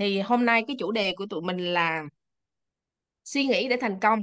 Thì 0.00 0.20
hôm 0.20 0.46
nay 0.46 0.64
cái 0.68 0.76
chủ 0.78 0.92
đề 0.92 1.14
của 1.16 1.26
tụi 1.30 1.42
mình 1.42 1.74
là 1.74 2.04
suy 3.24 3.46
nghĩ 3.46 3.68
để 3.68 3.76
thành 3.80 4.00
công. 4.00 4.20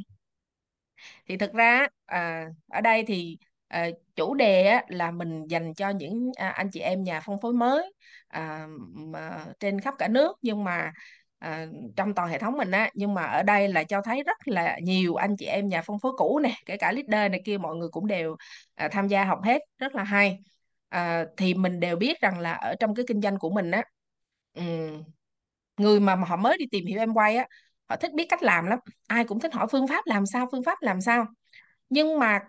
Thì 1.28 1.38
thực 1.38 1.54
ra 1.54 1.88
à, 2.06 2.46
ở 2.72 2.82
đây 2.82 3.04
thì 3.08 3.38
à, 3.68 3.88
chủ 4.16 4.34
đề 4.36 4.64
á, 4.68 4.84
là 4.88 5.12
mình 5.12 5.48
dành 5.48 5.74
cho 5.74 5.90
những 5.90 6.32
à, 6.36 6.50
anh 6.50 6.70
chị 6.72 6.80
em 6.80 7.04
nhà 7.04 7.22
phân 7.22 7.38
phối 7.42 7.54
mới 7.54 7.94
à, 8.28 8.68
mà 8.94 9.46
trên 9.60 9.80
khắp 9.82 9.94
cả 9.98 10.08
nước 10.08 10.38
nhưng 10.42 10.64
mà 10.64 10.92
à, 11.40 11.66
trong 11.96 12.14
toàn 12.16 12.30
hệ 12.30 12.40
thống 12.40 12.58
mình 12.58 12.72
á 12.72 12.90
nhưng 12.94 13.14
mà 13.14 13.24
ở 13.24 13.44
đây 13.44 13.68
là 13.68 13.84
cho 13.84 14.02
thấy 14.02 14.24
rất 14.24 14.38
là 14.48 14.80
nhiều 14.84 15.16
anh 15.16 15.36
chị 15.38 15.46
em 15.46 15.68
nhà 15.70 15.82
phân 15.82 16.00
phối 16.00 16.12
cũ 16.18 16.40
nè 16.44 16.56
kể 16.66 16.78
cả 16.78 16.92
leader 16.92 17.32
này 17.32 17.42
kia 17.46 17.58
mọi 17.58 17.76
người 17.76 17.90
cũng 17.92 18.08
đều 18.08 18.36
à, 18.76 18.88
tham 18.92 19.08
gia 19.08 19.24
học 19.24 19.40
hết 19.44 19.62
rất 19.78 19.96
là 19.96 20.04
hay 20.04 20.38
à, 20.90 21.26
thì 21.38 21.54
mình 21.54 21.80
đều 21.80 21.96
biết 21.96 22.22
rằng 22.22 22.40
là 22.40 22.54
ở 22.54 22.76
trong 22.80 22.96
cái 22.96 23.06
kinh 23.08 23.22
doanh 23.22 23.40
của 23.40 23.50
mình 23.50 23.72
á 23.72 23.84
người 25.78 26.00
mà 26.00 26.16
mà 26.16 26.28
họ 26.28 26.36
mới 26.36 26.58
đi 26.58 26.66
tìm 26.72 26.86
hiểu 26.86 27.00
em 27.00 27.14
quay 27.14 27.38
á 27.38 27.48
họ 27.90 27.96
thích 27.98 28.14
biết 28.14 28.26
cách 28.30 28.44
làm 28.44 28.66
lắm. 28.66 28.80
Ai 29.08 29.24
cũng 29.24 29.40
thích 29.40 29.54
hỏi 29.54 29.68
phương 29.72 29.88
pháp 29.88 30.06
làm 30.08 30.26
sao 30.26 30.48
phương 30.52 30.64
pháp 30.64 30.82
làm 30.82 31.02
sao. 31.02 31.26
Nhưng 31.90 32.20
mà 32.20 32.40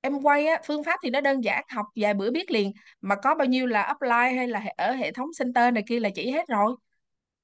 em 0.00 0.22
quay 0.22 0.46
á 0.46 0.60
phương 0.66 0.84
pháp 0.84 1.00
thì 1.02 1.10
nó 1.10 1.20
đơn 1.20 1.44
giản 1.44 1.64
học 1.74 1.86
vài 1.96 2.14
bữa 2.14 2.30
biết 2.30 2.50
liền. 2.50 2.72
Mà 3.00 3.14
có 3.22 3.34
bao 3.34 3.46
nhiêu 3.46 3.66
là 3.66 3.82
apply 3.82 4.36
hay 4.36 4.48
là 4.48 4.64
ở 4.76 4.92
hệ 4.92 5.12
thống 5.12 5.28
center 5.38 5.74
này 5.74 5.82
kia 5.88 6.00
là 6.00 6.10
chỉ 6.14 6.30
hết 6.30 6.48
rồi. 6.48 6.76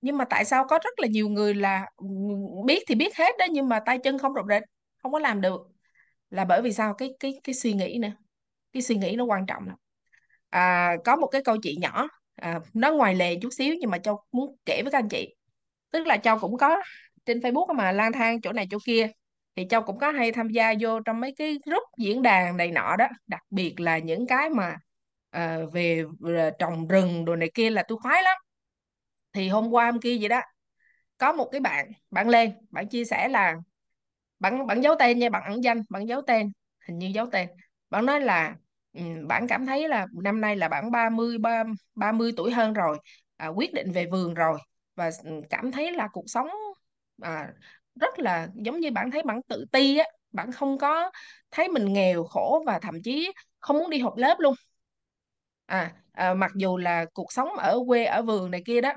Nhưng 0.00 0.18
mà 0.18 0.24
tại 0.30 0.44
sao 0.44 0.66
có 0.68 0.78
rất 0.84 1.00
là 1.00 1.08
nhiều 1.08 1.28
người 1.28 1.54
là 1.54 1.86
biết 2.66 2.84
thì 2.88 2.94
biết 2.94 3.16
hết 3.16 3.34
đó 3.38 3.46
nhưng 3.50 3.68
mà 3.68 3.80
tay 3.86 3.98
chân 4.04 4.18
không 4.18 4.34
rộng 4.34 4.46
rệt 4.48 4.62
không 5.02 5.12
có 5.12 5.18
làm 5.18 5.40
được? 5.40 5.60
Là 6.30 6.44
bởi 6.44 6.62
vì 6.62 6.72
sao? 6.72 6.94
Cái 6.94 7.10
cái 7.20 7.40
cái 7.44 7.54
suy 7.54 7.72
nghĩ 7.72 7.98
nữa. 8.02 8.10
Cái 8.72 8.82
suy 8.82 8.96
nghĩ 8.96 9.16
nó 9.16 9.24
quan 9.24 9.46
trọng 9.46 9.66
lắm. 9.68 9.76
À, 10.50 10.96
có 11.04 11.16
một 11.16 11.26
cái 11.26 11.42
câu 11.44 11.56
chuyện 11.62 11.80
nhỏ 11.80 12.08
à, 12.40 12.60
nó 12.74 12.92
ngoài 12.92 13.14
lề 13.14 13.36
chút 13.42 13.48
xíu 13.52 13.74
nhưng 13.80 13.90
mà 13.90 13.98
Châu 13.98 14.20
muốn 14.32 14.56
kể 14.64 14.82
với 14.82 14.92
các 14.92 14.98
anh 14.98 15.08
chị. 15.08 15.34
Tức 15.90 16.06
là 16.06 16.16
Châu 16.16 16.38
cũng 16.38 16.56
có 16.58 16.78
trên 17.26 17.40
Facebook 17.40 17.74
mà 17.74 17.92
lang 17.92 18.12
thang 18.12 18.40
chỗ 18.40 18.52
này 18.52 18.66
chỗ 18.70 18.78
kia. 18.86 19.08
Thì 19.56 19.66
Châu 19.70 19.82
cũng 19.82 19.98
có 19.98 20.10
hay 20.10 20.32
tham 20.32 20.48
gia 20.48 20.74
vô 20.80 21.00
trong 21.00 21.20
mấy 21.20 21.34
cái 21.36 21.58
group 21.66 21.82
diễn 21.98 22.22
đàn 22.22 22.56
này 22.56 22.70
nọ 22.70 22.96
đó. 22.96 23.08
Đặc 23.26 23.42
biệt 23.50 23.80
là 23.80 23.98
những 23.98 24.26
cái 24.26 24.50
mà 24.50 24.76
ờ, 25.30 25.66
về, 25.66 26.04
về 26.20 26.50
trồng 26.58 26.88
rừng 26.88 27.24
đồ 27.24 27.36
này 27.36 27.50
kia 27.54 27.70
là 27.70 27.82
tôi 27.88 27.98
khoái 27.98 28.22
lắm. 28.22 28.36
Thì 29.32 29.48
hôm 29.48 29.70
qua 29.70 29.86
hôm 29.90 30.00
kia 30.00 30.16
vậy 30.20 30.28
đó 30.28 30.40
có 31.18 31.32
một 31.32 31.48
cái 31.52 31.60
bạn 31.60 31.92
bạn 32.10 32.28
lên 32.28 32.52
bạn 32.70 32.88
chia 32.88 33.04
sẻ 33.04 33.28
là 33.28 33.56
bạn 34.38 34.66
bạn 34.66 34.80
giấu 34.82 34.94
tên 34.98 35.18
nha 35.18 35.28
bạn 35.30 35.42
ẩn 35.44 35.64
danh 35.64 35.82
bạn 35.90 36.08
giấu 36.08 36.22
tên 36.26 36.52
hình 36.88 36.98
như 36.98 37.06
giấu 37.14 37.26
tên. 37.32 37.48
Bạn 37.90 38.06
nói 38.06 38.20
là 38.20 38.56
bạn 39.28 39.46
cảm 39.48 39.66
thấy 39.66 39.88
là 39.88 40.06
năm 40.24 40.40
nay 40.40 40.56
là 40.56 40.68
bạn 40.68 40.90
30 40.90 41.38
ba 41.38 41.64
30 41.94 42.32
tuổi 42.36 42.52
hơn 42.52 42.72
rồi 42.72 42.98
à, 43.36 43.46
quyết 43.48 43.74
định 43.74 43.92
về 43.92 44.06
vườn 44.06 44.34
rồi 44.34 44.58
và 44.96 45.10
cảm 45.50 45.72
thấy 45.72 45.92
là 45.92 46.08
cuộc 46.12 46.24
sống 46.26 46.48
à, 47.22 47.52
rất 48.00 48.18
là 48.18 48.48
giống 48.54 48.80
như 48.80 48.90
bạn 48.90 49.10
thấy 49.10 49.22
bạn 49.22 49.42
tự 49.48 49.64
ti 49.72 49.96
á 49.98 50.04
bạn 50.32 50.52
không 50.52 50.78
có 50.78 51.10
thấy 51.50 51.68
mình 51.68 51.92
nghèo 51.92 52.24
khổ 52.24 52.62
và 52.66 52.78
thậm 52.78 53.02
chí 53.04 53.32
không 53.60 53.78
muốn 53.78 53.90
đi 53.90 53.98
học 53.98 54.14
lớp 54.16 54.36
luôn. 54.40 54.54
À, 55.66 55.92
à 56.12 56.34
mặc 56.34 56.50
dù 56.56 56.76
là 56.76 57.04
cuộc 57.14 57.32
sống 57.32 57.48
ở 57.58 57.78
quê 57.86 58.04
ở 58.04 58.22
vườn 58.22 58.50
này 58.50 58.62
kia 58.66 58.80
đó 58.80 58.92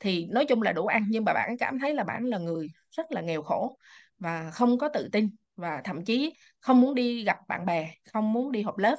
thì 0.00 0.26
nói 0.26 0.44
chung 0.48 0.62
là 0.62 0.72
đủ 0.72 0.86
ăn 0.86 1.04
nhưng 1.10 1.24
mà 1.24 1.32
bạn 1.32 1.56
cảm 1.58 1.78
thấy 1.78 1.94
là 1.94 2.04
bạn 2.04 2.24
là 2.26 2.38
người 2.38 2.68
rất 2.90 3.12
là 3.12 3.20
nghèo 3.20 3.42
khổ 3.42 3.78
và 4.18 4.50
không 4.50 4.78
có 4.78 4.88
tự 4.88 5.08
tin 5.12 5.30
và 5.56 5.80
thậm 5.84 6.04
chí 6.04 6.34
không 6.60 6.80
muốn 6.80 6.94
đi 6.94 7.24
gặp 7.24 7.36
bạn 7.48 7.66
bè 7.66 7.90
không 8.12 8.32
muốn 8.32 8.52
đi 8.52 8.62
học 8.62 8.78
lớp. 8.78 8.96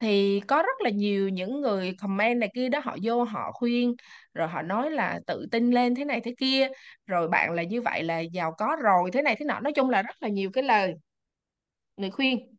Thì 0.00 0.40
có 0.48 0.62
rất 0.62 0.80
là 0.80 0.90
nhiều 0.90 1.28
những 1.28 1.60
người 1.60 1.94
comment 2.02 2.40
này 2.40 2.50
kia 2.54 2.68
đó 2.68 2.80
họ 2.84 2.96
vô 3.02 3.24
họ 3.24 3.52
khuyên 3.52 3.94
rồi 4.34 4.48
họ 4.48 4.62
nói 4.62 4.90
là 4.90 5.20
tự 5.26 5.46
tin 5.52 5.70
lên 5.70 5.94
thế 5.94 6.04
này 6.04 6.20
thế 6.24 6.34
kia 6.38 6.68
rồi 7.06 7.28
bạn 7.28 7.52
là 7.52 7.62
như 7.62 7.82
vậy 7.82 8.02
là 8.02 8.18
giàu 8.20 8.52
có 8.58 8.76
rồi 8.82 9.10
thế 9.12 9.22
này 9.22 9.36
thế 9.38 9.44
nọ. 9.44 9.60
Nói 9.60 9.72
chung 9.72 9.90
là 9.90 10.02
rất 10.02 10.16
là 10.22 10.28
nhiều 10.28 10.50
cái 10.52 10.64
lời 10.64 10.94
người 11.96 12.10
khuyên. 12.10 12.56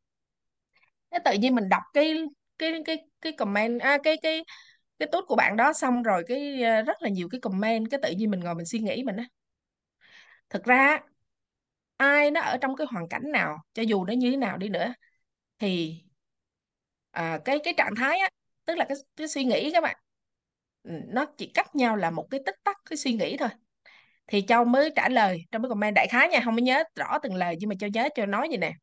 Thế 1.12 1.20
tự 1.26 1.32
nhiên 1.34 1.56
mình 1.56 1.70
đọc 1.70 1.84
cái 1.94 2.14
cái 2.58 2.74
cái 2.86 2.98
cái 3.22 3.32
comment 3.34 3.80
à, 3.82 3.98
cái 4.04 4.18
cái 4.22 4.44
cái 5.00 5.08
tút 5.12 5.24
của 5.28 5.36
bạn 5.36 5.58
đó 5.58 5.74
xong 5.74 6.04
rồi 6.04 6.24
cái 6.28 6.64
ờ, 6.64 6.82
rất 6.82 7.02
là 7.02 7.10
nhiều 7.10 7.28
cái 7.32 7.42
comment 7.42 7.88
cái 7.92 8.00
tự 8.04 8.12
nhiên 8.18 8.32
mình 8.32 8.40
ngồi 8.40 8.56
mình 8.56 8.66
suy 8.66 8.80
nghĩ 8.80 9.04
mình 9.04 9.16
á. 9.18 9.26
Thực 10.50 10.64
ra 10.64 11.00
ai 11.98 12.32
nó 12.32 12.42
ở 12.42 12.58
trong 12.62 12.76
cái 12.76 12.88
hoàn 12.92 13.08
cảnh 13.10 13.32
nào 13.32 13.58
cho 13.74 13.84
dù 13.84 14.06
nó 14.06 14.14
như 14.14 14.32
thế 14.32 14.38
nào 14.38 14.58
đi 14.58 14.70
nữa 14.70 14.94
thì 15.60 16.02
à, 17.12 17.40
cái 17.46 17.60
cái 17.64 17.74
trạng 17.78 17.96
thái 17.98 18.20
á 18.20 18.30
tức 18.66 18.76
là 18.78 18.86
cái 18.90 18.98
cái 19.16 19.28
suy 19.28 19.44
nghĩ 19.44 19.72
các 19.74 19.82
bạn 19.84 19.98
ừ, 20.84 20.92
nó 21.08 21.26
chỉ 21.38 21.52
cách 21.54 21.76
nhau 21.76 21.96
là 21.96 22.12
một 22.12 22.28
cái 22.32 22.40
tích 22.46 22.56
tắc 22.64 22.78
cái 22.90 22.98
suy 22.98 23.14
nghĩ 23.14 23.38
thôi. 23.38 23.50
Thì 24.28 24.44
Châu 24.48 24.66
mới 24.66 24.92
trả 24.96 25.10
lời 25.10 25.42
trong 25.52 25.62
cái 25.64 25.70
comment 25.70 25.96
đại 25.96 26.08
khái 26.12 26.30
nha 26.30 26.42
không 26.46 26.56
có 26.56 26.62
nhớ 26.62 26.84
rõ 26.96 27.20
từng 27.24 27.36
lời 27.36 27.56
nhưng 27.60 27.70
mà 27.70 27.76
Châu 27.80 27.90
nhớ 27.90 28.10
cho 28.16 28.26
nói 28.26 28.50
gì 28.52 28.58
nè. 28.58 28.74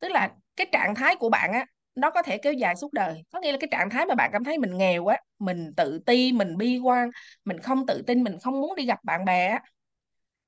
Tức 0.00 0.08
là 0.12 0.30
cái 0.56 0.66
trạng 0.72 0.94
thái 0.94 1.16
của 1.16 1.30
bạn 1.30 1.52
á 1.52 1.66
nó 1.94 2.10
có 2.10 2.22
thể 2.22 2.38
kéo 2.38 2.54
dài 2.54 2.76
suốt 2.76 2.94
đời. 2.94 3.22
Có 3.32 3.40
nghĩa 3.40 3.52
là 3.52 3.58
cái 3.60 3.68
trạng 3.72 3.90
thái 3.90 4.06
mà 4.06 4.14
bạn 4.14 4.30
cảm 4.32 4.44
thấy 4.44 4.58
mình 4.58 4.78
nghèo 4.78 5.06
á 5.06 5.18
mình 5.38 5.72
tự 5.76 6.00
ti 6.06 6.32
mình 6.32 6.56
bi 6.58 6.78
quan 6.78 7.10
mình 7.44 7.60
không 7.60 7.86
tự 7.86 8.02
tin 8.08 8.24
mình 8.24 8.38
không 8.42 8.60
muốn 8.62 8.76
đi 8.76 8.86
gặp 8.86 8.98
bạn 9.04 9.24
bè 9.24 9.48
á 9.48 9.62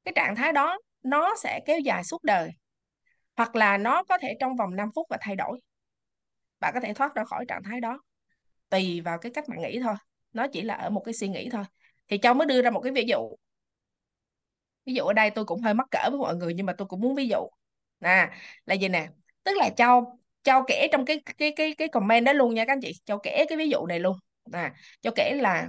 cái 0.04 0.12
trạng 0.16 0.36
thái 0.36 0.52
đó 0.52 0.78
nó 1.02 1.36
sẽ 1.36 1.60
kéo 1.66 1.78
dài 1.78 2.04
suốt 2.04 2.24
đời, 2.24 2.50
hoặc 3.36 3.56
là 3.56 3.78
nó 3.78 4.02
có 4.02 4.18
thể 4.18 4.36
trong 4.40 4.56
vòng 4.56 4.76
5 4.76 4.90
phút 4.94 5.06
và 5.10 5.18
thay 5.20 5.36
đổi. 5.36 5.60
Bạn 6.60 6.74
có 6.74 6.80
thể 6.80 6.94
thoát 6.94 7.14
ra 7.14 7.24
khỏi 7.24 7.44
trạng 7.48 7.62
thái 7.62 7.80
đó, 7.80 8.02
tùy 8.68 9.00
vào 9.00 9.18
cái 9.18 9.32
cách 9.34 9.48
bạn 9.48 9.62
nghĩ 9.62 9.80
thôi. 9.82 9.94
Nó 10.32 10.46
chỉ 10.52 10.62
là 10.62 10.74
ở 10.74 10.90
một 10.90 11.02
cái 11.04 11.14
suy 11.14 11.28
nghĩ 11.28 11.48
thôi. 11.52 11.64
Thì 12.08 12.18
Châu 12.18 12.34
mới 12.34 12.46
đưa 12.46 12.62
ra 12.62 12.70
một 12.70 12.80
cái 12.80 12.92
ví 12.92 13.04
dụ. 13.08 13.36
Ví 14.86 14.94
dụ 14.94 15.04
ở 15.04 15.12
đây 15.12 15.30
tôi 15.30 15.44
cũng 15.44 15.60
hơi 15.62 15.74
mắc 15.74 15.86
cỡ 15.90 16.10
với 16.10 16.18
mọi 16.18 16.36
người, 16.36 16.54
nhưng 16.54 16.66
mà 16.66 16.72
tôi 16.78 16.88
cũng 16.88 17.00
muốn 17.00 17.14
ví 17.14 17.28
dụ. 17.28 17.48
Nè, 18.00 18.28
là 18.66 18.74
gì 18.74 18.88
nè? 18.88 19.08
Tức 19.44 19.56
là 19.56 19.70
Châu 19.76 20.18
Châu 20.42 20.62
kể 20.66 20.88
trong 20.92 21.04
cái 21.04 21.22
cái 21.38 21.52
cái 21.56 21.74
cái 21.74 21.88
comment 21.88 22.26
đó 22.26 22.32
luôn 22.32 22.54
nha 22.54 22.64
các 22.64 22.72
anh 22.72 22.80
chị. 22.82 22.92
Châu 23.04 23.18
kể 23.18 23.44
cái 23.48 23.58
ví 23.58 23.68
dụ 23.68 23.86
này 23.86 24.00
luôn. 24.00 24.16
Nè, 24.52 24.70
Châu 25.00 25.12
kể 25.16 25.34
là 25.34 25.68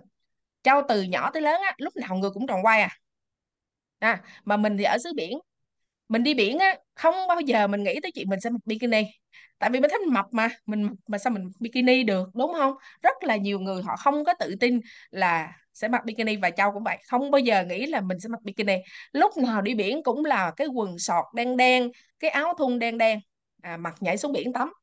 Châu 0.63 0.81
từ 0.90 1.03
nhỏ 1.03 1.31
tới 1.34 1.42
lớn 1.42 1.62
á, 1.62 1.75
lúc 1.78 1.96
nào 1.96 2.16
người 2.16 2.31
cũng 2.31 2.48
tròn 2.48 2.66
quay 2.66 2.81
à 2.81 2.90
à, 4.01 4.22
mà 4.45 4.57
mình 4.57 4.78
thì 4.78 4.84
ở 4.84 4.97
xứ 5.03 5.12
biển. 5.16 5.39
Mình 6.09 6.23
đi 6.23 6.34
biển 6.34 6.59
á 6.59 6.75
không 6.95 7.16
bao 7.28 7.41
giờ 7.41 7.67
mình 7.67 7.84
nghĩ 7.84 8.00
tới 8.03 8.12
chuyện 8.12 8.29
mình 8.29 8.39
sẽ 8.39 8.50
mặc 8.50 8.62
bikini. 8.66 9.03
Tại 9.59 9.69
vì 9.69 9.79
mình 9.79 9.89
thấy 9.89 10.00
mình 10.00 10.13
mập 10.13 10.25
mà 10.31 10.50
mình 10.66 10.89
mà 11.07 11.17
sao 11.17 11.31
mình 11.34 11.50
bikini 11.59 12.03
được 12.03 12.29
đúng 12.35 12.53
không? 12.53 12.73
Rất 13.03 13.23
là 13.23 13.35
nhiều 13.38 13.59
người 13.59 13.84
họ 13.84 13.95
không 13.97 14.25
có 14.25 14.34
tự 14.39 14.56
tin 14.59 14.79
là 15.12 15.53
sẽ 15.73 15.88
mặc 15.88 16.06
bikini 16.06 16.35
và 16.38 16.50
Châu 16.51 16.72
cũng 16.73 16.84
vậy 16.84 16.97
không 17.09 17.31
bao 17.31 17.39
giờ 17.39 17.66
nghĩ 17.66 17.85
là 17.85 18.01
mình 18.01 18.19
sẽ 18.19 18.29
mặc 18.29 18.41
bikini. 18.44 18.75
Lúc 19.13 19.38
nào 19.38 19.62
đi 19.62 19.75
biển 19.75 20.03
cũng 20.03 20.25
là 20.25 20.51
cái 20.57 20.68
quần 20.68 21.00
sọt 21.00 21.25
đen 21.35 21.57
đen 21.57 21.91
cái 22.19 22.31
áo 22.31 22.53
thun 22.57 22.79
đen 22.79 22.97
đen 22.97 23.19
à, 23.62 23.78
mặc 23.78 23.95
nhảy 24.01 24.18
xuống 24.18 24.31
biển 24.33 24.53
tắm. 24.53 24.73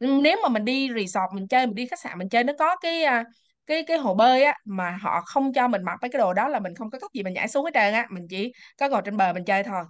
Nếu 0.00 0.36
mà 0.42 0.48
mình 0.48 0.64
đi 0.64 0.88
resort 0.96 1.32
mình 1.34 1.48
chơi 1.48 1.66
mình 1.66 1.74
đi 1.74 1.86
khách 1.86 2.00
sạn 2.00 2.18
mình 2.18 2.28
chơi 2.28 2.44
nó 2.44 2.52
có 2.58 2.76
cái 2.76 3.02
à, 3.04 3.24
cái 3.72 3.84
cái 3.84 3.98
hồ 3.98 4.14
bơi 4.14 4.42
á 4.44 4.54
mà 4.64 4.98
họ 5.02 5.20
không 5.26 5.52
cho 5.52 5.68
mình 5.68 5.82
mặc 5.82 5.98
mấy 6.02 6.08
cái 6.10 6.18
đồ 6.18 6.32
đó 6.34 6.48
là 6.48 6.60
mình 6.60 6.74
không 6.74 6.90
có 6.90 6.98
cách 6.98 7.10
gì 7.14 7.22
mình 7.22 7.34
nhảy 7.34 7.48
xuống 7.48 7.64
hết 7.64 7.70
trơn 7.74 7.94
á 7.94 8.06
mình 8.10 8.26
chỉ 8.30 8.52
có 8.78 8.88
ngồi 8.88 9.02
trên 9.04 9.16
bờ 9.16 9.32
mình 9.32 9.44
chơi 9.44 9.62
thôi. 9.62 9.84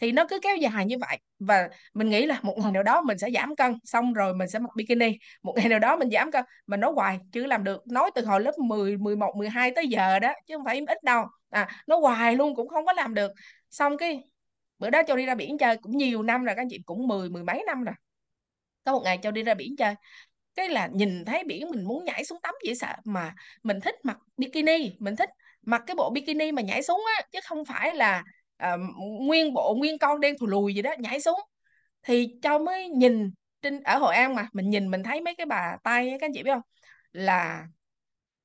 Thì 0.00 0.12
nó 0.12 0.26
cứ 0.28 0.38
kéo 0.42 0.56
dài 0.56 0.86
như 0.86 0.96
vậy 0.98 1.18
và 1.38 1.68
mình 1.94 2.08
nghĩ 2.10 2.26
là 2.26 2.40
một 2.42 2.54
ngày 2.58 2.72
nào 2.72 2.82
đó 2.82 3.02
mình 3.02 3.18
sẽ 3.18 3.30
giảm 3.34 3.56
cân 3.56 3.78
xong 3.84 4.12
rồi 4.12 4.34
mình 4.34 4.48
sẽ 4.48 4.58
mặc 4.58 4.70
bikini. 4.76 5.18
Một 5.42 5.54
ngày 5.56 5.68
nào 5.68 5.78
đó 5.78 5.96
mình 5.96 6.10
giảm 6.10 6.30
cân 6.30 6.44
mình 6.66 6.80
nói 6.80 6.92
hoài 6.92 7.18
chứ 7.32 7.46
làm 7.46 7.64
được 7.64 7.86
nói 7.86 8.10
từ 8.14 8.24
hồi 8.24 8.40
lớp 8.40 8.52
10, 8.58 8.96
11, 8.96 9.34
12 9.36 9.70
tới 9.76 9.88
giờ 9.88 10.18
đó 10.18 10.32
chứ 10.46 10.56
không 10.56 10.64
phải 10.64 10.80
ít 10.88 11.02
đâu. 11.04 11.24
À 11.50 11.68
nó 11.86 11.96
hoài 11.98 12.36
luôn 12.36 12.54
cũng 12.54 12.68
không 12.68 12.86
có 12.86 12.92
làm 12.92 13.14
được. 13.14 13.32
Xong 13.70 13.96
cái 13.98 14.22
bữa 14.78 14.90
đó 14.90 15.02
cho 15.02 15.16
đi 15.16 15.26
ra 15.26 15.34
biển 15.34 15.58
chơi 15.58 15.76
cũng 15.76 15.96
nhiều 15.96 16.22
năm 16.22 16.44
rồi 16.44 16.54
các 16.56 16.62
anh 16.62 16.68
chị 16.70 16.78
cũng 16.86 17.06
mười 17.08 17.30
mười 17.30 17.44
mấy 17.44 17.64
năm 17.66 17.84
rồi. 17.84 17.94
Có 18.84 18.92
một 18.92 19.00
ngày 19.04 19.18
cho 19.22 19.30
đi 19.30 19.42
ra 19.42 19.54
biển 19.54 19.76
chơi 19.78 19.94
cái 20.58 20.68
là 20.68 20.88
nhìn 20.92 21.24
thấy 21.24 21.44
biển 21.44 21.70
mình 21.70 21.84
muốn 21.84 22.04
nhảy 22.04 22.24
xuống 22.24 22.38
tắm 22.42 22.54
dễ 22.64 22.74
sợ 22.74 22.92
mà 23.04 23.34
mình 23.62 23.80
thích 23.80 23.94
mặc 24.04 24.18
bikini 24.36 24.92
mình 24.98 25.16
thích 25.16 25.30
mặc 25.62 25.82
cái 25.86 25.94
bộ 25.96 26.10
bikini 26.10 26.52
mà 26.52 26.62
nhảy 26.62 26.82
xuống 26.82 27.04
á 27.16 27.22
chứ 27.32 27.38
không 27.44 27.64
phải 27.64 27.94
là 27.94 28.22
uh, 28.64 28.80
nguyên 29.20 29.54
bộ 29.54 29.74
nguyên 29.78 29.98
con 29.98 30.20
đen 30.20 30.34
thù 30.40 30.46
lùi 30.46 30.74
gì 30.74 30.82
đó 30.82 30.94
nhảy 30.98 31.20
xuống. 31.20 31.40
Thì 32.02 32.28
cho 32.42 32.58
mới 32.58 32.88
nhìn 32.88 33.30
trên 33.62 33.82
ở 33.82 33.98
Hội 33.98 34.14
An 34.14 34.34
mà 34.34 34.48
mình 34.52 34.70
nhìn 34.70 34.90
mình 34.90 35.02
thấy 35.02 35.20
mấy 35.20 35.34
cái 35.34 35.46
bà 35.46 35.76
tay 35.84 36.10
các 36.20 36.26
anh 36.26 36.32
chị 36.34 36.42
biết 36.42 36.50
không? 36.52 36.62
Là 37.12 37.66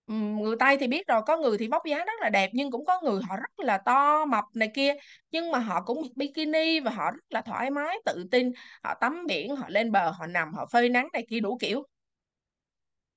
người 0.07 0.56
Tây 0.59 0.77
thì 0.77 0.88
biết 0.88 1.07
rồi 1.07 1.21
có 1.25 1.38
người 1.38 1.57
thì 1.57 1.68
vóc 1.68 1.86
dáng 1.86 2.06
rất 2.06 2.21
là 2.21 2.30
đẹp 2.30 2.50
nhưng 2.54 2.71
cũng 2.71 2.86
có 2.86 3.01
người 3.04 3.21
họ 3.30 3.36
rất 3.38 3.66
là 3.66 3.77
to 3.77 4.25
mập 4.25 4.44
này 4.56 4.71
kia 4.74 4.94
nhưng 5.31 5.51
mà 5.51 5.59
họ 5.59 5.81
cũng 5.81 6.01
mặc 6.01 6.12
bikini 6.16 6.80
và 6.80 6.92
họ 6.92 7.12
rất 7.12 7.24
là 7.30 7.42
thoải 7.42 7.71
mái 7.71 7.98
tự 8.06 8.25
tin 8.31 8.51
họ 8.83 8.94
tắm 9.01 9.25
biển 9.27 9.56
họ 9.56 9.69
lên 9.69 9.92
bờ 9.92 10.12
họ 10.12 10.27
nằm 10.27 10.54
họ 10.54 10.66
phơi 10.71 10.89
nắng 10.89 11.07
này 11.13 11.25
kia 11.30 11.39
đủ 11.39 11.57
kiểu 11.62 11.83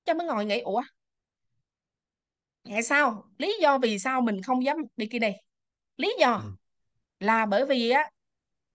cho 0.07 0.13
mới 0.13 0.27
ngồi 0.27 0.45
nghĩ 0.45 0.59
ủa? 0.59 0.81
Tại 2.63 2.83
sao? 2.83 3.29
Lý 3.37 3.57
do 3.61 3.77
vì 3.77 3.99
sao 3.99 4.21
mình 4.21 4.41
không 4.41 4.65
dám 4.65 4.77
mặc 4.77 4.87
bikini 4.97 5.31
lý 5.97 6.15
do 6.19 6.33
ừ. 6.33 6.51
là 7.19 7.45
bởi 7.45 7.65
vì 7.65 7.89
á 7.89 8.09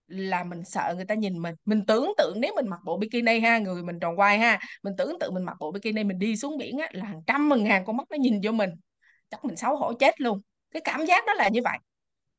là 0.07 0.43
mình 0.43 0.63
sợ 0.65 0.93
người 0.95 1.05
ta 1.05 1.15
nhìn 1.15 1.41
mình. 1.41 1.55
Mình 1.65 1.85
tưởng 1.85 2.13
tượng 2.17 2.41
nếu 2.41 2.53
mình 2.55 2.69
mặc 2.69 2.79
bộ 2.85 2.97
bikini 2.97 3.39
ha 3.39 3.57
người 3.57 3.83
mình 3.83 3.99
tròn 3.99 4.15
quai 4.15 4.37
ha 4.37 4.59
mình 4.83 4.93
tưởng 4.97 5.19
tượng 5.19 5.33
mình 5.33 5.43
mặc 5.43 5.57
bộ 5.59 5.71
bikini 5.71 6.03
mình 6.03 6.19
đi 6.19 6.37
xuống 6.37 6.57
biển 6.57 6.77
á 6.77 6.89
là 6.91 7.05
hàng 7.05 7.21
trăm 7.27 7.49
ngàn 7.63 7.85
con 7.85 7.97
mắt 7.97 8.11
nó 8.11 8.17
nhìn 8.17 8.39
vô 8.43 8.51
mình. 8.51 8.69
Chắc 9.29 9.45
mình 9.45 9.55
xấu 9.55 9.75
hổ 9.77 9.93
chết 9.93 10.21
luôn. 10.21 10.41
Cái 10.71 10.81
cảm 10.85 11.05
giác 11.05 11.25
đó 11.27 11.33
là 11.33 11.49
như 11.49 11.61
vậy. 11.63 11.77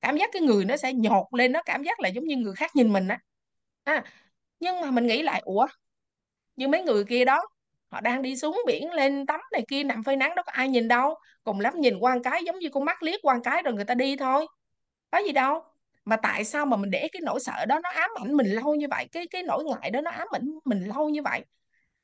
Cảm 0.00 0.16
giác 0.16 0.30
cái 0.32 0.42
người 0.42 0.64
nó 0.64 0.76
sẽ 0.76 0.92
nhột 0.92 1.26
lên 1.32 1.52
nó 1.52 1.62
cảm 1.62 1.82
giác 1.82 2.00
là 2.00 2.08
giống 2.08 2.24
như 2.24 2.36
người 2.36 2.54
khác 2.54 2.76
nhìn 2.76 2.92
mình 2.92 3.08
á. 3.08 3.18
À, 3.84 4.04
nhưng 4.60 4.80
mà 4.80 4.90
mình 4.90 5.06
nghĩ 5.06 5.22
lại 5.22 5.42
ủa? 5.44 5.66
Như 6.56 6.68
mấy 6.68 6.82
người 6.82 7.04
kia 7.04 7.24
đó 7.24 7.42
họ 7.94 8.00
đang 8.00 8.22
đi 8.22 8.36
xuống 8.36 8.60
biển 8.66 8.92
lên 8.92 9.26
tắm 9.26 9.40
này 9.52 9.64
kia, 9.68 9.84
nằm 9.84 10.04
phơi 10.04 10.16
nắng 10.16 10.34
đó 10.34 10.42
có 10.42 10.52
ai 10.52 10.68
nhìn 10.68 10.88
đâu. 10.88 11.14
Cùng 11.44 11.60
lắm 11.60 11.80
nhìn 11.80 11.98
qua 11.98 12.18
cái 12.24 12.44
giống 12.44 12.58
như 12.58 12.68
con 12.68 12.84
mắt 12.84 13.02
liếc 13.02 13.20
qua 13.22 13.40
cái 13.44 13.62
rồi 13.62 13.74
người 13.74 13.84
ta 13.84 13.94
đi 13.94 14.16
thôi. 14.16 14.46
Có 15.10 15.18
gì 15.18 15.32
đâu. 15.32 15.62
Mà 16.04 16.16
tại 16.16 16.44
sao 16.44 16.66
mà 16.66 16.76
mình 16.76 16.90
để 16.90 17.08
cái 17.12 17.20
nỗi 17.24 17.40
sợ 17.40 17.66
đó 17.66 17.80
nó 17.82 17.90
ám 17.90 18.10
ảnh 18.22 18.34
mình 18.36 18.46
lâu 18.46 18.74
như 18.74 18.86
vậy? 18.90 19.06
Cái 19.12 19.26
cái 19.26 19.42
nỗi 19.42 19.64
ngại 19.64 19.90
đó 19.90 20.00
nó 20.00 20.10
ám 20.10 20.28
ảnh 20.32 20.50
mình 20.64 20.84
lâu 20.84 21.08
như 21.08 21.22
vậy. 21.22 21.44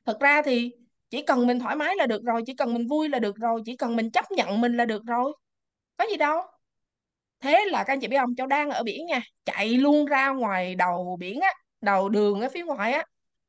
Thật 0.07 0.21
ra 0.21 0.43
thì 0.43 0.73
chỉ 1.11 1.23
cần 1.23 1.47
mình 1.47 1.59
thoải 1.61 1.77
mái 1.77 1.97
là 1.97 2.07
được 2.07 2.23
rồi, 2.25 2.43
chỉ 2.47 2.55
cần 2.55 2.75
mình 2.75 2.89
vui 2.89 3.09
là 3.09 3.19
được 3.19 3.37
rồi, 3.37 3.63
chỉ 3.67 3.77
cần 3.77 3.97
mình 3.97 4.11
chấp 4.11 4.31
nhận 4.31 4.61
mình 4.61 4.77
là 4.77 4.85
được 4.85 5.03
rồi. 5.07 5.33
Có 5.97 6.07
gì 6.11 6.17
đâu. 6.17 6.43
Thế 7.41 7.65
là 7.67 7.85
các 7.85 7.93
anh 7.93 8.01
chị 8.01 8.09
biết 8.09 8.17
không? 8.21 8.35
Cháu 8.37 8.47
đang 8.47 8.71
ở 8.71 8.83
biển 8.83 9.07
nha. 9.07 9.21
Chạy 9.45 9.69
luôn 9.69 10.07
ra 10.07 10.29
ngoài 10.31 10.75
đầu 10.75 11.17
biển 11.21 11.41
á, 11.41 11.55
đầu 11.81 12.09
đường 12.09 12.41
ở 12.41 12.49
phía 12.55 12.65
ngoài 12.65 12.93
á. 12.93 13.05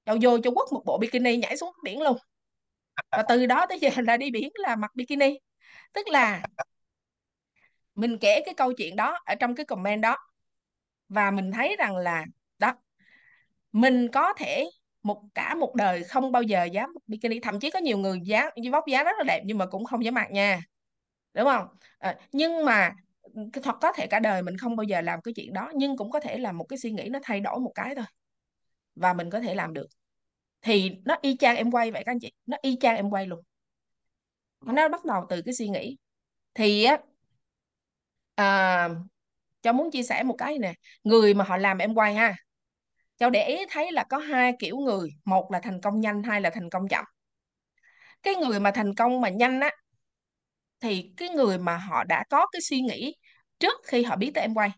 Cháu 0.05 0.17
vô 0.21 0.37
cho 0.43 0.51
quất 0.51 0.67
một 0.71 0.83
bộ 0.85 0.97
bikini 0.97 1.37
nhảy 1.37 1.57
xuống 1.57 1.73
biển 1.83 2.01
luôn 2.01 2.17
và 3.11 3.23
từ 3.29 3.45
đó 3.45 3.65
tới 3.69 3.79
giờ 3.79 3.89
là 3.97 4.17
đi 4.17 4.31
biển 4.31 4.49
là 4.55 4.75
mặc 4.75 4.91
bikini. 4.95 5.39
Tức 5.93 6.07
là 6.07 6.41
mình 7.95 8.17
kể 8.21 8.41
cái 8.45 8.53
câu 8.53 8.73
chuyện 8.73 8.95
đó 8.95 9.19
ở 9.25 9.35
trong 9.35 9.55
cái 9.55 9.65
comment 9.65 10.01
đó. 10.01 10.17
Và 11.09 11.31
mình 11.31 11.51
thấy 11.51 11.75
rằng 11.79 11.97
là 11.97 12.25
đó 12.59 12.73
mình 13.71 14.07
có 14.13 14.33
thể 14.33 14.65
một 15.03 15.23
cả 15.35 15.55
một 15.55 15.75
đời 15.75 16.03
không 16.03 16.31
bao 16.31 16.41
giờ 16.41 16.63
dám 16.63 16.93
mặc 16.93 17.03
bikini. 17.07 17.39
Thậm 17.39 17.59
chí 17.59 17.71
có 17.71 17.79
nhiều 17.79 17.97
người 17.97 18.19
giá 18.23 18.49
vóc 18.71 18.83
dáng 18.87 19.05
rất 19.05 19.13
là 19.17 19.23
đẹp 19.27 19.41
nhưng 19.45 19.57
mà 19.57 19.65
cũng 19.65 19.85
không 19.85 20.05
dám 20.05 20.13
mặc 20.13 20.31
nha. 20.31 20.61
Đúng 21.33 21.45
không? 21.45 21.67
À, 21.99 22.17
nhưng 22.31 22.65
mà 22.65 22.91
thật 23.63 23.75
có 23.81 23.91
thể 23.91 24.07
cả 24.07 24.19
đời 24.19 24.41
mình 24.41 24.57
không 24.57 24.75
bao 24.75 24.83
giờ 24.83 25.01
làm 25.01 25.21
cái 25.21 25.33
chuyện 25.33 25.53
đó 25.53 25.71
nhưng 25.75 25.97
cũng 25.97 26.11
có 26.11 26.19
thể 26.19 26.37
là 26.37 26.51
một 26.51 26.65
cái 26.69 26.79
suy 26.79 26.91
nghĩ 26.91 27.09
nó 27.11 27.19
thay 27.23 27.39
đổi 27.39 27.59
một 27.59 27.71
cái 27.75 27.95
thôi. 27.95 28.05
Và 28.95 29.13
mình 29.13 29.29
có 29.29 29.39
thể 29.39 29.55
làm 29.55 29.73
được 29.73 29.87
thì 30.61 30.91
nó 31.05 31.17
y 31.21 31.37
chang 31.37 31.55
em 31.57 31.71
quay 31.71 31.91
vậy 31.91 32.03
các 32.05 32.11
anh 32.11 32.19
chị. 32.19 32.31
Nó 32.45 32.57
y 32.61 32.77
chang 32.81 32.95
em 32.95 33.09
quay 33.09 33.27
luôn. 33.27 33.41
Nó 34.61 34.87
bắt 34.89 35.05
đầu 35.05 35.25
từ 35.29 35.41
cái 35.41 35.53
suy 35.53 35.67
nghĩ. 35.69 35.97
Thì 36.55 36.83
á 36.83 36.97
à, 38.35 38.89
cháu 39.61 39.73
muốn 39.73 39.91
chia 39.91 40.03
sẻ 40.03 40.23
một 40.23 40.35
cái 40.37 40.59
nè. 40.59 40.73
Người 41.03 41.33
mà 41.33 41.45
họ 41.45 41.57
làm 41.57 41.77
em 41.77 41.93
quay 41.95 42.15
ha. 42.15 42.35
Cháu 43.17 43.29
để 43.29 43.47
ý 43.47 43.57
thấy 43.71 43.91
là 43.91 44.03
có 44.09 44.17
hai 44.17 44.53
kiểu 44.59 44.77
người. 44.77 45.09
Một 45.25 45.51
là 45.51 45.59
thành 45.59 45.81
công 45.81 46.01
nhanh 46.01 46.23
hai 46.23 46.41
là 46.41 46.49
thành 46.49 46.71
công 46.71 46.87
chậm. 46.87 47.05
Cái 48.23 48.35
người 48.35 48.59
mà 48.59 48.71
thành 48.71 48.95
công 48.95 49.21
mà 49.21 49.29
nhanh 49.29 49.59
á 49.59 49.71
thì 50.79 51.13
cái 51.17 51.29
người 51.29 51.57
mà 51.57 51.77
họ 51.77 52.03
đã 52.03 52.23
có 52.29 52.45
cái 52.51 52.61
suy 52.61 52.81
nghĩ 52.81 53.15
trước 53.59 53.73
khi 53.87 54.03
họ 54.03 54.15
biết 54.15 54.31
tới 54.33 54.41
em 54.41 54.53
quay. 54.53 54.69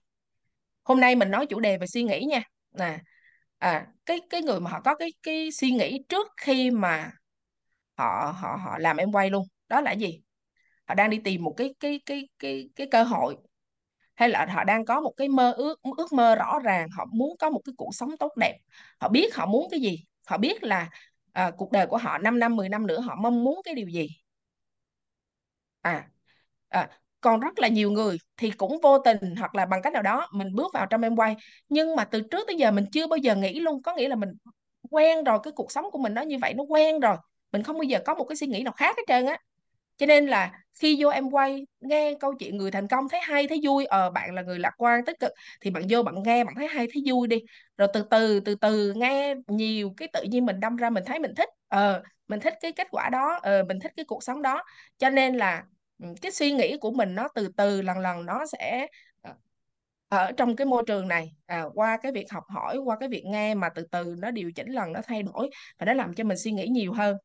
Hôm 0.83 0.99
nay 0.99 1.15
mình 1.15 1.31
nói 1.31 1.45
chủ 1.47 1.59
đề 1.59 1.77
về 1.77 1.87
suy 1.87 2.03
nghĩ 2.03 2.25
nha. 2.29 2.43
Nè 2.79 2.99
à 3.69 3.87
cái 4.05 4.19
cái 4.29 4.41
người 4.41 4.59
mà 4.59 4.69
họ 4.71 4.81
có 4.81 4.95
cái 4.95 5.09
cái 5.23 5.51
suy 5.51 5.71
nghĩ 5.71 5.99
trước 6.09 6.27
khi 6.37 6.71
mà 6.71 7.11
họ 7.97 8.33
họ 8.41 8.57
họ 8.65 8.77
làm 8.79 8.97
em 8.97 9.11
quay 9.13 9.29
luôn 9.29 9.47
đó 9.69 9.81
là 9.81 9.91
gì? 9.91 10.21
Họ 10.87 10.95
đang 10.95 11.09
đi 11.09 11.19
tìm 11.25 11.43
một 11.43 11.53
cái 11.57 11.75
cái 11.81 12.01
cái 12.05 12.29
cái 12.39 12.69
cái 12.77 12.87
cơ 12.91 13.03
hội 13.03 13.37
hay 14.15 14.29
là 14.29 14.47
họ 14.53 14.63
đang 14.63 14.85
có 14.85 15.01
một 15.01 15.13
cái 15.17 15.29
mơ 15.29 15.53
ước 15.53 15.81
ước 15.97 16.13
mơ 16.13 16.35
rõ 16.35 16.59
ràng 16.63 16.89
họ 16.97 17.05
muốn 17.13 17.37
có 17.39 17.49
một 17.51 17.61
cái 17.65 17.73
cuộc 17.77 17.91
sống 17.95 18.17
tốt 18.19 18.33
đẹp. 18.37 18.57
Họ 19.01 19.09
biết 19.09 19.35
họ 19.35 19.45
muốn 19.45 19.67
cái 19.71 19.81
gì 19.81 20.05
họ 20.27 20.37
biết 20.37 20.63
là 20.63 20.89
à, 21.33 21.51
cuộc 21.57 21.71
đời 21.71 21.87
của 21.87 21.97
họ 21.97 22.17
5 22.17 22.39
năm 22.39 22.57
10 22.57 22.69
năm 22.69 22.87
nữa 22.87 23.01
họ 23.01 23.15
mong 23.15 23.43
muốn 23.43 23.61
cái 23.65 23.75
điều 23.75 23.89
gì. 23.89 24.07
À, 25.83 26.07
à 26.71 26.89
còn 27.23 27.39
rất 27.39 27.59
là 27.59 27.67
nhiều 27.67 27.91
người 27.91 28.17
thì 28.37 28.51
cũng 28.51 28.79
vô 28.83 28.97
tình 28.99 29.35
hoặc 29.39 29.55
là 29.55 29.65
bằng 29.65 29.81
cách 29.81 29.93
nào 29.93 30.01
đó 30.03 30.27
mình 30.33 30.55
bước 30.55 30.73
vào 30.73 30.85
trong 30.85 31.01
em 31.01 31.15
quay. 31.15 31.35
Nhưng 31.69 31.95
mà 31.95 32.05
từ 32.05 32.21
trước 32.31 32.43
tới 32.47 32.55
giờ 32.55 32.71
mình 32.71 32.85
chưa 32.91 33.07
bao 33.07 33.17
giờ 33.17 33.35
nghĩ 33.35 33.59
luôn, 33.59 33.81
có 33.83 33.95
nghĩa 33.95 34.07
là 34.09 34.15
mình 34.15 34.29
quen 34.91 35.23
rồi, 35.23 35.39
cái 35.43 35.53
cuộc 35.55 35.71
sống 35.71 35.85
của 35.91 35.99
mình 35.99 36.13
nó 36.13 36.21
như 36.21 36.37
vậy, 36.41 36.53
nó 36.53 36.63
quen 36.63 36.99
rồi, 36.99 37.17
mình 37.51 37.63
không 37.63 37.77
bao 37.77 37.83
giờ 37.83 37.99
có 38.05 38.15
một 38.15 38.25
cái 38.29 38.35
suy 38.35 38.47
nghĩ 38.47 38.63
nào 38.63 38.73
khác 38.77 38.97
hết 38.97 39.03
trơn 39.07 39.25
á. 39.25 39.37
Cho 39.97 40.05
nên 40.05 40.27
là 40.27 40.51
khi 40.79 40.97
vô 41.03 41.09
em 41.09 41.31
quay, 41.31 41.65
nghe 41.81 42.13
câu 42.19 42.33
chuyện 42.39 42.57
người 42.57 42.71
thành 42.71 42.87
công 42.87 43.09
thấy 43.09 43.19
hay, 43.23 43.47
thấy 43.47 43.59
vui 43.63 43.85
ờ 43.85 44.09
bạn 44.09 44.35
là 44.35 44.41
người 44.41 44.59
lạc 44.59 44.71
quan, 44.77 45.05
tích 45.05 45.19
cực, 45.19 45.31
thì 45.61 45.71
bạn 45.71 45.83
vô 45.89 46.03
bạn 46.03 46.15
nghe, 46.25 46.43
bạn 46.43 46.55
thấy 46.55 46.67
hay, 46.67 46.87
thấy 46.93 47.03
vui 47.07 47.27
đi. 47.27 47.37
Rồi 47.77 47.87
từ 47.93 48.03
từ 48.11 48.39
từ 48.39 48.55
từ 48.55 48.93
nghe 48.95 49.35
nhiều, 49.47 49.93
cái 49.97 50.07
tự 50.13 50.23
nhiên 50.23 50.45
mình 50.45 50.59
đâm 50.59 50.75
ra 50.75 50.89
mình 50.89 51.03
thấy 51.05 51.19
mình 51.19 51.35
thích 51.37 51.49
ờ 51.67 52.03
mình 52.27 52.39
thích 52.39 52.53
cái 52.61 52.71
kết 52.71 52.87
quả 52.91 53.09
đó 53.09 53.39
ờ 53.43 53.63
mình 53.67 53.79
thích 53.79 53.91
cái 53.97 54.05
cuộc 54.05 54.23
sống 54.23 54.41
đó. 54.41 54.63
Cho 54.97 55.09
nên 55.09 55.35
là 55.37 55.63
cái 56.21 56.31
suy 56.31 56.51
nghĩ 56.51 56.77
của 56.77 56.91
mình 56.91 57.15
nó 57.15 57.27
từ 57.35 57.47
từ 57.57 57.81
lần 57.81 57.99
lần 57.99 58.25
nó 58.25 58.45
sẽ 58.45 58.87
ờ, 59.21 59.33
ở 60.09 60.31
trong 60.31 60.55
cái 60.55 60.65
môi 60.65 60.83
trường 60.87 61.07
này 61.07 61.35
à, 61.45 61.63
qua 61.73 61.97
cái 61.97 62.11
việc 62.11 62.31
học 62.31 62.43
hỏi 62.49 62.77
qua 62.77 62.97
cái 62.99 63.09
việc 63.09 63.23
nghe 63.25 63.55
mà 63.55 63.69
từ 63.69 63.87
từ 63.91 64.15
nó 64.19 64.31
điều 64.31 64.51
chỉnh 64.51 64.71
lần 64.71 64.93
nó 64.93 65.01
thay 65.03 65.23
đổi 65.23 65.49
và 65.79 65.85
nó 65.85 65.93
làm 65.93 66.13
cho 66.13 66.23
mình 66.23 66.37
suy 66.37 66.51
nghĩ 66.51 66.67
nhiều 66.67 66.93
hơn. 66.93 67.17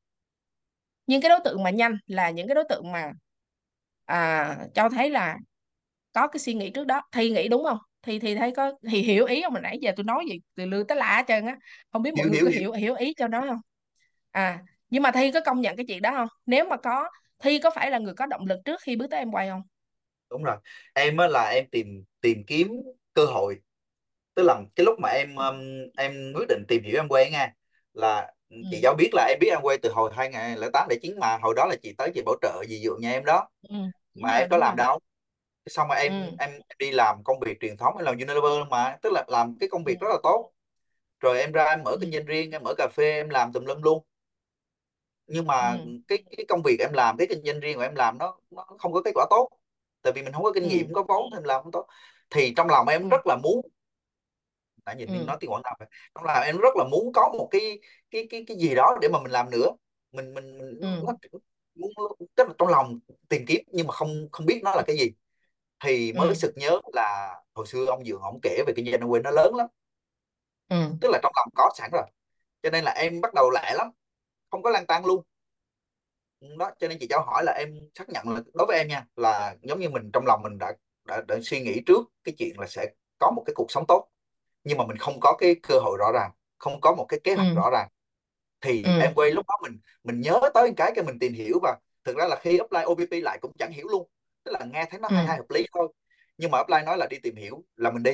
Nhưng 1.06 1.20
cái 1.22 1.28
đối 1.28 1.40
tượng 1.44 1.62
mà 1.62 1.70
nhanh 1.70 1.96
là 2.06 2.30
những 2.30 2.48
cái 2.48 2.54
đối 2.54 2.64
tượng 2.68 2.92
mà 2.92 3.12
à, 4.04 4.56
cho 4.74 4.88
thấy 4.88 5.10
là 5.10 5.36
có 6.12 6.28
cái 6.28 6.40
suy 6.40 6.54
nghĩ 6.54 6.70
trước 6.70 6.86
đó 6.86 7.02
thì 7.12 7.30
nghĩ 7.30 7.48
đúng 7.48 7.64
không? 7.64 7.78
Thì 8.02 8.18
thì 8.18 8.34
thấy 8.34 8.52
có 8.56 8.72
thì 8.90 9.02
hiểu 9.02 9.26
ý 9.26 9.42
không 9.42 9.52
mình 9.52 9.62
nãy 9.62 9.78
giờ 9.82 9.92
tôi 9.96 10.04
nói 10.04 10.24
gì 10.30 10.40
từ 10.54 10.66
lưa 10.66 10.84
tới 10.84 10.96
lạ 10.98 11.16
hết 11.16 11.24
trơn 11.28 11.46
á 11.46 11.56
không 11.92 12.02
biết 12.02 12.10
mọi 12.14 12.28
hiểu 12.28 12.32
người 12.32 12.52
hiểu 12.52 12.52
có 12.52 12.58
hiểu 12.60 12.72
hiểu 12.72 12.94
ý 12.94 13.14
cho 13.16 13.28
nó 13.28 13.40
không? 13.40 13.60
À 14.30 14.62
nhưng 14.90 15.02
mà 15.02 15.10
thi 15.10 15.32
có 15.32 15.40
công 15.40 15.60
nhận 15.60 15.76
cái 15.76 15.86
chuyện 15.88 16.02
đó 16.02 16.10
không? 16.10 16.28
Nếu 16.46 16.64
mà 16.68 16.76
có 16.76 17.08
thi 17.38 17.58
có 17.58 17.70
phải 17.74 17.90
là 17.90 17.98
người 17.98 18.14
có 18.14 18.26
động 18.26 18.46
lực 18.46 18.58
trước 18.64 18.80
khi 18.82 18.96
bước 18.96 19.06
tới 19.10 19.18
em 19.20 19.30
quay 19.32 19.48
không? 19.48 19.62
Đúng 20.30 20.42
rồi. 20.44 20.56
Em 20.94 21.16
á 21.16 21.26
là 21.26 21.48
em 21.50 21.64
tìm 21.70 22.04
tìm 22.20 22.44
kiếm 22.46 22.68
cơ 23.14 23.24
hội. 23.26 23.60
Tức 24.34 24.42
là 24.42 24.62
cái 24.76 24.86
lúc 24.86 25.00
mà 25.00 25.08
em 25.08 25.36
um, 25.36 25.56
em 25.98 26.32
quyết 26.36 26.46
định 26.48 26.64
tìm 26.68 26.82
hiểu 26.84 26.96
em 27.00 27.08
quay 27.08 27.30
nha 27.30 27.54
là 27.94 28.34
chị 28.70 28.80
ừ. 28.80 28.80
giáo 28.82 28.94
biết 28.98 29.10
là 29.14 29.26
em 29.30 29.38
biết 29.40 29.48
em 29.50 29.60
quay 29.62 29.78
từ 29.82 29.92
hồi 29.92 30.10
2008 30.14 30.88
chín 31.02 31.18
mà 31.20 31.38
hồi 31.42 31.54
đó 31.56 31.66
là 31.66 31.76
chị 31.82 31.94
tới 31.98 32.10
chị 32.14 32.22
bảo 32.26 32.36
trợ 32.42 32.64
gì 32.68 32.80
dụ 32.84 32.92
nhà 33.00 33.10
em 33.12 33.24
đó. 33.24 33.48
Ừ 33.68 33.76
đúng 34.14 34.22
mà 34.22 34.30
em 34.32 34.48
rồi 34.48 34.48
có 34.50 34.56
đúng 34.56 34.64
rồi. 34.64 34.70
làm 34.70 34.76
đâu. 34.76 34.98
Xong 35.66 35.88
mà 35.88 35.94
em 35.96 36.12
ừ. 36.12 36.36
em 36.38 36.50
đi 36.78 36.90
làm 36.92 37.24
công 37.24 37.40
việc 37.40 37.58
truyền 37.60 37.76
thống 37.76 37.96
em 37.98 38.06
làm 38.06 38.14
Unilever 38.14 38.68
mà 38.70 38.98
tức 39.02 39.12
là 39.12 39.24
làm 39.28 39.56
cái 39.60 39.68
công 39.72 39.84
ừ. 39.84 39.84
việc 39.84 40.00
rất 40.00 40.08
là 40.10 40.18
tốt. 40.22 40.52
Rồi 41.20 41.40
em 41.40 41.52
ra 41.52 41.64
em 41.64 41.84
mở 41.84 41.96
ừ. 41.96 42.00
kinh 42.00 42.12
doanh 42.12 42.26
riêng 42.26 42.50
em 42.52 42.62
mở 42.64 42.74
cà 42.78 42.88
phê 42.94 43.12
em 43.12 43.30
làm 43.30 43.52
tùm 43.54 43.66
lum 43.66 43.82
luôn 43.82 44.04
nhưng 45.28 45.46
mà 45.46 45.72
ừ. 45.72 45.78
cái 46.08 46.18
cái 46.36 46.46
công 46.48 46.62
việc 46.62 46.80
em 46.80 46.92
làm 46.92 47.16
cái 47.16 47.26
kinh 47.30 47.42
doanh 47.44 47.60
riêng 47.60 47.76
của 47.76 47.82
em 47.82 47.94
làm 47.94 48.18
nó 48.18 48.38
nó 48.50 48.66
không 48.78 48.92
có 48.92 49.02
kết 49.04 49.10
quả 49.14 49.26
tốt. 49.30 49.48
Tại 50.02 50.12
vì 50.12 50.22
mình 50.22 50.32
không 50.32 50.42
có 50.42 50.52
kinh 50.52 50.68
nghiệm 50.68 50.88
ừ 50.88 50.92
không 50.94 51.06
có 51.06 51.14
vốn 51.14 51.32
em 51.32 51.42
làm 51.42 51.62
không 51.62 51.72
tốt. 51.72 51.86
Thì 52.30 52.54
trong 52.56 52.68
lòng 52.68 52.88
em 52.88 53.02
ừ. 53.02 53.08
rất 53.08 53.26
là 53.26 53.36
muốn 53.36 53.60
đã 54.86 54.94
nhìn 54.94 55.08
ừ. 55.08 55.24
Nói 55.26 55.36
tiếng 55.40 55.50
Quảng 55.50 55.62
Nam 55.64 55.88
trong 56.14 56.24
lòng 56.24 56.42
em 56.42 56.58
rất 56.58 56.76
là 56.76 56.84
muốn 56.84 57.12
có 57.12 57.34
một 57.38 57.48
cái 57.50 57.80
cái 58.10 58.26
cái 58.30 58.44
cái 58.46 58.56
gì 58.56 58.74
đó 58.74 58.96
để 59.00 59.08
mà 59.08 59.20
mình 59.20 59.32
làm 59.32 59.50
nữa. 59.50 59.70
Mình 60.12 60.34
mình, 60.34 60.58
mình 60.58 60.78
ừ. 60.80 60.86
nó 61.06 61.12
muốn 61.74 61.96
tức 62.34 62.48
là 62.48 62.54
trong 62.58 62.68
lòng 62.68 62.98
tìm 63.28 63.44
kiếm 63.46 63.60
nhưng 63.66 63.86
mà 63.86 63.92
không 63.92 64.28
không 64.32 64.46
biết 64.46 64.60
nó 64.64 64.74
là 64.74 64.82
cái 64.86 64.96
gì. 64.96 65.10
Thì 65.84 66.12
mới 66.12 66.28
ừ 66.28 66.34
sực 66.34 66.52
nhớ 66.56 66.80
là 66.92 67.34
hồi 67.54 67.66
xưa 67.66 67.86
ông 67.86 68.04
Dượng 68.04 68.20
ông 68.20 68.38
kể 68.42 68.62
về 68.66 68.72
kinh 68.76 68.90
doanh 68.90 69.10
quên 69.10 69.22
nó 69.22 69.30
lớn 69.30 69.54
lắm. 69.54 69.66
Ừ. 70.68 70.76
Tức 71.00 71.08
là 71.12 71.18
trong 71.22 71.32
lòng 71.36 71.48
có 71.54 71.70
sẵn 71.78 71.90
rồi. 71.92 72.02
Cho 72.62 72.70
nên 72.70 72.84
là 72.84 72.90
em 72.90 73.20
bắt 73.20 73.34
đầu 73.34 73.50
lẹ 73.50 73.74
lắm 73.74 73.90
không 74.50 74.62
có 74.62 74.70
lan 74.70 74.86
tan 74.86 75.06
luôn. 75.06 75.22
Đó 76.58 76.70
cho 76.78 76.88
nên 76.88 76.98
chị 77.00 77.06
cho 77.10 77.18
hỏi 77.26 77.44
là 77.44 77.52
em 77.52 77.78
xác 77.94 78.08
nhận 78.08 78.28
là 78.28 78.40
đối 78.54 78.66
với 78.66 78.78
em 78.78 78.88
nha 78.88 79.06
là 79.16 79.56
giống 79.62 79.80
như 79.80 79.88
mình 79.88 80.10
trong 80.12 80.26
lòng 80.26 80.42
mình 80.42 80.58
đã 80.58 80.72
đã, 81.04 81.22
đã 81.28 81.38
suy 81.42 81.60
nghĩ 81.60 81.82
trước 81.86 82.00
cái 82.24 82.34
chuyện 82.38 82.58
là 82.60 82.66
sẽ 82.66 82.86
có 83.18 83.30
một 83.30 83.42
cái 83.46 83.54
cuộc 83.54 83.70
sống 83.70 83.84
tốt 83.88 84.08
nhưng 84.64 84.78
mà 84.78 84.86
mình 84.86 84.96
không 84.96 85.20
có 85.20 85.36
cái 85.38 85.56
cơ 85.62 85.78
hội 85.78 85.96
rõ 85.98 86.12
ràng 86.12 86.30
không 86.58 86.80
có 86.80 86.94
một 86.94 87.06
cái 87.08 87.20
kế 87.24 87.34
hoạch 87.34 87.48
ừ. 87.48 87.54
rõ 87.54 87.70
ràng. 87.70 87.88
Thì 88.60 88.82
ừ. 88.82 88.90
em 89.00 89.14
quay 89.14 89.30
lúc 89.30 89.46
đó 89.48 89.58
mình 89.62 89.78
mình 90.04 90.20
nhớ 90.20 90.40
tới 90.54 90.72
cái 90.76 90.92
cái 90.94 91.04
mình 91.04 91.18
tìm 91.18 91.32
hiểu 91.32 91.58
và 91.62 91.78
thực 92.04 92.16
ra 92.16 92.26
là 92.28 92.36
khi 92.42 92.58
apply 92.58 92.80
OPT 92.84 93.12
lại 93.12 93.38
cũng 93.42 93.52
chẳng 93.58 93.72
hiểu 93.72 93.88
luôn 93.88 94.08
tức 94.44 94.52
là 94.52 94.64
nghe 94.72 94.84
thấy 94.90 95.00
nó 95.00 95.08
hay 95.08 95.24
ừ. 95.24 95.28
hay 95.28 95.36
hợp 95.36 95.50
lý 95.50 95.66
thôi. 95.74 95.92
Nhưng 96.36 96.50
mà 96.50 96.58
apply 96.58 96.76
nói 96.86 96.98
là 96.98 97.06
đi 97.10 97.18
tìm 97.22 97.36
hiểu 97.36 97.64
là 97.76 97.90
mình 97.90 98.02
đi 98.02 98.12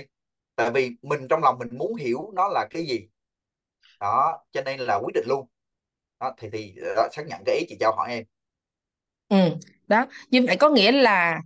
tại 0.56 0.70
vì 0.70 0.90
mình 1.02 1.28
trong 1.28 1.42
lòng 1.42 1.58
mình 1.58 1.68
muốn 1.78 1.94
hiểu 1.94 2.30
nó 2.34 2.48
là 2.48 2.66
cái 2.70 2.86
gì. 2.86 3.08
Đó 4.00 4.44
cho 4.52 4.62
nên 4.62 4.80
là 4.80 4.94
quyết 4.96 5.12
định 5.14 5.24
luôn 5.28 5.46
đó, 6.20 6.34
thì 6.38 6.48
thì 6.52 6.74
ờ, 6.82 6.94
đó, 6.94 7.08
xác 7.12 7.22
nhận 7.26 7.42
cái 7.46 7.56
ý 7.56 7.66
chị 7.68 7.76
Châu 7.80 7.92
hỏi 7.96 8.10
em. 8.10 8.24
Ừ, 9.28 9.36
đó 9.86 10.06
như 10.30 10.42
vậy 10.46 10.56
có 10.56 10.68
nghĩa 10.70 10.92
là 10.92 11.40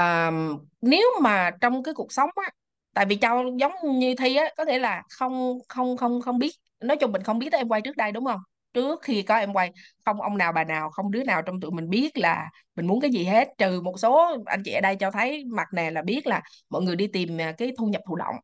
uh, 0.00 0.34
nếu 0.80 1.06
mà 1.22 1.50
trong 1.60 1.82
cái 1.82 1.94
cuộc 1.94 2.12
sống 2.12 2.30
á 2.34 2.50
tại 2.94 3.06
vì 3.06 3.16
Châu 3.16 3.56
giống 3.58 3.72
như 3.98 4.14
Thi 4.18 4.36
á 4.36 4.44
có 4.56 4.64
thể 4.64 4.78
là 4.78 5.02
không 5.18 5.58
không 5.68 5.96
không 5.96 6.20
không 6.22 6.38
biết 6.38 6.52
nói 6.80 6.96
chung 6.96 7.12
mình 7.12 7.22
không 7.22 7.38
biết 7.38 7.48
tới 7.52 7.60
em 7.60 7.68
quay 7.68 7.80
trước 7.80 7.96
đây 7.96 8.12
đúng 8.12 8.24
không? 8.24 8.40
Trước 8.74 9.02
khi 9.02 9.22
có 9.22 9.36
em 9.36 9.52
quay 9.52 9.72
không 10.04 10.20
ông 10.20 10.38
nào 10.38 10.52
bà 10.52 10.64
nào 10.64 10.90
không 10.90 11.10
đứa 11.10 11.24
nào 11.24 11.42
trong 11.42 11.60
tụi 11.60 11.70
mình 11.70 11.90
biết 11.90 12.18
là 12.18 12.50
mình 12.76 12.86
muốn 12.86 13.00
cái 13.00 13.10
gì 13.10 13.24
hết 13.24 13.48
trừ 13.58 13.80
một 13.80 13.98
số 13.98 14.36
anh 14.46 14.62
chị 14.64 14.72
ở 14.72 14.80
đây 14.80 14.96
cho 14.96 15.10
thấy 15.10 15.44
mặt 15.44 15.68
nè 15.74 15.90
là 15.90 16.02
biết 16.02 16.26
là 16.26 16.42
mọi 16.70 16.82
người 16.82 16.96
đi 16.96 17.06
tìm 17.06 17.40
à, 17.40 17.52
cái 17.58 17.72
thu 17.78 17.86
nhập 17.86 18.02
thụ 18.06 18.16
động 18.16 18.34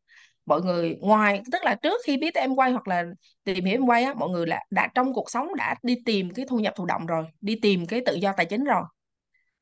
mọi 0.47 0.63
người 0.63 0.97
ngoài 1.01 1.43
tức 1.53 1.65
là 1.65 1.75
trước 1.75 2.01
khi 2.07 2.17
biết 2.17 2.35
tới 2.35 2.41
em 2.41 2.55
quay 2.55 2.73
hoặc 2.73 2.89
là 2.89 3.05
tìm 3.45 3.65
hiểu 3.65 3.75
em 3.75 3.87
quay 3.87 4.05
á 4.05 4.15
mọi 4.15 4.29
người 4.31 4.47
là 4.47 4.61
đã 4.71 4.89
trong 4.95 5.13
cuộc 5.15 5.31
sống 5.31 5.49
đã 5.57 5.75
đi 5.83 5.97
tìm 6.07 6.31
cái 6.31 6.47
thu 6.49 6.59
nhập 6.59 6.75
thụ 6.77 6.87
động 6.87 7.07
rồi 7.07 7.25
đi 7.41 7.57
tìm 7.63 7.87
cái 7.87 8.01
tự 8.07 8.15
do 8.15 8.33
tài 8.37 8.47
chính 8.47 8.65
rồi. 8.65 8.83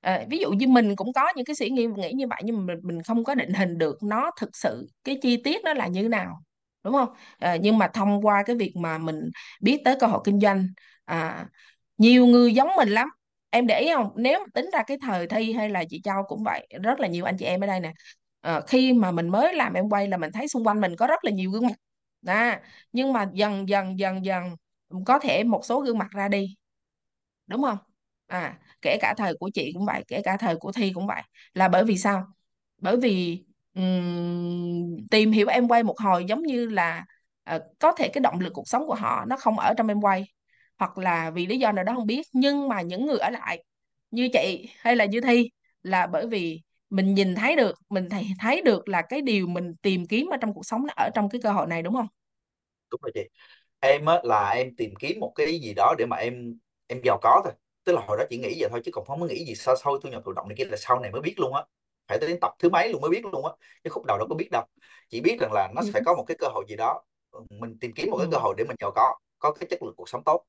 À, 0.00 0.24
ví 0.30 0.38
dụ 0.38 0.50
như 0.50 0.66
mình 0.68 0.96
cũng 0.96 1.12
có 1.12 1.32
những 1.36 1.44
cái 1.44 1.56
suy 1.56 1.70
nghĩ 1.70 1.86
nghĩ 1.86 2.12
như 2.12 2.26
vậy 2.28 2.40
nhưng 2.44 2.56
mà 2.56 2.62
mình, 2.74 2.78
mình 2.82 3.02
không 3.02 3.24
có 3.24 3.34
định 3.34 3.52
hình 3.54 3.78
được 3.78 3.98
nó 4.02 4.30
thực 4.40 4.50
sự 4.56 4.86
cái 5.04 5.18
chi 5.22 5.42
tiết 5.44 5.64
nó 5.64 5.74
là 5.74 5.86
như 5.86 6.08
nào 6.08 6.40
đúng 6.84 6.92
không? 6.94 7.08
À, 7.38 7.56
nhưng 7.56 7.78
mà 7.78 7.88
thông 7.88 8.22
qua 8.26 8.42
cái 8.46 8.56
việc 8.56 8.72
mà 8.76 8.98
mình 8.98 9.30
biết 9.60 9.80
tới 9.84 9.96
cơ 10.00 10.06
hội 10.06 10.20
kinh 10.24 10.40
doanh 10.40 10.66
à, 11.04 11.46
nhiều 11.98 12.26
người 12.26 12.54
giống 12.54 12.68
mình 12.76 12.88
lắm. 12.88 13.08
Em 13.50 13.66
để 13.66 13.80
ý 13.80 13.90
không? 13.94 14.10
Nếu 14.16 14.46
tính 14.54 14.70
ra 14.72 14.82
cái 14.86 14.96
thời 15.02 15.26
thi 15.26 15.52
hay 15.52 15.68
là 15.70 15.84
chị 15.90 16.00
Châu 16.04 16.22
cũng 16.28 16.42
vậy 16.44 16.68
rất 16.82 17.00
là 17.00 17.08
nhiều 17.08 17.24
anh 17.24 17.36
chị 17.38 17.44
em 17.46 17.60
ở 17.64 17.66
đây 17.66 17.80
nè 17.80 17.92
à, 18.44 18.60
khi 18.66 18.92
mà 18.92 19.10
mình 19.10 19.28
mới 19.28 19.54
làm 19.54 19.72
em 19.74 19.88
quay 19.90 20.08
là 20.08 20.16
mình 20.16 20.30
thấy 20.32 20.48
xung 20.48 20.64
quanh 20.66 20.80
mình 20.80 20.96
có 20.96 21.06
rất 21.06 21.24
là 21.24 21.30
nhiều 21.30 21.50
gương 21.50 21.66
mặt. 21.66 21.74
À, 22.26 22.62
nhưng 22.92 23.12
mà 23.12 23.30
dần 23.34 23.68
dần 23.68 23.98
dần 23.98 24.24
dần 24.24 24.56
có 25.06 25.18
thể 25.18 25.44
một 25.44 25.64
số 25.64 25.80
gương 25.80 25.98
mặt 25.98 26.08
ra 26.10 26.28
đi. 26.28 26.56
Đúng 27.46 27.62
không? 27.62 27.78
À 28.26 28.58
kể 28.82 28.98
cả 29.00 29.14
thời 29.18 29.34
của 29.40 29.50
chị 29.54 29.70
cũng 29.74 29.86
vậy 29.86 30.04
kể 30.08 30.20
cả 30.24 30.36
thời 30.36 30.56
của 30.56 30.72
Thi 30.72 30.92
cũng 30.94 31.06
vậy. 31.06 31.22
Là 31.54 31.68
bởi 31.68 31.84
vì 31.84 31.98
sao? 31.98 32.26
Bởi 32.78 32.96
vì 32.96 33.44
um, 33.74 34.96
tìm 35.10 35.32
hiểu 35.32 35.46
em 35.48 35.68
quay 35.68 35.82
một 35.82 35.98
hồi 36.00 36.24
giống 36.28 36.42
như 36.42 36.66
là 36.66 37.04
uh, 37.56 37.62
có 37.78 37.92
thể 37.92 38.08
cái 38.08 38.20
động 38.20 38.40
lực 38.40 38.52
cuộc 38.54 38.68
sống 38.68 38.86
của 38.86 38.94
họ 38.94 39.24
nó 39.28 39.36
không 39.36 39.58
ở 39.58 39.74
trong 39.76 39.88
em 39.88 40.00
quay. 40.00 40.24
Hoặc 40.78 40.98
là 40.98 41.30
vì 41.30 41.46
lý 41.46 41.58
do 41.58 41.72
nào 41.72 41.84
đó 41.84 41.94
không 41.96 42.06
biết 42.06 42.26
nhưng 42.32 42.68
mà 42.68 42.80
những 42.82 43.06
người 43.06 43.18
ở 43.18 43.30
lại 43.30 43.64
như 44.10 44.28
chị 44.32 44.68
hay 44.78 44.96
là 44.96 45.04
như 45.04 45.20
Thi 45.20 45.50
là 45.82 46.06
bởi 46.06 46.26
vì 46.26 46.60
mình 46.90 47.14
nhìn 47.14 47.34
thấy 47.34 47.56
được 47.56 47.74
mình 47.90 48.08
thấy 48.10 48.26
thấy 48.40 48.62
được 48.62 48.88
là 48.88 49.02
cái 49.02 49.22
điều 49.22 49.46
mình 49.46 49.74
tìm 49.82 50.06
kiếm 50.06 50.28
ở 50.30 50.36
trong 50.40 50.54
cuộc 50.54 50.66
sống 50.66 50.86
nó 50.86 50.92
ở 50.96 51.10
trong 51.14 51.28
cái 51.30 51.40
cơ 51.44 51.52
hội 51.52 51.66
này 51.66 51.82
đúng 51.82 51.94
không? 51.94 52.06
Đúng 52.90 53.00
rồi 53.02 53.10
chị. 53.14 53.20
Em 53.80 54.06
á 54.06 54.20
là 54.24 54.50
em 54.50 54.76
tìm 54.76 54.94
kiếm 55.00 55.20
một 55.20 55.32
cái 55.36 55.60
gì 55.60 55.74
đó 55.76 55.94
để 55.98 56.06
mà 56.06 56.16
em 56.16 56.58
em 56.86 57.00
giàu 57.04 57.18
có 57.22 57.42
thôi. 57.44 57.52
Tức 57.84 57.92
là 57.94 58.02
hồi 58.08 58.18
đó 58.18 58.24
chỉ 58.30 58.38
nghĩ 58.38 58.56
vậy 58.60 58.68
thôi 58.70 58.80
chứ 58.84 58.90
còn 58.94 59.04
không 59.06 59.20
có 59.20 59.26
nghĩ 59.26 59.44
gì 59.46 59.54
sau 59.54 59.76
sau 59.76 59.98
thu 60.00 60.08
nhập 60.10 60.22
thụ 60.26 60.32
động 60.32 60.48
này 60.48 60.56
kia 60.58 60.64
là 60.64 60.76
sau 60.76 61.00
này 61.00 61.10
mới 61.12 61.20
biết 61.20 61.34
luôn 61.38 61.54
á. 61.54 61.64
Phải 62.08 62.18
tới 62.20 62.28
đến 62.28 62.38
tập 62.40 62.52
thứ 62.58 62.68
mấy 62.70 62.88
luôn 62.92 63.00
mới 63.02 63.10
biết 63.10 63.24
luôn 63.26 63.46
á. 63.46 63.52
Cái 63.84 63.90
khúc 63.90 64.04
đầu 64.06 64.18
đâu 64.18 64.28
có 64.30 64.34
biết 64.34 64.48
đâu. 64.52 64.64
Chỉ 65.10 65.20
biết 65.20 65.36
rằng 65.40 65.52
là 65.52 65.72
nó 65.76 65.82
Ừ. 65.82 65.86
phải 65.92 66.02
có 66.06 66.14
một 66.14 66.24
cái 66.28 66.36
cơ 66.40 66.48
hội 66.48 66.64
gì 66.68 66.76
đó. 66.76 67.04
Mình 67.50 67.78
tìm 67.80 67.92
kiếm 67.96 68.10
một 68.10 68.18
cái 68.18 68.28
cơ 68.30 68.38
ừ. 68.38 68.42
hội 68.42 68.54
để 68.58 68.64
mình 68.64 68.76
giàu 68.80 68.92
có 68.94 69.14
có 69.38 69.52
cái 69.52 69.66
chất 69.70 69.82
lượng 69.82 69.94
cuộc 69.96 70.08
sống 70.08 70.24
tốt. 70.24 70.44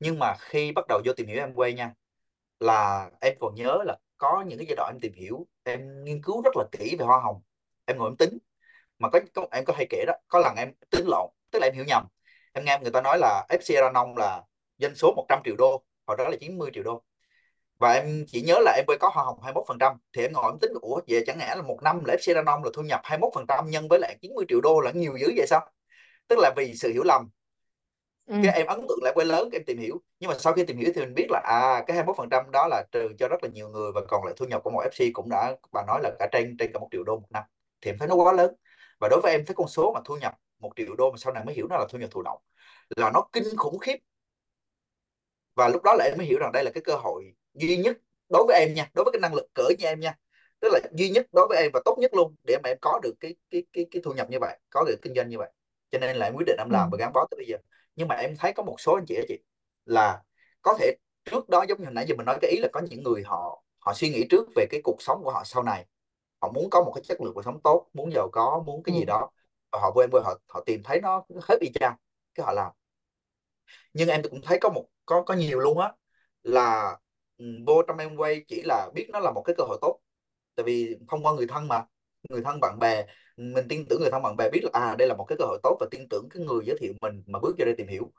Nhưng 0.00 0.18
mà 0.18 0.34
khi 0.40 0.72
bắt 0.72 0.84
đầu 0.88 1.00
vô 1.04 1.12
tìm 1.16 1.26
hiểu 1.26 1.38
em 1.38 1.54
quay 1.54 1.72
nha 1.74 1.94
là 2.60 3.10
em 3.20 3.34
còn 3.40 3.54
nhớ 3.54 3.78
là 3.86 3.98
có 4.24 4.44
những 4.46 4.58
cái 4.58 4.66
giai 4.66 4.76
đoạn 4.76 4.94
em 4.94 5.00
tìm 5.00 5.12
hiểu 5.12 5.46
em 5.62 6.04
nghiên 6.04 6.22
cứu 6.22 6.42
rất 6.42 6.56
là 6.56 6.64
kỹ 6.72 6.96
về 6.98 7.04
hoa 7.04 7.20
hồng 7.20 7.42
em 7.84 7.98
ngồi 7.98 8.10
em 8.10 8.16
tính. 8.16 8.38
Mà 8.98 9.08
có, 9.10 9.20
có 9.34 9.46
em 9.52 9.64
có 9.64 9.72
hay 9.76 9.86
kể 9.90 10.04
đó 10.06 10.14
có 10.28 10.38
lần 10.38 10.56
em 10.56 10.72
tính 10.90 11.06
lộn 11.06 11.30
tức 11.50 11.58
là 11.58 11.66
em 11.66 11.74
hiểu 11.74 11.84
nhầm. 11.88 12.06
Em 12.52 12.64
nghe 12.64 12.78
người 12.82 12.90
ta 12.90 13.00
nói 13.00 13.18
là 13.18 13.46
FC 13.48 13.80
Ranong 13.80 14.16
là 14.16 14.42
doanh 14.78 14.94
số 14.94 15.12
100 15.16 15.40
triệu 15.44 15.54
đô 15.58 15.84
hồi 16.06 16.16
đó 16.16 16.28
là 16.28 16.36
90 16.40 16.70
triệu 16.74 16.82
đô. 16.82 17.02
Và 17.78 17.92
em 17.92 18.24
chỉ 18.28 18.42
nhớ 18.42 18.58
là 18.60 18.72
em 18.76 18.84
mới 18.86 18.96
có 19.00 19.10
hoa 19.14 19.24
hồng 19.24 19.38
21% 19.78 19.96
thì 20.12 20.22
em 20.22 20.32
ngồi 20.32 20.52
em 20.52 20.58
tính 20.60 20.72
ủa 20.80 21.00
vậy 21.08 21.24
chẳng 21.26 21.38
lẽ 21.38 21.54
là 21.56 21.62
một 21.62 21.78
năm 21.82 22.04
là 22.04 22.14
FC 22.14 22.34
Ranong 22.34 22.64
là 22.64 22.70
thu 22.74 22.82
nhập 22.82 23.00
21% 23.04 23.68
nhân 23.68 23.88
với 23.88 23.98
lại 23.98 24.16
90 24.22 24.44
triệu 24.48 24.60
đô 24.60 24.80
là 24.80 24.90
nhiều 24.90 25.16
dữ 25.20 25.32
vậy 25.36 25.46
sao? 25.46 25.70
Tức 26.28 26.38
là 26.38 26.52
vì 26.56 26.74
sự 26.76 26.92
hiểu 26.92 27.02
lầm 27.04 27.28
ừ. 28.26 28.34
Cái 28.42 28.52
em 28.58 28.66
ấn 28.66 28.80
tượng 28.88 28.98
lại 29.02 29.12
quay 29.16 29.26
lớn 29.26 29.48
em 29.52 29.62
tìm 29.66 29.78
hiểu. 29.78 30.00
Nhưng 30.20 30.30
mà 30.30 30.36
sau 30.38 30.52
khi 30.52 30.64
tìm 30.64 30.76
hiểu 30.76 30.92
thì 30.94 31.00
mình 31.00 31.14
biết 31.14 31.26
là 31.30 31.40
à 31.44 31.84
cái 31.86 31.96
21% 31.96 32.50
đó 32.50 32.66
là 32.70 32.84
trừ 32.92 33.08
cho 33.18 33.28
rất 33.28 33.42
là 33.42 33.48
nhiều 33.48 33.68
người 33.68 33.92
và 33.94 34.00
còn 34.08 34.24
lại 34.24 34.34
thu 34.36 34.46
nhập 34.46 34.60
của 34.64 34.70
một 34.70 34.82
FC 34.84 35.10
cũng 35.12 35.28
đã 35.28 35.56
bà 35.72 35.84
nói 35.86 36.00
là 36.02 36.10
cả 36.18 36.28
trên 36.32 36.56
trên 36.58 36.72
cả 36.72 36.78
một 36.78 36.88
triệu 36.92 37.04
đô 37.04 37.16
một 37.16 37.26
năm. 37.30 37.42
Thì 37.80 37.90
em 37.90 37.98
thấy 37.98 38.08
nó 38.08 38.14
quá 38.14 38.32
lớn. 38.32 38.54
Và 39.00 39.08
đối 39.08 39.20
với 39.22 39.32
em 39.32 39.44
thấy 39.46 39.54
con 39.54 39.68
số 39.68 39.92
mà 39.94 40.00
thu 40.04 40.16
nhập 40.16 40.34
một 40.58 40.72
triệu 40.76 40.96
đô 40.96 41.10
mà 41.10 41.16
sau 41.16 41.32
này 41.32 41.44
mới 41.44 41.54
hiểu 41.54 41.66
nó 41.70 41.76
là 41.76 41.86
thu 41.90 41.98
nhập 41.98 42.10
thụ 42.12 42.22
động 42.22 42.38
là 42.96 43.10
nó 43.10 43.28
kinh 43.32 43.44
khủng 43.56 43.78
khiếp. 43.78 43.96
Và 45.54 45.68
lúc 45.68 45.82
đó 45.82 45.94
là 45.98 46.04
em 46.04 46.14
mới 46.18 46.26
hiểu 46.26 46.38
rằng 46.38 46.52
đây 46.52 46.64
là 46.64 46.70
cái 46.74 46.82
cơ 46.82 46.96
hội 46.96 47.34
duy 47.54 47.76
nhất 47.76 47.98
đối 48.28 48.44
với 48.46 48.60
em 48.60 48.74
nha 48.74 48.90
đối 48.94 49.04
với 49.04 49.12
cái 49.12 49.20
năng 49.20 49.34
lực 49.34 49.46
cỡ 49.54 49.62
như 49.78 49.86
em 49.86 50.00
nha. 50.00 50.14
Tức 50.60 50.68
là 50.72 50.80
duy 50.92 51.10
nhất 51.10 51.26
đối 51.32 51.46
với 51.48 51.58
em 51.58 51.70
và 51.74 51.80
tốt 51.84 51.96
nhất 52.00 52.14
luôn 52.14 52.34
để 52.46 52.56
mà 52.62 52.68
em 52.70 52.78
có 52.80 53.00
được 53.02 53.14
cái 53.20 53.34
cái 53.50 53.62
cái 53.72 53.86
cái 53.90 54.02
thu 54.04 54.12
nhập 54.12 54.30
như 54.30 54.38
vậy 54.40 54.58
có 54.70 54.84
được 54.86 54.96
kinh 55.02 55.14
doanh 55.14 55.28
như 55.28 55.38
vậy. 55.38 55.50
Cho 55.90 55.98
nên 55.98 56.16
là 56.16 56.26
em 56.26 56.34
quyết 56.34 56.44
định 56.46 56.56
em 56.58 56.68
ừ 56.68 56.72
làm 56.72 56.88
và 56.92 56.96
gắn 56.98 57.12
bó 57.12 57.26
tới 57.30 57.36
bây 57.36 57.46
giờ 57.46 57.56
nhưng 57.96 58.08
mà 58.08 58.14
em 58.14 58.36
thấy 58.38 58.52
có 58.52 58.62
một 58.62 58.76
số 58.80 58.94
anh 58.94 59.04
chị 59.08 59.16
chị 59.28 59.38
là 59.84 60.22
có 60.62 60.76
thể 60.78 60.96
trước 61.24 61.48
đó 61.48 61.64
giống 61.68 61.78
như 61.78 61.84
hồi 61.84 61.94
nãy 61.94 62.04
giờ 62.08 62.14
mình 62.16 62.26
nói 62.26 62.38
cái 62.42 62.50
ý 62.50 62.58
là 62.60 62.68
có 62.72 62.80
những 62.90 63.02
người 63.02 63.22
họ 63.26 63.62
họ 63.78 63.92
suy 63.94 64.08
nghĩ 64.10 64.26
trước 64.30 64.48
về 64.56 64.66
cái 64.70 64.80
cuộc 64.84 65.02
sống 65.02 65.20
của 65.24 65.30
họ 65.30 65.42
sau 65.44 65.62
này. 65.62 65.86
Họ 66.40 66.52
muốn 66.52 66.70
có 66.70 66.82
một 66.84 66.92
cái 66.94 67.02
chất 67.04 67.20
lượng 67.20 67.34
cuộc 67.34 67.44
sống 67.44 67.60
tốt 67.60 67.86
muốn 67.94 68.12
giàu 68.12 68.28
có 68.32 68.62
muốn 68.66 68.82
cái 68.82 68.94
gì 68.94 69.00
ừ. 69.00 69.04
đó. 69.06 69.30
Và 69.72 69.78
họ 69.80 69.90
vô 69.94 70.00
em 70.00 70.10
vô 70.10 70.20
họ 70.20 70.38
họ 70.48 70.62
tìm 70.66 70.82
thấy 70.84 71.00
nó 71.00 71.24
hết 71.42 71.60
y 71.60 71.68
chang 71.74 71.96
cái 72.34 72.46
họ 72.46 72.52
làm. 72.52 72.72
Nhưng 73.92 74.08
em 74.08 74.22
cũng 74.30 74.40
thấy 74.42 74.58
có 74.60 74.68
một 74.70 74.86
có 75.06 75.22
có 75.22 75.34
nhiều 75.34 75.58
luôn 75.60 75.78
á 75.78 75.92
là 76.42 76.96
ừ, 77.38 77.44
vô 77.66 77.82
trong 77.88 77.98
em 77.98 78.16
quay 78.16 78.44
chỉ 78.48 78.62
là 78.62 78.90
biết 78.94 79.08
nó 79.12 79.18
là 79.20 79.30
một 79.30 79.42
cái 79.42 79.54
cơ 79.58 79.64
hội 79.64 79.78
tốt. 79.80 80.00
Tại 80.54 80.64
vì 80.64 80.96
thông 81.08 81.26
qua 81.26 81.32
người 81.32 81.46
thân 81.46 81.68
mà 81.68 81.84
người 82.30 82.42
thân 82.44 82.60
bạn 82.60 82.78
bè 82.78 83.06
mình 83.36 83.68
tin 83.68 83.86
tưởng 83.88 84.00
người 84.00 84.10
thân 84.10 84.22
bạn 84.22 84.36
bè 84.36 84.50
biết 84.50 84.60
là 84.64 84.70
à 84.72 84.94
đây 84.98 85.08
là 85.08 85.14
một 85.14 85.24
cái 85.24 85.38
cơ 85.38 85.44
hội 85.44 85.58
tốt 85.62 85.76
và 85.80 85.86
tin 85.90 86.08
tưởng 86.10 86.28
cái 86.30 86.44
người 86.46 86.64
giới 86.66 86.76
thiệu 86.80 86.92
mình 87.00 87.22
mà 87.26 87.38
bước 87.38 87.56
vô 87.58 87.64
đây 87.64 87.74
tìm 87.78 87.88
hiểu. 87.88 88.12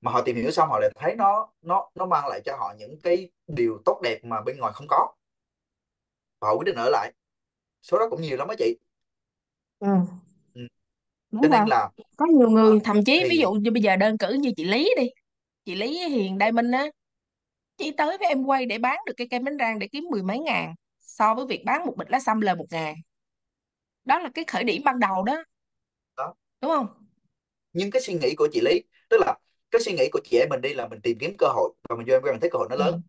Mà 0.00 0.12
họ 0.12 0.22
tìm 0.22 0.36
hiểu 0.36 0.50
xong 0.50 0.68
họ 0.68 0.78
lại 0.80 0.90
thấy 0.96 1.14
nó 1.16 1.48
nó 1.62 1.90
nó 1.94 2.06
mang 2.06 2.28
lại 2.28 2.40
cho 2.44 2.56
họ 2.56 2.74
những 2.78 3.00
cái 3.02 3.30
điều 3.46 3.78
tốt 3.84 4.00
đẹp 4.02 4.18
mà 4.24 4.40
bên 4.40 4.58
ngoài 4.58 4.72
không 4.72 4.86
có. 4.88 5.12
Và 6.40 6.48
họ 6.48 6.54
quyết 6.54 6.64
định 6.64 6.76
ở 6.76 6.90
lại. 6.90 7.12
Số 7.82 7.98
đó 7.98 8.06
cũng 8.10 8.20
nhiều 8.20 8.36
lắm 8.36 8.48
á 8.48 8.54
chị. 8.58 8.76
Ừ. 9.78 9.88
Ừ. 10.54 10.60
cho 11.40 11.48
đúng 11.48 11.50
rồi. 11.50 11.50
nên 11.50 11.68
là 11.68 11.90
có 12.16 12.26
nhiều 12.26 12.46
ờ, 12.46 12.52
người 12.52 12.80
thậm 12.84 13.04
chí 13.04 13.24
ví 13.28 13.36
dụ 13.38 13.54
thì 13.54 13.60
như 13.60 13.70
bây 13.70 13.82
giờ 13.82 13.96
đơn 13.96 14.18
cử 14.18 14.32
như 14.32 14.52
chị 14.56 14.64
Lý 14.64 14.90
đi. 14.96 15.06
Chị 15.64 15.74
Lý 15.74 16.08
Hiền 16.08 16.38
Đai 16.38 16.52
Minh 16.52 16.70
á 16.70 16.86
chị 17.76 17.90
tới 17.96 18.18
với 18.18 18.28
em 18.28 18.44
quay 18.44 18.66
để 18.66 18.78
bán 18.78 18.98
được 19.06 19.12
cái 19.16 19.26
cây 19.30 19.40
bánh 19.40 19.56
rang 19.58 19.78
để 19.78 19.88
kiếm 19.92 20.04
mười 20.10 20.22
mấy 20.22 20.38
ngàn 20.38 20.74
so 21.00 21.34
với 21.34 21.46
việc 21.46 21.62
bán 21.64 21.86
một 21.86 21.96
bịch 21.96 22.10
lá 22.10 22.20
xăm 22.20 22.40
lời 22.40 22.56
một 22.56 22.66
ngàn 22.70 22.94
đó 24.06 24.18
là 24.18 24.30
cái 24.34 24.44
khởi 24.44 24.64
điểm 24.64 24.82
ban 24.84 25.00
đầu 25.00 25.22
đó. 25.22 25.44
Đó. 26.16 26.34
Đúng 26.60 26.70
không? 26.70 26.86
Nhưng 27.72 27.90
cái 27.90 28.02
suy 28.02 28.14
nghĩ 28.14 28.34
của 28.34 28.48
chị 28.52 28.60
Lý 28.60 28.82
tức 29.08 29.16
là 29.20 29.34
cái 29.70 29.80
suy 29.80 29.92
nghĩ 29.92 30.08
của 30.12 30.20
chị 30.24 30.38
em 30.38 30.48
mình 30.48 30.60
đi 30.60 30.74
là 30.74 30.88
mình 30.88 31.00
tìm 31.00 31.18
kiếm 31.18 31.34
cơ 31.38 31.46
hội 31.46 31.72
và 31.88 31.96
mình 31.96 32.06
vô 32.08 32.14
em 32.14 32.22
mình 32.22 32.40
thấy 32.40 32.50
cơ 32.50 32.58
hội 32.58 32.66
nó 32.70 32.76
lớn. 32.76 32.92
Ừ. 32.92 33.00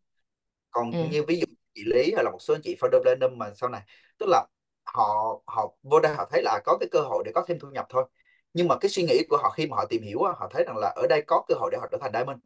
Còn 0.71 0.91
ừ. 0.91 0.99
như 1.11 1.23
ví 1.23 1.39
dụ 1.39 1.45
chị 1.73 1.83
Lý 1.85 2.13
hay 2.15 2.23
là 2.23 2.31
một 2.31 2.37
số 2.41 2.53
anh 2.55 2.61
chị 2.61 2.75
founder 2.79 3.01
Platinum 3.01 3.37
mà 3.37 3.53
sau 3.53 3.69
này 3.69 3.81
tức 4.17 4.25
là 4.29 4.45
họ 4.85 5.39
họ 5.45 5.73
vô 5.83 5.99
đây 5.99 6.15
họ 6.15 6.27
thấy 6.31 6.41
là 6.43 6.59
có 6.65 6.77
cái 6.77 6.89
cơ 6.91 7.01
hội 7.01 7.23
để 7.25 7.31
có 7.35 7.45
thêm 7.47 7.59
thu 7.59 7.67
nhập 7.69 7.85
thôi. 7.89 8.05
Nhưng 8.53 8.67
mà 8.67 8.77
cái 8.81 8.89
suy 8.89 9.03
nghĩ 9.03 9.23
của 9.29 9.37
họ 9.37 9.49
khi 9.49 9.67
mà 9.67 9.77
họ 9.77 9.85
tìm 9.85 10.01
hiểu 10.01 10.23
họ 10.23 10.49
thấy 10.53 10.63
rằng 10.63 10.77
là 10.77 10.93
ở 10.95 11.07
đây 11.09 11.21
có 11.27 11.43
cơ 11.47 11.55
hội 11.55 11.69
để 11.71 11.77
họ 11.77 11.87
trở 11.91 11.97
thành 12.01 12.11
diamond. 12.13 12.37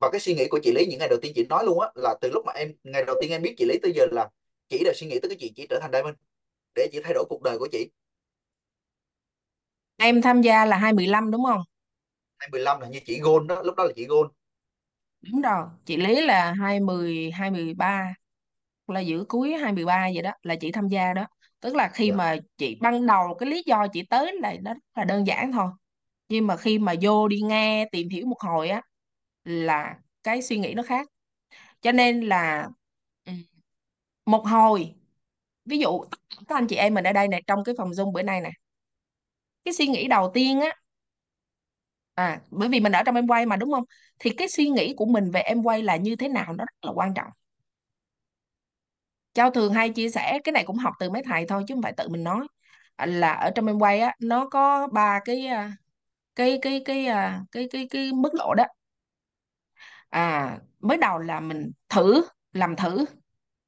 Và 0.00 0.10
cái 0.12 0.20
suy 0.20 0.34
nghĩ 0.34 0.48
của 0.48 0.58
chị 0.62 0.72
Lý 0.72 0.86
những 0.86 0.98
ngày 0.98 1.08
đầu 1.08 1.18
tiên 1.22 1.32
chị 1.34 1.46
nói 1.48 1.64
luôn 1.64 1.80
á 1.80 1.88
là 1.94 2.14
từ 2.20 2.30
lúc 2.32 2.44
mà 2.46 2.52
em 2.52 2.72
ngày 2.84 3.04
đầu 3.04 3.16
tiên 3.20 3.30
em 3.30 3.42
biết 3.42 3.54
chị 3.58 3.64
Lý 3.68 3.78
tới 3.82 3.92
giờ 3.94 4.06
là 4.12 4.28
chị 4.68 4.82
đã 4.84 4.92
suy 4.94 5.06
nghĩ 5.06 5.18
tới 5.20 5.28
cái 5.28 5.38
chị 5.40 5.52
chỉ 5.56 5.66
trở 5.70 5.78
thành 5.80 5.92
diamond 5.92 6.14
để 6.74 6.88
chị 6.92 7.00
thay 7.04 7.14
đổi 7.14 7.24
cuộc 7.28 7.42
đời 7.42 7.58
của 7.58 7.68
chị? 7.72 7.90
Em 9.96 10.22
tham 10.22 10.42
gia 10.42 10.64
là 10.64 10.76
215 10.76 11.30
đúng 11.30 11.44
không? 11.44 11.60
2015 12.38 12.80
là 12.80 12.88
như 12.88 13.00
chị 13.06 13.20
Gold 13.20 13.46
đó 13.48 13.62
lúc 13.62 13.76
đó 13.76 13.84
là 13.84 13.92
chị 13.96 14.06
Gold. 14.06 14.30
Đúng 15.22 15.42
rồi 15.42 15.66
chị 15.84 15.96
Lý 15.96 16.20
là 16.26 16.52
20 16.52 17.30
213 17.30 18.14
là 18.86 19.00
giữa 19.00 19.24
cuối 19.28 19.52
213 19.52 20.08
vậy 20.14 20.22
đó 20.22 20.30
là 20.42 20.56
chị 20.56 20.72
tham 20.72 20.88
gia 20.88 21.12
đó. 21.12 21.26
Tức 21.60 21.74
là 21.74 21.88
khi 21.94 22.08
dạ. 22.08 22.16
mà 22.16 22.36
chị 22.56 22.76
ban 22.80 23.06
đầu 23.06 23.34
cái 23.38 23.48
lý 23.48 23.62
do 23.66 23.86
chị 23.92 24.02
tới 24.10 24.32
là 24.40 24.54
nó 24.62 24.74
rất 24.74 24.80
là 24.94 25.04
đơn 25.04 25.26
giản 25.26 25.52
thôi. 25.52 25.70
Nhưng 26.28 26.46
mà 26.46 26.56
khi 26.56 26.78
mà 26.78 26.94
vô 27.02 27.28
đi 27.28 27.40
nghe 27.40 27.88
tìm 27.92 28.08
hiểu 28.08 28.26
một 28.26 28.40
hồi 28.40 28.68
á 28.68 28.82
là 29.44 29.96
cái 30.22 30.42
suy 30.42 30.58
nghĩ 30.58 30.74
nó 30.74 30.82
khác. 30.82 31.08
Cho 31.82 31.92
nên 31.92 32.20
là 32.20 32.68
ừ, 33.24 33.32
một 34.26 34.46
hồi 34.46 34.94
ví 35.64 35.78
dụ, 35.78 36.00
các 36.48 36.54
anh 36.56 36.66
chị 36.66 36.76
em 36.76 36.94
mình 36.94 37.04
ở 37.04 37.12
đây 37.12 37.28
này, 37.28 37.42
trong 37.46 37.64
cái 37.64 37.74
phòng 37.78 37.90
Zoom 37.90 38.12
bữa 38.12 38.22
nay 38.22 38.40
nè. 38.40 38.50
Cái 39.64 39.74
suy 39.74 39.86
nghĩ 39.86 40.08
đầu 40.08 40.30
tiên 40.34 40.60
á 40.60 40.70
à 42.14 42.40
bởi 42.50 42.68
vì 42.68 42.80
mình 42.80 42.92
ở 42.92 43.02
trong 43.06 43.14
em 43.14 43.26
quay 43.28 43.46
mà, 43.46 43.56
đúng 43.56 43.72
không? 43.72 43.84
Thì 44.18 44.30
cái 44.30 44.48
suy 44.48 44.68
nghĩ 44.68 44.94
của 44.96 45.04
mình 45.06 45.30
về 45.30 45.40
em 45.40 45.62
quay 45.62 45.82
là 45.82 45.96
như 45.96 46.16
thế 46.16 46.28
nào, 46.28 46.52
nó 46.52 46.64
rất 46.64 46.74
là 46.88 46.92
quan 46.94 47.14
trọng. 47.14 47.28
Châu 49.34 49.50
thường 49.50 49.72
hay 49.72 49.90
chia 49.90 50.10
sẻ, 50.10 50.38
cái 50.44 50.52
này 50.52 50.64
cũng 50.66 50.76
học 50.76 50.94
từ 51.00 51.10
mấy 51.10 51.22
thầy 51.24 51.46
thôi, 51.48 51.64
chứ 51.68 51.74
không 51.74 51.82
phải 51.82 51.92
tự 51.96 52.08
mình 52.08 52.24
nói. 52.24 52.46
Là 53.06 53.32
ở 53.32 53.50
trong 53.54 53.66
em 53.66 53.78
quay 53.78 54.00
á, 54.00 54.14
nó 54.20 54.48
có 54.48 54.86
ba 54.92 55.20
cái 55.24 55.46
à, 55.46 55.72
cái 56.36 56.58
cái 56.62 56.82
cái 56.86 57.06
à, 57.06 57.42
cái 57.52 57.68
cái 57.72 57.88
cái 57.90 58.12
mức 58.12 58.30
độ 58.38 58.54
đó. 58.56 58.64
À 60.10 60.58
mới 60.80 60.96
đầu 60.98 61.18
là 61.18 61.40
mình 61.40 61.70
thử, 61.88 62.24
làm 62.52 62.76
thử, 62.76 63.04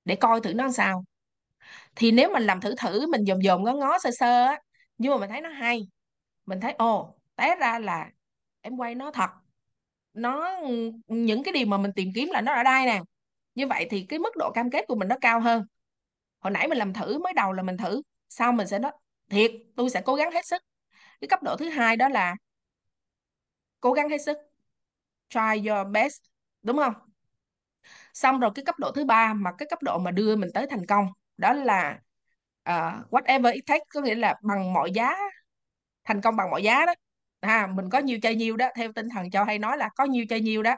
để 0.05 0.17
coi 0.17 0.41
thử 0.41 0.55
nó 0.55 0.71
sao 0.73 1.05
thì 1.97 2.11
nếu 2.13 2.31
mình 2.33 2.43
làm 2.43 2.61
thử 2.61 2.75
thử, 2.79 3.07
mình 3.07 3.25
dòm 3.27 3.43
dòm 3.43 3.65
ngó 3.65 3.73
ngó 3.73 3.99
sơ 3.99 4.11
sơ 4.11 4.45
á, 4.47 4.61
nhưng 4.99 5.13
mà 5.13 5.19
mình 5.19 5.31
thấy 5.31 5.41
nó 5.41 5.49
hay. 5.49 5.89
Mình 6.47 6.61
thấy, 6.61 6.73
ồ, 6.73 7.19
té 7.37 7.57
ra 7.61 7.79
là 7.79 8.11
em 8.61 8.77
quay 8.77 8.95
nó 8.95 9.11
thật. 9.11 9.31
Nó, 10.15 10.59
những 11.09 11.43
cái 11.43 11.53
điều 11.55 11.67
mà 11.67 11.79
mình 11.79 11.93
tìm 11.97 12.09
kiếm 12.15 12.29
là 12.33 12.41
nó 12.41 12.55
ở 12.55 12.63
đây 12.63 12.87
nè. 12.87 13.01
Như 13.55 13.67
vậy 13.67 13.87
thì 13.91 14.07
cái 14.09 14.19
mức 14.19 14.37
độ 14.37 14.51
cam 14.55 14.71
kết 14.71 14.85
của 14.89 14.95
mình 14.95 15.09
nó 15.09 15.17
cao 15.21 15.41
hơn. 15.41 15.65
Hồi 16.41 16.51
nãy 16.51 16.69
mình 16.69 16.79
làm 16.79 16.93
thử, 16.93 17.19
mới 17.19 17.33
đầu 17.33 17.53
là 17.53 17.63
mình 17.63 17.77
thử. 17.77 18.03
Sau 18.29 18.53
mình 18.53 18.67
sẽ 18.67 18.79
nói, 18.79 18.93
thiệt, 19.31 19.53
tôi 19.77 19.91
sẽ 19.91 20.03
cố 20.05 20.15
gắng 20.15 20.33
hết 20.33 20.47
sức. 20.47 20.63
Cái 21.21 21.29
cấp 21.29 21.43
độ 21.43 21.57
thứ 21.57 21.69
hai 21.69 21.97
đó 21.97 22.09
là 22.09 22.37
cố 23.81 23.93
gắng 23.93 24.09
hết 24.09 24.19
sức. 24.19 24.39
Try 25.31 25.69
your 25.69 25.89
best, 25.93 26.21
đúng 26.63 26.77
không? 26.77 26.95
Xong 28.15 28.41
rồi 28.41 28.51
cái 28.55 28.65
cấp 28.65 28.75
độ 28.79 28.93
thứ 28.93 29.05
ba 29.05 29.35
mà 29.35 29.51
cái 29.59 29.67
cấp 29.71 29.83
độ 29.83 29.99
mà 29.99 30.11
đưa 30.11 30.37
mình 30.37 30.51
tới 30.55 30.67
thành 30.71 30.87
công 30.87 31.07
đó 31.37 31.53
là 31.53 31.99
uh, 32.71 33.13
whatever 33.13 33.53
it 33.53 33.65
takes 33.67 33.87
có 33.89 34.01
nghĩa 34.01 34.15
là 34.15 34.35
bằng 34.43 34.73
mọi 34.73 34.91
giá 34.93 35.15
thành 36.05 36.21
công 36.21 36.37
bằng 36.37 36.51
mọi 36.51 36.63
giá 36.63 36.87
đó. 36.87 36.95
À 37.41 37.69
mình 37.75 37.91
có 37.91 37.99
nhiều 37.99 38.19
chơi 38.23 38.35
nhiều 38.35 38.57
đó 38.57 38.69
theo 38.77 38.93
tinh 38.93 39.09
thần 39.09 39.31
cho 39.31 39.45
hay 39.45 39.59
nói 39.59 39.77
là 39.77 39.89
có 39.97 40.05
nhiều 40.05 40.25
chơi 40.29 40.41
nhiều 40.41 40.63
đó. 40.63 40.77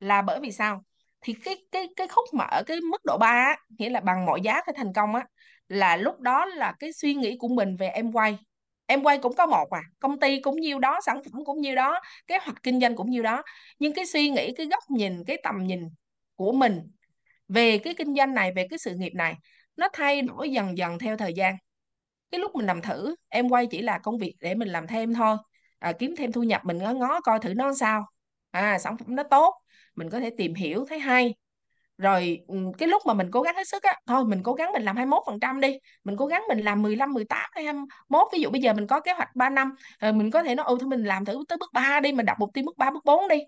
Là 0.00 0.22
bởi 0.22 0.40
vì 0.40 0.52
sao? 0.52 0.84
Thì 1.20 1.34
cái 1.44 1.56
cái 1.72 1.88
cái 1.96 2.08
khúc 2.08 2.24
mà 2.34 2.44
ở 2.44 2.62
cái 2.66 2.80
mức 2.80 3.04
độ 3.04 3.18
3 3.18 3.26
á, 3.26 3.56
nghĩa 3.78 3.90
là 3.90 4.00
bằng 4.00 4.26
mọi 4.26 4.40
giá 4.40 4.60
phải 4.66 4.74
thành 4.76 4.92
công 4.92 5.14
á 5.14 5.26
là 5.68 5.96
lúc 5.96 6.20
đó 6.20 6.44
là 6.44 6.74
cái 6.78 6.92
suy 6.92 7.14
nghĩ 7.14 7.36
của 7.38 7.48
mình 7.48 7.76
về 7.76 7.88
em 7.88 8.12
quay. 8.12 8.38
Em 8.86 9.02
quay 9.02 9.18
cũng 9.18 9.34
có 9.36 9.46
một 9.46 9.70
à 9.70 9.82
công 10.00 10.20
ty 10.20 10.40
cũng 10.40 10.60
nhiêu 10.60 10.78
đó 10.78 11.00
sản 11.06 11.22
phẩm 11.24 11.44
cũng 11.44 11.60
nhiêu 11.60 11.74
đó 11.74 12.00
kế 12.26 12.38
hoạch 12.38 12.62
kinh 12.62 12.80
doanh 12.80 12.96
cũng 12.96 13.10
nhiêu 13.10 13.22
đó. 13.22 13.42
Nhưng 13.78 13.94
cái 13.94 14.06
suy 14.06 14.30
nghĩ 14.30 14.54
cái 14.56 14.66
góc 14.66 14.82
nhìn 14.90 15.24
cái 15.26 15.36
tầm 15.42 15.66
nhìn 15.66 15.88
của 16.36 16.52
mình 16.52 16.90
về 17.48 17.78
cái 17.78 17.94
kinh 17.94 18.14
doanh 18.14 18.34
này 18.34 18.52
về 18.56 18.66
cái 18.70 18.78
sự 18.78 18.94
nghiệp 18.94 19.12
này 19.14 19.34
nó 19.78 19.88
thay 19.92 20.22
đổi 20.22 20.50
dần 20.50 20.78
dần 20.78 20.98
theo 20.98 21.16
thời 21.16 21.34
gian. 21.34 21.56
Cái 22.30 22.40
lúc 22.40 22.56
mình 22.56 22.66
làm 22.66 22.82
thử 22.82 23.14
em 23.28 23.48
quay 23.48 23.66
chỉ 23.66 23.82
là 23.82 23.98
công 23.98 24.18
việc 24.18 24.34
để 24.40 24.54
mình 24.54 24.68
làm 24.68 24.86
thêm 24.86 25.14
thôi. 25.14 25.36
À, 25.78 25.92
kiếm 25.98 26.14
thêm 26.18 26.32
thu 26.32 26.42
nhập 26.42 26.62
mình 26.64 26.78
ngó 26.78 26.92
ngó 26.92 27.20
coi 27.20 27.38
thử 27.40 27.54
nó 27.54 27.74
sao. 27.74 28.06
À 28.50 28.78
sản 28.78 28.96
phẩm 28.98 29.16
nó 29.16 29.22
tốt 29.22 29.54
mình 29.96 30.10
có 30.10 30.20
thể 30.20 30.30
tìm 30.38 30.54
hiểu 30.54 30.86
thấy 30.88 30.98
hay. 30.98 31.34
Rồi 31.98 32.40
cái 32.78 32.88
lúc 32.88 33.02
mà 33.06 33.14
mình 33.14 33.30
cố 33.30 33.42
gắng 33.42 33.56
hết 33.56 33.68
sức 33.68 33.82
á 33.82 33.96
thôi 34.06 34.24
mình 34.24 34.42
cố 34.42 34.54
gắng 34.54 34.72
mình 34.72 34.82
làm 34.82 34.96
21 34.96 35.22
phần 35.26 35.40
trăm 35.40 35.60
đi. 35.60 35.78
Mình 36.04 36.16
cố 36.16 36.26
gắng 36.26 36.42
mình 36.48 36.58
làm 36.58 36.82
15 36.82 37.12
18 37.12 37.50
hay 37.52 37.64
21 37.64 38.28
ví 38.32 38.40
dụ 38.40 38.50
bây 38.50 38.60
giờ 38.60 38.72
mình 38.72 38.86
có 38.86 39.00
kế 39.00 39.12
hoạch 39.12 39.36
3 39.36 39.50
năm 39.50 39.74
rồi 40.00 40.12
mình 40.12 40.30
có 40.30 40.42
thể 40.42 40.54
nói 40.54 40.66
ừ 40.68 40.76
thôi 40.80 40.88
mình 40.88 41.04
làm 41.04 41.24
thử 41.24 41.44
tới 41.48 41.58
bước 41.58 41.70
3 41.72 42.00
đi 42.00 42.12
mình 42.12 42.26
đặt 42.26 42.36
mục 42.40 42.50
tiêu 42.54 42.64
bước 42.66 42.76
3 42.78 42.90
bước 42.90 43.04
4 43.04 43.28
đi. 43.28 43.38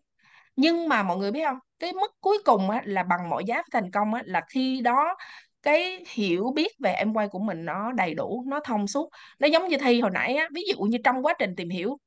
Nhưng 0.56 0.88
mà 0.88 1.02
mọi 1.02 1.16
người 1.16 1.32
biết 1.32 1.44
không? 1.44 1.58
Cái 1.78 1.92
mức 1.92 2.12
cuối 2.20 2.38
cùng 2.44 2.70
á, 2.70 2.82
là 2.84 3.02
bằng 3.02 3.28
mọi 3.30 3.44
giá 3.44 3.62
thành 3.72 3.90
công 3.90 4.14
á, 4.14 4.22
là 4.24 4.42
khi 4.48 4.80
đó 4.80 5.16
cái 5.62 6.04
hiểu 6.08 6.52
biết 6.54 6.72
về 6.78 6.92
em 6.92 7.12
quay 7.14 7.28
của 7.28 7.38
mình 7.38 7.64
nó 7.64 7.92
đầy 7.92 8.14
đủ 8.14 8.44
nó 8.46 8.60
thông 8.64 8.86
suốt 8.88 9.08
nó 9.38 9.46
giống 9.46 9.68
như 9.68 9.76
thi 9.78 10.00
hồi 10.00 10.10
nãy 10.14 10.34
á 10.34 10.48
ví 10.54 10.62
dụ 10.68 10.80
như 10.82 10.98
trong 11.04 11.26
quá 11.26 11.34
trình 11.38 11.56
tìm 11.56 11.70
hiểu 11.70 11.98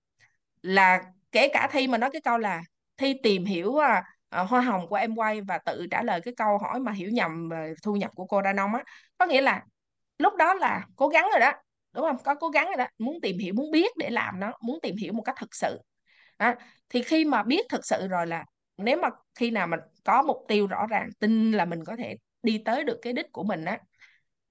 là 0.62 1.03
kể 1.31 1.48
cả 1.53 1.69
thi 1.72 1.88
mà 1.88 1.98
nói 1.98 2.10
cái 2.13 2.22
câu 2.22 2.38
là 2.38 2.62
thi 2.98 3.13
tìm 3.24 3.45
hiểu 3.45 3.77
à, 3.77 4.03
à, 4.29 4.43
hoa 4.43 4.62
hồng 4.62 4.88
của 4.88 4.95
em 4.95 5.15
quay 5.15 5.41
và 5.41 5.57
tự 5.57 5.88
trả 5.91 6.03
lời 6.03 6.22
cái 6.22 6.33
câu 6.38 6.57
hỏi 6.57 6.79
mà 6.79 6.91
hiểu 6.91 7.10
nhầm 7.10 7.50
về 7.50 7.74
thu 7.83 7.95
nhập 7.95 8.12
của 8.15 8.25
cô 8.25 8.41
đa 8.41 8.53
nông 8.53 8.75
á 8.75 8.83
có 9.17 9.25
nghĩa 9.25 9.41
là 9.41 9.63
lúc 10.17 10.36
đó 10.36 10.53
là 10.53 10.86
cố 10.95 11.07
gắng 11.07 11.29
rồi 11.31 11.39
đó 11.39 11.51
đúng 11.93 12.05
không 12.05 12.17
có 12.24 12.36
cố 12.36 12.50
gắng 12.50 12.65
rồi 12.67 12.75
đó 12.77 12.86
muốn 12.98 13.22
tìm 13.22 13.38
hiểu 13.38 13.53
muốn 13.53 13.72
biết 13.72 13.91
để 13.98 14.10
làm 14.10 14.39
nó 14.39 14.51
muốn 14.62 14.79
tìm 14.81 14.95
hiểu 14.95 15.13
một 15.13 15.22
cách 15.22 15.36
thực 15.39 15.55
sự 15.55 15.79
đó. 16.39 16.53
thì 16.89 17.03
khi 17.03 17.25
mà 17.25 17.43
biết 17.43 17.65
thực 17.69 17.86
sự 17.86 18.07
rồi 18.07 18.27
là 18.27 18.45
nếu 18.77 18.98
mà 18.98 19.10
khi 19.36 19.51
nào 19.51 19.67
mình 19.67 19.79
có 20.03 20.22
mục 20.24 20.38
tiêu 20.48 20.67
rõ 20.67 20.88
ràng 20.89 21.10
tin 21.19 21.51
là 21.51 21.65
mình 21.65 21.83
có 21.86 21.95
thể 21.95 22.15
đi 22.43 22.62
tới 22.65 22.83
được 22.83 23.00
cái 23.01 23.13
đích 23.13 23.31
của 23.31 23.43
mình 23.43 23.65
á. 23.65 23.79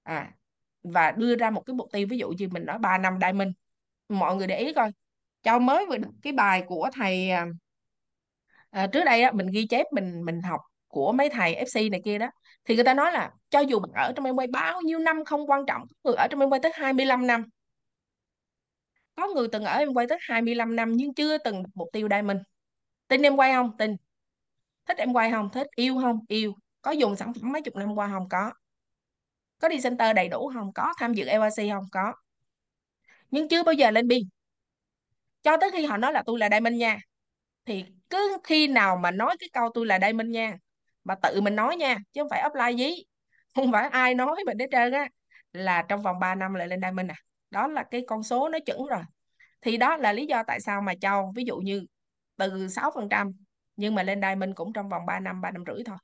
À 0.03 0.31
và 0.83 1.11
đưa 1.11 1.35
ra 1.35 1.49
một 1.49 1.61
cái 1.65 1.73
mục 1.75 1.87
tiêu 1.91 2.07
ví 2.09 2.17
dụ 2.17 2.29
như 2.29 2.47
mình 2.51 2.65
nói 2.65 2.79
3 2.79 2.97
năm 2.97 3.17
diamond. 3.21 3.49
Mọi 4.09 4.35
người 4.35 4.47
để 4.47 4.59
ý 4.59 4.73
coi 4.73 4.91
Châu 5.43 5.59
mới 5.59 5.85
vừa 5.89 5.97
cái 6.23 6.33
bài 6.33 6.63
của 6.67 6.89
thầy 6.93 7.29
à, 7.29 7.45
à, 8.69 8.87
trước 8.87 9.03
đây 9.05 9.21
á, 9.21 9.31
mình 9.31 9.47
ghi 9.53 9.67
chép 9.67 9.85
mình 9.91 10.25
mình 10.25 10.41
học 10.41 10.61
của 10.87 11.11
mấy 11.11 11.29
thầy 11.29 11.55
FC 11.55 11.89
này 11.89 12.01
kia 12.05 12.17
đó 12.17 12.27
thì 12.65 12.75
người 12.75 12.83
ta 12.83 12.93
nói 12.93 13.11
là 13.11 13.31
cho 13.49 13.59
dù 13.59 13.79
bạn 13.79 13.91
ở 13.93 14.13
trong 14.15 14.25
em 14.25 14.35
quay 14.35 14.47
bao 14.47 14.81
nhiêu 14.81 14.99
năm 14.99 15.25
không 15.25 15.49
quan 15.49 15.65
trọng 15.65 15.81
có 15.87 15.95
người 16.09 16.15
ở 16.15 16.27
trong 16.27 16.39
em 16.39 16.49
quay 16.49 16.59
tới 16.63 16.71
25 16.75 17.27
năm. 17.27 17.43
Có 19.15 19.27
người 19.35 19.47
từng 19.51 19.63
ở 19.63 19.77
em 19.77 19.93
quay 19.93 20.07
tới 20.07 20.17
25 20.21 20.75
năm 20.75 20.91
nhưng 20.93 21.13
chưa 21.13 21.37
từng 21.37 21.63
mục 21.73 21.89
tiêu 21.93 22.07
diamond. 22.11 22.39
Tin 23.07 23.21
em 23.21 23.35
quay 23.37 23.53
không? 23.53 23.77
Tin. 23.77 23.95
Thích 24.85 24.97
em 24.97 25.13
quay 25.13 25.31
không? 25.31 25.49
Thích 25.53 25.67
yêu 25.75 25.99
không? 26.01 26.19
Yêu 26.27 26.53
có 26.83 26.91
dùng 26.91 27.15
sản 27.15 27.33
phẩm 27.33 27.51
mấy 27.51 27.61
chục 27.61 27.75
năm 27.75 27.95
qua 27.95 28.07
không 28.07 28.29
có. 28.29 28.53
Có 29.59 29.69
đi 29.69 29.81
center 29.83 30.15
đầy 30.15 30.29
đủ 30.29 30.51
không 30.53 30.73
có. 30.73 30.93
Tham 30.97 31.13
dự 31.13 31.25
LRC 31.25 31.69
không 31.71 31.85
có. 31.91 32.13
Nhưng 33.31 33.47
chưa 33.49 33.63
bao 33.63 33.73
giờ 33.73 33.91
lên 33.91 34.07
biên 34.07 34.21
cho 35.43 35.57
tới 35.57 35.71
khi 35.71 35.85
họ 35.85 35.97
nói 35.97 36.13
là 36.13 36.23
tôi 36.25 36.39
là 36.39 36.49
diamond 36.51 36.75
nha. 36.75 36.99
Thì 37.65 37.85
cứ 38.09 38.37
khi 38.43 38.67
nào 38.67 38.97
mà 38.97 39.11
nói 39.11 39.35
cái 39.39 39.49
câu 39.53 39.69
tôi 39.73 39.85
là 39.85 39.99
diamond 40.01 40.29
nha, 40.29 40.57
mà 41.03 41.15
tự 41.15 41.41
mình 41.41 41.55
nói 41.55 41.75
nha, 41.77 41.97
chứ 42.13 42.21
không 42.21 42.29
phải 42.29 42.49
offline 42.49 42.77
gì 42.77 42.91
không 43.55 43.71
phải 43.71 43.89
ai 43.89 44.15
nói 44.15 44.35
mình 44.45 44.59
hết 44.59 44.67
trơn 44.71 44.91
á, 44.91 45.07
là 45.53 45.81
trong 45.89 46.01
vòng 46.01 46.19
3 46.19 46.35
năm 46.35 46.53
lại 46.53 46.67
lên 46.67 46.81
diamond 46.81 47.11
à. 47.11 47.15
Đó 47.51 47.67
là 47.67 47.83
cái 47.91 48.03
con 48.07 48.23
số 48.23 48.49
nó 48.49 48.59
chuẩn 48.65 48.85
rồi. 48.85 49.01
Thì 49.61 49.77
đó 49.77 49.97
là 49.97 50.13
lý 50.13 50.25
do 50.25 50.43
tại 50.47 50.59
sao 50.61 50.81
mà 50.81 50.93
châu 51.01 51.31
ví 51.35 51.43
dụ 51.45 51.57
như 51.57 51.85
từ 52.37 52.67
6% 52.67 53.33
nhưng 53.75 53.95
mà 53.95 54.03
lên 54.03 54.21
diamond 54.21 54.55
cũng 54.55 54.73
trong 54.73 54.89
vòng 54.89 55.05
3 55.05 55.19
năm 55.19 55.41
3 55.41 55.51
năm 55.51 55.63
rưỡi 55.67 55.83
thôi 55.85 55.97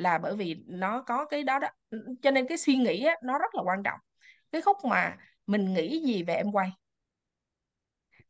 là 0.00 0.18
bởi 0.18 0.36
vì 0.36 0.56
nó 0.66 1.02
có 1.02 1.24
cái 1.24 1.42
đó 1.42 1.58
đó. 1.58 1.68
Cho 2.22 2.30
nên 2.30 2.46
cái 2.46 2.58
suy 2.58 2.76
nghĩ 2.76 3.04
á, 3.04 3.14
nó 3.22 3.38
rất 3.38 3.54
là 3.54 3.62
quan 3.62 3.82
trọng. 3.82 3.98
Cái 4.52 4.62
khúc 4.62 4.76
mà 4.84 5.16
mình 5.46 5.74
nghĩ 5.74 6.02
gì 6.06 6.22
về 6.22 6.34
em 6.34 6.52
quay. 6.52 6.70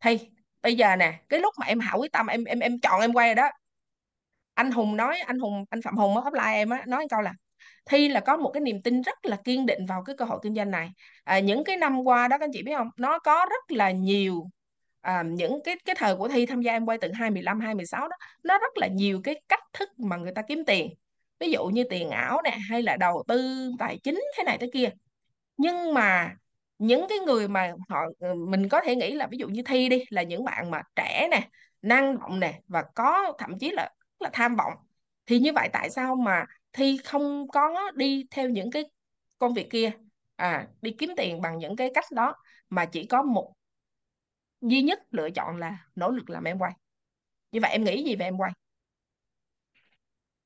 Thì 0.00 0.18
bây 0.62 0.76
giờ 0.76 0.96
nè 0.96 1.20
cái 1.28 1.40
lúc 1.40 1.54
mà 1.58 1.66
em 1.66 1.80
hảo 1.80 1.98
quyết 1.98 2.12
tâm 2.12 2.26
em 2.26 2.44
em 2.44 2.58
em 2.58 2.80
chọn 2.80 3.00
em 3.00 3.12
quay 3.12 3.28
rồi 3.28 3.34
đó. 3.34 3.50
Anh 4.54 4.70
Hùng 4.70 4.96
nói 4.96 5.18
anh 5.20 5.38
Hùng 5.38 5.64
anh 5.70 5.82
Phạm 5.82 5.96
Hùng 5.96 6.16
ở 6.16 6.22
offline 6.30 6.52
em 6.54 6.70
á 6.70 6.82
nói 6.86 7.06
câu 7.10 7.20
là 7.20 7.34
Thi 7.84 8.08
là 8.08 8.20
có 8.20 8.36
một 8.36 8.50
cái 8.54 8.60
niềm 8.60 8.82
tin 8.82 9.02
rất 9.02 9.18
là 9.26 9.36
kiên 9.44 9.66
định 9.66 9.86
vào 9.86 10.04
cái 10.04 10.16
cơ 10.16 10.24
hội 10.24 10.38
kinh 10.42 10.54
doanh 10.54 10.70
này. 10.70 10.90
À, 11.24 11.40
những 11.40 11.64
cái 11.64 11.76
năm 11.76 11.98
qua 12.04 12.28
đó 12.28 12.38
các 12.38 12.44
anh 12.44 12.50
chị 12.52 12.62
biết 12.62 12.72
không? 12.76 12.88
Nó 12.96 13.18
có 13.18 13.46
rất 13.50 13.72
là 13.76 13.90
nhiều 13.90 14.50
à, 15.00 15.22
những 15.22 15.60
cái 15.64 15.76
cái 15.84 15.96
thời 15.98 16.16
của 16.16 16.28
Thi 16.28 16.46
tham 16.46 16.62
gia 16.62 16.72
em 16.72 16.86
quay 16.86 16.98
từ 17.00 17.08
2015 17.14 17.60
2016 17.60 18.08
đó 18.08 18.16
nó 18.44 18.58
rất 18.58 18.76
là 18.76 18.86
nhiều 18.86 19.20
cái 19.24 19.42
cách 19.48 19.60
thức 19.72 19.88
mà 19.98 20.16
người 20.16 20.32
ta 20.34 20.42
kiếm 20.48 20.64
tiền 20.66 20.88
ví 21.40 21.50
dụ 21.50 21.66
như 21.66 21.84
tiền 21.90 22.10
ảo 22.10 22.40
nè, 22.44 22.58
hay 22.70 22.82
là 22.82 22.96
đầu 22.96 23.24
tư 23.28 23.70
tài 23.78 23.98
chính 24.02 24.20
thế 24.38 24.44
này 24.44 24.58
thế 24.60 24.70
kia. 24.72 24.90
Nhưng 25.56 25.94
mà 25.94 26.34
những 26.78 27.06
cái 27.08 27.18
người 27.18 27.48
mà 27.48 27.72
họ 27.88 27.98
ờ, 28.20 28.34
mình 28.34 28.68
có 28.68 28.80
thể 28.84 28.96
nghĩ 28.96 29.12
là 29.14 29.26
ví 29.26 29.38
dụ 29.38 29.48
như 29.48 29.62
Thi 29.66 29.88
đi, 29.88 30.04
là 30.10 30.22
những 30.22 30.44
bạn 30.44 30.70
mà 30.70 30.82
trẻ 30.96 31.28
nè, 31.30 31.48
năng 31.82 32.18
động 32.20 32.40
nè, 32.40 32.60
và 32.68 32.82
có 32.94 33.32
thậm 33.38 33.58
chí 33.58 33.70
là 33.70 33.82
rất 33.84 34.22
là 34.22 34.30
tham 34.32 34.56
vọng. 34.56 34.72
Thì 35.26 35.38
như 35.38 35.52
vậy 35.54 35.68
tại 35.72 35.90
sao 35.90 36.16
mà 36.16 36.44
Thi 36.72 36.98
không 37.04 37.48
có 37.48 37.90
đi 37.94 38.24
theo 38.30 38.48
những 38.48 38.70
cái 38.70 38.84
công 39.38 39.54
việc 39.54 39.70
kia? 39.70 39.90
À 40.36 40.68
đi 40.82 40.94
kiếm 40.98 41.10
tiền 41.16 41.40
bằng 41.40 41.58
những 41.58 41.76
cái 41.76 41.90
cách 41.94 42.04
đó, 42.12 42.34
mà 42.70 42.84
chỉ 42.86 43.06
có 43.06 43.22
một 43.22 43.52
duy 44.60 44.82
nhất 44.82 45.00
lựa 45.10 45.30
chọn 45.30 45.56
là 45.56 45.78
nỗ 45.94 46.10
lực 46.10 46.30
làm 46.30 46.44
em 46.44 46.58
quay. 46.58 46.72
Như 47.52 47.60
vậy 47.62 47.72
em 47.72 47.84
nghĩ 47.84 48.04
gì 48.04 48.16
về 48.16 48.24
em 48.26 48.38
quay? 48.38 48.52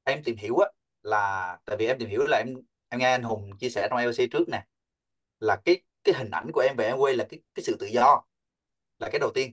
Em 0.07 0.23
tìm 0.25 0.37
hiểu 0.37 0.57
á 0.59 0.69
là 1.05 1.59
tại 1.65 1.77
vì 1.77 1.87
em 1.87 1.99
tìm 1.99 2.09
hiểu 2.09 2.27
là 2.27 2.39
em 2.39 2.55
em 2.89 3.01
nghe 3.01 3.11
anh 3.11 3.23
Hùng 3.23 3.51
chia 3.59 3.71
sẻ 3.71 3.89
trong 3.91 3.99
LC 3.99 4.31
trước 4.31 4.49
nè 4.49 4.67
là 5.41 5.57
cái 5.65 5.83
cái 6.05 6.15
hình 6.19 6.31
ảnh 6.31 6.51
của 6.53 6.61
em 6.61 6.77
về 6.77 6.87
em 6.87 6.97
quay 6.99 7.15
là 7.15 7.27
cái 7.31 7.41
cái 7.55 7.63
sự 7.65 7.77
tự 7.81 7.87
do 7.87 8.23
là 8.99 9.09
cái 9.13 9.19
đầu 9.19 9.31
tiên. 9.35 9.53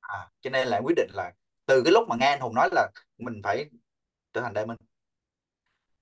À, 0.00 0.30
cho 0.40 0.50
nên 0.50 0.68
là 0.68 0.76
em 0.76 0.84
quyết 0.84 0.96
định 0.96 1.10
là 1.14 1.32
từ 1.66 1.82
cái 1.84 1.92
lúc 1.92 2.08
mà 2.08 2.16
nghe 2.20 2.26
anh 2.26 2.40
Hùng 2.40 2.54
nói 2.54 2.68
là 2.72 2.90
mình 3.18 3.40
phải 3.44 3.70
trở 4.32 4.40
thành 4.40 4.54
diamond. 4.54 4.78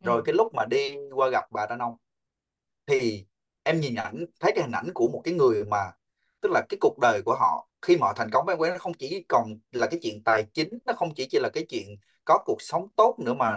Rồi 0.04 0.16
ừ. 0.16 0.22
cái 0.26 0.34
lúc 0.34 0.54
mà 0.54 0.64
đi 0.70 0.96
qua 1.14 1.28
gặp 1.28 1.44
bà 1.50 1.66
Đan 1.66 1.78
Ông 1.78 1.96
thì 2.86 3.26
em 3.62 3.80
nhìn 3.80 3.94
ảnh 3.94 4.24
thấy 4.40 4.52
cái 4.54 4.64
hình 4.64 4.72
ảnh 4.72 4.88
của 4.94 5.08
một 5.08 5.20
cái 5.24 5.34
người 5.34 5.64
mà 5.64 5.92
tức 6.40 6.48
là 6.52 6.62
cái 6.68 6.78
cuộc 6.80 6.98
đời 6.98 7.22
của 7.24 7.34
họ 7.34 7.68
khi 7.82 7.96
mà 7.96 8.06
họ 8.06 8.12
thành 8.16 8.30
công 8.32 8.46
với 8.46 8.52
em 8.54 8.58
quay 8.58 8.70
nó 8.70 8.78
không 8.78 8.94
chỉ 8.94 9.24
còn 9.28 9.58
là 9.72 9.86
cái 9.86 10.00
chuyện 10.02 10.22
tài 10.24 10.46
chính 10.54 10.68
nó 10.86 10.92
không 10.92 11.14
chỉ 11.14 11.26
chỉ 11.30 11.38
là 11.38 11.48
cái 11.52 11.66
chuyện 11.68 11.96
có 12.24 12.38
cuộc 12.46 12.62
sống 12.62 12.88
tốt 12.96 13.16
nữa 13.18 13.34
mà 13.34 13.50
ừ, 13.50 13.56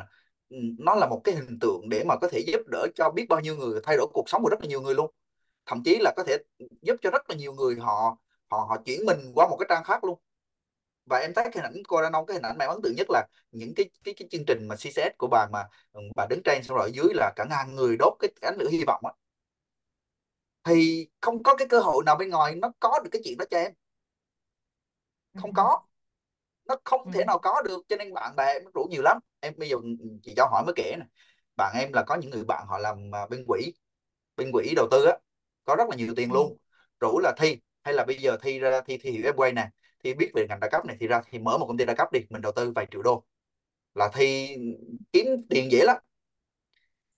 nó 0.80 0.96
là 0.96 1.08
một 1.08 1.22
cái 1.24 1.36
hình 1.36 1.60
tượng 1.62 1.90
để 1.90 2.04
mà 2.08 2.16
có 2.22 2.28
thể 2.32 2.40
giúp 2.48 2.62
đỡ 2.68 2.88
cho 2.96 3.10
biết 3.12 3.26
bao 3.30 3.40
nhiêu 3.42 3.56
người 3.56 3.80
thay 3.84 3.98
đổi 3.98 4.08
cuộc 4.14 4.30
sống 4.30 4.44
của 4.44 4.50
rất 4.50 4.62
là 4.62 4.68
nhiều 4.68 4.82
người 4.82 4.96
luôn. 4.96 5.12
Thậm 5.66 5.84
chí 5.86 5.98
là 6.02 6.14
có 6.18 6.24
thể 6.28 6.38
giúp 6.82 6.96
cho 7.02 7.10
rất 7.12 7.30
là 7.30 7.36
nhiều 7.36 7.54
người 7.54 7.76
họ 7.80 8.18
họ 8.52 8.58
họ 8.70 8.78
chuyển 8.86 9.06
mình 9.06 9.20
qua 9.36 9.48
một 9.50 9.58
cái 9.60 9.66
trang 9.70 9.84
khác 9.84 10.04
luôn. 10.04 10.20
Và 11.06 11.20
em 11.20 11.34
thấy 11.36 11.44
cái 11.46 11.54
hình 11.56 11.64
ảnh 11.64 11.84
cô 11.88 12.02
Đan 12.02 12.12
Ông 12.14 12.26
cái 12.26 12.36
hình 12.36 12.44
ảnh 12.46 12.58
mà 12.60 12.66
em 12.66 12.70
ấn 12.72 12.82
tượng 12.84 12.96
nhất 12.98 13.08
là 13.10 13.28
những 13.52 13.74
cái 13.76 13.90
cái 14.04 14.14
cái 14.18 14.28
chương 14.32 14.46
trình 14.48 14.68
mà 14.68 14.76
CCS 14.76 15.14
của 15.18 15.28
bà 15.32 15.48
mà 15.54 15.64
ừ, 15.94 16.02
bà 16.16 16.28
đứng 16.30 16.42
trên 16.46 16.64
xong 16.64 16.78
rồi 16.78 16.88
ở 16.88 16.92
dưới 16.96 17.14
là 17.16 17.34
cả 17.36 17.46
ngàn 17.50 17.76
người 17.76 17.96
đốt 18.00 18.14
cái 18.20 18.32
ánh 18.42 18.56
lửa 18.60 18.70
hy 18.72 18.84
vọng 18.88 19.02
á. 19.06 19.14
Thì 20.64 21.08
không 21.22 21.44
có 21.44 21.56
cái 21.56 21.68
cơ 21.68 21.80
hội 21.80 22.04
nào 22.06 22.16
bên 22.18 22.30
ngoài 22.30 22.56
nó 22.56 22.72
có 22.80 23.00
được 23.04 23.10
cái 23.12 23.22
chuyện 23.26 23.38
đó 23.38 23.46
cho 23.52 23.58
em. 23.58 23.72
Không 25.36 25.50
Ừ. 25.50 25.56
có 25.56 25.82
nó 26.72 26.78
không 26.86 27.02
Ừ. 27.04 27.12
thể 27.12 27.26
nào 27.26 27.40
có 27.40 27.62
được 27.66 27.82
cho 27.90 27.96
nên 27.98 28.14
bạn 28.14 28.36
bè 28.38 28.46
em 28.54 28.64
rủ 28.74 28.88
nhiều 28.92 29.02
lắm. 29.04 29.18
Em 29.40 29.54
bây 29.58 29.70
giờ 29.70 29.78
chị 30.24 30.34
cho 30.38 30.46
hỏi 30.52 30.64
mới 30.66 30.74
kể 30.78 30.96
nè. 31.00 31.06
Bạn 31.58 31.76
em 31.80 31.94
là 31.94 32.04
có 32.08 32.16
những 32.16 32.32
người 32.32 32.44
bạn 32.46 32.68
họ 32.68 32.78
làm 32.80 33.16
à, 33.16 33.28
bên 33.28 33.46
quỹ 33.48 33.74
bên 34.38 34.52
quỹ 34.54 34.74
đầu 34.76 34.88
tư 34.92 35.06
á 35.06 35.14
có 35.66 35.76
rất 35.76 35.90
là 35.90 35.96
nhiều 35.98 36.14
tiền 36.18 36.32
Ừ. 36.32 36.34
luôn. 36.34 36.58
Rủ 37.02 37.20
là 37.24 37.34
thi 37.40 37.58
hay 37.84 37.94
là 37.96 38.06
bây 38.06 38.18
giờ 38.18 38.38
thi 38.44 38.60
ra 38.60 38.82
thi 38.82 38.98
thi 39.02 39.12
hiểu 39.12 39.24
em 39.26 39.36
quay 39.38 39.54
nè 39.54 39.70
thi 40.06 40.14
biết 40.14 40.32
về 40.36 40.46
ngành 40.50 40.60
đa 40.62 40.70
cấp 40.72 40.86
này 40.86 40.98
thì 41.00 41.08
ra 41.08 41.22
thì 41.32 41.40
mở 41.40 41.58
một 41.58 41.68
công 41.68 41.78
ty 41.78 41.86
đa 41.86 41.94
cấp 41.96 42.14
đi 42.14 42.22
mình 42.30 42.42
đầu 42.44 42.52
tư 42.56 42.72
vài 42.76 42.88
triệu 42.92 43.04
đô. 43.04 43.26
Là 43.96 44.10
thi 44.16 44.58
kiếm 45.14 45.28
tiền 45.50 45.72
dễ 45.72 45.84
lắm. 45.86 45.98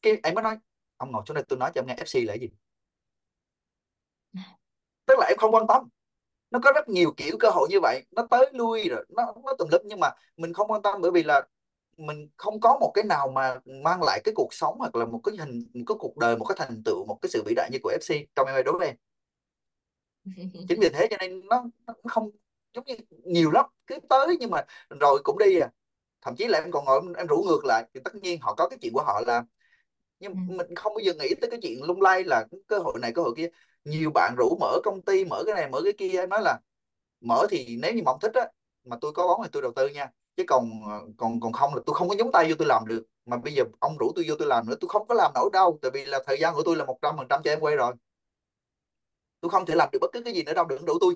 Cái 0.02 0.18
em 0.24 0.34
mới 0.36 0.44
nói 0.44 0.58
ông 0.98 1.12
ngồi 1.12 1.24
xuống 1.28 1.36
đây 1.36 1.44
tôi 1.50 1.60
nói 1.60 1.72
cho 1.76 1.82
em 1.82 1.88
nghe 1.88 1.96
FC 1.98 2.22
là 2.22 2.34
cái 2.34 2.40
gì? 2.40 2.50
Tức 5.06 5.20
là 5.20 5.26
em 5.28 5.38
không 5.38 5.52
quan 5.56 5.68
tâm 5.68 5.90
nó 6.54 6.60
có 6.64 6.74
rất 6.76 6.90
nhiều 6.90 7.14
kiểu 7.18 7.38
cơ 7.42 7.50
hội 7.52 7.70
như 7.72 7.82
vậy 7.84 8.04
nó 8.12 8.28
tới 8.32 8.52
lui 8.54 8.90
rồi 8.90 9.06
nó 9.10 9.24
nó 9.46 9.56
tùm 9.60 9.70
lum. 9.74 9.82
Nhưng 9.86 10.02
mà 10.02 10.12
mình 10.38 10.54
không 10.54 10.68
quan 10.72 10.84
tâm 10.84 11.02
bởi 11.04 11.12
vì 11.12 11.24
là 11.24 11.44
mình 11.98 12.30
không 12.38 12.62
có 12.62 12.80
một 12.82 12.92
cái 12.96 13.06
nào 13.06 13.30
mà 13.30 13.62
mang 13.86 14.04
lại 14.04 14.22
cái 14.26 14.34
cuộc 14.38 14.50
sống 14.54 14.76
hoặc 14.80 14.98
là 14.98 15.06
một 15.06 15.22
cái 15.26 15.36
hình 15.40 15.60
một 15.76 15.84
cái 15.88 15.98
cuộc 16.00 16.18
đời 16.18 16.38
một 16.38 16.46
cái 16.46 16.58
thành 16.60 16.84
tựu 16.86 17.06
một 17.06 17.20
cái 17.24 17.32
sự 17.32 17.44
vĩ 17.48 17.54
đại 17.58 17.70
như 17.74 17.80
của 17.84 17.92
FC 17.92 18.28
trong 18.38 18.48
em 18.48 18.66
đối 18.66 18.80
với 18.80 18.88
em. 18.88 18.98
Chính 20.68 20.80
vì 20.80 20.90
thế 20.90 21.08
cho 21.12 21.18
nên 21.20 21.42
nó, 21.50 21.64
nó 21.88 21.94
không 22.10 22.30
giống 22.74 22.86
như 22.86 22.96
nhiều 23.26 23.52
lắm 23.52 23.66
cứ 23.88 23.96
tới 24.10 24.38
nhưng 24.40 24.52
mà 24.52 24.62
rồi 25.00 25.22
cũng 25.24 25.38
đi 25.38 25.60
à. 25.60 25.70
Thậm 26.22 26.36
chí 26.36 26.48
là 26.48 26.60
em 26.60 26.72
còn 26.72 26.86
ngồi 26.86 27.02
em 27.18 27.28
rủ 27.28 27.44
ngược 27.48 27.66
lại 27.66 27.86
thì 27.94 28.00
tất 28.06 28.16
nhiên 28.16 28.40
họ 28.42 28.54
có 28.58 28.70
cái 28.70 28.80
chuyện 28.82 28.94
của 28.94 29.04
họ 29.04 29.22
làm 29.28 29.46
nhưng 30.20 30.34
Ừ. 30.34 30.40
mình 30.58 30.76
không 30.76 30.94
bao 30.96 31.00
giờ 31.00 31.14
nghĩ 31.14 31.36
tới 31.42 31.52
cái 31.52 31.60
chuyện 31.64 31.84
lung 31.84 32.02
lay 32.02 32.24
là 32.26 32.46
cơ 32.68 32.80
hội 32.80 33.00
này 33.02 33.14
cơ 33.16 33.22
hội 33.22 33.34
kia 33.38 33.50
nhiều 33.86 34.12
bạn 34.14 34.36
rủ 34.38 34.58
mở 34.60 34.80
công 34.84 35.02
ty, 35.02 35.26
mở 35.26 35.44
cái 35.46 35.56
này, 35.56 35.70
mở 35.70 35.82
cái 35.84 35.94
kia 35.98 36.10
em 36.20 36.30
nói 36.30 36.42
là 36.44 36.60
mở 37.22 37.48
thì 37.50 37.78
nếu 37.82 37.94
như 37.94 38.02
mà 38.06 38.12
ông 38.12 38.20
thích 38.22 38.32
á, 38.36 38.48
mà 38.84 38.98
tôi 39.02 39.12
có 39.14 39.28
bóng 39.28 39.42
thì 39.44 39.50
tôi 39.52 39.62
đầu 39.62 39.72
tư 39.76 39.88
nha. 39.90 40.12
Chứ 40.38 40.44
còn 40.48 40.72
ờ, 40.90 41.02
còn 41.18 41.40
còn 41.40 41.54
không 41.54 41.76
là 41.76 41.82
tôi 41.86 41.96
không 41.96 42.10
có 42.10 42.16
nhúng 42.20 42.32
tay 42.32 42.50
vô 42.50 42.56
tôi 42.60 42.68
làm 42.68 42.88
được. 42.88 43.04
Mà 43.26 43.38
bây 43.38 43.54
giờ 43.54 43.64
ông 43.80 43.98
rủ 44.00 44.12
tôi 44.16 44.26
vô 44.30 44.36
tôi 44.40 44.48
làm 44.48 44.68
nữa, 44.70 44.76
tôi 44.82 44.90
không 44.90 45.08
có 45.08 45.16
làm 45.16 45.32
nổi 45.36 45.50
đâu, 45.54 45.80
tại 45.82 45.92
vì 45.94 46.06
là 46.06 46.20
thời 46.28 46.40
gian 46.40 46.56
của 46.56 46.64
tôi 46.66 46.76
là 46.76 46.86
một 46.86 47.00
trăm 47.02 47.18
phần 47.18 47.28
trăm 47.30 47.42
cho 47.44 47.52
em 47.52 47.60
quay 47.60 47.76
rồi. 47.76 47.94
Tôi 49.42 49.50
không 49.52 49.66
thể 49.66 49.76
làm 49.76 49.90
được 49.92 50.00
bất 50.02 50.10
cứ 50.14 50.22
cái 50.26 50.34
gì 50.34 50.44
nữa 50.44 50.54
đâu, 50.54 50.66
đừng 50.66 50.86
rủ 50.86 50.94
tôi. 51.02 51.16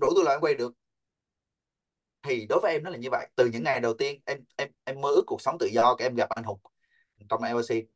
Rủ 0.00 0.08
tôi 0.14 0.24
là 0.24 0.32
em 0.32 0.40
quay 0.40 0.54
được. 0.54 0.72
Thì 2.22 2.46
đối 2.48 2.60
với 2.60 2.72
em 2.72 2.82
nó 2.82 2.90
là 2.90 2.96
như 2.98 3.08
vậy. 3.10 3.28
Từ 3.36 3.46
những 3.52 3.62
ngày 3.62 3.80
đầu 3.80 3.94
tiên, 3.94 4.20
em 4.26 4.44
em 4.56 4.68
em 4.84 5.00
mơ 5.00 5.08
ước 5.08 5.22
cuộc 5.26 5.40
sống 5.42 5.56
tự 5.58 5.66
do, 5.66 5.94
cái 5.94 6.06
em 6.08 6.14
gặp 6.14 6.28
anh 6.30 6.44
Hùng 6.44 6.58
trong 7.28 7.42
LLC 7.42 7.86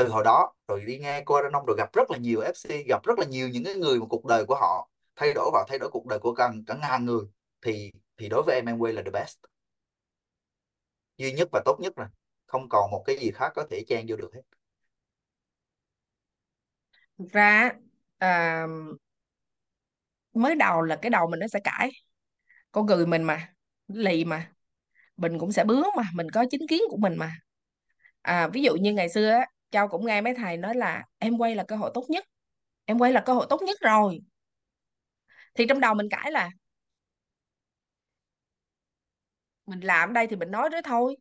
từ 0.00 0.08
hồi 0.08 0.24
đó 0.24 0.52
rồi 0.68 0.84
đi 0.86 0.98
nghe 0.98 1.22
cô 1.24 1.34
Aranong 1.34 1.52
Nông 1.52 1.66
rồi 1.66 1.76
gặp 1.78 1.92
rất 1.92 2.10
là 2.10 2.18
nhiều 2.18 2.40
FC 2.40 2.84
gặp 2.88 3.04
rất 3.04 3.18
là 3.18 3.24
nhiều 3.24 3.48
những 3.48 3.64
cái 3.64 3.74
người 3.74 4.00
mà 4.00 4.06
cuộc 4.08 4.24
đời 4.24 4.44
của 4.46 4.54
họ 4.54 4.88
thay 5.16 5.32
đổi 5.34 5.50
và 5.52 5.64
thay 5.68 5.78
đổi 5.78 5.90
cuộc 5.90 6.06
đời 6.06 6.18
của 6.18 6.34
cả, 6.34 6.52
cả 6.66 6.74
ngàn 6.74 7.04
người 7.04 7.24
thì 7.62 7.92
thì 8.18 8.28
đối 8.28 8.42
với 8.42 8.54
em 8.54 8.66
em 8.66 8.78
quay 8.78 8.92
là 8.92 9.02
the 9.02 9.10
best. 9.10 9.38
Duy 11.16 11.32
nhất 11.32 11.48
và 11.52 11.62
tốt 11.64 11.76
nhất 11.80 11.96
rồi 11.96 12.06
không 12.46 12.68
còn 12.68 12.90
một 12.90 13.02
cái 13.06 13.16
gì 13.16 13.30
khác 13.30 13.52
có 13.54 13.66
thể 13.70 13.84
chen 13.88 14.06
vô 14.08 14.16
được 14.16 14.30
hết. 14.34 14.42
Và 17.18 17.26
ra 17.32 17.72
mới 20.34 20.54
đầu 20.54 20.82
là 20.82 20.96
cái 21.02 21.10
đầu 21.10 21.26
mình 21.30 21.40
nó 21.40 21.46
sẽ 21.48 21.60
cãi. 21.64 21.90
Con 22.72 22.86
người 22.86 23.06
mình 23.06 23.22
mà 23.22 23.54
lì 23.88 24.24
mà. 24.24 24.52
Mình 25.16 25.38
cũng 25.38 25.52
sẽ 25.52 25.64
bướng 25.64 25.86
mà 25.96 26.02
mình 26.14 26.30
có 26.30 26.44
chính 26.50 26.66
kiến 26.68 26.82
của 26.90 26.96
mình 26.96 27.16
mà. 27.16 27.32
À, 28.22 28.48
ví 28.48 28.62
dụ 28.62 28.74
như 28.74 28.92
ngày 28.92 29.08
xưa 29.08 29.30
á 29.30 29.46
Châu 29.70 29.88
cũng 29.88 30.06
nghe 30.06 30.20
mấy 30.20 30.34
thầy 30.34 30.56
nói 30.56 30.74
là 30.74 31.04
em 31.18 31.38
quay 31.38 31.54
là 31.54 31.64
cơ 31.68 31.76
hội 31.76 31.90
tốt 31.94 32.04
nhất, 32.08 32.24
em 32.84 32.98
quay 32.98 33.12
là 33.12 33.22
cơ 33.26 33.32
hội 33.34 33.46
tốt 33.50 33.62
nhất 33.62 33.78
rồi. 33.80 34.20
Thì 35.54 35.66
trong 35.68 35.80
đầu 35.80 35.94
mình 35.94 36.08
cãi 36.10 36.32
là 36.32 36.50
mình 39.66 39.80
làm 39.80 40.12
đây 40.12 40.26
thì 40.26 40.36
mình 40.36 40.50
nói 40.50 40.70
đó 40.70 40.80
thôi, 40.84 41.16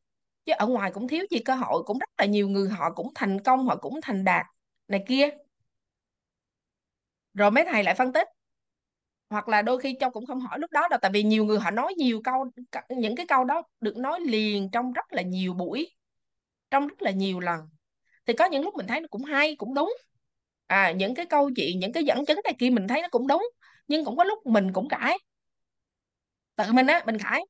chứ 0.46 0.54
ở 0.58 0.68
ngoài 0.68 0.92
cũng 0.94 1.08
thiếu 1.08 1.26
gì 1.32 1.40
cơ 1.40 1.56
hội, 1.56 1.84
cũng 1.84 2.00
rất 2.00 2.10
là 2.18 2.26
nhiều 2.26 2.48
người 2.50 2.70
họ 2.70 2.92
cũng 2.94 3.12
thành 3.16 3.42
công, 3.44 3.66
họ 3.66 3.76
cũng 3.76 4.00
thành 4.02 4.24
đạt 4.24 4.46
này 4.88 5.04
kia. 5.08 5.30
Rồi 7.34 7.52
mấy 7.52 7.66
thầy 7.72 7.84
lại 7.84 7.96
phân 7.96 8.14
tích, 8.14 8.28
hoặc 9.30 9.48
là 9.48 9.62
đôi 9.62 9.80
khi 9.80 9.98
Châu 10.00 10.10
cũng 10.10 10.26
không 10.26 10.40
hỏi 10.40 10.60
lúc 10.60 10.72
đó 10.72 10.88
đâu, 10.90 11.00
tại 11.02 11.12
vì 11.14 11.24
nhiều 11.24 11.46
người 11.46 11.60
họ 11.60 11.72
nói 11.72 11.94
nhiều 11.98 12.22
câu, 12.24 12.46
những 12.90 13.16
cái 13.16 13.26
câu 13.28 13.44
đó 13.44 13.62
được 13.80 13.98
nói 13.98 14.20
liền 14.20 14.70
trong 14.72 14.94
rất 14.94 15.06
là 15.14 15.22
nhiều 15.22 15.54
buổi, 15.54 15.96
trong 16.72 16.88
rất 16.88 17.02
là 17.02 17.12
nhiều 17.12 17.40
lần 17.40 17.70
thì 18.26 18.34
có 18.34 18.46
những 18.46 18.64
lúc 18.64 18.76
mình 18.76 18.88
thấy 18.88 19.02
nó 19.02 19.08
cũng 19.12 19.24
hay 19.24 19.56
cũng 19.56 19.74
đúng. 19.74 19.94
À 20.68 20.92
những 20.92 21.16
cái 21.16 21.26
câu 21.26 21.50
chuyện 21.56 21.80
những 21.80 21.92
cái 21.94 22.04
dẫn 22.04 22.26
chứng 22.26 22.40
này 22.44 22.54
kia 22.60 22.70
mình 22.70 22.88
thấy 22.88 23.02
nó 23.02 23.08
cũng 23.12 23.28
đúng 23.28 23.50
nhưng 23.88 24.06
cũng 24.06 24.18
có 24.18 24.24
lúc 24.24 24.46
mình 24.46 24.74
cũng 24.74 24.90
cãi. 24.90 25.18
Tự 26.56 26.64
mình 26.74 26.88
á 26.88 27.04
mình 27.06 27.18
cãi. 27.18 27.46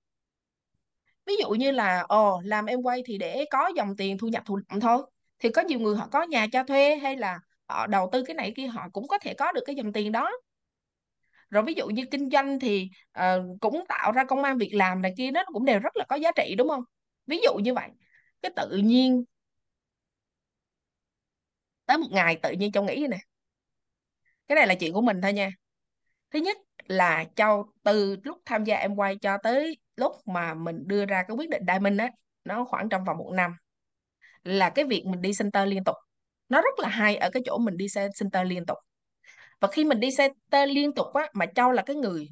Ví 1.25 1.33
dụ 1.39 1.49
như 1.49 1.71
là 1.71 2.05
ồ 2.07 2.41
làm 2.43 2.65
em 2.65 2.81
quay 2.81 3.01
thì 3.05 3.17
để 3.17 3.45
có 3.51 3.71
dòng 3.75 3.95
tiền 3.97 4.17
thu 4.17 4.27
nhập 4.27 4.43
thụ 4.45 4.59
động 4.69 4.79
thôi. 4.79 5.01
Thì 5.39 5.49
có 5.49 5.61
nhiều 5.61 5.79
người 5.79 5.95
họ 5.95 6.07
có 6.11 6.23
nhà 6.23 6.47
cho 6.51 6.63
thuê 6.63 6.95
hay 6.95 7.17
là 7.17 7.39
họ 7.67 7.87
đầu 7.87 8.09
tư 8.11 8.23
cái 8.23 8.35
này 8.35 8.53
kia 8.55 8.67
họ 8.67 8.89
cũng 8.93 9.07
có 9.07 9.19
thể 9.19 9.33
có 9.33 9.51
được 9.51 9.61
cái 9.65 9.75
dòng 9.75 9.93
tiền 9.93 10.11
đó. 10.11 10.31
Rồi 11.49 11.63
ví 11.63 11.73
dụ 11.73 11.87
như 11.87 12.05
kinh 12.11 12.29
doanh 12.29 12.59
thì 12.59 12.89
uh, 13.19 13.59
cũng 13.61 13.85
tạo 13.87 14.11
ra 14.11 14.23
công 14.23 14.43
an 14.43 14.57
việc 14.57 14.73
làm 14.73 15.01
này 15.01 15.13
kia 15.17 15.31
nó 15.31 15.43
cũng 15.53 15.65
đều 15.65 15.79
rất 15.79 15.97
là 15.97 16.05
có 16.09 16.15
giá 16.15 16.31
trị 16.31 16.55
đúng 16.57 16.69
không? 16.69 16.83
Ví 17.27 17.39
dụ 17.43 17.53
như 17.53 17.73
vậy. 17.73 17.89
Cái 18.41 18.51
tự 18.55 18.77
nhiên 18.77 19.23
tới 21.89 21.97
một 21.97 22.07
ngày 22.11 22.39
tự 22.43 22.51
nhiên 22.51 22.71
Châu 22.71 22.83
nghĩ 22.83 23.07
nè. 23.09 23.17
Cái 24.47 24.55
này 24.55 24.67
là 24.67 24.75
chuyện 24.75 24.93
của 24.93 25.01
mình 25.01 25.21
thôi 25.21 25.33
nha. 25.33 25.51
Thứ 26.31 26.39
nhất 26.39 26.57
là 26.87 27.25
Châu 27.35 27.71
từ 27.83 28.17
lúc 28.23 28.37
tham 28.45 28.63
gia 28.63 28.75
em 28.75 28.95
quay 28.95 29.15
cho 29.15 29.37
tới 29.43 29.77
lúc 29.95 30.11
mà 30.25 30.53
mình 30.53 30.87
đưa 30.87 31.05
ra 31.05 31.23
cái 31.27 31.37
quyết 31.37 31.49
định 31.49 31.63
Diamond 31.67 31.99
á, 31.99 32.09
nó 32.45 32.65
khoảng 32.65 32.89
trong 32.89 33.05
vòng 33.05 33.17
một 33.17 33.31
năm, 33.33 33.55
là 34.43 34.69
cái 34.69 34.85
việc 34.85 35.05
mình 35.05 35.21
đi 35.21 35.31
center 35.39 35.67
liên 35.67 35.83
tục. 35.83 35.95
Nó 36.49 36.61
rất 36.61 36.79
là 36.79 36.89
hay 36.89 37.15
ở 37.15 37.29
cái 37.29 37.43
chỗ 37.45 37.57
mình 37.57 37.77
đi 37.77 37.89
xe 37.89 38.07
center 38.19 38.47
liên 38.47 38.65
tục. 38.65 38.77
Và 39.59 39.67
khi 39.67 39.85
mình 39.85 39.99
đi 39.99 40.09
center 40.17 40.69
liên 40.69 40.93
tục 40.93 41.07
á, 41.13 41.29
mà 41.33 41.45
Châu 41.45 41.71
là 41.71 41.81
cái 41.81 41.95
người 41.95 42.29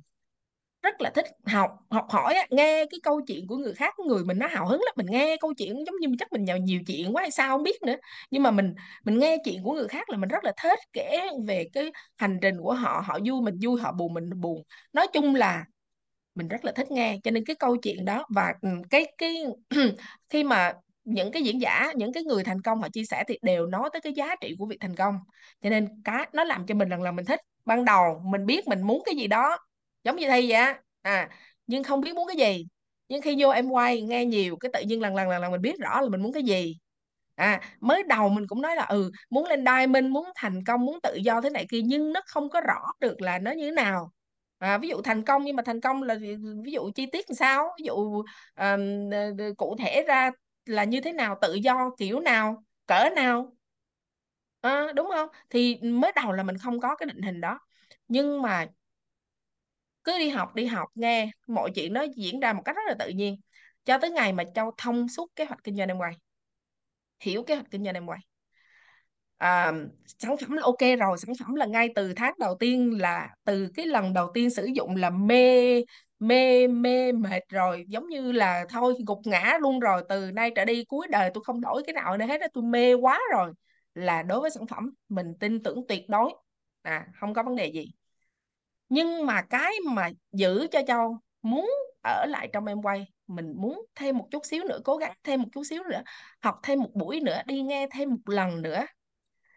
rất 0.88 1.02
là 1.02 1.10
thích 1.10 1.26
học 1.46 1.72
học 1.90 2.08
hỏi 2.10 2.34
á, 2.34 2.46
nghe 2.50 2.86
cái 2.92 3.00
câu 3.04 3.22
chuyện 3.28 3.48
của 3.48 3.58
người 3.58 3.74
khác 3.74 3.94
người 4.00 4.24
mình 4.26 4.40
nó 4.40 4.48
hào 4.48 4.68
hứng 4.68 4.82
lắm 4.86 4.94
mình 4.98 5.06
nghe 5.10 5.38
câu 5.42 5.54
chuyện 5.58 5.76
giống 5.86 5.96
như 6.02 6.08
chắc 6.20 6.32
mình 6.34 6.44
nhào 6.46 6.58
nhiều 6.58 6.82
chuyện 6.88 7.16
quá 7.16 7.22
hay 7.22 7.32
sao 7.32 7.50
không 7.58 7.64
biết 7.64 7.82
nữa. 7.84 7.96
Nhưng 8.32 8.44
mà 8.44 8.52
mình 8.52 8.74
mình 9.06 9.20
nghe 9.20 9.38
chuyện 9.46 9.64
của 9.64 9.74
người 9.74 9.88
khác 9.88 10.10
là 10.10 10.18
mình 10.18 10.30
rất 10.30 10.44
là 10.44 10.54
thích 10.64 10.80
kể 10.94 11.30
về 11.48 11.70
cái 11.74 11.92
hành 12.18 12.40
trình 12.42 12.56
của 12.62 12.74
họ 12.74 13.04
họ 13.06 13.20
vui 13.26 13.42
mình 13.42 13.56
vui 13.62 13.82
họ 13.82 13.92
buồn 13.92 14.14
mình 14.14 14.30
buồn. 14.42 14.64
Nói 14.94 15.08
chung 15.14 15.36
là 15.36 15.66
mình 16.36 16.48
rất 16.48 16.66
là 16.66 16.72
thích 16.72 16.92
nghe 16.92 17.18
cho 17.24 17.32
nên 17.32 17.46
cái 17.46 17.56
câu 17.56 17.78
chuyện 17.78 18.06
đó 18.06 18.26
và 18.36 18.54
ừ, 18.62 18.70
cái 18.90 19.14
cái 19.18 19.36
khi 20.30 20.44
mà 20.44 20.74
những 21.04 21.32
cái 21.32 21.44
diễn 21.44 21.62
giả 21.62 21.94
những 21.96 22.14
cái 22.14 22.24
người 22.24 22.44
thành 22.44 22.62
công 22.62 22.82
họ 22.82 22.90
chia 22.90 23.06
sẻ 23.06 23.24
thì 23.28 23.38
đều 23.42 23.68
nói 23.68 23.90
tới 23.94 24.02
cái 24.02 24.14
giá 24.14 24.36
trị 24.42 24.56
của 24.60 24.66
việc 24.66 24.78
thành 24.82 24.96
công. 24.96 25.16
Cho 25.64 25.70
nên 25.70 25.88
cái 26.06 26.28
nó 26.34 26.44
làm 26.44 26.66
cho 26.66 26.76
mình 26.76 26.90
lần 26.90 27.02
lần 27.04 27.16
mình 27.16 27.26
thích. 27.26 27.40
Ban 27.66 27.86
đầu 27.86 28.22
mình 28.26 28.46
biết 28.46 28.68
mình 28.68 28.82
muốn 28.82 29.02
cái 29.06 29.16
gì 29.16 29.28
đó 29.28 29.58
giống 30.08 30.16
như 30.18 30.28
thi 30.28 30.50
vậy 30.50 30.52
á. 30.52 30.82
À 31.04 31.30
nhưng 31.68 31.84
không 31.84 32.02
biết 32.02 32.16
muốn 32.16 32.28
cái 32.28 32.38
gì. 32.38 32.68
Nhưng 33.10 33.22
khi 33.22 33.36
vô 33.40 33.50
em 33.50 33.70
quay 33.70 34.02
nghe 34.02 34.26
nhiều 34.26 34.58
cái 34.58 34.72
tự 34.74 34.82
nhiên 34.82 35.02
lần 35.02 35.16
lần 35.16 35.30
lần 35.30 35.42
lần 35.42 35.52
mình 35.52 35.62
biết 35.62 35.80
rõ 35.80 36.02
là 36.02 36.10
mình 36.10 36.22
muốn 36.22 36.34
cái 36.34 36.44
gì. 36.44 36.78
À 37.36 37.62
mới 37.80 38.04
đầu 38.04 38.30
mình 38.30 38.48
cũng 38.48 38.62
nói 38.62 38.76
là 38.76 38.84
ừ 38.86 39.12
muốn 39.30 39.46
lên 39.48 39.66
diamond 39.66 40.06
muốn 40.06 40.26
thành 40.36 40.64
công 40.66 40.86
muốn 40.86 41.00
tự 41.04 41.16
do 41.16 41.42
thế 41.42 41.50
này 41.50 41.66
kia 41.70 41.82
nhưng 41.86 42.14
nó 42.14 42.22
không 42.28 42.50
có 42.50 42.62
rõ 42.62 42.82
được 43.00 43.22
là 43.22 43.40
nó 43.40 43.52
như 43.52 43.66
thế 43.66 43.72
nào. 43.72 44.12
À, 44.60 44.78
ví 44.78 44.88
dụ 44.90 45.02
thành 45.02 45.24
công 45.26 45.44
nhưng 45.46 45.56
mà 45.56 45.64
thành 45.66 45.82
công 45.82 46.04
là 46.04 46.16
ví 46.64 46.72
dụ 46.72 46.92
chi 46.96 47.06
tiết 47.12 47.26
làm 47.30 47.36
sao? 47.36 47.68
Ví 47.80 47.86
dụ 47.86 48.24
à, 48.56 48.78
cụ 49.58 49.76
thể 49.80 50.04
ra 50.08 50.32
là 50.66 50.84
như 50.84 51.02
thế 51.02 51.14
nào 51.14 51.38
tự 51.42 51.54
do 51.54 51.92
kiểu 51.98 52.20
nào 52.20 52.64
cỡ 52.88 53.10
nào? 53.16 53.54
À, 54.62 54.88
đúng 54.96 55.10
không? 55.14 55.30
Thì 55.50 55.78
mới 55.82 56.12
đầu 56.16 56.32
là 56.32 56.44
mình 56.44 56.58
không 56.58 56.80
có 56.80 56.96
cái 56.96 57.06
định 57.08 57.22
hình 57.22 57.42
đó. 57.42 57.60
Nhưng 58.08 58.42
mà 58.42 58.66
cứ 60.08 60.20
đi 60.20 60.30
học 60.30 60.56
đi 60.56 60.68
học 60.68 60.90
nghe 60.96 61.32
mọi 61.48 61.72
chuyện 61.76 61.94
nó 61.94 62.06
diễn 62.18 62.42
ra 62.42 62.54
một 62.54 62.64
cách 62.66 62.78
rất 62.78 62.84
là 62.90 62.96
tự 63.00 63.10
nhiên. 63.10 63.38
Cho 63.86 64.00
tới 64.00 64.12
ngày 64.12 64.34
mà 64.34 64.46
Châu 64.56 64.72
thông 64.80 65.10
suốt 65.10 65.32
kế 65.38 65.46
hoạch 65.46 65.66
kinh 65.66 65.78
doanh 65.78 65.90
em 65.90 66.00
quay 66.00 66.14
hiểu 67.20 67.44
kế 67.44 67.56
hoạch 67.56 67.72
kinh 67.72 67.84
doanh 67.84 67.96
em 67.96 68.06
quay 68.06 68.20
à, 69.38 69.74
sản 70.06 70.38
phẩm 70.38 70.52
là 70.52 70.62
ok 70.64 70.78
rồi 71.00 71.18
sản 71.18 71.36
phẩm 71.40 71.56
là 71.56 71.66
ngay 71.66 71.90
từ 71.96 72.14
tháng 72.16 72.34
đầu 72.40 72.56
tiên 72.60 73.02
là 73.02 73.30
từ 73.46 73.68
cái 73.76 73.86
lần 73.86 74.14
đầu 74.14 74.32
tiên 74.34 74.50
sử 74.50 74.66
dụng 74.66 74.96
là 74.96 75.10
mê 75.10 75.82
mê 76.20 76.68
mê 76.68 77.12
mệt 77.12 77.44
rồi 77.50 77.86
giống 77.88 78.08
như 78.08 78.32
là 78.32 78.66
thôi 78.70 78.96
gục 79.08 79.20
ngã 79.26 79.58
luôn 79.62 79.80
rồi 79.80 80.04
từ 80.10 80.32
nay 80.32 80.52
trở 80.56 80.66
đi 80.66 80.84
cuối 80.86 81.08
đời 81.12 81.32
tôi 81.34 81.44
không 81.44 81.62
đổi 81.62 81.84
cái 81.88 81.94
nào 81.94 82.18
nữa 82.18 82.26
hết 82.26 82.38
đó 82.42 82.48
tôi 82.54 82.64
mê 82.64 82.94
quá 82.94 83.20
rồi. 83.32 83.54
Là 83.94 84.24
đối 84.24 84.42
với 84.42 84.50
sản 84.50 84.68
phẩm 84.68 84.90
mình 85.10 85.34
tin 85.40 85.64
tưởng 85.64 85.88
tuyệt 85.88 86.10
đối. 86.10 86.34
À 86.82 87.08
không 87.20 87.34
có 87.34 87.44
vấn 87.44 87.56
đề 87.56 87.68
gì 87.68 87.92
nhưng 88.90 89.26
mà 89.26 89.42
cái 89.42 89.74
mà 89.86 90.10
giữ 90.32 90.68
cho 90.72 90.82
Châu 90.88 91.18
muốn 91.42 91.72
ở 92.04 92.26
lại 92.30 92.50
trong 92.54 92.66
em 92.66 92.82
quay, 92.82 93.06
mình 93.28 93.54
muốn 93.58 93.86
thêm 93.96 94.18
một 94.18 94.28
chút 94.32 94.46
xíu 94.46 94.64
nữa, 94.64 94.80
cố 94.84 94.98
gắng 94.98 95.14
thêm 95.24 95.42
một 95.42 95.50
chút 95.54 95.64
xíu 95.64 95.84
nữa, 95.84 96.02
học 96.42 96.60
thêm 96.64 96.80
một 96.80 96.90
buổi 96.94 97.20
nữa, 97.20 97.42
đi 97.46 97.62
nghe 97.62 97.88
thêm 97.92 98.10
một 98.10 98.30
lần 98.30 98.62
nữa 98.62 98.86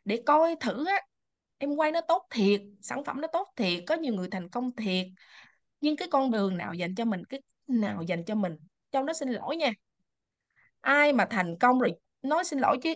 để 0.04 0.22
coi 0.26 0.56
thử 0.60 0.86
á, 0.86 1.00
em 1.58 1.76
quay 1.76 1.92
nó 1.92 2.00
tốt 2.00 2.26
thiệt, 2.30 2.60
sản 2.82 3.04
phẩm 3.04 3.20
nó 3.20 3.28
tốt 3.32 3.48
thiệt, 3.56 3.84
có 3.86 3.94
nhiều 3.94 4.14
người 4.14 4.28
thành 4.30 4.48
công 4.48 4.76
thiệt. 4.76 5.06
Nhưng 5.80 5.96
cái 5.96 6.08
con 6.10 6.30
đường 6.30 6.56
nào 6.56 6.74
dành 6.74 6.94
cho 6.94 7.04
mình, 7.04 7.24
cái 7.24 7.42
nào 7.68 8.02
dành 8.02 8.24
cho 8.24 8.34
mình, 8.34 8.56
Châu 8.92 9.04
nó 9.04 9.12
xin 9.12 9.28
lỗi 9.28 9.56
nha. 9.56 9.72
Ai 10.80 11.12
mà 11.12 11.24
thành 11.30 11.58
công 11.58 11.78
rồi, 11.78 11.92
nói 12.22 12.44
xin 12.44 12.58
lỗi 12.58 12.78
chứ, 12.82 12.94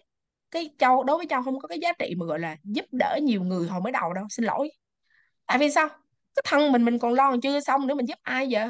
cái 0.50 0.70
Châu, 0.78 1.04
đối 1.04 1.16
với 1.16 1.26
Châu 1.30 1.42
không 1.42 1.58
có 1.60 1.68
cái 1.68 1.78
giá 1.78 1.92
trị 1.92 2.14
mà, 2.18 2.26
gọi 2.26 2.38
là, 2.38 2.56
giúp 2.64 2.84
đỡ 2.92 3.18
nhiều 3.22 3.42
người 3.42 3.68
hồi 3.68 3.80
mới 3.80 3.92
đầu 3.92 4.12
đâu, 4.12 4.26
xin 4.30 4.44
lỗi. 4.44 4.70
Tại 5.46 5.58
vì 5.58 5.70
sao? 5.70 5.88
Cái 6.36 6.42
thân 6.48 6.72
mình 6.72 6.84
mình 6.84 6.98
còn 6.98 7.14
lo 7.14 7.30
còn 7.30 7.40
chưa 7.40 7.60
xong 7.60 7.86
nữa 7.86 7.94
mình 7.94 8.06
giúp 8.08 8.18
ai 8.22 8.46
vậy? 8.50 8.66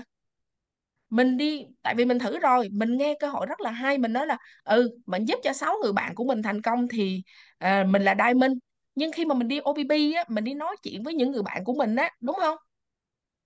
Mình 1.11 1.37
đi 1.37 1.67
tại 1.83 1.95
vì 1.95 2.05
mình 2.05 2.19
thử 2.19 2.39
rồi 2.39 2.69
mình 2.73 2.97
nghe 2.99 3.15
cơ 3.21 3.29
hội 3.29 3.47
rất 3.47 3.61
là 3.61 3.71
hay 3.71 3.99
mình 3.99 4.13
nói 4.13 4.27
là 4.27 4.39
ừ 4.65 4.99
mình 5.07 5.25
giúp 5.25 5.39
cho 5.43 5.53
sáu 5.53 5.75
người 5.83 5.93
bạn 5.93 6.15
của 6.15 6.25
mình 6.25 6.43
thành 6.43 6.63
công 6.63 6.89
thì 6.89 7.23
uh, 7.65 7.87
mình 7.89 8.03
là 8.03 8.15
diamond. 8.19 8.53
Nhưng 8.95 9.13
khi 9.13 9.25
mà 9.25 9.35
mình 9.35 9.49
đi 9.49 9.59
OBB 9.59 10.13
á 10.13 10.25
mình 10.29 10.45
đi 10.45 10.55
nói 10.55 10.77
chuyện 10.83 11.03
với 11.03 11.15
những 11.15 11.31
người 11.33 11.43
bạn 11.43 11.65
của 11.65 11.75
mình 11.75 11.97
á 11.97 12.11
đúng 12.21 12.37
không? 12.41 12.57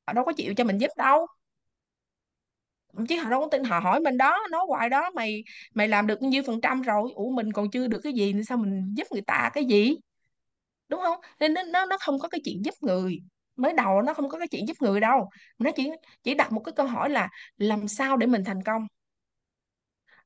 Họ 0.07 0.13
đâu 0.13 0.25
có 0.25 0.33
chịu 0.37 0.55
cho 0.57 0.65
mình 0.65 0.79
giúp 0.79 0.91
đâu. 0.97 1.27
Chứ 3.09 3.17
họ 3.21 3.31
đâu 3.31 3.41
có 3.41 3.49
tin 3.51 3.65
họ 3.65 3.79
hỏi 3.81 4.01
mình 4.01 4.17
đó 4.17 4.39
nói 4.51 4.65
hoài 4.69 4.89
đó 4.89 5.11
mày 5.15 5.45
mày 5.75 5.89
làm 5.89 6.07
được 6.07 6.23
nhiêu 6.23 6.43
phần 6.47 6.61
trăm 6.61 6.83
rồi? 6.83 7.11
Ủa 7.15 7.31
mình 7.31 7.53
còn 7.53 7.71
chưa 7.71 7.87
được 7.87 8.01
cái 8.03 8.13
gì 8.13 8.33
nên 8.33 8.45
sao 8.45 8.59
mình 8.59 8.95
giúp 8.97 9.07
người 9.13 9.23
ta 9.27 9.51
cái 9.55 9.65
gì? 9.65 9.97
Đúng 10.89 11.01
không? 11.01 11.21
Nên 11.41 11.55
nó 11.55 11.63
nó 11.63 11.87
nó 11.87 11.97
không 12.01 12.19
có 12.19 12.29
cái 12.29 12.41
chuyện 12.45 12.65
giúp 12.65 12.75
người 12.81 13.19
mới 13.59 13.73
đầu 13.73 14.03
nó 14.03 14.15
không 14.15 14.29
có 14.29 14.39
cái 14.39 14.49
chuyện 14.49 14.69
giúp 14.69 14.77
người 14.81 15.01
đâu. 15.01 15.31
Nó 15.59 15.71
chỉ 15.77 15.91
chỉ 16.23 16.35
đặt 16.35 16.53
một 16.53 16.61
cái 16.65 16.73
câu 16.77 16.87
hỏi 16.87 17.11
là 17.11 17.29
làm 17.57 17.89
sao 17.89 18.17
để 18.17 18.27
mình 18.27 18.45
thành 18.45 18.63
công? 18.63 18.87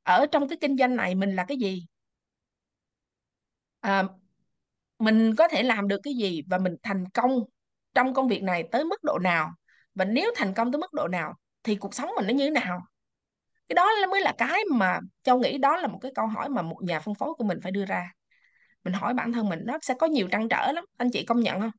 Ở 0.03 0.25
trong 0.25 0.47
cái 0.47 0.57
kinh 0.61 0.77
doanh 0.77 0.95
này 0.95 1.15
mình 1.15 1.35
là 1.35 1.45
cái 1.47 1.57
gì? 1.57 1.85
À, 3.79 4.03
mình 4.99 5.35
có 5.37 5.47
thể 5.47 5.63
làm 5.63 5.87
được 5.87 5.99
cái 6.03 6.13
gì 6.13 6.41
và 6.49 6.57
mình 6.57 6.75
thành 6.83 7.05
công 7.13 7.39
trong 7.95 8.13
công 8.13 8.27
việc 8.27 8.43
này 8.43 8.63
tới 8.71 8.85
mức 8.85 9.03
độ 9.03 9.19
nào? 9.19 9.51
Và 9.95 10.05
nếu 10.05 10.31
thành 10.35 10.53
công 10.53 10.71
tới 10.71 10.79
mức 10.79 10.93
độ 10.93 11.07
nào 11.07 11.33
thì 11.63 11.75
cuộc 11.75 11.93
sống 11.95 12.09
mình 12.15 12.27
nó 12.27 12.33
như 12.33 12.45
thế 12.45 12.51
nào? 12.51 12.79
Cái 13.69 13.75
đó 13.75 13.89
mới 14.11 14.21
là 14.21 14.33
cái 14.39 14.61
mà 14.71 14.99
Châu 15.23 15.39
nghĩ 15.39 15.57
đó 15.57 15.77
là 15.77 15.87
một 15.87 15.99
cái 16.01 16.11
câu 16.15 16.27
hỏi 16.27 16.49
mà 16.49 16.61
một 16.61 16.77
nhà 16.83 16.99
phân 16.99 17.15
phối 17.15 17.33
của 17.33 17.43
mình 17.43 17.59
phải 17.63 17.71
đưa 17.71 17.85
ra. 17.85 18.11
Mình 18.85 18.93
hỏi 18.93 19.15
bản 19.15 19.33
thân 19.33 19.49
mình 19.49 19.59
nó 19.65 19.79
sẽ 19.83 19.95
có 19.99 20.07
nhiều 20.07 20.29
trăn 20.31 20.49
trở 20.49 20.73
lắm 20.73 20.85
anh 20.97 21.11
chị 21.13 21.25
công 21.25 21.41
nhận 21.41 21.61
không? 21.61 21.71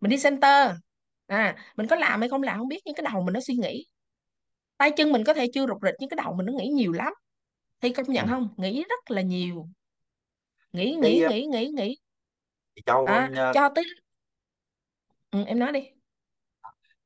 Mình 0.00 0.10
đi 0.10 0.16
center. 0.22 0.70
À 1.26 1.56
mình 1.76 1.86
có 1.86 1.96
làm 1.96 2.20
hay 2.20 2.28
không 2.28 2.42
làm 2.42 2.58
không 2.58 2.68
biết 2.68 2.80
nhưng 2.84 2.94
cái 2.94 3.06
đầu 3.12 3.22
mình 3.22 3.34
nó 3.34 3.40
suy 3.40 3.54
nghĩ. 3.54 3.86
Tay 4.76 4.90
chân 4.96 5.12
mình 5.12 5.24
có 5.24 5.34
thể 5.34 5.46
chưa 5.54 5.66
rục 5.66 5.78
rịch 5.82 5.94
nhưng 5.98 6.10
cái 6.10 6.16
đầu 6.24 6.34
mình 6.34 6.46
nó 6.46 6.52
nghĩ 6.52 6.68
nhiều 6.68 6.92
lắm. 6.92 7.12
Thì 7.80 7.92
công 7.92 8.06
ừ. 8.06 8.12
nhận 8.12 8.28
không? 8.28 8.48
Nghĩ 8.56 8.84
rất 8.88 9.10
là 9.10 9.22
nhiều. 9.22 9.68
Nghĩ 10.72 10.96
nghĩ 11.02 11.22
cái 11.28 11.46
nghĩ 11.46 11.46
nghĩ 11.46 11.68
nghĩ. 11.68 11.98
chị 12.74 12.82
Châu 12.86 13.04
à 13.06 13.30
cho 13.54 13.68
tới 13.74 13.84
ừ, 15.30 15.44
em 15.46 15.58
nói 15.58 15.72
đi. 15.72 15.80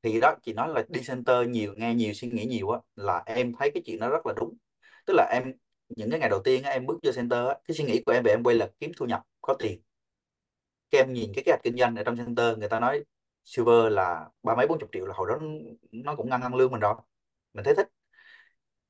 Thì 0.03 0.19
đó 0.19 0.35
chị 0.43 0.53
nói 0.53 0.69
là 0.69 0.83
đi 0.89 1.01
center 1.07 1.49
nhiều 1.49 1.73
nghe 1.77 1.93
nhiều 1.93 2.13
suy 2.13 2.29
nghĩ 2.29 2.45
nhiều 2.45 2.69
á 2.69 2.79
là 2.95 3.23
em 3.25 3.53
thấy 3.59 3.71
cái 3.73 3.83
chuyện 3.85 3.99
đó 3.99 4.09
rất 4.09 4.25
là 4.25 4.33
đúng. 4.37 4.57
Tức 5.05 5.13
là 5.13 5.29
em 5.33 5.53
những 5.89 6.11
cái 6.11 6.19
ngày 6.19 6.29
đầu 6.29 6.41
tiên 6.43 6.63
á, 6.63 6.71
em 6.71 6.85
bước 6.85 6.97
vô 7.03 7.11
center 7.15 7.47
á, 7.47 7.55
cái 7.67 7.75
suy 7.75 7.83
nghĩ 7.83 8.01
của 8.05 8.11
em 8.11 8.23
về 8.23 8.31
em 8.31 8.43
quay 8.43 8.55
là 8.55 8.69
kiếm 8.79 8.91
thu 8.97 9.05
nhập 9.05 9.21
có 9.41 9.55
tiền 9.59 9.81
cái 10.91 11.01
em 11.01 11.13
nhìn 11.13 11.31
cái 11.35 11.43
kế 11.43 11.51
hoạch 11.51 11.63
kinh 11.63 11.77
doanh 11.77 11.95
ở 11.95 12.03
trong 12.03 12.17
center 12.17 12.57
người 12.57 12.69
ta 12.69 12.79
nói 12.79 13.03
silver 13.45 13.93
là 13.93 14.29
ba 14.43 14.55
mấy 14.55 14.67
bốn 14.67 14.79
chục 14.79 14.89
triệu 14.93 15.05
là 15.05 15.13
hồi 15.17 15.27
đó 15.29 15.39
nó 15.91 16.15
cũng 16.15 16.29
ngang 16.29 16.41
ngang 16.41 16.55
lương 16.55 16.71
mình 16.71 16.79
rồi 16.79 16.95
mình 17.53 17.63
thấy 17.63 17.75
thích. 17.75 17.87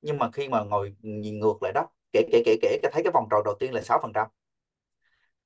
Nhưng 0.01 0.17
mà 0.17 0.31
khi 0.31 0.47
mà 0.49 0.63
ngồi 0.63 0.95
nhìn 1.01 1.39
ngược 1.39 1.63
lại 1.63 1.71
đó 1.73 1.87
kể 2.11 2.21
kể 2.31 2.43
kể 2.45 2.57
kể 2.61 2.79
thấy 2.91 3.03
cái 3.03 3.11
vòng 3.13 3.27
tròn 3.31 3.41
đầu 3.45 3.55
tiên 3.59 3.73
là 3.73 3.81
sáu 3.81 3.99
phần 4.01 4.11
trăm. 4.13 4.27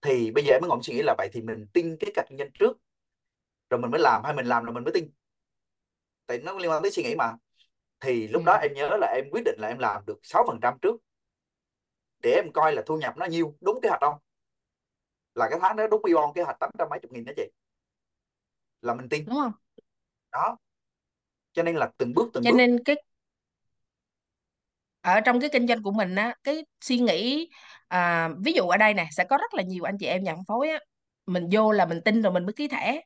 Thì 0.01 0.31
bây 0.31 0.43
giờ 0.43 0.53
em 0.53 0.61
mới 0.61 0.69
ngồi 0.69 0.79
suy 0.83 0.93
nghĩ 0.93 1.01
là 1.01 1.15
vậy 1.17 1.29
thì 1.33 1.41
mình 1.41 1.67
tin 1.73 1.97
cái 1.99 2.11
cách 2.15 2.25
kinh 2.29 2.37
doanh 2.37 2.51
trước 2.59 2.77
rồi 3.69 3.79
mình 3.79 3.91
mới 3.91 4.01
làm 4.01 4.23
hay 4.23 4.33
mình 4.33 4.45
làm 4.45 4.63
rồi 4.63 4.73
mình 4.73 4.83
mới 4.83 4.93
tin. 4.93 5.11
Tại 6.25 6.37
nó 6.37 6.53
liên 6.53 6.71
quan 6.71 6.81
tới 6.81 6.91
suy 6.91 7.03
nghĩ 7.03 7.15
mà. 7.15 7.33
Thì 7.99 8.27
lúc 8.27 8.43
đó 8.45 8.53
ừ. 8.53 8.59
em 8.61 8.73
nhớ 8.73 8.97
là 9.01 9.07
em 9.15 9.25
quyết 9.31 9.41
định 9.45 9.55
là 9.59 9.67
em 9.67 9.79
làm 9.79 10.05
được 10.05 10.19
6% 10.23 10.77
trước 10.81 10.95
để 12.23 12.31
em 12.31 12.51
coi 12.53 12.73
là 12.73 12.81
thu 12.85 12.97
nhập 12.97 13.17
nó 13.17 13.25
nhiêu 13.25 13.55
đúng 13.61 13.79
kế 13.81 13.89
hoạch 13.89 14.01
không 14.01 14.15
là 15.35 15.49
cái 15.49 15.59
tháng 15.61 15.75
đó 15.75 15.87
đúng 15.87 16.01
bi 16.03 16.13
bon 16.13 16.33
kế 16.35 16.43
hoạch 16.43 16.59
tám 16.59 16.69
trăm 16.79 16.89
mấy 16.89 16.99
chục 16.99 17.11
nghìn 17.11 17.25
đó 17.25 17.33
chị. 17.35 17.43
Là 18.81 18.93
mình 18.93 19.09
tin. 19.09 19.25
Đúng 19.25 19.35
không? 19.35 19.51
Đó. 20.31 20.57
Cho 21.53 21.63
nên 21.63 21.75
là 21.75 21.89
từng 21.97 22.13
bước 22.13 22.29
từng 22.33 22.43
cho 22.43 22.51
bước. 22.51 22.57
nên 22.57 22.83
cái 22.83 22.95
ở 25.01 25.19
trong 25.19 25.39
cái 25.39 25.49
kinh 25.53 25.67
doanh 25.67 25.83
của 25.83 25.91
mình 25.91 26.15
á 26.15 26.35
cái 26.43 26.65
suy 26.81 26.99
nghĩ 26.99 27.49
à, 27.87 28.29
ví 28.45 28.53
dụ 28.53 28.63
ở 28.63 28.77
đây 28.77 28.93
này 28.93 29.07
sẽ 29.11 29.23
có 29.23 29.37
rất 29.37 29.53
là 29.53 29.63
nhiều 29.63 29.83
anh 29.83 29.97
chị 29.97 30.05
em 30.05 30.23
nhà 30.23 30.35
phân 30.35 30.43
phối 30.47 30.69
á. 30.69 30.79
Mình 31.25 31.47
vô 31.51 31.71
là 31.71 31.85
mình 31.85 32.01
tin 32.05 32.21
rồi 32.21 32.33
mình 32.33 32.45
mới 32.45 32.53
ký 32.53 32.67
thẻ. 32.67 33.01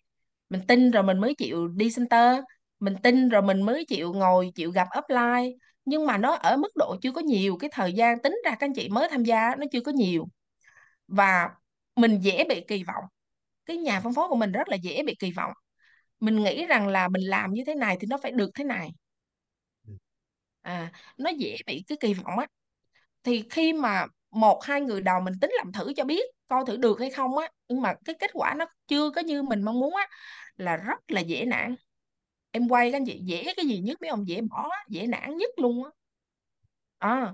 Mình 0.50 0.62
tin 0.68 0.92
rồi 0.92 1.04
mình 1.04 1.20
mới 1.20 1.36
chịu 1.36 1.68
đi 1.68 1.90
center. 1.96 2.40
Mình 2.80 2.96
tin 3.04 3.30
rồi 3.30 3.42
mình 3.42 3.62
mới 3.62 3.86
chịu 3.86 4.14
ngồi 4.14 4.52
chịu 4.56 4.72
gặp 4.72 4.88
upline. 4.98 5.58
Nhưng 5.86 6.06
mà 6.06 6.18
nó 6.18 6.34
ở 6.34 6.58
mức 6.58 6.76
độ 6.76 6.96
chưa 7.02 7.12
có 7.12 7.22
nhiều 7.22 7.58
cái 7.60 7.70
thời 7.74 7.94
gian 7.94 8.22
tính 8.22 8.38
ra 8.46 8.52
các 8.52 8.62
anh 8.66 8.74
chị 8.74 8.90
mới 8.90 9.10
tham 9.10 9.24
gia 9.24 9.56
nó 9.56 9.66
chưa 9.72 9.82
có 9.82 9.92
nhiều. 9.92 10.28
Và 11.08 11.50
mình 11.96 12.20
dễ 12.22 12.44
bị 12.50 12.62
kỳ 12.68 12.84
vọng. 12.84 13.04
Cái 13.66 13.78
nhà 13.78 14.02
phân 14.02 14.14
phối 14.14 14.30
của 14.30 14.36
mình 14.36 14.52
rất 14.52 14.70
là 14.70 14.76
dễ 14.78 15.04
bị 15.04 15.16
kỳ 15.20 15.32
vọng. 15.32 15.52
Mình 16.22 16.44
nghĩ 16.44 16.66
rằng 16.68 16.88
là 16.90 17.08
mình 17.10 17.24
làm 17.24 17.54
như 17.54 17.64
thế 17.68 17.76
này 17.76 17.98
thì 18.02 18.08
nó 18.12 18.18
phải 18.24 18.32
được 18.32 18.52
thế 18.56 18.64
này. 18.64 18.90
À 20.62 20.92
nó 21.18 21.30
dễ 21.30 21.58
bị 21.66 21.84
cái 21.88 21.98
kỳ 22.02 22.14
vọng 22.14 22.40
á. 22.40 22.48
Thì 23.24 23.44
khi 23.50 23.74
mà 23.74 24.06
một 24.32 24.64
hai 24.64 24.82
người 24.82 25.02
đầu 25.02 25.22
mình 25.22 25.34
tính 25.42 25.52
làm 25.58 25.72
thử 25.72 25.94
cho 25.98 26.04
biết 26.06 26.24
coi 26.48 26.66
thử 26.68 26.78
được 26.78 27.00
hay 27.00 27.12
không 27.12 27.38
á 27.38 27.50
nhưng 27.70 27.82
mà 27.82 27.94
cái 28.06 28.16
kết 28.20 28.32
quả 28.34 28.54
nó 28.58 28.66
chưa 28.88 29.12
có 29.12 29.22
như 29.22 29.44
mình 29.44 29.64
mong 29.64 29.80
muốn 29.80 29.96
á 29.96 30.08
là 30.58 30.78
rất 30.78 31.12
là 31.12 31.22
dễ 31.22 31.46
nản. 31.46 31.76
Em 32.52 32.70
quay 32.70 32.92
các 32.92 32.98
anh 32.98 33.06
chị 33.06 33.22
dễ 33.26 33.54
cái 33.58 33.66
gì 33.68 33.80
nhất 33.80 34.02
mấy 34.02 34.10
ông 34.10 34.28
dễ 34.30 34.42
bỏ 34.42 34.70
á, 34.72 34.86
dễ 34.90 35.08
nản 35.08 35.38
nhất 35.38 35.52
luôn 35.58 35.86
á. 35.86 35.92
À, 36.98 37.34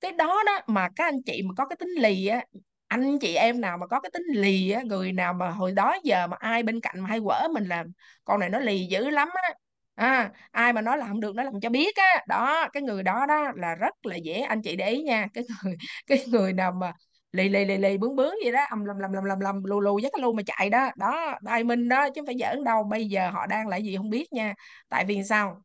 cái 0.00 0.12
đó 0.12 0.42
đó 0.46 0.60
mà 0.66 0.88
các 0.96 1.04
anh 1.04 1.22
chị 1.26 1.42
mà 1.42 1.54
có 1.58 1.66
cái 1.68 1.76
tính 1.80 1.90
lì 1.98 2.26
á 2.26 2.44
anh 2.90 3.18
chị 3.20 3.34
em 3.34 3.60
nào 3.60 3.78
mà 3.78 3.86
có 3.86 4.00
cái 4.00 4.10
tính 4.14 4.22
lì 4.34 4.70
á 4.70 4.82
người 4.82 5.12
nào 5.12 5.32
mà 5.32 5.50
hồi 5.50 5.72
đó 5.72 5.96
giờ 6.04 6.26
mà 6.26 6.36
ai 6.40 6.62
bên 6.62 6.80
cạnh 6.80 7.00
mà 7.00 7.08
hay 7.08 7.20
quở 7.24 7.48
mình 7.54 7.64
làm 7.64 7.86
con 8.24 8.40
này 8.40 8.48
nó 8.50 8.58
lì 8.60 8.86
dữ 8.86 9.10
lắm 9.10 9.28
á. 9.34 9.48
À, 9.94 10.30
ai 10.50 10.72
mà 10.72 10.80
nói 10.82 10.98
làm 10.98 11.08
không 11.08 11.20
được 11.20 11.34
nó 11.36 11.42
làm 11.42 11.60
cho 11.60 11.70
biết 11.70 11.96
á. 11.96 12.24
Đó 12.28 12.68
cái 12.72 12.82
người 12.82 13.02
đó 13.02 13.26
đó 13.26 13.52
là 13.56 13.74
rất 13.74 13.94
là 14.06 14.16
dễ 14.16 14.40
anh 14.40 14.62
chị 14.62 14.76
để 14.76 14.90
ý 14.90 15.02
nha 15.02 15.26
cái 15.34 15.44
người 15.64 15.76
cái 16.06 16.24
người 16.28 16.52
nào 16.52 16.72
mà 16.72 16.92
lì 17.32 17.48
lì 17.48 17.64
lì 17.64 17.76
lì 17.78 17.98
bướng 17.98 18.16
bướng 18.16 18.34
gì 18.44 18.50
đó 18.52 18.60
ầm 18.70 18.84
lầm 18.84 18.98
lầm 18.98 19.12
lầm 19.12 19.24
lầm 19.24 19.40
lầm 19.40 19.64
lù 19.64 19.80
lù 19.80 19.98
với 20.02 20.10
cái 20.12 20.22
lu 20.22 20.32
mà 20.32 20.42
chạy 20.46 20.70
đó. 20.70 20.90
Đó 20.96 21.38
đai 21.42 21.64
minh 21.64 21.88
đó 21.88 22.08
chứ 22.10 22.20
không 22.20 22.26
phải 22.26 22.36
giỡn 22.40 22.64
đâu 22.64 22.84
bây 22.84 23.04
giờ 23.08 23.30
họ 23.30 23.46
đang 23.46 23.68
là 23.68 23.76
gì 23.76 23.96
không 23.96 24.10
biết 24.10 24.32
nha. 24.32 24.54
Tại 24.88 25.04
vì 25.04 25.22
sao? 25.24 25.62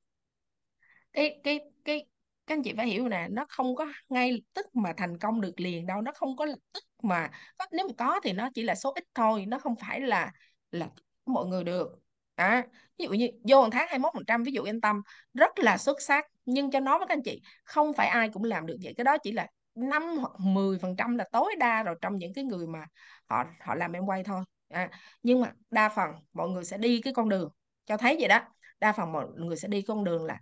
Cái 1.14 1.40
cái 1.44 1.60
cái 1.86 2.06
các 2.48 2.56
anh 2.56 2.64
chị 2.64 2.74
phải 2.78 2.88
hiểu 2.88 3.08
nè 3.10 3.28
nó 3.32 3.46
không 3.50 3.76
có 3.76 3.86
ngay 4.10 4.32
lập 4.32 4.40
tức 4.54 4.76
mà 4.76 4.94
thành 4.98 5.18
công 5.20 5.42
được 5.42 5.60
liền 5.60 5.86
đâu 5.86 6.02
nó 6.02 6.12
không 6.16 6.36
có 6.38 6.46
lập 6.46 6.60
tức 6.74 6.84
mà 7.06 7.30
có, 7.58 7.66
nếu 7.72 7.88
mà 7.88 7.94
có 7.98 8.20
thì 8.24 8.34
nó 8.34 8.50
chỉ 8.54 8.62
là 8.64 8.76
số 8.76 8.94
ít 8.96 9.04
thôi 9.16 9.46
nó 9.48 9.60
không 9.60 9.76
phải 9.76 10.02
là 10.02 10.32
là 10.72 10.88
mọi 11.26 11.46
người 11.46 11.64
được. 11.64 12.00
À, 12.36 12.68
ví 12.98 13.06
dụ 13.06 13.12
như 13.12 13.28
vô 13.50 13.62
một 13.62 13.70
tháng 13.72 13.88
21 13.90 14.14
phần 14.14 14.26
trăm 14.28 14.44
ví 14.44 14.52
dụ 14.52 14.64
yên 14.64 14.82
tâm 14.82 15.02
rất 15.34 15.60
là 15.60 15.78
xuất 15.78 16.02
sắc. 16.02 16.26
Nhưng 16.46 16.72
cho 16.72 16.80
nói 16.80 16.98
với 17.00 17.08
các 17.08 17.14
anh 17.14 17.24
chị 17.24 17.42
không 17.64 17.94
phải 17.94 18.08
ai 18.08 18.30
cũng 18.30 18.44
làm 18.44 18.66
được 18.66 18.78
vậy. 18.84 18.94
Cái 18.98 19.04
đó 19.04 19.18
chỉ 19.18 19.32
là 19.32 19.48
5 19.76 20.18
hoặc 20.18 20.32
10 20.40 20.80
phần 20.80 20.96
trăm 20.96 21.18
là 21.18 21.26
tối 21.32 21.56
đa 21.60 21.84
rồi 21.84 21.96
trong 22.02 22.18
những 22.18 22.34
cái 22.34 22.44
người 22.44 22.68
mà 22.68 22.86
họ 23.30 23.46
họ 23.62 23.76
làm 23.76 23.92
em 23.92 24.06
quay 24.06 24.24
thôi. 24.24 24.44
À, 24.70 24.90
nhưng 25.24 25.42
mà 25.42 25.52
đa 25.72 25.90
phần 25.90 26.12
mọi 26.34 26.50
người 26.50 26.64
sẽ 26.64 26.78
đi 26.78 27.02
cái 27.02 27.14
con 27.14 27.30
đường 27.30 27.50
cho 27.86 27.98
thấy 27.98 28.16
vậy 28.20 28.28
đó 28.28 28.40
đa 28.80 28.92
phần 28.92 29.12
mọi 29.12 29.26
người 29.36 29.58
sẽ 29.58 29.68
đi 29.68 29.82
con 29.82 30.04
đường 30.04 30.24
là 30.26 30.40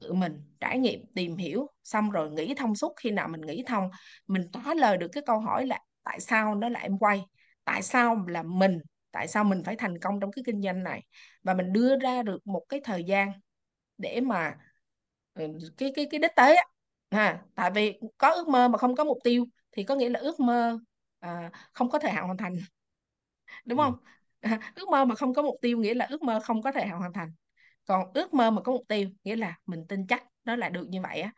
tự 0.00 0.12
mình 0.12 0.40
trải 0.60 0.78
nghiệm 0.78 1.00
tìm 1.14 1.36
hiểu 1.36 1.66
xong 1.84 2.10
rồi 2.10 2.30
nghĩ 2.30 2.54
thông 2.54 2.74
suốt. 2.76 2.92
Khi 2.96 3.10
nào 3.10 3.28
mình 3.28 3.40
nghĩ 3.40 3.64
thông 3.66 3.90
mình 4.26 4.42
trả 4.52 4.74
lời 4.74 4.96
được 4.96 5.08
cái 5.12 5.22
câu 5.26 5.40
hỏi 5.40 5.66
là 5.66 5.80
tại 6.08 6.20
sao 6.20 6.54
nó 6.54 6.68
là 6.68 6.80
em 6.80 6.98
quay? 6.98 7.22
Tại 7.64 7.82
sao 7.82 8.24
là 8.28 8.42
mình 8.42 8.78
tại 9.10 9.28
sao 9.28 9.44
mình 9.44 9.62
phải 9.64 9.76
thành 9.76 9.98
công 10.00 10.20
trong 10.20 10.32
cái 10.32 10.42
kinh 10.46 10.62
doanh 10.62 10.84
này? 10.84 11.02
Và 11.42 11.54
mình 11.54 11.72
đưa 11.72 11.98
ra 11.98 12.22
được 12.22 12.46
một 12.46 12.64
cái 12.68 12.80
thời 12.84 13.04
gian 13.04 13.32
để 13.98 14.20
mà 14.20 14.56
ừ, 15.34 15.48
cái 15.78 15.92
cái 15.96 16.06
cái 16.10 16.20
đích 16.20 16.32
tới 16.36 16.56
á. 16.56 16.62
Ha 17.10 17.42
tại 17.54 17.70
vì 17.70 18.00
có 18.18 18.30
ước 18.34 18.48
mơ 18.48 18.68
mà 18.68 18.78
không 18.78 18.94
có 18.96 19.04
mục 19.04 19.18
tiêu 19.24 19.46
thì 19.72 19.84
có 19.84 19.94
nghĩa 19.94 20.08
là 20.08 20.20
ước 20.20 20.40
mơ 20.40 20.78
à, 21.20 21.50
không 21.72 21.90
có 21.90 21.98
thời 21.98 22.10
hạn 22.12 22.24
hoàn 22.24 22.36
thành. 22.36 22.56
Đúng 23.64 23.78
ừ. 23.78 23.84
không? 23.84 23.94
À, 24.40 24.58
ước 24.76 24.88
mơ 24.88 25.04
mà 25.04 25.14
không 25.14 25.34
có 25.34 25.42
mục 25.42 25.56
tiêu 25.62 25.78
nghĩa 25.78 25.94
là 25.94 26.06
ước 26.10 26.22
mơ 26.22 26.40
không 26.44 26.62
có 26.62 26.72
thời 26.72 26.86
hạn 26.86 26.98
hoàn 26.98 27.12
thành. 27.12 27.32
Còn 27.86 28.12
ước 28.14 28.34
mơ 28.34 28.50
mà 28.50 28.62
có 28.62 28.72
mục 28.72 28.84
tiêu 28.88 29.10
nghĩa 29.24 29.36
là 29.36 29.58
mình 29.66 29.86
tin 29.88 30.06
chắc 30.06 30.24
nó 30.44 30.56
là 30.56 30.68
được 30.68 30.86
như 30.88 31.02
vậy 31.02 31.20
á 31.20 31.32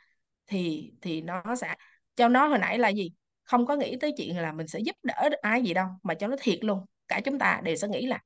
thì 0.48 0.92
thì 1.02 1.22
nó 1.22 1.42
sẽ 1.60 1.76
cho 2.16 2.28
nó 2.28 2.48
hồi 2.48 2.58
nãy 2.60 2.78
là 2.78 2.88
gì 2.90 3.12
không 3.50 3.66
có 3.66 3.76
nghĩ 3.76 3.96
tới 4.00 4.12
chuyện 4.16 4.36
là 4.38 4.52
mình 4.52 4.68
sẽ 4.68 4.78
giúp 4.78 4.96
đỡ 5.02 5.28
ai 5.42 5.62
gì 5.62 5.74
đâu 5.74 5.86
mà 6.02 6.14
cho 6.14 6.26
nó 6.26 6.36
thiệt 6.40 6.64
luôn 6.64 6.84
cả 7.08 7.20
chúng 7.24 7.38
ta 7.38 7.60
đều 7.64 7.76
sẽ 7.76 7.88
nghĩ 7.88 8.06
là 8.06 8.18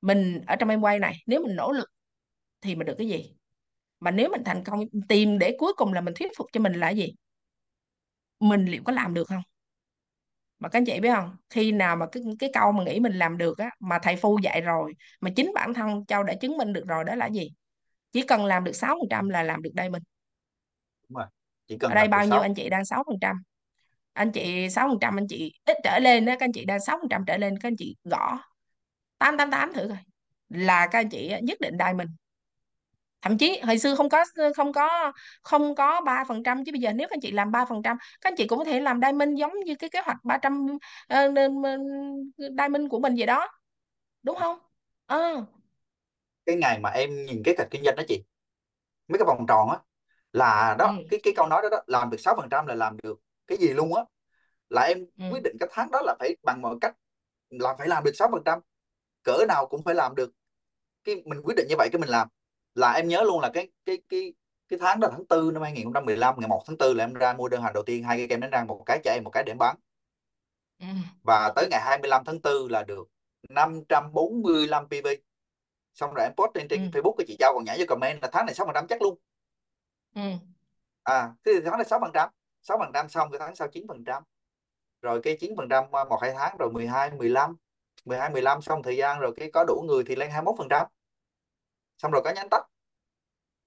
mình 0.00 0.40
ở 0.46 0.56
trong 0.56 0.68
em 0.68 0.80
quay 0.80 0.98
này 0.98 1.14
nếu 1.26 1.42
mình 1.42 1.56
nỗ 1.56 1.72
lực 1.72 1.88
thì 2.60 2.74
mình 2.74 2.86
được 2.86 2.94
cái 2.98 3.08
gì? 3.08 3.34
Mà 4.00 4.10
nếu 4.10 4.28
mình 4.28 4.42
thành 4.44 4.64
công 4.64 4.80
tìm 5.08 5.38
để 5.38 5.56
cuối 5.58 5.72
cùng 5.76 5.92
là 5.92 6.00
mình 6.00 6.14
thuyết 6.14 6.32
phục 6.36 6.46
cho 6.52 6.60
mình 6.60 6.72
là 6.72 6.90
gì? 6.90 7.12
Mình 8.40 8.64
liệu 8.64 8.82
có 8.84 8.92
làm 8.92 9.14
được 9.14 9.28
không? 9.28 9.42
Mà 10.58 10.68
các 10.68 10.78
anh 10.78 10.84
chị 10.84 11.00
biết 11.00 11.10
không? 11.14 11.36
Khi 11.50 11.72
nào 11.72 11.96
mà 11.96 12.06
cái 12.12 12.22
cái 12.38 12.50
câu 12.54 12.72
mà 12.72 12.84
nghĩ 12.84 13.00
mình 13.00 13.12
làm 13.12 13.38
được 13.38 13.58
á 13.58 13.70
mà 13.80 13.98
thầy 14.02 14.16
phu 14.16 14.38
dạy 14.38 14.60
rồi 14.60 14.92
mà 15.20 15.30
chính 15.36 15.52
bản 15.54 15.74
thân 15.74 16.06
Châu 16.06 16.22
đã 16.22 16.34
chứng 16.40 16.56
minh 16.56 16.72
được 16.72 16.84
rồi 16.86 17.04
đó 17.04 17.14
là 17.14 17.26
gì? 17.26 17.50
Chỉ 18.12 18.22
cần 18.22 18.44
làm 18.44 18.64
được 18.64 18.72
6% 18.72 19.28
là 19.28 19.42
làm 19.42 19.62
được 19.62 19.72
đây 19.74 19.90
mình. 19.90 20.02
Đúng 21.08 21.16
rồi 21.16 21.26
chỉ 21.66 21.74
ở 21.74 21.78
cần 21.80 21.94
đây 21.94 22.04
làm 22.04 22.10
được 22.10 22.10
bao 22.10 22.26
nhiêu 22.26 22.40
anh 22.40 22.54
chị 22.54 22.68
đang? 22.68 22.84
6% 22.84 23.36
anh 24.16 24.32
chị 24.32 24.68
6% 24.68 25.18
anh 25.18 25.26
chị 25.28 25.52
ít 25.64 25.76
trở 25.84 25.98
lên 25.98 26.24
đó 26.24 26.32
các 26.32 26.44
anh 26.44 26.52
chị 26.52 26.64
đang 26.64 26.78
6% 26.78 27.24
trở 27.26 27.36
lên 27.36 27.58
các 27.58 27.68
anh 27.68 27.76
chị 27.76 27.96
gõ 28.04 28.38
888 29.18 29.72
thử 29.72 29.88
coi 29.88 29.98
là 30.48 30.86
các 30.86 30.98
anh 30.98 31.08
chị 31.08 31.32
nhất 31.42 31.60
định 31.60 31.76
đây 31.76 31.94
mình. 31.94 32.08
Thậm 33.22 33.38
chí 33.38 33.60
hồi 33.60 33.78
xưa 33.78 33.94
không 33.94 34.08
có 34.08 34.24
không 34.56 34.72
có 34.72 35.12
không 35.42 35.74
có 35.74 36.00
ba 36.00 36.24
phần 36.28 36.42
trăm 36.42 36.64
chứ 36.64 36.72
bây 36.72 36.80
giờ 36.80 36.92
nếu 36.92 37.08
các 37.08 37.14
anh 37.14 37.20
chị 37.20 37.30
làm 37.30 37.50
ba 37.50 37.64
phần 37.64 37.82
trăm 37.82 37.96
các 38.20 38.30
anh 38.30 38.36
chị 38.36 38.46
cũng 38.46 38.58
có 38.58 38.64
thể 38.64 38.80
làm 38.80 39.00
diamond 39.00 39.38
giống 39.38 39.52
như 39.64 39.74
cái 39.78 39.90
kế 39.90 40.00
hoạch 40.00 40.16
300 40.24 40.66
uh, 40.66 40.78
diamond 42.58 42.90
của 42.90 42.98
mình 42.98 43.14
vậy 43.16 43.26
đó. 43.26 43.48
Đúng 44.22 44.36
không? 44.36 44.58
Ờ. 45.06 45.44
Cái 46.46 46.56
ngày 46.56 46.78
mà 46.78 46.90
em 46.90 47.24
nhìn 47.24 47.42
cái 47.44 47.54
cách 47.58 47.68
kinh 47.70 47.84
doanh 47.84 47.96
đó 47.96 48.02
chị 48.08 48.24
mấy 49.08 49.18
cái 49.18 49.26
vòng 49.26 49.46
tròn 49.48 49.70
á 49.70 49.78
là 50.32 50.70
ừ. 50.70 50.76
đó 50.78 50.94
cái 51.10 51.20
cái 51.22 51.32
câu 51.36 51.46
nói 51.46 51.62
đó 51.62 51.68
đó 51.68 51.82
làm 51.86 52.10
được 52.10 52.18
6% 52.20 52.66
là 52.66 52.74
làm 52.74 52.96
được 53.02 53.20
cái 53.46 53.58
gì 53.58 53.68
luôn 53.68 53.94
á 53.94 54.02
là 54.68 54.82
em 54.82 55.06
ừ. 55.18 55.24
quyết 55.32 55.42
định 55.42 55.56
cái 55.60 55.68
tháng 55.72 55.90
đó 55.90 56.02
là 56.04 56.14
phải 56.18 56.36
bằng 56.42 56.62
mọi 56.62 56.76
cách 56.80 56.96
là 57.50 57.74
phải 57.78 57.88
làm 57.88 58.04
được 58.04 58.12
6% 58.14 58.60
cỡ 59.22 59.44
nào 59.48 59.66
cũng 59.66 59.82
phải 59.82 59.94
làm 59.94 60.14
được. 60.14 60.30
Cái 61.04 61.22
mình 61.26 61.42
quyết 61.44 61.54
định 61.56 61.66
như 61.68 61.74
vậy 61.78 61.88
cái 61.92 62.00
mình 62.00 62.08
làm. 62.08 62.28
Là 62.74 62.92
em 62.92 63.08
nhớ 63.08 63.22
luôn 63.22 63.40
là 63.40 63.50
cái 63.54 63.68
cái 63.84 63.98
cái 64.08 64.34
cái 64.68 64.78
tháng 64.78 65.00
đó 65.00 65.08
tháng 65.12 65.26
tư 65.26 65.50
năm 65.54 65.62
2015 65.62 66.34
ngày 66.38 66.48
1 66.48 66.62
tháng 66.66 66.76
4 66.78 66.96
là 66.96 67.04
em 67.04 67.14
ra 67.14 67.32
mua 67.32 67.48
đơn 67.48 67.62
hàng 67.62 67.72
đầu 67.72 67.82
tiên 67.82 68.04
hai 68.04 68.18
cái 68.18 68.28
kem 68.28 68.40
đánh 68.40 68.50
răng 68.50 68.66
một 68.66 68.82
cái 68.86 69.00
cho 69.04 69.10
em 69.10 69.24
một 69.24 69.30
cái 69.30 69.42
để 69.46 69.50
em 69.50 69.58
bán. 69.58 69.76
Ừ. 70.78 70.86
Và 71.22 71.52
tới 71.56 71.68
ngày 71.70 71.80
25 71.84 72.22
tháng 72.24 72.40
4 72.42 72.68
là 72.70 72.82
được 72.82 73.08
545 73.48 74.88
PV 74.88 75.06
xong 75.94 76.14
rồi 76.14 76.26
em 76.26 76.32
post 76.36 76.50
trên, 76.54 76.68
ừ. 76.68 76.76
Trên 76.76 76.90
Facebook 76.90 77.14
của 77.16 77.24
chị 77.26 77.36
Châu 77.38 77.54
còn 77.54 77.64
nhảy 77.64 77.78
vô 77.78 77.84
comment 77.88 78.22
là 78.22 78.28
tháng 78.32 78.46
này 78.46 78.54
6% 78.54 78.86
chắc 78.86 79.02
luôn. 79.02 79.18
Ừ. 80.14 80.22
À 81.02 81.32
thế 81.44 81.52
thì 81.54 81.60
tháng 81.64 81.78
này 81.78 81.84
6% 81.84 82.30
6 82.68 82.78
phần 82.78 82.90
trăm 82.94 83.08
xong 83.08 83.30
cái 83.30 83.38
tháng 83.38 83.54
sau 83.54 83.68
9 83.68 83.84
phần 83.88 84.04
trăm. 84.04 84.22
Rồi 85.02 85.20
cái 85.22 85.36
9 85.40 85.52
phần 85.56 85.68
trăm 85.70 85.84
à, 85.92 86.04
một 86.04 86.18
hai 86.22 86.32
tháng 86.38 86.56
rồi 86.58 86.70
12 86.72 87.10
15 87.10 87.56
12 88.04 88.30
15 88.30 88.62
xong 88.62 88.82
thời 88.82 88.96
gian 88.96 89.20
rồi 89.20 89.32
cái 89.36 89.50
có 89.52 89.64
đủ 89.68 89.84
người 89.86 90.04
thì 90.06 90.16
lên 90.16 90.30
21 90.30 90.54
phần 90.58 90.68
trăm. 90.70 90.86
Xong 91.98 92.12
rồi 92.12 92.22
có 92.24 92.32
nhánh 92.36 92.48
tắt 92.50 92.62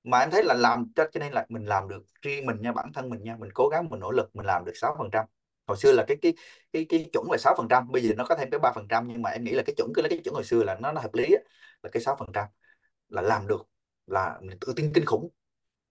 mà 0.04 0.20
em 0.20 0.32
thấy 0.32 0.44
là 0.44 0.54
làm 0.54 0.86
cho 0.96 1.06
cho 1.12 1.20
nên 1.20 1.34
là 1.34 1.46
mình 1.50 1.66
làm 1.66 1.88
được 1.88 2.04
riêng 2.22 2.46
mình 2.46 2.62
nha 2.62 2.72
bản 2.72 2.94
thân 2.94 3.10
mình 3.10 3.24
nha. 3.24 3.36
Mình 3.40 3.50
cố 3.54 3.68
gắng 3.68 3.90
mình 3.90 4.00
nỗ 4.00 4.12
lực 4.12 4.36
mình 4.36 4.46
làm 4.46 4.66
được 4.66 4.72
6 4.76 4.96
phần 4.98 5.10
trăm. 5.12 5.26
Hồi 5.68 5.78
xưa 5.78 5.92
là 5.94 6.06
cái 6.08 6.18
cái 6.22 6.34
cái 6.74 6.86
cái 6.90 7.10
chuẩn 7.14 7.32
là 7.32 7.38
6 7.38 7.56
phần 7.58 7.68
trăm 7.70 7.92
bây 7.92 8.02
giờ 8.04 8.14
nó 8.18 8.26
có 8.30 8.36
thêm 8.36 8.50
cái 8.52 8.60
3 8.60 8.72
phần 8.76 8.88
trăm. 8.90 9.08
Nhưng 9.08 9.22
mà 9.22 9.30
em 9.30 9.44
nghĩ 9.44 9.52
là 9.52 9.64
cái 9.66 9.74
chuẩn 9.78 9.92
cứ 9.96 10.02
lấy 10.02 10.10
cái 10.10 10.20
chuẩn 10.24 10.36
hồi 10.36 10.44
xưa 10.44 10.64
là 10.64 10.76
nó 10.82 10.92
nó 10.92 11.02
hợp 11.02 11.14
lý 11.14 11.24
á, 11.24 11.42
là 11.84 11.90
cái 11.94 12.02
6 12.04 12.16
phần 12.20 12.30
trăm. 12.34 12.48
Là 13.10 13.22
làm 13.22 13.48
được 13.48 13.68
là 14.08 14.40
mình 14.42 14.58
tự 14.62 14.74
tin 14.76 14.92
kinh 14.94 15.06
khủng 15.06 15.30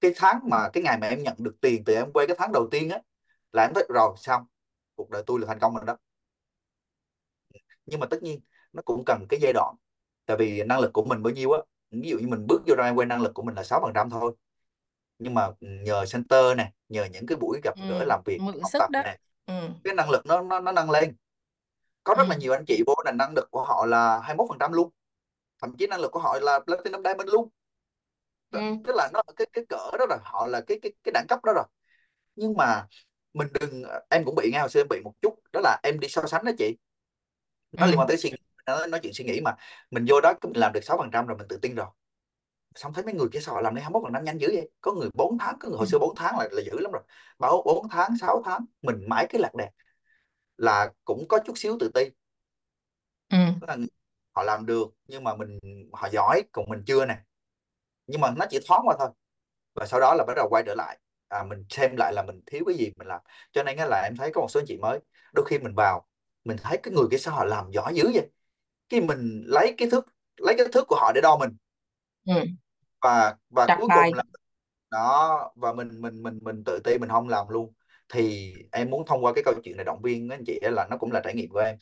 cái 0.01 0.13
tháng 0.17 0.41
mà 0.51 0.69
cái 0.73 0.83
ngày 0.83 0.99
mà 0.99 1.07
em 1.07 1.23
nhận 1.23 1.35
được 1.39 1.57
tiền 1.61 1.85
từ 1.85 1.95
em 1.95 2.13
quay 2.13 2.27
cái 2.27 2.37
tháng 2.39 2.53
đầu 2.53 2.69
tiên 2.71 2.91
á 2.91 2.99
là 3.53 3.63
em 3.63 3.73
thấy 3.75 3.87
rồi 3.95 4.15
xong 4.17 4.43
cuộc 4.95 5.11
đời 5.11 5.23
tôi 5.27 5.41
là 5.41 5.47
thành 5.47 5.59
công 5.59 5.75
rồi 5.77 5.85
đó. 5.87 5.97
Nhưng 7.87 8.01
mà 8.01 8.07
tất 8.11 8.23
nhiên 8.23 8.41
nó 8.73 8.83
cũng 8.83 9.03
cần 9.07 9.27
cái 9.29 9.41
giai 9.43 9.53
đoạn 9.53 9.75
tại 10.27 10.37
vì 10.37 10.63
năng 10.65 10.81
lực 10.81 10.93
của 10.93 11.05
mình 11.05 11.23
bao 11.23 11.33
nhiêu 11.33 11.53
á 11.53 11.61
ví 11.91 12.09
dụ 12.11 12.19
như 12.19 12.29
mình 12.29 12.47
bước 12.47 12.63
vô 12.67 12.75
ra 12.75 12.91
quay 12.91 13.07
năng 13.07 13.23
lực 13.23 13.35
của 13.35 13.43
mình 13.43 13.55
là 13.55 13.65
6% 13.65 14.11
thôi. 14.11 14.33
Nhưng 15.19 15.35
mà 15.35 15.49
nhờ 15.61 16.05
center 16.13 16.57
nè 16.57 16.73
nhờ 16.89 17.05
những 17.13 17.27
cái 17.27 17.39
buổi 17.39 17.61
gặp 17.65 17.75
ừ 17.77 17.83
gỡ 17.91 18.05
làm 18.05 18.21
việc 18.25 18.39
mượn 18.43 18.61
học 18.63 18.71
sức 18.73 18.79
tập 18.79 18.91
đó. 18.91 19.03
nè 19.05 19.19
ừ. 19.47 19.55
cái 19.85 19.95
năng 19.95 20.11
lực 20.11 20.27
nó 20.27 20.43
nó 20.43 20.61
nó 20.61 20.73
nâng 20.73 20.91
lên. 20.91 21.17
Có 22.05 22.15
ừ 22.15 22.19
rất 22.19 22.29
là 22.29 22.37
nhiều 22.37 22.53
anh 22.53 22.65
chị 22.67 22.83
vô 22.87 22.95
là 23.05 23.13
năng 23.13 23.35
lực 23.37 23.49
của 23.51 23.65
họ 23.65 23.87
là 23.87 24.21
21% 24.21 24.73
luôn 24.73 24.91
thậm 25.63 25.77
chí 25.79 25.87
năng 25.87 26.01
lực 26.01 26.13
của 26.13 26.21
họ 26.21 26.39
là 26.43 26.61
platinum 26.67 27.03
diamond 27.05 27.29
luôn 27.29 27.49
ừ 28.51 28.61
đó. 28.61 28.77
tức 28.85 28.97
là 28.97 29.09
nó 29.13 29.23
cái 29.37 29.47
cái 29.53 29.65
cỡ 29.69 29.91
đó 29.99 30.07
rồi 30.09 30.19
họ 30.23 30.47
là 30.47 30.61
cái 30.61 30.79
cái 30.83 30.93
cái 31.05 31.13
đẳng 31.13 31.27
cấp 31.29 31.45
đó 31.45 31.53
rồi. 31.53 31.65
Nhưng 32.37 32.55
mà 32.57 32.87
mình 33.35 33.49
đừng 33.61 33.83
em 34.11 34.25
cũng 34.25 34.35
bị 34.35 34.51
ngay 34.53 34.61
hồi 34.61 34.71
xưa 34.71 34.81
em 34.81 34.87
bị 34.91 35.01
một 35.05 35.13
chút 35.23 35.39
đó 35.53 35.61
là 35.65 35.81
em 35.83 36.01
đi 36.01 36.09
so 36.09 36.27
sánh 36.27 36.45
đó 36.45 36.53
chị. 36.59 36.77
Ừ 37.73 37.77
nó 37.81 37.87
liên 37.87 37.99
quan 37.99 38.09
tới 38.09 38.17
suy 38.17 38.31
nghĩ 38.31 38.37
nó 38.67 38.87
nói 38.87 39.01
chuyện 39.03 39.13
suy 39.13 39.25
nghĩ 39.25 39.41
mà. 39.41 39.57
Mình 39.91 40.05
vô 40.09 40.21
đó 40.21 40.35
mình 40.43 40.57
làm 40.57 40.73
được 40.73 40.85
6% 40.85 41.27
rồi 41.27 41.39
mình 41.39 41.49
tự 41.49 41.57
tin 41.57 41.75
rồi. 41.75 41.87
Xong 42.75 42.93
thấy 42.93 43.05
mấy 43.05 43.15
người 43.15 43.29
kia 43.33 43.41
sao 43.41 43.55
họ 43.55 43.61
làm 43.61 43.75
đến 43.75 43.83
21 43.83 44.13
năm 44.13 44.25
nhanh 44.25 44.39
dữ 44.39 44.49
vậy? 44.49 44.71
Có 44.81 44.93
người 44.93 45.09
4 45.15 45.39
tháng 45.39 45.57
có 45.61 45.69
người 45.69 45.77
ừ. 45.77 45.79
hồi 45.79 45.87
xưa 45.87 45.99
4 45.99 46.15
tháng 46.17 46.39
là 46.39 46.49
là 46.53 46.63
dữ 46.63 46.79
lắm 46.79 46.93
rồi. 46.93 47.03
Bảo 47.39 47.63
4 47.65 47.89
tháng 47.89 48.11
6 48.21 48.43
tháng 48.45 48.65
mình 48.83 48.97
mãi 49.09 49.27
cái 49.29 49.41
lạc 49.41 49.55
đàn. 49.55 49.73
Là 50.57 50.93
cũng 51.05 51.29
có 51.29 51.39
chút 51.47 51.59
xíu 51.59 51.77
tự 51.81 51.91
ti. 51.95 52.05
Ừ. 53.29 53.39
Tức 53.61 53.67
là 53.69 53.77
họ 54.33 54.43
làm 54.43 54.67
được 54.67 54.89
nhưng 55.07 55.25
mà 55.25 55.37
mình 55.37 55.59
họ 55.93 56.09
giỏi 56.13 56.43
còn 56.53 56.69
mình 56.69 56.83
chưa 56.87 57.07
nè 57.07 57.19
nhưng 58.09 58.21
mà 58.21 58.31
nó 58.37 58.47
chỉ 58.51 58.59
thoáng 58.67 58.83
qua 58.85 58.97
thôi. 58.99 59.09
Và 59.75 59.87
sau 59.87 60.01
đó 60.01 60.15
là 60.15 60.25
bắt 60.25 60.35
đầu 60.37 60.49
quay 60.51 60.63
trở 60.67 60.75
lại. 60.75 60.99
À, 61.29 61.43
mình 61.43 61.65
xem 61.69 61.97
lại 61.97 62.13
là 62.13 62.23
mình 62.23 62.41
thiếu 62.47 62.63
cái 62.67 62.77
gì 62.77 62.93
mình 62.97 63.09
làm. 63.09 63.21
Cho 63.53 63.63
nên 63.63 63.77
là 63.79 64.03
em 64.05 64.17
thấy 64.17 64.31
có 64.35 64.41
một 64.41 64.49
số 64.51 64.61
anh 64.61 64.67
chị 64.67 64.77
mới 64.77 65.01
đôi 65.35 65.47
khi 65.49 65.59
mình 65.59 65.75
vào 65.75 66.07
mình 66.45 66.57
thấy 66.63 66.79
cái 66.83 66.95
người 66.95 67.05
kia 67.11 67.19
sao 67.19 67.35
họ 67.35 67.45
làm 67.45 67.71
giỏi 67.71 67.95
dữ 67.95 68.11
vậy? 68.15 68.31
Cái 68.89 69.01
mình 69.01 69.43
lấy 69.47 69.75
cái 69.79 69.91
thước 69.91 70.07
lấy 70.37 70.55
cái 70.59 70.67
thước 70.73 70.85
của 70.89 70.97
họ 70.97 71.13
để 71.15 71.21
đo 71.21 71.37
mình. 71.37 71.51
Ừ. 72.27 72.45
Và 73.03 73.37
và 73.51 73.67
đặt 73.67 73.77
cuối 73.81 73.89
bài 73.89 74.11
cùng 74.11 74.17
là 74.17 74.23
đó 74.91 75.53
và 75.57 75.73
mình 75.73 76.01
mình 76.01 76.23
mình 76.23 76.39
mình 76.43 76.63
tự 76.65 76.81
ti 76.85 76.99
mình 76.99 77.09
không 77.09 77.29
làm 77.29 77.49
luôn. 77.49 77.73
Thì 78.09 78.55
em 78.73 78.91
muốn 78.91 79.07
thông 79.07 79.25
qua 79.25 79.33
cái 79.35 79.45
câu 79.45 79.55
chuyện 79.65 79.77
này 79.77 79.85
động 79.85 80.03
viên 80.03 80.29
anh 80.29 80.45
chị 80.47 80.59
là 80.63 80.87
nó 80.91 80.97
cũng 80.97 81.13
là 81.13 81.21
trải 81.21 81.35
nghiệm 81.35 81.51
của 81.51 81.59
em. 81.59 81.77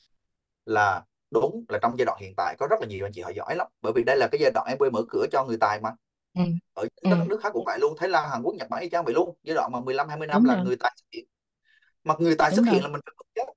Là 0.65 1.05
đúng 1.31 1.65
là 1.69 1.79
trong 1.83 1.99
giai 1.99 2.07
đoạn 2.07 2.19
hiện 2.21 2.35
tại 2.37 2.57
có 2.59 2.67
rất 2.71 2.81
là 2.81 2.87
nhiều 2.87 3.07
anh 3.07 3.13
chị 3.13 3.23
họ 3.23 3.31
giỏi 3.37 3.57
lắm. 3.57 3.67
Bởi 3.83 3.93
vì 3.97 4.05
đây 4.05 4.17
là 4.17 4.29
cái 4.33 4.39
giai 4.41 4.51
đoạn 4.55 4.67
em 4.69 4.79
mở 4.93 5.03
cửa 5.09 5.27
cho 5.33 5.45
người 5.45 5.57
tài 5.61 5.81
mà 5.81 5.91
ừ. 6.37 6.43
Ở 6.75 6.83
ừ. 6.83 7.11
các 7.11 7.29
nước 7.29 7.41
khác 7.43 7.51
cũng 7.53 7.65
vậy 7.65 7.79
luôn 7.79 7.95
Thái 7.99 8.09
Lan 8.09 8.31
Hàn 8.31 8.43
Quốc 8.43 8.55
Nhật 8.55 8.69
Bản 8.71 8.83
y 8.83 8.89
chang 8.89 9.05
vậy 9.05 9.15
luôn. 9.15 9.37
Giai 9.43 9.55
đoạn 9.55 9.73
mà 9.73 9.81
15 9.81 10.09
20 10.09 10.27
năm 10.27 10.43
đúng 10.43 10.51
là 10.51 10.57
rồi. 10.57 10.65
người 10.65 10.77
tài 10.77 10.93
xuất 10.97 11.07
hiện. 11.13 11.25
Mà 12.05 12.15
người 12.19 12.35
tài 12.39 12.51
đúng 12.51 12.57
xuất 12.57 12.65
rồi. 12.67 12.75
hiện 12.75 12.83
là 12.83 12.89
mình 12.89 13.01
phải 13.05 13.15
vững 13.19 13.29
chắc 13.35 13.57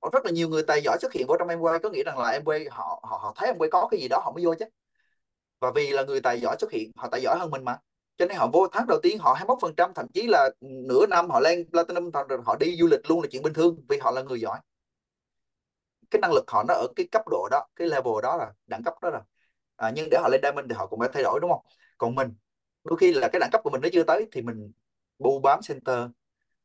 có 0.00 0.10
rất 0.12 0.24
là 0.24 0.30
nhiều 0.30 0.48
người 0.48 0.62
tài 0.62 0.82
giỏi 0.82 0.98
xuất 1.00 1.12
hiện 1.12 1.26
vào 1.26 1.36
trong 1.38 1.48
em 1.48 1.60
quay 1.60 1.78
có 1.78 1.90
nghĩa 1.90 2.02
rằng 2.04 2.18
là 2.18 2.30
em 2.30 2.44
quay 2.44 2.66
họ 2.70 3.00
họ 3.02 3.18
họ 3.22 3.32
thấy 3.36 3.48
em 3.48 3.58
quay 3.58 3.70
có 3.70 3.88
cái 3.90 4.00
gì 4.00 4.08
đó 4.08 4.20
họ 4.24 4.32
mới 4.32 4.44
vô 4.44 4.54
chứ. 4.54 4.64
Và 5.60 5.72
vì 5.74 5.90
là 5.90 6.02
người 6.02 6.20
tài 6.20 6.40
giỏi 6.40 6.56
xuất 6.60 6.72
hiện 6.72 6.90
họ 6.96 7.08
tài 7.12 7.22
giỏi 7.22 7.38
hơn 7.38 7.50
mình 7.50 7.64
mà. 7.64 7.78
Cho 8.18 8.26
nên 8.26 8.36
họ 8.36 8.48
vô 8.52 8.68
tháng 8.72 8.86
đầu 8.88 8.98
tiên 9.02 9.18
họ 9.18 9.32
21 9.34 9.58
phần 9.62 9.74
trăm 9.76 9.92
thậm 9.94 10.06
chí 10.14 10.26
là 10.26 10.50
nửa 10.60 11.06
năm 11.06 11.30
họ 11.30 11.40
lên 11.40 11.70
platinum 11.70 12.10
rồi 12.10 12.38
họ 12.46 12.56
đi 12.60 12.76
du 12.76 12.86
lịch 12.86 13.10
luôn 13.10 13.22
là 13.22 13.28
chuyện 13.30 13.42
bình 13.42 13.52
thường 13.52 13.76
vì 13.88 13.98
họ 13.98 14.10
là 14.10 14.22
người 14.22 14.40
giỏi. 14.40 14.60
Cái 16.10 16.20
năng 16.20 16.32
lực 16.32 16.44
họ 16.48 16.64
nó 16.68 16.74
ở 16.74 16.86
cái 16.96 17.06
cấp 17.12 17.22
độ 17.30 17.48
đó 17.50 17.66
cái 17.76 17.88
level 17.88 18.12
đó 18.22 18.36
là 18.36 18.52
đẳng 18.66 18.82
cấp 18.84 18.94
đó 19.02 19.10
rồi. 19.10 19.22
À, 19.76 19.92
nhưng 19.94 20.08
để 20.10 20.18
họ 20.22 20.28
lên 20.28 20.40
diamond 20.42 20.66
thì 20.70 20.74
họ 20.74 20.86
cũng 20.86 21.00
phải 21.00 21.08
thay 21.12 21.22
đổi 21.22 21.40
đúng 21.40 21.50
không 21.50 21.62
còn 21.98 22.14
mình 22.14 22.34
đôi 22.84 22.98
khi 22.98 23.12
là 23.12 23.28
cái 23.32 23.40
đẳng 23.40 23.50
cấp 23.52 23.60
của 23.64 23.70
mình 23.70 23.80
nó 23.80 23.88
chưa 23.92 24.02
tới 24.02 24.26
thì 24.32 24.42
mình 24.42 24.72
bu 25.18 25.40
bám 25.40 25.60
center. 25.68 25.98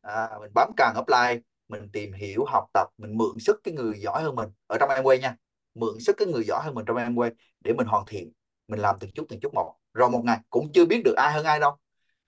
À, 0.01 0.29
mình 0.39 0.51
bám 0.55 0.71
càng 0.77 0.95
offline 0.95 1.39
mình 1.67 1.89
tìm 1.93 2.13
hiểu 2.13 2.45
học 2.47 2.67
tập 2.73 2.87
mình 2.97 3.17
mượn 3.17 3.39
sức 3.39 3.61
cái 3.63 3.73
người 3.73 3.99
giỏi 3.99 4.23
hơn 4.23 4.35
mình. 4.35 4.49
Ở 4.67 4.77
trong 4.79 4.89
Amway 4.89 5.19
nha 5.19 5.35
mượn 5.75 5.99
sức 5.99 6.17
cái 6.17 6.27
người 6.27 6.43
giỏi 6.43 6.63
hơn 6.63 6.75
mình 6.75 6.85
trong 6.85 6.97
Amway 6.97 7.31
để 7.59 7.73
mình 7.73 7.87
hoàn 7.87 8.05
thiện 8.05 8.31
mình 8.67 8.79
làm 8.79 8.95
từng 8.99 9.11
chút 9.11 9.25
từng 9.29 9.39
chút 9.39 9.53
một. 9.53 9.75
Rồi 9.93 10.09
một 10.09 10.21
ngày 10.25 10.39
cũng 10.49 10.71
chưa 10.73 10.85
biết 10.85 11.01
được 11.05 11.15
ai 11.15 11.31
hơn 11.31 11.45
ai 11.45 11.59
đâu. 11.59 11.75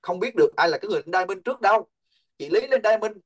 Không 0.01 0.19
biết 0.19 0.35
được 0.35 0.49
ai 0.55 0.69
là 0.69 0.77
cái 0.77 0.89
người 0.89 1.01
lên 1.05 1.13
diamond 1.13 1.39
trước 1.45 1.61
đâu. 1.61 1.87
Chị 2.37 2.49
lý 2.49 2.67
lên 2.67 2.81
diamond 2.83 3.17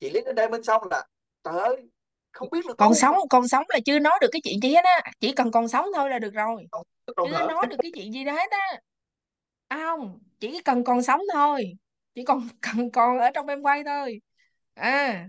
chị 0.00 0.10
lý 0.10 0.20
lên 0.20 0.36
diamond 0.36 0.66
xong 0.66 0.82
là 0.90 1.06
trời 1.44 1.58
ơi 1.58 1.88
không 2.32 2.50
biết 2.50 2.66
được 2.68 2.74
còn 2.78 2.94
sống 2.94 3.16
còn 3.30 3.48
sống 3.48 3.64
là 3.68 3.78
chưa 3.84 3.98
nói 3.98 4.18
được 4.20 4.28
cái 4.32 4.40
chuyện 4.44 4.60
gì 4.62 4.74
hết 4.74 4.84
á. 4.84 5.12
Chỉ 5.20 5.32
cần 5.32 5.50
còn 5.50 5.68
sống 5.68 5.86
thôi 5.94 6.10
là 6.10 6.18
được 6.18 6.34
rồi. 6.34 6.66
Đâu 7.16 7.26
chưa 7.30 7.46
nói 7.46 7.66
được 7.66 7.76
cái 7.82 7.90
chuyện 7.94 8.12
gì 8.12 8.24
đó 8.24 8.32
hết 8.32 8.50
á 8.50 8.80
à, 9.72 9.84
không 9.86 10.18
chỉ 10.40 10.60
cần 10.64 10.84
còn 10.84 11.02
sống 11.02 11.20
thôi. 11.32 11.72
Chỉ 12.14 12.24
còn 12.24 12.48
cần 12.60 12.90
còn 12.90 13.18
ở 13.18 13.30
trong 13.34 13.46
em 13.46 13.62
quay 13.62 13.84
thôi. 13.84 14.20
À. 14.74 15.28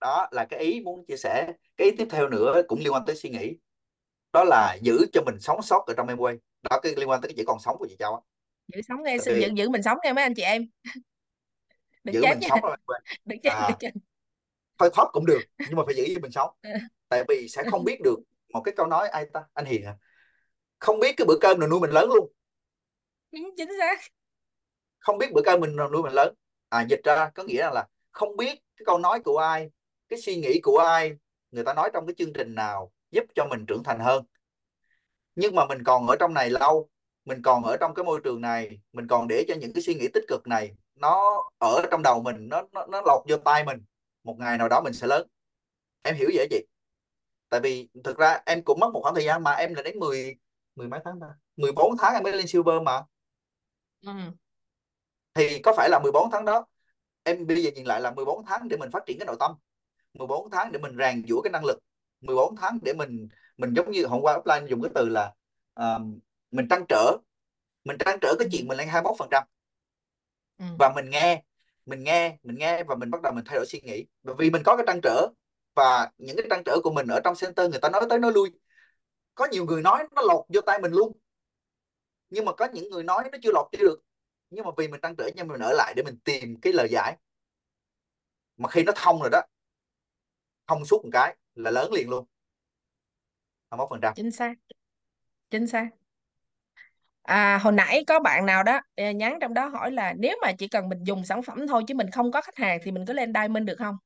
Đó 0.00 0.28
là 0.30 0.44
cái 0.44 0.60
ý 0.60 0.80
muốn 0.80 1.04
chia 1.06 1.16
sẻ. 1.16 1.52
Cái 1.76 1.86
ý 1.86 1.96
tiếp 1.98 2.06
theo 2.10 2.28
nữa 2.28 2.62
cũng 2.68 2.78
liên 2.78 2.92
quan 2.92 3.02
tới 3.06 3.16
suy 3.16 3.30
nghĩ. 3.30 3.52
Đó 4.32 4.44
là 4.44 4.76
giữ 4.82 5.06
cho 5.12 5.22
mình 5.26 5.40
sống 5.40 5.62
sót 5.62 5.84
ở 5.86 5.94
trong 5.96 6.08
em 6.08 6.18
quay. 6.18 6.36
Đó 6.70 6.80
cái 6.82 6.94
liên 6.96 7.08
quan 7.08 7.20
tới 7.20 7.28
cái 7.28 7.34
chỉ 7.36 7.44
còn 7.46 7.58
sống 7.60 7.76
của 7.78 7.86
chị 7.88 7.96
Châu 7.98 8.14
á. 8.14 8.20
Giữ 8.74 8.82
sống 8.88 9.02
nghe 9.02 9.18
giữ 9.18 9.50
giữ 9.56 9.68
mình 9.68 9.82
sống 9.82 9.98
nghe 10.04 10.12
mấy 10.12 10.22
anh 10.24 10.34
chị 10.34 10.42
em. 10.42 10.66
Đừng 12.04 12.14
giữ 12.14 12.20
chết 12.22 12.30
mình 12.30 12.38
nha. 12.40 12.48
sống 12.50 12.64
ở 12.64 12.70
em 12.70 12.80
quay. 12.86 13.00
Đừng 13.24 13.40
chết 13.42 13.50
đừng 13.80 13.90
à 13.90 13.92
thôi 14.78 14.90
thoát 14.94 15.08
cũng 15.12 15.26
được 15.26 15.40
nhưng 15.58 15.76
mà 15.76 15.82
phải 15.86 15.94
giữ 15.94 16.04
cho 16.14 16.20
mình 16.20 16.30
sống. 16.30 16.50
Tại 17.08 17.24
vì 17.28 17.48
sẽ 17.48 17.62
không 17.70 17.84
biết 17.84 18.00
được 18.04 18.16
một 18.52 18.62
cái 18.64 18.74
câu 18.76 18.86
nói 18.86 19.08
ai 19.08 19.26
ta? 19.32 19.44
Anh 19.54 19.64
Hiền 19.64 19.84
à 19.84 19.96
không 20.82 21.00
biết 21.00 21.14
cái 21.16 21.24
bữa 21.26 21.38
cơm 21.40 21.60
nào 21.60 21.68
nuôi 21.68 21.80
mình 21.80 21.90
lớn 21.90 22.10
luôn 22.14 22.32
Ừ, 23.32 23.38
chính 23.56 23.68
xác. 23.78 24.00
Không 24.98 25.18
biết 25.18 25.32
bữa 25.32 25.42
cơm 25.44 25.60
mình 25.60 25.76
nuôi 25.76 26.02
mình 26.02 26.12
lớn. 26.12 26.34
À 26.68 26.86
dịch 26.88 27.00
ra 27.04 27.30
có 27.34 27.42
nghĩa 27.42 27.70
là 27.70 27.86
không 28.12 28.36
biết 28.36 28.58
cái 28.76 28.84
câu 28.86 28.98
nói 28.98 29.20
của 29.20 29.38
ai 29.38 29.70
cái 30.08 30.20
suy 30.20 30.36
nghĩ 30.36 30.60
của 30.62 30.78
ai 30.78 31.12
người 31.50 31.64
ta 31.64 31.74
nói 31.74 31.90
trong 31.92 32.06
cái 32.06 32.14
chương 32.18 32.32
trình 32.32 32.54
nào 32.54 32.92
giúp 33.10 33.24
cho 33.34 33.46
mình 33.50 33.64
trưởng 33.66 33.82
thành 33.84 33.98
hơn. 34.00 34.24
Nhưng 35.34 35.54
mà 35.54 35.66
mình 35.66 35.84
còn 35.84 36.06
ở 36.06 36.16
trong 36.20 36.34
này 36.34 36.50
lâu 36.50 36.88
mình 37.24 37.42
còn 37.42 37.62
ở 37.64 37.76
trong 37.80 37.94
cái 37.94 38.04
môi 38.04 38.20
trường 38.24 38.40
này 38.40 38.80
mình 38.92 39.06
còn 39.08 39.28
để 39.28 39.44
cho 39.48 39.54
những 39.54 39.72
cái 39.72 39.82
suy 39.82 39.94
nghĩ 39.94 40.08
tích 40.14 40.24
cực 40.28 40.46
này 40.46 40.74
nó 40.94 41.42
ở 41.58 41.82
trong 41.90 42.02
đầu 42.02 42.22
mình 42.22 42.48
nó 42.48 42.62
nó, 42.72 42.86
nó 42.86 43.02
lọt 43.06 43.22
vô 43.28 43.36
tai 43.44 43.64
mình. 43.64 43.78
Một 44.24 44.36
ngày 44.38 44.58
nào 44.58 44.68
đó 44.68 44.80
mình 44.80 44.92
sẽ 44.92 45.06
lớn. 45.06 45.28
Em 46.02 46.14
hiểu 46.16 46.28
vậy 46.34 46.46
chị? 46.50 46.66
Tại 47.48 47.60
vì 47.60 47.88
thực 48.04 48.18
ra 48.18 48.40
em 48.46 48.62
cũng 48.64 48.80
mất 48.80 48.90
một 48.92 49.00
khoảng 49.02 49.14
thời 49.14 49.24
gian 49.24 49.42
mà 49.42 49.52
em 49.52 49.74
là 49.74 49.82
đến 49.82 49.98
10 49.98 50.36
mười 50.76 50.88
mấy 50.88 51.00
tháng 51.04 51.20
ta? 51.20 51.26
14 51.56 51.96
tháng 51.98 52.14
em 52.14 52.22
mới 52.22 52.32
lên 52.32 52.46
silver 52.46 52.82
mà 52.82 53.02
ừ. 54.02 54.12
thì 55.34 55.58
có 55.62 55.72
phải 55.76 55.88
là 55.90 55.98
14 55.98 56.30
tháng 56.32 56.44
đó 56.44 56.66
em 57.22 57.46
bây 57.46 57.62
giờ 57.62 57.70
nhìn 57.74 57.86
lại 57.86 58.00
là 58.00 58.10
14 58.12 58.44
tháng 58.46 58.68
để 58.68 58.76
mình 58.76 58.90
phát 58.92 59.02
triển 59.06 59.18
cái 59.18 59.26
nội 59.26 59.36
tâm 59.40 59.52
14 60.14 60.50
tháng 60.50 60.72
để 60.72 60.78
mình 60.80 60.96
rèn 60.98 61.24
giũa 61.28 61.42
cái 61.42 61.50
năng 61.52 61.64
lực 61.64 61.78
14 62.20 62.56
tháng 62.56 62.78
để 62.82 62.92
mình 62.94 63.28
mình 63.58 63.74
giống 63.74 63.90
như 63.90 64.06
hôm 64.06 64.22
qua 64.22 64.38
offline 64.38 64.66
dùng 64.68 64.82
cái 64.82 64.92
từ 64.94 65.08
là 65.08 65.34
à, 65.74 65.98
mình 66.50 66.68
trăn 66.70 66.84
trở 66.88 67.16
mình 67.84 67.98
trăn 67.98 68.18
trở 68.22 68.34
cái 68.40 68.48
Ừ. 68.48 68.50
chuyện 68.52 68.68
mình 68.68 68.78
lên 68.78 68.88
21 68.88 69.16
phần 69.18 69.28
trăm 69.30 69.44
Ừ. 70.58 70.64
và 70.76 70.92
mình 70.96 71.10
nghe 71.10 71.42
mình 71.86 72.04
nghe 72.04 72.38
mình 72.42 72.56
nghe 72.58 72.84
và 72.84 72.94
mình 72.96 73.10
bắt 73.10 73.22
đầu 73.22 73.32
mình 73.32 73.44
thay 73.46 73.56
đổi 73.56 73.66
suy 73.66 73.80
nghĩ 73.80 74.06
bởi 74.22 74.34
vì 74.38 74.50
mình 74.50 74.62
có 74.64 74.76
cái 74.76 74.84
trăn 74.86 75.00
trở 75.02 75.28
và 75.74 76.10
những 76.18 76.36
cái 76.36 76.46
trăn 76.50 76.62
trở 76.64 76.76
của 76.84 76.90
mình 76.92 77.06
ở 77.06 77.20
trong 77.24 77.34
center 77.40 77.70
người 77.70 77.80
ta 77.80 77.88
nói 77.90 78.02
tới 78.10 78.18
nói 78.18 78.32
lui 78.32 78.50
có 79.34 79.48
nhiều 79.52 79.64
người 79.66 79.82
nói 79.82 80.04
nó 80.12 80.22
lọt 80.22 80.46
vô 80.54 80.60
tay 80.60 80.78
mình 80.82 80.92
luôn 80.92 81.12
nhưng 82.32 82.44
mà 82.44 82.52
có 82.52 82.68
những 82.72 82.90
người 82.90 83.02
nói 83.02 83.28
nó 83.32 83.38
chưa 83.42 83.50
lọt 83.52 83.66
chưa 83.72 83.78
được 83.78 84.02
nhưng 84.50 84.64
mà 84.64 84.70
vì 84.76 84.88
mình 84.88 85.00
tăng 85.00 85.16
trưởng 85.16 85.30
nhưng 85.36 85.48
mình 85.48 85.60
ở 85.60 85.72
lại 85.72 85.94
để 85.96 86.02
mình 86.02 86.18
tìm 86.24 86.56
cái 86.62 86.72
lời 86.72 86.88
giải 86.90 87.16
mà 88.56 88.68
khi 88.68 88.82
nó 88.82 88.92
thông 88.96 89.20
rồi 89.20 89.30
đó 89.32 89.40
thông 90.66 90.84
suốt 90.84 91.00
một 91.04 91.10
cái 91.12 91.36
là 91.54 91.70
lớn 91.70 91.92
liền 91.92 92.10
luôn 92.10 92.26
21 93.70 93.90
phần 93.90 94.00
trăm 94.02 94.12
chính 94.16 94.30
xác 94.30 94.54
chính 95.50 95.66
xác 95.66 95.88
À, 97.22 97.58
hồi 97.58 97.72
nãy 97.72 98.04
có 98.06 98.20
bạn 98.20 98.46
nào 98.46 98.62
đó 98.62 98.80
à, 98.94 99.12
nhắn 99.12 99.38
trong 99.40 99.54
đó 99.54 99.66
hỏi 99.66 99.90
là 99.90 100.14
nếu 100.18 100.38
mà 100.42 100.52
chỉ 100.52 100.68
cần 100.68 100.88
mình 100.88 101.04
dùng 101.04 101.24
sản 101.24 101.42
phẩm 101.42 101.66
thôi 101.68 101.82
chứ 101.88 101.94
mình 101.94 102.10
không 102.10 102.32
có 102.32 102.42
khách 102.42 102.56
hàng 102.56 102.78
thì 102.82 102.90
mình 102.90 103.04
có 103.06 103.12
lên 103.12 103.32
Diamond 103.34 103.66
được 103.66 103.76
không? 103.78 103.96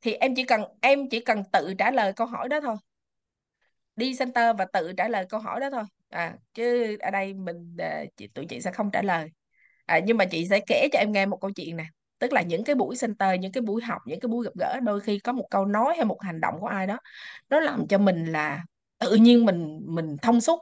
Thì 0.00 0.12
em 0.12 0.34
chỉ 0.36 0.44
cần 0.44 0.64
em 0.80 1.08
chỉ 1.10 1.20
cần 1.20 1.42
tự 1.52 1.74
trả 1.78 1.90
lời 1.90 2.12
câu 2.12 2.26
hỏi 2.26 2.48
đó 2.48 2.60
thôi. 2.60 2.76
Đi 3.96 4.16
center 4.18 4.56
và 4.58 4.64
tự 4.72 4.92
trả 4.96 5.08
lời 5.08 5.26
câu 5.28 5.40
hỏi 5.40 5.60
đó 5.60 5.70
thôi. 5.70 5.84
À 6.12 6.36
chứ 6.54 6.96
ở 7.00 7.10
đây 7.10 7.34
mình 7.34 7.76
à, 7.78 8.04
chị 8.16 8.26
tụi 8.28 8.46
chị 8.46 8.60
sẽ 8.60 8.72
không 8.72 8.90
trả 8.92 9.02
lời. 9.02 9.28
À, 9.86 10.00
nhưng 10.06 10.16
mà 10.16 10.24
chị 10.24 10.46
sẽ 10.50 10.60
kể 10.66 10.88
cho 10.92 10.98
em 10.98 11.12
nghe 11.12 11.26
một 11.26 11.38
câu 11.40 11.50
chuyện 11.50 11.76
nè. 11.76 11.84
Tức 12.18 12.32
là 12.32 12.42
những 12.42 12.64
cái 12.64 12.74
buổi 12.74 12.96
center, 13.00 13.40
những 13.40 13.52
cái 13.52 13.62
buổi 13.62 13.82
học, 13.82 14.02
những 14.06 14.20
cái 14.20 14.28
buổi 14.28 14.44
gặp 14.44 14.50
gỡ 14.60 14.80
đôi 14.82 15.00
khi 15.00 15.18
có 15.18 15.32
một 15.32 15.46
câu 15.50 15.66
nói 15.66 15.94
hay 15.96 16.04
một 16.04 16.18
hành 16.22 16.40
động 16.40 16.54
của 16.60 16.66
ai 16.66 16.86
đó 16.86 16.98
nó 17.50 17.60
làm 17.60 17.86
cho 17.88 17.98
mình 17.98 18.24
là 18.26 18.64
tự 18.98 19.14
nhiên 19.14 19.44
mình 19.44 19.80
mình 19.84 20.16
thông 20.22 20.40
suốt. 20.40 20.60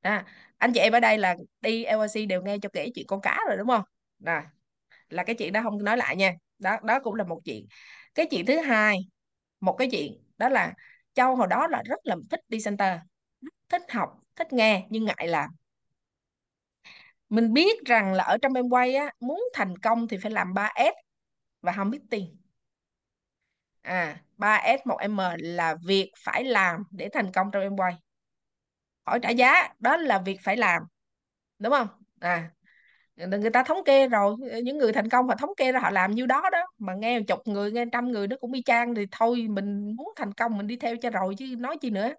À, 0.00 0.26
anh 0.58 0.72
chị 0.72 0.80
em 0.80 0.92
ở 0.92 1.00
đây 1.00 1.18
là 1.18 1.36
đi 1.60 1.84
LRC 1.84 2.26
đều 2.26 2.42
nghe 2.42 2.58
cho 2.62 2.68
kể 2.72 2.90
chuyện 2.94 3.06
con 3.06 3.20
cá 3.20 3.40
rồi 3.48 3.56
đúng 3.56 3.68
không? 3.68 3.84
Nè 4.18 4.42
là 5.10 5.24
cái 5.24 5.36
chuyện 5.36 5.52
đó 5.52 5.60
không 5.64 5.84
nói 5.84 5.96
lại 5.96 6.16
nha. 6.16 6.34
Đó 6.58 6.78
đó 6.84 7.00
cũng 7.00 7.14
là 7.14 7.24
một 7.24 7.40
chuyện. 7.44 7.66
Cái 8.14 8.26
chuyện 8.30 8.46
thứ 8.46 8.58
hai 8.60 8.98
một 9.60 9.72
cái 9.78 9.88
chuyện 9.92 10.12
đó 10.38 10.48
là 10.48 10.74
Châu 11.14 11.36
hồi 11.36 11.46
đó 11.50 11.68
là 11.68 11.82
rất 11.86 12.00
là 12.04 12.16
thích 12.30 12.40
đi 12.48 12.58
center 12.64 12.98
thích 13.68 13.82
học 13.92 14.20
thích 14.38 14.52
nghe, 14.52 14.86
nhưng 14.90 15.04
ngại 15.04 15.28
làm. 15.28 15.50
Mình 17.28 17.52
biết 17.52 17.84
rằng 17.86 18.12
là 18.12 18.24
ở 18.24 18.38
trong 18.38 18.54
em 18.54 18.68
quay 18.68 18.94
á, 18.94 19.12
muốn 19.20 19.42
thành 19.54 19.78
công 19.78 20.08
thì 20.08 20.16
phải 20.22 20.30
làm 20.32 20.54
3S 20.54 20.94
và 21.62 21.72
không 21.72 21.90
biết 21.90 22.00
tiền. 22.10 22.36
À 23.82 24.20
3S 24.36 24.80
1M 24.86 25.36
là 25.38 25.74
việc 25.86 26.12
phải 26.24 26.44
làm 26.44 26.82
để 26.90 27.08
thành 27.12 27.32
công 27.32 27.50
trong 27.52 27.62
em 27.62 27.76
quay 27.76 27.94
hỏi 29.06 29.18
trả 29.22 29.30
giá, 29.30 29.68
đó 29.78 29.96
là 29.96 30.18
việc 30.18 30.38
phải 30.42 30.56
làm, 30.56 30.82
đúng 31.58 31.72
không? 31.72 31.88
À 32.20 32.50
người 33.16 33.50
ta 33.50 33.64
thống 33.64 33.84
kê 33.84 34.08
rồi, 34.08 34.36
những 34.64 34.78
người 34.78 34.92
thành 34.92 35.08
công 35.08 35.28
họ 35.28 35.36
thống 35.36 35.50
kê 35.56 35.72
ra 35.72 35.80
họ 35.80 35.90
làm 35.90 36.12
nhiêu 36.12 36.26
đó 36.26 36.50
đó, 36.52 36.58
mà 36.78 36.94
nghe 36.94 37.20
chục 37.28 37.40
người, 37.48 37.72
nghe 37.72 37.84
trăm 37.92 38.12
người 38.12 38.28
nó 38.28 38.36
cũng 38.40 38.52
y 38.52 38.62
chang 38.62 38.94
thì 38.94 39.06
thôi, 39.12 39.46
mình 39.50 39.96
muốn 39.96 40.08
thành 40.16 40.34
công 40.34 40.58
mình 40.58 40.66
đi 40.66 40.76
theo 40.76 40.96
cho 41.02 41.10
rồi 41.10 41.34
chứ 41.38 41.46
nói 41.58 41.78
chi 41.82 41.90
nữa 41.90 42.14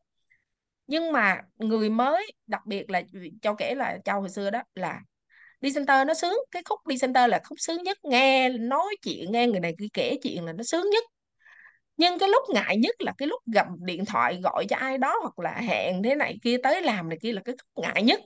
nhưng 0.89 1.11
mà 1.11 1.41
người 1.57 1.89
mới, 1.89 2.31
đặc 2.47 2.61
biệt 2.65 2.89
là 2.89 3.01
cho 3.41 3.53
kể 3.53 3.75
là 3.75 3.97
châu 4.05 4.19
hồi 4.19 4.29
xưa 4.29 4.49
đó, 4.49 4.61
là 4.75 5.01
đi 5.61 5.73
center 5.73 6.07
nó 6.07 6.13
sướng. 6.13 6.35
Cái 6.51 6.63
khúc 6.65 6.87
đi 6.87 6.97
center 6.97 7.29
là 7.29 7.41
khúc 7.43 7.59
sướng 7.59 7.83
nhất. 7.83 7.97
Nghe 8.03 8.49
nói 8.49 8.95
chuyện, 9.01 9.31
nghe 9.31 9.47
người 9.47 9.59
này 9.59 9.73
cứ 9.77 9.87
kể 9.93 10.17
chuyện 10.23 10.45
là 10.45 10.53
nó 10.53 10.63
sướng 10.63 10.89
nhất. 10.89 11.03
Nhưng 11.97 12.19
cái 12.19 12.29
lúc 12.29 12.43
ngại 12.53 12.77
nhất 12.77 12.95
là 12.99 13.13
cái 13.17 13.27
lúc 13.27 13.43
gặp 13.53 13.67
điện 13.79 14.05
thoại 14.05 14.39
gọi 14.43 14.65
cho 14.69 14.75
ai 14.75 14.97
đó 14.97 15.15
hoặc 15.21 15.39
là 15.39 15.61
hẹn 15.61 16.03
thế 16.03 16.15
này 16.15 16.37
kia 16.43 16.57
tới 16.63 16.81
làm 16.81 17.09
này 17.09 17.17
kia 17.21 17.33
là 17.33 17.41
cái 17.45 17.55
khúc 17.57 17.83
ngại 17.83 18.03
nhất. 18.03 18.19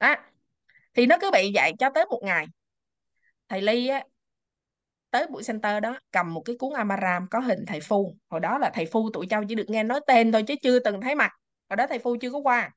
Đó. 0.00 0.16
Thì 0.94 1.06
nó 1.06 1.16
cứ 1.20 1.30
bị 1.30 1.50
vậy 1.54 1.72
cho 1.78 1.90
tới 1.94 2.06
một 2.06 2.20
ngày. 2.24 2.46
Thầy 3.48 3.60
Ly 3.60 3.88
á 3.88 4.04
tới 5.14 5.26
buổi 5.26 5.42
center 5.46 5.82
đó 5.82 5.98
cầm 6.12 6.34
một 6.34 6.40
cái 6.40 6.56
cuốn 6.58 6.72
Amaram 6.74 7.26
có 7.30 7.40
hình 7.40 7.64
thầy 7.66 7.80
Phu. 7.80 8.16
Hồi 8.28 8.40
đó 8.40 8.58
là 8.58 8.70
thầy 8.74 8.86
Phu 8.86 9.10
tụi 9.12 9.26
châu 9.30 9.42
chỉ 9.48 9.54
được 9.54 9.70
nghe 9.70 9.82
nói 9.82 10.00
tên 10.06 10.32
thôi 10.32 10.42
chứ 10.42 10.54
chưa 10.62 10.78
từng 10.78 11.00
thấy 11.00 11.14
mặt. 11.14 11.30
Hồi 11.68 11.76
đó 11.76 11.86
thầy 11.86 11.98
Phu 11.98 12.16
chưa 12.20 12.30
có 12.30 12.38
qua. 12.38 12.70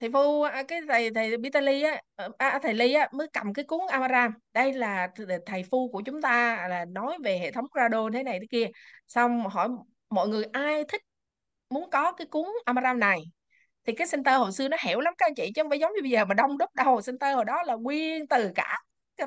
Thầy 0.00 0.10
Phu 0.12 0.42
à, 0.42 0.62
cái 0.62 0.80
thầy 0.88 1.10
thầy 1.14 1.36
Bitali 1.36 1.82
á 1.82 2.02
ờ, 2.16 2.30
à, 2.38 2.58
thầy 2.62 2.74
Ly 2.74 2.92
á 2.92 3.08
mới 3.12 3.26
cầm 3.32 3.52
cái 3.54 3.64
cuốn 3.64 3.80
Amaram. 3.90 4.32
Đây 4.52 4.72
là 4.72 5.08
thầy 5.46 5.62
Phu 5.70 5.88
của 5.92 6.02
chúng 6.06 6.22
ta 6.22 6.66
là 6.68 6.84
nói 6.84 7.18
về 7.24 7.38
hệ 7.38 7.52
thống 7.52 7.66
Grado 7.72 8.10
thế 8.12 8.22
này 8.22 8.38
thế 8.40 8.46
kia. 8.50 8.66
Xong 9.08 9.46
hỏi 9.46 9.68
mọi 10.10 10.28
người 10.28 10.44
ai 10.52 10.84
thích 10.88 11.02
muốn 11.70 11.90
có 11.90 12.12
cái 12.12 12.26
cuốn 12.26 12.46
Amaram 12.64 13.00
này? 13.00 13.20
Thì 13.86 13.92
cái 13.94 14.06
center 14.12 14.38
hồi 14.38 14.52
xưa 14.52 14.68
nó 14.68 14.76
hẻo 14.80 15.00
lắm 15.00 15.14
các 15.18 15.26
anh 15.26 15.34
chị 15.34 15.52
chứ 15.54 15.62
không 15.62 15.70
phải 15.70 15.78
giống 15.78 15.92
như 15.94 16.02
bây 16.02 16.10
giờ 16.10 16.24
mà 16.24 16.34
đông 16.34 16.58
đúc 16.58 16.70
đâu. 16.74 17.00
Center 17.06 17.34
hồi 17.36 17.44
đó 17.44 17.62
là 17.62 17.74
nguyên 17.74 18.26
từ 18.28 18.52
cả 18.54 18.83
cái 19.16 19.26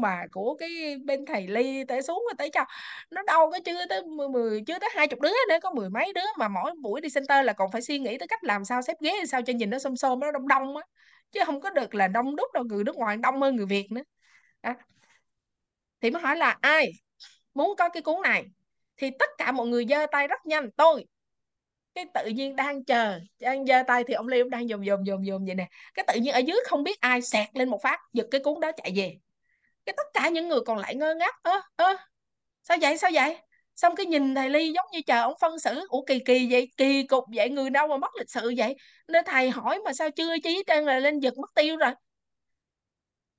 mà 0.00 0.22
của 0.32 0.54
cái 0.54 0.96
bên 1.04 1.26
thầy 1.26 1.48
Ly 1.48 1.84
tới 1.88 2.02
xuống 2.02 2.24
rồi 2.28 2.34
tới 2.38 2.50
cho. 2.50 2.64
Nó 3.10 3.22
đâu 3.22 3.50
có 3.50 3.58
chưa 3.64 3.86
tới 3.88 4.02
10 4.32 4.62
chưa 4.66 4.78
tới 4.78 4.90
hai 4.94 5.08
chục 5.08 5.20
đứa 5.20 5.28
nữa, 5.48 5.56
có 5.62 5.70
mười 5.70 5.90
mấy 5.90 6.12
đứa 6.12 6.20
mà 6.38 6.48
mỗi 6.48 6.72
buổi 6.82 7.00
đi 7.00 7.08
center 7.14 7.46
là 7.46 7.52
còn 7.52 7.70
phải 7.72 7.82
suy 7.82 7.98
nghĩ 7.98 8.18
tới 8.18 8.28
cách 8.28 8.44
làm 8.44 8.64
sao 8.64 8.82
xếp 8.82 8.96
ghế 9.00 9.12
sao 9.28 9.42
cho 9.42 9.52
nhìn 9.52 9.70
nó 9.70 9.78
xôm 9.78 9.96
xôm, 9.96 10.20
nó 10.20 10.32
đông 10.32 10.48
đông 10.48 10.76
á. 10.76 10.82
Chứ 11.32 11.40
không 11.46 11.60
có 11.60 11.70
được 11.70 11.94
là 11.94 12.08
đông 12.08 12.36
đúc 12.36 12.52
đâu, 12.54 12.64
người 12.64 12.84
nước 12.84 12.96
ngoài 12.96 13.16
đông 13.16 13.40
hơn 13.42 13.56
người 13.56 13.66
Việt 13.66 13.92
nữa. 13.92 14.02
À. 14.60 14.76
thì 16.00 16.10
mới 16.10 16.22
hỏi 16.22 16.36
là, 16.36 16.58
ai 16.60 16.92
muốn 17.54 17.76
có 17.78 17.88
cái 17.88 18.02
cuốn 18.02 18.22
này? 18.22 18.44
Thì 18.96 19.10
tất 19.18 19.30
cả 19.38 19.52
mọi 19.52 19.66
người 19.66 19.86
giơ 19.88 20.06
tay 20.12 20.28
rất 20.28 20.46
nhanh, 20.46 20.70
tôi 20.70 21.06
cái 21.94 22.06
tự 22.14 22.26
nhiên 22.26 22.56
đang 22.56 22.84
chờ 22.84 23.20
đang 23.40 23.66
giơ 23.66 23.82
tay 23.86 24.04
thì 24.08 24.14
ông 24.14 24.28
Liêm 24.28 24.50
đang 24.50 24.68
dòm 24.68 24.84
dòm 24.86 25.04
dòm 25.06 25.24
dòm 25.24 25.44
vậy 25.44 25.54
nè. 25.54 25.68
Cái 25.94 26.04
tự 26.08 26.14
nhiên 26.20 26.32
ở 26.34 26.38
dưới 26.38 26.56
không 26.66 26.82
biết 26.84 27.00
ai 27.00 27.22
sẹt 27.22 27.48
lên 27.54 27.68
một 27.70 27.82
phát 27.82 28.00
giật 28.12 28.26
cái 28.30 28.40
cuốn 28.44 28.60
đó 28.60 28.72
chạy 28.76 28.92
về. 28.96 29.16
Cái 29.86 29.94
tất 29.96 30.06
cả 30.14 30.28
những 30.28 30.48
người 30.48 30.60
còn 30.66 30.78
lại 30.78 30.94
ngơ 30.94 31.14
ngác 31.14 31.34
ơ 31.42 31.60
ơ 31.76 31.96
sao 32.62 32.78
vậy 32.80 32.98
sao 32.98 33.10
vậy? 33.14 33.38
Xong 33.76 33.96
cái 33.96 34.06
nhìn 34.06 34.34
thầy 34.34 34.50
Ly 34.50 34.72
giống 34.72 34.86
như 34.92 35.00
chờ 35.06 35.22
ông 35.22 35.34
phân 35.40 35.58
xử. 35.58 35.86
Ủa 35.88 36.04
kỳ 36.06 36.18
kỳ 36.18 36.48
vậy 36.52 36.68
kỳ 36.76 37.02
cục 37.02 37.24
vậy 37.36 37.50
người 37.50 37.70
đâu 37.70 37.88
mà 37.88 37.96
mất 37.96 38.10
lịch 38.18 38.30
sự 38.30 38.54
vậy? 38.56 38.76
Nên 39.08 39.24
thầy 39.26 39.50
hỏi 39.50 39.80
mà 39.84 39.92
sao 39.92 40.10
chưa 40.10 40.34
chí 40.44 40.62
trơn 40.66 40.84
là 40.84 40.98
lên 40.98 41.20
giật 41.20 41.38
mất 41.38 41.50
tiêu 41.54 41.76
rồi? 41.76 41.90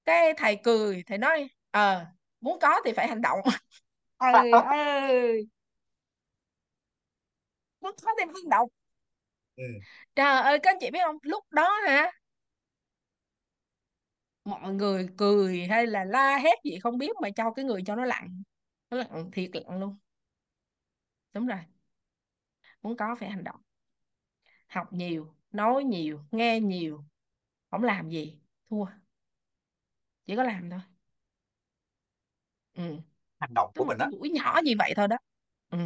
Cái 0.05 0.33
thầy 0.37 0.57
cười 0.63 1.03
thầy 1.07 1.17
nói 1.17 1.47
ờ 1.71 2.05
muốn 2.41 2.59
có 2.61 2.81
thì 2.85 2.91
phải 2.93 3.07
hành 3.07 3.21
động. 3.21 3.39
Ơi 4.17 4.61
ơi 4.63 5.47
muốn 7.85 7.95
có 8.01 8.11
phải 8.17 8.25
hành 8.25 8.49
động 8.49 8.69
ừ. 9.55 9.63
trời 10.15 10.41
ơi 10.41 10.59
các 10.63 10.71
anh 10.71 10.77
chị 10.79 10.91
biết 10.91 10.99
không? 11.05 11.17
Lúc 11.21 11.43
đó 11.51 11.71
hả? 11.87 12.11
Mọi 14.45 14.73
người 14.73 15.07
cười 15.17 15.65
hay 15.67 15.87
là 15.87 16.05
la 16.05 16.37
hét 16.37 16.63
gì 16.63 16.79
không 16.79 16.97
biết 16.97 17.11
mà 17.21 17.29
cho 17.35 17.51
cái 17.51 17.65
người 17.65 17.81
cho 17.85 17.95
nó 17.95 18.05
lặng. 18.05 18.43
Nó 18.89 18.97
lặng 18.97 19.31
thiệt 19.33 19.49
lặng 19.53 19.79
luôn. 19.79 19.97
Đúng 21.33 21.47
rồi. 21.47 21.59
Muốn 22.81 22.97
có 22.97 23.15
phải 23.19 23.29
hành 23.29 23.43
động. 23.43 23.61
Học 24.67 24.93
nhiều 24.93 25.33
nói 25.51 25.83
nhiều 25.83 26.19
nghe 26.31 26.59
nhiều. 26.59 27.03
Không 27.71 27.83
làm 27.83 28.09
gì 28.09 28.39
thua. 28.69 28.85
Chỉ 30.25 30.35
có 30.35 30.43
làm 30.43 30.69
thôi. 30.69 30.79
Ừ. 32.73 32.83
hành 33.39 33.53
động 33.55 33.71
của 33.75 33.85
mình 33.85 33.97
á. 33.97 34.09
buổi 34.19 34.29
nhỏ 34.29 34.61
như 34.63 34.73
vậy 34.79 34.93
thôi 34.95 35.07
đó. 35.07 35.17
Ừ. 35.69 35.77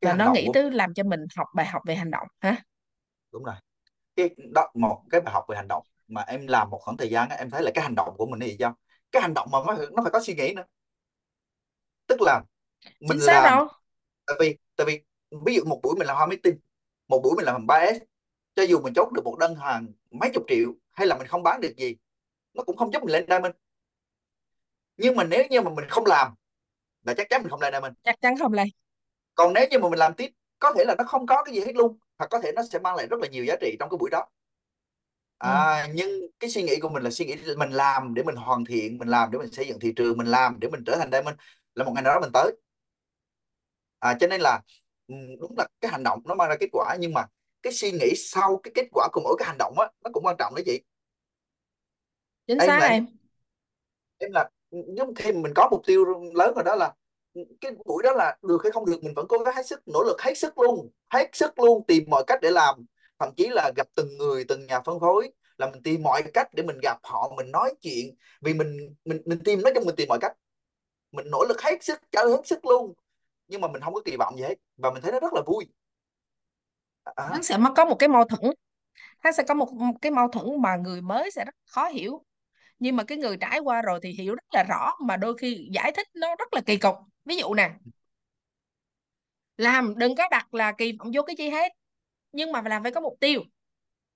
cái 0.00 0.14
nó 0.14 0.32
nghĩ 0.32 0.44
của 0.46 0.52
tới 0.52 0.70
làm 0.70 0.94
cho 0.94 1.02
mình 1.02 1.20
học 1.36 1.48
bài 1.54 1.66
học 1.66 1.82
về 1.86 1.94
hành 1.94 2.10
động 2.10 2.26
hả? 2.40 2.62
Đúng 3.32 3.44
rồi. 3.44 3.54
Cái 4.16 4.30
đó 4.54 4.70
một 4.74 5.02
cái 5.10 5.20
bài 5.20 5.34
học 5.34 5.44
về 5.48 5.56
hành 5.56 5.68
động 5.68 5.86
mà 6.08 6.22
em 6.22 6.46
làm 6.46 6.70
một 6.70 6.78
khoảng 6.82 6.96
thời 6.96 7.10
gian 7.10 7.28
em 7.28 7.50
thấy 7.50 7.62
là 7.62 7.70
cái 7.74 7.84
hành 7.84 7.94
động 7.94 8.14
của 8.18 8.26
mình 8.26 8.40
là 8.40 8.46
gì 8.46 8.56
sao 8.58 8.76
cái 9.12 9.22
hành 9.22 9.34
động 9.34 9.48
mà 9.52 9.58
nó, 9.66 10.02
phải 10.02 10.10
có 10.12 10.20
suy 10.20 10.34
nghĩ 10.34 10.52
nữa. 10.54 10.64
Tức 12.06 12.22
là 12.22 12.42
mình 13.00 13.18
chính 13.18 13.20
xác 13.20 13.40
làm 13.42 13.58
đâu. 13.58 13.68
tại 14.26 14.36
vì 14.40 14.56
tại 14.76 14.86
vì 14.86 15.00
ví 15.44 15.54
dụ 15.54 15.64
một 15.64 15.80
buổi 15.82 15.94
mình 15.98 16.06
làm 16.06 16.16
2 16.16 16.26
meeting 16.26 16.58
một 17.08 17.20
buổi 17.22 17.32
mình 17.36 17.44
làm 17.44 17.66
3S 17.66 17.98
cho 18.54 18.62
dù 18.62 18.80
mình 18.80 18.94
chốt 18.94 19.12
được 19.12 19.22
một 19.24 19.38
đơn 19.38 19.54
hàng 19.54 19.86
mấy 20.10 20.30
chục 20.34 20.44
triệu 20.48 20.72
hay 20.90 21.06
là 21.06 21.16
mình 21.18 21.26
không 21.26 21.42
bán 21.42 21.60
được 21.60 21.76
gì 21.76 21.96
nó 22.54 22.62
cũng 22.62 22.76
không 22.76 22.92
giúp 22.92 23.02
mình 23.02 23.12
lên 23.12 23.26
diamond. 23.28 23.54
Nhưng 24.96 25.16
mà 25.16 25.24
nếu 25.24 25.44
như 25.50 25.60
mà 25.60 25.70
mình 25.70 25.88
không 25.88 26.06
làm 26.06 26.34
là 27.02 27.14
chắc 27.16 27.28
chắn 27.30 27.42
mình 27.42 27.50
không 27.50 27.60
lên 27.60 27.72
diamond. 27.72 27.94
Chắc 28.02 28.20
chắn 28.20 28.38
không 28.38 28.52
lên 28.52 28.68
còn 29.36 29.52
nếu 29.54 29.66
như 29.70 29.80
mà 29.80 29.90
mình 29.90 29.98
làm 30.00 30.14
tiếp 30.14 30.30
có 30.58 30.74
thể 30.78 30.84
là 30.86 30.96
nó 30.98 31.04
không 31.04 31.26
có 31.26 31.44
cái 31.44 31.54
gì 31.54 31.60
hết 31.60 31.76
luôn 31.76 31.98
hoặc 32.18 32.28
có 32.30 32.40
thể 32.40 32.52
nó 32.56 32.62
sẽ 32.72 32.80
mang 32.80 32.96
lại 32.96 33.08
rất 33.10 33.20
là 33.20 33.28
nhiều 33.28 33.44
giá 33.44 33.56
trị 33.60 33.76
trong 33.80 33.90
cái 33.90 33.98
buổi 33.98 34.10
đó. 34.10 34.26
Ừ. 35.44 35.50
à, 35.50 35.86
nhưng 35.94 36.08
cái 36.40 36.50
suy 36.50 36.62
nghĩ 36.62 36.72
của 36.82 36.88
mình 36.88 37.02
là 37.02 37.10
suy 37.10 37.24
nghĩ 37.26 37.34
mình 37.58 37.70
làm 37.70 38.14
để 38.14 38.22
mình 38.22 38.36
hoàn 38.36 38.64
thiện 38.64 38.98
mình 38.98 39.08
làm 39.08 39.30
để 39.32 39.38
mình 39.38 39.50
xây 39.52 39.68
dựng 39.68 39.80
thị 39.80 39.92
trường 39.96 40.18
mình 40.18 40.26
làm 40.26 40.60
để 40.60 40.68
mình 40.68 40.84
trở 40.86 40.96
thành 40.96 41.10
diamond 41.12 41.36
là 41.74 41.84
một 41.84 41.92
ngày 41.94 42.02
nào 42.02 42.14
đó 42.14 42.20
mình 42.20 42.30
tới. 42.32 42.52
À, 44.00 44.16
cho 44.20 44.26
nên 44.26 44.40
là 44.40 44.60
ừ, 45.06 45.14
đúng 45.40 45.54
là 45.58 45.66
cái 45.80 45.90
hành 45.92 46.02
động 46.02 46.20
nó 46.24 46.34
mang 46.34 46.48
ra 46.48 46.56
kết 46.60 46.68
quả 46.72 46.96
nhưng 47.00 47.12
mà 47.14 47.26
cái 47.62 47.72
suy 47.72 47.90
nghĩ 47.92 48.12
sau 48.16 48.60
cái 48.62 48.72
kết 48.74 48.88
quả 48.92 49.08
của 49.12 49.20
mỗi 49.24 49.36
cái 49.38 49.46
hành 49.48 49.58
động 49.58 49.78
á 49.78 49.86
nó 50.04 50.10
cũng 50.12 50.24
quan 50.26 50.36
trọng 50.38 50.54
đấy 50.54 50.62
chị. 50.66 50.80
Chính 52.46 52.60
em 52.60 52.66
xác 52.66 52.80
là 52.80 52.86
em. 52.86 53.06
em 54.18 54.32
là 54.32 54.48
nếu 54.70 55.12
khi 55.16 55.32
mình 55.32 55.52
có 55.54 55.68
mục 55.70 55.82
tiêu 55.86 56.04
lớn 56.34 56.54
rồi 56.54 56.64
đó 56.64 56.74
là 56.76 56.94
cái 57.60 57.72
buổi 57.84 58.02
đó 58.02 58.12
là 58.12 58.36
được 58.42 58.58
hay 58.62 58.72
không 58.72 58.86
được 58.86 59.04
mình 59.04 59.14
vẫn 59.16 59.26
cố 59.28 59.38
gắng 59.38 59.54
hết 59.56 59.66
sức 59.66 59.82
nỗ 59.86 60.02
lực 60.02 60.22
hết 60.22 60.38
sức 60.38 60.58
luôn 60.58 60.90
hết 61.10 61.30
sức 61.32 61.58
luôn 61.58 61.84
tìm 61.86 62.04
mọi 62.10 62.24
cách 62.26 62.38
để 62.42 62.50
làm. 62.50 62.86
Thậm 63.18 63.28
chí 63.36 63.48
là 63.48 63.72
gặp 63.76 63.86
từng 63.94 64.18
người 64.18 64.44
từng 64.48 64.66
nhà 64.66 64.80
phân 64.80 65.00
phối 65.00 65.32
là 65.58 65.70
mình 65.70 65.82
tìm 65.82 66.02
mọi 66.02 66.22
cách 66.34 66.48
để 66.54 66.62
mình 66.62 66.78
gặp 66.82 66.98
họ 67.02 67.32
mình 67.36 67.50
nói 67.50 67.74
chuyện 67.80 68.14
vì 68.40 68.54
mình 68.54 68.94
mình 69.04 69.22
mình 69.26 69.40
tìm 69.44 69.62
nói 69.62 69.72
chung 69.74 69.84
mình 69.86 69.96
tìm 69.96 70.08
mọi 70.08 70.18
cách. 70.20 70.32
Mình 71.12 71.30
nỗ 71.30 71.44
lực 71.48 71.62
hết 71.62 71.84
sức 71.84 72.00
trả 72.12 72.20
hết 72.24 72.40
sức 72.46 72.64
luôn 72.64 72.94
nhưng 73.48 73.60
mà 73.60 73.68
mình 73.68 73.82
không 73.82 73.94
có 73.94 74.00
kỳ 74.04 74.16
vọng 74.18 74.36
gì 74.36 74.42
hết 74.42 74.54
và 74.76 74.90
mình 74.90 75.02
thấy 75.02 75.12
nó 75.12 75.20
rất 75.20 75.32
là 75.32 75.42
vui. 75.46 75.66
Nó 77.04 77.12
à, 77.16 77.30
à. 77.32 77.38
sẽ 77.42 77.58
có 77.76 77.84
một 77.84 77.96
cái 77.98 78.08
mâu 78.08 78.24
thuẫn. 78.24 78.52
Nó 79.24 79.32
sẽ 79.32 79.42
có 79.48 79.54
một 79.54 79.68
cái 80.02 80.12
mâu 80.12 80.28
thuẫn 80.28 80.62
mà 80.62 80.76
người 80.76 81.00
mới 81.00 81.30
sẽ 81.30 81.44
rất 81.44 81.54
khó 81.66 81.88
hiểu 81.88 82.24
nhưng 82.78 82.96
mà 82.96 83.04
cái 83.04 83.18
người 83.18 83.36
trải 83.36 83.58
qua 83.58 83.82
rồi 83.82 84.00
thì 84.02 84.10
hiểu 84.10 84.34
rất 84.34 84.44
là 84.54 84.62
rõ 84.62 84.92
mà 85.06 85.16
đôi 85.16 85.38
khi 85.38 85.68
giải 85.72 85.92
thích 85.96 86.06
nó 86.14 86.36
rất 86.36 86.54
là 86.54 86.60
kỳ 86.66 86.76
cục. 86.76 86.94
Ví 87.24 87.36
dụ 87.36 87.54
nè 87.54 87.70
làm 89.56 89.98
đừng 89.98 90.14
có 90.16 90.28
đặt 90.30 90.54
là 90.54 90.72
kỳ 90.72 90.92
vọng 90.98 91.10
vô 91.14 91.22
cái 91.22 91.36
chi 91.36 91.50
hết 91.50 91.72
nhưng 92.32 92.52
mà 92.52 92.62
làm 92.62 92.82
phải 92.82 92.92
có 92.92 93.00
mục 93.00 93.14
tiêu. 93.20 93.42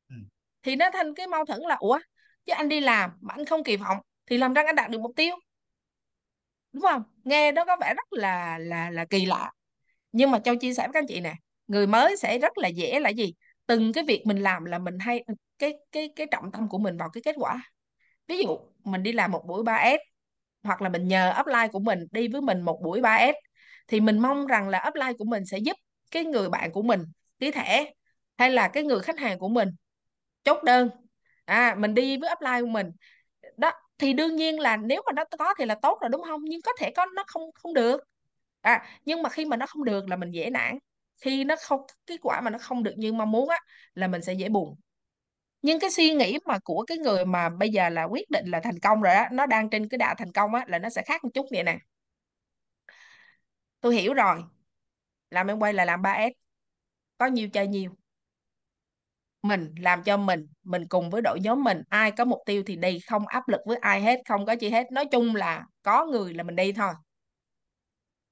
Ừ. 0.08 0.16
thì 0.62 0.76
nó 0.76 0.90
thành 0.92 1.14
cái 1.14 1.26
mâu 1.26 1.44
thuẫn 1.44 1.60
là 1.60 1.74
ủa 1.74 1.98
chứ 2.46 2.52
anh 2.52 2.68
đi 2.68 2.80
làm 2.80 3.10
mà 3.20 3.34
anh 3.36 3.44
không 3.44 3.64
kỳ 3.64 3.76
vọng 3.76 3.98
thì 4.26 4.38
làm 4.38 4.54
ra 4.54 4.62
anh 4.66 4.76
đạt 4.76 4.90
được 4.90 5.00
mục 5.00 5.12
tiêu? 5.16 5.34
Đúng 6.72 6.82
không? 6.82 7.02
Nghe 7.24 7.52
nó 7.52 7.64
có 7.64 7.76
vẻ 7.80 7.94
rất 7.96 8.12
là 8.12 8.58
là 8.58 8.90
là 8.90 9.04
kỳ 9.04 9.26
lạ. 9.26 9.52
Nhưng 10.12 10.30
mà 10.30 10.38
châu 10.38 10.56
chia 10.56 10.74
sẻ 10.74 10.82
với 10.82 10.92
các 10.92 10.98
anh 11.00 11.06
chị 11.08 11.20
nè 11.20 11.34
người 11.66 11.86
mới 11.86 12.16
sẽ 12.16 12.38
rất 12.38 12.58
là 12.58 12.68
dễ 12.68 13.00
là 13.00 13.10
gì? 13.10 13.34
Từng 13.66 13.92
cái 13.92 14.04
việc 14.04 14.22
mình 14.26 14.38
làm 14.42 14.64
là 14.64 14.78
mình 14.78 14.98
hay 14.98 15.24
cái 15.58 15.74
cái 15.92 16.10
cái 16.16 16.26
trọng 16.30 16.52
tâm 16.52 16.68
của 16.68 16.78
mình 16.78 16.96
vào 16.96 17.10
cái 17.10 17.22
kết 17.22 17.34
quả 17.38 17.62
ví 18.30 18.38
dụ 18.44 18.58
mình 18.84 19.02
đi 19.02 19.12
làm 19.12 19.32
một 19.32 19.46
buổi 19.46 19.62
3S 19.64 20.00
hoặc 20.62 20.82
là 20.82 20.88
mình 20.88 21.08
nhờ 21.08 21.34
upline 21.40 21.68
của 21.68 21.78
mình 21.78 22.06
đi 22.10 22.28
với 22.28 22.40
mình 22.40 22.60
một 22.60 22.80
buổi 22.84 23.00
3S 23.00 23.34
thì 23.88 24.00
mình 24.00 24.18
mong 24.18 24.46
rằng 24.46 24.68
là 24.68 24.84
upline 24.88 25.12
của 25.18 25.24
mình 25.24 25.46
sẽ 25.46 25.58
giúp 25.58 25.76
cái 26.10 26.24
người 26.24 26.48
bạn 26.48 26.72
của 26.72 26.82
mình 26.82 27.04
ký 27.38 27.50
thẻ, 27.50 27.92
hay 28.38 28.50
là 28.50 28.68
cái 28.68 28.82
người 28.84 29.00
khách 29.00 29.18
hàng 29.18 29.38
của 29.38 29.48
mình 29.48 29.68
chốt 30.44 30.64
đơn. 30.64 30.90
À 31.44 31.76
mình 31.78 31.94
đi 31.94 32.16
với 32.18 32.30
upline 32.32 32.60
của 32.60 32.66
mình. 32.66 32.90
Đó, 33.56 33.72
thì 33.98 34.12
đương 34.12 34.36
nhiên 34.36 34.60
là 34.60 34.76
nếu 34.76 35.02
mà 35.06 35.12
nó 35.12 35.24
có 35.38 35.54
thì 35.58 35.66
là 35.66 35.74
tốt 35.82 35.98
rồi, 36.02 36.08
đúng 36.10 36.22
không? 36.22 36.40
Nhưng 36.44 36.62
có 36.62 36.72
thể 36.80 36.92
có, 36.96 37.06
nó 37.06 37.24
không 37.26 37.42
không 37.54 37.74
được. 37.74 38.00
À 38.60 38.86
nhưng 39.04 39.22
mà 39.22 39.30
khi 39.30 39.44
mà 39.44 39.56
nó 39.56 39.66
không 39.66 39.84
được 39.84 40.08
là 40.08 40.16
mình 40.16 40.30
dễ 40.30 40.50
nản. 40.50 40.78
Khi 41.22 41.44
nó 41.44 41.56
không 41.68 41.80
kết 42.06 42.16
quả 42.22 42.40
mà 42.40 42.50
nó 42.50 42.58
không 42.58 42.82
được 42.82 42.94
như 42.96 43.12
mong 43.12 43.30
muốn 43.32 43.48
á, 43.48 43.58
là 43.94 44.08
mình 44.08 44.22
sẽ 44.22 44.32
dễ 44.32 44.48
buồn 44.48 44.76
nhưng 45.62 45.80
cái 45.80 45.90
suy 45.90 46.14
nghĩ 46.14 46.38
mà 46.46 46.58
của 46.64 46.84
cái 46.86 46.98
người 46.98 47.24
mà 47.24 47.48
bây 47.48 47.68
giờ 47.70 47.88
là 47.88 48.04
quyết 48.04 48.30
định 48.30 48.46
là 48.50 48.60
thành 48.64 48.78
công 48.78 49.02
rồi 49.02 49.14
đó 49.14 49.24
nó 49.32 49.46
đang 49.46 49.70
trên 49.70 49.88
cái 49.88 49.98
đà 49.98 50.14
thành 50.18 50.32
công 50.32 50.54
á, 50.54 50.64
là 50.68 50.78
nó 50.78 50.90
sẽ 50.90 51.02
khác 51.06 51.24
một 51.24 51.30
chút 51.34 51.46
vậy 51.52 51.62
nè. 51.62 51.78
Tôi 53.80 53.94
hiểu 53.96 54.14
rồi. 54.14 54.42
Làm 55.30 55.46
em 55.48 55.58
quay 55.60 55.72
là 55.72 55.84
làm 55.84 56.02
3S 56.02 56.32
có 57.18 57.26
nhiều 57.26 57.48
chơi 57.50 57.66
nhiều? 57.66 57.96
Mình, 59.42 59.74
làm 59.78 60.02
cho 60.02 60.16
mình 60.16 60.46
mình 60.62 60.88
cùng 60.88 61.10
với 61.10 61.22
đội 61.22 61.40
nhóm 61.40 61.64
mình. 61.64 61.82
Ai 61.88 62.10
có 62.10 62.24
mục 62.24 62.40
tiêu 62.46 62.62
thì 62.66 62.76
đi, 62.76 62.98
không 63.00 63.26
áp 63.26 63.48
lực 63.48 63.60
với 63.66 63.76
ai 63.76 64.00
hết, 64.02 64.20
không 64.28 64.46
có 64.46 64.56
chi 64.56 64.70
hết. 64.70 64.92
Nói 64.92 65.04
chung 65.12 65.34
là 65.34 65.64
có 65.82 66.04
người 66.06 66.34
là 66.34 66.42
mình 66.42 66.56
đi 66.56 66.72
thôi. 66.72 66.92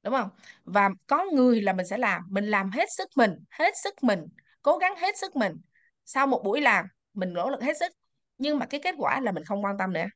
Đúng 0.03 0.15
không? 0.15 0.31
Và 0.65 0.91
có 1.07 1.25
người 1.35 1.61
là 1.63 1.73
mình 1.73 1.87
sẽ 1.87 1.99
làm. 1.99 2.23
Mình 2.31 2.45
làm 2.47 2.71
hết 2.71 2.89
sức 2.97 3.09
mình, 3.17 3.31
hết 3.51 3.75
sức 3.85 3.95
mình, 4.03 4.27
cố 4.63 4.79
gắng 4.79 4.97
hết 4.97 5.19
sức 5.19 5.37
mình. 5.37 5.57
Sau 6.05 6.27
một 6.27 6.43
buổi 6.45 6.61
làm 6.61 6.87
mình 7.19 7.33
nỗ 7.33 7.51
lực 7.51 7.63
hết 7.63 7.77
sức, 7.81 7.93
nhưng 8.39 8.59
mà 8.59 8.67
cái 8.67 8.81
kết 8.85 8.95
quả 8.99 9.21
là 9.21 9.33
mình 9.33 9.45
không 9.45 9.65
quan 9.65 9.79
tâm 9.79 9.93
nữa. 9.93 10.07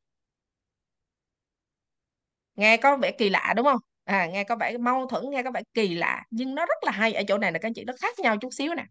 Nghe 2.57 2.77
có 2.77 2.97
vẻ 2.97 3.13
kỳ 3.19 3.29
lạ, 3.31 3.55
đúng 3.57 3.67
không? 3.67 3.81
À 4.05 4.27
nghe 4.27 4.45
có 4.45 4.57
vẻ 4.57 4.79
mâu 4.79 5.07
thuẫn, 5.07 5.31
nghe 5.31 5.43
có 5.43 5.51
vẻ 5.51 5.63
kỳ 5.75 5.95
lạ, 5.95 6.23
nhưng 6.31 6.55
nó 6.55 6.67
rất 6.67 6.79
là 6.85 6.93
hay 6.93 7.15
ở 7.15 7.23
chỗ 7.29 7.39
này 7.39 7.53
là 7.53 7.59
các 7.59 7.69
anh 7.69 7.75
chị, 7.75 7.85
nó 7.85 7.93
khác 8.01 8.19
nhau 8.19 8.37
chút 8.37 8.49
xíu 8.53 8.75
nè. 8.75 8.85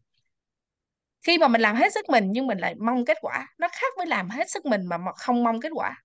Khi 1.28 1.38
mà 1.38 1.48
mình 1.48 1.62
làm 1.62 1.76
hết 1.76 1.94
sức 1.94 2.10
mình, 2.10 2.32
nhưng 2.32 2.48
mình 2.48 2.58
lại 2.58 2.76
mong 2.76 3.06
kết 3.06 3.18
quả, 3.22 3.48
nó 3.58 3.68
khác 3.72 3.94
với 3.98 4.08
làm 4.08 4.30
hết 4.30 4.50
sức 4.50 4.66
mình 4.66 4.86
mà 4.86 4.98
không 5.16 5.44
mong 5.44 5.62
kết 5.62 5.70
quả. 5.76 5.96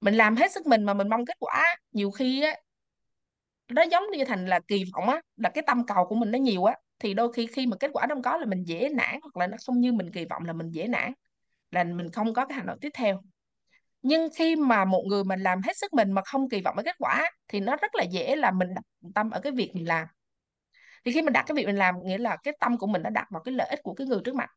Mình 0.00 0.14
làm 0.14 0.36
hết 0.36 0.52
sức 0.52 0.66
mình 0.66 0.84
mà 0.84 0.94
mình 0.94 1.08
mong 1.08 1.26
kết 1.26 1.36
quả, 1.38 1.64
nhiều 1.92 2.10
khi 2.10 2.42
á, 2.42 2.54
nó 3.68 3.82
giống 3.82 4.04
như 4.12 4.24
thành 4.24 4.46
là 4.46 4.60
kỳ 4.68 4.84
vọng 4.94 5.08
á, 5.08 5.20
là 5.36 5.50
cái 5.54 5.64
tâm 5.66 5.86
cầu 5.86 6.06
của 6.08 6.14
mình 6.14 6.30
nó 6.30 6.38
nhiều 6.38 6.64
á 6.64 6.74
thì 7.00 7.14
đôi 7.14 7.32
khi 7.32 7.46
khi 7.46 7.66
mà 7.66 7.76
kết 7.80 7.90
quả 7.92 8.06
không 8.08 8.22
có 8.22 8.36
là 8.36 8.46
mình 8.46 8.64
dễ 8.64 8.88
nản 8.88 9.20
hoặc 9.22 9.36
là 9.36 9.46
nó 9.46 9.56
không 9.66 9.80
như 9.80 9.92
mình 9.92 10.10
kỳ 10.12 10.24
vọng 10.24 10.44
là 10.44 10.52
mình 10.52 10.70
dễ 10.70 10.86
nản, 10.86 11.12
là 11.70 11.84
mình 11.84 12.10
không 12.10 12.34
có 12.34 12.46
cái 12.46 12.56
hành 12.56 12.66
động 12.66 12.78
tiếp 12.80 12.90
theo. 12.94 13.20
Nhưng 14.02 14.28
khi 14.36 14.56
mà 14.56 14.84
một 14.84 15.02
người 15.06 15.24
mình 15.24 15.40
làm 15.40 15.62
hết 15.62 15.76
sức 15.76 15.92
mình 15.94 16.12
mà 16.12 16.22
không 16.24 16.48
kỳ 16.48 16.60
vọng 16.60 16.76
cái 16.76 16.84
kết 16.84 16.96
quả 16.98 17.30
thì 17.48 17.60
nó 17.60 17.76
rất 17.76 17.94
là 17.94 18.04
dễ 18.04 18.36
là 18.36 18.50
mình 18.50 18.74
đặt 18.74 18.82
tâm 19.14 19.30
ở 19.30 19.40
cái 19.40 19.52
việc 19.52 19.70
mình 19.74 19.88
làm. 19.88 20.06
Thì 21.04 21.12
khi 21.12 21.22
mình 21.22 21.32
đặt 21.32 21.44
cái 21.46 21.54
việc 21.54 21.66
mình 21.66 21.76
làm, 21.76 21.94
nghĩa 22.04 22.18
là 22.18 22.36
cái 22.42 22.54
tâm 22.60 22.78
của 22.78 22.86
mình 22.86 23.02
đã 23.02 23.10
đặt 23.10 23.26
vào 23.30 23.42
cái 23.42 23.54
lợi 23.54 23.68
ích 23.70 23.80
của 23.82 23.94
cái 23.94 24.06
người 24.06 24.20
trước 24.24 24.34
mặt 24.34 24.50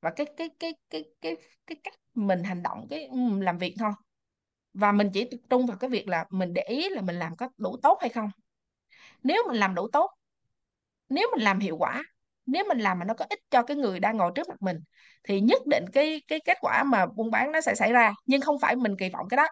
và 0.00 0.10
cái 0.10 0.26
cái 0.36 0.50
cái 0.58 0.74
cái 0.90 1.04
cái 1.20 1.36
cái 1.66 1.76
cách 1.84 1.94
mình 2.14 2.44
hành 2.44 2.62
động, 2.62 2.86
cái 2.90 3.06
ừ, 3.06 3.18
làm 3.40 3.58
việc 3.58 3.74
thôi. 3.78 3.90
Và 4.74 4.92
mình 4.92 5.10
chỉ 5.14 5.24
tập 5.30 5.38
trung 5.50 5.66
vào 5.66 5.76
cái 5.76 5.90
việc 5.90 6.08
là 6.08 6.24
mình 6.30 6.54
để 6.54 6.62
ý 6.62 6.88
là 6.90 7.02
mình 7.02 7.16
làm 7.16 7.36
có 7.36 7.48
đủ 7.58 7.76
tốt 7.82 7.98
hay 8.00 8.10
không. 8.10 8.30
Nếu 9.22 9.44
mình 9.48 9.56
làm 9.56 9.74
đủ 9.74 9.88
tốt 9.92 10.10
nếu 11.14 11.28
mình 11.32 11.44
làm 11.44 11.58
hiệu 11.58 11.76
quả 11.76 12.02
nếu 12.46 12.64
mình 12.68 12.78
làm 12.78 12.98
mà 12.98 13.04
nó 13.04 13.14
có 13.14 13.24
ích 13.30 13.38
cho 13.50 13.62
cái 13.62 13.76
người 13.76 14.00
đang 14.00 14.16
ngồi 14.16 14.32
trước 14.34 14.48
mặt 14.48 14.62
mình 14.62 14.80
thì 15.24 15.40
nhất 15.40 15.66
định 15.66 15.84
cái 15.92 16.22
cái 16.28 16.40
kết 16.44 16.58
quả 16.60 16.82
mà 16.82 17.06
buôn 17.06 17.30
bán 17.30 17.52
nó 17.52 17.60
sẽ 17.60 17.74
xảy 17.74 17.92
ra. 17.92 18.12
Nhưng 18.26 18.40
không 18.40 18.58
phải 18.60 18.76
mình 18.76 18.96
kỳ 18.98 19.08
vọng 19.08 19.28
cái 19.28 19.36
đó. 19.36 19.46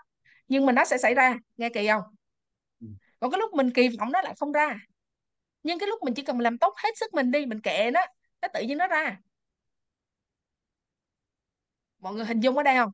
Nhưng 0.49 0.67
mà 0.67 0.73
nó 0.73 0.85
sẽ 0.85 0.99
xảy 0.99 1.15
ra 1.15 1.37
nghe 1.57 1.69
kỳ 1.69 1.89
không? 1.89 2.03
Ừ. 2.81 2.87
còn 3.21 3.31
cái 3.31 3.39
lúc 3.39 3.55
mình 3.55 3.71
kỳ 3.71 3.89
vọng 3.89 4.13
nó 4.13 4.23
lại 4.23 4.35
không 4.39 4.53
ra. 4.53 4.77
Nhưng 5.63 5.79
cái 5.79 5.87
lúc 5.87 6.03
mình 6.03 6.15
chỉ 6.15 6.23
cần 6.23 6.41
làm 6.41 6.59
tốt 6.59 6.75
hết 6.85 6.99
sức 6.99 7.15
mình 7.15 7.31
đi 7.31 7.47
mình 7.47 7.61
kệ 7.61 7.91
nó 7.91 8.01
nó 8.43 8.49
tự 8.55 8.63
nhiên 8.63 8.79
nó 8.79 8.87
ra. 8.87 9.17
Mọi 11.99 12.15
người 12.15 12.25
hình 12.25 12.41
dung 12.41 12.57
ở 12.57 12.63
đây 12.63 12.77
không? 12.77 12.91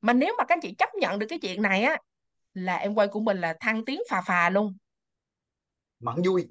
Mà 0.00 0.12
nếu 0.12 0.34
mà 0.38 0.44
các 0.44 0.54
anh 0.54 0.60
chị 0.62 0.74
chấp 0.78 0.88
nhận 0.94 1.18
được 1.18 1.26
cái 1.30 1.38
chuyện 1.42 1.62
này 1.62 1.82
á 1.82 1.96
là 2.52 2.76
em 2.76 2.94
quay 2.94 3.08
của 3.08 3.20
mình 3.20 3.40
là 3.40 3.56
thăng 3.60 3.84
tiến 3.84 4.00
phà 4.10 4.20
phà 4.20 4.50
luôn. 4.50 4.76
Mặn 6.00 6.22
vui 6.24 6.48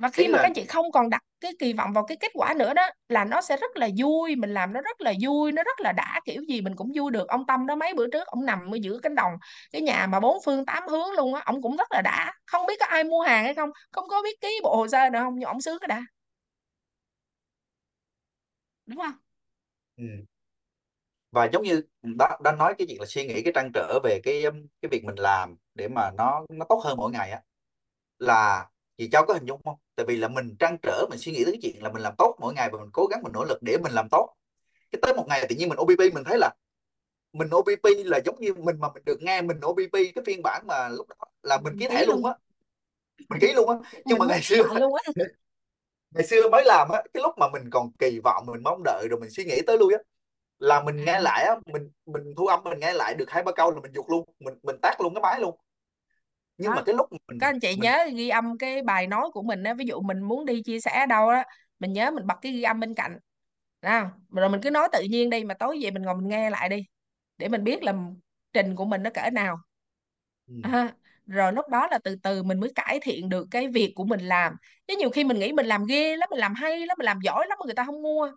và 0.00 0.10
khi 0.10 0.22
Ý 0.22 0.28
mà 0.28 0.38
là... 0.38 0.42
các 0.42 0.52
chị 0.54 0.64
không 0.66 0.92
còn 0.92 1.10
đặt 1.10 1.22
cái 1.40 1.52
kỳ 1.58 1.72
vọng 1.72 1.92
vào 1.92 2.04
cái 2.06 2.16
kết 2.20 2.30
quả 2.34 2.54
nữa 2.54 2.74
đó 2.74 2.88
là 3.08 3.24
nó 3.24 3.40
sẽ 3.42 3.56
rất 3.56 3.76
là 3.76 3.88
vui 3.98 4.36
mình 4.36 4.54
làm 4.54 4.72
nó 4.72 4.80
rất 4.80 5.00
là 5.00 5.12
vui 5.22 5.52
nó 5.52 5.62
rất 5.64 5.80
là 5.80 5.92
đã 5.92 6.20
kiểu 6.26 6.42
gì 6.48 6.60
mình 6.60 6.76
cũng 6.76 6.92
vui 6.96 7.10
được. 7.12 7.28
Ông 7.28 7.46
Tâm 7.46 7.66
đó 7.66 7.76
mấy 7.76 7.94
bữa 7.94 8.06
trước 8.12 8.26
ông 8.28 8.46
nằm 8.46 8.74
ở 8.74 8.78
giữa 8.82 8.98
cánh 9.02 9.14
đồng 9.14 9.32
cái 9.72 9.82
nhà 9.82 10.06
mà 10.06 10.20
bốn 10.20 10.38
phương 10.44 10.66
tám 10.66 10.88
hướng 10.88 11.12
luôn 11.16 11.34
á 11.34 11.42
ông 11.44 11.62
cũng 11.62 11.76
rất 11.76 11.88
là 11.92 12.02
đã. 12.04 12.32
Không 12.46 12.66
biết 12.66 12.74
có 12.80 12.86
ai 12.86 13.04
mua 13.04 13.22
hàng 13.22 13.44
hay 13.44 13.54
không 13.54 13.70
không 13.92 14.08
có 14.08 14.22
biết 14.24 14.40
ký 14.40 14.60
bộ 14.62 14.76
hồ 14.76 14.88
sơ 14.88 15.10
nào 15.10 15.24
không 15.24 15.34
nhưng 15.38 15.48
ông 15.48 15.60
sướng 15.60 15.78
cái 15.80 15.88
đã. 15.88 16.02
Đúng 18.86 18.98
không? 18.98 19.14
Ừ. 19.96 20.04
và 21.30 21.44
giống 21.52 21.62
như 21.62 21.82
đã, 22.02 22.38
đã 22.44 22.52
nói 22.52 22.74
cái 22.78 22.86
chuyện 22.88 23.00
là 23.00 23.06
suy 23.06 23.26
nghĩ 23.26 23.42
cái 23.42 23.52
trăn 23.54 23.70
trở 23.74 23.98
về 24.04 24.20
cái 24.24 24.42
cái 24.82 24.88
việc 24.90 25.04
mình 25.04 25.14
làm 25.18 25.56
để 25.74 25.88
mà 25.88 26.10
nó 26.10 26.44
nó 26.48 26.66
tốt 26.68 26.80
hơn 26.84 26.96
mỗi 26.96 27.10
ngày 27.12 27.30
á 27.30 27.40
là 28.18 28.68
chị 28.98 29.08
cháu 29.12 29.26
có 29.28 29.34
hình 29.34 29.46
dung 29.46 29.62
không 29.64 29.76
tại 30.00 30.04
vì 30.06 30.16
là 30.16 30.28
mình 30.28 30.56
trăn 30.58 30.76
trở 30.82 31.06
mình 31.10 31.18
suy 31.18 31.32
nghĩ 31.32 31.44
tới 31.44 31.52
cái 31.52 31.60
chuyện 31.62 31.82
là 31.82 31.92
mình 31.92 32.02
làm 32.02 32.14
tốt 32.18 32.36
mỗi 32.40 32.54
ngày 32.54 32.68
và 32.72 32.78
mình 32.78 32.90
cố 32.92 33.06
gắng 33.06 33.22
mình 33.22 33.32
nỗ 33.32 33.44
lực 33.44 33.58
để 33.62 33.76
mình 33.82 33.92
làm 33.92 34.08
tốt. 34.10 34.34
Cái 34.92 34.98
tới 35.02 35.14
một 35.14 35.24
ngày 35.28 35.46
tự 35.48 35.56
nhiên 35.56 35.68
mình 35.68 35.78
OBP 35.78 36.14
mình 36.14 36.24
thấy 36.24 36.38
là 36.38 36.54
mình 37.32 37.48
OBP 37.50 37.84
là 38.04 38.20
giống 38.24 38.40
như 38.40 38.54
mình 38.54 38.80
mà 38.80 38.88
mình 38.94 39.02
được 39.06 39.22
nghe 39.22 39.42
mình 39.42 39.60
OBP 39.60 39.92
cái 40.14 40.24
phiên 40.26 40.42
bản 40.42 40.64
mà 40.66 40.88
lúc 40.88 41.08
đó 41.08 41.16
là 41.42 41.58
mình 41.58 41.76
ký 41.80 41.88
thẻ 41.88 42.06
luôn 42.06 42.24
á. 42.24 42.32
Mình 43.28 43.38
ký 43.40 43.52
luôn 43.52 43.68
á. 43.68 43.76
Nhưng 44.04 44.18
mà 44.18 44.26
ngày 44.26 44.42
xưa 44.42 44.62
ngày 46.10 46.24
xưa 46.26 46.48
mới 46.50 46.64
làm 46.64 46.88
á 46.88 47.02
cái 47.14 47.22
lúc 47.22 47.34
mà 47.38 47.48
mình 47.52 47.70
còn 47.70 47.92
kỳ 47.98 48.20
vọng 48.24 48.46
mình 48.46 48.62
mong 48.62 48.82
đợi 48.84 49.06
rồi 49.10 49.20
mình 49.20 49.30
suy 49.30 49.44
nghĩ 49.44 49.60
tới 49.66 49.78
luôn 49.78 49.92
á 49.92 49.98
là 50.58 50.82
mình 50.82 51.04
nghe 51.04 51.20
lại 51.20 51.44
á 51.44 51.56
mình 51.66 51.90
mình 52.06 52.34
thu 52.36 52.46
âm 52.46 52.64
mình 52.64 52.80
nghe 52.80 52.92
lại 52.92 53.14
được 53.14 53.30
hai 53.30 53.42
ba 53.42 53.52
câu 53.52 53.70
là 53.70 53.80
mình 53.80 53.92
dục 53.92 54.10
luôn 54.10 54.24
mình 54.40 54.54
mình 54.62 54.76
tắt 54.82 55.00
luôn 55.00 55.14
cái 55.14 55.22
máy 55.22 55.40
luôn 55.40 55.58
nhưng 56.60 56.70
đó. 56.70 56.76
mà 56.76 56.82
cái 56.86 56.94
lúc 56.94 57.06
mình 57.28 57.38
các 57.40 57.46
anh 57.46 57.60
chị 57.60 57.68
mình... 57.68 57.80
nhớ 57.80 58.06
ghi 58.14 58.28
âm 58.28 58.58
cái 58.58 58.82
bài 58.82 59.06
nói 59.06 59.30
của 59.32 59.42
mình 59.42 59.62
á 59.62 59.74
ví 59.74 59.84
dụ 59.84 60.00
mình 60.00 60.20
muốn 60.22 60.46
đi 60.46 60.62
chia 60.62 60.80
sẻ 60.80 61.06
đâu 61.08 61.28
á 61.28 61.44
mình 61.78 61.92
nhớ 61.92 62.10
mình 62.10 62.26
bật 62.26 62.34
cái 62.42 62.52
ghi 62.52 62.62
âm 62.62 62.80
bên 62.80 62.94
cạnh. 62.94 63.18
Đấy 63.82 64.02
rồi 64.30 64.48
mình 64.48 64.60
cứ 64.62 64.70
nói 64.70 64.88
tự 64.92 65.02
nhiên 65.02 65.30
đi 65.30 65.44
mà 65.44 65.54
tối 65.54 65.78
về 65.82 65.90
mình 65.90 66.02
ngồi 66.02 66.14
mình 66.14 66.28
nghe 66.28 66.50
lại 66.50 66.68
đi 66.68 66.86
để 67.38 67.48
mình 67.48 67.64
biết 67.64 67.82
là 67.82 67.94
trình 68.52 68.76
của 68.76 68.84
mình 68.84 69.02
nó 69.02 69.10
cỡ 69.10 69.30
nào. 69.30 69.58
Ừ. 70.46 70.54
à, 70.62 70.94
rồi 71.26 71.52
lúc 71.52 71.68
đó 71.68 71.88
là 71.90 71.98
từ 72.04 72.16
từ 72.22 72.42
mình 72.42 72.60
mới 72.60 72.72
cải 72.74 73.00
thiện 73.02 73.28
được 73.28 73.46
cái 73.50 73.68
việc 73.68 73.92
của 73.96 74.04
mình 74.04 74.20
làm. 74.20 74.52
Chứ 74.86 74.94
nhiều 74.98 75.10
khi 75.10 75.24
mình 75.24 75.38
nghĩ 75.38 75.52
mình 75.52 75.66
làm 75.66 75.84
ghê 75.86 76.16
lắm 76.16 76.28
mình 76.30 76.38
làm 76.38 76.54
hay 76.54 76.86
lắm 76.86 76.96
mình 76.98 77.04
làm 77.04 77.18
giỏi 77.22 77.46
lắm 77.48 77.58
mà 77.60 77.64
người 77.66 77.74
ta 77.74 77.84
không 77.84 78.02
mua. 78.02 78.32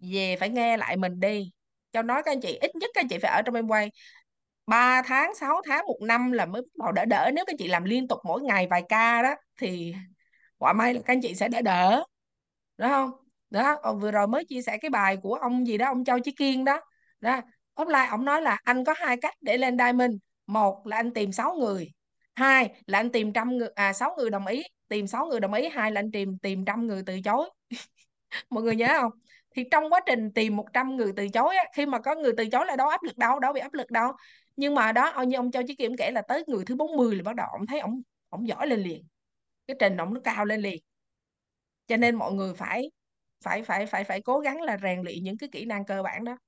Về 0.00 0.36
phải 0.40 0.48
nghe 0.48 0.76
lại 0.76 0.96
mình 0.96 1.20
đi. 1.20 1.52
Cho 1.92 2.02
nói 2.02 2.22
các 2.24 2.32
anh 2.32 2.40
chị 2.40 2.58
ít 2.60 2.76
nhất 2.76 2.90
các 2.94 3.00
anh 3.00 3.08
chị 3.08 3.18
phải 3.18 3.30
ở 3.30 3.42
trong 3.42 3.54
em 3.54 3.68
quay 3.68 3.90
3 4.68 5.02
tháng 5.02 5.34
6 5.34 5.60
tháng 5.68 5.86
một 5.86 5.98
năm 6.02 6.32
là 6.32 6.46
mới 6.46 6.62
bắt 6.62 6.84
đầu 6.84 6.92
đỡ 6.92 7.04
đỡ. 7.04 7.30
Nếu 7.34 7.44
các 7.46 7.56
chị 7.58 7.68
làm 7.68 7.84
liên 7.84 8.08
tục 8.08 8.18
mỗi 8.24 8.42
ngày 8.42 8.66
vài 8.70 8.82
ca 8.88 9.22
đó 9.22 9.34
thì 9.60 9.94
quả 10.58 10.72
may 10.72 10.94
là 10.94 11.00
các 11.04 11.12
anh 11.12 11.20
chị 11.22 11.34
sẽ 11.34 11.48
đỡ 11.48 11.62
đỡ. 11.62 12.04
Đúng 12.78 12.88
không? 12.88 13.10
Đó 13.50 13.78
ông 13.82 14.00
vừa 14.00 14.10
rồi 14.10 14.28
mới 14.28 14.44
chia 14.44 14.62
sẻ 14.62 14.78
cái 14.78 14.90
bài 14.90 15.16
của 15.22 15.34
ông 15.34 15.66
gì 15.66 15.78
đó 15.78 15.86
ông 15.86 16.04
Châu 16.04 16.18
Chí 16.18 16.32
Kiên 16.32 16.64
đó. 16.64 16.80
Đó 17.20 17.40
offline 17.74 18.08
ông 18.10 18.24
nói 18.24 18.42
là 18.42 18.58
anh 18.64 18.84
có 18.84 18.94
hai 18.96 19.16
cách 19.16 19.34
để 19.40 19.58
lên 19.58 19.78
diamond. 19.78 20.12
Một 20.46 20.86
là 20.86 20.96
anh 20.96 21.14
tìm 21.14 21.32
6 21.32 21.54
người 21.54 21.92
hai 22.38 22.70
là 22.86 22.98
anh 22.98 23.12
tìm 23.12 23.32
trăm 23.32 23.56
người 23.56 23.68
à 23.74 23.92
sáu 23.92 24.14
người 24.18 24.30
đồng 24.30 24.46
ý. 24.46 24.62
Tìm 24.88 25.06
6 25.06 25.26
người 25.26 25.40
đồng 25.40 25.54
ý 25.54 25.68
hai 25.68 25.92
là 25.92 26.00
anh 26.00 26.10
tìm 26.12 26.38
tìm 26.38 26.64
trăm 26.64 26.86
người 26.86 27.02
từ 27.06 27.20
chối. 27.24 27.50
Mọi 28.50 28.62
người 28.64 28.76
nhớ 28.76 28.88
không? 29.00 29.12
Thì 29.56 29.64
trong 29.70 29.92
quá 29.92 30.00
trình 30.06 30.32
tìm 30.34 30.56
100 30.56 30.96
người 30.96 31.12
từ 31.16 31.28
chối 31.28 31.56
á, 31.56 31.64
khi 31.74 31.86
mà 31.86 31.98
có 31.98 32.14
người 32.14 32.32
từ 32.36 32.46
chối 32.52 32.66
là 32.66 32.76
đâu 32.76 32.88
áp 32.88 33.02
lực 33.02 33.18
đâu 33.18 33.40
đâu 33.40 33.52
bị 33.52 33.60
áp 33.60 33.74
lực 33.74 33.90
đâu 33.90 34.12
nhưng 34.58 34.76
mà 34.76 34.92
đó 34.92 35.22
như 35.28 35.36
ông 35.38 35.52
Châu 35.52 35.64
Chí 35.68 35.76
Kim 35.76 35.92
kể 35.98 36.12
là 36.12 36.22
tới 36.22 36.44
người 36.48 36.66
thứ 36.66 36.76
40 36.76 37.16
là 37.16 37.24
bắt 37.24 37.36
đầu 37.36 37.48
ông 37.52 37.66
thấy 37.68 37.80
ông 37.80 38.02
ông 38.30 38.48
giỏi 38.48 38.68
lên 38.68 38.80
liền. 38.80 39.08
Cái 39.68 39.76
trình 39.80 39.98
ông 39.98 40.14
nó 40.14 40.22
cao 40.24 40.46
lên 40.46 40.62
liền. 40.62 40.82
Cho 41.86 41.96
nên 41.96 42.14
mọi 42.16 42.32
người 42.32 42.54
phải 42.54 42.90
phải 43.44 43.62
phải 43.62 43.86
phải 43.86 44.04
phải 44.04 44.20
cố 44.22 44.40
gắng 44.40 44.62
là 44.62 44.78
rèn 44.82 45.02
luyện 45.02 45.22
những 45.24 45.38
cái 45.38 45.48
kỹ 45.52 45.64
năng 45.64 45.84
cơ 45.84 46.02
bản 46.02 46.24
đó. 46.24 46.38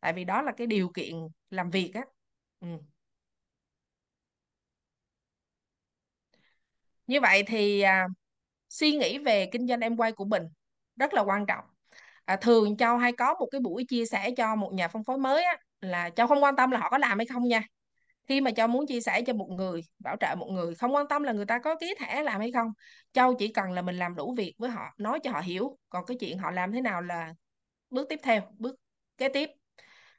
Tại 0.00 0.12
vì 0.12 0.24
đó 0.24 0.42
là 0.42 0.52
cái 0.56 0.66
điều 0.66 0.90
kiện 0.94 1.14
làm 1.50 1.70
việc 1.70 1.92
á. 1.94 2.04
Ừ. 2.60 2.68
như 7.06 7.20
vậy 7.20 7.42
thì 7.46 7.80
à, 7.80 8.06
suy 8.68 8.92
nghĩ 8.96 9.18
về 9.18 9.46
kinh 9.52 9.68
doanh 9.68 9.80
em 9.80 9.96
quay 9.96 10.12
của 10.12 10.24
mình 10.24 10.42
rất 10.96 11.14
là 11.14 11.22
quan 11.22 11.46
trọng. 11.46 11.64
À, 12.24 12.36
thường 12.36 12.76
Châu 12.76 12.96
hay 12.98 13.12
có 13.12 13.34
một 13.40 13.48
cái 13.52 13.60
buổi 13.62 13.84
chia 13.88 14.06
sẻ 14.06 14.30
cho 14.36 14.56
một 14.56 14.72
nhà 14.74 14.88
phân 14.88 15.04
phối 15.04 15.18
mới 15.18 15.44
á, 15.44 15.58
là 15.82 16.10
Châu 16.10 16.26
không 16.26 16.42
quan 16.42 16.56
tâm 16.56 16.70
là 16.70 16.78
họ 16.78 16.90
có 16.90 16.98
làm 16.98 17.18
hay 17.18 17.26
không 17.26 17.48
nha. 17.48 17.62
Khi 18.28 18.40
mà 18.40 18.50
Châu 18.50 18.68
muốn 18.68 18.86
chia 18.86 19.00
sẻ 19.00 19.22
cho 19.22 19.32
một 19.32 19.48
người 19.50 19.80
bảo 19.98 20.16
trợ 20.20 20.34
một 20.38 20.48
người 20.50 20.74
không 20.74 20.94
quan 20.94 21.08
tâm 21.08 21.22
là 21.22 21.32
người 21.32 21.46
ta 21.46 21.58
có 21.58 21.76
ký 21.76 21.94
thẻ 21.98 22.22
làm 22.22 22.40
hay 22.40 22.52
không 22.52 22.68
Châu 23.12 23.34
chỉ 23.34 23.48
cần 23.48 23.72
là 23.72 23.82
mình 23.82 23.96
làm 23.96 24.14
đủ 24.14 24.34
việc 24.38 24.54
với 24.58 24.70
họ 24.70 24.94
nói 24.98 25.20
cho 25.22 25.30
họ 25.30 25.40
hiểu 25.40 25.78
còn 25.88 26.06
cái 26.06 26.16
chuyện 26.20 26.38
họ 26.38 26.50
làm 26.50 26.72
thế 26.72 26.80
nào 26.80 27.02
là 27.02 27.34
bước 27.90 28.08
tiếp 28.08 28.20
theo 28.22 28.42
bước 28.58 28.76
kế 29.18 29.28
tiếp. 29.28 29.50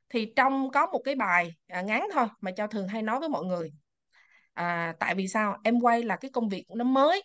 Thì 0.10 0.34
trong 0.36 0.72
có 0.72 0.86
một 0.86 1.02
cái 1.06 1.16
bài 1.16 1.56
à, 1.68 1.82
ngắn 1.82 2.08
thôi 2.14 2.28
mà 2.42 2.52
Châu 2.52 2.68
thường 2.68 2.88
hay 2.88 3.02
nói 3.02 3.20
với 3.20 3.30
mọi 3.30 3.46
người 3.46 3.74
à, 4.54 4.94
tại 5.00 5.16
vì 5.16 5.28
sao? 5.28 5.58
Em 5.64 5.80
quay 5.82 6.04
là 6.04 6.16
cái 6.16 6.32
công 6.32 6.50
việc 6.50 6.66
nó 6.76 6.84
mới. 6.84 7.24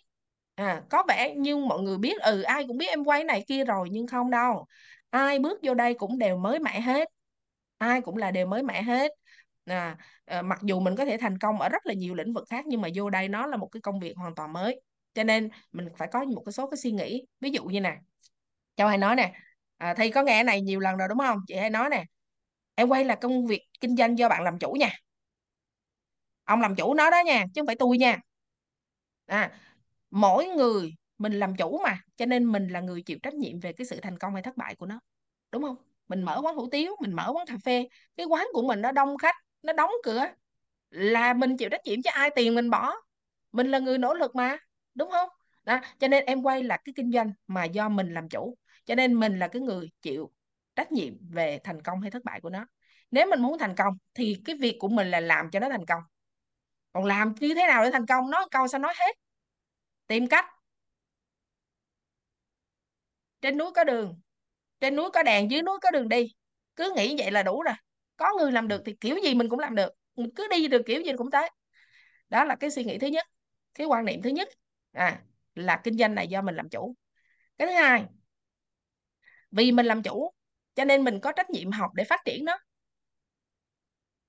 À, 0.55 0.83
có 0.89 1.03
vẻ 1.07 1.33
nhưng 1.37 1.67
mọi 1.67 1.81
người 1.81 1.97
biết 1.97 2.21
ừ 2.21 2.41
ai 2.41 2.65
cũng 2.67 2.77
biết 2.77 2.89
em 2.89 3.03
quay 3.03 3.23
này 3.23 3.43
kia 3.47 3.65
rồi 3.65 3.89
nhưng 3.91 4.07
không 4.07 4.31
đâu. 4.31 4.65
Ai 5.09 5.39
bước 5.39 5.59
vô 5.63 5.73
đây 5.73 5.93
cũng 5.93 6.17
đều 6.19 6.37
mới 6.37 6.59
mẻ 6.59 6.81
hết 6.81 7.09
ai 7.79 8.01
cũng 8.01 8.17
là 8.17 8.31
đều 8.31 8.47
mới 8.47 8.63
mẻ 8.63 8.83
hết. 8.83 9.11
À, 9.65 9.97
à, 10.25 10.43
mặc 10.43 10.59
dù 10.63 10.81
mình 10.81 10.97
có 10.97 11.05
thể 11.05 11.17
thành 11.21 11.39
công 11.39 11.61
ở 11.61 11.69
rất 11.69 11.87
là 11.87 11.93
nhiều 11.93 12.15
lĩnh 12.15 12.33
vực 12.33 12.45
khác 12.51 12.65
nhưng 12.67 12.81
mà 12.81 12.89
vô 12.95 13.11
đây 13.11 13.29
nó 13.29 13.47
là 13.47 13.57
một 13.57 13.67
cái 13.73 13.81
công 13.81 13.99
việc 14.01 14.17
hoàn 14.17 14.35
toàn 14.35 14.53
mới. 14.53 14.81
Cho 15.15 15.23
nên 15.23 15.49
mình 15.73 15.89
phải 15.97 16.09
có 16.13 16.25
một 16.25 16.43
cái 16.45 16.53
số 16.53 16.69
cái 16.69 16.77
suy 16.77 16.91
nghĩ. 16.91 17.25
Ví 17.41 17.51
dụ 17.51 17.65
như 17.65 17.81
nè 17.81 17.97
Châu 18.77 18.89
hay 18.89 18.99
nói 18.99 19.17
nè 19.17 19.33
à, 19.79 19.95
Thi 19.95 20.11
có 20.11 20.23
nghe 20.23 20.33
cái 20.33 20.45
này 20.45 20.61
nhiều 20.61 20.81
lần 20.81 20.97
rồi 20.97 21.09
đúng 21.09 21.19
không? 21.19 21.39
Chị 21.47 21.55
hay 21.57 21.71
nói 21.71 21.89
nè 21.91 22.05
em 22.75 22.89
quay 22.89 23.05
là 23.05 23.15
công 23.15 23.47
việc 23.47 23.61
kinh 23.81 23.97
doanh 23.97 24.19
do 24.19 24.29
bạn 24.29 24.43
làm 24.43 24.59
chủ 24.59 24.73
nha. 24.73 24.89
Ông 26.43 26.61
làm 26.61 26.75
chủ 26.75 26.93
nó 26.93 27.09
đó 27.09 27.21
nha 27.25 27.45
chứ 27.53 27.61
không 27.61 27.67
phải 27.67 27.75
tôi 27.75 27.97
nha. 27.97 28.17
À, 29.25 29.59
mỗi 30.11 30.47
người 30.47 30.91
mình 31.17 31.33
làm 31.33 31.55
chủ 31.55 31.79
mà 31.83 32.01
cho 32.17 32.25
nên 32.25 32.45
mình 32.45 32.67
là 32.67 32.81
người 32.81 33.01
chịu 33.03 33.17
trách 33.23 33.33
nhiệm 33.33 33.59
về 33.59 33.73
cái 33.73 33.85
sự 33.87 33.99
thành 34.01 34.17
công 34.19 34.33
hay 34.33 34.43
thất 34.43 34.57
bại 34.57 34.75
của 34.75 34.85
nó. 34.85 34.99
Đúng 35.51 35.63
không? 35.63 35.75
Mình 36.09 36.23
mở 36.23 36.41
quán 36.43 36.55
hủ 36.55 36.69
tiếu, 36.71 36.95
mình 37.01 37.13
mở 37.13 37.31
quán 37.35 37.47
cà 37.47 37.55
phê, 37.65 37.87
cái 38.17 38.25
quán 38.25 38.47
của 38.53 38.61
mình 38.61 38.81
nó 38.81 38.91
đông 38.91 39.17
khách, 39.17 39.35
nó 39.63 39.73
đóng 39.73 39.91
cửa. 40.03 40.25
Là 40.89 41.33
mình 41.33 41.57
chịu 41.57 41.69
trách 41.69 41.81
nhiệm 41.85 42.01
chứ 42.01 42.09
ai 42.13 42.29
tiền 42.35 42.55
mình 42.55 42.69
bỏ. 42.69 42.95
Mình 43.51 43.71
là 43.71 43.79
người 43.79 43.97
nỗ 43.97 44.13
lực 44.13 44.35
mà, 44.35 44.57
đúng 44.95 45.11
không? 45.11 45.29
Đó, 45.63 45.79
cho 45.99 46.07
nên 46.07 46.25
em 46.25 46.41
quay 46.41 46.63
là 46.63 46.77
cái 46.77 46.93
kinh 46.95 47.11
doanh 47.11 47.31
mà 47.47 47.65
do 47.65 47.89
mình 47.89 48.13
làm 48.13 48.29
chủ. 48.29 48.57
Cho 48.85 48.95
nên 48.95 49.19
mình 49.19 49.39
là 49.39 49.47
cái 49.47 49.61
người 49.61 49.89
chịu 50.01 50.31
trách 50.75 50.91
nhiệm 50.91 51.13
về 51.29 51.59
thành 51.63 51.81
công 51.81 52.01
hay 52.01 52.11
thất 52.11 52.23
bại 52.23 52.41
của 52.41 52.49
nó. 52.49 52.67
Nếu 53.11 53.27
mình 53.29 53.41
muốn 53.41 53.57
thành 53.59 53.75
công 53.75 53.97
thì 54.13 54.41
cái 54.45 54.55
việc 54.55 54.75
của 54.79 54.87
mình 54.87 55.11
là 55.11 55.19
làm 55.19 55.49
cho 55.51 55.59
nó 55.59 55.69
thành 55.69 55.85
công. 55.85 56.03
Còn 56.93 57.05
làm 57.05 57.35
như 57.39 57.53
thế 57.55 57.67
nào 57.67 57.83
để 57.83 57.91
thành 57.91 58.05
công 58.05 58.29
nó, 58.29 58.47
câu 58.51 58.67
sao 58.67 58.79
nói 58.79 58.93
hết. 58.97 59.15
Tìm 60.07 60.27
cách. 60.27 60.45
Trên 63.41 63.57
núi 63.57 63.71
có 63.75 63.83
đường 63.83 64.19
trên 64.81 64.95
núi 64.95 65.09
có 65.13 65.23
đèn 65.23 65.51
dưới 65.51 65.61
núi 65.61 65.77
có 65.81 65.91
đường 65.91 66.09
đi. 66.09 66.33
Cứ 66.75 66.93
nghĩ 66.95 67.15
vậy 67.19 67.31
là 67.31 67.43
đủ 67.43 67.61
rồi. 67.63 67.73
Có 68.17 68.27
người 68.39 68.51
làm 68.51 68.67
được 68.67 68.81
thì 68.85 68.93
kiểu 69.01 69.17
gì 69.23 69.33
mình 69.35 69.49
cũng 69.49 69.59
làm 69.59 69.75
được. 69.75 69.93
Mình 70.15 70.29
cứ 70.35 70.47
đi 70.51 70.67
được 70.67 70.81
kiểu 70.85 71.01
gì 71.01 71.11
cũng 71.17 71.31
tới. 71.31 71.49
Đó 72.29 72.43
là 72.43 72.55
cái 72.55 72.69
suy 72.71 72.83
nghĩ 72.83 72.97
thứ 72.97 73.07
nhất, 73.07 73.27
cái 73.73 73.87
quan 73.87 74.05
niệm 74.05 74.21
thứ 74.21 74.29
nhất. 74.29 74.49
À 74.93 75.21
là 75.55 75.81
kinh 75.83 75.97
doanh 75.97 76.15
này 76.15 76.27
do 76.27 76.41
mình 76.41 76.55
làm 76.55 76.69
chủ. 76.69 76.95
Cái 77.57 77.67
thứ 77.67 77.73
hai, 77.73 78.05
vì 79.51 79.71
mình 79.71 79.85
làm 79.85 80.03
chủ, 80.03 80.33
cho 80.75 80.85
nên 80.85 81.03
mình 81.03 81.19
có 81.19 81.31
trách 81.31 81.49
nhiệm 81.49 81.71
học 81.71 81.91
để 81.95 82.03
phát 82.03 82.19
triển 82.25 82.45
nó. 82.45 82.57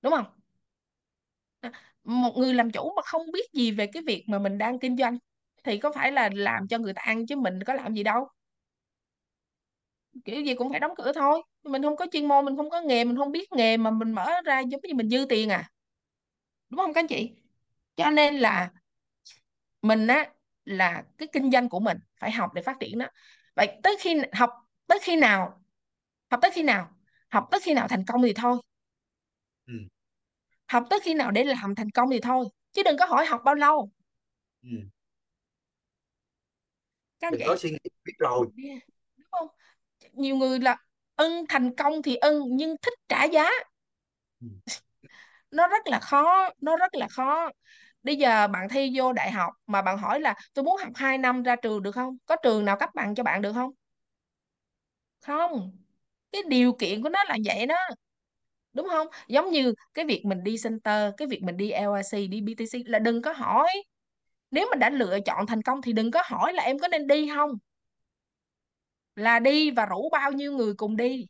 Đúng 0.01 0.11
không? 0.13 0.25
À, 1.59 1.71
một 2.03 2.33
người 2.37 2.53
làm 2.53 2.71
chủ 2.71 2.93
mà 2.95 3.01
không 3.05 3.31
biết 3.33 3.53
gì 3.53 3.71
về 3.71 3.87
cái 3.93 4.03
việc 4.07 4.23
mà 4.27 4.39
mình 4.39 4.57
đang 4.57 4.79
kinh 4.79 4.97
doanh 4.97 5.17
thì 5.63 5.77
có 5.77 5.91
phải 5.91 6.11
là 6.11 6.29
làm 6.33 6.67
cho 6.67 6.77
người 6.77 6.93
ta 6.93 7.01
ăn 7.01 7.25
chứ 7.27 7.35
mình 7.35 7.63
có 7.63 7.73
làm 7.73 7.93
gì 7.93 8.03
đâu 8.03 8.27
kiểu 10.25 10.41
gì 10.41 10.55
cũng 10.55 10.69
phải 10.69 10.79
đóng 10.79 10.91
cửa 10.97 11.11
thôi. 11.15 11.41
Mình 11.63 11.83
không 11.83 11.95
có 11.95 12.07
chuyên 12.11 12.27
môn 12.27 12.45
mình 12.45 12.57
không 12.57 12.69
có 12.69 12.81
nghề 12.81 13.03
mình 13.03 13.17
không 13.17 13.31
biết 13.31 13.51
nghề 13.51 13.77
mà 13.77 13.91
mình 13.91 14.11
mở 14.11 14.31
ra 14.45 14.59
giống 14.59 14.81
như 14.83 14.93
mình 14.93 15.09
dư 15.09 15.25
tiền 15.29 15.49
à. 15.49 15.69
Đúng 16.69 16.77
không 16.79 16.93
các 16.93 16.99
anh 17.01 17.07
chị? 17.07 17.31
Cho 17.95 18.09
nên 18.11 18.35
là 18.35 18.71
mình 19.81 20.07
á 20.07 20.25
là 20.65 21.03
cái 21.17 21.27
kinh 21.33 21.51
doanh 21.51 21.69
của 21.69 21.79
mình 21.79 21.97
phải 22.19 22.31
học 22.31 22.53
để 22.53 22.61
phát 22.61 22.77
triển 22.79 22.97
đó 22.99 23.05
vậy 23.55 23.79
tới 23.83 23.95
khi 23.99 24.15
học 24.33 24.49
tới 24.87 24.99
khi 25.01 25.15
nào 25.15 25.61
học 26.31 26.39
tới 26.43 26.51
khi 26.51 26.63
nào? 26.63 26.89
Học 27.29 27.47
tới 27.51 27.59
khi 27.63 27.73
nào 27.73 27.87
thành 27.87 28.05
công 28.07 28.21
thì 28.23 28.33
thôi. 28.33 28.57
Ừ. 29.67 29.73
học 30.67 30.83
tới 30.89 30.99
khi 31.03 31.13
nào 31.13 31.31
để 31.31 31.43
làm 31.43 31.75
thành 31.75 31.89
công 31.89 32.09
thì 32.11 32.19
thôi 32.21 32.45
chứ 32.73 32.83
đừng 32.85 32.97
có 32.99 33.05
hỏi 33.05 33.25
học 33.25 33.41
bao 33.45 33.55
lâu. 33.55 33.91
Ừ. 34.63 34.69
các 37.19 37.27
anh 37.27 37.33
đừng 37.37 37.47
có 37.47 37.55
chị 37.55 37.61
suy 37.61 37.71
nghĩ 37.71 37.77
biết 38.05 38.13
rồi 38.19 38.47
nhiều 40.13 40.35
người 40.35 40.59
là 40.59 40.77
ưng 41.15 41.45
thành 41.49 41.75
công 41.75 42.01
thì 42.01 42.15
ưng 42.15 42.43
nhưng 42.49 42.75
thích 42.81 42.93
trả 43.09 43.23
giá. 43.23 43.49
Ừ. 44.41 44.47
nó 45.51 45.67
rất 45.67 45.87
là 45.87 45.99
khó 45.99 46.49
nó 46.61 46.77
rất 46.77 46.95
là 46.95 47.07
khó. 47.07 47.51
Bây 48.03 48.15
giờ 48.15 48.47
bạn 48.47 48.69
thi 48.69 48.91
vô 48.95 49.13
đại 49.13 49.31
học 49.31 49.53
mà 49.67 49.81
bạn 49.81 49.97
hỏi 49.97 50.19
là 50.19 50.35
tôi 50.53 50.65
muốn 50.65 50.77
học 50.77 50.91
2 50.95 51.17
năm 51.17 51.43
ra 51.43 51.55
trường 51.55 51.83
được 51.83 51.91
không? 51.95 52.17
Có 52.25 52.35
trường 52.43 52.65
nào 52.65 52.77
cấp 52.79 52.89
bằng 52.95 53.15
cho 53.15 53.23
bạn 53.23 53.41
được 53.41 53.53
không? 53.53 53.71
Không. 55.21 55.71
Cái 56.31 56.41
điều 56.49 56.73
kiện 56.73 57.03
của 57.03 57.09
nó 57.09 57.23
là 57.23 57.37
vậy 57.45 57.65
đó. 57.65 57.75
Đúng 58.73 58.87
không? 58.89 59.07
Giống 59.27 59.51
như 59.51 59.73
cái 59.93 60.05
việc 60.05 60.23
mình 60.25 60.43
đi 60.43 60.55
center 60.63 61.13
cái 61.17 61.27
việc 61.27 61.41
mình 61.43 61.57
đi 61.57 61.71
LRC 61.71 62.27
đi 62.27 62.41
BTC 62.41 62.79
là 62.85 62.99
đừng 62.99 63.21
có 63.21 63.31
hỏi. 63.33 63.69
Nếu 64.51 64.67
mà 64.71 64.75
đã 64.77 64.89
lựa 64.89 65.19
chọn 65.25 65.47
thành 65.47 65.61
công 65.63 65.81
thì 65.81 65.93
đừng 65.93 66.11
có 66.11 66.23
hỏi 66.25 66.53
là 66.53 66.63
em 66.63 66.79
có 66.79 66.87
nên 66.87 67.07
đi 67.07 67.29
không 67.35 67.51
là 69.15 69.39
đi 69.39 69.71
và 69.71 69.85
rủ 69.85 70.09
bao 70.11 70.31
nhiêu 70.31 70.51
người 70.53 70.73
cùng 70.77 70.97
đi. 70.97 71.25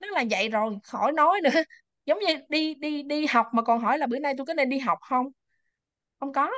Nó 0.00 0.08
là 0.10 0.24
vậy 0.30 0.48
rồi 0.48 0.78
khỏi 0.84 1.12
nói 1.12 1.40
nữa. 1.44 1.50
Giống 2.06 2.18
như 2.18 2.34
đi 2.48 2.74
đi 2.74 3.02
đi 3.02 3.26
học 3.26 3.46
mà 3.52 3.62
còn 3.62 3.80
hỏi 3.80 3.98
là 3.98 4.06
bữa 4.06 4.18
nay 4.18 4.34
tôi 4.38 4.46
có 4.46 4.54
nên 4.54 4.68
đi 4.68 4.78
học 4.78 4.98
không? 5.02 5.26
Không 6.20 6.32
có. 6.32 6.50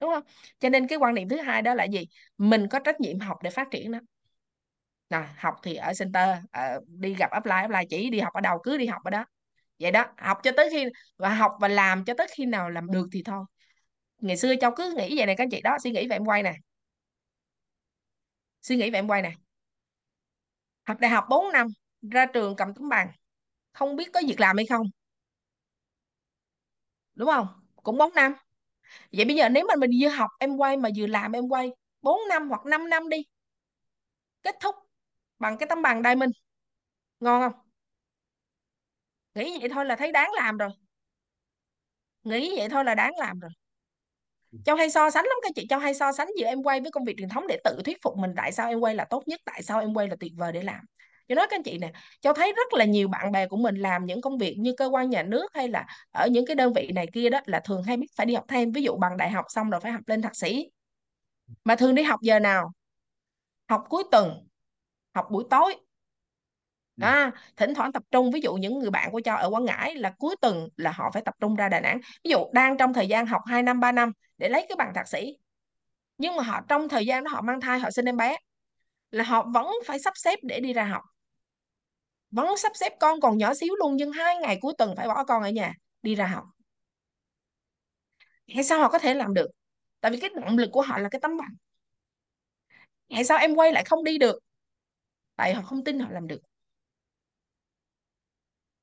Đúng 0.00 0.10
không? 0.14 0.22
Cho 0.58 0.68
nên 0.68 0.86
cái 0.88 0.98
quan 0.98 1.14
điểm 1.14 1.28
thứ 1.28 1.36
hai 1.40 1.62
đó 1.62 1.74
là 1.74 1.84
gì? 1.84 2.08
Mình 2.38 2.66
có 2.70 2.78
trách 2.78 3.00
nhiệm 3.00 3.18
học 3.20 3.38
để 3.42 3.50
phát 3.50 3.68
triển 3.70 3.92
đó. 3.92 3.98
Nè, 5.10 5.18
học 5.38 5.54
thì 5.62 5.74
ở 5.74 5.92
center 5.98 6.28
ở, 6.52 6.80
đi 6.86 7.14
gặp 7.14 7.30
apply 7.30 7.50
apply 7.52 7.78
chỉ 7.90 8.10
đi 8.10 8.20
học 8.20 8.32
ở 8.34 8.40
đâu 8.40 8.58
cứ 8.62 8.76
đi 8.78 8.86
học 8.86 9.02
ở 9.04 9.10
đó. 9.10 9.24
Vậy 9.80 9.90
đó 9.92 10.06
học 10.18 10.38
cho 10.42 10.52
tới 10.56 10.68
khi 10.70 10.86
và 11.16 11.34
học 11.34 11.52
và 11.60 11.68
làm 11.68 12.04
cho 12.04 12.14
tới 12.18 12.26
khi 12.36 12.46
nào 12.46 12.70
làm 12.70 12.90
được 12.90 13.06
thì 13.12 13.22
thôi. 13.24 13.44
Ngày 14.18 14.36
xưa 14.36 14.54
cháu 14.60 14.72
cứ 14.76 14.94
nghĩ 14.98 15.16
vậy 15.18 15.26
này 15.26 15.36
các 15.38 15.48
chị 15.50 15.60
đó 15.62 15.78
suy 15.84 15.90
nghĩ 15.92 16.08
về 16.08 16.16
em 16.16 16.24
quay 16.26 16.42
nè 16.42 16.54
suy 18.66 18.76
nghĩ 18.76 18.90
về 18.90 18.98
em 18.98 19.08
quay 19.08 19.22
nè. 19.22 19.32
Học 20.86 20.96
đại 21.00 21.10
học 21.10 21.24
4 21.30 21.52
năm, 21.52 21.66
ra 22.10 22.26
trường 22.26 22.56
cầm 22.56 22.74
tấm 22.74 22.88
bằng, 22.88 23.08
không 23.72 23.96
biết 23.96 24.10
có 24.14 24.22
việc 24.28 24.40
làm 24.40 24.56
hay 24.56 24.66
không. 24.66 24.86
Đúng 27.14 27.28
không? 27.28 27.46
Cũng 27.82 27.98
4 27.98 28.14
năm. 28.14 28.32
Vậy 29.12 29.24
bây 29.24 29.36
giờ 29.36 29.48
nếu 29.48 29.66
mà 29.68 29.74
mình 29.76 29.90
vừa 30.02 30.08
học 30.08 30.30
em 30.40 30.56
quay 30.56 30.76
mà 30.76 30.88
vừa 30.96 31.06
làm 31.06 31.32
em 31.32 31.48
quay 31.48 31.70
4 32.02 32.20
năm 32.30 32.48
hoặc 32.50 32.66
5 32.66 32.90
năm 32.90 33.08
đi, 33.08 33.18
kết 34.42 34.56
thúc 34.60 34.74
bằng 35.38 35.58
cái 35.58 35.66
tấm 35.68 35.82
bằng 35.82 36.02
diamond, 36.04 36.32
ngon 37.20 37.42
không? 37.42 37.60
Nghĩ 39.34 39.58
vậy 39.60 39.68
thôi 39.68 39.84
là 39.84 39.96
thấy 39.96 40.12
đáng 40.12 40.30
làm 40.36 40.56
rồi. 40.56 40.70
Nghĩ 42.24 42.56
vậy 42.58 42.68
thôi 42.68 42.84
là 42.84 42.94
đáng 42.94 43.12
làm 43.18 43.40
rồi. 43.40 43.50
Châu 44.64 44.76
hay 44.76 44.90
so 44.90 45.10
sánh 45.10 45.24
lắm 45.24 45.36
các 45.42 45.52
chị 45.54 45.66
Châu 45.68 45.78
hay 45.78 45.94
so 45.94 46.12
sánh 46.12 46.28
giữa 46.38 46.46
em 46.46 46.62
quay 46.62 46.80
với 46.80 46.90
công 46.90 47.04
việc 47.04 47.14
truyền 47.18 47.28
thống 47.28 47.46
để 47.46 47.60
tự 47.64 47.82
thuyết 47.84 48.02
phục 48.02 48.16
mình 48.16 48.30
tại 48.36 48.52
sao 48.52 48.68
em 48.68 48.80
quay 48.80 48.94
là 48.94 49.04
tốt 49.04 49.22
nhất 49.26 49.40
tại 49.44 49.62
sao 49.62 49.80
em 49.80 49.94
quay 49.94 50.08
là 50.08 50.16
tuyệt 50.20 50.32
vời 50.36 50.52
để 50.52 50.62
làm. 50.62 50.80
Cho 51.28 51.34
nói 51.34 51.46
các 51.50 51.56
anh 51.56 51.62
chị 51.62 51.78
nè 51.78 51.92
Châu 52.20 52.32
thấy 52.32 52.52
rất 52.52 52.72
là 52.72 52.84
nhiều 52.84 53.08
bạn 53.08 53.32
bè 53.32 53.46
của 53.48 53.56
mình 53.56 53.76
làm 53.76 54.06
những 54.06 54.20
công 54.20 54.38
việc 54.38 54.56
như 54.58 54.74
cơ 54.76 54.86
quan 54.86 55.10
nhà 55.10 55.22
nước 55.22 55.54
hay 55.54 55.68
là 55.68 55.86
ở 56.10 56.26
những 56.26 56.46
cái 56.46 56.56
đơn 56.56 56.72
vị 56.72 56.90
này 56.94 57.06
kia 57.12 57.30
đó 57.30 57.40
là 57.46 57.60
thường 57.60 57.82
hay 57.82 57.96
biết 57.96 58.06
phải 58.16 58.26
đi 58.26 58.34
học 58.34 58.44
thêm 58.48 58.72
ví 58.72 58.82
dụ 58.82 58.96
bằng 58.96 59.16
đại 59.16 59.30
học 59.30 59.44
xong 59.48 59.70
rồi 59.70 59.80
phải 59.80 59.92
học 59.92 60.02
lên 60.06 60.22
thạc 60.22 60.36
sĩ. 60.36 60.70
Mà 61.64 61.76
thường 61.76 61.94
đi 61.94 62.02
học 62.02 62.20
giờ 62.22 62.38
nào? 62.38 62.72
Học 63.68 63.84
cuối 63.88 64.04
tuần 64.10 64.46
học 65.14 65.26
buổi 65.30 65.44
tối. 65.50 65.76
Ừ. 66.96 67.04
À, 67.04 67.32
thỉnh 67.56 67.74
thoảng 67.74 67.92
tập 67.92 68.02
trung 68.10 68.30
ví 68.30 68.40
dụ 68.40 68.54
những 68.54 68.78
người 68.78 68.90
bạn 68.90 69.10
của 69.12 69.20
cho 69.24 69.34
ở 69.34 69.50
Quảng 69.50 69.64
Ngãi 69.64 69.94
là 69.94 70.14
cuối 70.18 70.36
tuần 70.40 70.68
là 70.76 70.92
họ 70.92 71.10
phải 71.10 71.22
tập 71.22 71.34
trung 71.40 71.56
ra 71.56 71.68
Đà 71.68 71.80
Nẵng. 71.80 72.00
Ví 72.24 72.30
dụ 72.30 72.38
đang 72.52 72.76
trong 72.76 72.94
thời 72.94 73.08
gian 73.08 73.26
học 73.26 73.42
2 73.46 73.62
năm 73.62 73.80
3 73.80 73.92
năm 73.92 74.12
để 74.38 74.48
lấy 74.48 74.66
cái 74.68 74.76
bằng 74.76 74.92
thạc 74.94 75.08
sĩ. 75.08 75.38
Nhưng 76.18 76.36
mà 76.36 76.42
họ, 76.42 76.60
trong 76.68 76.88
thời 76.88 77.06
gian 77.06 77.24
đó 77.24 77.30
họ 77.34 77.42
mang 77.42 77.60
thai, 77.60 77.78
họ 77.78 77.90
sinh 77.90 78.04
em 78.04 78.16
bé, 78.16 78.36
là 79.10 79.24
họ 79.24 79.46
vẫn 79.54 79.66
phải 79.86 79.98
sắp 79.98 80.12
xếp 80.16 80.38
để 80.42 80.60
đi 80.60 80.72
ra 80.72 80.84
học. 80.84 81.02
Vẫn 82.30 82.56
sắp 82.56 82.72
xếp 82.74 82.92
con 83.00 83.20
còn 83.20 83.38
nhỏ 83.38 83.54
xíu 83.54 83.74
luôn, 83.76 83.96
nhưng 83.96 84.12
hai 84.12 84.36
ngày 84.36 84.58
cuối 84.60 84.74
tuần 84.78 84.94
phải 84.96 85.08
bỏ 85.08 85.24
con 85.24 85.42
ở 85.42 85.50
nhà, 85.50 85.72
đi 86.02 86.14
ra 86.14 86.26
học. 86.26 86.44
Hay 88.54 88.64
sao 88.64 88.78
họ 88.80 88.88
có 88.88 88.98
thể 88.98 89.14
làm 89.14 89.34
được? 89.34 89.46
Tại 90.00 90.12
vì 90.12 90.20
cái 90.20 90.30
động 90.30 90.58
lực 90.58 90.68
của 90.72 90.82
họ 90.82 90.98
là 90.98 91.08
cái 91.08 91.20
tấm 91.20 91.36
bằng. 91.36 91.50
Tại 93.08 93.24
sao 93.24 93.38
em 93.38 93.54
quay 93.54 93.72
lại 93.72 93.84
không 93.84 94.04
đi 94.04 94.18
được? 94.18 94.38
Tại 95.36 95.54
họ 95.54 95.62
không 95.62 95.84
tin 95.84 95.98
họ 95.98 96.08
làm 96.10 96.26
được. 96.26 96.40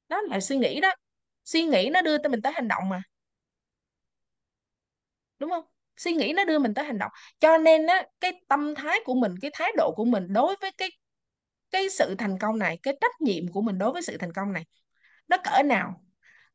Đó 0.10 0.22
là 0.22 0.40
suy 0.40 0.58
nghĩ 0.58 0.82
đó. 0.82 0.94
Suy 1.46 1.64
nghĩ 1.64 1.90
nó 1.94 2.02
đưa 2.02 2.18
tới 2.18 2.30
mình 2.30 2.42
tới 2.42 2.54
hành 2.54 2.68
động 2.68 2.90
mà 2.90 3.02
đúng 5.44 5.52
không? 5.52 5.66
Suy 5.98 6.14
nghĩ 6.14 6.34
nó 6.36 6.46
đưa 6.46 6.60
mình 6.60 6.74
tới 6.74 6.86
hành 6.86 6.98
động. 7.00 7.12
Cho 7.40 7.58
nên 7.58 7.88
á, 7.88 8.04
cái 8.22 8.34
tâm 8.50 8.76
thái 8.76 9.00
của 9.06 9.16
mình, 9.16 9.36
cái 9.42 9.52
thái 9.54 9.72
độ 9.78 9.94
của 9.98 10.06
mình 10.06 10.34
đối 10.34 10.56
với 10.62 10.72
cái 10.78 10.90
cái 11.72 11.90
sự 11.90 12.16
thành 12.18 12.40
công 12.40 12.60
này, 12.60 12.80
cái 12.84 12.98
trách 13.02 13.22
nhiệm 13.22 13.48
của 13.54 13.62
mình 13.62 13.78
đối 13.78 13.92
với 13.94 14.02
sự 14.02 14.18
thành 14.18 14.34
công 14.34 14.54
này, 14.54 14.66
nó 15.28 15.38
cỡ 15.46 15.64
nào? 15.64 16.04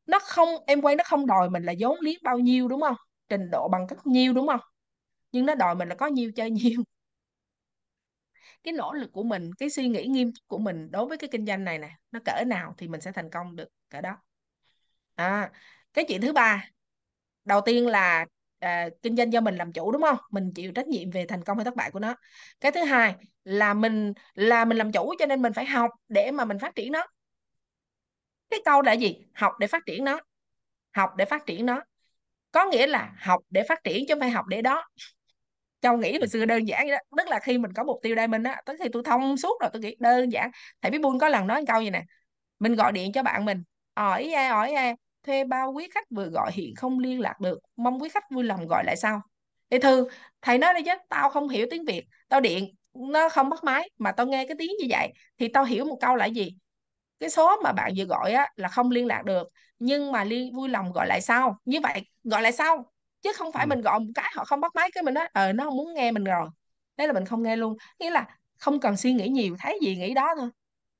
Nó 0.07 0.19
không, 0.19 0.49
em 0.67 0.81
quay 0.81 0.95
nó 0.95 1.03
không 1.07 1.27
đòi 1.27 1.49
mình 1.49 1.63
là 1.63 1.73
vốn 1.79 1.97
liếng 2.01 2.19
bao 2.23 2.39
nhiêu, 2.39 2.67
đúng 2.67 2.81
không? 2.81 2.95
Trình 3.29 3.51
độ 3.51 3.69
bằng 3.69 3.87
cấp 3.89 3.97
nhiêu, 4.07 4.33
đúng 4.33 4.47
không? 4.47 4.61
Nhưng 5.31 5.45
nó 5.45 5.55
đòi 5.55 5.75
mình 5.75 5.89
là 5.89 5.95
có 5.95 6.07
nhiêu 6.07 6.31
chơi 6.35 6.51
nhiêu 6.51 6.83
cái 8.63 8.73
nỗ 8.73 8.93
lực 8.93 9.11
của 9.13 9.23
mình, 9.23 9.53
cái 9.53 9.69
suy 9.69 9.87
nghĩ 9.87 10.05
nghiêm 10.07 10.27
túc 10.33 10.47
của 10.47 10.57
mình 10.57 10.91
đối 10.91 11.05
với 11.05 11.17
cái 11.17 11.29
kinh 11.31 11.45
doanh 11.45 11.63
này 11.63 11.77
nè, 11.79 11.89
nó 12.11 12.19
cỡ 12.25 12.43
nào 12.47 12.73
thì 12.77 12.87
mình 12.87 13.01
sẽ 13.01 13.11
thành 13.11 13.29
công 13.29 13.55
được 13.55 13.69
cỡ 13.89 14.01
đó. 14.01 14.17
À 15.15 15.51
cái 15.93 16.05
chuyện 16.07 16.21
thứ 16.21 16.33
ba, 16.33 16.69
đầu 17.45 17.61
tiên 17.65 17.87
là 17.87 18.25
à, 18.59 18.89
kinh 19.01 19.15
doanh 19.17 19.33
do 19.33 19.41
mình 19.41 19.55
làm 19.55 19.71
chủ 19.73 19.91
đúng 19.91 20.01
không? 20.01 20.17
Mình 20.31 20.51
chịu 20.55 20.71
trách 20.71 20.87
nhiệm 20.87 21.11
về 21.11 21.25
thành 21.29 21.43
công 21.43 21.57
hay 21.57 21.65
thất 21.65 21.75
bại 21.75 21.91
của 21.91 21.99
nó. 21.99 22.15
Cái 22.59 22.71
thứ 22.71 22.83
hai 22.83 23.15
là 23.43 23.73
mình 23.73 24.13
là 24.33 24.65
mình 24.65 24.77
làm 24.77 24.91
chủ 24.91 25.13
cho 25.19 25.25
nên 25.25 25.41
mình 25.41 25.53
phải 25.53 25.65
học 25.65 25.91
để 26.09 26.31
mà 26.31 26.45
mình 26.45 26.59
phát 26.59 26.75
triển 26.75 26.91
nó. 26.91 27.05
Cái 28.49 28.59
câu 28.65 28.81
là 28.81 28.93
gì? 28.93 29.15
Học 29.33 29.53
để 29.59 29.67
phát 29.67 29.85
triển 29.85 30.03
nó. 30.03 30.19
Học 30.95 31.11
để 31.17 31.25
phát 31.25 31.45
triển 31.45 31.65
nó. 31.65 31.81
Có 32.51 32.65
nghĩa 32.65 32.87
là 32.87 33.13
học 33.19 33.41
để 33.49 33.63
phát 33.69 33.83
triển 33.85 34.05
chứ 34.07 34.13
không 34.15 34.19
phải 34.21 34.31
học 34.31 34.47
để 34.47 34.63
đó. 34.63 34.85
Châu 35.81 35.97
nghĩ 35.97 36.19
hồi 36.19 36.27
xưa 36.27 36.45
đơn 36.45 36.65
giản 36.67 36.87
vậy 36.87 36.91
đó. 36.91 37.17
Tức 37.17 37.27
là 37.27 37.39
khi 37.39 37.57
mình 37.57 37.73
có 37.73 37.83
mục 37.83 37.99
tiêu 38.03 38.15
đây 38.15 38.27
mình 38.27 38.43
á 38.43 38.61
tới 38.65 38.77
khi 38.79 38.85
tôi 38.93 39.03
thông 39.05 39.37
suốt 39.37 39.61
rồi 39.61 39.69
tôi 39.73 39.81
nghĩ 39.81 39.95
đơn 39.99 40.29
giản. 40.33 40.51
Thầy 40.81 40.91
biết 40.91 40.99
buôn 41.01 41.19
có 41.19 41.29
lần 41.29 41.47
nói 41.47 41.63
câu 41.67 41.81
gì 41.81 41.89
nè 41.89 42.03
mình 42.59 42.75
gọi 42.75 42.91
điện 42.91 43.11
cho 43.13 43.23
bạn 43.23 43.45
mình. 43.45 43.63
Ờ, 43.93 44.03
hỏi 44.03 44.33
ai 44.35 44.47
ờ, 44.47 44.53
hỏi 44.55 44.71
ai? 44.73 44.95
Thuê 45.23 45.43
bao 45.43 45.71
quý 45.71 45.87
khách 45.93 46.05
vừa 46.09 46.25
gọi 46.29 46.51
hiện 46.53 46.75
không 46.75 46.99
liên 46.99 47.19
lạc 47.19 47.39
được 47.39 47.59
mong 47.75 48.01
quý 48.01 48.09
khách 48.09 48.31
vui 48.31 48.43
lòng 48.43 48.67
gọi 48.67 48.83
lại 48.85 48.95
sau. 48.97 49.21
Thì 49.69 49.79
thư 49.79 50.07
thầy 50.41 50.57
nói 50.57 50.73
đi 50.73 50.81
chứ 50.85 50.91
tao 51.09 51.29
không 51.29 51.49
hiểu 51.49 51.67
tiếng 51.71 51.85
Việt 51.85 52.05
tao 52.29 52.41
điện 52.41 52.75
nó 52.93 53.29
không 53.29 53.49
bắt 53.49 53.63
máy 53.63 53.89
mà 53.97 54.11
tao 54.11 54.25
nghe 54.25 54.45
cái 54.47 54.55
tiếng 54.59 54.71
như 54.79 54.87
vậy 54.89 55.13
thì 55.37 55.47
tao 55.47 55.63
hiểu 55.63 55.85
một 55.85 55.97
câu 56.01 56.15
là 56.15 56.25
gì? 56.25 56.55
Cái 57.19 57.29
số 57.29 57.61
mà 57.63 57.71
bạn 57.71 57.93
vừa 57.97 58.05
gọi 58.05 58.33
á 58.33 58.49
là 58.55 58.67
không 58.67 58.91
liên 58.91 59.07
lạc 59.07 59.25
được 59.25 59.47
nhưng 59.79 60.11
mà 60.11 60.23
liên 60.23 60.55
vui 60.55 60.69
lòng 60.69 60.91
gọi 60.91 61.07
lại 61.07 61.21
sau. 61.21 61.59
Như 61.65 61.79
vậy 61.83 62.01
gọi 62.23 62.41
lại 62.41 62.51
sau 62.51 62.91
chứ 63.21 63.31
không 63.35 63.51
phải 63.51 63.65
ừ. 63.65 63.69
mình 63.69 63.81
gọi 63.81 63.99
một 63.99 64.11
cái 64.15 64.31
họ 64.35 64.45
không 64.45 64.61
bắt 64.61 64.75
máy 64.75 64.89
cái 64.93 65.03
mình 65.03 65.13
nói 65.13 65.27
ờ 65.33 65.53
nó 65.53 65.63
không 65.63 65.77
muốn 65.77 65.93
nghe 65.93 66.11
mình 66.11 66.23
rồi. 66.23 66.49
Thế 66.97 67.07
là 67.07 67.13
mình 67.13 67.25
không 67.25 67.43
nghe 67.43 67.55
luôn. 67.55 67.77
Nghĩa 67.99 68.09
là 68.09 68.27
không 68.57 68.79
cần 68.79 68.97
suy 68.97 69.13
nghĩ 69.13 69.27
nhiều 69.27 69.55
thấy 69.59 69.79
gì 69.81 69.95
nghĩ 69.95 70.13
đó 70.13 70.33
thôi. 70.37 70.49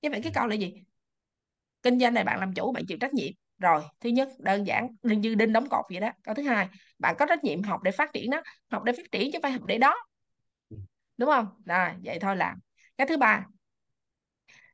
Như 0.02 0.10
vậy 0.10 0.20
cái 0.24 0.32
câu 0.36 0.48
là 0.48 0.56
gì? 0.56 0.74
Kinh 1.84 2.00
doanh 2.00 2.14
này 2.14 2.24
bạn 2.24 2.40
làm 2.40 2.54
chủ 2.54 2.72
bạn 2.72 2.86
chịu 2.88 2.98
trách 3.02 3.14
nhiệm 3.14 3.34
rồi 3.60 3.84
thứ 4.00 4.10
nhất 4.10 4.30
đơn 4.40 4.68
giản 4.68 4.88
đừng 5.04 5.22
như 5.22 5.36
đinh 5.36 5.54
đóng 5.54 5.70
cột 5.70 5.86
vậy 5.90 6.00
đó. 6.00 6.12
Câu 6.24 6.36
thứ 6.36 6.44
hai 6.44 6.68
bạn 7.00 7.16
có 7.20 7.26
trách 7.26 7.44
nhiệm 7.44 7.64
học 7.64 7.84
để 7.84 7.92
phát 7.92 8.14
triển 8.14 8.30
nó 8.30 8.42
học 8.72 8.84
để 8.84 8.94
phát 8.94 9.12
triển 9.12 9.32
chứ 9.34 9.40
phải 9.44 9.52
học 9.52 9.62
để 9.66 9.78
đó. 9.78 9.96
Ừ. 10.70 10.78
đúng 11.18 11.30
không? 11.30 11.48
Rồi 11.66 11.90
vậy 12.04 12.20
thôi 12.22 12.36
làm. 12.36 12.60
Cái 12.98 13.08
thứ 13.08 13.18
ba 13.18 13.46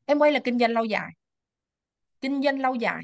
em 0.06 0.20
quay 0.20 0.32
là 0.32 0.40
kinh 0.44 0.60
doanh 0.60 0.72
lâu 0.72 0.86
dài. 0.86 1.12
Kinh 2.22 2.42
doanh 2.44 2.60
lâu 2.60 2.76
dài. 2.76 3.04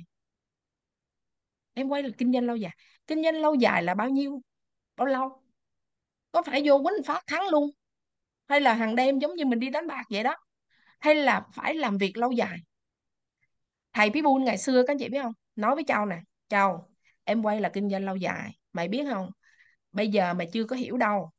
Em 1.74 1.88
quay 1.90 2.04
là 2.04 2.10
kinh 2.18 2.34
doanh 2.34 2.46
lâu 2.46 2.56
dài. 2.56 2.72
Kinh 3.08 3.24
doanh 3.24 3.36
lâu 3.42 3.56
dài 3.56 3.84
là 3.84 3.94
bao 3.94 4.10
nhiêu? 4.10 4.42
Bao 4.98 5.08
lâu? 5.08 5.44
Có 6.32 6.42
phải 6.44 6.62
vô 6.66 6.84
quýnh 6.84 7.04
phát 7.06 7.24
thắng 7.28 7.48
luôn? 7.52 7.70
Hay 8.48 8.62
là 8.62 8.74
hàng 8.74 8.96
đêm 8.96 9.20
giống 9.20 9.36
như 9.36 9.46
mình 9.46 9.60
đi 9.60 9.70
đánh 9.70 9.88
bạc 9.88 10.04
vậy 10.12 10.24
đó? 10.24 10.36
Hay 11.00 11.16
là 11.16 11.48
phải 11.54 11.76
làm 11.76 11.98
việc 11.98 12.18
lâu 12.18 12.32
dài? 12.32 12.58
Thầy 13.94 14.10
Pitbull 14.10 14.44
ngày 14.44 14.58
xưa 14.58 14.84
các 14.88 14.92
anh 14.94 14.98
chị 15.00 15.10
biết 15.10 15.20
không 15.24 15.34
nói 15.56 15.76
với 15.76 15.84
Châu 15.88 16.06
nè, 16.06 16.20
Châu, 16.50 16.90
em 17.24 17.44
quay 17.44 17.62
là 17.62 17.70
kinh 17.70 17.90
doanh 17.90 18.06
lâu 18.06 18.16
dài, 18.16 18.52
mày 18.74 18.88
biết 18.88 19.04
không? 19.14 19.32
Bây 19.92 20.08
giờ 20.10 20.34
mày 20.34 20.48
chưa 20.54 20.64
có 20.66 20.76
hiểu 20.76 20.98
đâu. 20.98 21.32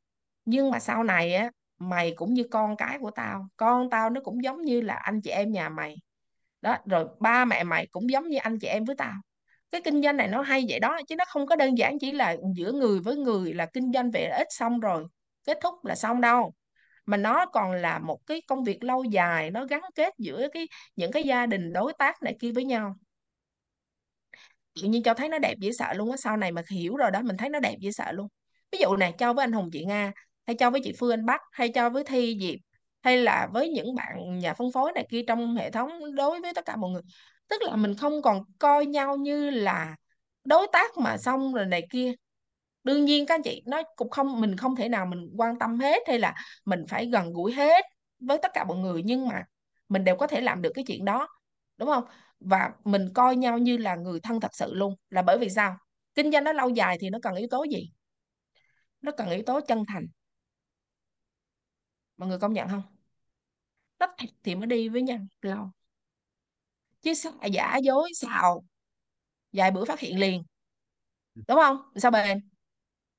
Nhưng 0.45 0.71
mà 0.71 0.79
sau 0.79 1.03
này 1.03 1.35
á, 1.35 1.51
mày 1.79 2.13
cũng 2.15 2.33
như 2.33 2.43
con 2.51 2.77
cái 2.77 2.99
của 2.99 3.11
tao, 3.11 3.47
con 3.57 3.89
tao 3.89 4.09
nó 4.09 4.21
cũng 4.21 4.43
giống 4.43 4.61
như 4.61 4.81
là 4.81 4.95
anh 4.95 5.21
chị 5.21 5.31
em 5.31 5.51
nhà 5.51 5.69
mày. 5.69 5.95
Đó, 6.61 6.77
rồi 6.85 7.05
ba 7.19 7.45
mẹ 7.45 7.63
mày 7.63 7.87
cũng 7.91 8.09
giống 8.11 8.27
như 8.29 8.37
anh 8.37 8.59
chị 8.59 8.67
em 8.67 8.85
với 8.85 8.95
tao. 8.95 9.13
Cái 9.71 9.81
kinh 9.81 10.01
doanh 10.01 10.17
này 10.17 10.27
nó 10.27 10.41
hay 10.41 10.65
vậy 10.69 10.79
đó, 10.79 10.99
chứ 11.07 11.15
nó 11.15 11.25
không 11.27 11.47
có 11.47 11.55
đơn 11.55 11.77
giản 11.77 11.99
chỉ 11.99 12.11
là 12.11 12.35
giữa 12.55 12.71
người 12.71 12.99
với 12.99 13.15
người 13.17 13.53
là 13.53 13.65
kinh 13.65 13.91
doanh 13.93 14.11
về 14.11 14.25
ít 14.39 14.47
xong 14.49 14.79
rồi 14.79 15.05
kết 15.47 15.57
thúc 15.61 15.85
là 15.85 15.95
xong 15.95 16.21
đâu. 16.21 16.53
Mà 17.05 17.17
nó 17.17 17.45
còn 17.45 17.73
là 17.73 17.99
một 17.99 18.19
cái 18.27 18.41
công 18.47 18.63
việc 18.63 18.83
lâu 18.83 19.03
dài, 19.03 19.51
nó 19.51 19.65
gắn 19.65 19.81
kết 19.95 20.13
giữa 20.17 20.47
cái, 20.53 20.67
những 20.95 21.11
cái 21.11 21.23
gia 21.23 21.45
đình 21.45 21.73
đối 21.73 21.93
tác 21.99 22.23
này 22.23 22.35
kia 22.39 22.51
với 22.51 22.65
nhau 22.65 22.95
tự 24.81 24.87
nhiên 24.87 25.03
cho 25.03 25.13
thấy 25.13 25.29
nó 25.29 25.39
đẹp 25.39 25.55
dễ 25.59 25.71
sợ 25.71 25.93
luôn 25.93 26.11
á, 26.11 26.17
sau 26.17 26.37
này 26.37 26.51
mà 26.51 26.61
hiểu 26.71 26.95
rồi 26.95 27.11
đó, 27.11 27.21
mình 27.21 27.37
thấy 27.37 27.49
nó 27.49 27.59
đẹp 27.59 27.75
dễ 27.79 27.91
sợ 27.91 28.11
luôn. 28.11 28.27
Ví 28.71 28.79
dụ 28.81 28.95
này 28.95 29.13
cho 29.17 29.33
với 29.33 29.43
anh 29.43 29.51
Hùng 29.51 29.69
chị 29.71 29.85
Nga, 29.85 30.11
hay 30.47 30.55
cho 30.55 30.69
với 30.69 30.81
chị 30.83 30.93
Phương, 30.99 31.11
Anh 31.11 31.25
Bắc, 31.25 31.41
hay 31.51 31.69
cho 31.69 31.89
với 31.89 32.03
Thi, 32.03 32.37
Diệp, 32.41 32.59
hay 33.03 33.17
là 33.17 33.47
với 33.53 33.69
những 33.69 33.95
bạn 33.95 34.39
nhà 34.39 34.53
phân 34.53 34.71
phối 34.71 34.91
này 34.95 35.07
kia 35.09 35.21
trong 35.27 35.55
hệ 35.55 35.71
thống 35.71 36.15
đối 36.15 36.41
với 36.41 36.53
tất 36.53 36.65
cả 36.65 36.75
mọi 36.75 36.91
người. 36.91 37.01
Tức 37.47 37.61
là 37.61 37.75
mình 37.75 37.95
không 37.95 38.21
còn 38.21 38.43
coi 38.59 38.85
nhau 38.85 39.15
như 39.15 39.49
là 39.49 39.95
đối 40.43 40.67
tác 40.73 40.97
mà 40.97 41.17
xong 41.17 41.53
rồi 41.53 41.65
này 41.65 41.87
kia. 41.91 42.13
Đương 42.83 43.05
nhiên 43.05 43.25
các 43.25 43.35
anh 43.35 43.41
chị 43.43 43.61
nói 43.65 43.83
cũng 43.95 44.09
không, 44.09 44.41
mình 44.41 44.57
không 44.57 44.75
thể 44.75 44.89
nào 44.89 45.05
mình 45.05 45.29
quan 45.37 45.59
tâm 45.59 45.79
hết 45.79 46.03
hay 46.07 46.19
là 46.19 46.33
mình 46.65 46.85
phải 46.89 47.05
gần 47.05 47.33
gũi 47.33 47.53
hết 47.53 47.85
với 48.19 48.37
tất 48.41 48.51
cả 48.53 48.63
mọi 48.63 48.77
người, 48.77 49.01
nhưng 49.05 49.27
mà 49.27 49.43
mình 49.89 50.03
đều 50.03 50.15
có 50.15 50.27
thể 50.27 50.41
làm 50.41 50.61
được 50.61 50.71
cái 50.75 50.83
chuyện 50.87 51.05
đó, 51.05 51.27
đúng 51.77 51.89
không? 51.89 52.03
Và 52.45 52.71
mình 52.83 53.09
coi 53.15 53.35
nhau 53.35 53.57
như 53.57 53.77
là 53.77 53.95
người 53.95 54.19
thân 54.19 54.39
thật 54.39 54.51
sự 54.55 54.73
luôn. 54.73 54.95
Là 55.09 55.21
bởi 55.21 55.37
vì 55.39 55.49
sao? 55.49 55.77
Kinh 56.15 56.31
doanh 56.31 56.43
nó 56.43 56.53
lâu 56.53 56.69
dài 56.69 56.97
thì 57.01 57.09
nó 57.09 57.19
cần 57.21 57.35
yếu 57.35 57.47
tố 57.51 57.63
gì? 57.63 57.91
Nó 59.01 59.11
cần 59.17 59.29
yếu 59.29 59.43
tố 59.45 59.59
chân 59.67 59.83
thành. 59.87 60.07
Mọi 62.17 62.29
người 62.29 62.39
công 62.39 62.53
nhận 62.53 62.69
không? 62.69 62.83
Nó 63.99 64.07
thật 64.17 64.25
thì 64.43 64.55
mới 64.55 64.67
đi 64.67 64.89
với 64.89 65.01
nhau 65.01 65.19
lâu. 65.41 65.71
Chứ 67.01 67.13
sao 67.13 67.33
giả 67.51 67.77
dối 67.77 68.09
xào 68.15 68.63
vài 69.53 69.71
bữa 69.71 69.85
phát 69.85 69.99
hiện 69.99 70.19
liền. 70.19 70.43
Đúng 71.35 71.57
không? 71.57 71.77
Sao 71.95 72.11
bền? 72.11 72.49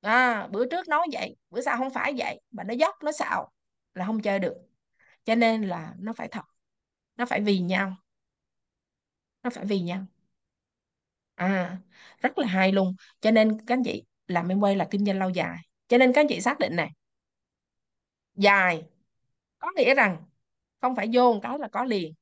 À, 0.01 0.47
bữa 0.51 0.65
trước 0.71 0.87
nói 0.87 1.07
vậy 1.13 1.35
bữa 1.49 1.61
sau 1.61 1.77
không 1.77 1.89
phải 1.93 2.13
vậy. 2.17 2.41
Mà 2.51 2.63
nó 2.63 2.73
dốc 2.73 2.95
nó 3.03 3.11
xạo 3.11 3.51
là 3.93 4.05
không 4.05 4.21
chơi 4.21 4.39
được. 4.39 4.55
Cho 5.25 5.35
nên 5.35 5.63
là 5.63 5.93
nó 5.99 6.13
phải 6.13 6.27
thật. 6.27 6.45
Nó 7.17 7.25
phải 7.25 7.41
vì 7.41 7.59
nhau 7.59 7.95
nó 9.45 9.51
phải 9.51 9.65
vì 9.65 9.81
nhau. 9.81 10.07
À 11.35 11.77
rất 12.21 12.37
là 12.37 12.47
hay 12.47 12.71
luôn. 12.71 12.95
Cho 13.21 13.31
nên 13.31 13.65
các 13.67 13.73
anh 13.75 13.83
chị 13.83 14.03
làm 14.27 14.47
em 14.47 14.59
quay 14.59 14.75
là 14.75 14.87
kinh 14.91 15.05
doanh 15.05 15.19
lâu 15.19 15.29
dài. 15.29 15.57
Cho 15.87 15.97
nên 15.97 16.13
các 16.13 16.21
anh 16.21 16.27
chị 16.29 16.41
xác 16.41 16.59
định 16.59 16.75
này. 16.75 16.89
Dài. 18.35 18.83
Có 19.59 19.71
nghĩa 19.77 19.95
rằng 19.95 20.17
không 20.81 20.95
phải 20.95 21.09
vô 21.13 21.33
một 21.33 21.39
cái 21.43 21.59
là 21.59 21.67
có 21.71 21.83
liền. 21.83 22.13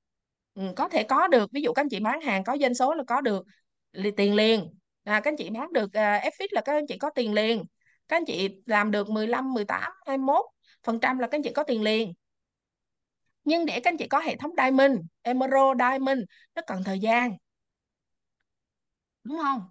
Ừ, 0.53 0.63
có 0.77 0.89
thể 0.89 1.03
có 1.03 1.27
được. 1.27 1.51
Ví 1.53 1.61
dụ 1.61 1.73
các 1.73 1.81
anh 1.83 1.89
chị 1.89 1.99
bán 1.99 2.21
hàng 2.21 2.43
có 2.43 2.57
doanh 2.61 2.73
số 2.75 2.93
là 2.95 3.03
có 3.07 3.21
được 3.21 3.45
li- 3.93 4.11
tiền 4.17 4.35
liền. 4.35 4.75
À, 5.03 5.21
các 5.21 5.31
anh 5.31 5.37
chị 5.37 5.49
bán 5.49 5.73
được 5.73 5.93
à, 5.93 6.17
uh, 6.17 6.23
FX 6.23 6.49
là 6.53 6.61
các 6.65 6.73
anh 6.73 6.87
chị 6.87 6.97
có 6.97 7.09
tiền 7.15 7.33
liền. 7.33 7.63
Các 8.07 8.17
anh 8.17 8.25
chị 8.27 8.49
làm 8.65 8.91
được 8.91 9.09
15 9.09 9.53
18 9.53 9.93
21 10.07 10.45
phần 10.83 10.99
trăm 10.99 11.19
là 11.19 11.27
các 11.27 11.37
anh 11.37 11.43
chị 11.43 11.51
có 11.55 11.63
tiền 11.63 11.83
liền 11.83 12.13
nhưng 13.43 13.65
để 13.65 13.79
các 13.79 13.91
anh 13.91 13.97
chị 13.97 14.07
có 14.07 14.19
hệ 14.19 14.35
thống 14.35 14.51
Diamond, 14.57 14.99
Emerald 15.21 15.79
Diamond, 15.79 16.19
nó 16.55 16.61
cần 16.67 16.83
thời 16.83 16.99
gian. 16.99 17.37
Đúng 19.23 19.37
không? 19.41 19.61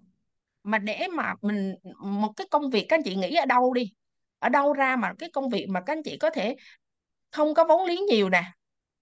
Mà 0.62 0.78
để 0.78 1.08
mà 1.12 1.34
mình, 1.42 1.74
một 2.00 2.32
cái 2.36 2.46
công 2.50 2.70
việc 2.70 2.86
các 2.88 2.96
anh 2.96 3.02
chị 3.04 3.16
nghĩ 3.16 3.36
ở 3.36 3.46
đâu 3.46 3.74
đi? 3.74 3.92
Ở 4.38 4.48
đâu 4.48 4.72
ra 4.72 4.96
mà 4.96 5.12
cái 5.18 5.30
công 5.32 5.50
việc 5.50 5.66
mà 5.68 5.80
các 5.86 5.92
anh 5.92 6.02
chị 6.02 6.16
có 6.18 6.30
thể 6.30 6.56
không 7.30 7.54
có 7.54 7.64
vốn 7.64 7.86
liếng 7.86 8.06
nhiều 8.06 8.30
nè? 8.30 8.44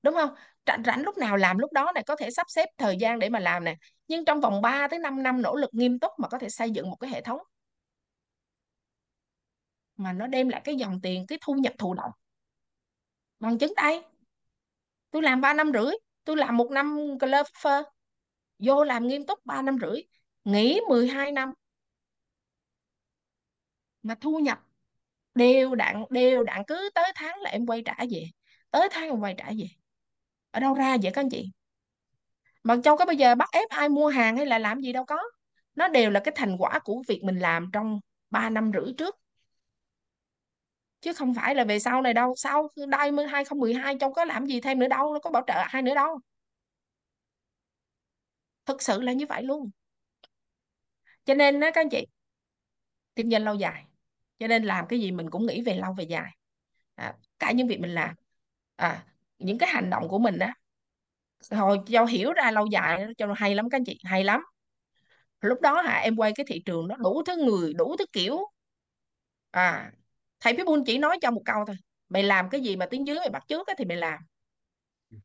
Đúng 0.03 0.15
không? 0.15 0.31
Rảnh 0.67 0.83
rảnh 0.87 1.03
lúc 1.03 1.19
nào 1.19 1.37
làm 1.37 1.59
lúc 1.59 1.73
đó 1.73 1.93
này, 1.95 2.05
có 2.07 2.17
thể 2.17 2.31
sắp 2.31 2.47
xếp 2.51 2.67
thời 2.79 2.97
gian 2.97 3.19
để 3.19 3.29
mà 3.29 3.39
làm 3.39 3.65
nè. 3.65 3.77
Nhưng 4.09 4.25
trong 4.25 4.41
vòng 4.41 4.63
3 4.63 4.89
tới 4.89 4.99
5 4.99 5.23
năm 5.23 5.43
nỗ 5.43 5.57
lực 5.57 5.71
nghiêm 5.75 5.99
túc 5.99 6.13
mà 6.19 6.29
có 6.29 6.39
thể 6.39 6.49
xây 6.49 6.71
dựng 6.71 6.91
một 6.91 6.97
cái 6.97 7.11
hệ 7.11 7.21
thống. 7.23 7.39
Mà 9.97 10.13
nó 10.13 10.27
đem 10.27 10.49
lại 10.49 10.61
cái 10.65 10.77
dòng 10.77 11.01
tiền, 11.03 11.27
cái 11.29 11.39
thu 11.41 11.55
nhập 11.55 11.73
thụ 11.79 11.95
động. 11.95 12.11
Bằng 13.41 13.59
chứng 13.59 13.73
đây 13.77 14.03
tôi 15.11 15.23
làm 15.23 15.41
3 15.41 15.53
năm 15.53 15.71
rưỡi, 15.73 15.93
tôi 16.25 16.37
làm 16.37 16.57
một 16.57 16.71
năm 16.71 17.19
Glover 17.19 17.85
vô 18.59 18.85
làm 18.85 19.09
nghiêm 19.09 19.27
túc 19.27 19.47
3 19.47 19.63
năm 19.63 19.77
rưỡi, 19.81 20.03
nghỉ 20.45 20.81
12 20.89 21.33
năm. 21.33 21.53
Mà 24.03 24.15
thu 24.21 24.39
nhập 24.39 24.59
đều 25.35 25.75
đặn 25.75 26.05
đều 26.11 26.45
đặn, 26.45 26.63
cứ 26.67 26.91
tới 26.95 27.13
tháng 27.15 27.41
là 27.41 27.51
em 27.51 27.67
quay 27.67 27.83
trả 27.85 27.95
về, 28.11 28.25
tới 28.71 28.89
tháng 28.91 29.05
em 29.11 29.21
quay 29.21 29.35
trả 29.39 29.45
về. 29.47 29.67
Ở 30.51 30.61
đâu 30.61 30.75
ra 30.75 30.97
vậy 31.03 31.13
các 31.15 31.21
anh 31.21 31.31
chị? 31.31 31.51
Mà 32.63 32.77
châu 32.85 32.97
có 32.97 33.07
bây 33.07 33.17
giờ 33.17 33.35
bắt 33.35 33.49
ép 33.53 33.69
ai 33.69 33.89
mua 33.89 34.09
hàng 34.09 34.37
hay 34.37 34.47
là 34.47 34.59
làm 34.59 34.81
gì 34.81 34.93
đâu 34.93 35.05
có. 35.05 35.19
Nó 35.75 35.89
đều 35.89 36.11
là 36.11 36.21
cái 36.21 36.33
thành 36.37 36.57
quả 36.59 36.79
của 36.85 37.03
việc 37.09 37.21
mình 37.25 37.39
làm 37.39 37.71
trong 37.73 38.01
3 38.31 38.51
năm 38.51 38.71
rưỡi 38.75 38.93
trước 38.99 39.17
chứ 41.01 41.13
không 41.13 41.35
phải 41.35 41.55
là 41.55 41.65
về 41.65 41.79
sau 41.79 42.03
này 42.03 42.15
đâu. 42.15 42.35
Sau 42.37 42.69
đây 42.89 43.13
2012 43.31 43.97
Châu 44.01 44.13
có 44.13 44.25
làm 44.25 44.47
gì 44.47 44.61
thêm 44.61 44.79
nữa 44.79 44.89
đâu 44.89 45.15
nó 45.15 45.21
có 45.21 45.31
bảo 45.31 45.43
trợ 45.47 45.55
ai 45.55 45.83
nữa 45.83 45.95
đâu. 45.95 46.21
Thực 48.67 48.83
sự 48.83 49.01
là 49.01 49.13
như 49.13 49.27
vậy 49.29 49.43
luôn. 49.43 49.71
Cho 51.25 51.35
nên 51.35 51.61
đó 51.61 51.71
các 51.75 51.81
anh 51.81 51.89
chị 51.91 52.07
kinh 53.17 53.31
doanh 53.31 53.45
lâu 53.45 53.55
dài. 53.55 53.85
Cho 54.39 54.47
nên 54.47 54.65
làm 54.65 54.87
cái 54.89 55.01
gì 55.01 55.13
mình 55.13 55.31
cũng 55.31 55.47
nghĩ 55.47 55.63
về 55.63 55.75
lâu 55.75 55.93
về 55.93 56.05
dài. 56.05 56.31
À, 56.95 57.15
cả 57.39 57.53
những 57.53 57.69
việc 57.69 57.81
mình 57.81 57.95
làm. 57.95 58.15
À, 58.77 59.07
những 59.39 59.59
cái 59.59 59.69
hành 59.73 59.91
động 59.91 60.09
của 60.09 60.19
mình 60.19 60.39
á 60.39 60.55
hồi 61.51 61.79
cho 61.87 62.05
hiểu 62.05 62.33
ra 62.33 62.51
lâu 62.51 62.67
dài 62.67 63.07
cho 63.19 63.27
nó 63.27 63.35
hay 63.37 63.55
lắm 63.55 63.71
các 63.71 63.77
anh 63.77 63.85
chị 63.85 63.99
hay 64.05 64.25
lắm. 64.25 64.41
Lúc 65.41 65.61
đó 65.61 65.83
hả 65.83 65.99
em 65.99 66.17
quay 66.17 66.33
cái 66.35 66.47
thị 66.49 66.63
trường 66.67 66.89
nó 66.89 66.97
đủ 66.97 67.23
thứ 67.27 67.37
người 67.37 67.75
đủ 67.75 67.97
thứ 67.99 68.05
kiểu. 68.13 68.39
À 69.51 69.93
thầy 70.41 70.53
Pitbull 70.57 70.83
chỉ 70.87 70.99
nói 70.99 71.19
cho 71.23 71.31
một 71.31 71.43
câu 71.45 71.65
thôi. 71.67 71.77
Mày 72.09 72.23
làm 72.23 72.51
cái 72.51 72.61
gì 72.61 72.77
mà 72.77 72.87
tiếng 72.91 73.07
dưới 73.07 73.17
mày 73.19 73.31
bắt 73.31 73.45
chước 73.49 73.67
á, 73.67 73.75
thì 73.79 73.85
mày 73.85 73.97
làm. 73.97 74.21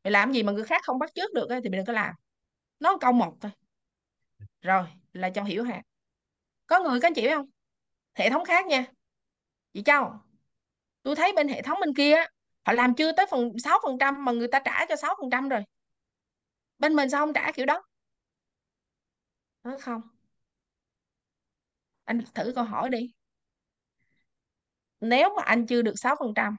Mày 0.04 0.10
làm 0.10 0.32
gì 0.32 0.42
mà 0.42 0.52
người 0.52 0.64
khác 0.64 0.82
không 0.84 0.98
bắt 0.98 1.10
chước 1.14 1.32
được 1.32 1.50
á, 1.50 1.60
thì 1.64 1.70
mày 1.70 1.76
đừng 1.76 1.86
có 1.86 1.92
làm. 1.92 2.14
Nó 2.80 2.98
câu 3.00 3.12
một 3.12 3.36
thôi. 3.40 3.52
Rồi 4.60 4.86
là 5.12 5.30
cho 5.30 5.42
hiểu 5.42 5.64
hả? 5.64 5.82
Có 6.66 6.80
người 6.80 7.00
các 7.00 7.08
anh 7.08 7.14
chị 7.14 7.22
biết 7.22 7.34
không? 7.34 7.46
Hệ 8.14 8.30
thống 8.30 8.44
khác 8.44 8.66
nha. 8.66 8.86
Chị 9.72 9.82
Châu 9.82 10.12
tôi 11.02 11.16
thấy 11.16 11.32
bên 11.32 11.48
hệ 11.48 11.62
thống 11.62 11.78
bên 11.80 11.94
kia 11.94 12.14
á, 12.14 12.28
họ 12.64 12.72
làm 12.72 12.94
chưa 12.94 13.12
tới 13.12 13.26
phần 13.30 13.52
6 13.64 13.78
phần 13.82 13.96
trăm 14.00 14.24
mà 14.24 14.32
người 14.32 14.48
ta 14.48 14.60
trả 14.64 14.86
cho 14.88 14.96
6 14.96 15.14
phần 15.20 15.30
trăm 15.30 15.48
rồi. 15.48 15.60
Bên 16.78 16.94
mình 16.94 17.10
sao 17.10 17.26
không 17.26 17.32
trả 17.32 17.52
kiểu 17.52 17.66
đó? 17.66 17.82
Nói 19.62 19.78
không. 19.80 20.02
Anh 22.04 22.20
thử 22.34 22.52
câu 22.54 22.64
hỏi 22.64 22.90
đi 22.90 23.12
nếu 25.00 25.34
mà 25.36 25.42
anh 25.42 25.66
chưa 25.66 25.82
được 25.82 25.94
6 25.96 26.16
phần 26.20 26.32
trăm 26.36 26.56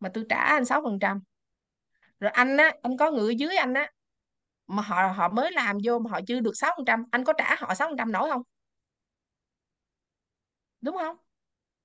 mà 0.00 0.08
tôi 0.14 0.24
trả 0.28 0.36
anh 0.36 0.64
6 0.64 0.82
phần 0.84 0.98
trăm 0.98 1.20
rồi 2.20 2.30
anh 2.30 2.56
á 2.56 2.72
anh 2.82 2.96
có 2.96 3.10
người 3.10 3.34
ở 3.34 3.34
dưới 3.38 3.56
anh 3.56 3.74
á 3.74 3.90
mà 4.66 4.82
họ 4.82 5.08
họ 5.16 5.28
mới 5.28 5.52
làm 5.52 5.78
vô 5.84 5.98
mà 5.98 6.10
họ 6.10 6.20
chưa 6.26 6.40
được 6.40 6.52
6 6.54 6.72
phần 6.76 6.84
trăm 6.84 7.04
anh 7.10 7.24
có 7.24 7.32
trả 7.32 7.54
họ 7.58 7.74
6 7.74 7.88
phần 7.88 7.96
trăm 7.98 8.12
nổi 8.12 8.30
không? 8.30 8.42
Đúng 10.80 10.96
không? 10.96 11.16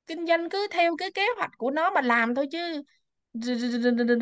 Kinh 0.07 0.27
doanh 0.27 0.49
cứ 0.49 0.67
theo 0.71 0.95
cái 0.97 1.11
kế 1.11 1.23
hoạch 1.37 1.51
của 1.57 1.71
nó 1.71 1.89
mà 1.89 2.01
làm 2.01 2.35
thôi 2.35 2.47
chứ. 2.51 2.83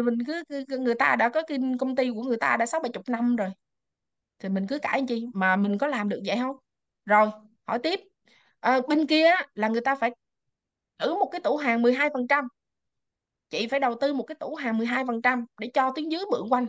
Mình 0.05 0.17
cứ 0.27 0.43
người 0.79 0.95
ta 0.95 1.15
đã 1.15 1.29
có 1.29 1.43
kinh 1.47 1.77
công 1.77 1.95
ty 1.95 2.11
của 2.15 2.23
người 2.23 2.37
ta 2.37 2.57
đã 2.57 2.65
sáu 2.65 2.79
bảy 2.79 2.91
chục 2.93 3.09
năm 3.09 3.35
rồi 3.35 3.49
thì 4.39 4.49
mình 4.49 4.67
cứ 4.67 4.79
cãi 4.79 5.03
chi? 5.07 5.25
Mà 5.33 5.55
mình 5.55 5.77
có 5.77 5.87
làm 5.87 6.09
được 6.09 6.21
vậy 6.25 6.37
không? 6.37 6.55
Rồi 7.05 7.29
hỏi 7.67 7.79
tiếp. 7.83 7.99
À, 8.59 8.79
bên 8.89 9.07
kia 9.07 9.31
là 9.53 9.67
người 9.67 9.81
ta 9.81 9.95
phải 9.95 10.11
ở 11.01 11.15
một 11.15 11.29
cái 11.31 11.41
tủ 11.41 11.57
hàng 11.57 11.81
12% 11.81 12.47
chị 13.49 13.67
phải 13.67 13.79
đầu 13.79 13.95
tư 14.01 14.13
một 14.13 14.23
cái 14.23 14.35
tủ 14.35 14.55
hàng 14.55 14.77
12% 14.77 15.45
để 15.59 15.71
cho 15.73 15.91
tiếng 15.95 16.11
dưới 16.11 16.21
mượn 16.31 16.49
quanh. 16.49 16.65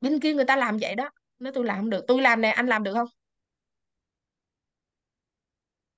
Bên 0.00 0.20
kia 0.20 0.34
người 0.34 0.44
ta 0.44 0.56
làm 0.56 0.78
vậy 0.80 0.94
đó. 0.94 1.10
Nếu 1.38 1.52
tôi 1.52 1.64
làm 1.64 1.78
không 1.78 1.90
được. 1.90 2.04
Tôi 2.08 2.22
làm 2.22 2.40
này 2.40 2.50
anh 2.52 2.66
làm 2.66 2.82
được 2.82 2.94
không? 2.94 3.08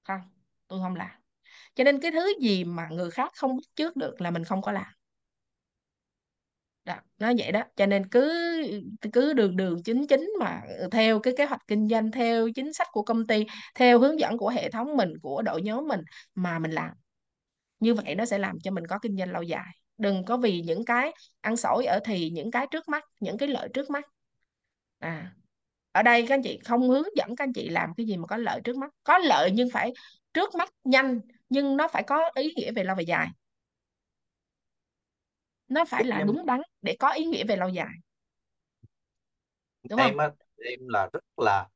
Không 0.05 0.21
tôi 0.69 0.81
không 0.83 0.95
làm. 0.97 1.11
Cho 1.75 1.85
nên 1.85 2.01
cái 2.01 2.11
thứ 2.11 2.33
gì 2.41 2.65
mà 2.65 2.89
người 2.89 3.11
khác 3.11 3.33
không 3.37 3.57
biết 3.57 3.65
trước 3.77 3.97
được 3.97 4.21
là 4.21 4.31
mình 4.31 4.45
không 4.45 4.63
có 4.63 4.73
làm. 4.73 4.93
Đó, 6.85 6.95
nói 7.19 7.35
vậy 7.39 7.53
đó. 7.53 7.63
Cho 7.77 7.87
nên 7.87 8.09
cứ 8.09 8.33
cứ 9.13 9.33
đường 9.33 9.57
đường 9.57 9.83
chính 9.83 10.07
chính 10.07 10.33
mà 10.41 10.63
theo 10.93 11.21
cái 11.21 11.35
kế 11.37 11.45
hoạch 11.45 11.61
kinh 11.69 11.89
doanh 11.89 12.11
theo 12.11 12.49
chính 12.55 12.73
sách 12.73 12.87
của 12.93 13.03
công 13.03 13.27
ty 13.27 13.47
theo 13.75 13.99
hướng 13.99 14.21
dẫn 14.21 14.39
của 14.39 14.49
hệ 14.49 14.71
thống 14.71 14.97
mình 14.97 15.13
của 15.23 15.43
đội 15.43 15.63
nhóm 15.63 15.89
mình 15.89 16.01
mà 16.35 16.59
mình 16.59 16.71
làm 16.71 16.91
như 17.85 17.95
vậy 17.95 18.15
nó 18.15 18.25
sẽ 18.25 18.39
làm 18.39 18.59
cho 18.61 18.71
mình 18.71 18.87
có 18.87 18.99
kinh 18.99 19.17
doanh 19.17 19.33
lâu 19.33 19.43
dài. 19.43 19.75
Đừng 19.99 20.25
có 20.25 20.37
vì 20.37 20.61
những 20.61 20.85
cái 20.85 21.13
ăn 21.41 21.57
xổi 21.57 21.87
ở 21.87 22.01
thì 22.05 22.31
những 22.31 22.51
cái 22.51 22.67
trước 22.71 22.89
mắt 22.89 23.05
những 23.21 23.39
cái 23.39 23.49
lợi 23.49 23.69
trước 23.75 23.91
mắt. 23.91 24.05
À 24.99 25.35
ở 25.93 26.03
đây 26.03 26.27
các 26.29 26.35
anh 26.35 26.43
chị 26.43 26.59
không 26.65 26.89
hướng 26.89 27.17
dẫn 27.17 27.37
các 27.37 27.45
anh 27.45 27.53
chị 27.53 27.69
làm 27.69 27.91
cái 27.97 28.07
gì 28.07 28.17
mà 28.17 28.27
có 28.27 28.37
lợi 28.37 28.61
trước 28.65 28.77
mắt. 28.77 28.91
Có 29.05 29.19
lợi 29.19 29.51
nhưng 29.55 29.69
phải 29.73 29.93
trước 30.33 30.55
mắt 30.55 30.69
nhanh 30.85 31.21
nhưng 31.49 31.77
nó 31.77 31.89
phải 31.89 32.03
có 32.03 32.31
ý 32.35 32.53
nghĩa 32.57 32.73
về 32.73 32.85
lâu 32.85 32.97
về 32.97 33.05
dài. 33.05 33.29
Nó 35.69 35.85
phải 35.85 36.05
là 36.05 36.23
đúng 36.23 36.47
đắn 36.47 36.61
để 36.83 36.97
có 36.99 37.11
ý 37.11 37.25
nghĩa 37.25 37.45
về 37.45 37.57
lâu 37.57 37.69
dài. 37.69 37.93
Đúng 39.91 39.99
không? 39.99 40.09
em 40.09 40.17
á, 40.17 40.31
em 40.65 40.89
là 40.89 41.09
rất 41.13 41.25
là 41.37 41.69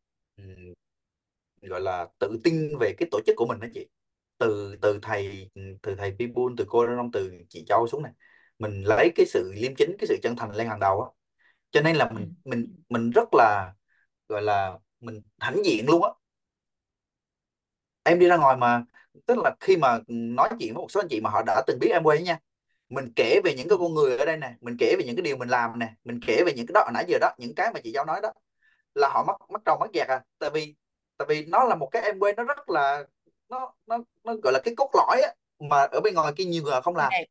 gọi 1.62 1.80
là 1.80 2.06
tự 2.18 2.40
tin 2.44 2.78
về 2.80 2.94
cái 2.98 3.08
tổ 3.10 3.20
chức 3.26 3.36
của 3.36 3.46
mình 3.46 3.60
đó 3.60 3.66
chị 3.74 3.86
từ 4.38 4.76
từ 4.82 4.98
thầy 5.02 5.50
từ 5.82 5.94
thầy 5.94 6.14
Pibun 6.18 6.56
từ 6.56 6.64
cô 6.68 6.86
Đông 6.86 7.10
từ 7.12 7.32
chị 7.48 7.64
Châu 7.68 7.88
xuống 7.88 8.02
này. 8.02 8.12
Mình 8.58 8.82
lấy 8.82 9.12
cái 9.14 9.26
sự 9.26 9.52
liêm 9.54 9.74
chính 9.74 9.96
cái 9.98 10.06
sự 10.06 10.16
chân 10.22 10.36
thành 10.36 10.50
lên 10.56 10.66
hàng 10.66 10.80
đầu 10.80 11.02
á. 11.02 11.10
Cho 11.70 11.80
nên 11.80 11.96
là 11.96 12.04
ừ. 12.04 12.14
mình 12.14 12.34
mình 12.44 12.82
mình 12.88 13.10
rất 13.10 13.28
là 13.32 13.72
gọi 14.28 14.42
là 14.42 14.78
mình 15.00 15.22
hãnh 15.38 15.64
diện 15.64 15.86
luôn 15.86 16.04
á. 16.04 16.10
Em 18.02 18.18
đi 18.18 18.28
ra 18.28 18.36
ngoài 18.36 18.56
mà 18.56 18.84
tức 19.26 19.38
là 19.38 19.54
khi 19.60 19.76
mà 19.76 19.98
nói 20.08 20.48
chuyện 20.60 20.74
với 20.74 20.82
một 20.82 20.90
số 20.90 21.00
anh 21.00 21.08
chị 21.10 21.20
mà 21.20 21.30
họ 21.30 21.42
đã 21.46 21.62
từng 21.66 21.78
biết 21.80 21.88
em 21.92 22.02
quay 22.02 22.22
nha 22.22 22.38
mình 22.88 23.12
kể 23.16 23.40
về 23.44 23.54
những 23.54 23.68
cái 23.68 23.78
con 23.78 23.94
người 23.94 24.18
ở 24.18 24.24
đây 24.24 24.36
nè 24.36 24.54
mình 24.60 24.76
kể 24.78 24.94
về 24.98 25.04
những 25.06 25.16
cái 25.16 25.22
điều 25.22 25.36
mình 25.36 25.48
làm 25.48 25.78
nè 25.78 25.94
mình 26.04 26.20
kể 26.26 26.42
về 26.46 26.52
những 26.56 26.66
cái 26.66 26.72
đó 26.74 26.80
hồi 26.84 26.92
nãy 26.94 27.04
giờ 27.08 27.18
đó 27.20 27.30
những 27.38 27.54
cái 27.54 27.70
mà 27.74 27.80
chị 27.80 27.92
Giao 27.92 28.04
nói 28.04 28.20
đó 28.22 28.32
là 28.94 29.08
họ 29.08 29.24
mất 29.26 29.34
mất 29.50 29.64
đầu 29.64 29.76
mất 29.80 29.86
dạc 29.94 30.08
à. 30.08 30.20
Tại 30.38 30.50
vì 30.50 30.74
tại 31.16 31.26
vì 31.28 31.46
nó 31.46 31.64
là 31.64 31.74
một 31.74 31.88
cái 31.92 32.02
em 32.02 32.18
quay 32.18 32.32
nó 32.36 32.44
rất 32.44 32.70
là 32.70 33.04
nó 33.48 33.72
nó 33.86 33.98
nó 34.24 34.34
gọi 34.42 34.52
là 34.52 34.60
cái 34.64 34.74
cốt 34.76 34.90
lõi 34.94 35.20
á 35.22 35.34
mà 35.70 35.76
ở 35.92 36.00
bên 36.00 36.14
ngoài 36.14 36.32
kia 36.36 36.44
nhiều 36.44 36.62
người 36.62 36.80
không 36.82 36.96
làm. 36.96 37.10
Đẹp. 37.10 37.24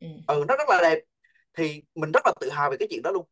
Ừ. 0.00 0.06
ừ 0.26 0.44
nó 0.48 0.56
rất 0.56 0.68
là 0.68 0.80
đẹp. 0.82 0.98
Thì 1.54 1.82
mình 1.94 2.12
rất 2.12 2.20
là 2.26 2.32
tự 2.40 2.50
hào 2.50 2.70
về 2.70 2.76
cái 2.80 2.88
chuyện 2.90 3.02
đó 3.02 3.10
luôn. 3.10 3.26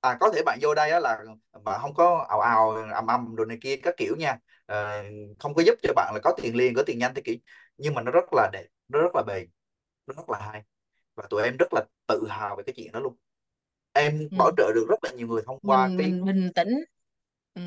À 0.00 0.16
có 0.20 0.30
thể 0.34 0.42
bạn 0.46 0.58
vô 0.62 0.74
đây 0.74 0.90
á 0.90 1.00
là 1.00 1.18
bạn 1.64 1.80
không 1.82 1.94
có 1.94 2.26
ào 2.28 2.40
ào 2.40 2.70
ầm 2.94 3.06
ầm 3.06 3.36
đồ 3.36 3.44
này 3.44 3.58
kia 3.60 3.76
các 3.76 3.94
kiểu 3.96 4.16
nha. 4.18 4.38
Ờ, 4.66 5.02
không 5.38 5.54
có 5.54 5.62
giúp 5.62 5.74
cho 5.82 5.92
bạn 5.96 6.12
là 6.14 6.20
có 6.24 6.32
tiền 6.42 6.56
liền 6.56 6.74
có 6.74 6.82
tiền 6.86 6.98
nhanh 6.98 7.14
thế 7.14 7.22
kiểu 7.24 7.36
nhưng 7.76 7.94
mà 7.94 8.02
nó 8.02 8.10
rất 8.10 8.24
là 8.32 8.50
đẹp 8.52 8.66
nó 8.88 8.98
rất 9.02 9.14
là 9.14 9.22
bền 9.26 9.48
nó 10.06 10.14
rất 10.16 10.30
là 10.30 10.38
hay. 10.40 10.62
Và 11.16 11.24
tụi 11.30 11.42
em 11.44 11.56
rất 11.58 11.68
là 11.74 11.82
tự 12.08 12.28
hào 12.30 12.56
về 12.56 12.62
cái 12.66 12.74
chuyện 12.76 12.92
đó 12.92 13.00
luôn. 13.00 13.16
Em 13.92 14.28
Ừ. 14.30 14.36
bảo 14.38 14.50
trợ 14.58 14.72
được 14.74 14.86
rất 14.90 15.04
là 15.04 15.10
nhiều 15.12 15.28
người 15.28 15.42
thông 15.46 15.60
qua 15.64 15.88
mình 15.88 15.96
cái 15.96 16.14
mình 16.14 16.24
bình 16.24 16.50
tĩnh. 16.54 16.68
Ừ. 17.54 17.62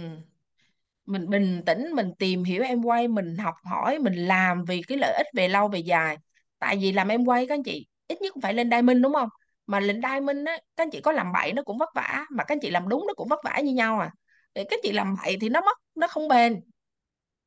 mình 1.06 1.30
bình 1.30 1.62
tĩnh 1.66 1.92
mình 1.96 2.12
tìm 2.20 2.44
hiểu 2.44 2.64
em 2.64 2.82
quay 2.84 3.08
mình 3.08 3.38
học 3.38 3.56
hỏi 3.64 4.00
mình 4.00 4.14
làm 4.16 4.66
vì 4.66 4.82
cái 4.88 4.98
lợi 4.98 5.14
ích 5.18 5.28
về 5.36 5.48
lâu 5.48 5.68
về 5.68 5.80
dài. 5.80 6.18
Tại 6.60 6.78
vì 6.82 6.92
làm 6.92 7.08
em 7.08 7.26
quay 7.26 7.48
các 7.48 7.56
anh 7.56 7.64
chị 7.64 7.88
ít 8.08 8.22
nhất 8.22 8.34
cũng 8.34 8.42
phải 8.42 8.54
lên 8.54 8.70
diamond 8.72 9.04
đúng 9.04 9.14
không? 9.14 9.30
Mà 9.68 9.80
lên 9.80 10.02
diamond 10.02 10.48
á 10.48 10.58
các 10.76 10.84
anh 10.84 10.90
chị 10.92 11.02
có 11.02 11.12
làm 11.12 11.32
bậy 11.34 11.54
nó 11.54 11.64
cũng 11.64 11.78
vất 11.78 11.90
vả 11.96 12.26
mà 12.32 12.44
các 12.44 12.56
anh 12.56 12.60
chị 12.62 12.70
làm 12.70 12.90
đúng 12.90 13.08
nó 13.08 13.14
cũng 13.14 13.28
vất 13.28 13.40
vả 13.46 13.60
như 13.64 13.74
nhau 13.74 14.00
à. 14.00 14.12
Để 14.56 14.64
các 14.64 14.76
anh 14.78 14.80
chị 14.84 14.92
làm 14.92 15.16
bậy 15.24 15.38
thì 15.42 15.50
nó 15.50 15.62
mất 15.62 15.78
nó 15.96 16.08
không 16.08 16.28
bền. 16.28 16.62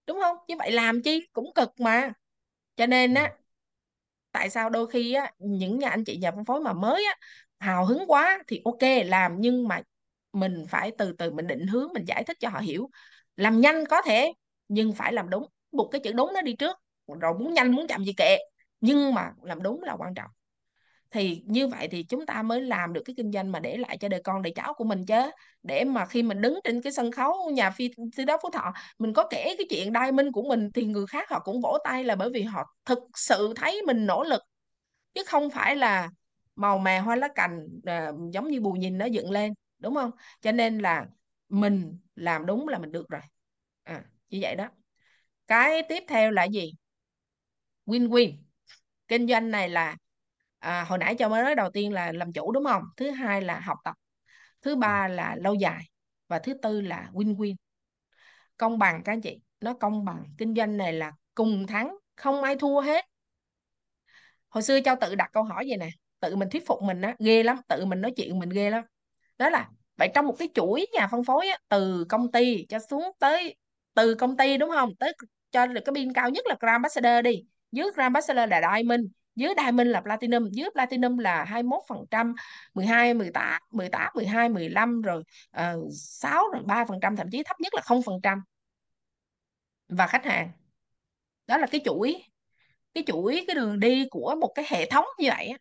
Đúng 0.07 0.21
không? 0.23 0.37
Như 0.49 0.57
vậy 0.59 0.73
làm 0.73 1.03
chi? 1.03 1.29
Cũng 1.33 1.53
cực 1.55 1.81
mà. 1.81 2.13
Cho 2.77 2.87
nên 2.87 3.15
ừ, 3.15 3.21
á 3.21 3.33
tại 4.33 4.51
sao 4.51 4.71
đôi 4.71 4.87
khi 4.91 5.13
á 5.15 5.33
những 5.39 5.79
nhà 5.79 5.89
anh 5.91 6.05
chị 6.05 6.17
nhà 6.19 6.31
phân 6.33 6.45
phối 6.45 6.61
mà 6.61 6.73
mới 6.73 7.05
á 7.05 7.15
hào 7.59 7.87
hứng 7.87 8.05
quá 8.07 8.39
thì 8.49 8.61
ok 8.65 8.83
làm 9.07 9.37
nhưng 9.41 9.69
mà 9.69 9.81
mình 10.33 10.65
phải 10.69 10.91
từ 10.99 11.13
từ 11.13 11.31
mình 11.31 11.47
định 11.47 11.67
hướng 11.67 11.93
mình 11.95 12.05
giải 12.09 12.25
thích 12.25 12.37
cho 12.41 12.49
họ 12.49 12.59
hiểu 12.61 12.91
làm 13.37 13.61
nhanh 13.61 13.87
có 13.87 14.03
thể 14.03 14.33
nhưng 14.69 14.93
phải 14.93 15.13
làm 15.13 15.31
đúng. 15.31 15.47
Buộc 15.73 15.93
cái 15.93 16.01
chữ 16.01 16.13
đúng 16.13 16.33
nó 16.35 16.43
đi 16.43 16.53
trước. 16.53 16.77
Rồi 17.21 17.35
muốn 17.39 17.55
nhanh 17.55 17.73
muốn 17.73 17.87
chậm 17.87 18.05
gì 18.05 18.13
kệ. 18.17 18.37
Nhưng 18.81 19.15
mà 19.15 19.31
làm 19.43 19.63
đúng 19.63 19.83
là 19.83 19.97
quan 19.99 20.15
trọng. 20.15 20.31
Thì 21.11 21.43
như 21.47 21.67
vậy 21.67 21.89
thì 21.89 22.03
chúng 22.03 22.27
ta 22.27 22.43
mới 22.43 22.61
làm 22.61 22.93
được 22.93 23.03
cái 23.05 23.15
kinh 23.17 23.33
doanh 23.33 23.53
mà 23.53 23.61
để 23.61 23.77
lại 23.77 23.99
cho 23.99 24.09
đời 24.09 24.21
con 24.25 24.43
đời 24.43 24.53
cháu 24.57 24.75
của 24.75 24.85
mình 24.85 25.07
chứ. 25.07 25.31
Để 25.63 25.85
mà 25.85 26.07
khi 26.07 26.23
mình 26.23 26.41
đứng 26.41 26.59
trên 26.65 26.83
cái 26.83 26.93
sân 26.93 27.13
khấu 27.13 27.51
nhà 27.51 27.71
phi 27.71 27.91
thi 28.17 28.25
đấu 28.25 28.39
Phú 28.43 28.51
Thọ 28.51 28.73
mình 28.99 29.13
có 29.13 29.27
kể 29.31 29.55
cái 29.59 29.67
chuyện 29.71 29.93
đai 29.93 30.13
minh 30.13 30.33
của 30.33 30.43
mình 30.49 30.73
thì 30.75 30.85
người 30.85 31.07
khác 31.07 31.31
họ 31.31 31.41
cũng 31.41 31.61
vỗ 31.61 31.79
tay 31.85 32.05
là 32.05 32.15
bởi 32.15 32.31
vì 32.31 32.43
họ 32.43 32.65
thực 32.85 32.99
sự 33.15 33.53
thấy 33.57 33.83
mình 33.87 34.07
nỗ 34.07 34.25
lực. 34.25 34.43
Chứ 35.15 35.23
không 35.27 35.51
phải 35.51 35.77
là 35.77 36.09
màu 36.57 36.79
mè 36.79 36.99
hoa 36.99 37.17
lá 37.17 37.29
cành 37.35 37.69
à, 37.85 38.13
giống 38.33 38.49
như 38.49 38.61
bù 38.61 38.73
nhìn 38.73 38.99
nó 38.99 39.07
dựng 39.07 39.31
lên 39.31 39.53
đúng 39.79 39.95
không? 39.95 40.11
Cho 40.41 40.53
nên 40.53 40.79
là 40.79 41.07
mình 41.49 41.99
làm 42.15 42.47
đúng 42.47 42.69
là 42.69 42.79
mình 42.79 42.93
được 42.93 43.09
rồi. 43.09 43.21
À, 43.85 44.05
như 44.29 44.39
vậy 44.43 44.57
đó. 44.57 44.69
Cái 45.47 45.83
tiếp 45.89 46.05
theo 46.09 46.31
là 46.31 46.45
gì? 46.45 46.73
Win-win. 47.87 48.37
Kinh 49.09 49.29
doanh 49.29 49.51
này 49.51 49.69
là 49.69 49.97
à, 50.59 50.85
hồi 50.85 50.99
nãy 50.99 51.15
cho 51.19 51.29
mới 51.29 51.43
nói 51.43 51.55
đầu 51.55 51.71
tiên 51.71 51.93
là 51.93 52.13
làm 52.13 52.33
chủ 52.33 52.53
đúng 52.53 52.65
không? 52.65 52.83
Thứ 52.97 53.11
hai 53.11 53.43
là 53.43 53.61
học 53.61 53.79
tập. 53.85 53.95
Thứ 54.63 54.71
ừ, 54.71 54.77
ba 54.77 55.09
là 55.09 55.37
lâu 55.41 55.55
dài. 55.55 55.85
Và 56.29 56.39
thứ 56.39 56.55
tư 56.63 56.81
là 56.81 57.11
win-win. 57.13 57.55
Công 58.57 58.79
bằng 58.79 59.03
các 59.05 59.13
anh 59.13 59.21
chị. 59.21 59.41
Nó 59.61 59.75
công 59.75 60.05
bằng. 60.05 60.25
Kinh 60.39 60.55
doanh 60.55 60.77
này 60.77 60.93
là 60.93 61.13
cùng 61.35 61.67
thắng 61.67 61.97
không 62.17 62.43
ai 62.43 62.57
thua 62.57 62.81
hết. 62.81 63.05
Hồi 64.49 64.63
xưa 64.63 64.81
cho 64.85 64.95
tự 64.95 65.15
đặt 65.15 65.31
câu 65.33 65.43
hỏi 65.43 65.65
vậy 65.69 65.77
nè. 65.79 65.89
Tự 66.21 66.37
mình 66.37 66.49
thuyết 66.51 66.67
phục 66.67 66.83
mình 66.83 67.01
á 67.01 67.17
ghê 67.19 67.43
lắm. 67.43 67.57
Tự 67.69 67.85
mình 67.85 68.01
nói 68.01 68.13
chuyện 68.17 68.39
mình 68.39 68.49
ghê 68.49 68.71
lắm. 68.71 68.85
Đó 69.39 69.51
là 69.51 69.71
vậy 69.97 70.11
trong 70.15 70.27
một 70.27 70.35
cái 70.39 70.49
chuỗi 70.55 70.87
nhà 70.93 71.07
phân 71.07 71.25
phối 71.25 71.49
á, 71.49 71.59
từ 71.69 72.05
công 72.09 72.33
ty 72.33 72.67
cho 72.69 72.79
xuống 72.91 73.05
tới 73.19 73.57
từ 73.95 74.15
công 74.15 74.37
ty 74.37 74.57
đúng 74.57 74.71
không? 74.71 74.97
Tới 74.97 75.13
cho 75.51 75.67
được 75.67 75.81
cái 75.85 75.95
pin 75.95 76.13
cao 76.13 76.31
nhất 76.31 76.47
là 76.47 76.57
Grand 76.61 76.75
Ambassador 76.75 77.25
đi. 77.25 77.43
Dưới 77.73 77.85
Grand 77.85 78.07
Ambassador 78.07 78.51
là 78.51 78.61
Diamond 78.61 79.05
dưới 79.37 79.55
Diamond 79.57 79.89
là 79.89 80.01
Platinum 80.01 80.51
dưới 80.53 80.71
Platinum 80.75 81.19
là 81.19 81.45
21% 81.45 82.35
12 82.75 83.15
18 83.15 83.63
18 83.71 84.13
12 84.15 84.49
15 84.49 85.03
rồi 85.03 85.23
ờ, 85.51 85.75
uh, 85.75 85.93
6 85.93 86.45
rồi 86.53 86.63
3% 86.67 87.17
thậm 87.17 87.27
chí 87.33 87.43
thấp 87.43 87.61
nhất 87.61 87.75
là 87.75 87.83
0% 87.83 88.39
và 89.89 90.07
khách 90.07 90.25
hàng. 90.25 90.51
Đó 91.47 91.59
là 91.59 91.67
cái 91.67 91.81
chuỗi 91.85 92.23
cái 92.95 93.05
chuỗi 93.07 93.45
cái 93.47 93.55
đường 93.57 93.81
đi 93.81 94.07
của 94.11 94.35
một 94.41 94.53
cái 94.55 94.65
hệ 94.69 94.91
thống 94.91 95.05
như 95.19 95.29
vậy 95.29 95.53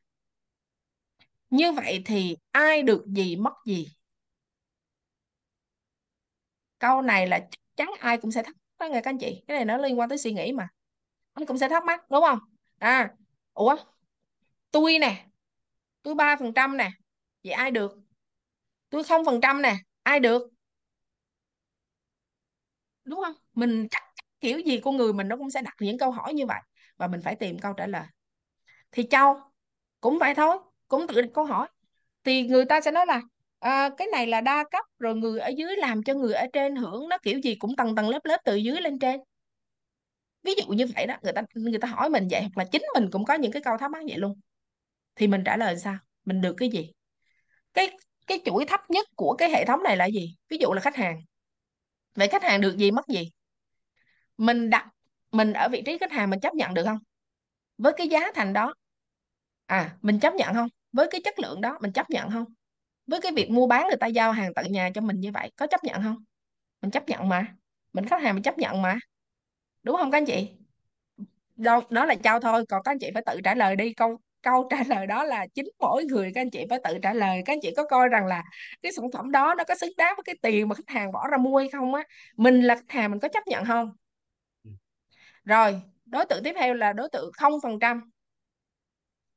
như 1.49 1.71
vậy 1.71 2.01
thì 2.05 2.37
ai 2.51 2.83
được 2.83 3.05
gì 3.07 3.35
mất 3.35 3.53
gì? 3.65 3.87
Câu 6.79 7.01
này 7.01 7.27
là 7.27 7.39
chắc 7.39 7.59
chắn 7.75 7.89
ai 7.99 8.17
cũng 8.17 8.31
sẽ 8.31 8.43
thắc 8.43 8.55
mắc 8.79 8.91
nghe 8.91 9.01
các 9.01 9.09
anh 9.11 9.17
chị. 9.19 9.43
Cái 9.47 9.57
này 9.57 9.65
nó 9.65 9.77
liên 9.77 9.99
quan 9.99 10.09
tới 10.09 10.17
suy 10.17 10.33
nghĩ 10.33 10.51
mà. 10.53 10.67
Anh 11.33 11.45
cũng 11.45 11.57
sẽ 11.57 11.69
thắc 11.69 11.85
mắc, 11.85 12.11
đúng 12.11 12.23
không? 12.23 12.39
À 12.79 13.11
ủa, 13.53 13.75
tôi 14.71 14.99
nè, 14.99 15.27
tôi 16.03 16.15
ba 16.15 16.35
phần 16.39 16.53
trăm 16.55 16.77
nè, 16.77 16.91
vậy 17.43 17.53
ai 17.53 17.71
được? 17.71 17.99
Tôi 18.89 19.03
không 19.03 19.25
phần 19.25 19.41
trăm 19.41 19.61
nè, 19.61 19.75
ai 20.03 20.19
được? 20.19 20.43
Đúng 23.05 23.21
không? 23.25 23.33
Mình 23.53 23.87
chắc 23.91 24.03
kiểu 24.39 24.59
gì 24.59 24.79
con 24.83 24.97
người 24.97 25.13
mình 25.13 25.27
nó 25.27 25.37
cũng 25.37 25.49
sẽ 25.51 25.61
đặt 25.61 25.73
những 25.79 25.97
câu 25.97 26.11
hỏi 26.11 26.33
như 26.33 26.45
vậy 26.45 26.59
và 26.97 27.07
mình 27.07 27.21
phải 27.23 27.35
tìm 27.35 27.59
câu 27.59 27.73
trả 27.73 27.87
lời. 27.87 28.03
Thì 28.91 29.07
Châu, 29.11 29.37
cũng 30.01 30.19
vậy 30.19 30.35
thôi, 30.35 30.57
cũng 30.87 31.07
tự 31.07 31.21
đặt 31.21 31.29
câu 31.35 31.45
hỏi. 31.45 31.67
Thì 32.23 32.43
người 32.47 32.65
ta 32.65 32.81
sẽ 32.81 32.91
nói 32.91 33.05
là 33.05 33.21
à, 33.65 33.89
cái 33.97 34.07
này 34.11 34.27
là 34.27 34.41
đa 34.41 34.63
cấp 34.71 34.85
rồi 34.99 35.15
người 35.15 35.39
ở 35.39 35.49
dưới 35.49 35.75
làm 35.75 36.03
cho 36.03 36.13
người 36.13 36.33
ở 36.33 36.45
trên 36.53 36.75
hưởng 36.75 37.09
nó 37.09 37.17
kiểu 37.23 37.39
gì 37.39 37.55
cũng 37.55 37.75
tầng 37.75 37.95
tầng 37.95 38.09
lớp 38.09 38.25
lớp 38.25 38.37
từ 38.45 38.55
dưới 38.55 38.81
lên 38.81 38.99
trên. 38.99 39.19
Ví 40.43 40.53
dụ 40.57 40.73
như 40.73 40.85
vậy 40.95 41.07
đó 41.07 41.15
người 41.21 41.33
ta 41.33 41.41
người 41.53 41.79
ta 41.79 41.87
hỏi 41.87 42.09
mình 42.09 42.27
vậy 42.31 42.41
hoặc 42.41 42.57
là 42.57 42.65
chính 42.71 42.81
mình 42.93 43.09
cũng 43.11 43.25
có 43.25 43.33
những 43.33 43.51
cái 43.51 43.61
câu 43.61 43.77
thắc 43.77 43.91
mắc 43.91 44.01
vậy 44.07 44.17
luôn. 44.17 44.39
Thì 45.15 45.27
mình 45.27 45.43
trả 45.45 45.57
lời 45.57 45.77
sao? 45.77 45.97
Mình 46.25 46.41
được 46.41 46.53
cái 46.57 46.69
gì? 46.69 46.91
Cái 47.73 47.97
cái 48.27 48.41
chuỗi 48.45 48.65
thấp 48.65 48.79
nhất 48.89 49.07
của 49.15 49.35
cái 49.37 49.49
hệ 49.49 49.65
thống 49.65 49.83
này 49.83 49.97
là 49.97 50.05
gì? 50.05 50.35
Ví 50.49 50.57
dụ 50.61 50.73
là 50.73 50.81
khách 50.81 50.95
hàng. 50.95 51.21
Vậy 52.15 52.27
khách 52.27 52.43
hàng 52.43 52.61
được 52.61 52.77
gì 52.77 52.91
mất 52.91 53.07
gì? 53.07 53.31
Mình 54.37 54.69
đặt 54.69 54.87
mình 55.31 55.53
ở 55.53 55.69
vị 55.69 55.81
trí 55.85 55.97
khách 55.97 56.11
hàng 56.11 56.29
mình 56.29 56.39
chấp 56.39 56.53
nhận 56.53 56.73
được 56.73 56.83
không? 56.85 56.99
Với 57.77 57.93
cái 57.97 58.07
giá 58.07 58.31
thành 58.35 58.53
đó. 58.53 58.73
À 59.65 59.97
mình 60.01 60.19
chấp 60.19 60.33
nhận 60.33 60.53
không? 60.53 60.67
Với 60.91 61.07
cái 61.11 61.21
chất 61.23 61.39
lượng 61.39 61.61
đó 61.61 61.77
mình 61.81 61.91
chấp 61.91 62.09
nhận 62.09 62.31
không? 62.31 62.45
Với 63.07 63.21
cái 63.21 63.31
việc 63.31 63.49
mua 63.49 63.67
bán 63.67 63.87
người 63.87 63.97
ta 63.97 64.07
giao 64.07 64.31
hàng 64.31 64.53
tận 64.53 64.71
nhà 64.71 64.89
cho 64.95 65.01
mình 65.01 65.19
như 65.19 65.31
vậy 65.31 65.51
có 65.55 65.67
chấp 65.67 65.83
nhận 65.83 66.03
không? 66.03 66.17
Mình 66.81 66.91
chấp 66.91 67.09
nhận 67.09 67.29
mà. 67.29 67.47
Mình 67.93 68.05
khách 68.07 68.21
hàng 68.21 68.33
mình 68.35 68.43
chấp 68.43 68.57
nhận 68.57 68.81
mà. 68.81 68.99
Đúng 69.83 69.97
không 69.97 70.11
các 70.11 70.17
anh 70.17 70.25
chị? 70.25 70.49
Đó, 71.55 71.81
đó 71.89 72.05
là 72.05 72.15
trao 72.15 72.39
thôi 72.39 72.65
còn 72.69 72.83
các 72.83 72.91
anh 72.91 72.99
chị 72.99 73.11
phải 73.13 73.23
tự 73.25 73.41
trả 73.43 73.55
lời 73.55 73.75
đi. 73.75 73.93
Câu 73.93 74.17
câu 74.41 74.67
trả 74.69 74.77
lời 74.87 75.07
đó 75.07 75.23
là 75.23 75.47
chính 75.53 75.65
mỗi 75.79 76.05
người 76.05 76.31
các 76.35 76.41
anh 76.41 76.49
chị 76.49 76.65
phải 76.69 76.79
tự 76.83 76.97
trả 77.03 77.13
lời. 77.13 77.41
Các 77.45 77.53
anh 77.53 77.59
chị 77.61 77.73
có 77.77 77.85
coi 77.85 78.09
rằng 78.09 78.25
là 78.25 78.43
cái 78.81 78.91
sản 78.91 79.11
phẩm 79.13 79.31
đó 79.31 79.55
nó 79.57 79.63
có 79.63 79.75
xứng 79.75 79.93
đáng 79.97 80.13
với 80.17 80.23
cái 80.25 80.35
tiền 80.41 80.67
mà 80.69 80.75
khách 80.75 80.89
hàng 80.95 81.11
bỏ 81.11 81.27
ra 81.27 81.37
mua 81.37 81.57
hay 81.57 81.69
không 81.69 81.93
á? 81.93 82.03
Mình 82.37 82.61
là 82.61 82.75
khách 82.75 82.91
hàng 82.91 83.11
mình 83.11 83.19
có 83.19 83.27
chấp 83.27 83.47
nhận 83.47 83.65
không? 83.65 83.91
Ừ. 84.63 84.71
rồi 85.45 85.81
đối 86.05 86.25
tượng 86.25 86.43
tiếp 86.43 86.53
theo 86.59 86.73
là 86.73 86.93
đối 86.93 87.09
tượng 87.09 87.31
không 87.33 87.53
phần 87.63 87.79
trăm. 87.79 88.11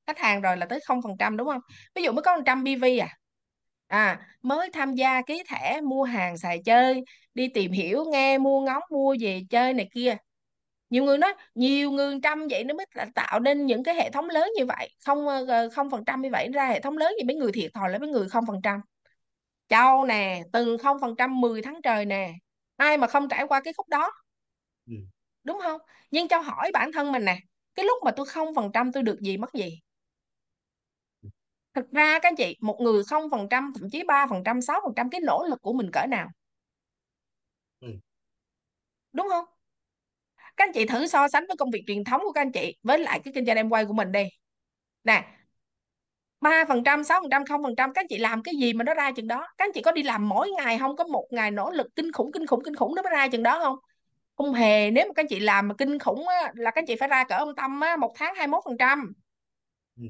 Khách 0.07 0.19
hàng 0.19 0.41
rồi 0.41 0.57
là 0.57 0.67
tới 0.67 0.81
không 0.87 1.03
phần 1.03 1.13
trăm 1.19 1.37
đúng 1.37 1.49
không? 1.49 1.61
Ví 1.95 2.03
dụ 2.03 2.13
mới 2.13 2.23
có 2.23 2.37
100 2.37 2.65
BV 2.65 2.99
à 2.99 3.19
à 3.89 4.21
mới 4.43 4.71
tham 4.73 4.95
gia 4.95 5.23
ký 5.23 5.43
thẻ 5.49 5.81
mua 5.81 6.03
hàng 6.05 6.39
xài 6.39 6.63
chơi 6.65 7.05
đi 7.35 7.49
tìm 7.55 7.73
hiểu 7.73 8.05
nghe 8.13 8.39
mua 8.39 8.61
ngóng 8.61 8.83
mua 8.91 9.17
về 9.21 9.43
chơi 9.51 9.73
này 9.75 9.89
kia. 9.95 10.17
Nhiều 10.91 11.05
người 11.05 11.19
nói 11.19 11.35
nhiều 11.55 11.91
người 11.91 12.21
trăm 12.23 12.49
vậy 12.51 12.65
nó 12.65 12.75
mới 12.75 12.87
tạo 13.15 13.41
nên 13.41 13.67
những 13.67 13.85
cái 13.85 13.97
hệ 13.97 14.11
thống 14.11 14.31
lớn 14.31 14.51
như 14.57 14.67
vậy. 14.67 14.91
Không 15.07 15.29
ờ, 15.49 15.71
không 15.71 15.91
phần 15.91 16.05
trăm 16.07 16.23
như 16.23 16.31
vậy 16.33 16.49
ra 16.55 16.67
hệ 16.69 16.81
thống 16.81 16.99
lớn 16.99 17.15
thì 17.19 17.25
mấy 17.27 17.37
người 17.37 17.53
thiệt 17.53 17.71
thòi 17.75 17.91
là 17.91 17.99
mấy 17.99 18.09
người 18.09 18.29
không 18.29 18.47
phần 18.47 18.61
trăm. 18.63 18.81
Châu 19.69 20.05
nè 20.07 20.43
từng 20.53 20.79
không 20.79 20.99
phần 21.01 21.17
trăm 21.19 21.41
10 21.41 21.63
tháng 21.63 21.83
trời 21.83 22.05
nè 22.05 22.33
ai 22.77 22.99
mà 22.99 23.07
không 23.07 23.29
trải 23.29 23.45
qua 23.49 23.61
cái 23.65 23.73
khúc 23.77 23.89
đó? 23.89 24.13
Ừ. 24.87 24.95
đúng 25.45 25.59
không? 25.63 25.81
Nhưng 26.11 26.29
châu 26.29 26.43
hỏi 26.43 26.71
bản 26.75 26.93
thân 26.93 27.13
mình 27.13 27.25
nè 27.25 27.39
cái 27.75 27.85
lúc 27.87 27.99
mà 28.05 28.11
tôi 28.11 28.27
không 28.27 28.55
phần 28.55 28.71
trăm 28.75 28.93
tôi 28.93 29.03
được 29.03 29.21
gì 29.21 29.37
mất 29.37 29.53
gì 29.55 29.81
thực 31.75 31.91
ra 31.91 32.19
các 32.19 32.29
anh 32.29 32.37
chị 32.37 32.57
một 32.61 32.79
người 32.81 33.05
không 33.05 33.31
phần 33.31 33.49
trăm 33.51 33.73
thậm 33.81 33.91
chí 33.91 34.05
ba 34.05 34.27
phần 34.31 34.43
trăm 34.45 34.61
sáu 34.63 34.81
phần 34.85 34.93
trăm 34.97 35.11
cái 35.11 35.21
nỗ 35.21 35.45
lực 35.51 35.63
của 35.63 35.73
mình 35.73 35.91
cỡ 35.93 36.07
nào? 36.07 36.29
Ừ. 37.81 37.89
đúng 39.13 39.29
không? 39.31 39.45
Các 40.57 40.65
anh 40.65 40.73
chị 40.75 40.87
thử 40.87 41.07
so 41.07 41.29
sánh 41.29 41.45
với 41.49 41.57
công 41.57 41.71
việc 41.71 41.83
truyền 41.87 42.05
thống 42.05 42.21
của 42.25 42.33
các 42.33 42.41
anh 42.41 42.53
chị 42.53 42.77
với 42.83 42.99
lại 42.99 43.21
cái 43.25 43.33
kinh 43.35 43.47
doanh 43.47 43.57
em 43.57 43.71
quay 43.71 43.85
của 43.85 43.93
mình 43.93 44.13
đi. 44.13 44.25
Nè 45.05 45.25
ba 46.41 46.65
phần 46.69 46.85
trăm 46.85 47.05
sáu 47.05 47.21
phần 47.21 47.31
trăm 47.31 47.45
không 47.47 47.63
phần 47.63 47.77
trăm 47.77 47.93
các 47.93 48.01
anh 48.01 48.07
chị 48.09 48.19
làm 48.19 48.43
cái 48.43 48.55
gì 48.61 48.73
mà 48.73 48.85
nó 48.85 48.95
ra 48.95 49.13
chừng 49.13 49.29
đó? 49.29 49.47
Các 49.59 49.65
anh 49.65 49.71
chị 49.75 49.83
có 49.83 49.93
đi 49.93 50.03
làm 50.03 50.29
mỗi 50.29 50.51
ngày 50.51 50.79
không? 50.79 50.97
Có 50.97 51.05
một 51.05 51.27
ngày 51.31 51.51
nỗ 51.51 51.71
lực 51.71 51.87
kinh 51.97 52.13
khủng 52.13 52.33
kinh 52.33 52.47
khủng 52.47 52.65
kinh 52.65 52.75
khủng 52.77 52.95
nó 52.95 53.03
mới 53.03 53.11
ra 53.13 53.29
chừng 53.29 53.43
đó 53.43 53.59
không? 53.63 53.77
Không 54.37 54.55
hề 54.55 54.91
nếu 54.91 55.07
mà 55.07 55.13
các 55.15 55.23
anh 55.23 55.29
chị 55.29 55.41
làm 55.41 55.69
mà 55.69 55.75
kinh 55.79 55.99
khủng 55.99 56.29
á, 56.29 56.53
là 56.55 56.71
các 56.71 56.83
anh 56.83 56.87
chị 56.87 56.97
phải 56.97 57.09
ra 57.09 57.25
cỡ 57.25 57.35
ông 57.37 57.55
Tâm 57.57 57.81
á, 57.81 57.97
một 57.97 58.13
tháng 58.17 58.35
21 58.35 58.63
phần 58.65 58.79
trăm. 58.79 59.13
Ừ. 59.97 60.05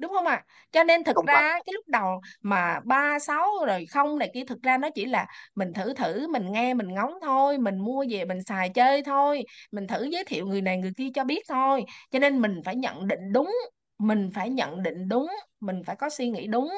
đúng 0.00 0.12
không 0.12 0.26
ạ? 0.26 0.34
À? 0.34 0.44
cho 0.72 0.84
nên 0.84 1.04
thực 1.04 1.16
không 1.16 1.26
ra 1.26 1.34
phải 1.34 1.62
cái 1.66 1.72
lúc 1.72 1.88
đầu 1.88 2.20
mà 2.42 2.80
ba 2.84 3.18
sáu 3.18 3.46
rồi 3.66 3.86
không 3.86 4.18
này 4.18 4.30
kia 4.34 4.44
thực 4.44 4.62
ra 4.62 4.78
nó 4.78 4.90
chỉ 4.94 5.04
là 5.06 5.26
mình 5.54 5.72
thử 5.72 5.94
thử 5.94 6.28
mình 6.28 6.52
nghe 6.52 6.74
mình 6.74 6.94
ngóng 6.94 7.14
thôi 7.22 7.58
mình 7.58 7.78
mua 7.78 8.04
về 8.10 8.24
mình 8.24 8.42
xài 8.42 8.68
chơi 8.68 9.02
thôi 9.02 9.44
mình 9.72 9.86
thử 9.86 10.04
giới 10.04 10.24
thiệu 10.24 10.46
người 10.46 10.62
này 10.62 10.76
người 10.76 10.92
kia 10.96 11.08
cho 11.14 11.24
biết 11.24 11.44
thôi. 11.48 11.84
Cho 12.10 12.18
nên 12.18 12.40
mình 12.40 12.60
phải 12.64 12.76
nhận 12.76 13.06
định 13.08 13.32
đúng 13.32 13.56
mình 13.98 14.30
phải 14.34 14.50
nhận 14.50 14.82
định 14.82 15.08
đúng 15.08 15.28
mình 15.60 15.82
phải 15.86 15.96
có 15.96 16.10
suy 16.10 16.30
nghĩ 16.30 16.46
đúng 16.46 16.72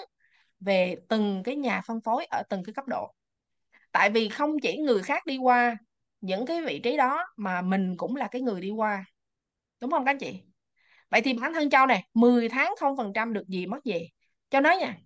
về 0.61 0.97
từng 1.09 1.43
cái 1.43 1.57
nhà 1.57 1.81
phân 1.87 2.01
phối 2.01 2.25
ở 2.25 2.43
từng 2.49 2.65
cái 2.65 2.75
cấp 2.75 2.89
độ. 2.89 3.15
Tại 3.93 4.11
vì 4.11 4.29
không 4.29 4.59
chỉ 4.63 4.77
người 4.77 5.03
khác 5.03 5.27
đi 5.27 5.39
qua 5.39 5.77
những 6.21 6.47
cái 6.47 6.63
vị 6.63 6.81
trí 6.85 6.97
đó 6.97 7.27
mà 7.37 7.63
mình 7.63 7.97
cũng 7.97 8.17
là 8.17 8.29
cái 8.29 8.43
người 8.43 8.61
đi 8.61 8.71
qua. 8.71 9.05
Đúng 9.81 9.91
không 9.91 10.05
các 10.05 10.11
anh 10.11 10.19
chị 10.19 10.52
vậy 11.13 11.23
thì 11.23 11.35
bản 11.35 11.55
thân 11.55 11.71
Châu 11.71 11.87
này 11.87 12.05
10 12.15 12.51
tháng 12.51 12.75
không 12.81 12.99
phần 12.99 13.13
trăm 13.15 13.35
được 13.35 13.49
gì 13.49 13.67
mất 13.67 13.85
gì 13.87 14.11
cho 14.51 14.61
nói 14.61 14.79
nha. 14.79 14.99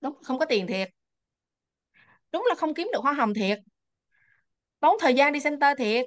Đúng 0.00 0.14
không 0.22 0.38
có 0.38 0.44
tiền 0.48 0.66
thiệt. 0.66 0.88
Đúng 2.32 2.44
là 2.48 2.54
không 2.54 2.74
kiếm 2.74 2.88
được 2.92 3.00
hoa 3.02 3.12
hồng 3.12 3.34
thiệt. 3.34 3.58
Tốn 4.80 4.96
thời 5.00 5.14
gian 5.14 5.32
đi 5.32 5.40
center 5.40 5.78
thiệt. 5.78 6.06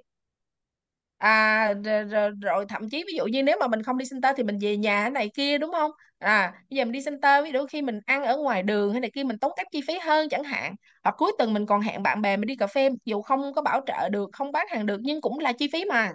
À 1.20 1.74
rồi, 1.86 2.04
rồi, 2.04 2.32
rồi 2.42 2.66
thậm 2.70 2.90
chí 2.90 3.04
ví 3.08 3.14
dụ 3.18 3.26
như 3.26 3.44
nếu 3.44 3.58
mà 3.60 3.68
mình 3.68 3.84
không 3.84 3.98
đi 3.98 4.06
center 4.12 4.36
thì 4.38 4.44
mình 4.44 4.58
về 4.62 4.78
nhà 4.78 5.10
này 5.10 5.30
kia 5.36 5.58
đúng 5.58 5.72
không? 5.72 5.92
À 6.20 6.54
bây 6.70 6.78
giờ 6.78 6.86
mình 6.86 6.92
đi 6.92 7.00
center 7.06 7.44
ví 7.46 7.52
dụ 7.52 7.66
khi 7.68 7.82
mình 7.82 8.00
ăn 8.06 8.24
ở 8.24 8.38
ngoài 8.38 8.64
đường 8.64 8.92
hay 8.92 9.02
này 9.02 9.12
kia 9.14 9.24
mình 9.24 9.38
tốn 9.40 9.52
kém 9.58 9.66
chi 9.72 9.82
phí 9.88 9.94
hơn 10.04 10.30
chẳng 10.30 10.44
hạn. 10.44 10.76
Hoặc 11.04 11.16
cuối 11.18 11.32
tuần 11.38 11.54
mình 11.54 11.66
còn 11.66 11.82
hẹn 11.82 12.04
bạn 12.04 12.22
bè 12.22 12.38
mình 12.38 12.48
đi 12.48 12.56
cà 12.56 12.68
phê 12.68 12.90
dù 13.06 13.22
không 13.22 13.54
có 13.54 13.62
bảo 13.62 13.82
trợ 13.88 14.10
được 14.10 14.30
không 14.34 14.52
bán 14.52 14.68
hàng 14.70 14.86
được 14.86 15.00
nhưng 15.04 15.22
cũng 15.22 15.40
là 15.40 15.52
chi 15.54 15.68
phí 15.74 15.86
mà 15.86 16.12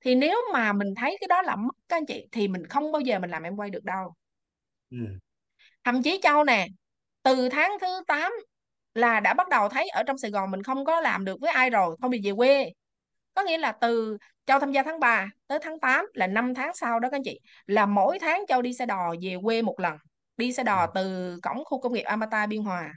thì 0.00 0.14
nếu 0.14 0.36
mà 0.52 0.72
mình 0.72 0.94
thấy 0.96 1.16
cái 1.20 1.28
đó 1.28 1.42
là 1.42 1.56
mất 1.56 1.74
các 1.88 1.96
anh 1.96 2.06
chị 2.06 2.28
thì 2.32 2.48
mình 2.48 2.66
không 2.66 2.92
bao 2.92 3.00
giờ 3.00 3.18
mình 3.18 3.30
làm 3.30 3.42
em 3.42 3.56
quay 3.56 3.70
được 3.70 3.84
đâu 3.84 4.14
ừ. 4.90 4.96
thậm 5.84 6.02
chí 6.02 6.18
Châu 6.22 6.44
nè 6.44 6.66
từ 7.22 7.48
tháng 7.48 7.72
thứ 7.80 7.86
8 8.08 8.32
là 8.94 9.20
đã 9.20 9.34
bắt 9.34 9.48
đầu 9.48 9.68
thấy 9.68 9.88
ở 9.88 10.02
trong 10.02 10.18
Sài 10.18 10.30
Gòn 10.30 10.50
mình 10.50 10.62
không 10.62 10.84
có 10.84 11.00
làm 11.00 11.24
được 11.24 11.40
với 11.40 11.50
ai 11.50 11.70
rồi 11.70 11.96
không 12.00 12.10
bị 12.10 12.20
về 12.24 12.32
quê 12.36 12.72
có 13.34 13.42
nghĩa 13.42 13.58
là 13.58 13.72
từ 13.72 14.18
Châu 14.46 14.60
tham 14.60 14.72
gia 14.72 14.82
tháng 14.82 15.00
3 15.00 15.28
tới 15.46 15.58
tháng 15.62 15.80
8 15.80 16.06
là 16.14 16.26
5 16.26 16.54
tháng 16.54 16.74
sau 16.74 17.00
đó 17.00 17.10
các 17.10 17.16
anh 17.16 17.22
chị 17.24 17.40
là 17.66 17.86
mỗi 17.86 18.18
tháng 18.20 18.44
Châu 18.48 18.62
đi 18.62 18.74
xe 18.74 18.86
đò 18.86 19.14
về 19.22 19.36
quê 19.44 19.62
một 19.62 19.80
lần 19.80 19.96
đi 20.36 20.52
xe 20.52 20.64
Ừ. 20.64 20.64
đò 20.64 20.86
từ 20.94 21.36
cổng 21.42 21.64
khu 21.64 21.80
công 21.80 21.92
nghiệp 21.92 22.02
Amata 22.02 22.46
Biên 22.46 22.62
Hòa 22.62 22.94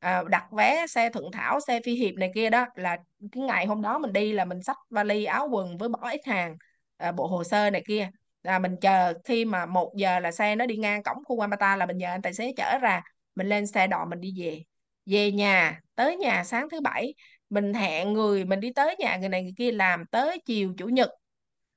à, 0.00 0.22
đặt 0.28 0.52
vé 0.52 0.86
xe 0.86 1.10
Thuận 1.10 1.24
Thảo 1.32 1.60
xe 1.60 1.80
Phi 1.84 1.94
Hiệp 1.94 2.14
này 2.14 2.30
kia 2.34 2.50
đó 2.50 2.66
là 2.74 2.96
cái 3.32 3.42
ngày 3.44 3.66
hôm 3.66 3.82
đó 3.82 3.98
mình 3.98 4.12
đi 4.12 4.32
là 4.32 4.44
mình 4.44 4.62
xách 4.62 4.76
vali 4.90 5.24
áo 5.24 5.48
quần 5.52 5.78
với 5.78 5.88
bỏ 5.88 6.10
ít 6.10 6.20
hàng 6.26 6.56
à, 6.96 7.12
bộ 7.12 7.26
hồ 7.26 7.44
sơ 7.44 7.70
này 7.70 7.82
kia. 7.86 8.10
Là 8.42 8.58
mình 8.58 8.76
chờ 8.80 9.14
khi 9.24 9.44
mà 9.44 9.66
một 9.66 9.92
giờ 9.96 10.20
là 10.20 10.30
xe 10.32 10.56
nó 10.56 10.66
đi 10.66 10.76
ngang 10.76 11.02
cổng 11.02 11.24
khu 11.24 11.40
Amata 11.40 11.76
là 11.76 11.86
mình 11.86 11.98
nhờ 11.98 12.08
anh 12.08 12.22
tài 12.22 12.34
xế 12.34 12.52
chở 12.56 12.78
ra 12.78 13.02
mình 13.34 13.48
lên 13.48 13.66
xe 13.66 13.86
đò 13.86 14.04
mình 14.04 14.20
đi 14.20 14.34
về. 14.36 14.62
Về 15.06 15.32
nhà 15.32 15.80
tới 15.94 16.16
nhà 16.16 16.44
sáng 16.44 16.68
thứ 16.70 16.80
bảy 16.80 17.14
mình 17.50 17.74
hẹn 17.74 18.12
người 18.12 18.44
mình 18.44 18.60
đi 18.60 18.72
tới 18.72 18.96
nhà 18.98 19.16
người 19.16 19.28
này 19.28 19.42
người 19.42 19.54
kia 19.56 19.72
làm 19.72 20.06
tới 20.06 20.38
chiều 20.46 20.74
chủ 20.78 20.86
nhật. 20.86 21.10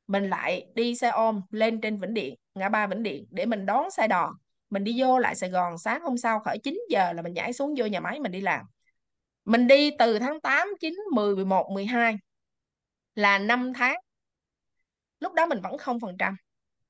Mình 0.07 0.29
lại 0.29 0.65
đi 0.75 0.95
xe 0.95 1.09
ôm 1.09 1.41
lên 1.49 1.81
trên 1.81 1.97
Vĩnh 1.97 2.13
Điện 2.13 2.35
ngã 2.55 2.69
ba 2.69 2.87
Vĩnh 2.87 3.03
Điện 3.03 3.25
để 3.29 3.45
mình 3.45 3.65
đón 3.65 3.91
xe 3.91 4.07
đò 4.07 4.33
mình 4.73 4.83
đi 4.83 5.01
vô 5.01 5.19
lại 5.19 5.35
Sài 5.35 5.49
Gòn 5.49 5.77
sáng 5.77 6.01
hôm 6.01 6.17
sau 6.17 6.39
khởi 6.39 6.57
9 6.63 6.81
giờ 6.89 7.13
là 7.13 7.21
mình 7.21 7.33
nhảy 7.33 7.53
xuống 7.53 7.73
vô 7.77 7.85
nhà 7.85 7.99
máy 7.99 8.19
mình 8.19 8.31
đi 8.31 8.41
làm. 8.41 8.65
Mình 9.45 9.67
đi 9.67 9.91
từ 9.99 10.19
tháng 10.19 10.41
8 10.41 10.67
9 10.81 10.95
10 11.15 11.35
11 11.35 11.71
12 11.73 12.15
là 13.15 13.39
5 13.39 13.73
tháng. 13.75 13.95
Lúc 15.19 15.33
đó 15.33 15.45
mình 15.45 15.61
vẫn 15.61 15.77
không 15.77 15.99
phần 15.99 16.15
trăm 16.19 16.35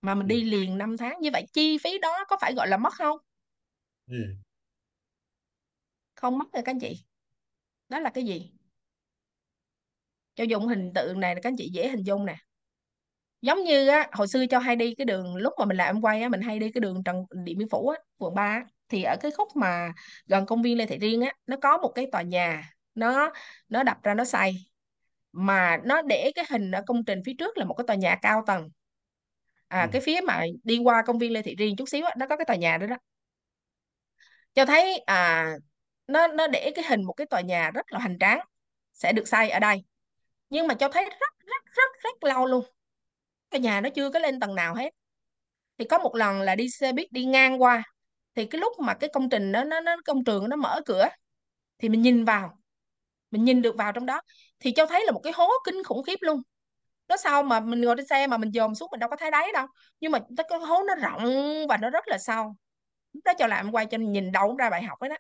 mà 0.02 0.16
mình 0.16 0.28
Ừ. 0.28 0.30
đi 0.30 0.44
liền 0.44 0.78
5 0.78 0.98
tháng. 0.98 1.22
Như 1.22 1.30
vậy 1.34 1.46
chi 1.54 1.78
phí 1.78 2.00
đó 2.00 2.26
có 2.28 2.38
phải 2.42 2.54
gọi 2.54 2.68
là 2.68 2.78
mất 2.78 2.94
không? 2.94 3.18
Ừ. 4.08 4.36
không 6.16 6.38
mất 6.38 6.46
rồi 6.54 6.64
các 6.66 6.72
anh 6.72 6.80
chị. 6.80 7.06
Đó 7.90 8.00
là 8.00 8.10
cái 8.10 8.26
gì? 8.26 8.52
Cho 10.36 10.44
dùng 10.44 10.68
hình 10.68 10.92
tượng 10.96 11.20
này 11.20 11.36
các 11.36 11.46
anh 11.50 11.56
chị 11.58 11.70
dễ 11.74 11.88
hình 11.90 12.04
dung 12.04 12.26
nè 12.26 12.36
giống 13.44 13.64
như 13.64 13.88
á 13.88 14.10
hồi 14.12 14.28
xưa 14.28 14.46
cho 14.50 14.60
hay 14.60 14.76
đi 14.76 14.96
cái 14.96 15.06
đường 15.06 15.36
lúc 15.36 15.54
mà 15.60 15.66
mình 15.66 15.78
làm 15.78 15.96
em 15.96 16.02
quay 16.02 16.22
á 16.22 16.30
mình 16.30 16.42
hay 16.42 16.60
đi 16.60 16.72
cái 16.72 16.82
đường 16.82 17.04
Trần 17.04 17.26
Điện 17.44 17.58
Biên 17.58 17.70
Phủ 17.70 17.90
á 17.90 18.00
quận 18.18 18.36
3 18.36 18.44
á, 18.44 18.66
thì 18.90 19.04
ở 19.04 19.16
cái 19.22 19.32
khúc 19.32 19.48
mà 19.56 19.94
gần 20.28 20.46
công 20.46 20.62
viên 20.62 20.78
Lê 20.78 20.86
Thị 20.86 20.98
Riêng 20.98 21.22
á 21.22 21.34
nó 21.48 21.58
có 21.62 21.78
một 21.78 21.92
cái 21.96 22.08
tòa 22.12 22.22
nhà 22.22 22.74
nó 22.96 23.32
nó 23.70 23.84
đập 23.84 23.98
ra 24.04 24.14
nó 24.14 24.26
xây. 24.26 24.54
Mà 25.32 25.78
nó 25.86 26.02
để 26.02 26.32
cái 26.36 26.46
hình 26.50 26.72
ở 26.72 26.84
công 26.88 27.06
trình 27.06 27.22
phía 27.26 27.34
trước 27.40 27.58
là 27.58 27.66
một 27.66 27.74
cái 27.74 27.84
tòa 27.88 27.96
nhà 27.96 28.16
cao 28.22 28.44
tầng. 28.48 28.64
Ừ. 28.64 28.70
à 29.68 29.88
cái 29.92 30.02
phía 30.02 30.22
mà 30.22 30.44
đi 30.64 30.78
qua 30.78 31.04
công 31.06 31.20
viên 31.20 31.32
Lê 31.34 31.42
Thị 31.42 31.56
Riêng 31.56 31.76
chút 31.76 31.90
xíu 31.90 32.06
á 32.06 32.16
nó 32.18 32.28
có 32.28 32.38
cái 32.38 32.46
tòa 32.46 32.56
nhà 32.56 32.78
đó 32.78 32.88
đó. 32.88 32.98
Cho 34.54 34.66
thấy 34.66 34.98
à 35.06 35.54
nó 36.08 36.28
nó 36.28 36.48
để 36.48 36.72
cái 36.76 36.86
hình 36.90 37.04
một 37.04 37.14
cái 37.14 37.28
tòa 37.28 37.42
nhà 37.42 37.72
rất 37.72 37.92
là 37.92 38.00
hoành 38.00 38.20
tráng 38.20 38.40
sẽ 38.94 39.14
được 39.14 39.28
xây 39.28 39.50
ở 39.50 39.60
đây. 39.60 39.84
Nhưng 40.50 40.68
mà 40.68 40.74
cho 40.74 40.90
thấy 40.90 41.06
rất 41.06 41.34
rất 41.46 41.66
rất 41.76 41.92
rất 42.04 42.24
lâu 42.24 42.46
luôn 42.46 42.66
cái 43.54 43.62
nhà 43.62 43.82
nó 43.82 43.90
chưa 43.90 44.10
có 44.10 44.20
lên 44.20 44.40
tầng 44.40 44.56
nào 44.56 44.76
hết. 44.76 44.90
Thì 45.78 45.86
có 45.86 45.98
một 45.98 46.16
lần 46.16 46.42
là 46.42 46.56
đi 46.56 46.70
xe 46.70 46.94
buýt 46.94 47.12
đi 47.12 47.26
ngang 47.26 47.62
qua, 47.62 47.84
thì 48.36 48.46
cái 48.46 48.62
lúc 48.62 48.74
mà 48.80 48.94
cái 48.94 49.10
công 49.14 49.30
trình 49.30 49.52
đó, 49.52 49.64
nó 49.64 49.82
nó, 49.82 49.96
công 50.06 50.24
trường 50.24 50.50
nó 50.50 50.56
mở 50.56 50.82
cửa, 50.86 51.08
thì 51.80 51.90
mình 51.90 52.02
nhìn 52.02 52.26
vào, 52.26 52.60
mình 53.32 53.44
nhìn 53.44 53.62
được 53.62 53.76
vào 53.78 53.92
trong 53.92 54.06
đó, 54.06 54.22
thì 54.60 54.72
cho 54.72 54.86
thấy 54.86 55.06
là 55.06 55.12
một 55.12 55.22
cái 55.24 55.34
hố 55.36 55.50
kinh 55.66 55.84
khủng 55.84 56.04
khiếp 56.04 56.20
luôn. 56.22 56.42
Nó 57.08 57.18
sao 57.18 57.44
mà 57.44 57.60
mình 57.60 57.82
ngồi 57.82 57.96
trên 57.98 58.08
xe 58.08 58.28
mà 58.28 58.38
mình 58.38 58.52
dòm 58.52 58.76
xuống 58.76 58.90
mình 58.92 59.00
đâu 59.00 59.10
có 59.10 59.16
thấy 59.16 59.32
đáy 59.32 59.48
đâu, 59.54 59.68
nhưng 60.00 60.12
mà 60.12 60.20
cái 60.38 60.60
hố 60.68 60.84
nó 60.88 60.96
rộng 60.96 61.24
và 61.70 61.78
nó 61.78 61.90
rất 61.90 62.08
là 62.08 62.18
sâu. 62.18 62.56
Lúc 63.14 63.24
đó 63.26 63.34
cho 63.40 63.48
làm 63.48 63.72
quay 63.72 63.86
cho 63.86 63.98
nhìn 63.98 64.32
đâu 64.32 64.56
ra 64.58 64.70
bài 64.70 64.84
học 64.84 65.00
ấy 65.00 65.10
đó 65.10 65.16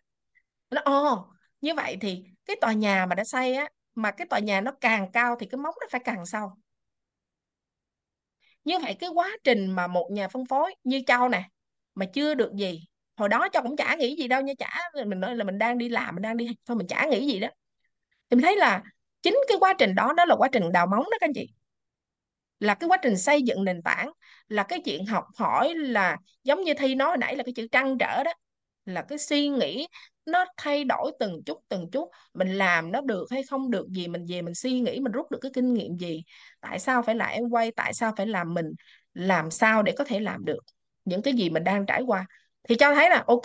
nó, 0.71 0.81
ồ, 0.85 1.27
như 1.61 1.75
vậy 1.75 1.97
thì 2.01 2.23
cái 2.45 2.55
tòa 2.61 2.73
nhà 2.73 3.05
mà 3.05 3.15
đã 3.15 3.23
xây 3.23 3.55
á, 3.55 3.69
mà 3.95 4.11
cái 4.11 4.27
tòa 4.27 4.39
nhà 4.39 4.61
nó 4.61 4.71
càng 4.81 5.11
cao 5.11 5.35
thì 5.39 5.47
cái 5.51 5.57
móng 5.59 5.75
nó 5.81 5.87
phải 5.91 6.01
càng 6.05 6.25
sâu 6.25 6.51
như 8.63 8.79
vậy 8.79 8.95
cái 8.99 9.09
quá 9.13 9.29
trình 9.43 9.71
mà 9.71 9.87
một 9.87 10.09
nhà 10.11 10.27
phân 10.27 10.45
phối 10.45 10.75
như 10.83 11.01
Châu 11.07 11.29
nè, 11.29 11.43
mà 11.95 12.05
chưa 12.13 12.33
được 12.35 12.51
gì, 12.55 12.81
hồi 13.17 13.29
đó 13.29 13.47
Châu 13.53 13.63
cũng 13.63 13.75
chả 13.77 13.95
nghĩ 13.95 14.15
gì 14.15 14.27
đâu 14.27 14.41
nha, 14.41 14.53
chả, 14.59 14.79
mình 15.05 15.19
nói 15.19 15.35
là 15.35 15.43
mình 15.43 15.57
đang 15.57 15.77
đi 15.77 15.89
làm, 15.89 16.15
mình 16.15 16.21
đang 16.21 16.37
đi, 16.37 16.47
thôi 16.65 16.77
mình 16.77 16.87
chả 16.87 17.05
nghĩ 17.11 17.27
gì 17.33 17.39
đó. 17.39 17.47
Thì 18.29 18.35
mình 18.35 18.43
thấy 18.43 18.57
là 18.57 18.83
chính 19.21 19.39
cái 19.47 19.57
quá 19.59 19.73
trình 19.79 19.95
đó 19.95 20.13
đó 20.17 20.25
là 20.25 20.35
quá 20.35 20.49
trình 20.51 20.71
đào 20.73 20.87
móng 20.87 21.03
đó 21.03 21.17
các 21.21 21.27
anh 21.27 21.33
chị. 21.35 21.47
Là 22.59 22.75
cái 22.75 22.87
quá 22.89 22.97
trình 23.01 23.17
xây 23.17 23.41
dựng 23.41 23.63
nền 23.63 23.81
tảng, 23.81 24.11
là 24.47 24.63
cái 24.63 24.81
chuyện 24.85 25.05
học 25.05 25.25
hỏi, 25.37 25.73
là 25.75 26.17
giống 26.43 26.63
như 26.63 26.73
Thi 26.73 26.95
nói 26.95 27.07
hồi 27.07 27.17
nãy 27.17 27.35
là 27.35 27.43
cái 27.43 27.53
chữ 27.53 27.67
trăn 27.71 27.97
trở 27.97 28.23
đó, 28.23 28.33
là 28.85 29.01
cái 29.01 29.17
suy 29.17 29.47
nghĩ 29.49 29.87
nó 30.25 30.45
thay 30.57 30.83
đổi 30.83 31.11
từng 31.19 31.43
chút 31.45 31.57
từng 31.69 31.91
chút. 31.91 32.09
Mình 32.33 32.47
làm 32.57 32.91
nó 32.91 33.01
được 33.01 33.25
hay 33.31 33.43
không 33.43 33.71
được 33.71 33.87
gì, 33.89 34.07
mình 34.07 34.25
về 34.29 34.41
mình 34.41 34.55
suy 34.55 34.79
nghĩ, 34.79 34.99
mình 34.99 35.11
rút 35.11 35.31
được 35.31 35.39
cái 35.41 35.51
kinh 35.55 35.73
nghiệm 35.73 35.97
gì. 35.97 36.23
Tại 36.61 36.79
sao 36.79 37.01
phải 37.03 37.15
là 37.15 37.25
em 37.25 37.49
quay, 37.49 37.71
tại 37.71 37.93
sao 37.93 38.13
phải 38.17 38.27
làm 38.27 38.53
mình, 38.53 38.65
làm 39.13 39.51
sao 39.51 39.83
để 39.83 39.93
có 39.97 40.03
thể 40.03 40.19
làm 40.19 40.45
được 40.45 40.59
những 41.05 41.21
cái 41.21 41.33
gì 41.33 41.49
mình 41.49 41.63
đang 41.63 41.85
trải 41.85 42.01
qua? 42.01 42.25
Thì 42.69 42.75
cho 42.75 42.93
thấy 42.95 43.09
là, 43.09 43.23
ok, 43.27 43.43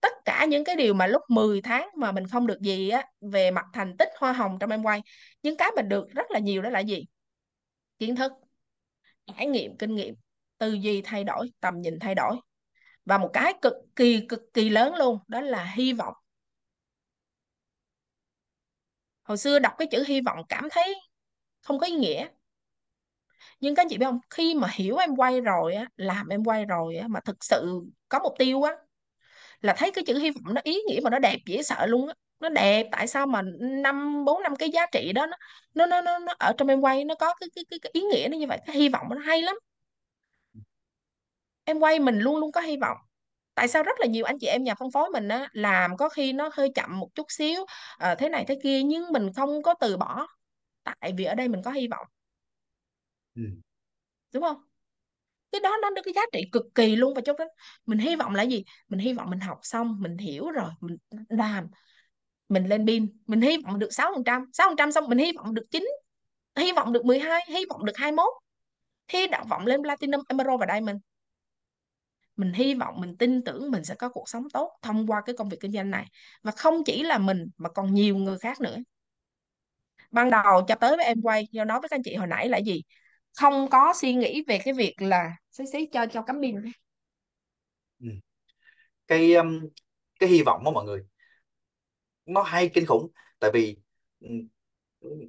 tất 0.00 0.12
cả 0.24 0.44
những 0.44 0.64
cái 0.64 0.76
điều 0.76 0.94
mà 0.94 1.06
lúc 1.06 1.22
10 1.28 1.62
tháng 1.62 1.88
mà 1.96 2.12
mình 2.12 2.26
không 2.26 2.46
được 2.46 2.60
gì 2.60 2.88
á, 2.88 3.04
về 3.20 3.50
mặt 3.50 3.64
thành 3.72 3.96
tích 3.96 4.08
hoa 4.18 4.32
hồng 4.32 4.56
trong 4.60 4.70
em 4.70 4.82
quay, 4.82 5.02
những 5.42 5.56
cái 5.56 5.70
mình 5.76 5.88
được 5.88 6.08
rất 6.14 6.30
là 6.30 6.38
nhiều 6.38 6.62
đó 6.62 6.70
là 6.70 6.80
gì? 6.80 7.04
Kiến 7.98 8.16
thức, 8.16 8.32
trải 9.26 9.46
nghiệm, 9.46 9.76
kinh 9.76 9.94
nghiệm, 9.94 10.14
tư 10.58 10.72
duy 10.72 11.02
thay 11.04 11.24
đổi, 11.24 11.50
tầm 11.60 11.80
nhìn 11.80 11.98
thay 11.98 12.14
đổi 12.14 12.36
và 13.04 13.18
một 13.18 13.30
cái 13.32 13.54
cực 13.62 13.74
kỳ 13.96 14.26
cực 14.28 14.40
kỳ 14.54 14.68
lớn 14.70 14.94
luôn 14.94 15.18
đó 15.28 15.40
là 15.40 15.64
hy 15.76 15.92
vọng. 15.92 16.14
Hồi 19.22 19.38
xưa 19.38 19.58
đọc 19.58 19.72
cái 19.78 19.88
chữ 19.90 20.04
hy 20.08 20.20
vọng 20.20 20.38
cảm 20.48 20.68
thấy 20.70 20.94
không 21.62 21.78
có 21.78 21.86
ý 21.86 21.92
nghĩa. 21.92 22.28
Nhưng 23.60 23.74
các 23.74 23.82
anh 23.82 23.88
chị 23.88 23.98
biết 23.98 24.06
không? 24.06 24.18
Khi 24.30 24.54
mà 24.54 24.68
hiểu 24.74 24.96
em 24.96 25.16
quay 25.16 25.40
rồi 25.40 25.74
á 25.74 25.86
làm 25.96 26.28
em 26.28 26.44
quay 26.44 26.64
rồi 26.64 26.96
á 26.96 27.08
mà 27.08 27.20
thực 27.20 27.44
sự 27.44 27.80
có 28.08 28.18
mục 28.18 28.32
tiêu 28.38 28.62
á 28.62 28.72
là 29.62 29.74
thấy 29.78 29.90
cái 29.92 30.04
chữ 30.08 30.18
hy 30.18 30.30
vọng 30.30 30.54
nó 30.54 30.60
ý 30.64 30.80
nghĩa 30.88 31.00
mà 31.04 31.10
nó 31.10 31.20
đẹp 31.20 31.38
dễ 31.46 31.62
sợ 31.64 31.86
luôn 31.86 32.08
á. 32.08 32.14
Nó 32.40 32.48
đẹp 32.48 32.86
tại 32.92 33.06
sao 33.06 33.26
mà 33.26 33.42
năm 33.60 34.24
bốn 34.26 34.42
năm 34.44 34.56
cái 34.56 34.70
giá 34.70 34.86
trị 34.92 35.12
đó 35.14 35.26
nó 35.26 35.36
nó 35.74 35.86
nó 35.86 36.02
nó, 36.02 36.18
nó 36.20 36.34
ở 36.40 36.54
trong 36.58 36.68
em 36.68 36.80
quay 36.80 37.04
nó 37.04 37.14
có 37.14 37.34
cái 37.40 37.48
cái 37.56 37.64
cái, 37.70 37.78
cái 37.82 37.90
ý 37.94 38.02
nghĩa 38.02 38.28
nó 38.32 38.36
như 38.38 38.46
vậy? 38.48 38.58
Cái 38.66 38.76
hy 38.76 38.90
vọng 38.90 39.06
nó 39.10 39.18
hay 39.18 39.42
lắm 39.42 39.56
em 41.64 41.78
quay 41.78 42.00
mình 42.00 42.18
luôn 42.18 42.36
luôn 42.36 42.52
có 42.52 42.60
hy 42.60 42.76
vọng. 42.76 42.96
Tại 43.54 43.68
sao 43.68 43.82
rất 43.82 44.00
là 44.00 44.06
nhiều 44.06 44.24
anh 44.24 44.38
chị 44.40 44.46
em 44.46 44.64
nhà 44.64 44.74
phân 44.74 44.90
phối 44.90 45.10
mình 45.10 45.28
á 45.28 45.48
làm 45.52 45.96
có 45.96 46.08
khi 46.08 46.32
nó 46.32 46.50
hơi 46.52 46.72
chậm 46.74 46.98
một 46.98 47.08
chút 47.14 47.26
xíu 47.28 47.64
ờ, 47.98 48.14
thế 48.14 48.28
này 48.28 48.44
thế 48.48 48.58
kia 48.62 48.82
nhưng 48.82 49.12
mình 49.12 49.32
không 49.36 49.62
có 49.62 49.74
từ 49.80 49.96
bỏ. 49.96 50.26
Tại 50.84 51.12
vì 51.18 51.24
ở 51.24 51.34
đây 51.34 51.48
mình 51.48 51.62
có 51.64 51.70
hy 51.70 51.88
vọng. 51.88 52.06
Ừ. 53.34 53.42
đúng 54.34 54.42
không? 54.42 54.56
Cái 55.52 55.60
đó 55.60 55.76
nó 55.82 55.90
có 55.96 56.02
cái 56.02 56.14
giá 56.14 56.22
trị 56.32 56.40
cực 56.52 56.62
kỳ 56.74 56.96
luôn 56.96 57.14
và 57.14 57.20
trong 57.24 57.36
đó 57.36 57.44
mình 57.86 57.98
hy 57.98 58.16
vọng 58.16 58.34
là 58.34 58.42
gì? 58.42 58.64
Mình 58.88 59.00
hy 59.00 59.12
vọng 59.12 59.30
mình 59.30 59.40
học 59.40 59.58
xong 59.62 59.96
mình 60.00 60.18
hiểu 60.18 60.50
rồi 60.50 60.70
mình 60.80 60.96
làm 61.28 61.68
mình 62.50 62.66
lên 62.66 62.86
pin 62.86 63.06
mình 63.26 63.40
hy 63.40 63.56
vọng 63.64 63.78
được 63.78 63.92
sáu 63.92 64.12
phần 64.14 64.24
trăm 64.24 64.44
sáu 64.52 64.68
phần 64.68 64.76
trăm 64.76 64.92
xong 64.92 65.08
mình 65.08 65.18
hy 65.18 65.32
vọng 65.36 65.54
được 65.54 65.66
chín 65.70 65.88
hy 66.56 66.72
vọng 66.72 66.92
được 66.92 67.04
12 67.04 67.42
hy 67.48 67.64
vọng 67.70 67.84
được 67.84 67.96
21 67.96 68.28
hy 69.08 69.26
vọng 69.48 69.66
lên 69.66 69.82
platinum 69.82 70.20
emerald 70.28 70.60
và 70.60 70.66
diamond 70.72 70.96
mình 72.40 72.52
hy 72.52 72.74
vọng, 72.74 73.00
mình 73.00 73.16
tin 73.16 73.44
tưởng 73.44 73.70
mình 73.70 73.84
sẽ 73.84 73.94
có 73.94 74.08
cuộc 74.08 74.28
sống 74.28 74.44
tốt 74.52 74.72
thông 74.82 75.06
qua 75.06 75.22
cái 75.26 75.36
công 75.38 75.48
việc 75.48 75.58
kinh 75.60 75.72
doanh 75.72 75.90
này. 75.90 76.06
Và 76.42 76.52
không 76.52 76.84
chỉ 76.84 77.02
là 77.02 77.18
mình 77.18 77.46
mà 77.56 77.70
còn 77.70 77.94
nhiều 77.94 78.16
người 78.16 78.38
khác 78.38 78.60
nữa. 78.60 78.76
Ban 80.10 80.30
đầu 80.30 80.62
cho 80.68 80.74
tới 80.74 80.96
với 80.96 81.06
em 81.06 81.22
quay, 81.22 81.48
do 81.52 81.64
nói 81.64 81.80
với 81.80 81.88
các 81.88 81.96
anh 81.96 82.02
chị 82.02 82.14
hồi 82.14 82.26
nãy 82.26 82.48
là 82.48 82.58
gì? 82.58 82.82
Không 83.38 83.68
có 83.70 83.92
suy 83.96 84.14
nghĩ 84.14 84.44
về 84.48 84.58
cái 84.64 84.74
việc 84.74 84.94
là 85.02 85.36
xí 85.50 85.64
xí 85.72 85.86
cho 85.92 86.06
cho 86.06 86.22
cắm 86.22 86.40
pin. 86.42 86.56
Ừ. 88.00 88.06
cái 89.08 89.34
um, 89.34 89.68
cái 90.20 90.28
hy 90.28 90.42
vọng 90.42 90.64
đó 90.64 90.70
mọi 90.70 90.84
người, 90.84 91.04
nó 92.26 92.42
hay 92.42 92.68
kinh 92.74 92.86
khủng. 92.86 93.08
Tại 93.40 93.50
vì 93.54 93.76
ừ, 94.20 94.28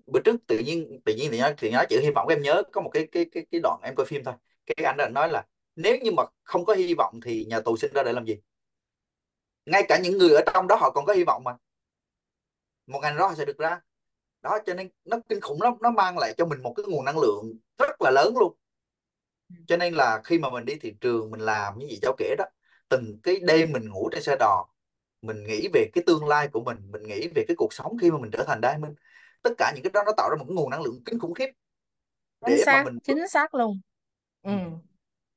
bữa 0.07 0.19
trước 0.25 0.35
tự 0.47 0.59
nhiên 0.59 1.01
tự 1.05 1.15
nhiên 1.15 1.31
thì 1.31 1.39
nói 1.39 1.53
thì 1.57 1.71
nói 1.71 1.85
chữ 1.89 1.99
hy 2.01 2.09
vọng 2.15 2.27
em 2.27 2.41
nhớ 2.41 2.63
có 2.71 2.81
một 2.81 2.89
cái 2.93 3.07
cái 3.11 3.25
cái 3.31 3.45
cái 3.51 3.61
đoạn 3.63 3.79
em 3.83 3.95
coi 3.95 4.05
phim 4.05 4.23
thôi. 4.23 4.33
Cái 4.65 4.85
anh 4.85 4.97
đó 4.97 5.07
nói 5.09 5.29
là 5.29 5.45
nếu 5.75 5.97
như 5.97 6.11
mà 6.11 6.23
không 6.43 6.65
có 6.65 6.73
hy 6.73 6.93
vọng 6.93 7.19
thì 7.25 7.45
nhà 7.45 7.59
tù 7.61 7.77
sinh 7.77 7.93
ra 7.93 8.03
để 8.03 8.13
làm 8.13 8.25
gì? 8.25 8.39
Ngay 9.65 9.83
cả 9.87 9.99
những 9.99 10.17
người 10.17 10.35
ở 10.35 10.41
trong 10.53 10.67
đó 10.67 10.75
họ 10.75 10.91
còn 10.91 11.05
có 11.05 11.13
hy 11.13 11.23
vọng 11.23 11.43
mà. 11.43 11.57
Một 12.87 12.99
ngày 13.01 13.15
đó 13.17 13.27
họ 13.27 13.35
sẽ 13.35 13.45
được 13.45 13.57
ra. 13.57 13.81
Đó 14.41 14.59
cho 14.65 14.73
nên 14.73 14.89
nó 15.05 15.19
kinh 15.29 15.41
khủng 15.41 15.61
lắm. 15.61 15.73
Nó 15.81 15.91
mang 15.91 16.17
lại 16.17 16.33
cho 16.37 16.45
mình 16.45 16.61
một 16.61 16.73
cái 16.77 16.85
nguồn 16.89 17.05
năng 17.05 17.19
lượng 17.19 17.53
rất 17.77 18.01
là 18.01 18.11
lớn 18.11 18.33
luôn. 18.37 18.55
Cho 19.67 19.77
nên 19.77 19.93
là 19.93 20.21
khi 20.23 20.39
mà 20.39 20.49
mình 20.49 20.65
đi 20.65 20.75
thị 20.75 20.93
trường 21.01 21.31
mình 21.31 21.41
làm 21.41 21.79
như 21.79 21.85
vậy 21.89 21.99
cháu 22.01 22.15
kể 22.17 22.35
đó 22.37 22.45
từng 22.89 23.19
cái 23.23 23.39
đêm 23.41 23.71
mình 23.71 23.89
ngủ 23.89 24.09
trên 24.11 24.23
xe 24.23 24.35
đò 24.39 24.67
mình 25.21 25.43
nghĩ 25.43 25.67
về 25.73 25.89
cái 25.93 26.03
tương 26.07 26.27
lai 26.27 26.47
của 26.47 26.63
mình 26.63 26.77
mình 26.91 27.03
nghĩ 27.03 27.27
về 27.35 27.45
cái 27.47 27.55
cuộc 27.55 27.73
sống 27.73 27.97
khi 28.01 28.11
mà 28.11 28.17
mình 28.17 28.31
trở 28.31 28.43
thành 28.47 28.61
diamond 28.63 28.93
tất 29.41 29.51
cả 29.57 29.71
những 29.75 29.83
cái 29.83 29.91
đó 29.93 30.03
nó 30.05 30.11
tạo 30.17 30.29
ra 30.29 30.35
một 30.35 30.45
cái 30.47 30.55
nguồn 30.55 30.69
năng 30.69 30.81
lượng 30.81 31.01
kinh 31.05 31.19
khủng 31.19 31.33
khiếp. 31.33 31.49
Chính 32.45 32.55
để 32.55 32.57
mà 32.57 32.63
xác 32.65 32.83
mình 32.85 32.99
chính 33.03 33.27
xác 33.27 33.55
luôn. 33.55 33.79
Ừ 34.41 34.51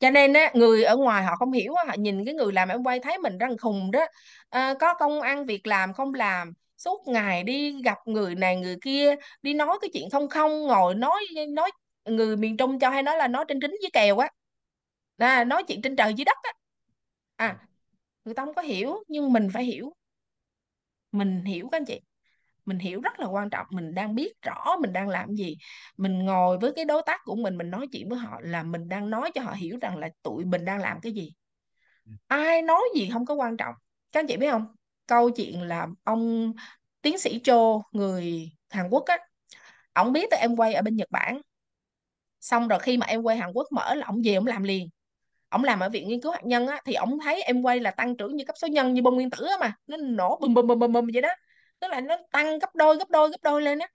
cho 0.04 0.10
nên 0.10 0.32
á 0.32 0.50
người 0.54 0.84
ở 0.84 0.96
ngoài 0.96 1.24
họ 1.24 1.36
không 1.36 1.52
hiểu 1.52 1.74
á, 1.74 1.84
họ 1.88 1.94
nhìn 1.98 2.24
cái 2.24 2.34
người 2.34 2.52
làm 2.52 2.68
em 2.68 2.82
quay 2.84 3.00
thấy 3.00 3.18
mình 3.18 3.38
răng 3.38 3.58
khùng 3.58 3.90
đó. 3.90 4.06
À, 4.50 4.74
có 4.80 4.94
công 4.94 5.20
ăn 5.20 5.46
việc 5.46 5.66
làm 5.66 5.92
không 5.92 6.14
làm 6.14 6.52
suốt 6.78 7.02
ngày 7.08 7.42
đi 7.42 7.82
gặp 7.84 7.98
người 8.06 8.34
này 8.34 8.56
người 8.56 8.76
kia 8.82 9.14
đi 9.42 9.54
nói 9.54 9.78
cái 9.82 9.90
chuyện 9.92 10.10
không 10.10 10.28
không 10.28 10.62
ngồi 10.62 10.94
nói 10.94 11.20
nói 11.48 11.70
người 12.04 12.36
miền 12.36 12.56
Trung 12.56 12.78
cho 12.78 12.90
hay 12.90 13.02
nói 13.02 13.16
là 13.16 13.28
nói 13.28 13.44
trên 13.48 13.60
trính 13.60 13.70
với 13.70 13.90
kèo 13.92 14.18
á. 14.18 14.28
À, 15.18 15.44
nói 15.44 15.62
chuyện 15.68 15.82
trên 15.82 15.96
trời 15.96 16.14
dưới 16.14 16.24
đất 16.24 16.36
á. 16.42 16.52
À 17.36 17.58
người 18.24 18.34
ta 18.34 18.44
không 18.44 18.54
có 18.54 18.62
hiểu 18.62 19.04
nhưng 19.08 19.32
mình 19.32 19.48
phải 19.54 19.64
hiểu. 19.64 19.92
Mình 21.12 21.44
hiểu 21.44 21.68
các 21.72 21.76
anh 21.78 21.84
chị 21.84 22.00
mình 22.66 22.78
hiểu 22.78 23.00
rất 23.00 23.20
là 23.20 23.26
quan 23.26 23.50
trọng, 23.50 23.66
mình 23.70 23.94
đang 23.94 24.14
biết 24.14 24.32
rõ 24.42 24.76
mình 24.80 24.92
đang 24.92 25.08
làm 25.08 25.34
gì. 25.34 25.56
Mình 25.96 26.18
ngồi 26.18 26.58
với 26.58 26.72
cái 26.76 26.84
đối 26.84 27.02
tác 27.06 27.20
của 27.24 27.36
mình 27.36 27.58
mình 27.58 27.70
nói 27.70 27.86
chuyện 27.92 28.08
với 28.08 28.18
họ 28.18 28.40
là 28.42 28.62
mình 28.62 28.88
đang 28.88 29.10
nói 29.10 29.30
cho 29.34 29.42
họ 29.42 29.52
hiểu 29.52 29.78
rằng 29.80 29.96
là 29.96 30.08
tụi 30.22 30.44
mình 30.44 30.64
đang 30.64 30.80
làm 30.80 31.00
cái 31.00 31.12
gì. 31.12 31.32
Ai 32.26 32.62
nói 32.62 32.82
gì 32.94 33.10
không 33.12 33.26
có 33.26 33.34
quan 33.34 33.56
trọng. 33.56 33.74
Các 34.12 34.20
anh 34.20 34.26
chị 34.26 34.36
biết 34.36 34.50
không? 34.50 34.66
Câu 35.06 35.30
chuyện 35.30 35.62
là 35.62 35.86
ông 36.04 36.52
tiến 37.02 37.18
sĩ 37.18 37.40
Cho, 37.44 37.82
người 37.92 38.52
Hàn 38.70 38.88
Quốc 38.90 39.04
á 39.06 39.18
ông 39.92 40.12
biết 40.12 40.26
tới 40.30 40.40
em 40.40 40.56
quay 40.56 40.74
ở 40.74 40.82
bên 40.82 40.96
Nhật 40.96 41.10
Bản. 41.10 41.40
Xong 42.40 42.68
rồi 42.68 42.78
khi 42.78 42.96
mà 42.96 43.06
em 43.06 43.22
quay 43.22 43.36
Hàn 43.36 43.50
Quốc 43.54 43.66
mở 43.72 43.94
là 43.94 44.06
ông 44.06 44.22
về 44.24 44.34
ông 44.34 44.46
làm 44.46 44.62
liền. 44.62 44.88
Ông 45.48 45.64
làm 45.64 45.80
ở 45.80 45.88
viện 45.88 46.08
nghiên 46.08 46.20
cứu 46.20 46.32
hạt 46.32 46.44
nhân 46.44 46.66
á, 46.66 46.80
thì 46.86 46.94
ông 46.94 47.18
thấy 47.24 47.42
em 47.42 47.62
quay 47.62 47.80
là 47.80 47.90
tăng 47.90 48.16
trưởng 48.16 48.36
như 48.36 48.44
cấp 48.44 48.56
số 48.58 48.68
nhân, 48.68 48.94
như 48.94 49.02
bông 49.02 49.14
nguyên 49.14 49.30
tử 49.30 49.46
á 49.46 49.56
mà. 49.60 49.74
Nó 49.86 49.96
nổ 49.96 50.38
bùm 50.40 50.54
bùm 50.54 50.66
bùm 50.66 50.78
bùm 50.78 50.92
bùm 50.92 51.06
vậy 51.12 51.22
đó 51.22 51.28
tức 51.80 51.88
là 51.90 52.00
nó 52.00 52.16
tăng 52.32 52.58
gấp 52.58 52.74
đôi 52.74 52.96
gấp 52.96 53.10
đôi 53.10 53.30
gấp 53.30 53.42
đôi 53.42 53.62
lên 53.62 53.78
á. 53.78 53.86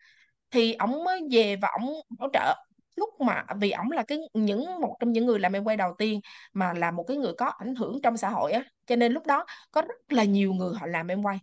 Thì 0.52 0.74
ổng 0.74 1.04
mới 1.04 1.22
về 1.32 1.56
và 1.56 1.70
ổng 1.80 1.94
hỗ 2.20 2.28
trợ. 2.34 2.56
Lúc 2.96 3.10
mà, 3.22 3.44
vì 3.60 3.72
ổng 3.72 3.92
là 3.92 4.04
cái, 4.04 4.18
những, 4.34 4.82
một 4.82 4.98
trong 5.00 5.12
những 5.12 5.26
người 5.26 5.40
làm 5.40 5.54
em 5.54 5.64
quay 5.64 5.78
đầu 5.78 5.96
tiên 5.98 6.20
mà 6.54 6.74
là 6.74 6.92
một 6.92 7.04
cái 7.08 7.18
người 7.18 7.34
có 7.38 7.46
ảnh 7.46 7.76
hưởng 7.76 8.02
trong 8.04 8.18
xã 8.18 8.30
hội 8.30 8.52
á. 8.52 8.64
Cho 8.86 8.96
nên 8.96 9.14
lúc 9.14 9.26
đó 9.26 9.46
có 9.72 9.82
rất 9.82 10.14
là 10.14 10.24
nhiều 10.24 10.54
người 10.54 10.74
họ 10.80 10.88
làm 10.88 11.08
em 11.08 11.24
quay. 11.24 11.38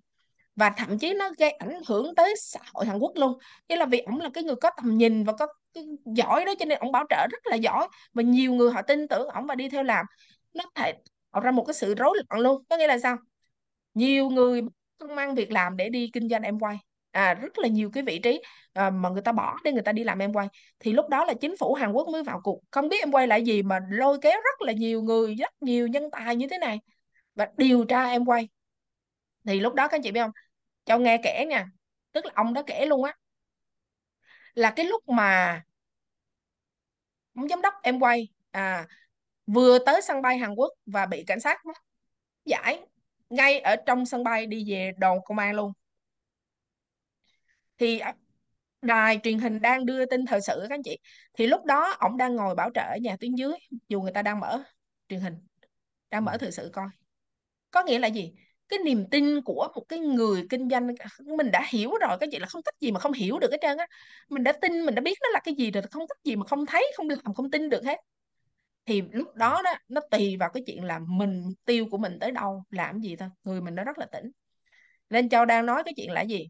Và 0.57 0.71
thậm 0.71 0.99
chí 0.99 1.15
nó 1.15 1.31
gây 1.39 1.51
ảnh 1.51 1.81
hưởng 1.89 2.15
tới 2.15 2.35
xã 2.39 2.61
hội 2.75 2.87
Hàn 2.87 2.99
Quốc 2.99 3.13
luôn. 3.15 3.39
Nghĩa 3.69 3.77
là 3.77 3.87
vì 3.87 3.99
ổng 3.99 4.21
là 4.21 4.31
cái 4.35 4.45
người 4.45 4.57
có 4.57 4.71
tầm 4.77 4.99
nhìn 4.99 5.25
và 5.25 5.33
có 5.33 5.47
cái 5.75 5.85
giỏi 6.05 6.45
đó, 6.45 6.55
cho 6.59 6.65
nên 6.65 6.79
ổng 6.79 6.93
bảo 6.93 7.05
trợ 7.11 7.27
rất 7.31 7.47
là 7.47 7.57
giỏi. 7.57 7.89
Và 8.15 8.23
nhiều 8.23 8.53
người 8.53 8.71
họ 8.73 8.83
tin 8.83 9.09
tưởng 9.09 9.29
ổng 9.29 9.47
và 9.47 9.55
đi 9.55 9.69
theo 9.69 9.83
làm. 9.83 10.07
Nó 10.55 10.65
thể 10.75 10.93
tạo 11.33 11.43
ra 11.43 11.51
một 11.51 11.65
cái 11.65 11.75
sự 11.75 11.95
rối 11.95 12.19
loạn 12.29 12.41
luôn. 12.41 12.63
Có 12.69 12.77
nghĩa 12.77 12.87
là 12.87 12.99
sao? 12.99 13.17
Nhiều 13.95 14.31
người 14.31 14.63
công 14.99 15.15
mang 15.17 15.35
việc 15.35 15.53
làm 15.53 15.77
để 15.77 15.89
đi 15.89 16.11
kinh 16.13 16.29
doanh 16.29 16.43
em 16.43 16.59
quay. 16.59 16.79
À 17.11 17.35
rất 17.35 17.59
là 17.59 17.69
nhiều 17.69 17.91
cái 17.93 18.03
vị 18.03 18.19
trí 18.19 18.43
à, 18.73 18.91
mà 18.91 19.09
người 19.09 19.23
ta 19.23 19.33
bỏ 19.33 19.57
để 19.65 19.73
người 19.73 19.83
ta 19.83 19.93
đi 19.93 20.05
làm 20.05 20.19
em 20.19 20.33
quay. 20.33 20.49
Thì 20.81 20.93
lúc 20.93 21.09
đó 21.09 21.25
là 21.25 21.35
chính 21.35 21.57
phủ 21.57 21.75
Hàn 21.75 21.93
Quốc 21.93 22.09
mới 22.09 22.23
vào 22.23 22.41
cuộc. 22.45 22.61
Không 22.71 22.89
biết 22.89 23.03
em 23.03 23.13
quay 23.13 23.27
là 23.27 23.37
gì 23.37 23.63
mà 23.63 23.81
lôi 23.91 24.19
kéo 24.23 24.41
rất 24.45 24.63
là 24.63 24.73
nhiều 24.73 25.03
người 25.03 25.35
rất 25.35 25.51
nhiều 25.61 25.87
nhân 25.89 26.11
tài 26.13 26.37
như 26.37 26.49
thế 26.51 26.59
này 26.59 26.81
và 27.35 27.49
điều 27.57 27.85
tra 27.85 28.05
em 28.05 28.25
quay. 28.25 28.49
Thì 29.47 29.61
lúc 29.61 29.75
đó 29.75 29.89
các 29.89 29.97
anh 29.97 30.03
chị 30.03 30.11
biết 30.13 30.21
không? 30.21 30.31
Cho 30.85 30.99
nghe 30.99 31.21
kể 31.25 31.47
nha. 31.49 31.67
Tức 32.13 32.25
là 32.27 32.33
ông 32.35 32.55
đó 32.55 32.63
kể 32.67 32.87
luôn 32.87 33.05
á. 33.05 33.15
Là 34.55 34.71
cái 34.77 34.87
lúc 34.87 35.09
mà 35.09 35.63
ông 37.35 37.49
giám 37.49 37.63
đốc 37.63 37.75
em 37.83 38.01
quay 38.01 38.29
à 38.51 38.87
vừa 39.47 39.79
tới 39.79 40.03
sân 40.03 40.23
bay 40.23 40.39
Hàn 40.39 40.55
Quốc 40.55 40.73
và 40.87 41.07
bị 41.07 41.25
cảnh 41.27 41.41
sát 41.41 41.61
bắt 41.65 41.77
giải 42.45 42.87
ngay 43.31 43.61
ở 43.61 43.77
trong 43.87 44.07
sân 44.07 44.25
bay 44.25 44.47
đi 44.47 44.65
về 44.73 44.93
đồn 44.99 45.19
công 45.25 45.39
an 45.39 45.55
luôn. 45.55 45.73
Thì 47.79 48.01
đài 48.83 49.21
truyền 49.25 49.39
hình 49.39 49.61
đang 49.63 49.87
đưa 49.87 50.07
tin 50.07 50.27
thời 50.27 50.41
sự 50.43 50.59
các 50.63 50.75
anh 50.75 50.83
chị. 50.83 50.99
Thì 51.35 51.47
lúc 51.47 51.65
đó 51.65 51.95
ông 51.99 52.17
đang 52.17 52.37
ngồi 52.37 52.55
bảo 52.55 52.71
trợ 52.75 52.81
ở 52.83 52.97
nhà 53.03 53.17
tuyến 53.21 53.35
dưới 53.35 53.53
dù 53.89 54.03
người 54.03 54.13
ta 54.13 54.23
đang 54.23 54.41
mở 54.41 54.63
truyền 55.09 55.21
hình 55.21 55.35
đang 56.11 56.25
mở 56.27 56.37
thời 56.41 56.53
sự 56.53 56.71
coi. 56.73 56.87
Có 57.73 57.85
nghĩa 57.85 58.01
là 58.01 58.09
gì? 58.09 58.33
Cái 58.69 58.79
niềm 58.81 59.07
tin 59.11 59.43
của 59.43 59.69
một 59.77 59.85
cái 59.91 59.99
người 60.01 60.47
kinh 60.51 60.71
doanh 60.71 60.89
mình 61.39 61.51
đã 61.53 61.65
hiểu 61.71 61.93
rồi 62.03 62.19
cái 62.21 62.29
chị 62.33 62.39
là 62.41 62.47
không 62.47 62.63
cách 62.63 62.75
gì 62.81 62.93
mà 62.93 63.01
không 63.01 63.13
hiểu 63.13 63.41
được 63.41 63.53
hết 63.53 63.59
trơn 63.63 63.79
á. 63.79 63.87
Mình 64.31 64.45
đã 64.45 64.53
tin 64.53 64.87
mình 64.87 64.97
đã 64.97 65.03
biết 65.03 65.19
nó 65.23 65.29
là 65.35 65.41
cái 65.45 65.55
gì 65.55 65.73
rồi 65.73 65.85
không 65.93 66.09
cách 66.09 66.19
gì 66.25 66.37
mà 66.37 66.47
không 66.47 66.67
thấy 66.67 66.93
không 66.97 67.09
làm 67.11 67.35
không 67.35 67.51
tin 67.51 67.71
được 67.71 67.85
hết 67.87 68.01
thì 68.87 69.03
lúc 69.13 69.35
đó 69.35 69.63
đó, 69.65 69.71
nó 69.89 70.01
tùy 70.11 70.37
vào 70.41 70.51
cái 70.55 70.63
chuyện 70.67 70.85
là 70.85 70.99
mình 70.99 71.43
mục 71.45 71.55
tiêu 71.65 71.87
của 71.91 71.99
mình 71.99 72.19
tới 72.21 72.31
đâu, 72.33 72.65
làm 72.71 73.01
gì 73.01 73.17
thôi, 73.17 73.29
người 73.45 73.61
mình 73.61 73.75
nó 73.75 73.85
rất 73.85 73.99
là 73.99 74.07
tỉnh. 74.07 74.31
Nên 75.11 75.29
châu 75.29 75.45
đang 75.45 75.67
nói 75.67 75.83
cái 75.85 75.95
chuyện 75.97 76.13
là 76.13 76.23
gì? 76.23 76.49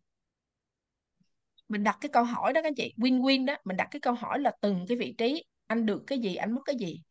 Mình 1.68 1.84
đặt 1.84 1.98
cái 2.00 2.08
câu 2.12 2.24
hỏi 2.24 2.52
đó 2.52 2.60
các 2.64 2.72
chị, 2.76 2.94
win-win 2.96 3.46
đó, 3.46 3.56
mình 3.64 3.76
đặt 3.76 3.88
cái 3.90 4.00
câu 4.00 4.14
hỏi 4.14 4.38
là 4.40 4.52
từng 4.60 4.84
cái 4.88 4.96
vị 4.98 5.14
trí, 5.18 5.44
anh 5.66 5.86
được 5.86 6.02
cái 6.06 6.18
gì, 6.18 6.34
anh 6.36 6.52
mất 6.52 6.60
cái 6.64 6.76
gì? 6.80 7.02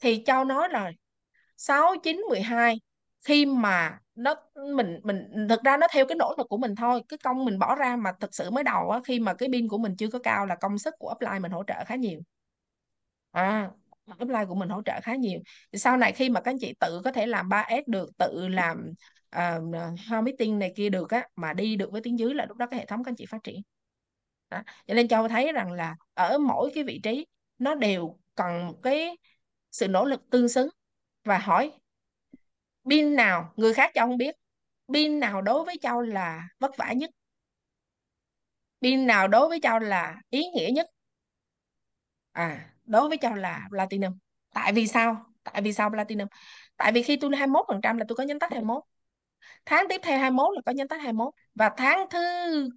Thì 0.00 0.22
châu 0.26 0.44
nói 0.44 0.68
là 0.70 0.90
6 1.56 1.94
9 2.04 2.22
12 2.30 2.76
khi 3.26 3.46
mà 3.46 3.98
nó, 4.14 4.34
mình 4.76 5.00
mình, 5.04 5.46
thực 5.48 5.64
ra 5.64 5.76
nó 5.76 5.86
theo 5.92 6.06
cái 6.06 6.16
nỗ 6.16 6.34
lực 6.38 6.46
của 6.50 6.58
mình 6.58 6.76
thôi, 6.76 7.02
cái 7.08 7.18
công 7.24 7.44
mình 7.44 7.58
bỏ 7.58 7.74
ra 7.76 7.96
mà 7.96 8.12
thực 8.20 8.34
sự 8.34 8.50
mới 8.50 8.64
đầu 8.64 8.90
á, 8.90 9.00
khi 9.04 9.20
mà 9.20 9.34
cái 9.34 9.48
pin 9.52 9.68
của 9.68 9.78
mình 9.78 9.96
chưa 9.98 10.10
có 10.10 10.18
cao 10.18 10.46
là 10.46 10.56
công 10.56 10.78
sức 10.78 10.94
của 10.98 11.12
upline 11.16 11.38
mình 11.38 11.52
hỗ 11.52 11.64
trợ 11.68 11.84
khá 11.86 11.96
nhiều. 11.96 12.20
À 13.34 13.74
upline 14.22 14.44
của 14.44 14.54
mình 14.54 14.68
hỗ 14.68 14.82
trợ 14.82 15.00
khá 15.02 15.14
nhiều. 15.14 15.40
Thì 15.72 15.78
sau 15.78 15.96
này 15.96 16.12
khi 16.12 16.30
mà 16.30 16.40
các 16.40 16.50
anh 16.50 16.58
chị 16.60 16.74
tự 16.80 17.00
có 17.04 17.12
thể 17.12 17.26
làm 17.26 17.48
3S 17.48 17.82
được 17.86 18.10
tự 18.18 18.48
làm 18.48 18.92
uh, 19.36 19.40
home 20.08 20.22
meeting 20.22 20.58
này 20.58 20.72
kia 20.76 20.88
được 20.88 21.10
á 21.10 21.28
mà 21.36 21.52
đi 21.52 21.76
được 21.76 21.92
với 21.92 22.00
tiếng 22.04 22.18
dưới 22.18 22.34
là 22.34 22.46
lúc 22.46 22.56
đó 22.56 22.66
cái 22.66 22.80
hệ 22.80 22.86
thống 22.86 23.04
các 23.04 23.10
anh 23.10 23.16
chị 23.16 23.26
phát 23.26 23.44
triển. 23.44 23.60
Đó. 24.50 24.62
cho 24.86 24.94
nên 24.94 25.08
châu 25.08 25.28
thấy 25.28 25.52
rằng 25.52 25.72
là 25.72 25.96
ở 26.14 26.38
mỗi 26.38 26.70
cái 26.74 26.84
vị 26.84 27.00
trí 27.02 27.26
nó 27.58 27.74
đều 27.74 28.18
cần 28.34 28.66
một 28.66 28.78
cái 28.82 29.16
sự 29.72 29.88
nỗ 29.88 30.04
lực 30.04 30.20
tương 30.30 30.48
xứng 30.48 30.68
và 31.24 31.38
hỏi 31.38 31.72
pin 32.90 33.16
nào 33.16 33.52
người 33.56 33.74
khác 33.74 33.90
châu 33.94 34.06
không 34.06 34.16
biết? 34.16 34.34
Pin 34.92 35.20
nào 35.20 35.42
đối 35.42 35.64
với 35.64 35.76
châu 35.82 36.00
là 36.00 36.48
vất 36.58 36.76
vả 36.76 36.92
nhất? 36.92 37.10
Pin 38.82 39.06
nào 39.06 39.28
đối 39.28 39.48
với 39.48 39.60
châu 39.62 39.78
là 39.78 40.16
ý 40.30 40.44
nghĩa 40.54 40.70
nhất? 40.74 40.86
À 42.32 42.72
đối 42.92 43.08
với 43.08 43.18
châu 43.22 43.34
là 43.34 43.66
platinum. 43.70 44.12
Tại 44.54 44.72
vì 44.72 44.86
sao? 44.86 45.26
Tại 45.44 45.62
vì 45.62 45.72
sao 45.72 45.90
platinum? 45.90 46.28
Tại 46.76 46.92
vì 46.92 47.02
khi 47.02 47.16
tôi 47.16 47.30
21% 47.30 47.98
là 47.98 48.04
tôi 48.08 48.16
có 48.16 48.24
nhánh 48.24 48.38
tách 48.38 48.52
21 48.52 48.82
tháng 49.66 49.86
tiếp 49.88 50.00
theo 50.04 50.18
21 50.18 50.54
là 50.54 50.60
có 50.66 50.72
nhánh 50.72 50.88
tách 50.88 51.00
21 51.02 51.34
và 51.54 51.70
tháng 51.76 52.06
thứ 52.10 52.20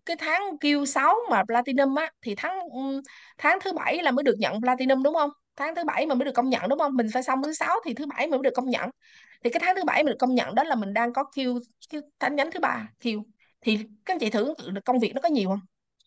cái 0.05 0.15
tháng 0.19 0.41
Q6 0.61 1.15
mà 1.29 1.43
platinum 1.43 1.95
á 1.95 2.11
thì 2.21 2.35
tháng 2.37 2.59
ừ, 2.59 3.01
tháng 3.37 3.59
thứ 3.61 3.73
bảy 3.73 4.03
là 4.03 4.11
mới 4.11 4.23
được 4.23 4.35
nhận 4.39 4.61
platinum 4.61 5.03
đúng 5.03 5.13
không? 5.13 5.29
Tháng 5.55 5.75
thứ 5.75 5.83
bảy 5.83 6.05
mà 6.05 6.15
mới 6.15 6.25
được 6.25 6.31
công 6.35 6.49
nhận 6.49 6.69
đúng 6.69 6.79
không? 6.79 6.95
Mình 6.95 7.07
phải 7.13 7.23
xong 7.23 7.43
thứ 7.43 7.53
sáu 7.53 7.75
thì 7.85 7.93
thứ 7.93 8.05
bảy 8.05 8.27
mới 8.27 8.39
được 8.43 8.53
công 8.55 8.69
nhận. 8.69 8.89
Thì 9.43 9.49
cái 9.49 9.59
tháng 9.65 9.75
thứ 9.75 9.83
bảy 9.83 10.03
mình 10.03 10.11
được 10.11 10.17
công 10.19 10.35
nhận 10.35 10.55
đó 10.55 10.63
là 10.63 10.75
mình 10.75 10.93
đang 10.93 11.13
có 11.13 11.23
Q, 11.35 11.59
Q 11.91 12.01
tháng 12.19 12.35
nhánh 12.35 12.51
thứ 12.51 12.59
ba 12.59 12.87
Q 13.01 13.23
thì 13.61 13.77
các 14.05 14.13
anh 14.13 14.19
chị 14.19 14.29
thử 14.29 14.53
công 14.85 14.99
việc 14.99 15.11
nó 15.15 15.21
có 15.21 15.29
nhiều 15.29 15.49
không? 15.49 15.61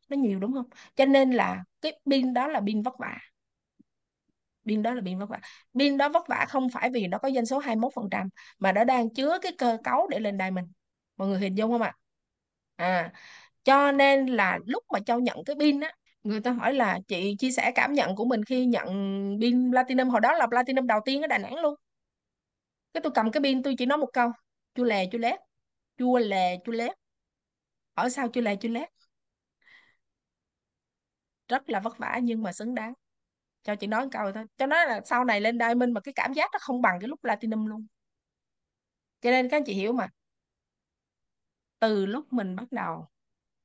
Nó 0.09 0.17
nhiều 0.17 0.39
đúng 0.41 0.53
không? 0.55 0.67
Cho 0.97 1.05
nên 1.05 1.31
là 1.31 1.65
cái 1.81 2.01
pin 2.11 2.35
đó 2.35 2.49
là 2.49 2.61
pin 2.61 2.83
vất 2.83 2.99
vả 2.99 3.19
pin 4.69 4.83
đó 4.83 4.95
là 4.95 5.03
pin 5.05 5.19
vất 5.19 5.29
vả. 5.29 5.39
Pin 5.79 5.97
đó 5.97 6.09
vất 6.09 6.29
vả 6.29 6.47
không 6.49 6.69
phải 6.71 6.91
vì 6.91 7.07
nó 7.07 7.19
có 7.19 7.31
doanh 7.31 7.47
số 7.47 7.59
21% 7.59 8.29
mà 8.59 8.73
nó 8.73 8.85
đang 8.85 9.15
chứa 9.15 9.39
cái 9.43 9.53
cơ 9.59 9.79
cấu 9.85 10.09
để 10.09 10.21
lên 10.21 10.39
đài 10.39 10.51
mình, 10.51 10.65
mọi 11.17 11.29
người 11.29 11.39
hình 11.39 11.55
dung 11.55 11.71
không 11.73 11.83
ạ? 11.83 11.95
À 12.77 13.13
cho 13.65 13.93
nên 13.93 14.27
là 14.27 14.59
lúc 14.67 14.85
mà 14.93 15.01
châu 15.01 15.21
nhận 15.21 15.45
cái 15.45 15.57
pin 15.61 15.81
á 15.81 15.93
người 16.23 16.41
ta 16.41 16.51
hỏi 16.51 16.75
là 16.75 16.99
chị 17.09 17.37
chia 17.39 17.51
sẻ 17.51 17.73
cảm 17.75 17.93
nhận 17.93 18.17
của 18.17 18.25
mình 18.25 18.45
khi 18.45 18.67
nhận 18.67 18.87
pin 19.41 19.71
platinum. 19.71 20.09
Hồi 20.09 20.21
đó 20.21 20.33
là 20.33 20.47
platinum 20.47 20.87
đầu 20.87 21.01
tiên 21.05 21.23
ở 21.23 21.27
Đà 21.27 21.39
Nẵng 21.39 21.55
luôn. 21.55 21.75
Cái 22.93 23.01
tôi 23.01 23.13
cầm 23.15 23.31
cái 23.31 23.43
pin 23.43 23.63
tôi 23.63 23.75
chỉ 23.79 23.87
nói 23.87 23.99
một 23.99 24.09
câu 24.13 24.31
chua 24.75 24.85
lè 24.85 25.07
chua 25.13 25.19
lét 25.19 25.41
chua 25.99 26.19
lè 26.19 26.57
chua 26.65 26.73
lét. 26.73 26.93
Ở 27.95 28.09
sao 28.09 28.29
chua 28.29 28.41
lè 28.41 28.57
chua 28.57 28.69
lét? 28.69 28.89
Rất 31.49 31.71
là 31.71 31.81
vất 31.81 31.99
vả 31.99 32.21
nhưng 32.23 32.43
mà 32.43 32.53
xứng 32.53 32.75
đáng 32.75 32.93
cho 33.63 33.75
chị 33.77 33.87
nói 33.87 34.09
câu 34.13 34.33
thôi. 34.33 34.45
Cho 34.57 34.67
nói 34.67 34.87
là 34.87 35.01
sau 35.05 35.25
này 35.25 35.41
lên 35.41 35.59
diamond 35.59 35.93
mà 35.93 36.01
cái 36.01 36.15
cảm 36.17 36.33
giác 36.33 36.51
nó 36.53 36.59
không 36.61 36.83
bằng 36.83 37.01
cái 37.01 37.09
lúc 37.09 37.21
platinum 37.21 37.67
luôn. 37.67 37.87
Cho 39.21 39.31
nên 39.31 39.49
các 39.49 39.57
anh 39.57 39.65
chị 39.67 39.75
hiểu 39.75 39.93
mà. 39.93 40.09
Từ 41.79 42.07
lúc 42.07 42.33
mình 42.33 42.57
bắt 42.57 42.73
đầu 42.73 43.09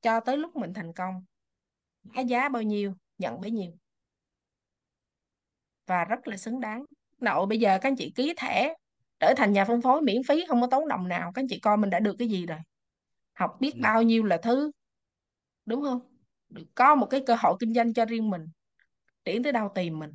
cho 0.02 0.20
tới 0.20 0.36
lúc 0.36 0.56
mình 0.56 0.74
thành 0.74 0.92
công 0.92 1.24
giá 2.02 2.20
giá 2.20 2.48
bao 2.48 2.62
nhiêu 2.62 2.94
nhận 3.18 3.40
bấy 3.40 3.50
nhiêu. 3.50 3.72
Và 5.86 6.04
rất 6.04 6.28
là 6.28 6.36
xứng 6.36 6.60
đáng. 6.60 6.84
Nội 7.20 7.46
bây 7.46 7.60
giờ 7.60 7.78
các 7.82 7.88
anh 7.88 7.96
chị 7.96 8.12
ký 8.14 8.34
thẻ 8.36 8.74
trở 9.20 9.34
thành 9.36 9.52
nhà 9.52 9.64
phân 9.64 9.82
phối 9.82 10.02
miễn 10.02 10.22
phí 10.28 10.44
không 10.48 10.60
có 10.60 10.66
tốn 10.70 10.88
đồng 10.88 11.08
nào. 11.08 11.32
Các 11.34 11.42
anh 11.42 11.48
chị 11.48 11.60
coi 11.60 11.76
mình 11.76 11.90
đã 11.90 12.00
được 12.00 12.16
cái 12.18 12.28
gì 12.28 12.46
rồi. 12.46 12.58
Học 13.32 13.56
biết 13.60 13.74
ừ. 13.74 13.80
bao 13.82 14.02
nhiêu 14.02 14.24
là 14.24 14.36
thứ. 14.42 14.70
Đúng 15.66 15.82
không? 15.82 16.00
Được 16.48 16.66
có 16.74 16.94
một 16.94 17.06
cái 17.10 17.22
cơ 17.26 17.34
hội 17.38 17.56
kinh 17.60 17.74
doanh 17.74 17.94
cho 17.94 18.04
riêng 18.04 18.30
mình 18.30 18.46
triển 19.24 19.42
tới 19.42 19.52
đâu 19.52 19.68
tìm 19.74 19.98
mình. 19.98 20.10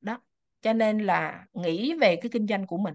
Đó 0.00 0.20
cho 0.62 0.72
nên 0.72 0.98
là 0.98 1.46
nghĩ 1.52 1.94
về 2.00 2.16
cái 2.16 2.30
kinh 2.32 2.46
doanh 2.46 2.66
của 2.66 2.76
mình. 2.78 2.94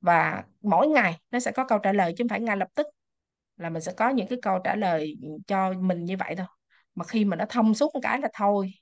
Và 0.00 0.44
mỗi 0.62 0.88
ngày 0.88 1.20
nó 1.30 1.40
sẽ 1.40 1.52
có 1.52 1.64
câu 1.68 1.78
trả 1.78 1.92
lời 1.92 2.14
chứ 2.18 2.24
không 2.24 2.28
phải 2.28 2.40
ngay 2.40 2.56
lập 2.56 2.68
tức 2.74 2.86
là 3.56 3.70
mình 3.70 3.82
sẽ 3.82 3.92
có 3.96 4.08
những 4.10 4.28
cái 4.28 4.38
câu 4.42 4.58
trả 4.64 4.76
lời 4.76 5.16
cho 5.46 5.72
mình 5.74 6.04
như 6.04 6.16
vậy 6.18 6.36
thôi. 6.36 6.46
Mà 6.94 7.04
khi 7.06 7.24
mà 7.24 7.36
nó 7.36 7.44
thông 7.50 7.74
suốt 7.74 7.94
một 7.94 8.00
cái 8.02 8.20
là 8.20 8.28
thôi. 8.34 8.72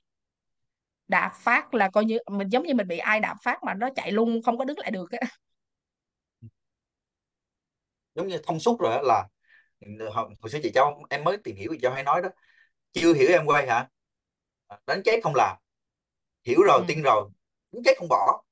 Đạp 1.07 1.31
phát 1.35 1.73
là 1.73 1.89
coi 1.89 2.05
như 2.05 2.17
mình 2.31 2.49
giống 2.49 2.63
như 2.63 2.73
mình 2.73 2.87
bị 2.87 2.97
ai 2.97 3.19
đạp 3.19 3.35
phát 3.43 3.63
mà 3.63 3.73
nó 3.73 3.89
chạy 3.95 4.11
luôn 4.11 4.41
không 4.45 4.57
có 4.57 4.65
đứng 4.65 4.79
lại 4.79 4.91
được 4.91 5.11
á. 5.11 5.27
Giống 8.15 8.27
như 8.27 8.37
thông 8.43 8.59
suốt 8.59 8.79
rồi 8.79 8.91
đó 8.95 9.01
là 9.01 9.27
ừ, 9.79 10.09
hồi, 10.13 10.29
hồi 10.41 10.49
xưa 10.51 10.59
chị 10.63 10.71
cho 10.75 10.97
em 11.09 11.23
mới 11.23 11.37
tìm 11.37 11.55
hiểu 11.55 11.69
chị 11.73 11.79
cho 11.81 11.89
hay 11.93 12.03
nói 12.03 12.21
đó 12.21 12.29
chưa 12.93 13.13
hiểu 13.15 13.29
em 13.29 13.45
quay 13.45 13.67
hả? 13.67 13.89
Đánh 14.87 15.01
chết 15.05 15.19
không 15.23 15.35
làm 15.35 15.57
hiểu 16.45 16.61
rồi 16.67 16.79
ừ. 16.79 16.85
tin 16.87 17.03
rồi 17.03 17.29
đánh 17.73 17.83
chết 17.85 17.93
không 17.99 18.09
bỏ 18.09 18.43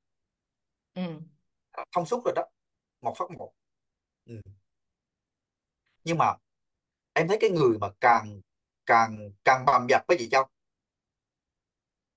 ừ. 0.95 1.01
thông 1.91 2.05
suốt 2.05 2.25
rồi 2.25 2.33
đó 2.35 2.43
một 3.01 3.13
phát 3.19 3.31
một 3.37 3.53
ừ. 4.25 4.41
nhưng 6.03 6.17
mà 6.17 6.33
em 7.13 7.27
thấy 7.27 7.37
cái 7.41 7.51
người 7.51 7.79
mà 7.81 7.89
càng 8.01 8.41
càng 8.85 9.31
càng 9.45 9.65
bầm 9.65 9.87
dập 9.89 10.01
với 10.07 10.17
chị 10.19 10.29
Châu 10.31 10.45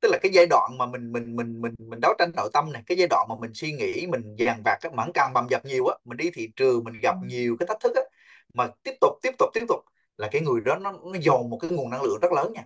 tức 0.01 0.09
là 0.13 0.19
cái 0.23 0.33
giai 0.35 0.47
đoạn 0.47 0.79
mà 0.79 0.87
mình 0.87 1.13
mình 1.13 1.37
mình 1.37 1.61
mình 1.63 1.75
mình 1.79 2.01
đấu 2.01 2.15
tranh 2.19 2.31
nội 2.37 2.51
tâm 2.53 2.73
này 2.73 2.83
cái 2.87 2.99
giai 2.99 3.07
đoạn 3.11 3.27
mà 3.29 3.35
mình 3.41 3.51
suy 3.55 3.73
nghĩ 3.73 4.07
mình 4.07 4.37
dàn 4.39 4.63
vặt 4.65 4.79
á 4.83 4.91
mà 4.95 5.05
càng 5.15 5.33
bầm 5.35 5.47
dập 5.51 5.65
nhiều 5.65 5.87
á 5.87 5.97
mình 6.05 6.17
đi 6.17 6.31
thị 6.35 6.49
trường 6.57 6.85
mình 6.85 6.95
gặp 7.03 7.17
Ừ. 7.21 7.27
nhiều 7.27 7.57
cái 7.61 7.67
thách 7.69 7.81
thức 7.81 7.93
á 7.97 8.03
mà 8.55 8.69
tiếp 8.83 8.93
tục 9.01 9.13
tiếp 9.23 9.31
tục 9.39 9.49
tiếp 9.55 9.65
tục 9.69 9.81
là 10.17 10.29
cái 10.33 10.43
người 10.43 10.61
đó 10.65 10.77
nó 10.77 10.93
nó 10.93 11.19
dồn 11.21 11.51
một 11.51 11.59
cái 11.63 11.71
nguồn 11.71 11.91
năng 11.91 12.03
lượng 12.03 12.19
rất 12.23 12.33
lớn 12.33 12.53
nha 12.53 12.63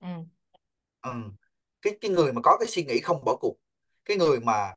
Ừ. 0.00 0.06
ừ. 1.02 1.10
cái 1.82 1.98
cái 2.00 2.10
người 2.10 2.32
mà 2.32 2.40
có 2.44 2.56
cái 2.60 2.68
suy 2.68 2.84
nghĩ 2.84 3.00
không 3.00 3.24
bỏ 3.24 3.36
cuộc 3.40 3.56
cái 4.04 4.16
người 4.16 4.40
mà 4.40 4.74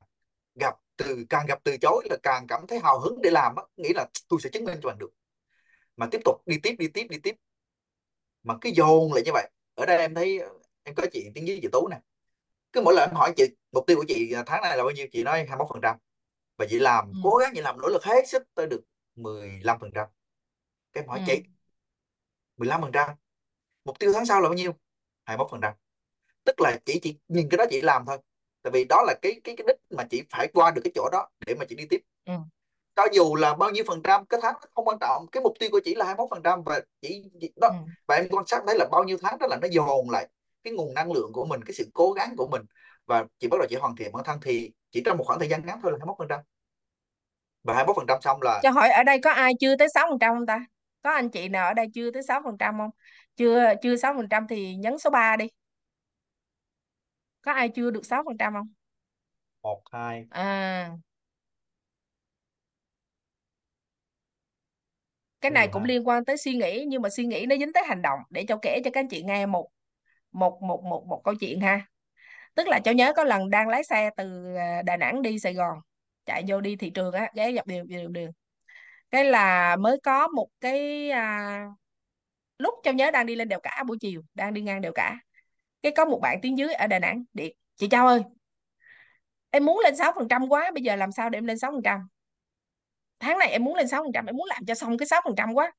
gặp 0.55 0.75
từ 0.97 1.25
càng 1.29 1.45
gặp 1.47 1.59
từ 1.63 1.77
chối 1.77 2.07
là 2.09 2.17
càng 2.23 2.47
cảm 2.47 2.67
thấy 2.67 2.79
hào 2.83 2.99
hứng 2.99 3.21
để 3.21 3.31
làm 3.31 3.55
á 3.55 3.63
nghĩ 3.77 3.89
là 3.95 4.07
tôi 4.29 4.39
sẽ 4.43 4.49
chứng 4.53 4.65
minh 4.65 4.79
cho 4.83 4.89
bạn 4.89 4.97
được. 4.99 5.11
Mà 5.97 6.07
tiếp 6.11 6.19
tục 6.25 6.35
đi 6.47 6.57
tiếp 6.63 6.75
đi 6.79 6.87
tiếp 6.87 7.07
đi 7.09 7.17
tiếp. 7.23 7.35
Mà 8.43 8.55
cái 8.61 8.71
dồn 8.75 9.13
lại 9.13 9.23
như 9.25 9.31
vậy. 9.33 9.49
Ở 9.75 9.85
đây 9.85 9.97
em 9.97 10.15
thấy 10.15 10.39
em 10.83 10.95
có 10.95 11.03
chị 11.11 11.29
tiếng 11.35 11.47
dưới 11.47 11.59
chị 11.61 11.67
Tú 11.71 11.87
nè. 11.87 11.99
Cứ 12.73 12.81
mỗi 12.81 12.93
lần 12.95 13.09
em 13.09 13.15
hỏi 13.15 13.33
chị 13.37 13.43
mục 13.71 13.83
tiêu 13.87 13.97
của 13.97 14.05
chị 14.07 14.33
tháng 14.45 14.61
này 14.61 14.77
là 14.77 14.83
bao 14.83 14.91
nhiêu 14.91 15.07
chị 15.11 15.23
nói 15.23 15.37
21 15.39 15.67
phần 15.69 15.81
trăm. 15.83 15.97
Và 16.57 16.65
chị 16.69 16.79
làm 16.79 17.05
Ừ. 17.13 17.19
cố 17.23 17.37
gắng 17.37 17.51
chị 17.55 17.61
làm 17.61 17.81
nỗ 17.81 17.87
lực 17.87 18.03
hết 18.03 18.29
sức 18.29 18.43
tới 18.55 18.67
được 18.67 18.81
15% 19.15 20.07
cái 20.93 21.03
em 21.03 21.07
ừ. 21.07 21.09
hỏi 21.09 21.21
chị 21.25 21.43
15% 22.57 23.15
mục 23.85 23.99
tiêu 23.99 24.13
tháng 24.13 24.25
sau 24.25 24.41
là 24.41 24.49
bao 24.49 24.53
nhiêu 24.53 24.73
21% 25.37 25.73
tức 26.49 26.61
là 26.61 26.77
chị 26.85 26.99
chỉ 27.03 27.17
nhìn 27.27 27.49
cái 27.49 27.57
đó 27.57 27.65
chị 27.69 27.81
làm 27.81 28.05
thôi. 28.07 28.17
Tại 28.61 28.71
vì 28.71 28.85
đó 28.89 29.03
là 29.07 29.13
cái 29.21 29.41
cái 29.43 29.55
cái 29.55 29.65
đích 29.67 29.77
mà 29.97 30.03
chị 30.09 30.23
phải 30.29 30.47
qua 30.53 30.71
được 30.71 30.81
cái 30.83 30.91
chỗ 30.95 31.09
đó 31.11 31.29
để 31.45 31.55
mà 31.55 31.65
chị 31.69 31.75
đi 31.75 31.85
tiếp. 31.89 32.01
Ừ. 32.25 32.33
Cho 32.95 33.03
dù 33.13 33.35
là 33.35 33.55
bao 33.55 33.69
nhiêu 33.69 33.83
phần 33.87 34.01
trăm 34.03 34.25
cái 34.25 34.39
tháng 34.43 34.53
đó 34.53 34.59
không 34.75 34.85
quan 34.85 34.97
trọng. 34.99 35.27
Cái 35.31 35.43
mục 35.43 35.53
tiêu 35.59 35.69
của 35.71 35.79
chị 35.85 35.95
là 35.95 36.05
21 36.05 36.29
phần 36.29 36.43
trăm 36.43 36.63
và 36.63 36.81
chỉ, 37.01 37.23
chỉ 37.41 37.51
đó. 37.61 37.67
Ừ. 37.67 37.75
Và 38.07 38.15
em 38.15 38.27
quan 38.29 38.45
sát 38.47 38.63
thấy 38.67 38.75
là 38.77 38.85
bao 38.91 39.03
nhiêu 39.03 39.17
tháng 39.21 39.37
đó 39.39 39.47
là 39.49 39.57
nó 39.61 39.67
dồn 39.71 40.09
lại 40.09 40.27
cái 40.63 40.73
nguồn 40.73 40.93
năng 40.93 41.11
lượng 41.11 41.31
của 41.33 41.45
mình 41.45 41.63
cái 41.63 41.73
sự 41.73 41.89
cố 41.93 42.11
gắng 42.11 42.35
của 42.37 42.47
mình. 42.47 42.61
Và 43.05 43.25
chị 43.39 43.47
bắt 43.47 43.57
đầu 43.59 43.67
chị 43.69 43.75
hoàn 43.75 43.95
thiện 43.95 44.11
bản 44.11 44.23
thân 44.23 44.39
thì 44.41 44.71
chỉ 44.91 45.01
trong 45.05 45.17
một 45.17 45.23
khoảng 45.27 45.39
thời 45.39 45.49
gian 45.49 45.65
ngắn 45.65 45.79
thôi 45.83 45.91
là 45.91 45.97
21 45.97 46.15
phần 46.17 46.27
trăm. 46.27 46.39
Và 47.63 47.73
21 47.73 47.95
phần 47.95 48.05
trăm 48.07 48.21
xong 48.21 48.41
là 48.41 48.59
cho 48.63 48.69
hỏi 48.69 48.89
ở 48.89 49.03
đây 49.03 49.19
có 49.23 49.31
ai 49.31 49.53
chưa 49.59 49.75
tới 49.75 49.87
6% 49.87 50.19
không 50.33 50.45
ta 50.45 50.65
có 51.01 51.11
anh 51.11 51.29
chị 51.29 51.49
nào 51.49 51.67
ở 51.67 51.73
đây 51.73 51.87
chưa 51.93 52.11
tới 52.11 52.23
6% 52.23 52.77
không? 52.77 52.89
Chưa 53.35 53.73
chưa 53.81 53.95
6% 53.95 54.47
thì 54.49 54.75
nhấn 54.75 54.97
số 54.97 55.09
3 55.09 55.35
đi. 55.37 55.45
Có 57.41 57.51
ai 57.51 57.69
chưa 57.69 57.91
được 57.91 58.05
6% 58.05 58.53
không? 58.53 58.73
Một 59.63 59.81
hai. 59.91 60.25
À. 60.29 60.91
Cái 65.41 65.51
này 65.51 65.67
cũng 65.67 65.83
liên 65.83 66.07
quan 66.07 66.25
tới 66.25 66.37
suy 66.37 66.53
nghĩ 66.53 66.85
nhưng 66.87 67.01
mà 67.01 67.09
suy 67.09 67.25
nghĩ 67.25 67.45
nó 67.45 67.55
dính 67.57 67.73
tới 67.73 67.83
hành 67.87 68.01
động. 68.01 68.19
Để 68.29 68.45
cháu 68.47 68.59
kể 68.61 68.81
cho 68.85 68.91
các 68.93 68.99
anh 68.99 69.07
chị 69.09 69.23
nghe 69.23 69.45
một 69.45 69.69
một 70.31 70.61
một 70.61 70.83
một 70.83 71.05
một 71.07 71.21
câu 71.23 71.35
chuyện 71.39 71.61
ha. 71.61 71.87
Tức 72.55 72.67
là 72.67 72.79
cháu 72.79 72.93
nhớ 72.93 73.13
có 73.15 73.23
lần 73.23 73.49
đang 73.49 73.67
lái 73.67 73.83
xe 73.83 74.09
từ 74.17 74.55
à, 74.55 74.81
Đà 74.85 74.97
Nẵng 74.97 75.21
đi 75.21 75.39
Sài 75.39 75.53
Gòn 75.53 75.77
chạy 76.25 76.43
vô 76.47 76.61
đi 76.61 76.75
thị 76.75 76.89
trường 76.89 77.13
á 77.13 77.31
ghé 77.35 77.53
dọc 77.55 77.67
đường 77.67 77.87
đường 77.87 78.13
đường 78.13 78.31
cái 79.11 79.25
là 79.25 79.75
mới 79.75 79.99
có 80.03 80.27
một 80.27 80.47
cái 80.61 81.09
à, 81.09 81.65
lúc 82.57 82.73
trong 82.83 82.95
nhớ 82.95 83.11
đang 83.11 83.25
đi 83.25 83.35
lên 83.35 83.49
đèo 83.49 83.59
cả 83.63 83.83
buổi 83.87 83.97
chiều 84.01 84.21
đang 84.33 84.53
đi 84.53 84.61
ngang 84.61 84.81
đèo 84.81 84.91
cả. 84.95 85.17
Cái 85.83 85.91
có 85.97 86.05
một 86.05 86.19
bạn 86.21 86.39
tiếng 86.41 86.57
dưới 86.57 86.73
ở 86.73 86.87
Đà 86.87 86.99
Nẵng 86.99 87.23
điện 87.33 87.55
chị 87.77 87.87
Châu 87.89 88.07
ơi 88.07 88.21
em 89.51 89.65
muốn 89.65 89.79
lên 89.83 89.95
6% 89.95 90.49
quá 90.49 90.71
bây 90.73 90.83
giờ 90.83 90.95
làm 90.95 91.11
sao 91.11 91.29
để 91.29 91.37
em 91.37 91.45
lên 91.45 91.57
6% 91.59 91.99
tháng 93.19 93.37
này 93.39 93.49
em 93.49 93.63
muốn 93.63 93.75
lên 93.75 93.87
6% 93.87 94.25
em 94.25 94.35
muốn 94.37 94.47
làm 94.47 94.65
cho 94.65 94.75
xong 94.75 94.97
cái 94.97 95.07
6% 95.07 95.53
quá. 95.53 95.71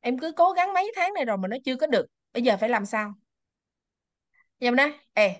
Em 0.00 0.18
cứ 0.18 0.32
cố 0.32 0.52
gắng 0.52 0.74
mấy 0.74 0.92
tháng 0.96 1.14
này 1.14 1.24
rồi 1.24 1.36
mà 1.38 1.48
nó 1.48 1.56
chưa 1.64 1.76
có 1.76 1.86
được 1.86 2.06
bây 2.32 2.42
giờ 2.42 2.56
phải 2.56 2.68
làm 2.68 2.86
sao? 2.86 3.14
Em 4.58 4.76
nói 4.76 4.92
ê 5.12 5.34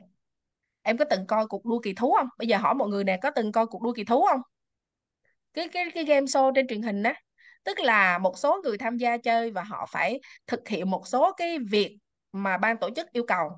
em 0.83 0.97
có 0.99 1.05
từng 1.11 1.27
coi 1.27 1.47
cuộc 1.47 1.65
đua 1.65 1.81
kỳ 1.81 1.95
thú 1.95 2.15
không? 2.19 2.29
Bây 2.39 2.49
giờ 2.49 2.57
hỏi 2.59 2.75
mọi 2.75 2.89
người 2.89 3.05
nè 3.05 3.19
có 3.23 3.31
từng 3.31 3.53
coi 3.53 3.67
cuộc 3.67 3.83
đua 3.83 3.93
kỳ 3.93 4.05
thú 4.05 4.27
không? 4.31 4.41
Cái 5.55 5.69
cái 5.69 5.85
cái 5.95 6.05
game 6.05 6.27
show 6.27 6.53
trên 6.55 6.67
truyền 6.67 6.83
hình 6.83 7.03
á 7.03 7.15
tức 7.65 7.79
là 7.81 8.19
một 8.19 8.39
số 8.39 8.61
người 8.65 8.79
tham 8.79 8.97
gia 8.97 9.17
chơi 9.17 9.51
và 9.51 9.63
họ 9.63 9.87
phải 9.91 10.21
thực 10.47 10.69
hiện 10.69 10.91
một 10.91 11.07
số 11.07 11.33
cái 11.33 11.59
việc 11.59 11.99
mà 12.33 12.59
ban 12.59 12.77
tổ 12.77 12.91
chức 12.97 13.13
yêu 13.13 13.25
cầu. 13.29 13.51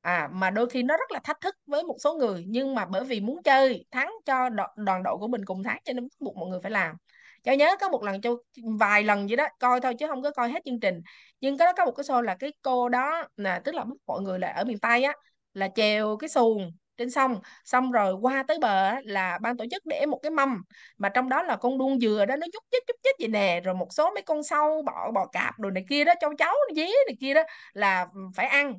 À 0.00 0.28
mà 0.32 0.50
đôi 0.50 0.70
khi 0.70 0.82
nó 0.82 0.96
rất 0.96 1.10
là 1.10 1.20
thách 1.24 1.40
thức 1.40 1.54
với 1.66 1.84
một 1.84 1.96
số 2.00 2.14
người 2.14 2.44
nhưng 2.48 2.74
mà 2.74 2.86
bởi 2.86 3.04
vì 3.04 3.20
muốn 3.20 3.42
chơi 3.42 3.84
thắng 3.90 4.12
cho 4.24 4.48
đoàn, 4.76 5.02
đội 5.02 5.16
của 5.18 5.28
mình 5.28 5.44
cùng 5.44 5.62
thắng 5.62 5.78
cho 5.84 5.92
nên 5.92 6.04
bắt 6.04 6.16
buộc 6.20 6.36
mọi 6.36 6.48
người 6.48 6.60
phải 6.62 6.70
làm. 6.70 6.96
Cho 7.44 7.52
nhớ 7.52 7.76
có 7.80 7.88
một 7.88 8.02
lần 8.02 8.20
cho 8.20 8.36
vài 8.80 9.02
lần 9.02 9.26
vậy 9.26 9.36
đó 9.36 9.46
coi 9.58 9.80
thôi 9.80 9.94
chứ 9.98 10.06
không 10.06 10.22
có 10.22 10.30
coi 10.30 10.50
hết 10.50 10.62
chương 10.64 10.80
trình. 10.80 11.00
Nhưng 11.40 11.58
có 11.58 11.72
có 11.72 11.84
một 11.84 11.92
cái 11.92 12.04
show 12.04 12.20
là 12.20 12.34
cái 12.34 12.52
cô 12.62 12.88
đó 12.88 13.24
là 13.36 13.60
tức 13.64 13.74
là 13.74 13.84
bắt 13.84 13.96
mọi 14.06 14.22
người 14.22 14.38
là 14.38 14.48
ở 14.52 14.64
miền 14.64 14.78
Tây 14.78 15.02
á 15.02 15.12
là 15.54 15.68
chèo 15.74 16.16
cái 16.16 16.28
xuồng 16.28 16.72
trên 17.00 17.10
sông. 17.10 17.40
Xong 17.64 17.92
rồi 17.92 18.14
qua 18.14 18.44
tới 18.48 18.58
bờ 18.60 18.92
là 19.04 19.38
ban 19.42 19.56
tổ 19.56 19.64
chức 19.70 19.86
để 19.86 20.06
một 20.06 20.18
cái 20.22 20.30
mâm 20.30 20.62
mà 20.98 21.08
trong 21.08 21.28
đó 21.28 21.42
là 21.42 21.56
con 21.56 21.78
đuông 21.78 22.00
dừa 22.00 22.24
đó 22.28 22.36
nó 22.36 22.46
nhúc 22.52 22.64
nhích 22.72 22.82
nhúc 22.88 22.96
nhích 23.04 23.16
vậy 23.18 23.28
nè. 23.28 23.60
Rồi 23.64 23.74
một 23.74 23.88
số 23.92 24.10
mấy 24.14 24.22
con 24.22 24.42
sâu 24.42 24.82
bọ 24.86 25.10
bò 25.14 25.26
cạp 25.26 25.58
đồ 25.58 25.70
này 25.70 25.84
kia 25.88 26.04
đó 26.04 26.12
châu 26.20 26.32
chấu 26.38 26.54
dế 26.76 26.86
này 27.06 27.16
kia 27.20 27.34
đó 27.34 27.42
là 27.72 28.06
ừ, 28.14 28.20
phải 28.36 28.46
ăn. 28.46 28.78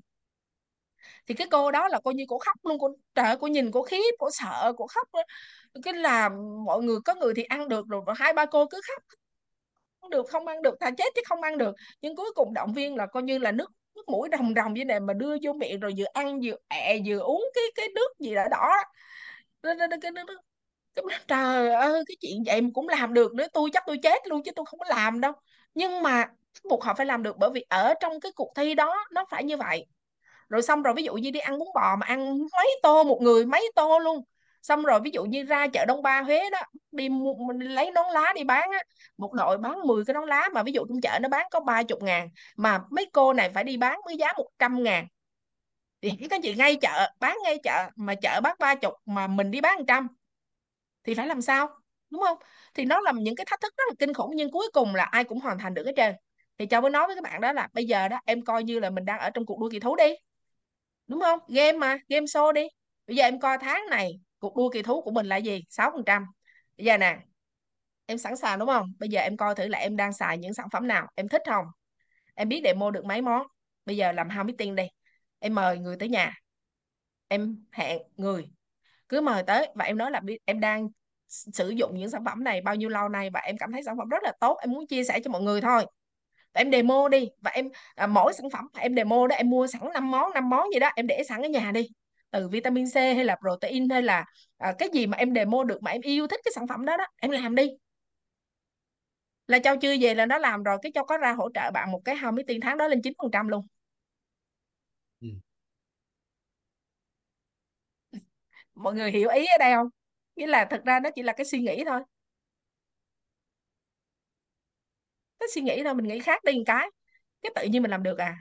Thì 1.28 1.36
cái 1.36 1.48
cô 1.52 1.72
đó 1.72 1.88
là 1.88 2.00
coi 2.04 2.14
như 2.14 2.26
cô 2.30 2.38
khóc 2.38 2.56
luôn 2.64 2.80
cô 2.80 2.90
trời 3.16 3.26
ơi, 3.26 3.38
cô 3.40 3.48
nhìn 3.48 3.72
cô 3.72 3.82
khiếp 3.84 4.16
cô 4.20 4.30
sợ 4.32 4.74
cô 4.78 4.88
khóc 4.88 5.08
cái 5.84 5.94
là 5.94 6.30
mọi 6.66 6.84
người 6.84 6.98
có 7.06 7.16
người 7.16 7.34
thì 7.36 7.44
ăn 7.44 7.68
được 7.70 7.88
rồi, 7.90 8.02
rồi 8.06 8.16
hai 8.20 8.34
ba 8.34 8.46
cô 8.46 8.66
cứ 8.66 8.82
khóc. 8.88 9.04
Không 10.02 10.10
được 10.10 10.30
không 10.30 10.48
ăn 10.48 10.62
được 10.62 10.76
thà 10.80 10.92
chết 10.98 11.06
chứ 11.16 11.22
không 11.30 11.42
ăn 11.42 11.58
được. 11.58 11.76
Nhưng 12.02 12.16
cuối 12.16 12.32
cùng 12.36 12.54
động 12.54 12.74
viên 12.74 12.96
là 12.96 13.06
coi 13.06 13.24
như 13.24 13.38
là 13.38 13.52
nước 13.52 13.72
nước 13.96 14.04
mũi 14.10 14.30
rồng 14.32 14.54
rồng 14.56 14.74
như 14.74 14.86
này 14.86 15.00
mà 15.00 15.14
đưa 15.14 15.36
vô 15.44 15.54
miệng 15.54 15.80
rồi 15.80 15.94
vừa 15.98 16.06
ăn 16.14 16.40
vừa 16.44 16.54
ẹ 16.68 17.00
vừa 17.06 17.20
uống 17.20 17.46
cái 17.56 17.64
cái 17.76 17.88
nước 17.96 18.08
gì 18.20 18.36
đó 18.36 18.44
đỏ 18.52 18.58
đó. 18.60 18.84
Cái, 19.64 19.76
cái, 19.80 19.88
cái, 20.02 20.12
cái, 20.96 21.06
trời 21.28 21.70
ơi 21.74 22.04
cái 22.08 22.16
chuyện 22.22 22.44
vậy 22.46 22.62
mà 22.62 22.70
cũng 22.74 22.90
làm 22.90 23.14
được 23.14 23.34
nữa. 23.34 23.48
Tôi 23.54 23.70
chắc 23.74 23.84
tôi 23.88 23.98
chết 24.04 24.28
luôn 24.28 24.42
chứ 24.46 24.52
tôi 24.56 24.66
không 24.70 24.80
có 24.80 24.86
làm 24.90 25.22
đâu. 25.22 25.32
Nhưng 25.76 26.04
mà 26.04 26.26
buộc 26.70 26.84
họ 26.84 26.94
phải 26.94 27.06
làm 27.06 27.24
được 27.24 27.38
bởi 27.38 27.50
vì 27.54 27.66
ở 27.70 27.94
trong 28.02 28.20
cái 28.20 28.32
cuộc 28.36 28.52
thi 28.56 28.74
đó 28.76 28.96
nó 29.12 29.26
phải 29.32 29.44
như 29.44 29.58
vậy. 29.58 29.86
Rồi 30.50 30.62
xong 30.62 30.84
rồi 30.84 30.94
ví 30.98 31.04
dụ 31.04 31.14
như 31.16 31.32
đi 31.32 31.40
ăn 31.40 31.60
bún 31.60 31.68
bò 31.76 31.96
mà 31.96 32.06
ăn 32.08 32.40
mấy 32.40 32.80
tô 32.84 33.04
một 33.04 33.20
người 33.22 33.46
mấy 33.46 33.72
tô 33.76 34.00
luôn 34.00 34.24
xong 34.62 34.84
rồi 34.84 35.00
ví 35.04 35.12
dụ 35.14 35.24
như 35.24 35.44
ra 35.44 35.68
chợ 35.68 35.86
Đông 35.86 36.02
Ba 36.02 36.22
Huế 36.22 36.50
đó, 36.50 36.60
đi 36.92 37.10
lấy 37.60 37.92
nón 37.92 38.06
lá 38.14 38.34
đi 38.36 38.44
bán 38.44 38.72
á, 38.72 38.84
một 39.18 39.34
đội 39.34 39.58
bán 39.58 39.80
10 39.88 40.06
cái 40.06 40.14
nón 40.14 40.30
lá 40.30 40.50
mà 40.54 40.64
ví 40.64 40.72
dụ 40.72 40.86
trong 40.90 41.02
chợ 41.02 41.20
nó 41.22 41.30
bán 41.30 41.48
có 41.52 41.60
ba 41.60 41.84
chục 41.84 42.04
ngàn, 42.04 42.30
mà 42.58 42.80
mấy 42.90 43.10
cô 43.14 43.34
này 43.34 43.50
phải 43.50 43.64
đi 43.64 43.78
bán 43.78 44.00
với 44.06 44.18
giá 44.18 44.28
một 44.38 44.48
trăm 44.60 44.84
ngàn. 44.84 45.08
Thì 46.02 46.12
các 46.30 46.40
chị 46.44 46.56
ngay 46.56 46.76
chợ, 46.76 47.12
bán 47.20 47.38
ngay 47.44 47.60
chợ, 47.64 47.90
mà 47.96 48.16
chợ 48.16 48.42
bán 48.42 48.56
ba 48.60 48.76
chục 48.76 48.94
mà 49.06 49.28
mình 49.28 49.52
đi 49.52 49.62
bán 49.62 49.78
một 49.78 49.86
trăm. 49.88 50.08
Thì 51.04 51.14
phải 51.14 51.28
làm 51.28 51.42
sao, 51.42 51.70
đúng 52.10 52.22
không? 52.22 52.38
Thì 52.74 52.86
nó 52.86 53.00
là 53.00 53.12
những 53.16 53.36
cái 53.36 53.46
thách 53.50 53.62
thức 53.62 53.74
rất 53.78 53.84
là 53.88 53.94
kinh 54.00 54.14
khủng, 54.14 54.32
nhưng 54.36 54.52
cuối 54.52 54.70
cùng 54.74 54.96
là 54.96 55.04
ai 55.04 55.24
cũng 55.24 55.40
hoàn 55.40 55.60
thành 55.60 55.74
được 55.74 55.86
hết 55.86 55.94
trơn. 55.96 56.16
Thì 56.58 56.66
cháu 56.66 56.82
mới 56.82 56.92
nói 56.92 57.08
với 57.08 57.16
các 57.16 57.24
bạn 57.24 57.42
đó 57.42 57.54
là 57.54 57.68
bây 57.74 57.86
giờ 57.86 58.08
đó, 58.08 58.20
em 58.26 58.42
coi 58.42 58.64
như 58.64 58.80
là 58.80 58.90
mình 58.90 59.06
đang 59.06 59.20
ở 59.20 59.30
trong 59.30 59.46
cuộc 59.46 59.60
đua 59.60 59.70
kỳ 59.70 59.80
thú 59.80 59.96
đi. 59.96 60.14
Đúng 61.08 61.22
không? 61.22 61.40
Game 61.48 61.72
mà, 61.72 61.98
game 62.10 62.26
show 62.26 62.52
đi. 62.52 62.68
Bây 63.08 63.16
giờ 63.16 63.24
em 63.24 63.40
coi 63.40 63.58
tháng 63.58 63.90
này 63.90 64.20
cuộc 64.42 64.56
đua 64.56 64.70
kỳ 64.70 64.82
thú 64.82 65.02
của 65.02 65.12
mình 65.12 65.26
là 65.26 65.38
gì? 65.38 65.64
6% 65.70 66.26
bây 66.78 66.86
giờ 66.86 66.98
nè 66.98 67.18
em 68.06 68.18
sẵn 68.18 68.36
sàng 68.36 68.60
đúng 68.60 68.70
không? 68.70 68.94
Bây 69.00 69.10
giờ 69.10 69.22
em 69.22 69.38
coi 69.38 69.56
thử 69.56 69.68
là 69.68 69.78
em 69.78 69.96
đang 69.98 70.14
xài 70.14 70.38
những 70.38 70.54
sản 70.54 70.68
phẩm 70.72 70.88
nào. 70.88 71.08
Em 71.16 71.28
thích 71.28 71.42
không? 71.46 71.66
Em 72.36 72.50
biết 72.50 72.62
demo 72.64 72.92
được 72.92 73.06
mấy 73.06 73.22
món. 73.22 73.48
Bây 73.86 73.98
giờ 73.98 74.12
làm 74.12 74.30
hao 74.30 74.44
meeting 74.44 74.76
đi. 74.76 74.84
Em 75.40 75.56
mời 75.56 75.78
người 75.78 75.96
tới 76.00 76.10
nhà. 76.10 76.34
Em 77.28 77.66
hẹn 77.72 78.02
người. 78.18 78.50
Cứ 79.10 79.22
mời 79.22 79.44
tới 79.44 79.70
và 79.76 79.86
em 79.86 79.98
nói 79.98 80.12
là 80.12 80.22
em 80.46 80.60
đang 80.60 80.88
sử 81.28 81.70
dụng 81.70 81.96
những 81.96 82.10
sản 82.10 82.26
phẩm 82.26 82.44
này 82.44 82.62
bao 82.62 82.76
nhiêu 82.76 82.90
lâu 82.90 83.10
nay 83.10 83.30
và 83.30 83.40
em 83.40 83.58
cảm 83.58 83.72
thấy 83.72 83.84
sản 83.84 83.98
phẩm 83.98 84.10
rất 84.10 84.24
là 84.24 84.34
tốt. 84.40 84.58
Em 84.62 84.72
muốn 84.72 84.88
chia 84.88 85.04
sẻ 85.04 85.20
cho 85.24 85.32
mọi 85.32 85.42
người 85.42 85.62
thôi. 85.62 85.86
Em 86.54 86.72
demo 86.72 87.10
đi. 87.10 87.30
Và 87.42 87.52
em 87.52 87.70
à, 87.96 88.08
mỗi 88.08 88.34
sản 88.34 88.50
phẩm 88.50 88.68
em 88.78 88.96
demo 88.96 89.28
đó 89.28 89.36
em 89.36 89.50
mua 89.50 89.68
sẵn 89.68 89.82
5 89.94 90.12
món 90.12 90.34
5 90.34 90.50
món 90.50 90.68
gì 90.74 90.80
đó 90.80 90.90
em 90.96 91.08
để 91.08 91.24
sẵn 91.30 91.42
ở 91.42 91.50
nhà 91.50 91.72
đi 91.72 91.88
từ 92.32 92.48
vitamin 92.50 92.86
C 92.92 92.96
hay 92.96 93.26
là 93.26 93.36
protein 93.42 93.90
hay 93.90 94.02
là 94.02 94.26
à, 94.58 94.74
cái 94.80 94.90
gì 94.94 95.08
mà 95.08 95.18
em 95.18 95.36
demo 95.36 95.64
được 95.64 95.84
mà 95.84 95.92
em 95.92 96.02
yêu 96.02 96.28
thích 96.28 96.40
cái 96.44 96.52
sản 96.56 96.68
phẩm 96.68 96.86
đó 96.86 96.98
đó 96.98 97.06
em 97.22 97.32
làm 97.32 97.56
đi. 97.56 97.68
Là 99.48 99.60
Châu 99.60 99.76
chưa 99.78 99.96
về 100.02 100.14
là 100.16 100.26
nó 100.26 100.38
làm 100.38 100.64
rồi 100.64 100.78
cái 100.82 100.92
Châu 100.96 101.06
có 101.06 101.18
ra 101.18 101.34
hỗ 101.34 101.50
trợ 101.54 101.72
bạn 101.74 101.92
một 101.92 102.02
cái 102.06 102.16
hao 102.16 102.32
mấy 102.32 102.44
tiền 102.48 102.62
tháng 102.62 102.78
đó 102.78 102.88
lên 102.88 103.02
9% 103.02 103.48
luôn. 103.48 103.68
Ừ. 105.22 105.28
mọi 108.76 108.94
người 108.96 109.12
hiểu 109.12 109.30
ý 109.30 109.46
ở 109.46 109.58
đây 109.60 109.74
không? 109.76 109.88
Nghĩa 110.36 110.48
là 110.48 110.66
thực 110.66 110.84
ra 110.86 111.00
nó 111.00 111.10
chỉ 111.16 111.24
là 111.24 111.34
cái 111.34 111.46
suy 111.46 111.60
nghĩ 111.60 111.84
thôi. 111.86 112.02
Cái 115.40 115.48
suy 115.56 115.62
nghĩ 115.62 115.84
thôi 115.84 115.94
mình 115.96 116.08
nghĩ 116.08 116.20
khác 116.20 116.44
đi 116.44 116.54
một 116.58 116.64
cái 116.66 116.90
cái 117.42 117.52
tự 117.56 117.64
nhiên 117.66 117.82
mình 117.82 117.92
làm 117.92 118.04
được 118.04 118.18
à. 118.18 118.38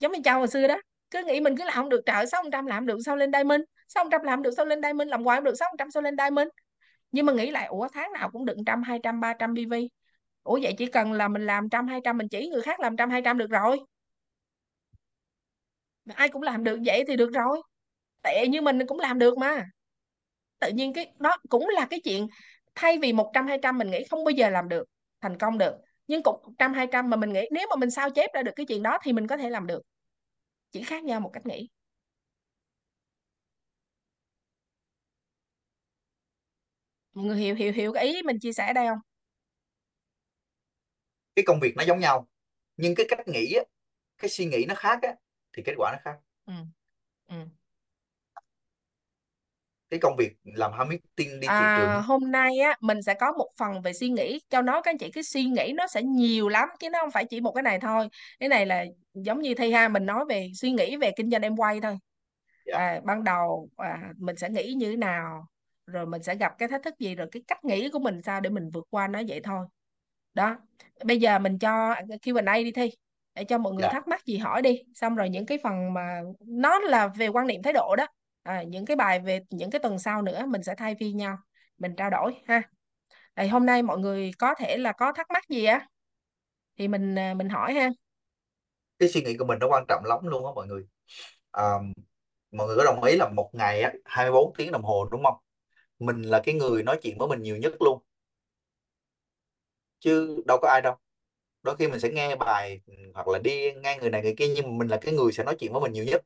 Giống 0.00 0.12
như 0.12 0.18
Châu 0.24 0.38
hồi 0.38 0.48
xưa 0.48 0.68
đó 0.68 0.76
cứ 1.16 1.24
nghĩ 1.24 1.40
mình 1.40 1.56
cứ 1.56 1.64
làm 1.64 1.74
không 1.74 1.88
được 1.88 2.00
trợ 2.06 2.26
sáu 2.26 2.44
trăm 2.52 2.66
làm 2.66 2.86
được 2.86 2.98
sao 3.04 3.16
lên 3.16 3.32
diamond? 3.32 3.62
Sáu 3.88 4.08
trăm 4.10 4.22
làm 4.22 4.42
được 4.42 4.50
sao 4.56 4.66
lên 4.66 4.82
diamond? 4.82 5.08
Làm 5.08 5.24
hoài 5.24 5.36
không 5.36 5.44
được 5.44 5.54
sáu 5.54 5.68
trăm 5.78 5.90
sao 5.90 6.02
lên 6.02 6.14
diamond? 6.18 6.48
Nhưng 7.12 7.26
mà 7.26 7.32
nghĩ 7.32 7.50
lại, 7.50 7.66
ủa, 7.66 7.88
tháng 7.92 8.12
nào 8.12 8.30
cũng 8.30 8.44
được 8.44 8.56
trăm, 8.66 8.82
hai 8.82 9.00
trăm, 9.02 9.20
ba 9.20 9.32
trăm 9.32 9.54
bv 9.54 9.74
ủa, 10.42 10.58
vậy 10.62 10.74
chỉ 10.78 10.86
cần 10.86 11.12
là 11.12 11.28
mình 11.28 11.46
làm 11.46 11.68
trăm, 11.68 11.88
hai 11.88 12.00
trăm, 12.04 12.18
mình 12.18 12.28
chỉ 12.28 12.48
người 12.48 12.62
khác 12.62 12.80
làm 12.80 12.96
trăm, 12.96 13.10
hai 13.10 13.22
trăm 13.22 13.38
được 13.38 13.50
rồi. 13.50 13.78
Ai 16.14 16.28
cũng 16.28 16.42
làm 16.42 16.64
được 16.64 16.78
vậy 16.86 17.04
thì 17.08 17.16
được 17.16 17.30
rồi. 17.34 17.62
Tệ 18.22 18.46
như 18.48 18.60
mình 18.60 18.86
cũng 18.86 19.00
làm 19.00 19.18
được 19.18 19.38
mà. 19.38 19.64
Tự 20.58 20.68
nhiên 20.68 20.92
cái, 20.92 21.12
đó 21.18 21.36
cũng 21.48 21.68
là 21.68 21.86
cái 21.90 22.00
chuyện, 22.04 22.26
thay 22.74 22.98
vì 22.98 23.12
một 23.12 23.30
trăm, 23.34 23.46
hai 23.46 23.58
trăm 23.62 23.78
mình 23.78 23.90
nghĩ 23.90 24.04
không 24.10 24.24
bao 24.24 24.30
giờ 24.30 24.50
làm 24.50 24.68
được, 24.68 24.84
thành 25.20 25.38
công 25.38 25.58
được. 25.58 25.74
Nhưng 26.06 26.22
cũng 26.22 26.40
một 26.42 26.52
trăm, 26.58 26.72
hai 26.74 26.86
trăm 26.92 27.10
mà 27.10 27.16
mình 27.16 27.32
nghĩ, 27.32 27.48
nếu 27.50 27.66
mà 27.70 27.76
mình 27.76 27.90
sao 27.90 28.10
chép 28.10 28.30
ra 28.34 28.42
được 28.42 28.52
cái 28.56 28.66
chuyện 28.66 28.82
đó 28.82 28.98
thì 29.02 29.12
mình 29.12 29.26
có 29.26 29.36
thể 29.36 29.50
làm 29.50 29.66
được 29.66 29.82
chỉ 30.76 30.82
khác 30.82 31.04
nhau 31.04 31.20
một 31.20 31.30
cách 31.32 31.46
nghĩ 31.46 31.68
mọi 37.14 37.24
người 37.24 37.36
hiểu 37.36 37.54
hiểu 37.54 37.72
hiểu 37.72 37.92
cái 37.92 38.04
ý 38.06 38.22
mình 38.22 38.38
chia 38.40 38.52
sẻ 38.52 38.72
đây 38.72 38.86
không 38.88 38.98
cái 41.36 41.44
công 41.46 41.60
việc 41.60 41.74
nó 41.76 41.84
giống 41.84 42.00
nhau 42.00 42.28
nhưng 42.76 42.94
cái 42.94 43.06
cách 43.08 43.28
nghĩ 43.28 43.52
á, 43.54 43.62
cái 44.18 44.30
suy 44.30 44.46
nghĩ 44.46 44.64
nó 44.68 44.74
khác 44.74 44.98
á, 45.02 45.14
thì 45.52 45.62
kết 45.66 45.74
quả 45.78 45.92
nó 45.92 45.98
khác 46.04 46.18
ừ. 46.46 46.52
Ừ. 47.28 47.36
cái 49.90 50.00
công 50.00 50.16
việc 50.16 50.32
làm 50.44 50.70
marketing 50.78 51.40
đi 51.40 51.46
thị 51.48 51.64
trường 51.76 51.88
À, 51.88 52.00
hôm 52.04 52.30
nay 52.30 52.58
á 52.58 52.76
mình 52.80 53.02
sẽ 53.02 53.14
có 53.14 53.32
một 53.32 53.48
phần 53.58 53.82
về 53.82 53.92
suy 53.92 54.08
nghĩ. 54.08 54.40
Cho 54.50 54.62
nó 54.62 54.82
các 54.82 54.90
anh 54.90 54.98
chị 54.98 55.10
cái 55.10 55.24
suy 55.24 55.44
nghĩ 55.44 55.72
nó 55.76 55.86
sẽ 55.86 56.02
nhiều 56.02 56.48
lắm 56.48 56.68
chứ 56.80 56.90
nó 56.90 56.98
không 57.00 57.10
phải 57.10 57.24
chỉ 57.24 57.40
một 57.40 57.52
cái 57.52 57.62
này 57.62 57.78
thôi. 57.80 58.08
Cái 58.40 58.48
này 58.48 58.66
là 58.66 58.84
giống 59.14 59.40
như 59.40 59.54
Thi 59.54 59.72
ha 59.72 59.88
mình 59.88 60.06
nói 60.06 60.24
về 60.28 60.50
suy 60.54 60.70
nghĩ 60.70 60.96
về 60.96 61.10
kinh 61.16 61.30
doanh 61.30 61.42
em 61.42 61.56
quay 61.56 61.80
thôi. 61.80 61.98
Dạ. 62.66 62.78
À, 62.78 63.00
ban 63.04 63.24
đầu 63.24 63.68
à, 63.76 63.98
mình 64.18 64.36
sẽ 64.36 64.48
nghĩ 64.48 64.72
như 64.72 64.90
thế 64.90 64.96
nào 64.96 65.46
rồi 65.86 66.06
mình 66.06 66.22
sẽ 66.22 66.34
gặp 66.34 66.52
cái 66.58 66.68
thách 66.68 66.82
thức 66.82 66.94
gì 66.98 67.14
rồi 67.14 67.28
cái 67.32 67.42
cách 67.48 67.64
nghĩ 67.64 67.88
của 67.90 67.98
mình 67.98 68.22
sao 68.22 68.40
để 68.40 68.50
mình 68.50 68.70
vượt 68.70 68.86
qua 68.90 69.08
nó 69.08 69.22
vậy 69.28 69.40
thôi. 69.44 69.66
Đó 70.34 70.56
bây 71.04 71.20
giờ 71.20 71.38
mình 71.38 71.58
cho 71.58 71.94
Q&A 72.22 72.54
đi 72.54 72.72
Thi 72.72 72.90
để 73.34 73.44
cho 73.44 73.58
mọi 73.58 73.72
người 73.72 73.82
dạ. 73.82 73.88
thắc 73.92 74.08
mắc 74.08 74.26
gì 74.26 74.38
hỏi 74.38 74.62
đi. 74.62 74.82
Xong 74.94 75.14
rồi 75.14 75.28
những 75.28 75.46
cái 75.46 75.58
phần 75.62 75.92
mà 75.92 76.20
nó 76.40 76.78
là 76.78 77.08
về 77.08 77.28
quan 77.28 77.46
niệm 77.46 77.62
thái 77.62 77.72
độ 77.72 77.96
đó 77.96 78.06
à, 78.46 78.62
những 78.62 78.86
cái 78.86 78.96
bài 78.96 79.20
về 79.20 79.40
những 79.50 79.70
cái 79.70 79.78
tuần 79.82 79.98
sau 79.98 80.22
nữa 80.22 80.46
mình 80.46 80.62
sẽ 80.62 80.74
thay 80.74 80.94
phiên 81.00 81.16
nhau 81.16 81.36
mình 81.78 81.94
trao 81.96 82.10
đổi 82.10 82.34
ha. 82.48 82.62
Thì 83.36 83.48
hôm 83.48 83.66
nay 83.66 83.82
mọi 83.82 83.98
người 83.98 84.30
có 84.38 84.54
thể 84.58 84.76
là 84.76 84.92
có 84.92 85.12
thắc 85.12 85.26
mắc 85.30 85.44
gì 85.48 85.64
á? 85.64 85.86
Thì 86.78 86.88
mình 86.88 87.18
à, 87.18 87.34
mình 87.34 87.48
hỏi 87.48 87.74
ha. 87.74 87.90
Cái 88.98 89.08
suy 89.08 89.22
nghĩ 89.22 89.36
của 89.36 89.44
mình 89.44 89.58
nó 89.58 89.68
quan 89.68 89.84
trọng 89.88 90.04
lắm 90.04 90.26
luôn 90.26 90.46
á 90.46 90.52
mọi 90.54 90.66
người. 90.66 90.86
À, 91.50 91.64
mọi 92.52 92.66
người 92.66 92.76
có 92.76 92.84
đồng 92.84 93.02
ý 93.04 93.16
là 93.16 93.28
một 93.28 93.50
ngày 93.52 93.82
á 93.82 93.92
24 94.04 94.54
tiếng 94.56 94.72
đồng 94.72 94.82
hồ 94.84 95.08
đúng 95.12 95.24
không? 95.24 95.36
Mình 95.98 96.22
là 96.22 96.42
cái 96.44 96.54
người 96.54 96.82
nói 96.82 96.98
chuyện 97.02 97.18
với 97.18 97.28
mình 97.28 97.42
nhiều 97.42 97.56
nhất 97.56 97.74
luôn. 97.82 98.02
Chứ 100.00 100.42
đâu 100.46 100.58
có 100.62 100.68
ai 100.68 100.80
đâu. 100.80 100.94
Đôi 101.62 101.76
khi 101.76 101.88
mình 101.88 102.00
sẽ 102.00 102.08
nghe 102.10 102.36
bài 102.36 102.80
hoặc 103.14 103.28
là 103.28 103.38
đi 103.38 103.72
nghe 103.74 103.98
người 104.00 104.10
này 104.10 104.22
người 104.22 104.34
kia 104.38 104.48
nhưng 104.56 104.66
mà 104.66 104.72
mình 104.78 104.88
là 104.88 104.98
cái 105.00 105.14
người 105.14 105.32
sẽ 105.32 105.44
nói 105.44 105.56
chuyện 105.58 105.72
với 105.72 105.80
mình 105.80 105.92
nhiều 105.92 106.04
nhất 106.04 106.22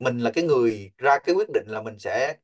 mình 0.00 0.18
là 0.18 0.30
cái 0.34 0.44
người 0.44 0.92
ra 0.98 1.18
cái 1.18 1.34
quyết 1.34 1.48
định 1.54 1.64
là 1.68 1.82
mình 1.82 1.98
sẽ 1.98 2.36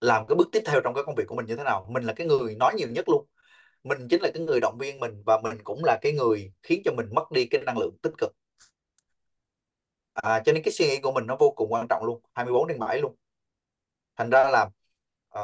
làm 0.00 0.26
cái 0.26 0.36
bước 0.36 0.48
tiếp 0.52 0.62
theo 0.66 0.80
trong 0.84 0.94
cái 0.94 1.04
công 1.04 1.14
việc 1.14 1.24
của 1.26 1.34
mình 1.34 1.46
như 1.46 1.56
thế 1.56 1.64
nào. 1.64 1.86
Mình 1.90 2.04
là 2.04 2.12
cái 2.12 2.26
người 2.26 2.54
nói 2.54 2.74
nhiều 2.76 2.88
nhất 2.88 3.08
luôn. 3.08 3.26
Mình 3.84 4.08
chính 4.10 4.22
là 4.22 4.30
cái 4.34 4.42
người 4.42 4.60
động 4.60 4.78
viên 4.78 5.00
mình 5.00 5.22
và 5.26 5.40
mình 5.42 5.58
cũng 5.64 5.84
là 5.84 5.98
cái 6.02 6.12
người 6.12 6.52
khiến 6.62 6.82
cho 6.84 6.92
mình 6.92 7.06
mất 7.14 7.30
đi 7.32 7.46
cái 7.46 7.60
năng 7.66 7.78
lượng 7.78 7.96
tích 8.02 8.12
cực. 8.18 8.32
À, 10.14 10.42
cho 10.44 10.52
nên 10.52 10.62
cái 10.62 10.72
suy 10.72 10.86
nghĩ 10.86 10.98
của 11.00 11.12
mình 11.12 11.26
nó 11.26 11.36
vô 11.36 11.50
cùng 11.56 11.72
quan 11.72 11.86
trọng 11.88 12.04
luôn 12.04 12.20
24 12.34 12.68
trên 12.68 12.78
7 12.78 13.00
luôn. 13.00 13.16
Thành 14.16 14.30
ra 14.30 14.50
là 14.50 14.70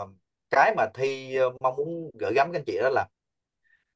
uh, 0.03 0.11
cái 0.51 0.75
mà 0.77 0.87
Thi 0.95 1.39
uh, 1.47 1.63
mong 1.63 1.77
muốn 1.77 2.11
gửi 2.21 2.33
gắm 2.35 2.53
các 2.53 2.59
anh 2.59 2.65
chị 2.67 2.79
đó 2.83 2.89
là 2.91 3.09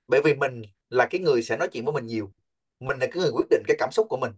bởi 0.09 0.21
vì 0.25 0.35
mình 0.35 0.63
là 0.89 1.07
cái 1.11 1.21
người 1.21 1.43
sẽ 1.43 1.57
nói 1.57 1.69
chuyện 1.73 1.85
với 1.85 1.93
mình 1.95 2.07
nhiều. 2.07 2.33
Mình 2.81 2.99
là 2.99 3.07
cái 3.07 3.23
người 3.23 3.31
quyết 3.35 3.47
định 3.51 3.63
cái 3.69 3.77
cảm 3.81 3.91
xúc 3.93 4.07
của 4.11 4.17
mình. 4.17 4.33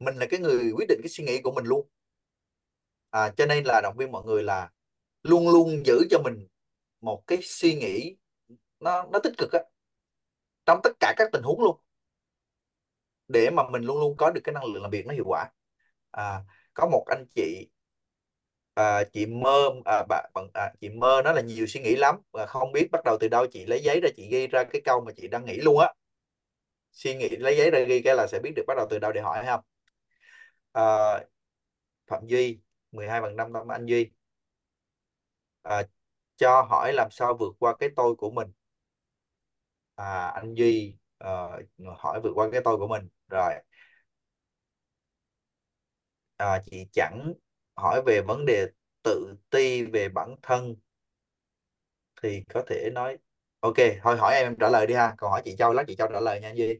Mình 0.00 0.16
là 0.16 0.26
cái 0.30 0.40
người 0.40 0.72
quyết 0.76 0.88
định 0.88 1.00
cái 1.02 1.08
suy 1.10 1.24
nghĩ 1.24 1.40
của 1.42 1.52
mình 1.52 1.64
luôn 1.64 1.88
à, 3.10 3.30
cho 3.36 3.46
nên 3.46 3.64
là 3.64 3.80
động 3.80 3.96
viên 3.96 4.12
mọi 4.12 4.24
người 4.24 4.42
là 4.42 4.70
luôn 5.22 5.48
luôn 5.48 5.86
giữ 5.86 6.06
cho 6.10 6.18
mình 6.24 6.46
một 7.00 7.22
cái 7.26 7.38
suy 7.42 7.74
nghĩ 7.74 8.16
nó 8.80 9.04
nó 9.12 9.18
tích 9.18 9.32
cực 9.38 9.52
á 9.52 9.60
trong 10.66 10.80
tất 10.82 10.90
cả 11.00 11.14
các 11.16 11.28
tình 11.32 11.42
huống 11.42 11.60
luôn. 11.62 11.76
Để 13.28 13.50
mà 13.50 13.62
mình 13.70 13.82
luôn 13.82 13.98
luôn 13.98 14.16
có 14.16 14.30
được 14.30 14.40
cái 14.44 14.52
năng 14.52 14.64
lượng 14.64 14.82
làm 14.82 14.90
việc 14.90 15.06
nó 15.06 15.14
hiệu 15.14 15.24
quả. 15.26 15.50
À, 16.10 16.40
có 16.74 16.86
một 16.86 17.04
anh 17.06 17.26
chị 17.34 17.68
à, 18.74 19.04
chị 19.12 19.26
mơ 19.26 19.70
à, 19.84 20.02
bà, 20.08 20.22
bà, 20.34 20.42
à, 20.54 20.72
chị 20.80 20.88
mơ 20.88 21.22
nó 21.24 21.32
là 21.32 21.40
nhiều 21.40 21.66
suy 21.66 21.80
nghĩ 21.80 21.96
lắm 21.96 22.16
và 22.32 22.46
không 22.46 22.72
biết 22.72 22.88
bắt 22.92 23.00
đầu 23.04 23.16
từ 23.20 23.28
đâu 23.28 23.46
chị 23.46 23.66
lấy 23.66 23.80
giấy 23.82 24.00
ra 24.00 24.08
chị 24.16 24.28
ghi 24.30 24.46
ra 24.46 24.64
cái 24.64 24.80
câu 24.84 25.00
mà 25.00 25.12
chị 25.16 25.28
đang 25.28 25.44
nghĩ 25.44 25.56
luôn 25.56 25.78
á. 25.78 25.92
Suy 26.92 27.14
nghĩ 27.14 27.28
lấy 27.28 27.56
giấy 27.56 27.70
ra 27.70 27.80
ghi 27.80 28.02
cái 28.02 28.14
là 28.16 28.26
sẽ 28.26 28.38
biết 28.42 28.52
được 28.56 28.62
bắt 28.66 28.74
đầu 28.76 28.86
từ 28.90 28.98
đâu 28.98 29.12
để 29.12 29.20
hỏi 29.20 29.44
không. 29.46 29.60
À, 30.72 31.24
Phạm 32.06 32.26
Duy 32.26 32.60
12 32.92 33.20
bằng 33.20 33.36
5 33.36 33.52
tâm 33.52 33.68
anh 33.72 33.86
Duy. 33.86 34.10
À, 35.62 35.82
cho 36.36 36.62
hỏi 36.62 36.92
làm 36.92 37.10
sao 37.10 37.34
vượt 37.40 37.54
qua 37.58 37.76
cái 37.80 37.88
tôi 37.96 38.14
của 38.16 38.30
mình. 38.30 38.52
À, 39.96 40.28
anh 40.28 40.54
Duy 40.54 40.96
à, 41.18 41.28
hỏi 41.98 42.20
vượt 42.22 42.32
qua 42.34 42.48
cái 42.52 42.60
tôi 42.64 42.76
của 42.78 42.88
mình. 42.88 43.08
Rồi. 43.28 43.54
À, 46.36 46.62
chị 46.70 46.86
chẳng 46.92 47.32
hỏi 47.76 48.02
về 48.06 48.20
vấn 48.26 48.44
đề 48.46 48.66
tự 49.02 49.34
ti 49.50 49.82
về 49.84 50.08
bản 50.08 50.34
thân. 50.42 50.74
Thì 52.22 52.42
có 52.54 52.62
thể 52.68 52.90
nói 52.94 53.18
ok 53.60 53.74
thôi 54.02 54.16
hỏi 54.16 54.34
em, 54.34 54.46
em 54.46 54.56
trả 54.60 54.68
lời 54.68 54.86
đi 54.86 54.94
ha. 54.94 55.14
Còn 55.18 55.30
hỏi 55.30 55.42
chị 55.44 55.56
Châu 55.58 55.72
lát 55.72 55.84
chị 55.86 55.96
Châu 55.96 56.08
trả 56.12 56.20
lời 56.20 56.40
nha 56.40 56.48
anh 56.48 56.56
Duy. 56.56 56.78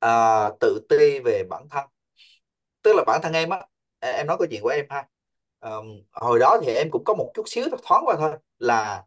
À, 0.00 0.50
tự 0.60 0.86
ti 0.88 1.18
về 1.24 1.44
bản 1.50 1.68
thân. 1.70 1.86
Tức 2.82 2.92
là 2.96 3.04
bản 3.06 3.20
thân 3.22 3.32
em 3.32 3.50
á 3.50 3.66
em 4.12 4.26
nói 4.26 4.36
câu 4.38 4.46
chuyện 4.50 4.62
của 4.62 4.68
em 4.68 4.86
ha. 4.88 5.08
Um, 5.60 6.02
hồi 6.12 6.38
đó 6.38 6.58
thì 6.62 6.72
em 6.72 6.90
cũng 6.90 7.04
có 7.04 7.14
một 7.14 7.30
chút 7.34 7.42
xíu 7.46 7.64
thoáng 7.84 8.02
qua 8.06 8.16
thôi 8.18 8.32
là 8.58 9.04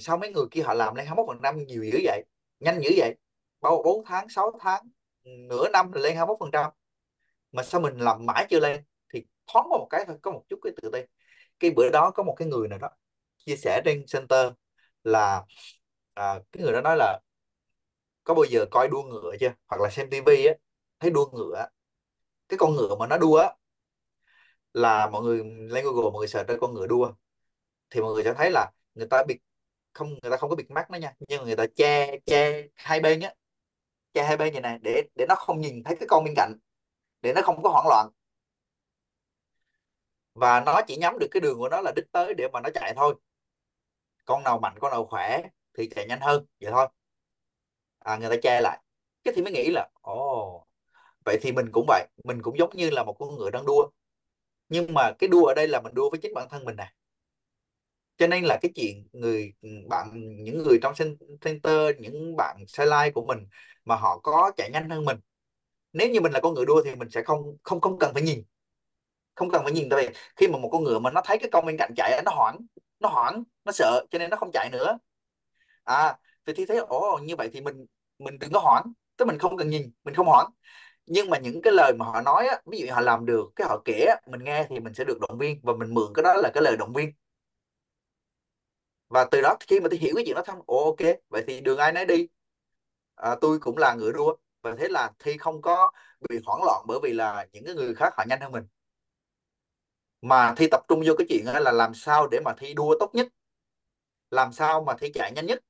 sao 0.00 0.16
mấy 0.16 0.32
người 0.32 0.44
kia 0.50 0.62
họ 0.62 0.74
làm 0.74 0.94
lên 0.94 1.06
21 1.06 1.34
phần 1.34 1.40
trăm 1.42 1.66
nhiều 1.66 1.84
dữ 1.84 1.98
vậy? 2.04 2.24
Nhanh 2.60 2.80
dữ 2.82 2.90
vậy? 2.96 3.16
Bao 3.60 3.82
4 3.82 4.04
tháng 4.04 4.28
6 4.28 4.52
tháng 4.60 4.88
nửa 5.24 5.68
năm 5.68 5.92
là 5.92 6.00
lên 6.00 6.16
21 6.16 6.36
phần 6.40 6.50
trăm. 6.52 6.70
Mà 7.52 7.62
sao 7.62 7.80
mình 7.80 7.98
làm 7.98 8.26
mãi 8.26 8.46
chưa 8.50 8.60
lên? 8.60 8.84
Thì 9.14 9.24
thoáng 9.46 9.66
qua 9.70 9.78
một 9.78 9.86
cái 9.90 10.04
thôi 10.06 10.16
có 10.22 10.30
một 10.30 10.42
chút 10.48 10.58
cái 10.62 10.72
tự 10.82 10.90
ti 10.92 11.00
cái 11.60 11.70
bữa 11.70 11.90
đó 11.90 12.10
có 12.10 12.22
một 12.22 12.34
cái 12.38 12.48
người 12.48 12.68
nào 12.68 12.78
đó 12.78 12.88
chia 13.38 13.56
sẻ 13.56 13.82
trên 13.84 14.04
center 14.12 14.52
là 15.04 15.44
à, 16.14 16.40
cái 16.52 16.62
người 16.62 16.72
đó 16.72 16.80
nói 16.80 16.96
là 16.96 17.20
có 18.24 18.34
bao 18.34 18.44
giờ 18.44 18.66
coi 18.70 18.88
đua 18.88 19.02
ngựa 19.02 19.36
chưa? 19.40 19.52
Hoặc 19.68 19.80
là 19.82 19.90
xem 19.90 20.10
tivi 20.10 20.46
á 20.46 20.54
thấy 21.00 21.10
đua 21.10 21.30
ngựa 21.32 21.66
cái 22.48 22.58
con 22.58 22.74
ngựa 22.76 22.96
mà 22.98 23.06
nó 23.06 23.18
đua 23.18 23.36
á 23.36 23.54
là 24.74 25.10
mọi 25.10 25.22
người 25.22 25.38
lên 25.44 25.84
Google 25.84 26.10
mọi 26.10 26.18
người 26.20 26.28
search 26.28 26.48
ra 26.48 26.54
con 26.60 26.74
ngựa 26.74 26.86
đua 26.86 27.12
thì 27.90 28.00
mọi 28.00 28.14
người 28.14 28.24
sẽ 28.24 28.34
thấy 28.34 28.50
là 28.50 28.70
người 28.94 29.06
ta 29.10 29.24
bịt 29.28 29.38
không 29.92 30.08
người 30.22 30.30
ta 30.30 30.36
không 30.36 30.50
có 30.50 30.56
bịt 30.56 30.70
mắt 30.70 30.90
nó 30.90 30.98
nha 30.98 31.14
nhưng 31.28 31.40
mà 31.40 31.46
người 31.46 31.56
ta 31.56 31.66
che 31.76 32.18
che 32.26 32.68
hai 32.76 33.00
bên 33.00 33.20
á 33.20 33.34
che 34.14 34.24
hai 34.24 34.36
bên 34.36 34.54
như 34.54 34.60
này 34.60 34.78
để 34.82 35.02
để 35.14 35.26
nó 35.28 35.34
không 35.34 35.60
nhìn 35.60 35.84
thấy 35.84 35.96
cái 36.00 36.08
con 36.08 36.24
bên 36.24 36.34
cạnh 36.36 36.54
để 37.22 37.32
nó 37.34 37.42
không 37.42 37.62
có 37.62 37.70
hoảng 37.70 37.86
loạn. 37.88 38.10
Và 40.34 40.60
nó 40.60 40.80
chỉ 40.86 40.96
nhắm 40.96 41.18
được 41.18 41.26
cái 41.30 41.40
đường 41.40 41.58
của 41.58 41.68
nó 41.68 41.80
là 41.80 41.92
đích 41.96 42.12
tới 42.12 42.34
để 42.34 42.48
mà 42.52 42.60
nó 42.60 42.70
chạy 42.74 42.94
thôi. 42.96 43.14
Con 44.24 44.42
nào 44.44 44.58
mạnh 44.58 44.74
con 44.80 44.90
nào 44.92 45.06
khỏe 45.06 45.42
thì 45.74 45.88
chạy 45.94 46.06
nhanh 46.06 46.20
hơn 46.20 46.46
vậy 46.60 46.70
thôi. 46.72 46.88
À, 47.98 48.16
người 48.16 48.28
ta 48.30 48.36
che 48.42 48.60
lại. 48.60 48.80
Cái 49.24 49.34
thì 49.36 49.42
mới 49.42 49.52
nghĩ 49.52 49.70
là 49.70 49.88
ồ 50.00 50.66
vậy 51.24 51.38
thì 51.42 51.52
mình 51.52 51.66
cũng 51.72 51.84
vậy 51.88 52.08
mình 52.24 52.42
cũng 52.42 52.58
giống 52.58 52.70
như 52.76 52.90
là 52.90 53.04
một 53.04 53.16
con 53.18 53.36
ngựa 53.36 53.50
đang 53.50 53.66
đua 53.66 53.90
nhưng 54.72 54.94
mà 54.94 55.12
cái 55.18 55.28
đua 55.28 55.44
ở 55.44 55.54
đây 55.54 55.68
là 55.68 55.80
mình 55.80 55.94
đua 55.94 56.10
với 56.10 56.20
chính 56.22 56.34
bản 56.34 56.48
thân 56.50 56.64
mình 56.64 56.76
nè. 56.76 56.92
Cho 58.16 58.26
nên 58.26 58.44
là 58.44 58.58
cái 58.62 58.70
chuyện 58.74 59.08
người, 59.12 59.52
bạn, 59.88 60.10
những 60.44 60.58
người 60.58 60.78
trong 60.82 60.94
center, 61.40 61.96
những 61.98 62.36
bạn 62.36 62.56
sai 62.68 62.86
lai 62.86 63.10
của 63.10 63.26
mình 63.26 63.38
mà 63.84 63.96
họ 63.96 64.18
có 64.22 64.52
chạy 64.56 64.70
nhanh 64.70 64.90
hơn 64.90 65.04
mình, 65.04 65.16
nếu 65.92 66.10
như 66.10 66.20
mình 66.20 66.32
là 66.32 66.40
con 66.40 66.54
ngựa 66.54 66.64
đua 66.64 66.82
thì 66.84 66.94
mình 66.94 67.10
sẽ 67.10 67.22
không 67.22 67.56
không 67.62 67.80
không 67.80 67.98
cần 67.98 68.14
phải 68.14 68.22
nhìn. 68.22 68.42
Không 69.34 69.50
cần 69.50 69.62
phải 69.64 69.72
nhìn, 69.72 69.88
tại 69.90 70.08
vì 70.08 70.14
khi 70.36 70.48
mà 70.48 70.58
một 70.58 70.68
con 70.72 70.84
ngựa 70.84 70.98
mà 70.98 71.10
nó 71.10 71.22
thấy 71.24 71.38
cái 71.38 71.50
con 71.52 71.66
bên 71.66 71.76
cạnh 71.78 71.92
chạy 71.96 72.22
nó 72.24 72.32
hoảng 72.34 72.56
nó 73.00 73.08
hoảng, 73.08 73.42
nó 73.64 73.72
sợ, 73.72 74.06
cho 74.10 74.18
nên 74.18 74.30
nó 74.30 74.36
không 74.36 74.50
chạy 74.52 74.70
nữa. 74.72 74.98
À 75.84 76.18
thì 76.46 76.52
thì 76.56 76.66
thấy, 76.66 76.78
ồ, 76.78 77.18
như 77.24 77.36
vậy 77.36 77.50
thì 77.52 77.60
mình 77.60 77.86
mình 78.18 78.38
đừng 78.38 78.52
có 78.52 78.60
hoảng. 78.60 78.92
Tức 79.16 79.24
mình 79.24 79.38
không 79.38 79.56
cần 79.56 79.70
nhìn, 79.70 79.92
mình 80.04 80.14
không 80.14 80.26
hoảng 80.26 80.50
nhưng 81.06 81.30
mà 81.30 81.38
những 81.38 81.62
cái 81.62 81.72
lời 81.72 81.92
mà 81.98 82.04
họ 82.06 82.20
nói 82.22 82.46
á, 82.48 82.60
ví 82.66 82.78
dụ 82.80 82.86
họ 82.94 83.00
làm 83.00 83.26
được 83.26 83.52
cái 83.56 83.66
họ 83.68 83.82
kể 83.84 84.04
á, 84.08 84.16
mình 84.26 84.44
nghe 84.44 84.66
thì 84.70 84.80
mình 84.80 84.94
sẽ 84.94 85.04
được 85.04 85.18
động 85.28 85.38
viên 85.38 85.60
và 85.62 85.72
mình 85.72 85.94
mượn 85.94 86.12
cái 86.14 86.22
đó 86.22 86.34
là 86.34 86.50
cái 86.54 86.62
lời 86.62 86.76
động 86.76 86.92
viên. 86.92 87.12
Và 89.08 89.24
từ 89.30 89.40
đó 89.42 89.56
khi 89.68 89.80
mà 89.80 89.88
tôi 89.90 89.98
hiểu 89.98 90.12
cái 90.16 90.24
chuyện 90.26 90.34
đó 90.36 90.42
xong 90.46 90.62
ồ 90.66 90.84
ok 90.84 91.16
vậy 91.28 91.44
thì 91.46 91.60
đường 91.60 91.78
ai 91.78 91.92
nấy 91.92 92.04
đi. 92.06 92.26
À, 93.14 93.36
tôi 93.40 93.58
cũng 93.58 93.78
là 93.78 93.94
ngựa 93.94 94.12
đua 94.12 94.36
và 94.62 94.74
thế 94.78 94.88
là 94.88 95.12
thi 95.18 95.36
không 95.38 95.62
có 95.62 95.90
bị 96.30 96.40
hoảng 96.46 96.62
loạn 96.64 96.84
bởi 96.88 96.98
vì 97.02 97.12
là 97.12 97.46
những 97.52 97.64
cái 97.64 97.74
người 97.74 97.94
khác 97.94 98.14
họ 98.16 98.24
nhanh 98.28 98.40
hơn 98.40 98.52
mình. 98.52 98.64
Mà 100.22 100.54
thi 100.56 100.66
tập 100.70 100.80
trung 100.88 101.02
vô 101.06 101.14
cái 101.18 101.26
chuyện 101.28 101.44
là 101.46 101.72
làm 101.72 101.94
sao 101.94 102.26
để 102.28 102.40
mà 102.44 102.54
thi 102.58 102.74
đua 102.74 102.96
tốt 103.00 103.10
nhất? 103.14 103.28
Làm 104.30 104.52
sao 104.52 104.84
mà 104.84 104.94
thi 105.00 105.10
chạy 105.14 105.32
nhanh 105.32 105.46
nhất? 105.46 105.64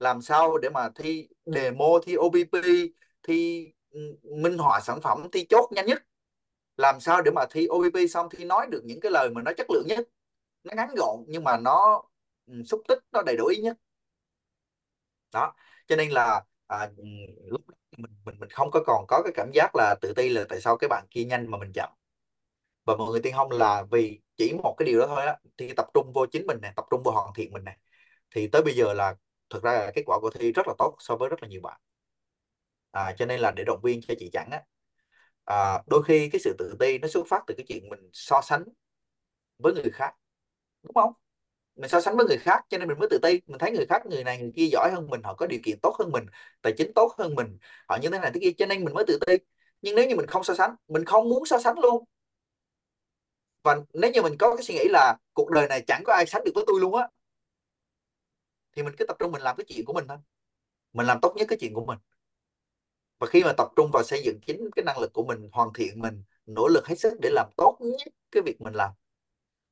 Làm 0.00 0.22
sao 0.22 0.58
để 0.58 0.70
mà 0.70 0.90
thi 0.96 1.28
demo 1.46 1.86
thi 2.06 2.14
OBP 2.14 2.60
thi 3.22 3.66
minh 4.42 4.58
họa 4.58 4.80
sản 4.80 5.00
phẩm 5.02 5.28
thi 5.32 5.46
chốt 5.50 5.70
nhanh 5.72 5.86
nhất. 5.86 6.02
Làm 6.76 7.00
sao 7.00 7.22
để 7.22 7.30
mà 7.30 7.46
thi 7.50 7.66
OBP 7.66 8.08
xong 8.08 8.28
thi 8.30 8.44
nói 8.44 8.66
được 8.70 8.82
những 8.84 9.00
cái 9.00 9.12
lời 9.12 9.30
mà 9.30 9.42
nó 9.42 9.52
chất 9.58 9.66
lượng 9.70 9.86
nhất 9.88 10.08
nó 10.64 10.74
ngắn 10.76 10.90
gọn 10.96 11.24
nhưng 11.28 11.44
mà 11.44 11.58
nó 11.58 12.02
ừ, 12.46 12.62
xúc 12.66 12.82
tích 12.88 12.98
nó 13.12 13.22
đầy 13.22 13.36
đủ 13.38 13.46
ý 13.46 13.56
nhất. 13.62 13.78
Đó 15.32 15.54
cho 15.88 15.96
nên 15.96 16.10
là 16.10 16.44
à, 16.66 16.90
ừ, 16.96 17.04
lúc 17.46 17.60
mình 17.98 18.10
mình 18.24 18.34
mình 18.40 18.50
không 18.50 18.70
có 18.70 18.82
còn 18.86 19.04
có 19.08 19.22
cái 19.24 19.32
cảm 19.36 19.50
giác 19.54 19.70
là 19.76 19.94
tự 20.00 20.12
ti 20.16 20.28
là 20.28 20.44
tại 20.48 20.60
sao 20.60 20.76
cái 20.76 20.88
bạn 20.88 21.06
kia 21.10 21.24
nhanh 21.24 21.50
mà 21.50 21.58
mình 21.58 21.72
chậm. 21.72 21.90
Và 22.86 22.96
mọi 22.96 23.10
người 23.12 23.20
tiên 23.22 23.34
không 23.36 23.50
là 23.50 23.84
vì 23.90 24.20
chỉ 24.36 24.52
một 24.62 24.74
cái 24.78 24.86
điều 24.86 25.00
đó 25.00 25.06
thôi 25.08 25.26
á 25.26 25.36
thì 25.58 25.72
tập 25.76 25.86
trung 25.94 26.12
vô 26.14 26.26
chính 26.32 26.46
mình 26.46 26.58
này 26.62 26.72
tập 26.76 26.84
trung 26.90 27.02
vô 27.04 27.10
hoàn 27.10 27.34
thiện 27.34 27.52
mình 27.52 27.64
này 27.64 27.78
thì 28.30 28.48
tới 28.48 28.62
bây 28.62 28.74
giờ 28.76 28.92
là 28.94 29.16
thực 29.50 29.62
ra 29.64 29.72
là 29.74 29.92
kết 29.94 30.02
quả 30.06 30.18
của 30.20 30.30
thi 30.30 30.52
rất 30.52 30.68
là 30.68 30.74
tốt 30.78 30.96
so 31.00 31.16
với 31.16 31.28
rất 31.28 31.42
là 31.42 31.48
nhiều 31.48 31.60
bạn 31.62 31.80
à, 32.96 33.12
cho 33.18 33.26
nên 33.26 33.40
là 33.40 33.50
để 33.50 33.64
động 33.64 33.80
viên 33.82 34.00
cho 34.02 34.14
chị 34.18 34.30
chẳng 34.32 34.50
á. 34.50 34.62
À, 35.44 35.82
đôi 35.86 36.02
khi 36.02 36.28
cái 36.32 36.40
sự 36.40 36.54
tự 36.58 36.76
ti 36.80 36.98
nó 36.98 37.08
xuất 37.08 37.26
phát 37.28 37.42
từ 37.46 37.54
cái 37.56 37.66
chuyện 37.68 37.88
mình 37.88 38.10
so 38.12 38.40
sánh 38.42 38.64
với 39.58 39.74
người 39.74 39.90
khác 39.92 40.14
đúng 40.82 40.94
không? 40.94 41.12
Mình 41.76 41.90
so 41.90 42.00
sánh 42.00 42.16
với 42.16 42.26
người 42.26 42.38
khác 42.38 42.60
cho 42.68 42.78
nên 42.78 42.88
mình 42.88 42.98
mới 42.98 43.08
tự 43.10 43.18
ti. 43.22 43.40
Mình 43.46 43.58
thấy 43.58 43.72
người 43.72 43.86
khác 43.86 44.06
người 44.06 44.24
này 44.24 44.38
người 44.38 44.52
kia 44.56 44.66
giỏi 44.72 44.90
hơn 44.94 45.06
mình 45.10 45.22
họ 45.24 45.34
có 45.34 45.46
điều 45.46 45.60
kiện 45.64 45.78
tốt 45.82 45.96
hơn 45.98 46.12
mình 46.12 46.26
tài 46.62 46.74
chính 46.78 46.92
tốt 46.94 47.12
hơn 47.18 47.34
mình 47.34 47.58
họ 47.88 47.98
như 48.02 48.10
thế 48.10 48.18
này 48.18 48.30
thế 48.34 48.40
kia 48.42 48.52
cho 48.58 48.66
nên 48.66 48.84
mình 48.84 48.94
mới 48.94 49.04
tự 49.06 49.18
ti. 49.26 49.34
Nhưng 49.82 49.96
nếu 49.96 50.08
như 50.08 50.16
mình 50.16 50.26
không 50.26 50.44
so 50.44 50.54
sánh 50.54 50.74
mình 50.88 51.04
không 51.04 51.28
muốn 51.28 51.46
so 51.46 51.58
sánh 51.58 51.78
luôn. 51.78 52.04
Và 53.62 53.76
nếu 53.94 54.10
như 54.10 54.22
mình 54.22 54.36
có 54.38 54.56
cái 54.56 54.64
suy 54.64 54.74
nghĩ 54.74 54.88
là 54.90 55.16
cuộc 55.32 55.50
đời 55.50 55.68
này 55.68 55.84
chẳng 55.86 56.02
có 56.06 56.12
ai 56.12 56.26
sánh 56.26 56.44
được 56.44 56.52
với 56.54 56.64
tôi 56.66 56.80
luôn 56.80 56.94
á 56.96 57.08
thì 58.76 58.82
mình 58.82 58.94
cứ 58.98 59.04
tập 59.08 59.16
trung 59.18 59.32
mình 59.32 59.42
làm 59.42 59.56
cái 59.56 59.64
chuyện 59.68 59.84
của 59.84 59.92
mình 59.92 60.04
thôi. 60.08 60.18
Mình 60.92 61.06
làm 61.06 61.18
tốt 61.22 61.34
nhất 61.36 61.46
cái 61.50 61.58
chuyện 61.60 61.74
của 61.74 61.86
mình 61.86 61.98
và 63.18 63.26
khi 63.26 63.44
mà 63.44 63.52
tập 63.56 63.68
trung 63.76 63.90
vào 63.92 64.02
xây 64.02 64.22
dựng 64.24 64.40
chính 64.46 64.70
cái 64.76 64.84
năng 64.84 64.98
lực 64.98 65.12
của 65.12 65.24
mình 65.24 65.48
hoàn 65.52 65.72
thiện 65.72 66.00
mình 66.00 66.22
nỗ 66.46 66.68
lực 66.68 66.86
hết 66.86 66.94
sức 66.98 67.12
để 67.22 67.30
làm 67.32 67.46
tốt 67.56 67.78
nhất 67.80 68.12
cái 68.30 68.42
việc 68.42 68.60
mình 68.60 68.74
làm 68.74 68.90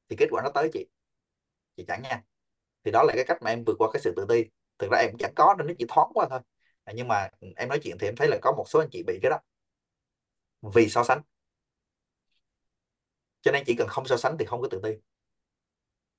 thì 0.08 0.16
kết 0.18 0.26
quả 0.30 0.42
nó 0.42 0.50
tới 0.54 0.70
chị. 0.72 0.86
Chị 1.76 1.84
chẳng 1.88 2.02
nha. 2.02 2.22
Thì 2.84 2.90
đó 2.90 3.02
là 3.02 3.12
cái 3.16 3.24
cách 3.24 3.42
mà 3.42 3.50
em 3.50 3.64
vượt 3.64 3.76
qua 3.78 3.88
cái 3.92 4.02
sự 4.02 4.12
tự 4.16 4.26
ti. 4.28 4.44
Thực 4.78 4.90
ra 4.90 4.98
em 4.98 5.16
chẳng 5.18 5.32
có 5.36 5.54
nên 5.58 5.66
nó 5.66 5.72
chỉ 5.78 5.84
thoáng 5.88 6.10
qua 6.14 6.26
thôi. 6.30 6.40
À, 6.84 6.92
nhưng 6.96 7.08
mà 7.08 7.28
em 7.56 7.68
nói 7.68 7.80
chuyện 7.82 7.98
thì 7.98 8.08
em 8.08 8.16
thấy 8.16 8.28
là 8.28 8.38
có 8.42 8.52
một 8.52 8.64
số 8.68 8.78
anh 8.78 8.88
chị 8.92 9.02
bị 9.06 9.18
cái 9.22 9.30
đó. 9.30 9.38
Vì 10.74 10.88
so 10.88 11.04
sánh. 11.04 11.22
Cho 13.42 13.52
nên 13.52 13.64
chỉ 13.66 13.74
cần 13.78 13.88
không 13.88 14.06
so 14.06 14.16
sánh 14.16 14.36
thì 14.38 14.44
không 14.44 14.60
có 14.62 14.68
tự 14.70 14.80
ti. 14.82 14.90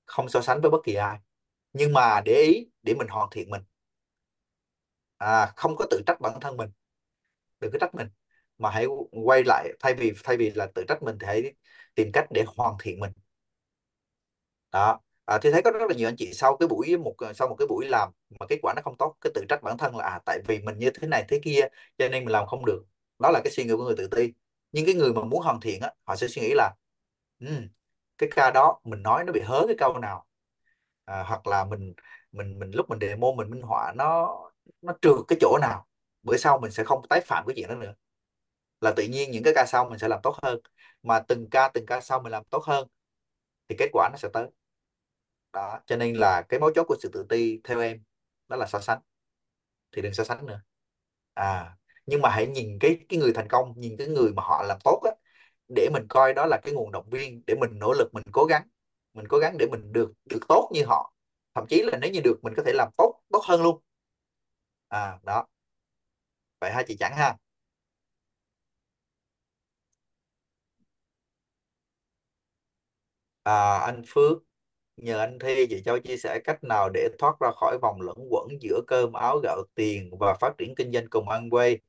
Không 0.05 0.29
so 0.29 0.41
sánh 0.41 0.61
với 0.61 0.71
bất 0.71 0.79
kỳ 0.83 0.95
ai. 0.95 1.19
Nhưng 1.73 1.93
mà 1.93 2.21
để 2.25 2.33
ý 2.33 2.67
để 2.83 2.93
mình 2.93 3.07
hoàn 3.07 3.29
thiện 3.31 3.49
mình. 3.49 3.61
À, 5.17 5.53
không 5.55 5.75
có 5.75 5.85
tự 5.91 6.01
trách 6.07 6.21
bản 6.21 6.39
thân 6.41 6.57
mình 6.57 6.69
đừng 7.59 7.71
có 7.71 7.77
trách 7.81 7.95
mình 7.95 8.07
mà 8.57 8.69
hãy 8.69 8.85
quay 9.11 9.43
lại 9.43 9.69
thay 9.79 9.93
vì 9.93 10.13
thay 10.23 10.37
vì 10.37 10.51
là 10.55 10.67
tự 10.75 10.83
trách 10.87 11.03
mình 11.03 11.17
thì 11.19 11.27
hãy 11.27 11.53
tìm 11.95 12.11
cách 12.13 12.27
để 12.31 12.43
hoàn 12.57 12.75
thiện 12.79 12.99
mình. 12.99 13.11
Đó. 14.71 14.99
À, 15.25 15.37
thì 15.41 15.51
thấy 15.51 15.61
có 15.61 15.71
rất 15.71 15.85
là 15.89 15.95
nhiều 15.95 16.07
anh 16.07 16.15
chị 16.17 16.33
sau 16.33 16.57
cái 16.57 16.67
buổi 16.67 16.97
một 16.97 17.15
sau 17.35 17.47
một 17.47 17.55
cái 17.59 17.67
buổi 17.67 17.85
làm 17.85 18.09
mà 18.39 18.45
kết 18.49 18.59
quả 18.61 18.73
nó 18.75 18.81
không 18.83 18.97
tốt 18.97 19.15
cái 19.21 19.31
tự 19.35 19.45
trách 19.49 19.63
bản 19.63 19.77
thân 19.77 19.95
là 19.95 20.05
à 20.05 20.19
tại 20.25 20.39
vì 20.47 20.59
mình 20.59 20.79
như 20.79 20.89
thế 20.89 21.07
này 21.07 21.25
thế 21.29 21.39
kia 21.43 21.61
cho 21.97 22.09
nên 22.09 22.25
mình 22.25 22.31
làm 22.31 22.45
không 22.47 22.65
được. 22.65 22.83
Đó 23.19 23.31
là 23.31 23.41
cái 23.43 23.51
suy 23.51 23.63
nghĩ 23.63 23.73
của 23.77 23.83
người 23.83 23.95
tự 23.97 24.07
ti. 24.07 24.33
Nhưng 24.71 24.85
cái 24.85 24.95
người 24.95 25.13
mà 25.13 25.23
muốn 25.23 25.41
hoàn 25.43 25.59
thiện 25.61 25.81
á 25.81 25.91
họ 26.07 26.15
sẽ 26.15 26.27
suy 26.27 26.41
nghĩ 26.41 26.53
là 26.55 26.71
um, 27.39 27.67
cái 28.17 28.29
ca 28.35 28.51
đó 28.51 28.79
mình 28.83 29.03
nói 29.03 29.23
nó 29.23 29.31
bị 29.33 29.41
hớ 29.45 29.63
cái 29.67 29.75
câu 29.79 29.99
nào. 29.99 30.25
À, 31.05 31.23
hoặc 31.23 31.47
là 31.47 31.65
mình 31.65 31.93
mình 32.31 32.59
mình 32.59 32.71
lúc 32.71 32.89
mình 32.89 32.99
demo 33.01 33.27
mình 33.37 33.49
minh 33.49 33.61
họa 33.61 33.93
nó 33.95 34.37
nó 34.81 34.93
trượt 35.01 35.15
cái 35.27 35.37
chỗ 35.41 35.57
nào 35.61 35.87
bữa 36.25 36.37
sau 36.37 36.59
mình 36.59 36.71
sẽ 36.71 36.85
không 36.85 37.03
tái 37.09 37.21
phạm 37.21 37.45
cái 37.47 37.55
chuyện 37.57 37.69
đó 37.69 37.75
nữa. 37.75 37.95
Là 38.81 38.93
tự 38.97 39.03
nhiên 39.03 39.31
những 39.31 39.43
cái 39.43 39.53
ca 39.55 39.65
sau 39.67 39.89
mình 39.89 39.99
sẽ 39.99 40.09
làm 40.09 40.19
tốt 40.23 40.35
hơn. 40.43 40.59
Mà 41.03 41.21
từng 41.27 41.49
ca 41.51 41.69
từng 41.75 41.87
ca 41.87 42.01
sau 42.01 42.21
mình 42.21 42.31
làm 42.33 42.45
tốt 42.51 42.63
hơn, 42.65 42.87
thì 43.69 43.75
kết 43.79 43.89
quả 43.93 44.09
nó 44.13 44.17
sẽ 44.17 44.29
tới. 44.33 44.47
Đó, 45.53 45.79
cho 45.85 45.95
nên 45.97 46.15
là 46.15 46.41
cái 46.49 46.59
mấu 46.59 46.71
chốt 46.75 46.83
của 46.87 46.95
sự 47.01 47.09
tự 47.13 47.25
ti, 47.29 47.59
theo 47.63 47.79
em, 47.81 48.03
đó 48.47 48.55
là 48.57 48.65
so 48.67 48.79
sánh. 48.79 48.99
Thì 49.91 50.01
đừng 50.01 50.13
so 50.13 50.23
sánh 50.23 50.45
nữa. 50.45 50.61
À 51.33 51.77
nhưng 52.05 52.21
mà 52.21 52.29
hãy 52.29 52.47
nhìn 52.47 52.79
cái 52.79 52.97
cái 53.09 53.19
người 53.19 53.33
thành 53.33 53.47
công, 53.49 53.73
nhìn 53.77 53.97
cái 53.97 54.07
người 54.07 54.31
mà 54.33 54.43
họ 54.43 54.63
làm 54.63 54.77
tốt 54.83 55.01
á, 55.05 55.11
để 55.75 55.89
mình 55.93 56.07
coi 56.09 56.33
đó 56.33 56.45
là 56.45 56.59
cái 56.63 56.73
nguồn 56.73 56.91
động 56.91 57.09
viên, 57.09 57.43
để 57.47 57.55
mình 57.55 57.71
nỗ 57.79 57.93
lực, 57.93 58.09
mình 58.13 58.23
cố 58.31 58.45
gắng, 58.45 58.67
mình 59.13 59.27
cố 59.29 59.37
gắng 59.39 59.57
để 59.59 59.67
mình 59.71 59.93
được 59.93 60.13
được 60.25 60.39
tốt 60.49 60.69
như 60.73 60.85
họ. 60.85 61.13
Thậm 61.55 61.65
chí 61.69 61.81
là 61.83 61.97
nếu 62.01 62.11
như 62.11 62.21
được, 62.23 62.39
mình 62.43 62.53
có 62.57 62.63
thể 62.65 62.73
làm 62.75 62.89
tốt 62.97 63.21
tốt 63.31 63.41
hơn 63.47 63.63
luôn. 63.63 63.81
À 64.89 65.19
đó 65.23 65.45
vậy 66.61 66.71
ha 66.71 66.83
chị 66.87 66.95
chẳng 66.99 67.13
ha. 67.17 67.35
À, 73.43 73.77
anh 73.79 74.01
Phước 74.07 74.37
nhờ 74.97 75.19
anh 75.19 75.39
Thi 75.39 75.67
chị 75.69 75.81
cho 75.85 75.99
chia 75.99 76.17
sẻ 76.17 76.39
cách 76.43 76.63
nào 76.65 76.89
để 76.93 77.09
thoát 77.19 77.35
ra 77.41 77.51
khỏi 77.55 77.77
vòng 77.81 78.01
luẩn 78.01 78.17
quẩn 78.31 78.47
giữa 78.61 78.81
cơm 78.87 79.13
áo 79.13 79.39
gạo 79.43 79.63
tiền 79.75 80.11
và 80.19 80.33
phát 80.41 80.55
triển 80.57 80.75
kinh 80.77 80.91
doanh 80.93 81.07
cùng 81.09 81.29
ăn 81.29 81.49
quay 81.49 81.79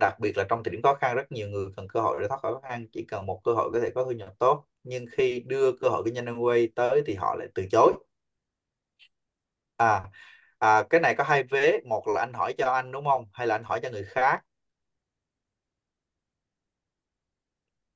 đặc 0.00 0.14
biệt 0.20 0.38
là 0.38 0.44
trong 0.50 0.64
thời 0.64 0.72
điểm 0.72 0.82
khó 0.82 0.94
khăn 0.94 1.16
rất 1.16 1.32
nhiều 1.32 1.48
người 1.48 1.66
cần 1.76 1.88
cơ 1.88 2.00
hội 2.00 2.18
để 2.22 2.28
thoát 2.28 2.38
khỏi 2.42 2.54
khó 2.54 2.60
khăn 2.68 2.86
chỉ 2.92 3.04
cần 3.08 3.26
một 3.26 3.40
cơ 3.44 3.52
hội 3.54 3.70
có 3.72 3.80
thể 3.80 3.90
có 3.96 4.04
thu 4.04 4.10
nhập 4.12 4.34
tốt. 4.38 4.64
Nhưng 4.84 5.06
khi 5.12 5.40
đưa 5.46 5.72
cơ 5.72 5.88
hội 5.88 6.02
kinh 6.06 6.14
doanh 6.14 6.26
ăn 6.26 6.44
quay 6.44 6.68
tới 6.74 7.02
thì 7.06 7.14
họ 7.14 7.36
lại 7.38 7.48
từ 7.54 7.64
chối. 7.72 7.92
À, 9.78 10.10
à 10.58 10.82
cái 10.90 11.00
này 11.00 11.14
có 11.18 11.24
hai 11.24 11.42
vế 11.42 11.80
một 11.84 12.08
là 12.08 12.20
anh 12.20 12.32
hỏi 12.32 12.54
cho 12.58 12.70
anh 12.72 12.92
đúng 12.92 13.04
không? 13.04 13.26
Hay 13.32 13.46
là 13.46 13.54
anh 13.54 13.64
hỏi 13.64 13.80
cho 13.82 13.90
người 13.90 14.04
khác? 14.04 14.42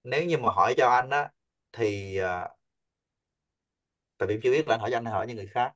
Nếu 0.05 0.24
như 0.24 0.39
mà 0.39 0.51
hỏi 0.53 0.74
cho 0.77 0.89
anh 0.91 1.11
á 1.11 1.31
thì 1.73 2.16
à, 2.16 2.49
tại 4.19 4.28
vì 4.28 4.41
chưa 4.43 4.51
biết 4.51 4.69
là 4.69 4.74
anh 4.74 4.81
hỏi 4.81 4.91
cho 4.91 4.97
anh 4.97 5.05
hay 5.05 5.15
hỏi 5.15 5.27
cho 5.28 5.35
người 5.35 5.47
khác. 5.47 5.73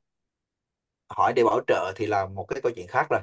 Hỏi 1.08 1.32
để 1.32 1.44
bảo 1.44 1.60
trợ 1.66 1.92
thì 1.96 2.06
là 2.06 2.26
một 2.26 2.44
cái 2.48 2.60
câu 2.62 2.72
chuyện 2.76 2.86
khác 2.88 3.06
rồi. 3.10 3.20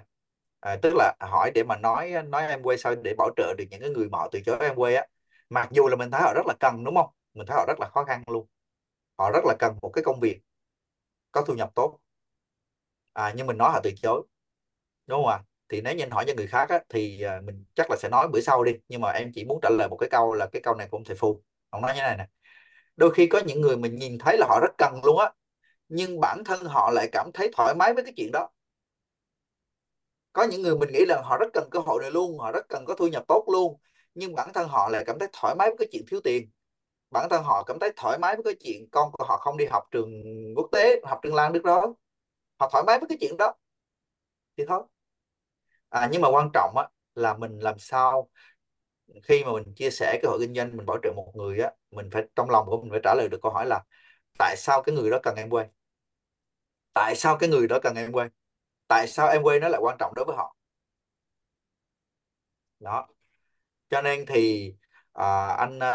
À, 0.59 0.75
tức 0.81 0.93
là 0.95 1.13
hỏi 1.19 1.51
để 1.55 1.63
mà 1.63 1.77
nói 1.77 2.11
nói 2.27 2.47
em 2.47 2.63
quay 2.63 2.77
sao 2.77 2.95
để 2.95 3.13
bảo 3.17 3.29
trợ 3.37 3.53
được 3.57 3.63
những 3.71 3.81
cái 3.81 3.89
người 3.89 4.09
mà 4.09 4.17
họ 4.17 4.29
từ 4.31 4.39
chối 4.45 4.57
em 4.59 4.75
quay 4.75 4.95
á. 4.95 5.05
Mặc 5.49 5.69
dù 5.71 5.87
là 5.87 5.95
mình 5.95 6.11
thấy 6.11 6.21
họ 6.21 6.33
rất 6.35 6.45
là 6.47 6.53
cần 6.59 6.83
đúng 6.83 6.95
không? 6.95 7.09
Mình 7.33 7.47
thấy 7.47 7.55
họ 7.57 7.65
rất 7.67 7.79
là 7.79 7.89
khó 7.89 8.03
khăn 8.03 8.23
luôn. 8.27 8.47
Họ 9.17 9.31
rất 9.31 9.45
là 9.45 9.55
cần 9.59 9.75
một 9.81 9.91
cái 9.95 10.03
công 10.05 10.19
việc 10.21 10.41
có 11.31 11.41
thu 11.47 11.55
nhập 11.55 11.71
tốt 11.75 11.99
à, 13.13 13.33
nhưng 13.35 13.47
mình 13.47 13.57
nói 13.57 13.71
họ 13.71 13.79
từ 13.83 13.91
chối 14.01 14.23
đúng 15.07 15.23
không 15.23 15.27
ạ? 15.31 15.39
Thì 15.69 15.81
nếu 15.81 15.95
như 15.95 16.03
anh 16.03 16.11
hỏi 16.11 16.25
cho 16.27 16.33
người 16.37 16.47
khác 16.47 16.69
á, 16.69 16.79
thì 16.89 17.21
à, 17.21 17.41
mình 17.45 17.65
chắc 17.75 17.91
là 17.91 17.97
sẽ 17.99 18.09
nói 18.09 18.27
bữa 18.27 18.41
sau 18.41 18.63
đi 18.63 18.73
nhưng 18.87 19.01
mà 19.01 19.11
em 19.11 19.31
chỉ 19.35 19.45
muốn 19.45 19.59
trả 19.61 19.69
lời 19.69 19.87
một 19.89 19.97
cái 19.99 20.09
câu 20.09 20.33
là 20.33 20.47
cái 20.51 20.61
câu 20.61 20.75
này 20.75 20.87
của 20.91 20.97
ông 20.97 21.03
thầy 21.03 21.15
Phu 21.15 21.43
ông 21.69 21.81
nói 21.81 21.95
như 21.95 22.01
này 22.01 22.17
nè. 22.17 22.27
Đôi 22.97 23.13
khi 23.13 23.27
có 23.27 23.39
những 23.39 23.61
người 23.61 23.77
mình 23.77 23.95
nhìn 23.95 24.17
thấy 24.19 24.37
là 24.37 24.47
họ 24.49 24.59
rất 24.61 24.71
cần 24.77 25.01
luôn 25.05 25.19
á 25.19 25.31
nhưng 25.89 26.19
bản 26.19 26.43
thân 26.45 26.65
họ 26.65 26.91
lại 26.91 27.09
cảm 27.11 27.31
thấy 27.33 27.51
thoải 27.57 27.75
mái 27.75 27.93
với 27.93 28.03
cái 28.03 28.13
chuyện 28.17 28.31
đó. 28.33 28.49
Có 30.33 30.43
những 30.43 30.61
người 30.61 30.77
mình 30.77 30.89
nghĩ 30.91 31.05
là 31.05 31.21
họ 31.25 31.37
rất 31.37 31.47
cần 31.53 31.69
cơ 31.71 31.79
hội 31.79 32.01
này 32.01 32.11
luôn 32.11 32.39
họ 32.39 32.51
rất 32.51 32.65
cần 32.69 32.85
có 32.87 32.95
thu 32.95 33.07
nhập 33.07 33.23
tốt 33.27 33.45
luôn 33.53 33.79
nhưng 34.13 34.35
bản 34.35 34.53
thân 34.53 34.67
họ 34.69 34.89
lại 34.89 35.03
cảm 35.07 35.19
thấy 35.19 35.29
thoải 35.33 35.55
mái 35.55 35.69
với 35.69 35.77
cái 35.77 35.87
chuyện 35.91 36.03
thiếu 36.09 36.21
tiền. 36.23 36.49
Bản 37.11 37.29
thân 37.29 37.43
họ 37.43 37.63
cảm 37.63 37.79
thấy 37.79 37.91
thoải 37.97 38.17
mái 38.19 38.35
với 38.35 38.43
cái 38.43 38.55
chuyện 38.63 38.89
con 38.91 39.11
của 39.11 39.25
họ 39.25 39.37
không 39.37 39.57
đi 39.57 39.65
học 39.65 39.83
trường 39.91 40.23
quốc 40.55 40.69
tế 40.71 41.01
học 41.05 41.19
trường 41.23 41.35
Lan 41.35 41.53
nước 41.53 41.63
đó 41.63 41.95
họ 42.61 42.69
thoải 42.71 42.83
mái 42.87 42.99
với 42.99 43.07
cái 43.09 43.17
chuyện 43.21 43.37
đó. 43.37 43.53
Thì 44.57 44.63
thôi. 44.67 44.83
À, 45.89 46.09
nhưng 46.11 46.21
mà 46.21 46.29
quan 46.29 46.49
trọng 46.53 46.77
á 46.77 46.87
là 47.15 47.33
mình 47.37 47.59
làm 47.59 47.79
sao 47.79 48.29
khi 49.23 49.43
mà 49.43 49.51
mình 49.53 49.73
chia 49.75 49.89
sẻ 49.89 50.19
cơ 50.23 50.29
hội 50.29 50.39
kinh 50.41 50.53
doanh 50.55 50.77
mình 50.77 50.85
bảo 50.85 50.97
trợ 51.03 51.11
một 51.15 51.31
người 51.35 51.59
á 51.59 51.71
mình 51.91 52.09
phải 52.11 52.23
trong 52.35 52.49
lòng 52.49 52.65
của 52.65 52.81
mình 52.81 52.91
phải 52.91 52.99
trả 53.03 53.13
lời 53.17 53.27
được 53.29 53.39
câu 53.43 53.51
hỏi 53.51 53.65
là 53.65 53.83
tại 54.39 54.55
sao 54.57 54.81
cái 54.81 54.95
người 54.95 55.09
đó 55.11 55.19
cần 55.23 55.35
em 55.35 55.49
quay? 55.49 55.67
Tại 56.93 57.15
sao 57.15 57.37
cái 57.37 57.49
người 57.49 57.67
đó 57.67 57.79
cần 57.83 57.95
em 57.95 58.11
quay? 58.11 58.29
Tại 58.87 59.07
sao 59.07 59.29
em 59.29 59.43
quay 59.43 59.59
nó 59.59 59.69
lại 59.69 59.81
quan 59.81 59.97
trọng 59.99 60.13
đối 60.15 60.25
với 60.25 60.35
họ? 60.37 60.55
Đó. 62.79 63.07
Cho 63.89 64.01
nên 64.01 64.25
thì 64.27 64.73
à, 65.13 65.47
anh 65.47 65.79
à, 65.79 65.91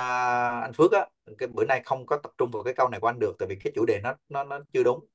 anh 0.60 0.72
Phước 0.72 0.92
á 0.92 1.06
cái 1.38 1.48
bữa 1.48 1.64
nay 1.64 1.82
không 1.84 2.06
có 2.06 2.16
tập 2.22 2.32
trung 2.38 2.50
vào 2.52 2.62
cái 2.62 2.74
câu 2.74 2.88
này 2.88 3.00
của 3.00 3.06
anh 3.08 3.18
được 3.18 3.36
tại 3.38 3.48
vì 3.48 3.56
cái 3.64 3.72
chủ 3.76 3.84
đề 3.86 4.00
nó 4.04 4.14
nó 4.28 4.44
nó 4.44 4.60
chưa 4.72 4.82
đúng 4.82 5.06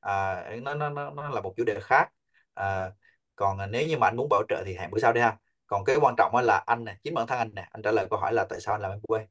à, 0.00 0.44
nó, 0.62 0.74
nó 0.74 0.88
nó 0.88 1.10
nó 1.10 1.28
là 1.28 1.40
một 1.40 1.54
chủ 1.56 1.64
đề 1.64 1.80
khác. 1.82 2.08
À, 2.54 2.90
còn 3.36 3.58
nếu 3.70 3.86
như 3.88 3.98
mà 3.98 4.06
anh 4.08 4.16
muốn 4.16 4.28
bảo 4.30 4.42
trợ 4.48 4.62
thì 4.66 4.74
hẹn 4.76 4.90
bữa 4.90 4.98
sau 4.98 5.12
đi 5.12 5.20
ha. 5.20 5.36
Còn 5.66 5.84
cái 5.84 5.96
quan 6.00 6.14
trọng 6.18 6.36
là 6.36 6.62
anh 6.66 6.84
nè 6.84 6.96
chính 7.02 7.14
bản 7.14 7.26
thân 7.26 7.38
anh 7.38 7.50
nè 7.54 7.68
anh 7.70 7.82
trả 7.82 7.90
lời 7.92 8.06
câu 8.10 8.18
hỏi 8.18 8.32
là 8.32 8.44
tại 8.50 8.60
sao 8.60 8.74
anh 8.74 8.80
làm 8.82 8.90
em 8.90 9.00
quê? 9.00 9.26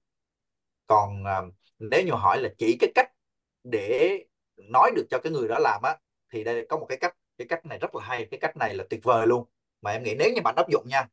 Còn 0.88 1.24
à, 1.26 1.42
nếu 1.80 2.04
như 2.06 2.12
hỏi 2.12 2.42
là 2.42 2.50
chỉ 2.58 2.78
cái 2.80 2.92
cách 2.96 3.12
để 3.64 4.10
nói 4.58 4.92
được 4.96 5.08
cho 5.10 5.20
cái 5.24 5.32
người 5.34 5.48
đó 5.48 5.60
làm 5.60 5.82
á 5.84 5.98
thì 6.34 6.44
đây 6.44 6.66
có 6.70 6.78
một 6.78 6.86
cái 6.90 6.98
cách 7.02 7.16
cái 7.38 7.48
cách 7.48 7.66
này 7.66 7.78
rất 7.80 7.96
là 7.96 8.04
hay 8.06 8.28
cái 8.32 8.40
cách 8.40 8.58
này 8.58 8.76
là 8.76 8.84
tuyệt 8.90 9.00
vời 9.04 9.28
luôn. 9.28 9.46
Mà 9.82 9.92
em 9.92 10.04
nghĩ 10.04 10.16
nếu 10.20 10.32
như 10.36 10.42
bạn 10.42 10.56
áp 10.56 10.70
dụng 10.70 10.84
nha 10.88 11.08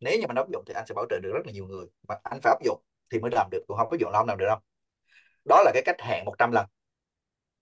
nếu 0.00 0.20
như 0.20 0.26
bạn 0.26 0.36
áp 0.36 0.50
dụng 0.52 0.64
thì 0.66 0.74
anh 0.74 0.86
sẽ 0.88 0.94
bảo 0.94 1.06
trợ 1.10 1.20
được 1.22 1.32
rất 1.34 1.46
là 1.46 1.52
nhiều 1.52 1.66
người 1.66 1.86
mà 2.08 2.14
anh 2.24 2.40
phải 2.42 2.52
áp 2.52 2.64
dụng 2.64 2.82
thì 3.10 3.20
mới 3.20 3.30
làm 3.34 3.48
được 3.50 3.64
còn 3.68 3.78
không 3.78 3.90
áp 3.90 3.96
dụng 4.00 4.10
là 4.12 4.18
không 4.18 4.28
làm 4.28 4.38
được 4.38 4.46
đâu. 4.46 4.58
Đó 5.44 5.62
là 5.64 5.70
cái 5.74 5.82
cách 5.86 5.96
hẹn 6.00 6.24
100 6.24 6.52
lần 6.52 6.66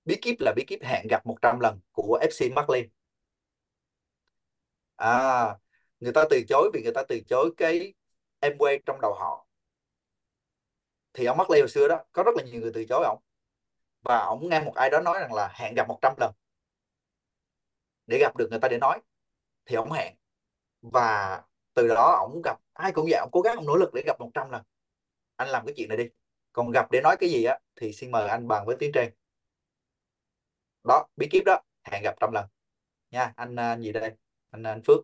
bí 0.05 0.16
kíp 0.22 0.36
là 0.40 0.52
bí 0.56 0.64
kíp 0.66 0.82
hẹn 0.82 1.06
gặp 1.10 1.26
100 1.26 1.60
lần 1.60 1.81
của 1.93 2.18
FC 2.22 2.52
Marlin 2.55 2.89
à 4.97 5.56
người 6.01 6.12
ta 6.12 6.24
từ 6.31 6.43
chối 6.48 6.70
vì 6.74 6.82
người 6.82 6.93
ta 6.94 7.02
từ 7.09 7.20
chối 7.28 7.51
cái 7.56 7.94
em 8.40 8.59
quay 8.59 8.78
trong 8.86 9.01
đầu 9.01 9.14
họ. 9.14 9.47
Thì 11.12 11.24
ông 11.24 11.36
Marley 11.36 11.60
hồi 11.60 11.68
xưa 11.68 11.89
đó, 11.89 12.05
có 12.12 12.22
rất 12.22 12.32
là 12.36 12.43
nhiều 12.44 12.60
người 12.60 12.70
từ 12.74 12.85
chối 12.89 13.05
ông. 13.05 13.18
Và 14.02 14.18
ông 14.18 14.48
nghe 14.48 14.60
một 14.60 14.74
ai 14.74 14.90
đó 14.90 15.01
nói 15.01 15.20
rằng 15.20 15.32
là 15.32 15.52
hẹn 15.55 15.74
gặp 15.74 15.89
100 15.89 16.14
lần 16.20 16.32
để 18.06 18.18
gặp 18.20 18.36
được 18.36 18.48
người 18.51 18.60
ta 18.60 18.68
để 18.68 18.78
nói, 18.78 19.01
thì 19.66 19.76
ông 19.76 19.93
hẹn. 19.93 20.14
Và 20.82 21.43
từ 21.74 21.89
đó 21.89 22.16
ông 22.18 22.43
gặp, 22.44 22.60
ai 22.72 22.93
cũng 22.93 23.06
vậy, 23.10 23.18
ông 23.20 23.31
cố 23.32 23.40
gắng 23.40 23.56
ông 23.56 23.66
nỗ 23.66 23.76
lực 23.76 23.94
để 23.94 24.02
gặp 24.06 24.20
100 24.20 24.51
lần. 24.51 24.62
Anh 25.36 25.48
làm 25.48 25.66
cái 25.66 25.74
chuyện 25.76 25.89
này 25.89 25.98
đi. 25.98 26.09
Còn 26.52 26.70
gặp 26.70 26.90
để 26.90 27.01
nói 27.01 27.16
cái 27.20 27.31
gì 27.31 27.44
á, 27.44 27.59
thì 27.76 27.93
xin 27.93 28.10
mời 28.10 28.28
anh 28.28 28.48
bàn 28.48 28.66
với 28.66 28.76
tiến 28.78 28.93
trang 28.94 29.10
đó 30.85 31.06
bí 31.16 31.27
kíp 31.31 31.43
đó. 31.47 31.59
Hẹn 31.85 32.02
gặp 32.02 32.15
trăm 32.20 32.32
lần. 32.32 32.47
Nha 33.11 33.32
anh, 33.36 33.56
à, 33.61 33.70
anh 33.70 33.82
gì 33.82 33.93
đây? 33.93 34.12
Anh, 34.51 34.66
à, 34.66 34.70
anh 34.73 34.82
Phước. 34.85 35.01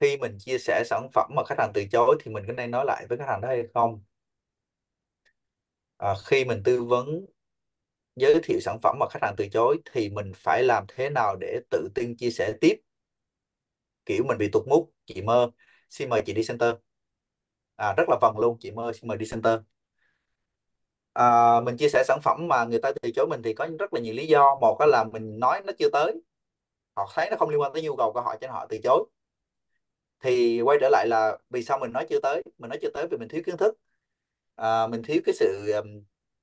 Khi 0.00 0.16
mình 0.16 0.38
chia 0.38 0.58
sẻ 0.58 0.82
sản 0.86 1.08
phẩm 1.14 1.30
mà 1.36 1.44
khách 1.44 1.58
hàng 1.58 1.70
từ 1.74 1.84
chối 1.92 2.16
thì 2.24 2.30
mình 2.30 2.44
có 2.46 2.52
nên 2.52 2.70
nói 2.70 2.84
lại 2.84 3.06
với 3.08 3.18
khách 3.18 3.28
hàng 3.28 3.40
đó 3.40 3.48
hay 3.48 3.62
không? 3.74 4.00
À, 5.98 6.14
khi 6.26 6.44
mình 6.44 6.62
tư 6.64 6.84
vấn 6.84 7.26
giới 8.16 8.40
thiệu 8.44 8.60
sản 8.60 8.78
phẩm 8.82 8.96
mà 9.00 9.06
khách 9.10 9.22
hàng 9.22 9.34
từ 9.38 9.46
chối 9.52 9.78
thì 9.92 10.10
mình 10.10 10.32
phải 10.36 10.62
làm 10.64 10.84
thế 10.88 11.10
nào 11.10 11.36
để 11.40 11.60
tự 11.70 11.88
tin 11.94 12.16
chia 12.16 12.30
sẻ 12.30 12.52
tiếp? 12.60 12.76
Kiểu 14.06 14.24
mình 14.24 14.38
bị 14.38 14.48
tụt 14.52 14.66
mút 14.68 14.90
chị 15.06 15.22
mơ 15.22 15.50
xin 15.90 16.08
mời 16.10 16.22
chị 16.26 16.32
đi 16.32 16.42
center 16.48 16.74
à, 17.76 17.94
rất 17.96 18.08
là 18.08 18.16
vần 18.20 18.38
luôn 18.38 18.56
chị 18.60 18.70
mơ 18.70 18.92
xin 18.92 19.08
mời 19.08 19.18
đi 19.18 19.26
center. 19.30 19.58
À, 21.12 21.60
mình 21.60 21.76
chia 21.76 21.88
sẻ 21.88 22.04
sản 22.08 22.18
phẩm 22.22 22.48
mà 22.48 22.64
người 22.64 22.80
ta 22.82 22.92
từ 23.02 23.10
chối 23.10 23.26
mình 23.26 23.42
thì 23.42 23.54
có 23.54 23.68
rất 23.78 23.94
là 23.94 24.00
nhiều 24.00 24.14
lý 24.14 24.26
do. 24.26 24.56
Một 24.60 24.80
là 24.80 25.04
mình 25.04 25.38
nói 25.38 25.62
nó 25.64 25.72
chưa 25.78 25.88
tới. 25.92 26.22
Họ 26.96 27.08
thấy 27.14 27.30
nó 27.30 27.36
không 27.36 27.48
liên 27.48 27.60
quan 27.60 27.72
tới 27.72 27.82
nhu 27.82 27.96
cầu 27.96 28.12
của 28.12 28.20
họ 28.20 28.34
cho 28.34 28.38
nên 28.40 28.50
họ 28.50 28.66
từ 28.68 28.78
chối. 28.84 29.04
Thì 30.20 30.60
quay 30.62 30.78
trở 30.80 30.88
lại 30.88 31.06
là 31.08 31.38
vì 31.50 31.62
sao 31.62 31.78
mình 31.78 31.92
nói 31.92 32.06
chưa 32.10 32.20
tới? 32.20 32.42
Mình 32.58 32.68
nói 32.68 32.78
chưa 32.82 32.90
tới 32.94 33.06
vì 33.10 33.16
mình 33.16 33.28
thiếu 33.28 33.42
kiến 33.46 33.56
thức. 33.56 33.74
À, 34.56 34.86
mình 34.86 35.02
thiếu 35.02 35.22
cái 35.24 35.34
sự 35.34 35.72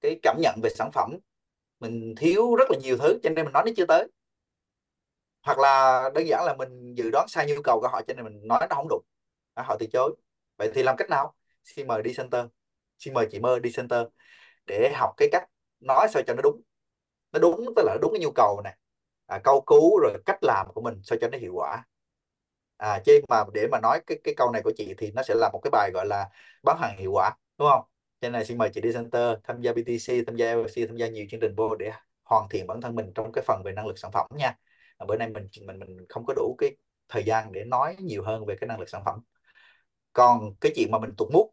cái 0.02 0.20
cảm 0.24 0.38
nhận 0.42 0.56
về 0.64 0.70
sản 0.70 0.92
phẩm. 0.94 1.18
Mình 1.80 2.16
thiếu 2.18 2.56
rất 2.56 2.72
là 2.72 2.78
nhiều 2.82 2.98
thứ 2.98 3.20
cho 3.24 3.30
nên 3.30 3.46
mình 3.46 3.54
nói 3.54 3.64
nó 3.66 3.72
chưa 3.78 3.86
tới. 3.86 4.08
Hoặc 5.44 5.60
là 5.60 6.10
đơn 6.16 6.28
giản 6.28 6.46
là 6.46 6.56
mình 6.58 6.94
dự 6.96 7.10
đoán 7.12 7.28
sai 7.28 7.48
nhu 7.48 7.62
cầu 7.64 7.80
của 7.82 7.88
họ 7.88 8.02
cho 8.08 8.14
nên 8.14 8.26
mình 8.26 8.48
nói 8.48 8.60
nó 8.70 8.76
không 8.76 8.88
đủ 8.90 9.02
à, 9.54 9.64
họ 9.64 9.78
từ 9.80 9.86
chối 9.94 10.16
vậy 10.62 10.72
thì 10.76 10.84
làm 10.84 10.96
cách 10.98 11.10
nào? 11.10 11.34
Xin 11.64 11.88
mời 11.88 12.04
đi 12.04 12.14
center. 12.18 12.46
Xin 13.00 13.14
mời 13.14 13.28
chị 13.32 13.40
mơ 13.40 13.60
đi 13.60 13.72
center 13.78 14.00
để 14.68 14.92
học 14.96 15.14
cái 15.18 15.30
cách 15.32 15.44
nói 15.80 16.08
sao 16.14 16.24
cho 16.28 16.34
nó 16.34 16.42
đúng. 16.42 16.62
Nó 17.32 17.40
đúng 17.40 17.66
tức 17.76 17.84
là 17.86 17.98
đúng 18.02 18.14
cái 18.14 18.22
nhu 18.22 18.32
cầu 18.36 18.62
này. 18.64 18.78
À, 19.26 19.40
câu 19.44 19.62
cứu 19.68 20.00
rồi 20.00 20.14
cách 20.26 20.38
làm 20.44 20.68
của 20.74 20.82
mình 20.82 21.02
sao 21.04 21.18
cho 21.22 21.28
nó 21.30 21.38
hiệu 21.38 21.54
quả. 21.56 21.84
À 22.78 23.00
chứ 23.06 23.22
mà 23.30 23.44
để 23.54 23.68
mà 23.72 23.80
nói 23.82 24.02
cái 24.08 24.20
cái 24.24 24.34
câu 24.38 24.52
này 24.52 24.62
của 24.62 24.72
chị 24.78 24.94
thì 24.98 25.12
nó 25.12 25.24
sẽ 25.24 25.34
là 25.36 25.50
một 25.54 25.60
cái 25.64 25.72
bài 25.72 25.92
gọi 25.94 26.06
là 26.08 26.30
bán 26.64 26.78
hàng 26.80 26.98
hiệu 26.98 27.12
quả 27.12 27.32
đúng 27.58 27.68
không? 27.72 27.82
Cho 28.22 28.30
nên 28.30 28.34
là 28.34 28.44
xin 28.44 28.58
mời 28.58 28.70
chị 28.74 28.82
đi 28.82 28.94
center 28.94 29.38
tham 29.44 29.62
gia 29.62 29.74
BTC 29.74 30.24
tham 30.28 30.36
gia 30.36 30.52
LC 30.52 30.88
tham 30.88 30.98
gia 30.98 31.08
nhiều 31.08 31.26
chương 31.32 31.40
trình 31.40 31.56
vô 31.56 31.76
để 31.76 31.92
hoàn 32.24 32.50
thiện 32.50 32.68
bản 32.68 32.82
thân 32.82 32.96
mình 32.96 33.12
trong 33.16 33.32
cái 33.32 33.44
phần 33.48 33.64
về 33.66 33.72
năng 33.72 33.88
lực 33.88 34.00
sản 34.00 34.12
phẩm 34.12 34.28
nha. 34.36 34.58
Bữa 35.08 35.16
nay 35.16 35.30
mình 35.30 35.48
mình 35.62 35.80
mình 35.80 36.06
không 36.10 36.26
có 36.26 36.34
đủ 36.34 36.56
cái 36.58 36.76
thời 37.10 37.24
gian 37.24 37.52
để 37.52 37.64
nói 37.64 37.96
nhiều 38.00 38.24
hơn 38.24 38.46
về 38.46 38.56
cái 38.62 38.68
năng 38.68 38.80
lực 38.80 38.90
sản 38.90 39.02
phẩm 39.06 39.20
còn 40.14 40.56
cái 40.62 40.72
chuyện 40.76 40.92
mà 40.92 41.00
mình 41.00 41.12
tụt 41.18 41.32
mút 41.34 41.52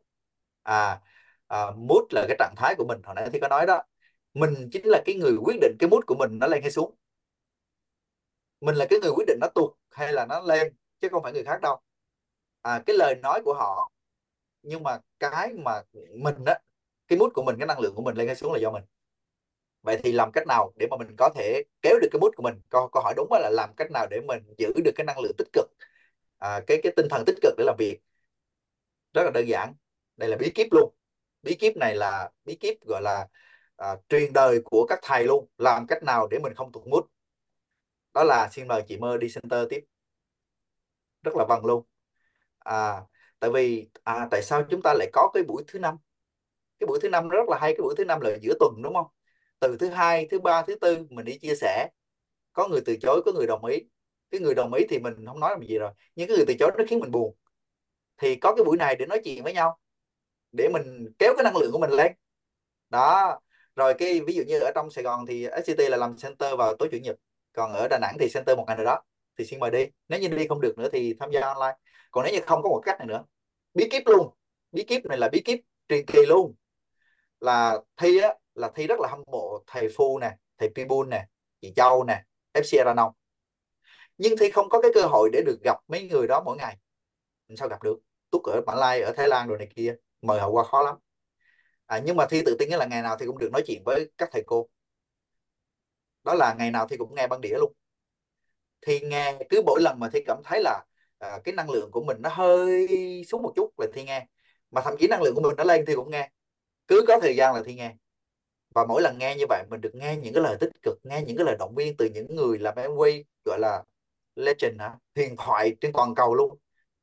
à, 0.63 1.01
à 1.49 1.71
mood 1.77 2.05
là 2.11 2.25
cái 2.29 2.37
trạng 2.39 2.55
thái 2.57 2.75
của 2.79 2.85
mình 2.85 3.03
hồi 3.05 3.15
nãy 3.15 3.29
thì 3.33 3.39
có 3.41 3.49
nói 3.49 3.67
đó. 3.67 3.83
Mình 4.35 4.69
chính 4.73 4.87
là 4.87 5.03
cái 5.07 5.15
người 5.15 5.37
quyết 5.45 5.57
định 5.61 5.77
cái 5.79 5.91
mood 5.91 6.05
của 6.07 6.15
mình 6.15 6.39
nó 6.39 6.47
lên 6.47 6.63
hay 6.63 6.71
xuống. 6.71 6.95
Mình 8.61 8.75
là 8.75 8.87
cái 8.91 8.99
người 9.03 9.11
quyết 9.17 9.25
định 9.27 9.39
nó 9.41 9.49
tụt 9.55 9.71
hay 9.91 10.13
là 10.13 10.27
nó 10.27 10.41
lên 10.41 10.75
chứ 11.01 11.09
không 11.11 11.23
phải 11.23 11.33
người 11.33 11.45
khác 11.45 11.61
đâu. 11.63 11.81
À, 12.63 12.83
cái 12.87 12.97
lời 12.97 13.15
nói 13.23 13.41
của 13.45 13.55
họ 13.55 13.91
nhưng 14.63 14.83
mà 14.83 15.01
cái 15.21 15.55
mà 15.55 15.83
mình 16.15 16.35
á 16.47 16.59
cái 17.09 17.19
mood 17.19 17.33
của 17.35 17.43
mình 17.45 17.57
cái 17.59 17.67
năng 17.67 17.81
lượng 17.81 17.95
của 17.95 18.03
mình 18.03 18.17
lên 18.17 18.27
hay 18.27 18.37
xuống 18.37 18.53
là 18.53 18.59
do 18.61 18.71
mình. 18.71 18.85
Vậy 19.83 20.01
thì 20.05 20.13
làm 20.13 20.33
cách 20.33 20.47
nào 20.47 20.73
để 20.77 20.87
mà 20.91 20.97
mình 20.97 21.15
có 21.19 21.31
thể 21.35 21.63
kéo 21.83 21.99
được 22.03 22.09
cái 22.13 22.21
mood 22.21 22.33
của 22.37 22.43
mình? 22.43 22.55
Câu, 22.71 22.89
câu 22.93 23.03
hỏi 23.03 23.15
đúng 23.17 23.29
là 23.33 23.51
làm 23.53 23.71
cách 23.77 23.91
nào 23.91 24.07
để 24.11 24.21
mình 24.21 24.43
giữ 24.59 24.73
được 24.85 24.91
cái 24.97 25.05
năng 25.07 25.19
lượng 25.21 25.33
tích 25.39 25.49
cực 25.53 25.67
à, 26.39 26.61
cái 26.67 26.81
cái 26.83 26.93
tinh 26.97 27.07
thần 27.11 27.25
tích 27.27 27.37
cực 27.43 27.55
để 27.59 27.65
làm 27.65 27.77
việc? 27.79 27.99
Rất 29.19 29.25
là 29.25 29.31
đơn 29.31 29.49
giản. 29.49 29.75
Đây 30.17 30.29
là 30.29 30.37
bí 30.37 30.51
kíp 30.55 30.67
luôn. 30.71 30.95
Bí 31.43 31.55
kíp 31.55 31.77
này 31.77 31.95
là 31.97 32.31
bí 32.45 32.55
kíp 32.55 32.77
gọi 32.87 33.03
là 33.03 33.29
à, 33.77 33.97
truyền 34.09 34.33
đời 34.33 34.61
của 34.65 34.87
các 34.89 34.99
thầy 35.03 35.25
luôn 35.25 35.49
làm 35.59 35.87
cách 35.87 36.03
nào 36.03 36.29
để 36.31 36.39
mình 36.39 36.55
không 36.55 36.73
tụt 36.73 36.87
mút 36.87 37.11
đó 38.15 38.25
là 38.25 38.49
xin 38.53 38.69
mời 38.69 38.83
chị 38.89 38.97
mơ 38.97 39.17
đi 39.17 39.29
center 39.35 39.67
tiếp. 39.71 39.81
Rất 41.23 41.37
là 41.37 41.45
vần 41.49 41.65
luôn. 41.65 41.85
À 42.59 43.03
tại 43.41 43.51
vì 43.51 43.91
à 44.05 44.29
tại 44.31 44.43
sao 44.43 44.63
chúng 44.71 44.83
ta 44.83 44.95
lại 44.95 45.11
có 45.13 45.31
cái 45.35 45.43
buổi 45.43 45.63
thứ 45.69 45.79
năm? 45.79 45.97
Cái 46.79 46.87
buổi 46.87 46.99
thứ 47.03 47.09
năm 47.09 47.29
rất 47.29 47.49
là 47.49 47.59
hay 47.61 47.73
cái 47.73 47.83
buổi 47.83 47.95
thứ 47.99 48.05
năm 48.05 48.21
là 48.21 48.31
giữa 48.43 48.55
tuần 48.61 48.83
đúng 48.83 48.95
không? 48.95 49.07
Từ 49.61 49.77
thứ 49.81 49.89
hai 49.89 50.27
thứ 50.31 50.39
ba 50.41 50.63
thứ 50.63 50.75
tư 50.81 51.07
mình 51.11 51.25
đi 51.25 51.39
chia 51.39 51.55
sẻ. 51.55 51.89
Có 52.53 52.69
người 52.69 52.81
từ 52.87 52.97
chối 53.03 53.23
có 53.25 53.33
người 53.33 53.47
đồng 53.47 53.65
ý. 53.65 53.79
Cái 54.31 54.41
người 54.41 54.55
đồng 54.55 54.73
ý 54.75 54.85
thì 54.89 54.99
mình 54.99 55.27
không 55.27 55.41
nói 55.41 55.51
làm 55.51 55.63
gì 55.63 55.79
rồi 55.79 55.93
nhưng 56.15 56.29
cái 56.29 56.37
người 56.37 56.47
từ 56.49 56.55
chối 56.59 56.71
nó 56.79 56.85
khiến 56.89 57.01
mình 57.01 57.11
buồn 57.11 57.37
thì 58.19 58.37
có 58.37 58.55
cái 58.55 58.65
buổi 58.65 58.77
này 58.77 58.97
để 58.97 59.07
nói 59.07 59.21
chuyện 59.25 59.45
với 59.45 59.53
nhau, 59.53 59.79
để 60.53 60.69
mình 60.73 61.13
kéo 61.19 61.35
cái 61.37 61.45
năng 61.45 61.57
lượng 61.57 61.73
của 61.73 61.79
mình 61.79 61.91
lên. 61.91 62.13
Đó, 62.89 63.41
rồi 63.77 63.95
cái 63.99 64.21
ví 64.27 64.35
dụ 64.35 64.43
như 64.43 64.61
ở 64.61 64.73
trong 64.75 64.91
Sài 64.91 65.05
Gòn 65.05 65.27
thì 65.27 65.47
SCT 65.67 65.79
là 65.79 65.97
làm 65.97 66.17
center 66.17 66.59
vào 66.59 66.77
tối 66.77 66.89
chủ 66.93 66.99
nhật, 66.99 67.17
còn 67.53 67.73
ở 67.73 67.89
Đà 67.91 67.99
Nẵng 67.99 68.17
thì 68.21 68.29
center 68.35 68.57
một 68.57 68.65
ngày 68.67 68.77
nào 68.77 68.85
đó 68.85 69.03
thì 69.39 69.45
xin 69.45 69.61
mời 69.61 69.71
đi. 69.71 69.87
Nếu 70.09 70.21
như 70.21 70.29
đi 70.29 70.47
không 70.49 70.61
được 70.61 70.79
nữa 70.79 70.89
thì 70.93 71.15
tham 71.21 71.31
gia 71.31 71.41
online. 71.41 71.77
Còn 72.11 72.25
nếu 72.25 72.35
như 72.35 72.41
không 72.47 72.63
có 72.63 72.69
một 72.69 72.81
cách 72.85 72.99
này 72.99 73.07
nữa, 73.07 73.25
bí 73.75 73.89
kíp 73.91 74.03
luôn, 74.07 74.35
bí 74.73 74.85
kíp 74.85 75.05
này 75.05 75.19
là 75.19 75.29
bí 75.29 75.41
kíp 75.45 75.61
truyền 75.89 76.07
kỳ 76.07 76.27
luôn. 76.27 76.55
Là 77.41 77.81
thi 77.97 78.19
á, 78.19 78.35
là 78.55 78.71
thi 78.75 78.87
rất 78.87 79.01
là 79.01 79.09
hâm 79.09 79.23
mộ 79.27 79.63
thầy 79.67 79.89
Phu 79.97 80.19
nè, 80.19 80.31
thầy 80.59 80.69
Pibun 80.75 81.11
nè, 81.11 81.27
chị 81.61 81.73
Châu 81.77 82.05
nè 82.05 82.23
FC 82.55 82.85
Ranong 82.85 83.13
nhưng 84.19 84.37
thi 84.37 84.51
không 84.51 84.69
có 84.69 84.81
cái 84.81 84.91
cơ 84.95 85.03
hội 85.03 85.31
để 85.33 85.43
được 85.47 85.59
gặp 85.65 85.77
mấy 85.89 86.09
người 86.09 86.27
đó 86.27 86.43
mỗi 86.45 86.57
ngày. 86.57 86.77
Làm 87.49 87.57
sao 87.57 87.69
gặp 87.69 87.83
được? 87.83 87.99
Túc 88.31 88.43
ở 88.45 88.61
Mã 88.67 88.75
Lai 88.75 89.03
ở 89.03 89.13
Thái 89.17 89.29
Lan 89.29 89.49
rồi 89.49 89.59
này 89.59 89.69
kia 89.77 89.95
mời 90.23 90.41
họ 90.41 90.49
qua 90.49 90.65
khó 90.65 90.83
lắm. 90.83 90.97
À, 91.87 92.01
nhưng 92.05 92.17
mà 92.17 92.27
thi 92.31 92.43
tự 92.47 92.57
tin 92.59 92.69
là 92.69 92.87
ngày 92.87 93.03
nào 93.03 93.17
thì 93.21 93.27
cũng 93.27 93.39
được 93.39 93.51
nói 93.53 93.63
chuyện 93.67 93.83
với 93.85 94.11
các 94.19 94.29
thầy 94.33 94.43
cô. 94.47 94.69
Đó 96.25 96.35
là 96.35 96.55
ngày 96.55 96.71
nào 96.71 96.87
thì 96.89 96.97
cũng 96.97 97.15
nghe 97.15 97.27
băng 97.27 97.41
đĩa 97.41 97.59
luôn. 97.59 97.73
Thì 98.87 99.01
nghe 99.01 99.39
cứ 99.51 99.63
mỗi 99.67 99.81
lần 99.83 100.01
mà 100.01 100.09
thi 100.13 100.21
cảm 100.27 100.43
thấy 100.45 100.61
là 100.63 100.85
à, 101.19 101.39
cái 101.45 101.55
năng 101.55 101.71
lượng 101.71 101.91
của 101.91 102.05
mình 102.05 102.23
nó 102.23 102.31
hơi 102.31 102.89
xuống 103.29 103.43
một 103.43 103.53
chút 103.57 103.71
là 103.79 103.87
thi 103.95 104.05
nghe. 104.05 104.27
Mà 104.71 104.81
thậm 104.81 104.95
chí 104.99 105.07
năng 105.09 105.23
lượng 105.23 105.35
của 105.35 105.41
mình 105.41 105.57
nó 105.57 105.65
lên 105.65 105.85
thì 105.87 105.95
cũng 105.95 106.11
nghe. 106.11 106.31
Cứ 106.87 107.05
có 107.09 107.19
thời 107.23 107.37
gian 107.37 107.55
là 107.55 107.63
thi 107.67 107.75
nghe. 107.75 107.95
Và 108.75 108.85
mỗi 108.87 109.03
lần 109.03 109.19
nghe 109.19 109.37
như 109.37 109.45
vậy 109.49 109.65
mình 109.71 109.81
được 109.81 109.95
nghe 109.95 110.17
những 110.17 110.35
cái 110.35 110.43
lời 110.43 110.57
tích 110.61 110.71
cực 110.83 110.99
nghe 111.05 111.23
những 111.27 111.37
cái 111.37 111.47
lời 111.47 111.57
động 111.59 111.75
viên 111.75 111.97
từ 111.97 112.09
những 112.15 112.37
người 112.37 112.59
làm 112.59 112.75
MV 112.77 113.03
gọi 113.45 113.59
là 113.59 113.83
legend 114.37 114.81
hả? 114.81 114.95
Huyền 115.17 115.37
thoại 115.39 115.77
trên 115.81 115.93
toàn 115.93 116.15
cầu 116.15 116.35
luôn 116.35 116.59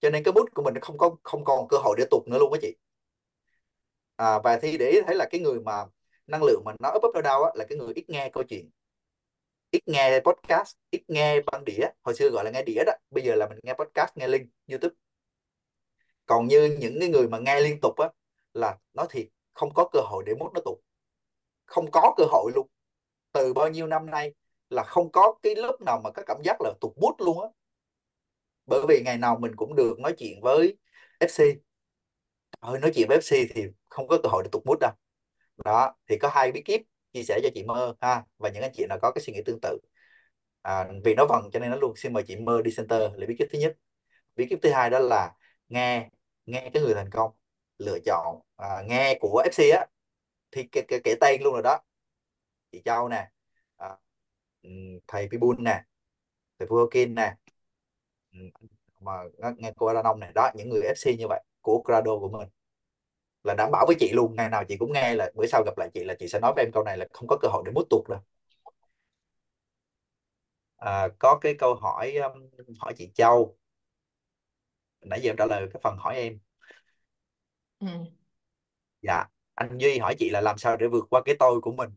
cho 0.05 0.09
nên 0.09 0.23
cái 0.23 0.31
bút 0.31 0.49
của 0.53 0.63
mình 0.63 0.79
không 0.81 0.97
có 0.97 1.15
không 1.23 1.43
còn 1.43 1.67
cơ 1.67 1.77
hội 1.77 1.95
để 1.97 2.05
tụt 2.11 2.27
nữa 2.27 2.37
luôn 2.39 2.53
á 2.53 2.59
chị. 2.61 2.75
À, 4.15 4.39
và 4.39 4.57
thi 4.57 4.77
để 4.77 5.01
thấy 5.07 5.15
là 5.15 5.25
cái 5.31 5.41
người 5.41 5.59
mà 5.59 5.85
năng 6.27 6.43
lượng 6.43 6.61
mà 6.65 6.73
nó 6.79 6.89
up 6.95 7.03
up 7.03 7.15
down 7.15 7.43
á 7.43 7.51
là 7.55 7.65
cái 7.69 7.77
người 7.77 7.93
ít 7.93 8.09
nghe 8.09 8.29
câu 8.33 8.43
chuyện 8.43 8.69
ít 9.71 9.81
nghe 9.85 10.19
podcast 10.19 10.75
ít 10.89 11.03
nghe 11.07 11.41
băng 11.41 11.65
đĩa. 11.65 11.87
Hồi 12.03 12.15
xưa 12.15 12.29
gọi 12.29 12.43
là 12.45 12.51
nghe 12.51 12.63
đĩa 12.63 12.83
đó 12.85 12.93
bây 13.09 13.23
giờ 13.23 13.35
là 13.35 13.47
mình 13.47 13.59
nghe 13.63 13.73
podcast 13.73 14.17
nghe 14.17 14.27
link 14.27 14.49
youtube. 14.67 14.95
Còn 16.25 16.47
như 16.47 16.77
những 16.79 16.99
cái 16.99 17.09
người 17.09 17.27
mà 17.27 17.39
nghe 17.39 17.59
liên 17.59 17.79
tục 17.81 17.97
á 17.97 18.09
là 18.53 18.77
nó 18.93 19.05
thiệt 19.09 19.27
không 19.53 19.73
có 19.73 19.89
cơ 19.91 19.99
hội 20.03 20.23
để 20.27 20.33
mốt 20.39 20.53
nó 20.53 20.61
tụt. 20.65 20.77
Không 21.65 21.91
có 21.91 22.13
cơ 22.17 22.23
hội 22.29 22.51
luôn. 22.55 22.67
Từ 23.31 23.53
bao 23.53 23.69
nhiêu 23.69 23.87
năm 23.87 24.05
nay 24.05 24.33
là 24.69 24.83
không 24.83 25.11
có 25.11 25.35
cái 25.41 25.55
lúc 25.55 25.81
nào 25.81 26.01
mà 26.03 26.11
có 26.11 26.23
cảm 26.25 26.37
giác 26.43 26.61
là 26.61 26.73
tụt 26.81 26.91
bút 26.95 27.15
luôn 27.19 27.41
á 27.41 27.47
bởi 28.65 28.81
vì 28.89 29.01
ngày 29.05 29.17
nào 29.17 29.37
mình 29.39 29.55
cũng 29.55 29.75
được 29.75 29.99
nói 29.99 30.13
chuyện 30.17 30.41
với 30.41 30.77
FC 31.19 31.55
ơi 32.59 32.79
nói 32.79 32.91
chuyện 32.95 33.07
với 33.07 33.17
FC 33.17 33.47
thì 33.55 33.67
không 33.89 34.07
có 34.07 34.19
cơ 34.23 34.29
hội 34.29 34.43
để 34.43 34.49
tụt 34.51 34.63
mút 34.65 34.77
đâu. 34.81 34.91
Đó 35.65 35.95
thì 36.09 36.17
có 36.17 36.29
hai 36.29 36.51
bí 36.51 36.61
kíp 36.61 36.81
chia 37.13 37.23
sẻ 37.23 37.39
cho 37.43 37.49
chị 37.55 37.63
mơ 37.63 37.95
ha 38.01 38.23
và 38.37 38.49
những 38.49 38.63
anh 38.63 38.71
chị 38.73 38.85
nào 38.89 38.99
có 39.01 39.11
cái 39.11 39.21
suy 39.21 39.33
nghĩ 39.33 39.41
tương 39.45 39.59
tự. 39.61 39.79
À, 40.61 40.87
vì 41.03 41.15
nó 41.15 41.25
vần 41.29 41.49
cho 41.53 41.59
nên 41.59 41.71
nó 41.71 41.77
luôn. 41.77 41.93
Xin 41.95 42.13
mời 42.13 42.23
chị 42.27 42.35
mơ 42.35 42.61
đi 42.61 42.71
center 42.77 43.01
là 43.15 43.27
bí 43.27 43.35
kíp 43.39 43.47
thứ 43.51 43.59
nhất. 43.59 43.77
Bí 44.35 44.47
kíp 44.49 44.59
thứ 44.61 44.71
hai 44.71 44.89
đó 44.89 44.99
là 44.99 45.33
nghe 45.69 46.09
nghe 46.45 46.69
cái 46.73 46.83
người 46.83 46.93
thành 46.93 47.09
công 47.11 47.31
lựa 47.77 47.99
chọn. 48.05 48.41
À, 48.55 48.83
nghe 48.87 49.17
của 49.21 49.43
FC 49.45 49.71
á 49.71 49.85
thì 50.51 50.63
kể, 50.71 50.81
kể, 50.87 50.99
kể 51.03 51.15
tên 51.21 51.41
luôn 51.43 51.53
rồi 51.53 51.63
đó. 51.63 51.79
Chị 52.71 52.81
Châu 52.85 53.09
nè 53.09 53.29
à, 53.77 53.97
thầy 55.07 55.27
Pibun 55.31 55.63
nè 55.63 55.83
thầy 56.59 56.67
Fuokin 56.67 57.13
nè 57.13 57.35
mà 58.99 59.11
nghe 59.57 59.71
cô 59.77 59.85
Aranon 59.85 60.19
này 60.19 60.31
đó 60.35 60.51
những 60.55 60.69
người 60.69 60.81
FC 60.81 61.15
như 61.19 61.27
vậy 61.29 61.43
của 61.61 61.81
Grado 61.85 62.19
của 62.19 62.29
mình 62.29 62.49
là 63.43 63.55
đảm 63.57 63.69
bảo 63.71 63.85
với 63.87 63.95
chị 63.99 64.11
luôn. 64.13 64.35
Ngày 64.35 64.49
nào 64.49 64.63
chị 64.69 64.77
cũng 64.77 64.93
nghe 64.93 65.15
là 65.15 65.31
bữa 65.35 65.45
sau 65.47 65.63
gặp 65.65 65.77
lại 65.77 65.89
chị 65.93 66.03
là 66.03 66.15
chị 66.19 66.27
sẽ 66.27 66.39
nói 66.39 66.53
với 66.55 66.65
em 66.65 66.71
câu 66.73 66.83
này 66.83 66.97
là 66.97 67.05
không 67.13 67.27
có 67.27 67.37
cơ 67.41 67.47
hội 67.51 67.63
để 67.65 67.71
mút 67.71 67.83
tuột 67.89 68.09
đâu. 68.09 68.19
À, 70.77 71.07
có 71.19 71.37
cái 71.41 71.55
câu 71.59 71.75
hỏi 71.75 72.15
um, 72.15 72.49
hỏi 72.79 72.93
chị 72.97 73.11
Châu. 73.13 73.57
Nãy 75.01 75.21
giờ 75.21 75.29
em 75.29 75.35
trả 75.37 75.45
lời 75.45 75.67
cái 75.73 75.79
phần 75.83 75.97
hỏi 75.97 76.15
em. 76.15 76.39
Ừ. 77.79 77.87
dạ 79.01 79.25
anh 79.55 79.77
Duy 79.77 79.97
hỏi 79.99 80.15
chị 80.19 80.29
là 80.29 80.41
làm 80.41 80.57
sao 80.57 80.77
để 80.77 80.87
vượt 80.87 81.05
qua 81.09 81.21
cái 81.25 81.35
tôi 81.39 81.61
của 81.61 81.71
mình? 81.71 81.89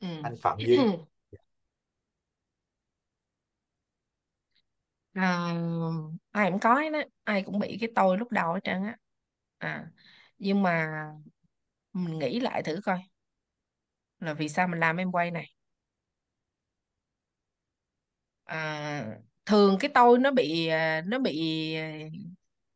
Ừ. 0.00 0.06
anh 0.22 0.36
Phạm 0.36 0.58
Duy 0.58 0.76
à, 5.14 5.52
ai 6.32 6.50
cũng 6.50 6.60
có 6.60 6.82
đó 6.92 6.98
ai 7.24 7.42
cũng 7.42 7.58
bị 7.58 7.78
cái 7.80 7.88
tôi 7.94 8.18
lúc 8.18 8.32
đầu 8.32 8.52
hết 8.54 8.60
trơn 8.64 8.82
á. 8.84 8.96
À 9.58 9.86
nhưng 10.38 10.62
mà 10.62 10.90
mình 11.92 12.18
nghĩ 12.18 12.40
lại 12.40 12.62
thử 12.62 12.80
coi 12.84 12.98
là 14.20 14.34
vì 14.34 14.48
sao 14.48 14.68
mình 14.68 14.80
làm 14.80 14.96
em 14.96 15.12
quay 15.12 15.30
này. 15.30 15.46
À, 18.44 19.18
thường 19.46 19.76
cái 19.80 19.90
tôi 19.94 20.18
nó 20.18 20.30
bị 20.30 20.66
à, 20.66 21.02
nó 21.06 21.18
bị 21.18 21.74
à, 21.74 21.98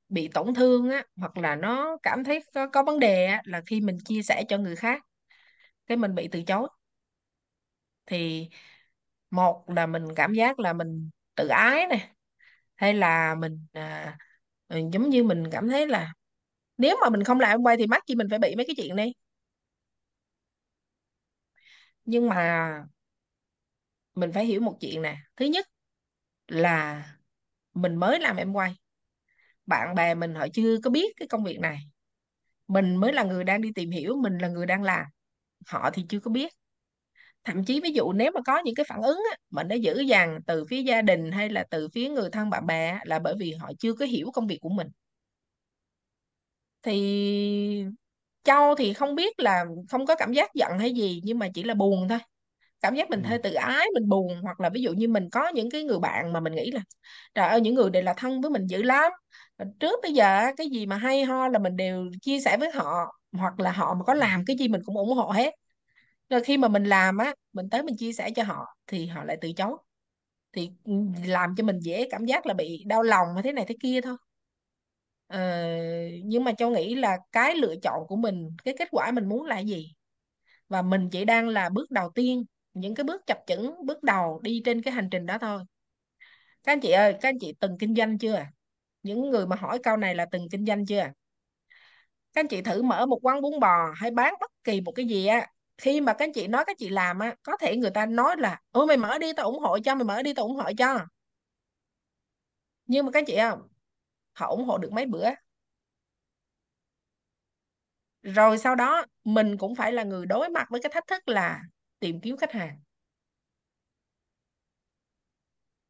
bị 0.09 0.29
tổn 0.35 0.55
thương 0.55 0.91
á 0.91 1.05
hoặc 1.17 1.39
là 1.39 1.57
nó 1.57 1.99
cảm 2.03 2.25
thấy 2.25 2.41
có, 2.55 2.67
có 2.69 2.83
vấn 2.83 3.01
đề 3.01 3.27
á 3.27 3.43
là 3.45 3.63
khi 3.67 3.81
mình 3.81 3.99
chia 4.05 4.23
sẻ 4.23 4.45
cho 4.49 4.59
người 4.59 4.77
khác 4.77 5.03
cái 5.87 5.97
mình 5.99 6.15
bị 6.15 6.29
từ 6.33 6.43
chối. 6.43 6.69
Thì 8.07 8.49
một 9.31 9.65
là 9.71 9.87
mình 9.87 10.05
cảm 10.17 10.35
giác 10.35 10.61
là 10.61 10.73
mình 10.75 11.11
tự 11.37 11.49
ái 11.49 11.87
nè 11.91 12.14
hay 12.77 12.95
là 12.95 13.35
mình 13.35 13.67
à, 13.73 14.19
ừ, 14.69 14.79
giống 14.93 15.11
như 15.11 15.25
mình 15.25 15.45
cảm 15.53 15.69
thấy 15.69 15.87
là 15.89 16.13
nếu 16.79 16.97
mà 17.03 17.11
mình 17.11 17.25
không 17.25 17.41
làm 17.41 17.51
em 17.55 17.63
quay 17.63 17.77
thì 17.79 17.87
mắc 17.89 18.03
gì 18.09 18.15
mình 18.15 18.29
phải 18.31 18.39
bị 18.39 18.57
mấy 18.57 18.67
cái 18.67 18.75
chuyện 18.79 18.97
này. 18.97 19.15
Nhưng 22.05 22.29
mà 22.29 22.71
mình 24.15 24.33
phải 24.33 24.45
hiểu 24.47 24.61
một 24.61 24.77
chuyện 24.81 25.03
nè. 25.03 25.17
Thứ 25.37 25.45
nhất 25.47 25.67
là 26.49 27.03
mình 27.75 27.97
mới 27.97 28.21
làm 28.21 28.37
em 28.37 28.53
quay. 28.55 28.77
Bạn 29.67 29.95
bè 29.95 30.17
mình 30.17 30.35
họ 30.35 30.47
chưa 30.55 30.79
có 30.85 30.91
biết 30.91 31.15
cái 31.17 31.29
công 31.29 31.45
việc 31.45 31.61
này. 31.61 31.79
Mình 32.69 32.97
mới 32.97 33.13
là 33.13 33.25
người 33.25 33.45
đang 33.45 33.63
đi 33.63 33.73
tìm 33.75 33.91
hiểu 33.91 34.17
mình 34.23 34.39
là 34.39 34.49
người 34.49 34.67
đang 34.67 34.85
làm. 34.85 35.07
Họ 35.69 35.91
thì 35.95 36.07
chưa 36.09 36.21
có 36.21 36.33
biết 36.33 36.53
thậm 37.45 37.65
chí 37.65 37.81
ví 37.81 37.91
dụ 37.93 38.13
nếu 38.13 38.31
mà 38.35 38.41
có 38.47 38.59
những 38.65 38.75
cái 38.75 38.85
phản 38.89 39.03
ứng 39.03 39.19
á, 39.31 39.37
mà 39.51 39.63
nó 39.63 39.75
dữ 39.75 40.01
dằn 40.01 40.41
từ 40.47 40.65
phía 40.65 40.83
gia 40.83 41.03
đình 41.03 41.33
hay 41.33 41.49
là 41.49 41.65
từ 41.71 41.89
phía 41.89 42.09
người 42.09 42.31
thân 42.31 42.51
bạn 42.51 42.67
bè 42.67 42.99
là 43.05 43.19
bởi 43.19 43.35
vì 43.39 43.53
họ 43.53 43.71
chưa 43.79 43.95
có 43.95 44.05
hiểu 44.07 44.31
công 44.35 44.47
việc 44.47 44.59
của 44.61 44.69
mình. 44.69 44.89
Thì 46.83 47.85
Châu 48.45 48.75
thì 48.75 48.93
không 48.95 49.15
biết 49.15 49.41
là 49.41 49.65
không 49.89 50.07
có 50.07 50.15
cảm 50.15 50.33
giác 50.33 50.55
giận 50.55 50.79
hay 50.79 50.93
gì 50.95 51.21
nhưng 51.25 51.39
mà 51.39 51.49
chỉ 51.55 51.63
là 51.63 51.75
buồn 51.75 52.09
thôi. 52.09 52.19
Cảm 52.81 52.95
giác 52.95 53.11
mình 53.11 53.23
ừ. 53.23 53.29
hơi 53.29 53.39
tự 53.43 53.55
ái 53.55 53.87
mình 53.95 54.09
buồn 54.09 54.41
hoặc 54.43 54.61
là 54.61 54.71
ví 54.71 54.83
dụ 54.83 54.93
như 54.93 55.09
mình 55.09 55.29
có 55.33 55.49
những 55.49 55.71
cái 55.71 55.85
người 55.85 55.99
bạn 55.99 56.33
mà 56.33 56.41
mình 56.41 56.55
nghĩ 56.55 56.71
là 56.71 56.81
trời 57.35 57.49
ơi 57.49 57.61
những 57.61 57.75
người 57.75 57.91
này 57.91 58.03
là 58.03 58.15
thân 58.15 58.41
với 58.41 58.51
mình 58.51 58.67
dữ 58.67 58.83
lắm. 58.83 59.13
Trước 59.81 60.01
tới 60.03 60.13
giờ 60.15 60.53
cái 60.57 60.69
gì 60.71 60.87
mà 60.87 60.97
hay 60.97 61.25
ho 61.25 61.49
là 61.49 61.59
mình 61.59 61.77
đều 61.77 62.11
chia 62.23 62.41
sẻ 62.41 62.57
với 62.61 62.71
họ 62.75 63.19
hoặc 63.33 63.61
là 63.61 63.73
họ 63.73 63.95
mà 63.95 64.05
có 64.05 64.15
làm 64.15 64.45
cái 64.47 64.57
gì 64.59 64.69
mình 64.69 64.81
cũng 64.85 64.97
ủng 64.97 65.15
hộ 65.15 65.31
hết 65.31 65.55
rồi 66.31 66.41
khi 66.45 66.57
mà 66.59 66.69
mình 66.69 66.85
làm 66.85 67.19
á 67.19 67.35
mình 67.53 67.71
tới 67.71 67.83
mình 67.83 67.97
chia 67.97 68.13
sẻ 68.13 68.31
cho 68.37 68.43
họ 68.43 68.67
thì 68.87 69.07
họ 69.07 69.25
lại 69.25 69.39
từ 69.41 69.53
chối. 69.53 69.77
Thì 70.53 70.71
ừ, 70.85 70.93
làm 71.27 71.55
cho 71.57 71.65
mình 71.65 71.81
dễ 71.81 72.09
cảm 72.11 72.27
giác 72.27 72.47
là 72.47 72.55
bị 72.55 72.85
đau 72.87 73.03
lòng 73.03 73.29
hay 73.35 73.43
thế 73.43 73.53
này 73.53 73.65
thế 73.69 73.77
kia 73.83 74.01
thôi. 74.01 74.17
Ờ, 75.27 75.39
nhưng 76.25 76.45
mà 76.45 76.53
Châu 76.59 76.71
nghĩ 76.71 76.95
là 76.95 77.19
cái 77.33 77.55
lựa 77.57 77.75
chọn 77.83 78.07
của 78.09 78.17
mình 78.17 78.57
cái 78.65 78.75
kết 78.79 78.89
quả 78.91 79.11
mình 79.11 79.29
muốn 79.29 79.45
là 79.47 79.59
gì? 79.59 79.95
Và 80.69 80.83
mình 80.83 81.11
chỉ 81.13 81.25
đang 81.25 81.49
là 81.49 81.69
bước 81.69 81.91
đầu 81.93 82.11
tiên 82.17 82.45
những 82.75 82.95
cái 82.95 83.05
bước 83.05 83.23
chập 83.27 83.39
chững 83.47 83.87
bước 83.87 84.05
đầu 84.05 84.41
đi 84.45 84.63
trên 84.65 84.83
cái 84.83 84.95
hành 84.95 85.09
trình 85.13 85.27
đó 85.27 85.39
thôi. 85.41 85.63
Các 86.65 86.73
anh 86.73 86.81
chị 86.81 86.91
ơi 86.91 87.13
các 87.21 87.29
anh 87.29 87.39
chị 87.41 87.53
từng 87.61 87.79
kinh 87.79 87.95
doanh 87.95 88.19
chưa? 88.19 88.45
Những 89.03 89.31
người 89.31 89.47
mà 89.47 89.57
hỏi 89.57 89.79
câu 89.83 89.97
này 89.97 90.15
là 90.15 90.27
từng 90.33 90.49
kinh 90.53 90.67
doanh 90.67 90.87
chưa? 90.87 91.05
Các 92.33 92.41
anh 92.41 92.49
chị 92.49 92.63
thử 92.63 92.83
mở 92.83 93.07
một 93.07 93.19
quán 93.23 93.41
bún 93.43 93.61
bò 93.61 93.93
hay 93.97 94.11
bán 94.11 94.35
bất 94.41 94.51
kỳ 94.65 94.81
một 94.81 94.93
cái 94.93 95.07
gì 95.07 95.27
á 95.27 95.47
khi 95.79 96.01
mà 96.01 96.15
các 96.19 96.31
chị 96.35 96.47
nói, 96.47 96.65
các 96.67 96.77
chị 96.79 96.89
làm 96.89 97.19
á, 97.19 97.35
có 97.43 97.57
thể 97.57 97.77
người 97.77 97.91
ta 97.91 98.07
nói 98.07 98.37
là 98.39 98.61
ôi 98.71 98.87
mày 98.87 98.97
mở 98.97 99.19
đi, 99.19 99.33
tao 99.37 99.47
ủng 99.47 99.59
hộ 99.59 99.79
cho, 99.85 99.95
mày 99.95 100.05
mở 100.05 100.23
đi, 100.23 100.35
tao 100.35 100.47
ủng 100.47 100.57
hộ 100.57 100.71
cho. 100.79 101.07
Nhưng 102.87 103.07
mà 103.07 103.13
các 103.13 103.25
chị 103.27 103.37
không 103.41 103.69
họ 104.33 104.49
ủng 104.49 104.65
hộ 104.65 104.79
được 104.79 104.93
mấy 104.93 105.07
bữa. 105.07 105.29
Rồi 108.23 108.59
sau 108.59 108.75
đó, 108.75 109.07
mình 109.25 109.59
cũng 109.59 109.75
phải 109.75 109.93
là 109.93 110.03
người 110.03 110.27
đối 110.27 110.49
mặt 110.49 110.67
với 110.71 110.81
cái 110.83 110.91
thách 110.95 111.07
thức 111.07 111.29
là 111.29 111.63
tìm 112.01 112.21
kiếm 112.21 112.37
khách 112.37 112.53
hàng. 112.53 112.81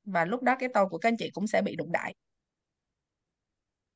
Và 0.04 0.24
lúc 0.24 0.42
đó 0.42 0.56
cái 0.58 0.68
tôi 0.74 0.86
của 0.88 0.98
các 0.98 1.08
anh 1.08 1.16
chị 1.18 1.30
cũng 1.34 1.46
sẽ 1.46 1.62
bị 1.62 1.76
đụng 1.76 1.92
đại 1.92 2.14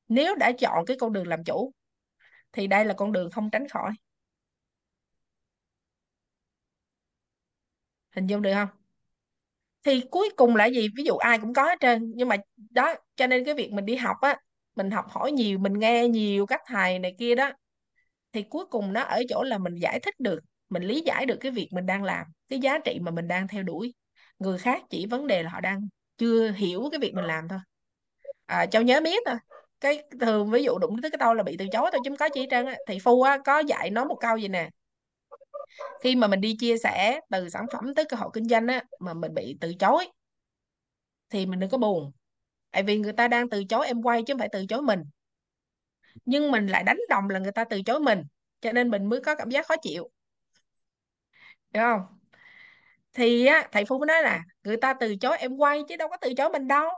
nếu 0.08 0.34
đã 0.34 0.52
chọn 0.52 0.84
cái 0.86 0.96
con 1.00 1.12
đường 1.12 1.26
làm 1.26 1.44
chủ, 1.44 1.72
thì 2.52 2.66
đây 2.66 2.84
là 2.84 2.94
con 2.94 3.12
đường 3.12 3.30
không 3.30 3.50
tránh 3.50 3.68
khỏi. 3.68 3.92
Hình 8.18 8.26
dung 8.26 8.42
được 8.42 8.52
không? 8.54 8.68
Thì 9.84 10.02
cuối 10.10 10.30
cùng 10.36 10.56
là 10.56 10.66
gì? 10.66 10.88
Ví 10.96 11.04
dụ 11.04 11.16
ai 11.16 11.38
cũng 11.38 11.54
có 11.54 11.64
hết 11.64 11.80
trơn 11.80 12.12
nhưng 12.14 12.28
mà 12.28 12.36
đó 12.70 12.94
cho 13.16 13.26
nên 13.26 13.44
cái 13.44 13.54
việc 13.54 13.72
mình 13.72 13.86
đi 13.86 13.96
học 13.96 14.16
á 14.20 14.36
mình 14.76 14.90
học 14.90 15.04
hỏi 15.08 15.32
nhiều 15.32 15.58
mình 15.58 15.78
nghe 15.78 16.08
nhiều 16.08 16.46
các 16.46 16.60
thầy 16.66 16.98
này 16.98 17.14
kia 17.18 17.34
đó 17.34 17.52
thì 18.32 18.42
cuối 18.42 18.66
cùng 18.70 18.92
nó 18.92 19.02
ở 19.02 19.22
chỗ 19.28 19.42
là 19.42 19.58
mình 19.58 19.74
giải 19.76 20.00
thích 20.00 20.20
được 20.20 20.40
mình 20.68 20.82
lý 20.82 21.02
giải 21.06 21.26
được 21.26 21.36
cái 21.40 21.52
việc 21.52 21.68
mình 21.72 21.86
đang 21.86 22.04
làm 22.04 22.26
cái 22.48 22.58
giá 22.58 22.78
trị 22.78 22.98
mà 23.02 23.10
mình 23.10 23.28
đang 23.28 23.48
theo 23.48 23.62
đuổi. 23.62 23.94
Người 24.38 24.58
khác 24.58 24.82
chỉ 24.90 25.06
vấn 25.06 25.26
đề 25.26 25.42
là 25.42 25.50
họ 25.50 25.60
đang 25.60 25.88
chưa 26.18 26.50
hiểu 26.52 26.88
cái 26.92 27.00
việc 27.00 27.14
mình 27.14 27.24
làm 27.24 27.48
thôi. 27.48 27.58
À, 28.46 28.66
cháu 28.66 28.82
nhớ 28.82 29.00
biết 29.04 29.24
à 29.24 29.40
cái 29.80 30.04
thường 30.20 30.50
ví 30.50 30.64
dụ 30.64 30.78
đụng 30.78 31.02
tới 31.02 31.10
cái 31.10 31.18
tôi 31.20 31.36
là 31.36 31.42
bị 31.42 31.56
từ 31.58 31.66
chối 31.72 31.90
tôi 31.92 32.00
chứ 32.04 32.10
không 32.10 32.16
có 32.16 32.28
chi 32.28 32.46
trơn 32.50 32.66
á. 32.66 32.76
Thì 32.88 32.98
Phu 32.98 33.22
á 33.22 33.38
có 33.44 33.58
dạy 33.58 33.90
nói 33.90 34.04
một 34.04 34.16
câu 34.20 34.36
gì 34.36 34.48
nè 34.48 34.70
khi 36.02 36.16
mà 36.16 36.26
mình 36.26 36.40
đi 36.40 36.56
chia 36.56 36.78
sẻ 36.78 37.20
từ 37.30 37.48
sản 37.48 37.66
phẩm 37.72 37.94
tới 37.94 38.04
cơ 38.04 38.16
hội 38.16 38.30
kinh 38.32 38.44
doanh 38.44 38.66
á, 38.66 38.84
mà 39.00 39.14
mình 39.14 39.34
bị 39.34 39.56
từ 39.60 39.74
chối, 39.74 40.08
thì 41.30 41.46
mình 41.46 41.60
đừng 41.60 41.70
có 41.70 41.78
buồn. 41.78 42.12
Tại 42.70 42.82
vì 42.82 42.98
người 42.98 43.12
ta 43.12 43.28
đang 43.28 43.48
từ 43.48 43.64
chối 43.64 43.86
em 43.86 44.02
quay 44.02 44.22
chứ 44.22 44.34
không 44.34 44.38
phải 44.38 44.48
từ 44.52 44.66
chối 44.66 44.82
mình. 44.82 45.00
Nhưng 46.24 46.50
mình 46.50 46.66
lại 46.66 46.82
đánh 46.82 46.98
đồng 47.08 47.30
là 47.30 47.38
người 47.38 47.52
ta 47.52 47.64
từ 47.64 47.82
chối 47.82 48.00
mình, 48.00 48.22
cho 48.60 48.72
nên 48.72 48.90
mình 48.90 49.04
mới 49.06 49.20
có 49.20 49.34
cảm 49.34 49.50
giác 49.50 49.66
khó 49.66 49.74
chịu. 49.82 50.10
Được 51.70 51.80
không? 51.80 52.00
Thì 53.12 53.46
á, 53.46 53.68
thầy 53.72 53.84
Phu 53.84 54.04
nói 54.04 54.22
là 54.22 54.44
người 54.64 54.76
ta 54.76 54.94
từ 54.94 55.16
chối 55.16 55.38
em 55.38 55.56
quay 55.56 55.82
chứ 55.88 55.96
đâu 55.96 56.08
có 56.08 56.16
từ 56.20 56.34
chối 56.34 56.50
mình 56.50 56.68
đâu. 56.68 56.88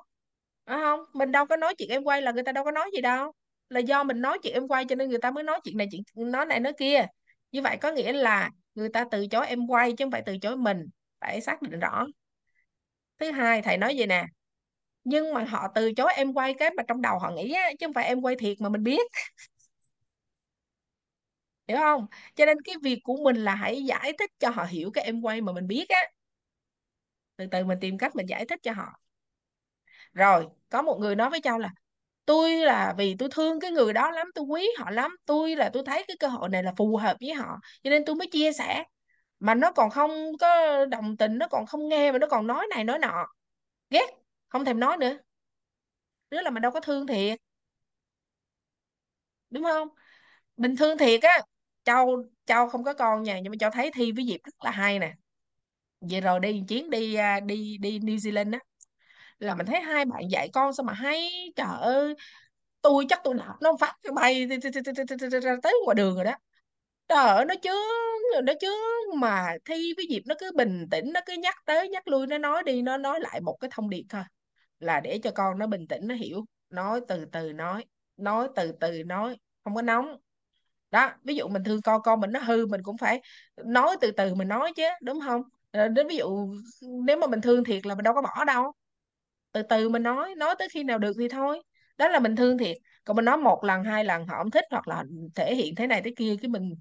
Đúng 0.67 0.77
không? 0.81 1.01
Mình 1.13 1.33
đâu 1.33 1.47
có 1.47 1.57
nói 1.57 1.75
chuyện 1.79 1.89
em 1.89 2.05
quay 2.05 2.23
là 2.23 2.33
người 2.33 2.43
ta 2.43 2.53
đâu 2.53 2.65
có 2.65 2.71
nói 2.71 2.91
gì 2.95 3.01
đâu. 3.01 3.33
Là 3.69 3.81
do 3.81 4.05
mình 4.05 4.21
nói 4.21 4.39
chuyện 4.43 4.55
em 4.55 4.69
quay 4.69 4.85
cho 4.89 4.95
nên 4.95 5.09
người 5.09 5.19
ta 5.19 5.31
mới 5.31 5.45
nói 5.45 5.61
chuyện 5.65 5.77
này 5.77 5.89
chuyện, 5.91 6.03
nói 6.15 6.47
này 6.47 6.61
nói 6.61 6.73
kia. 6.79 7.07
Như 7.53 7.63
vậy 7.63 7.77
có 7.77 7.93
nghĩa 7.93 8.13
là 8.13 8.51
người 8.75 8.89
ta 8.89 9.05
từ 9.11 9.27
chối 9.27 9.47
em 9.47 9.67
quay 9.69 9.93
chứ 9.93 10.05
không 10.05 10.11
phải 10.13 10.23
từ 10.27 10.39
chối 10.39 10.57
mình 10.57 10.87
phải 11.21 11.41
xác 11.41 11.63
định 11.63 11.81
rõ. 11.81 12.07
Thứ 13.19 13.31
hai 13.31 13.63
thầy 13.63 13.77
nói 13.77 13.97
gì 13.97 14.07
nè 14.07 14.25
nhưng 15.05 15.35
mà 15.35 15.45
họ 15.45 15.69
từ 15.75 15.93
chối 15.95 16.15
em 16.17 16.35
quay 16.35 16.55
cái 16.55 16.71
mà 16.79 16.85
trong 16.89 17.03
đầu 17.03 17.21
họ 17.21 17.33
nghĩ 17.33 17.53
á, 17.55 17.71
chứ 17.81 17.87
không 17.87 17.95
phải 17.95 18.07
em 18.07 18.23
quay 18.23 18.37
thiệt 18.37 18.57
mà 18.61 18.69
mình 18.69 18.85
biết. 18.85 19.03
Hiểu 21.69 21.79
không? 21.79 22.07
Cho 22.35 22.47
nên 22.47 22.57
cái 22.65 22.75
việc 22.83 22.99
của 23.05 23.17
mình 23.25 23.37
là 23.37 23.55
hãy 23.55 23.85
giải 23.85 24.13
thích 24.19 24.31
cho 24.39 24.51
họ 24.51 24.65
hiểu 24.65 24.91
cái 24.95 25.05
em 25.05 25.21
quay 25.23 25.41
mà 25.41 25.53
mình 25.53 25.67
biết 25.67 25.89
á. 25.89 25.99
Từ 27.37 27.47
từ 27.51 27.65
mình 27.65 27.79
tìm 27.81 27.99
cách 27.99 28.17
mình 28.17 28.27
giải 28.27 28.45
thích 28.47 28.61
cho 28.63 28.73
họ. 28.73 29.01
Rồi 30.13 30.47
có 30.71 30.83
một 30.83 30.99
người 31.01 31.17
nói 31.17 31.31
với 31.31 31.41
Châu 31.41 31.59
là 31.59 31.71
tôi 32.31 32.57
là 32.57 32.95
vì 32.99 33.17
tôi 33.19 33.29
thương 33.33 33.61
cái 33.61 33.71
người 33.71 33.93
đó 33.93 34.11
lắm, 34.11 34.27
tôi 34.35 34.45
quý 34.45 34.69
họ 34.79 34.91
lắm, 34.91 35.17
tôi 35.27 35.57
là 35.57 35.71
tôi 35.73 35.83
thấy 35.87 36.05
cái 36.09 36.17
cơ 36.21 36.29
hội 36.29 36.49
này 36.49 36.63
là 36.63 36.73
phù 36.77 36.97
hợp 36.97 37.17
với 37.21 37.35
họ, 37.35 37.59
cho 37.83 37.91
nên 37.91 38.05
tôi 38.05 38.17
mới 38.17 38.27
chia 38.33 38.53
sẻ. 38.53 38.85
Mà 39.41 39.55
nó 39.55 39.73
còn 39.73 39.91
không 39.91 40.33
có 40.41 40.85
đồng 40.87 41.17
tình, 41.17 41.39
nó 41.39 41.49
còn 41.49 41.67
không 41.67 41.89
nghe 41.89 42.13
mà 42.13 42.19
nó 42.19 42.27
còn 42.27 42.47
nói 42.47 42.67
này 42.71 42.85
nói 42.85 42.99
nọ. 42.99 43.27
Ghét, 43.91 44.07
không 44.49 44.65
thèm 44.65 44.81
nói 44.81 44.97
nữa. 44.97 45.19
Đứa 46.31 46.41
là 46.43 46.51
mình 46.51 46.63
đâu 46.63 46.73
có 46.73 46.81
thương 46.81 47.07
thiệt. 47.07 47.41
Đúng 49.51 49.63
không? 49.65 49.89
Bình 50.57 50.77
thường 50.77 50.99
thiệt 50.99 51.23
á. 51.23 51.39
Châu 51.85 52.25
Châu 52.47 52.69
không 52.69 52.85
có 52.85 52.95
con 52.95 53.23
nha 53.23 53.41
nhưng 53.41 53.51
mà 53.53 53.57
Châu 53.61 53.71
thấy 53.71 53.91
Thi 53.95 54.13
với 54.13 54.27
Diệp 54.27 54.41
rất 54.45 54.65
là 54.65 54.71
hay 54.71 54.99
nè. 54.99 55.15
Vậy 56.01 56.23
rồi 56.23 56.41
đi 56.41 56.65
chuyến 56.69 56.91
đi 56.91 57.15
à, 57.17 57.41
đi 57.41 57.79
đi 57.79 58.01
New 58.01 58.17
Zealand 58.17 58.55
á 58.55 58.61
là 59.41 59.55
mình 59.55 59.67
thấy 59.67 59.81
hai 59.81 60.05
bạn 60.05 60.23
dạy 60.31 60.51
con 60.53 60.73
sao 60.75 60.85
mà 60.85 60.93
hay. 60.93 61.31
Trời 61.57 61.69
ơi, 61.81 62.15
tôi 62.83 63.07
chắc 63.09 63.21
tôi 63.25 63.35
đạp 63.35 63.55
nó 63.63 63.77
phát 63.81 63.97
cái 64.03 64.13
bay 64.13 64.47
tới 65.63 65.75
ngoài 65.85 65.95
đường 65.95 66.15
rồi 66.15 66.25
đó. 66.25 66.35
Trời 67.09 67.29
ơi, 67.29 67.45
nó 67.45 67.55
chứ 67.63 67.71
nó 68.45 68.53
chứ 68.61 68.69
mà 69.19 69.57
Thi 69.65 69.95
với 69.97 70.07
Diệp 70.11 70.23
nó 70.27 70.35
cứ 70.41 70.53
bình 70.57 70.87
tĩnh, 70.91 71.13
nó 71.15 71.21
cứ 71.27 71.33
nhắc 71.35 71.55
tới 71.67 71.89
nhắc 71.89 72.09
lui, 72.09 72.27
nó 72.27 72.39
nói 72.39 72.63
đi, 72.63 72.83
nó 72.83 72.97
nói 72.97 73.21
lại 73.21 73.41
một 73.41 73.57
cái 73.61 73.71
thông 73.75 73.91
điệp 73.91 74.05
thôi. 74.09 74.23
Là 74.81 75.01
để 75.01 75.21
cho 75.25 75.31
con 75.35 75.59
nó 75.59 75.67
bình 75.67 75.87
tĩnh, 75.89 76.09
nó 76.09 76.15
hiểu, 76.15 76.45
nói 76.71 77.01
từ 77.09 77.25
từ 77.33 77.53
nói 77.53 77.85
nói 78.17 78.49
từ 78.57 78.73
từ 78.81 79.03
nói, 79.05 79.39
không 79.65 79.75
có 79.75 79.83
nóng. 79.83 80.17
Đó, 80.91 81.13
ví 81.25 81.35
dụ 81.35 81.49
mình 81.49 81.65
thương 81.65 81.83
con 81.83 82.03
con 82.03 82.21
mình 82.21 82.33
nó 82.33 82.41
hư, 82.41 82.67
mình 82.67 82.83
cũng 82.83 82.99
phải 82.99 83.23
nói 83.57 83.97
từ 84.01 84.11
từ 84.11 84.35
mình 84.35 84.49
nói 84.49 84.73
chứ, 84.77 84.83
đúng 85.03 85.21
không? 85.27 85.43
Ờ, 85.73 85.89
đến 85.89 86.09
ví 86.09 86.17
dụ, 86.17 86.49
nếu 87.07 87.17
mà 87.17 87.27
mình 87.27 87.41
thương 87.41 87.65
thiệt 87.65 87.87
là 87.87 87.95
mình 87.95 88.05
đâu 88.05 88.15
có 88.15 88.23
bỏ 88.23 88.45
đâu 88.45 88.73
từ 89.53 89.63
từ 89.63 89.89
mình 89.89 90.03
nói 90.03 90.35
nói 90.35 90.55
tới 90.59 90.69
khi 90.69 90.83
nào 90.85 90.99
được 90.99 91.13
thì 91.19 91.29
thôi. 91.29 91.63
Đó 91.97 92.09
là 92.09 92.19
mình 92.19 92.37
thương 92.37 92.59
thiệt. 92.59 92.77
Còn 93.05 93.17
mình 93.17 93.25
nói 93.25 93.37
một 93.37 93.65
lần, 93.65 93.85
hai 93.85 94.05
lần 94.05 94.27
họ 94.27 94.39
không 94.39 94.51
thích 94.51 94.65
hoặc 94.71 94.89
là 94.89 95.05
thể 95.35 95.55
hiện 95.55 95.75
thế 95.75 95.87
này 95.87 96.03
thế 96.05 96.13
kia 96.17 96.37
cái 96.43 96.49
mình 96.49 96.75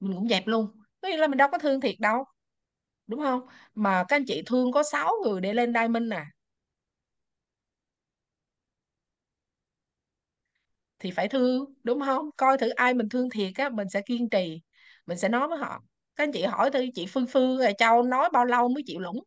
mình 0.00 0.14
cũng 0.16 0.28
dẹp 0.28 0.46
luôn. 0.46 0.66
Có 1.02 1.08
nghĩa 1.08 1.16
là 1.16 1.28
mình 1.28 1.38
đâu 1.38 1.48
có 1.52 1.58
thương 1.58 1.80
thiệt 1.80 1.94
đâu, 2.00 2.24
đúng 3.06 3.20
không? 3.20 3.40
Mà 3.74 4.04
các 4.08 4.16
anh 4.16 4.24
chị 4.26 4.42
thương 4.46 4.72
có 4.72 4.82
6 4.82 5.12
người 5.24 5.40
để 5.40 5.54
lên 5.54 5.74
Diamond 5.74 6.04
nè 6.10 6.24
thì 10.98 11.10
phải 11.10 11.28
thương, 11.28 11.64
đúng 11.84 12.00
không? 12.00 12.30
Coi 12.36 12.58
thử 12.58 12.68
ai 12.68 12.94
mình 12.94 13.08
thương 13.08 13.30
thiệt 13.30 13.52
á, 13.56 13.68
mình 13.68 13.88
sẽ 13.88 14.00
kiên 14.06 14.28
trì, 14.30 14.62
mình 15.06 15.18
sẽ 15.18 15.28
nói 15.28 15.48
với 15.48 15.58
họ. 15.58 15.80
Các 16.16 16.24
anh 16.24 16.32
chị 16.32 16.42
hỏi 16.42 16.70
thử 16.70 16.84
chị 16.94 17.06
Phương 17.08 17.26
Phương 17.26 17.58
rồi 17.58 17.72
Châu 17.78 18.02
nói 18.02 18.30
bao 18.32 18.44
lâu 18.44 18.68
mới 18.68 18.82
chịu 18.86 19.00
lũng 19.00 19.22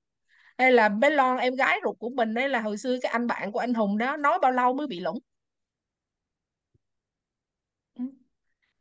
hay 0.58 0.72
là 0.72 0.90
bé 0.90 1.10
Lon 1.10 1.38
em 1.38 1.56
gái 1.56 1.80
ruột 1.84 1.96
của 2.00 2.10
mình 2.10 2.34
đấy 2.34 2.50
là 2.50 2.60
hồi 2.62 2.78
xưa 2.78 2.98
cái 3.02 3.12
anh 3.12 3.28
bạn 3.28 3.52
của 3.52 3.60
anh 3.60 3.74
Hùng 3.74 3.98
đó 3.98 4.18
nói 4.18 4.40
bao 4.42 4.52
lâu 4.52 4.74
mới 4.74 4.88
bị 4.88 5.00
lủng? 5.00 5.20
Ừ. 7.96 8.04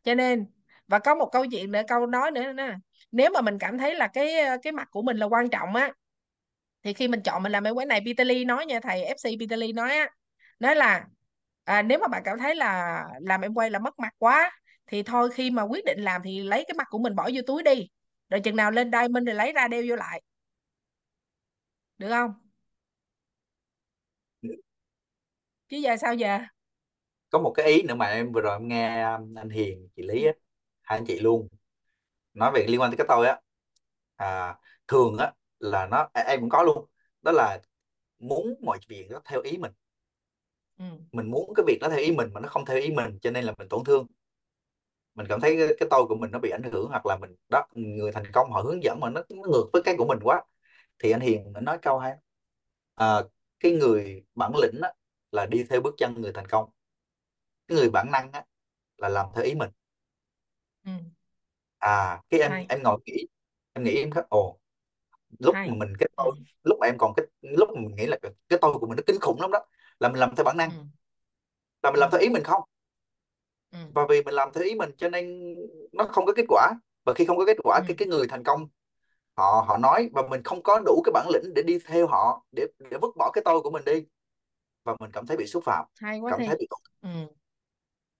cho 0.04 0.14
nên 0.14 0.46
và 0.88 0.98
có 0.98 1.14
một 1.14 1.30
câu 1.32 1.46
chuyện 1.50 1.72
nữa 1.72 1.82
câu 1.88 2.06
nói 2.06 2.30
nữa 2.30 2.52
nè. 2.52 2.74
Nếu 3.12 3.30
mà 3.34 3.40
mình 3.40 3.58
cảm 3.60 3.78
thấy 3.78 3.94
là 3.94 4.08
cái 4.08 4.34
cái 4.62 4.72
mặt 4.72 4.88
của 4.90 5.02
mình 5.02 5.16
là 5.16 5.26
quan 5.26 5.50
trọng 5.50 5.74
á 5.76 5.92
thì 6.84 6.92
khi 6.94 7.08
mình 7.08 7.22
chọn 7.24 7.42
mình 7.42 7.52
làm 7.52 7.64
em 7.64 7.74
quán 7.74 7.88
này 7.88 8.00
Peter 8.06 8.26
Lee 8.28 8.44
nói 8.44 8.66
nha 8.66 8.80
thầy 8.80 9.02
FC 9.04 9.30
Peter 9.40 9.60
Lee 9.60 9.72
nói 9.72 9.90
á 9.96 10.10
nói 10.60 10.76
là 10.76 11.06
à, 11.64 11.82
nếu 11.82 11.98
mà 11.98 12.08
bạn 12.08 12.22
cảm 12.24 12.38
thấy 12.38 12.54
là 12.56 13.04
làm 13.20 13.40
em 13.40 13.54
quay 13.54 13.70
là 13.70 13.78
mất 13.78 13.98
mặt 13.98 14.14
quá 14.18 14.52
thì 14.86 15.02
thôi 15.02 15.30
khi 15.34 15.50
mà 15.50 15.62
quyết 15.62 15.84
định 15.84 16.00
làm 16.00 16.22
thì 16.24 16.40
lấy 16.42 16.64
cái 16.68 16.74
mặt 16.74 16.86
của 16.90 16.98
mình 16.98 17.14
bỏ 17.16 17.30
vô 17.34 17.42
túi 17.46 17.62
đi. 17.62 17.88
Rồi 18.30 18.40
chừng 18.40 18.56
nào 18.56 18.70
lên 18.70 18.90
diamond 18.92 19.26
thì 19.28 19.32
lấy 19.32 19.52
ra 19.52 19.68
đeo 19.68 19.82
vô 19.88 19.96
lại 19.96 20.22
được 21.98 22.08
không? 22.10 22.34
Chứ 25.68 25.76
giờ 25.76 25.96
sao 26.00 26.14
giờ? 26.14 26.38
Có 27.30 27.38
một 27.38 27.52
cái 27.56 27.66
ý 27.66 27.82
nữa 27.82 27.94
mà 27.94 28.06
em 28.06 28.32
vừa 28.32 28.40
rồi 28.40 28.52
em 28.56 28.68
nghe 28.68 29.02
um, 29.16 29.34
anh 29.38 29.48
Hiền 29.50 29.88
chị 29.96 30.02
Lý 30.02 30.24
á, 30.24 30.32
hai 30.82 30.98
anh 30.98 31.04
chị 31.06 31.18
luôn 31.20 31.48
nói 32.34 32.52
về 32.54 32.66
liên 32.68 32.80
quan 32.80 32.90
tới 32.90 32.96
cái 32.98 33.06
tôi 33.10 33.26
á. 33.28 33.40
À, 34.16 34.56
thường 34.88 35.16
á 35.18 35.32
là 35.58 35.86
nó 35.86 36.08
à, 36.14 36.22
em 36.22 36.40
cũng 36.40 36.50
có 36.50 36.62
luôn 36.62 36.86
đó 37.22 37.32
là 37.32 37.60
muốn 38.18 38.54
mọi 38.62 38.78
chuyện 38.88 39.08
nó 39.12 39.20
theo 39.26 39.42
ý 39.42 39.58
mình. 39.58 39.72
Ừ. 40.78 40.84
mình 41.12 41.30
muốn 41.30 41.54
cái 41.54 41.64
việc 41.66 41.78
nó 41.80 41.88
theo 41.88 41.98
ý 41.98 42.12
mình 42.12 42.28
mà 42.32 42.40
nó 42.40 42.48
không 42.48 42.64
theo 42.64 42.78
ý 42.78 42.90
mình 42.90 43.18
cho 43.22 43.30
nên 43.30 43.44
là 43.44 43.54
mình 43.58 43.68
tổn 43.68 43.84
thương. 43.84 44.06
Mình 45.14 45.26
cảm 45.28 45.40
thấy 45.40 45.56
cái, 45.58 45.68
cái 45.80 45.88
tôi 45.90 46.06
của 46.08 46.16
mình 46.16 46.30
nó 46.30 46.38
bị 46.38 46.50
ảnh 46.50 46.62
hưởng 46.72 46.88
hoặc 46.88 47.06
là 47.06 47.16
mình 47.16 47.34
đó 47.50 47.66
người 47.74 48.12
thành 48.12 48.24
công 48.32 48.50
họ 48.52 48.60
hướng 48.60 48.82
dẫn 48.82 49.00
mà 49.00 49.10
nó, 49.10 49.22
nó 49.28 49.42
ngược 49.48 49.64
với 49.72 49.82
cái 49.82 49.94
của 49.98 50.06
mình 50.06 50.18
quá 50.22 50.42
thì 50.98 51.10
anh 51.10 51.20
Hiền 51.20 51.52
nói 51.62 51.78
câu 51.82 51.98
hay 51.98 52.14
à, 52.94 53.22
cái 53.60 53.72
người 53.72 54.24
bản 54.34 54.52
lĩnh 54.62 54.80
á, 54.82 54.92
là 55.32 55.46
đi 55.46 55.64
theo 55.70 55.80
bước 55.80 55.94
chân 55.98 56.22
người 56.22 56.32
thành 56.34 56.46
công 56.48 56.70
cái 57.68 57.78
người 57.78 57.90
bản 57.90 58.10
năng 58.10 58.32
á, 58.32 58.44
là 58.98 59.08
làm 59.08 59.26
theo 59.34 59.44
ý 59.44 59.54
mình 59.54 59.70
Ừ. 60.84 60.90
à 61.78 62.20
cái 62.30 62.40
em 62.40 62.52
hay 62.52 62.66
em 62.68 62.82
ngồi 62.82 62.98
nghĩ 63.06 63.26
em 63.72 63.84
nghĩ 63.84 63.96
em 63.96 64.10
thấy 64.10 64.22
ồ 64.28 64.58
lúc 65.38 65.56
mà 65.64 65.74
hay 65.74 65.76
mình 65.76 65.94
cái 66.00 66.08
ừ. 66.16 66.24
tôi 66.26 66.32
lúc 66.64 66.78
mà 66.80 66.86
em 66.88 66.96
còn 66.98 67.12
cái 67.16 67.26
lúc 67.42 67.70
mà 67.76 67.80
mình 67.82 67.96
nghĩ 67.96 68.06
là 68.06 68.18
cái 68.50 68.58
tôi 68.62 68.74
của 68.80 68.86
mình 68.88 68.96
nó 68.96 69.02
kinh 69.06 69.20
khủng 69.20 69.42
lắm 69.42 69.50
đó 69.52 69.66
là 70.00 70.08
mình 70.08 70.20
làm 70.20 70.36
theo 70.36 70.44
bản 70.44 70.56
năng 70.56 70.70
Ừ. 70.70 70.74
là 71.82 71.90
mình 71.90 72.00
làm 72.00 72.10
theo 72.12 72.20
ý 72.20 72.28
mình 72.28 72.42
không 72.44 72.60
Ừ. 73.72 73.78
và 73.94 74.06
vì 74.10 74.22
mình 74.22 74.34
làm 74.34 74.48
theo 74.54 74.64
ý 74.64 74.74
mình 74.74 74.90
cho 74.98 75.08
nên 75.08 75.54
nó 75.92 76.04
không 76.04 76.26
có 76.26 76.32
kết 76.36 76.44
quả 76.48 76.72
và 77.04 77.14
khi 77.14 77.24
không 77.24 77.36
có 77.36 77.44
kết 77.46 77.56
quả 77.64 77.80
Ừ. 77.80 77.84
cái 77.86 77.94
cái 77.98 78.08
người 78.08 78.26
thành 78.28 78.42
công 78.44 78.68
họ 79.36 79.64
họ 79.68 79.78
nói 79.78 80.10
và 80.12 80.22
mình 80.30 80.42
không 80.42 80.62
có 80.62 80.80
đủ 80.86 81.02
cái 81.04 81.12
bản 81.12 81.26
lĩnh 81.32 81.54
để 81.54 81.62
đi 81.62 81.78
theo 81.86 82.06
họ 82.06 82.44
để 82.52 82.66
để 82.90 82.98
vứt 83.02 83.16
bỏ 83.16 83.30
cái 83.30 83.42
tôi 83.44 83.60
của 83.60 83.70
mình 83.70 83.84
đi. 83.84 84.04
Và 84.84 84.96
mình 85.00 85.10
cảm 85.12 85.26
thấy 85.26 85.36
bị 85.36 85.46
xúc 85.46 85.64
phạm 85.64 85.84
hay 86.00 86.20
quá 86.20 86.30
cảm 86.30 86.40
thi 86.40 86.46
thấy 86.46 86.56
bị 86.60 86.66
tổn 86.70 86.80
ừ. 87.02 87.34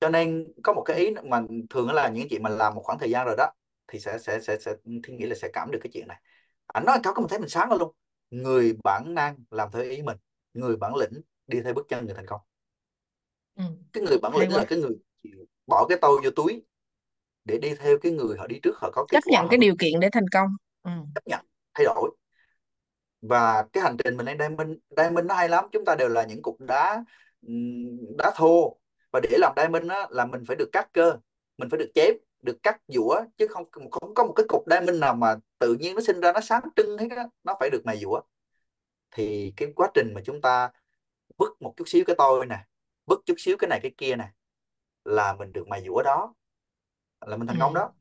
cho 0.01 0.09
nên 0.09 0.53
có 0.63 0.73
một 0.73 0.83
cái 0.83 0.97
ý 0.97 1.15
mà 1.25 1.43
thường 1.71 1.91
là 1.91 2.09
những 2.09 2.29
chị 2.31 2.39
mà 2.39 2.51
làm 2.51 2.75
một 2.75 2.83
khoảng 2.85 2.99
thời 2.99 3.11
gian 3.11 3.27
rồi 3.27 3.35
đó 3.39 3.51
thì 3.89 3.99
sẽ 3.99 4.19
sẽ 4.19 4.41
sẽ 4.41 4.59
sẽ 4.59 4.75
thì 4.85 5.15
nghĩ 5.15 5.27
là 5.27 5.35
sẽ 5.35 5.49
cảm 5.53 5.71
được 5.71 5.79
cái 5.83 5.91
chuyện 5.93 6.09
này. 6.09 6.21
Ảnh 6.67 6.85
nói 6.85 6.99
có 7.05 7.15
mình 7.17 7.29
thấy 7.29 7.39
mình 7.39 7.49
sáng 7.49 7.73
luôn. 7.73 7.93
Người 8.31 8.77
bản 8.85 9.15
năng 9.15 9.37
làm 9.51 9.71
theo 9.73 9.83
ý 9.83 10.03
mình 10.03 10.17
người 10.55 10.77
bản 10.77 10.95
lĩnh 10.95 11.21
đi 11.47 11.61
theo 11.61 11.75
bước 11.75 11.87
chân 11.89 12.07
người 12.07 12.15
thành 12.15 12.27
công. 12.27 12.41
Ừ. 13.57 13.65
cái 13.93 14.03
người 14.03 14.19
bản 14.23 14.33
hay 14.33 14.41
lĩnh 14.41 14.51
là 14.51 14.59
quá. 14.59 14.67
cái 14.69 14.79
người 14.79 14.97
chịu 15.23 15.47
bỏ 15.67 15.87
cái 15.89 15.99
tôi 16.01 16.21
vô 16.25 16.31
túi 16.31 16.63
để 17.45 17.59
đi 17.59 17.75
theo 17.75 17.99
cái 18.03 18.13
người 18.13 18.37
họ 18.39 18.47
đi 18.47 18.61
trước 18.63 18.77
họ 18.77 18.91
có 18.95 19.07
kết 19.09 19.17
chấp 19.17 19.21
quả 19.25 19.33
nhận 19.33 19.43
họ 19.43 19.49
cái 19.51 19.59
điều 19.59 19.75
kiện 19.79 20.01
để 20.01 20.09
thành 20.13 20.29
công 20.33 20.49
ừ. 20.87 20.93
chấp 21.15 21.27
nhận 21.27 21.41
thay 21.75 21.85
đổi. 21.85 22.11
Và 23.23 23.67
cái 23.73 23.83
hành 23.83 23.97
trình 24.05 24.17
mình 24.17 24.27
lên 24.27 24.39
diamond 24.39 24.71
diamond 24.97 25.27
nó 25.27 25.35
hay 25.35 25.49
lắm. 25.49 25.65
Chúng 25.73 25.85
ta 25.85 25.95
đều 25.95 26.09
là 26.09 26.25
những 26.25 26.43
cục 26.43 26.61
đá 26.61 27.05
đá 28.19 28.33
thô. 28.37 28.79
Và 29.13 29.21
để 29.21 29.39
làm 29.39 29.53
diamond 29.57 29.91
á, 29.91 30.07
là 30.11 30.27
mình 30.27 30.45
phải 30.47 30.57
được 30.57 30.69
cắt 30.73 30.89
cơ 30.93 31.17
mình 31.59 31.69
phải 31.71 31.79
được 31.79 31.91
chém 31.95 32.15
được 32.43 32.63
cắt 32.63 32.81
giũa 32.89 33.25
chứ 33.39 33.47
không 33.47 33.71
không 33.71 34.15
có 34.15 34.25
một 34.25 34.33
cái 34.37 34.47
cục 34.49 34.65
diamond 34.71 35.01
nào 35.01 35.15
mà 35.15 35.37
tự 35.59 35.75
nhiên 35.81 35.95
nó 35.95 36.01
sinh 36.01 36.21
ra 36.21 36.33
nó 36.33 36.41
sáng 36.41 36.63
trưng 36.77 36.99
hết 36.99 37.09
á 37.17 37.29
nó 37.45 37.57
phải 37.61 37.71
được 37.71 37.83
mài 37.85 37.97
giũa. 37.99 38.21
Thì 39.11 39.53
cái 39.57 39.73
quá 39.77 39.91
trình 39.95 40.13
mà 40.15 40.21
chúng 40.25 40.41
ta 40.41 40.71
vứt 41.39 41.63
một 41.63 41.75
chút 41.77 41.85
xíu 41.89 42.05
cái 42.07 42.17
tôi 42.19 42.47
nè 42.47 42.65
vứt 43.07 43.21
chút 43.27 43.35
xíu 43.39 43.57
cái 43.59 43.69
này 43.69 43.81
cái 43.83 43.93
kia 43.99 44.17
nè 44.17 44.31
là 45.05 45.33
mình 45.35 45.53
được 45.53 45.69
mài 45.69 45.83
giũa 45.87 46.03
đó 46.03 46.35
là 47.27 47.37
mình 47.37 47.47
thành 47.47 47.57
công 47.61 47.75
Ừ. 47.75 47.79
đó 47.81 47.93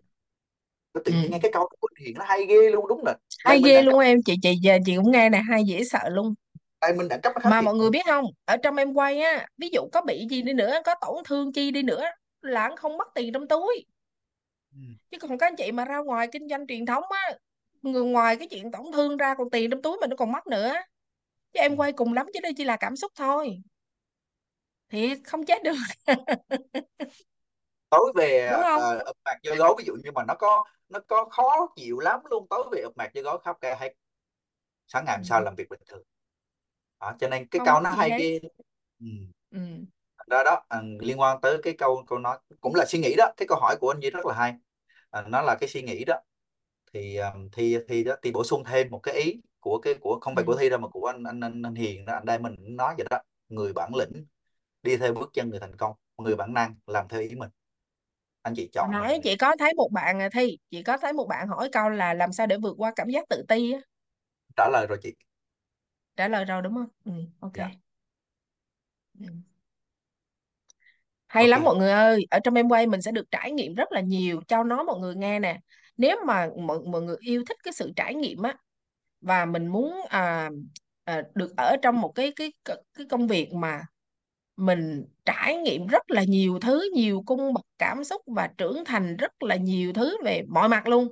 Tôi 0.96 1.04
tự 1.06 1.12
Ừ. 1.12 1.18
nhiên 1.22 1.32
nghe 1.32 1.40
cái 1.42 1.52
câu 1.54 1.70
của 1.80 1.88
Hiền 2.00 2.16
nó 2.18 2.26
hay 2.26 2.46
ghê 2.50 2.70
luôn 2.70 2.88
đúng 2.88 3.06
là 3.06 3.16
hay 3.46 3.62
ghê 3.66 3.82
luôn 3.82 4.00
em. 4.00 4.18
Chị 4.26 4.36
chị 4.42 4.56
giờ 4.64 4.78
chị 4.86 4.96
cũng 4.96 5.12
nghe 5.12 5.30
nè 5.30 5.42
hay 5.50 5.64
dễ 5.64 5.84
sợ 5.84 6.10
luôn. 6.10 6.34
Diamond 6.82 7.10
đẳng 7.10 7.22
cấp 7.22 7.34
nó 7.36 7.40
khác 7.44 7.50
mà 7.50 7.62
gì 7.62 7.66
mọi 7.66 7.76
người 7.76 7.90
biết 7.90 8.06
không? 8.06 8.26
Ở 8.46 8.58
trong 8.58 8.76
em 8.76 8.94
quay 8.94 9.20
á 9.22 9.48
ví 9.58 9.70
dụ 9.74 9.82
có 9.92 10.02
bị 10.02 10.28
gì 10.30 10.42
đi 10.42 10.54
nữa 10.54 10.82
có 10.86 10.96
tổn 11.02 11.24
thương 11.26 11.54
chi 11.54 11.72
đi 11.72 11.84
nữa 11.84 12.04
là 12.42 12.62
anh 12.62 12.78
không 12.78 12.98
mất 12.98 13.08
tiền 13.16 13.34
trong 13.34 13.48
túi. 13.48 13.86
Ừ. 14.74 14.80
chứ 15.12 15.18
còn 15.22 15.38
các 15.38 15.48
anh 15.48 15.56
chị 15.56 15.72
mà 15.72 15.86
ra 15.86 15.98
ngoài 15.98 16.28
kinh 16.32 16.50
doanh 16.50 16.68
truyền 16.68 16.86
thống 16.86 17.04
á 17.10 17.32
người 17.82 18.04
ngoài 18.04 18.36
cái 18.36 18.48
chuyện 18.48 18.72
tổn 18.72 18.86
thương 18.94 19.18
ra 19.18 19.36
còn 19.38 19.50
tiền 19.50 19.72
trong 19.72 19.82
túi 19.82 19.98
mình 20.02 20.10
nó 20.10 20.16
còn 20.16 20.32
mất 20.32 20.48
nữa. 20.48 20.74
Chứ 21.54 21.60
Ừ. 21.60 21.62
em 21.62 21.78
quay 21.78 21.94
cùng 21.94 22.14
lắm 22.14 22.28
chứ 22.34 22.40
đây 22.44 22.54
chỉ 22.58 22.64
là 22.64 22.78
cảm 22.78 22.96
xúc 22.96 23.12
thôi. 23.16 23.58
Thì 24.90 25.16
không 25.24 25.46
chết 25.46 25.64
được 25.64 25.74
tối 27.98 28.12
về 28.16 28.50
đúng 28.52 28.62
không 28.64 28.98
uh, 28.98 29.06
ập 29.06 29.16
mặt 29.26 29.38
do 29.44 29.56
gấu 29.56 29.76
ví 29.78 29.84
dụ 29.88 29.94
như 30.04 30.12
mà 30.12 30.24
nó 30.28 30.34
có 30.36 30.64
nó 30.90 31.00
có 31.08 31.26
khó 31.26 31.68
chịu 31.76 32.00
lắm 32.00 32.20
luôn 32.30 32.48
tối 32.50 32.64
về 32.72 32.82
ập 32.82 32.92
mặt 32.96 33.12
do 33.14 33.22
gấu 33.22 33.38
khóc 33.38 33.58
ca 33.62 33.76
hay 33.76 33.96
sáng 34.88 35.06
ngày 35.06 35.18
hôm 35.18 35.24
sau 35.24 35.40
ừ. 35.40 35.44
làm 35.44 35.56
việc 35.56 35.70
bình 35.70 35.80
thường 35.88 36.04
đó, 37.00 37.14
cho 37.20 37.28
nên 37.30 37.48
cái 37.48 37.60
không 37.60 37.66
câu 37.66 37.76
mất 37.76 37.82
nó 37.84 37.90
hay 37.90 38.10
hết 38.12 38.18
ghê 38.20 38.40
ừ. 39.00 39.08
ừ. 39.52 39.60
đó 40.28 40.44
đó 40.44 40.66
à, 40.70 40.82
liên 41.00 41.20
quan 41.20 41.42
tới 41.42 41.58
cái 41.64 41.74
câu 41.78 42.04
câu 42.08 42.20
nói 42.20 42.40
cũng 42.62 42.76
là 42.76 42.86
suy 42.88 43.00
nghĩ 43.00 43.16
đó 43.18 43.26
cái 43.38 43.48
câu 43.48 43.58
hỏi 43.62 43.76
của 43.82 43.92
anh 43.92 44.00
Duy 44.00 44.10
rất 44.10 44.26
là 44.26 44.34
hay 44.34 44.54
à, 45.12 45.22
nó 45.28 45.42
là 45.42 45.56
cái 45.60 45.70
suy 45.70 45.82
nghĩ 45.82 46.04
đó 46.06 46.16
thì 46.94 47.18
um, 47.18 47.50
thì 47.52 47.78
thì 47.88 48.04
đó 48.04 48.16
thì 48.24 48.32
bổ 48.32 48.44
sung 48.44 48.64
thêm 48.64 48.88
một 48.92 49.00
cái 49.04 49.16
ý 49.16 49.42
của 49.60 49.80
cái 49.82 49.94
của 50.02 50.20
không 50.22 50.36
phải 50.36 50.44
của 50.48 50.54
Ừ. 50.54 50.58
thi 50.62 50.70
đâu 50.70 50.80
mà 50.80 50.88
của 50.88 51.06
anh 51.06 51.24
anh 51.24 51.40
anh, 51.40 51.62
anh 51.66 51.76
Hiền 51.76 52.06
đó 52.06 52.14
anh 52.14 52.26
đây 52.26 52.40
mình 52.40 52.56
nói 52.60 52.94
vậy 52.98 53.08
đó 53.10 53.18
người 53.50 53.74
bản 53.74 53.96
lĩnh 53.96 54.26
đi 54.84 54.98
theo 54.98 55.14
bước 55.14 55.30
chân 55.34 55.50
người 55.50 55.60
thành 55.60 55.76
công 55.78 55.96
người 56.18 56.36
bản 56.36 56.54
năng 56.54 56.76
làm 56.88 57.08
theo 57.08 57.22
ý 57.22 57.36
mình 57.36 57.50
anh 58.46 58.54
chị 58.56 58.70
hồi 58.78 58.88
chọn 58.88 58.92
nãy 58.92 59.20
mình 59.20 59.22
chị 59.24 59.36
có 59.36 59.56
thấy 59.60 59.74
một 59.74 59.90
bạn 59.92 60.20
à, 60.22 60.30
thi 60.34 60.58
chị 60.72 60.84
có 60.84 60.98
thấy 60.98 61.14
một 61.14 61.26
bạn 61.28 61.48
hỏi 61.48 61.70
câu 61.72 61.90
là 61.90 62.14
làm 62.14 62.34
sao 62.34 62.48
để 62.48 62.58
vượt 62.58 62.76
qua 62.78 62.94
cảm 62.96 63.10
giác 63.10 63.24
tự 63.30 63.44
ti 63.48 63.72
á? 63.72 63.80
Trả 64.56 64.70
lời 64.70 64.88
rồi 64.88 64.98
chị. 65.04 65.14
Trả 66.16 66.28
lời 66.28 66.46
rồi 66.46 66.62
đúng 66.62 66.74
không? 66.76 66.88
Ừ. 67.06 67.12
ok. 67.40 67.54
Dạ. 67.58 67.70
Ừ. 69.20 69.26
hay 71.28 71.44
ok. 71.44 71.50
lắm 71.50 71.64
mọi 71.64 71.76
người 71.78 71.92
ơi 71.92 72.26
ở 72.32 72.40
trong 72.44 72.54
em 72.54 72.70
quay 72.70 72.88
mình 72.88 73.02
sẽ 73.02 73.12
được 73.12 73.32
trải 73.32 73.52
nghiệm 73.52 73.74
rất 73.76 73.92
là 73.92 74.02
nhiều 74.02 74.42
cho 74.48 74.64
nó 74.64 74.84
mọi 74.84 75.00
người 75.00 75.16
nghe 75.16 75.40
nè. 75.40 75.60
Nếu 75.98 76.18
mà 76.28 76.50
mọi, 76.58 76.80
mọi 76.80 77.02
người 77.02 77.16
yêu 77.20 77.44
thích 77.48 77.58
cái 77.64 77.74
sự 77.74 77.92
trải 77.96 78.16
nghiệm 78.16 78.42
á 78.42 78.58
và 79.22 79.46
mình 79.46 79.68
muốn 79.68 79.96
à, 80.10 80.50
à, 81.06 81.24
được 81.36 81.54
ở 81.58 81.78
trong 81.84 82.02
một 82.02 82.14
cái 82.16 82.34
cái 82.36 82.54
cái 82.66 83.08
công 83.10 83.28
việc 83.28 83.54
mà 83.54 83.82
mình 84.58 85.06
trải 85.26 85.58
nghiệm 85.58 85.88
rất 85.88 86.12
là 86.12 86.24
nhiều 86.24 86.60
thứ, 86.60 86.90
nhiều 86.94 87.24
cung 87.26 87.54
bậc 87.54 87.66
cảm 87.78 88.04
xúc 88.04 88.22
và 88.36 88.50
trưởng 88.58 88.86
thành 88.86 89.18
rất 89.18 89.44
là 89.44 89.56
nhiều 89.56 89.94
thứ 89.94 90.18
về 90.24 90.44
mọi 90.50 90.70
mặt 90.70 90.88
luôn. 90.88 91.08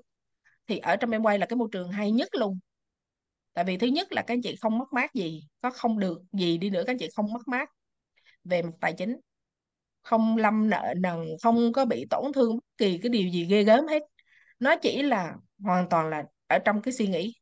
Thì 0.68 0.78
ở 0.78 0.96
trong 0.96 1.12
em 1.12 1.24
quay 1.24 1.40
là 1.40 1.46
cái 1.46 1.58
môi 1.58 1.68
trường 1.72 1.92
hay 1.92 2.12
nhất 2.12 2.30
luôn. 2.40 2.60
Tại 3.54 3.66
vì 3.66 3.78
thứ 3.78 3.88
nhất 3.88 4.12
là 4.12 4.22
các 4.22 4.34
anh 4.34 4.42
chị 4.42 4.56
không 4.62 4.78
mất 4.78 4.94
mát 4.94 5.14
gì, 5.14 5.44
có 5.62 5.70
không 5.70 6.00
được 6.00 6.22
gì 6.32 6.58
đi 6.58 6.70
nữa, 6.70 6.84
các 6.88 6.94
anh 6.94 6.98
chị 6.98 7.08
không 7.16 7.34
mất 7.34 7.48
mát 7.48 7.70
về 8.44 8.62
mặt 8.62 8.72
tài 8.82 8.94
chính. 8.94 9.18
Không 10.02 10.38
lâm 10.38 10.70
nợ 10.70 10.94
nần, 10.98 11.26
không 11.44 11.74
có 11.74 11.86
bị 11.86 12.06
tổn 12.10 12.34
thương 12.34 12.56
bất 12.56 12.64
kỳ 12.78 12.98
cái 12.98 13.10
điều 13.10 13.30
gì 13.30 13.46
ghê 13.46 13.64
gớm 13.64 13.88
hết. 13.88 14.04
Nó 14.60 14.76
chỉ 14.76 15.02
là 15.02 15.36
hoàn 15.60 15.90
toàn 15.90 16.10
là 16.10 16.24
ở 16.48 16.60
trong 16.60 16.82
cái 16.82 16.94
suy 16.94 17.08
nghĩ. 17.08 17.34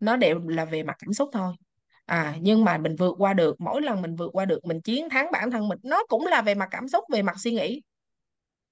Nó 0.00 0.16
đều 0.16 0.38
là 0.48 0.64
về 0.64 0.82
mặt 0.82 0.96
cảm 0.98 1.12
xúc 1.12 1.28
thôi 1.32 1.54
à 2.06 2.36
nhưng 2.40 2.64
mà 2.64 2.78
mình 2.78 2.96
vượt 2.96 3.14
qua 3.18 3.34
được 3.34 3.60
mỗi 3.60 3.82
lần 3.82 4.02
mình 4.02 4.16
vượt 4.16 4.30
qua 4.32 4.44
được 4.44 4.64
mình 4.64 4.80
chiến 4.80 5.08
thắng 5.10 5.30
bản 5.32 5.50
thân 5.50 5.68
mình 5.68 5.78
nó 5.82 6.04
cũng 6.08 6.26
là 6.26 6.42
về 6.42 6.54
mặt 6.54 6.68
cảm 6.70 6.88
xúc 6.88 7.04
về 7.12 7.22
mặt 7.22 7.36
suy 7.38 7.52
nghĩ. 7.52 7.82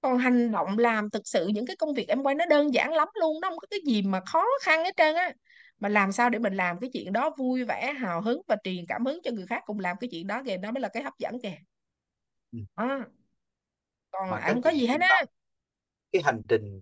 Còn 0.00 0.18
hành 0.18 0.52
động 0.52 0.78
làm 0.78 1.10
thực 1.10 1.22
sự 1.28 1.46
những 1.46 1.66
cái 1.66 1.76
công 1.76 1.94
việc 1.94 2.08
em 2.08 2.22
quay 2.22 2.34
nó 2.34 2.46
đơn 2.46 2.74
giản 2.74 2.92
lắm 2.92 3.08
luôn 3.20 3.40
nó 3.40 3.50
không 3.50 3.58
có 3.58 3.66
cái 3.70 3.80
gì 3.86 4.02
mà 4.02 4.20
khó 4.26 4.44
khăn 4.62 4.84
hết 4.84 4.96
trơn 4.96 5.14
á. 5.14 5.32
Mà 5.78 5.88
làm 5.88 6.12
sao 6.12 6.30
để 6.30 6.38
mình 6.38 6.54
làm 6.54 6.78
cái 6.80 6.90
chuyện 6.92 7.12
đó 7.12 7.30
vui 7.38 7.64
vẻ 7.64 7.92
hào 7.92 8.20
hứng 8.22 8.42
và 8.48 8.56
truyền 8.64 8.86
cảm 8.88 9.06
hứng 9.06 9.20
cho 9.24 9.30
người 9.30 9.46
khác 9.46 9.62
cùng 9.66 9.78
làm 9.80 9.96
cái 10.00 10.08
chuyện 10.10 10.26
đó 10.26 10.42
kìa 10.46 10.56
đó 10.56 10.70
mới 10.72 10.80
là 10.80 10.88
cái 10.88 11.02
hấp 11.02 11.14
dẫn 11.18 11.34
kìa. 11.42 11.56
Ừ. 12.52 12.58
à, 12.74 13.06
còn 14.10 14.30
mà 14.30 14.40
không 14.46 14.62
có 14.62 14.70
gì 14.70 14.86
hết 14.86 15.00
á. 15.00 15.24
cái 16.12 16.22
hành 16.22 16.42
trình 16.48 16.80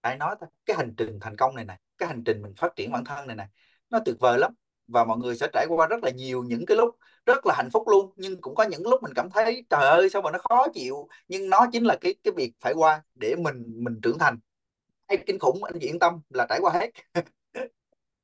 ai 0.00 0.16
nói 0.16 0.36
ta 0.40 0.46
cái 0.66 0.76
hành 0.76 0.94
trình 0.96 1.18
thành 1.20 1.36
công 1.36 1.54
này 1.54 1.64
này 1.64 1.78
cái 1.98 2.08
hành 2.08 2.24
trình 2.24 2.42
mình 2.42 2.54
phát 2.56 2.76
triển 2.76 2.92
bản 2.92 3.04
thân 3.04 3.26
này 3.26 3.36
này 3.36 3.48
nó 3.90 4.00
tuyệt 4.04 4.16
vời 4.20 4.38
lắm 4.38 4.54
và 4.86 5.04
mọi 5.04 5.18
người 5.18 5.36
sẽ 5.36 5.48
trải 5.52 5.66
qua 5.68 5.86
rất 5.86 6.04
là 6.04 6.10
nhiều 6.10 6.42
những 6.42 6.66
cái 6.66 6.76
lúc 6.76 6.96
rất 7.26 7.46
là 7.46 7.54
hạnh 7.56 7.68
phúc 7.72 7.88
luôn. 7.88 8.12
Nhưng 8.16 8.40
cũng 8.40 8.54
có 8.54 8.64
những 8.64 8.82
lúc 8.86 9.02
mình 9.02 9.12
cảm 9.16 9.30
thấy, 9.30 9.64
trời 9.70 9.86
ơi, 9.86 10.10
sao 10.10 10.22
mà 10.22 10.30
nó 10.30 10.38
khó 10.48 10.66
chịu. 10.74 11.08
Nhưng 11.28 11.50
nó 11.50 11.66
chính 11.72 11.84
là 11.84 11.96
cái 12.00 12.14
cái 12.24 12.32
việc 12.36 12.52
phải 12.60 12.72
qua 12.74 13.02
để 13.14 13.34
mình 13.36 13.64
mình 13.84 14.00
trưởng 14.02 14.18
thành. 14.18 14.38
Hay 15.08 15.18
kinh 15.26 15.38
khủng, 15.38 15.64
anh 15.64 15.74
chị 15.80 15.86
yên 15.86 15.98
tâm 15.98 16.20
là 16.30 16.46
trải 16.48 16.58
qua 16.62 16.72
hết. 16.72 16.90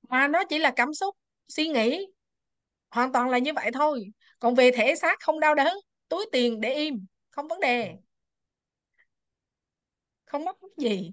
Mà 0.08 0.28
nó 0.28 0.44
chỉ 0.44 0.58
là 0.58 0.72
cảm 0.76 0.94
xúc, 0.94 1.16
suy 1.48 1.68
nghĩ. 1.68 2.06
Hoàn 2.90 3.12
toàn 3.12 3.30
là 3.30 3.38
như 3.38 3.52
vậy 3.54 3.70
thôi. 3.74 4.06
Còn 4.38 4.54
về 4.54 4.70
thể 4.70 4.94
xác 4.96 5.20
không 5.20 5.40
đau 5.40 5.54
đớn, 5.54 5.76
túi 6.08 6.26
tiền 6.32 6.60
để 6.60 6.74
im, 6.74 7.06
không 7.30 7.48
vấn 7.48 7.60
đề. 7.60 7.96
Không 10.24 10.44
mất 10.44 10.56
gì. 10.76 11.12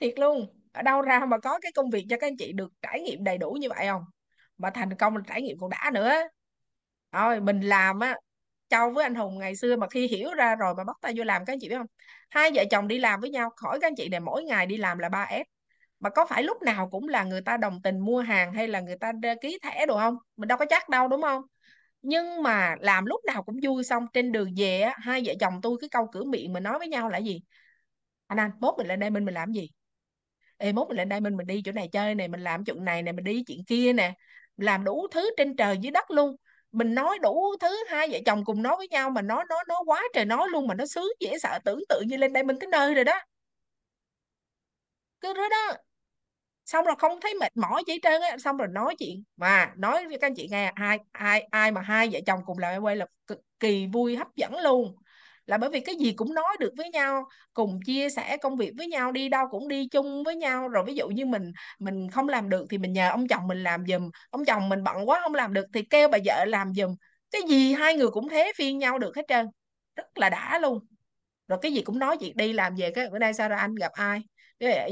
Thiệt 0.00 0.14
luôn, 0.18 0.46
ở 0.72 0.82
đâu 0.82 1.02
ra 1.02 1.26
mà 1.28 1.38
có 1.38 1.58
cái 1.62 1.72
công 1.72 1.90
việc 1.90 2.06
cho 2.10 2.16
các 2.20 2.26
anh 2.26 2.36
chị 2.36 2.52
được 2.52 2.72
trải 2.82 3.00
nghiệm 3.00 3.24
đầy 3.24 3.38
đủ 3.38 3.52
như 3.52 3.68
vậy 3.68 3.86
không? 3.86 4.04
Mà 4.58 4.70
thành 4.70 4.94
công 4.96 5.16
là 5.16 5.22
trải 5.26 5.42
nghiệm 5.42 5.58
còn 5.58 5.70
đã 5.70 5.90
nữa. 5.94 6.12
Rồi 7.12 7.40
mình 7.40 7.60
làm 7.60 8.00
á 8.00 8.16
Châu 8.68 8.90
với 8.90 9.04
anh 9.04 9.14
Hùng 9.14 9.38
ngày 9.38 9.56
xưa 9.56 9.76
mà 9.76 9.86
khi 9.90 10.08
hiểu 10.08 10.34
ra 10.34 10.56
rồi 10.56 10.74
mà 10.74 10.84
bắt 10.84 10.96
tay 11.00 11.12
vô 11.16 11.24
làm 11.24 11.44
các 11.44 11.52
anh 11.52 11.58
chị 11.60 11.68
biết 11.68 11.76
không? 11.76 11.86
Hai 12.30 12.50
vợ 12.54 12.64
chồng 12.70 12.88
đi 12.88 12.98
làm 12.98 13.20
với 13.20 13.30
nhau 13.30 13.50
khỏi 13.56 13.78
các 13.80 13.86
anh 13.86 13.94
chị 13.96 14.08
này 14.08 14.20
mỗi 14.20 14.44
ngày 14.44 14.66
đi 14.66 14.76
làm 14.76 14.98
là 14.98 15.08
3S 15.08 15.46
mà 16.00 16.10
có 16.10 16.26
phải 16.26 16.42
lúc 16.42 16.62
nào 16.62 16.88
cũng 16.90 17.08
là 17.08 17.24
người 17.24 17.40
ta 17.40 17.56
đồng 17.56 17.82
tình 17.82 17.98
mua 17.98 18.20
hàng 18.20 18.52
hay 18.52 18.68
là 18.68 18.80
người 18.80 18.96
ta 18.98 19.12
ký 19.40 19.58
thẻ 19.62 19.86
đồ 19.86 19.98
không? 19.98 20.16
Mình 20.36 20.48
đâu 20.48 20.58
có 20.58 20.64
chắc 20.68 20.88
đâu 20.88 21.08
đúng 21.08 21.22
không? 21.22 21.42
Nhưng 22.02 22.42
mà 22.42 22.74
làm 22.80 23.04
lúc 23.06 23.20
nào 23.24 23.42
cũng 23.42 23.56
vui 23.62 23.84
xong 23.84 24.06
trên 24.12 24.32
đường 24.32 24.50
về 24.56 24.80
á, 24.80 24.94
hai 25.00 25.22
vợ 25.24 25.34
chồng 25.40 25.60
tôi 25.62 25.76
cái 25.80 25.88
câu 25.88 26.08
cửa 26.12 26.24
miệng 26.24 26.52
mình 26.52 26.62
nói 26.62 26.78
với 26.78 26.88
nhau 26.88 27.08
là 27.08 27.18
gì? 27.18 27.40
Anh 28.26 28.38
anh 28.40 28.50
mốt 28.60 28.74
mình 28.78 28.86
lên 28.86 29.00
đây 29.00 29.10
mình 29.10 29.24
mình 29.24 29.34
làm 29.34 29.52
gì? 29.52 29.70
Ê 30.56 30.72
mốt 30.72 30.88
mình 30.88 30.96
lên 30.96 31.08
đây 31.08 31.20
mình 31.20 31.36
mình 31.36 31.46
đi 31.46 31.62
chỗ 31.64 31.72
này 31.72 31.88
chơi 31.92 32.14
này 32.14 32.28
mình 32.28 32.40
làm 32.40 32.64
chuyện 32.64 32.84
này 32.84 33.02
này 33.02 33.12
mình 33.12 33.24
đi 33.24 33.44
chuyện 33.46 33.64
kia 33.64 33.92
nè 33.92 34.14
làm 34.58 34.84
đủ 34.84 35.08
thứ 35.12 35.30
trên 35.38 35.56
trời 35.56 35.78
dưới 35.82 35.92
đất 35.92 36.12
luôn. 36.12 36.36
Mình 36.72 36.94
nói 36.94 37.18
đủ 37.22 37.56
thứ, 37.60 37.84
hai 37.88 38.08
vợ 38.12 38.18
chồng 38.26 38.44
cùng 38.46 38.62
nói 38.62 38.76
với 38.78 38.88
nhau 38.88 39.10
mà 39.10 39.22
nói 39.22 39.44
nói 39.50 39.60
nói 39.68 39.78
quá 39.86 40.02
trời 40.14 40.26
nói 40.26 40.48
luôn 40.52 40.68
mà 40.68 40.74
nó 40.74 40.86
sướng, 40.86 41.08
dễ 41.20 41.38
sợ, 41.38 41.60
tưởng 41.64 41.80
tượng 41.90 42.08
như 42.08 42.18
lên 42.18 42.34
đây 42.34 42.44
mình 42.44 42.58
tới 42.60 42.68
nơi 42.72 42.94
rồi 42.94 43.04
đó. 43.04 43.20
Cứ 45.20 45.34
thế 45.36 45.48
đó. 45.50 45.76
Xong 46.66 46.84
rồi 46.84 46.94
không 46.98 47.20
thấy 47.22 47.34
mệt 47.40 47.56
mỏi 47.56 47.84
gì 47.86 47.94
trơn 48.02 48.20
á, 48.22 48.38
xong 48.38 48.56
rồi 48.56 48.68
nói 48.68 48.96
chuyện. 48.98 49.24
Mà 49.36 49.72
nói 49.76 50.08
với 50.08 50.18
các 50.20 50.26
anh 50.26 50.34
chị 50.36 50.48
nghe, 50.50 50.72
ai 50.74 50.98
ai 51.12 51.40
ai 51.50 51.72
mà 51.72 51.80
hai 51.80 52.08
vợ 52.12 52.18
chồng 52.26 52.40
cùng 52.46 52.58
làm 52.58 52.82
quay 52.82 52.96
là 52.96 53.06
cực 53.26 53.38
kỳ 53.60 53.86
vui, 53.86 54.16
hấp 54.16 54.28
dẫn 54.36 54.54
luôn 54.60 54.96
là 55.48 55.58
bởi 55.58 55.70
vì 55.70 55.80
cái 55.80 55.94
gì 55.96 56.12
cũng 56.12 56.34
nói 56.34 56.56
được 56.60 56.72
với 56.76 56.90
nhau, 56.90 57.24
cùng 57.54 57.80
chia 57.86 58.10
sẻ 58.10 58.36
công 58.42 58.56
việc 58.56 58.72
với 58.78 58.86
nhau, 58.88 59.12
đi 59.12 59.28
đâu 59.28 59.46
cũng 59.50 59.68
đi 59.68 59.88
chung 59.88 60.24
với 60.24 60.36
nhau. 60.36 60.68
Rồi 60.68 60.84
ví 60.86 60.94
dụ 60.94 61.08
như 61.08 61.26
mình 61.26 61.52
mình 61.78 62.10
không 62.10 62.28
làm 62.28 62.48
được 62.48 62.66
thì 62.70 62.78
mình 62.78 62.92
nhờ 62.92 63.10
ông 63.10 63.28
chồng 63.28 63.46
mình 63.48 63.62
làm 63.62 63.84
giùm, 63.86 64.10
ông 64.30 64.44
chồng 64.44 64.68
mình 64.68 64.84
bận 64.84 65.08
quá 65.08 65.20
không 65.22 65.34
làm 65.34 65.54
được 65.54 65.66
thì 65.74 65.82
kêu 65.90 66.08
bà 66.08 66.18
vợ 66.24 66.44
làm 66.44 66.74
giùm. 66.74 66.96
Cái 67.30 67.42
gì 67.48 67.72
hai 67.72 67.94
người 67.94 68.08
cũng 68.10 68.28
thế 68.28 68.52
phiên 68.56 68.78
nhau 68.78 68.98
được 68.98 69.16
hết 69.16 69.22
trơn, 69.28 69.46
rất 69.96 70.18
là 70.18 70.30
đã 70.30 70.58
luôn. 70.58 70.78
Rồi 71.48 71.58
cái 71.62 71.72
gì 71.72 71.82
cũng 71.82 71.98
nói 71.98 72.16
chuyện, 72.20 72.36
đi 72.36 72.52
làm 72.52 72.74
về 72.76 72.90
cái, 72.94 73.10
bữa 73.10 73.18
nay 73.18 73.34
sao 73.34 73.48
rồi, 73.48 73.58
anh 73.58 73.74
gặp 73.74 73.92
ai? 73.92 74.20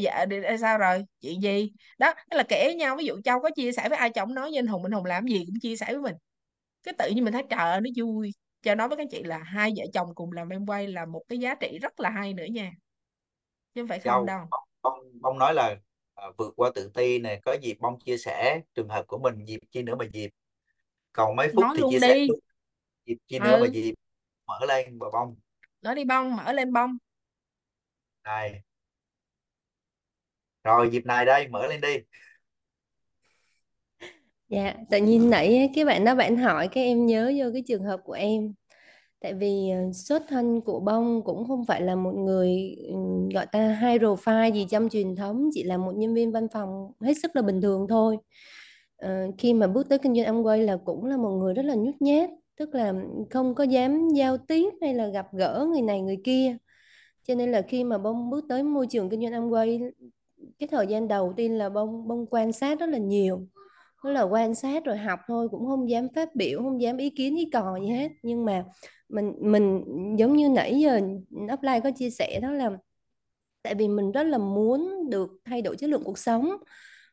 Dạ 0.00 0.24
đi 0.24 0.36
sao 0.60 0.78
rồi, 0.78 1.04
chuyện 1.20 1.42
gì? 1.42 1.72
Đó 1.98 2.14
tức 2.30 2.36
là 2.36 2.42
kể 2.48 2.74
nhau, 2.74 2.96
ví 2.96 3.04
dụ 3.04 3.20
châu 3.24 3.40
có 3.40 3.50
chia 3.56 3.72
sẻ 3.72 3.88
với 3.88 3.98
ai? 3.98 4.10
Chồng 4.10 4.34
nói 4.34 4.50
với 4.50 4.58
anh 4.58 4.66
hùng 4.66 4.84
anh 4.84 4.92
hùng 4.92 5.04
làm 5.04 5.26
gì 5.26 5.44
cũng 5.46 5.54
chia 5.62 5.76
sẻ 5.76 5.86
với 5.86 6.02
mình. 6.02 6.14
Cái 6.82 6.94
tự 6.98 7.10
nhiên 7.10 7.24
mình 7.24 7.32
thấy 7.32 7.42
trời 7.50 7.80
nó 7.80 7.90
vui 7.96 8.32
cho 8.66 8.74
nói 8.74 8.88
với 8.88 8.96
các 8.96 9.06
chị 9.10 9.22
là 9.22 9.38
hai 9.38 9.72
vợ 9.76 9.84
chồng 9.94 10.14
cùng 10.14 10.32
làm 10.32 10.48
em 10.48 10.66
quay 10.66 10.86
là 10.86 11.06
một 11.06 11.22
cái 11.28 11.38
giá 11.38 11.54
trị 11.54 11.78
rất 11.78 12.00
là 12.00 12.10
hay 12.10 12.34
nữa 12.34 12.44
nha. 12.44 12.72
Chứ 13.74 13.82
không 13.82 13.88
phải 13.88 14.00
không 14.00 14.26
đâu 14.26 14.40
bông 14.82 15.20
bông 15.20 15.38
nói 15.38 15.54
là 15.54 15.76
à, 16.14 16.24
vượt 16.38 16.54
qua 16.56 16.70
tự 16.74 16.90
ti 16.94 17.18
này 17.18 17.40
có 17.44 17.56
gì 17.62 17.74
bông 17.80 17.98
chia 18.00 18.18
sẻ 18.18 18.60
trường 18.74 18.88
hợp 18.88 19.06
của 19.06 19.18
mình 19.18 19.44
dịp 19.44 19.60
chi 19.70 19.82
nữa 19.82 19.94
mà 19.94 20.04
dịp. 20.12 20.30
Còn 21.12 21.36
mấy 21.36 21.48
phút 21.54 21.62
nói 21.62 21.74
thì 21.76 21.80
luôn 21.80 21.90
chia 21.90 22.00
sẻ 22.00 22.14
đi. 22.14 22.28
dịp 23.06 23.16
chi 23.26 23.38
nữa 23.38 23.56
mà 23.60 23.66
ừ 23.66 23.70
dịp 23.72 23.94
mở 24.46 24.58
lên 24.68 24.98
bà 24.98 25.06
bông. 25.12 25.36
Nói 25.82 25.94
đi 25.94 26.04
bông 26.04 26.36
mở 26.36 26.52
lên 26.52 26.72
bông. 26.72 26.96
Này. 28.24 28.62
Rồi 30.64 30.90
dịp 30.92 31.06
này 31.06 31.24
đây 31.24 31.48
mở 31.48 31.66
lên 31.66 31.80
đi 31.80 31.96
Dạ, 34.48 34.74
tự 34.90 34.98
nhiên 34.98 35.30
nãy 35.30 35.70
cái 35.74 35.84
bạn 35.84 36.04
đó 36.04 36.14
bạn 36.14 36.36
hỏi 36.36 36.68
cái 36.68 36.84
em 36.84 37.06
nhớ 37.06 37.32
vô 37.36 37.44
cái 37.52 37.62
trường 37.66 37.82
hợp 37.84 38.00
của 38.04 38.12
em. 38.12 38.54
Tại 39.20 39.34
vì 39.34 39.70
ờ, 39.70 39.92
xuất 39.94 40.22
thân 40.28 40.60
của 40.60 40.80
Bông 40.80 41.22
cũng 41.24 41.48
không 41.48 41.66
phải 41.66 41.82
là 41.82 41.94
một 41.96 42.12
người 42.14 42.76
ừm, 42.88 43.28
gọi 43.28 43.46
ta 43.52 43.78
high 43.82 44.02
profile 44.02 44.52
gì 44.54 44.66
trong 44.70 44.88
truyền 44.88 45.16
thống, 45.16 45.50
chỉ 45.54 45.62
là 45.64 45.76
một 45.76 45.92
nhân 45.96 46.14
viên 46.14 46.32
văn 46.32 46.48
phòng 46.52 46.92
hết 47.00 47.14
sức 47.22 47.36
là 47.36 47.42
bình 47.42 47.60
thường 47.62 47.86
thôi. 47.88 48.18
Ờ, 48.96 49.10
khi 49.38 49.54
mà 49.54 49.66
bước 49.66 49.88
tới 49.88 49.98
kinh 49.98 50.14
doanh 50.16 50.26
Amway 50.36 50.64
là 50.66 50.76
cũng 50.84 51.04
là 51.06 51.16
một 51.16 51.30
người 51.30 51.54
rất 51.54 51.64
là 51.66 51.74
nhút 51.74 51.94
nhát, 52.00 52.30
tức 52.56 52.74
là 52.74 52.94
không 53.30 53.54
có 53.54 53.64
dám 53.64 54.08
giao 54.10 54.38
tiếp 54.38 54.70
hay 54.82 54.94
là 54.94 55.08
gặp 55.08 55.26
gỡ 55.34 55.66
người 55.72 55.82
này 55.82 56.00
người 56.02 56.18
kia. 56.24 56.56
Cho 57.28 57.34
nên 57.34 57.52
là 57.52 57.62
khi 57.62 57.84
mà 57.84 57.98
Bông 57.98 58.30
bước 58.30 58.44
tới 58.48 58.62
môi 58.62 58.86
trường 58.86 59.10
kinh 59.10 59.22
doanh 59.22 59.32
Amway, 59.50 59.90
cái 60.58 60.68
thời 60.72 60.86
gian 60.86 61.08
đầu 61.08 61.34
tiên 61.36 61.58
là 61.58 61.68
Bông 61.70 62.08
Bông 62.08 62.26
quan 62.30 62.52
sát 62.52 62.80
rất 62.80 62.86
là 62.90 62.98
nhiều 62.98 63.48
nó 64.06 64.12
là 64.12 64.22
quan 64.22 64.54
sát 64.54 64.84
rồi 64.84 64.96
học 64.96 65.20
thôi, 65.28 65.48
cũng 65.50 65.66
không 65.66 65.90
dám 65.90 66.08
phát 66.14 66.34
biểu, 66.36 66.62
không 66.62 66.80
dám 66.80 66.96
ý 66.96 67.10
kiến 67.10 67.36
ý 67.36 67.50
cò 67.52 67.78
gì 67.82 67.88
hết. 67.88 68.08
Nhưng 68.22 68.44
mà 68.44 68.64
mình 69.08 69.32
mình 69.40 69.84
giống 70.18 70.36
như 70.36 70.48
nãy 70.48 70.80
giờ 70.80 71.00
offline 71.30 71.80
có 71.80 71.90
chia 71.96 72.10
sẻ 72.10 72.40
đó 72.42 72.50
là 72.52 72.70
tại 73.62 73.74
vì 73.74 73.88
mình 73.88 74.12
rất 74.12 74.22
là 74.22 74.38
muốn 74.38 75.10
được 75.10 75.30
thay 75.44 75.62
đổi 75.62 75.76
chất 75.76 75.90
lượng 75.90 76.04
cuộc 76.04 76.18
sống, 76.18 76.50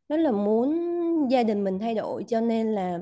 rất 0.09 0.17
là 0.17 0.31
muốn 0.31 0.79
gia 1.31 1.43
đình 1.43 1.63
mình 1.63 1.79
thay 1.79 1.95
đổi, 1.95 2.23
cho 2.27 2.41
nên 2.41 2.67
là 2.73 2.99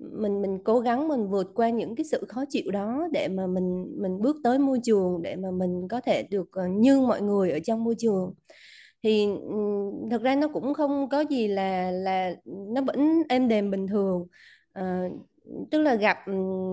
mình 0.00 0.42
mình 0.42 0.58
cố 0.64 0.80
gắng 0.80 1.08
mình 1.08 1.28
vượt 1.28 1.52
qua 1.54 1.70
những 1.70 1.96
cái 1.96 2.04
sự 2.04 2.24
khó 2.28 2.44
chịu 2.48 2.70
đó 2.70 3.08
để 3.12 3.28
mà 3.28 3.46
mình 3.46 3.86
mình 4.02 4.20
bước 4.22 4.36
tới 4.44 4.58
môi 4.58 4.80
trường, 4.84 5.22
để 5.22 5.36
mà 5.36 5.50
mình 5.50 5.88
có 5.88 6.00
thể 6.00 6.22
được 6.30 6.48
ờ, 6.52 6.66
như 6.68 7.00
mọi 7.00 7.22
người 7.22 7.50
ở 7.50 7.58
trong 7.64 7.84
môi 7.84 7.94
trường 7.98 8.34
thì 9.02 9.26
thực 10.10 10.22
ra 10.22 10.34
nó 10.36 10.48
cũng 10.48 10.74
không 10.74 11.08
có 11.08 11.20
gì 11.20 11.48
là 11.48 11.90
là 11.90 12.34
nó 12.44 12.80
vẫn 12.82 13.22
êm 13.28 13.48
đềm 13.48 13.70
bình 13.70 13.86
thường. 13.86 14.26
À, 14.72 15.08
tức 15.70 15.78
là 15.82 15.94
gặp 15.94 16.18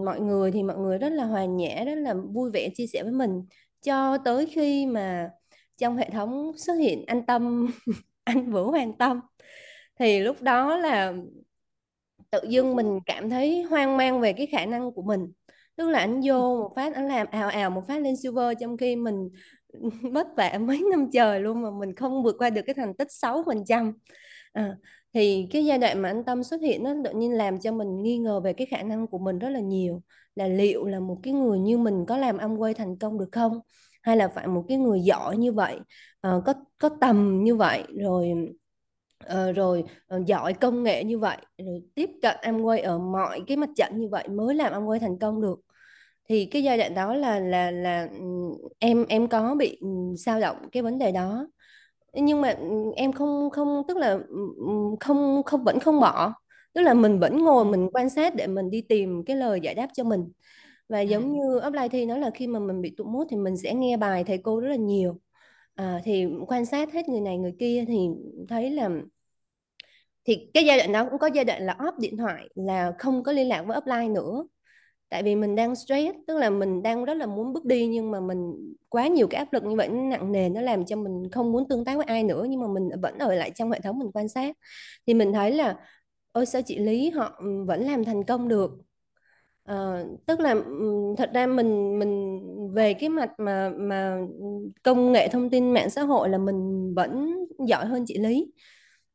mọi 0.06 0.20
người 0.20 0.52
thì 0.52 0.64
mọi 0.64 0.78
người 0.78 0.98
rất 0.98 1.10
là 1.10 1.26
hòa 1.26 1.46
nhã 1.46 1.84
rất 1.86 1.96
là 1.96 2.14
vui 2.14 2.52
vẻ 2.52 2.70
chia 2.76 2.88
sẻ 2.88 3.04
với 3.04 3.12
mình 3.12 3.46
cho 3.82 4.18
tới 4.18 4.46
khi 4.46 4.86
mà 4.86 5.30
trong 5.78 5.98
hệ 5.98 6.10
thống 6.10 6.52
xuất 6.58 6.74
hiện 6.74 7.06
anh 7.08 7.26
Tâm 7.26 7.68
anh 8.24 8.52
Vũ 8.52 8.72
Hoàng 8.72 8.98
Tâm. 8.98 9.22
Thì 10.00 10.20
lúc 10.20 10.42
đó 10.42 10.78
là 10.78 11.14
tự 12.32 12.40
dưng 12.50 12.76
mình 12.76 13.00
cảm 13.06 13.30
thấy 13.30 13.64
hoang 13.64 13.98
mang 13.98 14.22
về 14.22 14.34
cái 14.34 14.48
khả 14.48 14.66
năng 14.66 14.92
của 14.92 15.02
mình. 15.02 15.32
Tức 15.76 15.90
là 15.90 16.00
anh 16.00 16.22
vô 16.26 16.60
một 16.60 16.74
phát 16.76 16.96
anh 16.96 17.08
làm 17.08 17.28
ào 17.32 17.50
ào 17.50 17.70
một 17.70 17.84
phát 17.88 18.02
lên 18.02 18.16
silver 18.24 18.58
trong 18.60 18.78
khi 18.78 18.96
mình 18.96 19.30
vất 20.14 20.28
vả 20.38 20.58
mấy 20.62 20.84
năm 20.92 21.10
trời 21.14 21.40
luôn 21.40 21.62
mà 21.62 21.70
mình 21.80 21.96
không 21.96 22.24
vượt 22.24 22.36
qua 22.40 22.50
được 22.50 22.62
cái 22.66 22.74
thành 22.76 22.94
tích 22.94 23.08
6% 23.12 23.94
à, 24.54 24.64
ờ, 24.66 24.76
thì 25.14 25.48
cái 25.52 25.66
giai 25.66 25.78
đoạn 25.78 26.02
mà 26.02 26.10
anh 26.10 26.24
Tâm 26.26 26.44
xuất 26.44 26.62
hiện 26.62 26.84
nó 26.84 26.94
tự 27.06 27.12
nhiên 27.14 27.32
làm 27.34 27.60
cho 27.60 27.72
mình 27.72 28.02
nghi 28.04 28.18
ngờ 28.18 28.40
về 28.40 28.54
cái 28.54 28.68
khả 28.68 28.84
năng 28.84 29.08
của 29.08 29.18
mình 29.18 29.40
rất 29.40 29.50
là 29.50 29.60
nhiều. 29.60 30.02
Là 30.36 30.48
liệu 30.48 30.86
là 30.86 31.00
một 31.00 31.18
cái 31.24 31.34
người 31.34 31.60
như 31.60 31.78
mình 31.78 32.06
có 32.08 32.18
làm 32.18 32.38
Amway 32.38 32.74
thành 32.74 32.98
công 32.98 33.18
được 33.20 33.30
không? 33.32 33.60
Hay 34.04 34.18
là 34.18 34.28
phải 34.28 34.48
một 34.48 34.66
cái 34.68 34.78
người 34.78 35.00
giỏi 35.02 35.38
như 35.38 35.52
vậy 35.54 35.80
à, 36.22 36.32
có 36.46 36.54
có 36.78 36.90
tầm 37.02 37.44
như 37.44 37.56
vậy 37.56 37.84
rồi 38.02 38.34
ờ, 39.26 39.52
rồi 39.52 39.84
ờ, 40.08 40.22
giỏi 40.28 40.54
công 40.54 40.84
nghệ 40.84 41.04
như 41.04 41.20
vậy 41.20 41.38
rồi 41.58 41.82
tiếp 41.96 42.10
cận 42.22 42.36
Amway 42.42 42.84
ở 42.84 43.00
mọi 43.00 43.42
cái 43.48 43.58
mặt 43.58 43.70
trận 43.76 44.00
như 44.00 44.08
vậy 44.12 44.28
mới 44.28 44.56
làm 44.56 44.74
Amway 44.74 45.00
thành 45.00 45.20
công 45.20 45.42
được? 45.42 45.56
Thì 46.30 46.46
cái 46.46 46.64
giai 46.64 46.78
đoạn 46.78 46.94
đó 46.96 47.16
là 47.16 47.40
là 47.40 47.72
là 47.72 48.08
em 48.80 49.06
em 49.10 49.28
có 49.28 49.56
bị 49.56 49.80
dao 50.18 50.40
động 50.40 50.58
cái 50.72 50.84
vấn 50.84 50.98
đề 50.98 51.12
đó. 51.12 51.48
Nhưng 52.14 52.42
mà 52.42 52.56
em 52.96 53.14
không 53.14 53.50
không 53.50 53.84
tức 53.88 53.98
là 53.98 54.20
không 55.00 55.44
không 55.46 55.64
vẫn 55.64 55.80
không 55.80 56.00
bỏ. 56.00 56.34
Tức 56.74 56.82
là 56.82 56.94
mình 56.94 57.20
vẫn 57.20 57.44
ngồi 57.44 57.66
mình 57.66 57.90
quan 57.94 58.10
sát 58.10 58.36
để 58.36 58.48
mình 58.48 58.70
đi 58.70 58.82
tìm 58.82 59.24
cái 59.26 59.36
lời 59.36 59.60
giải 59.64 59.76
đáp 59.76 59.88
cho 59.94 60.04
mình. 60.04 60.32
Và 60.90 61.02
giống 61.02 61.34
như 61.34 61.60
offline 61.60 61.90
thi 61.90 62.06
nói 62.06 62.20
là 62.20 62.30
khi 62.30 62.48
mà 62.48 62.60
mình 62.60 62.82
bị 62.82 62.94
tụt 62.98 63.08
mood 63.08 63.28
thì 63.30 63.38
mình 63.38 63.58
sẽ 63.58 63.74
nghe 63.74 63.98
bài 63.98 64.24
thầy 64.24 64.38
cô 64.38 64.60
rất 64.60 64.70
là 64.70 64.76
nhiều. 64.76 65.20
À, 65.76 66.02
thì 66.04 66.26
quan 66.48 66.66
sát 66.66 66.94
hết 66.94 67.10
người 67.10 67.22
này 67.22 67.38
người 67.38 67.54
kia 67.60 67.86
thì 67.88 68.08
thấy 68.50 68.72
là 68.72 68.90
thì 70.26 70.50
cái 70.54 70.66
giai 70.66 70.78
đoạn 70.78 70.92
đó 70.92 71.08
cũng 71.10 71.20
có 71.20 71.28
giai 71.28 71.46
đoạn 71.46 71.62
là 71.66 71.76
off 71.80 72.00
điện 72.00 72.18
thoại 72.18 72.50
là 72.56 72.94
không 73.00 73.24
có 73.24 73.32
liên 73.32 73.48
lạc 73.48 73.64
với 73.68 73.78
upline 73.78 74.08
nữa 74.08 74.44
tại 75.10 75.24
vì 75.24 75.36
mình 75.36 75.56
đang 75.56 75.76
stress 75.76 76.18
tức 76.28 76.38
là 76.38 76.50
mình 76.50 76.84
đang 76.84 77.06
rất 77.06 77.14
là 77.14 77.26
muốn 77.26 77.54
bước 77.54 77.66
đi 77.66 77.88
nhưng 77.88 78.12
mà 78.12 78.20
mình 78.20 78.56
quá 78.90 79.08
nhiều 79.08 79.28
cái 79.28 79.40
áp 79.40 79.54
lực 79.54 79.64
như 79.64 79.76
vậy 79.76 79.90
nó 79.90 80.02
nặng 80.04 80.32
nề 80.32 80.50
nó 80.50 80.62
làm 80.62 80.86
cho 80.86 80.96
mình 80.96 81.24
không 81.32 81.52
muốn 81.52 81.68
tương 81.70 81.86
tác 81.86 81.96
với 81.98 82.06
ai 82.06 82.24
nữa 82.24 82.46
nhưng 82.50 82.62
mà 82.62 82.68
mình 82.68 82.90
vẫn 83.02 83.18
ở 83.20 83.34
lại 83.36 83.52
trong 83.56 83.72
hệ 83.72 83.80
thống 83.82 84.00
mình 84.00 84.12
quan 84.14 84.30
sát. 84.30 84.56
Thì 85.08 85.14
mình 85.14 85.34
thấy 85.34 85.52
là 85.52 85.76
ôi 86.32 86.46
sao 86.46 86.62
chị 86.66 86.80
Lý 86.80 87.10
họ 87.10 87.36
ừ, 87.40 87.64
vẫn 87.68 87.84
làm 87.84 88.04
thành 88.06 88.24
công 88.26 88.48
được? 88.48 88.72
À, 89.64 90.04
tức 90.26 90.40
là 90.40 90.52
ừ, 90.54 90.94
thật 91.18 91.30
ra 91.34 91.48
mình 91.48 92.00
mình 92.00 92.40
về 92.76 92.94
cái 92.94 93.10
mặt 93.10 93.30
mà 93.40 93.70
mà 93.78 94.18
công 94.84 95.12
nghệ 95.12 95.28
thông 95.28 95.50
tin 95.50 95.74
mạng 95.74 95.90
xã 95.90 96.02
hội 96.04 96.30
là 96.30 96.38
mình 96.38 96.94
vẫn 96.96 97.36
giỏi 97.68 97.86
hơn 97.86 98.04
chị 98.08 98.18
Lý. 98.20 98.52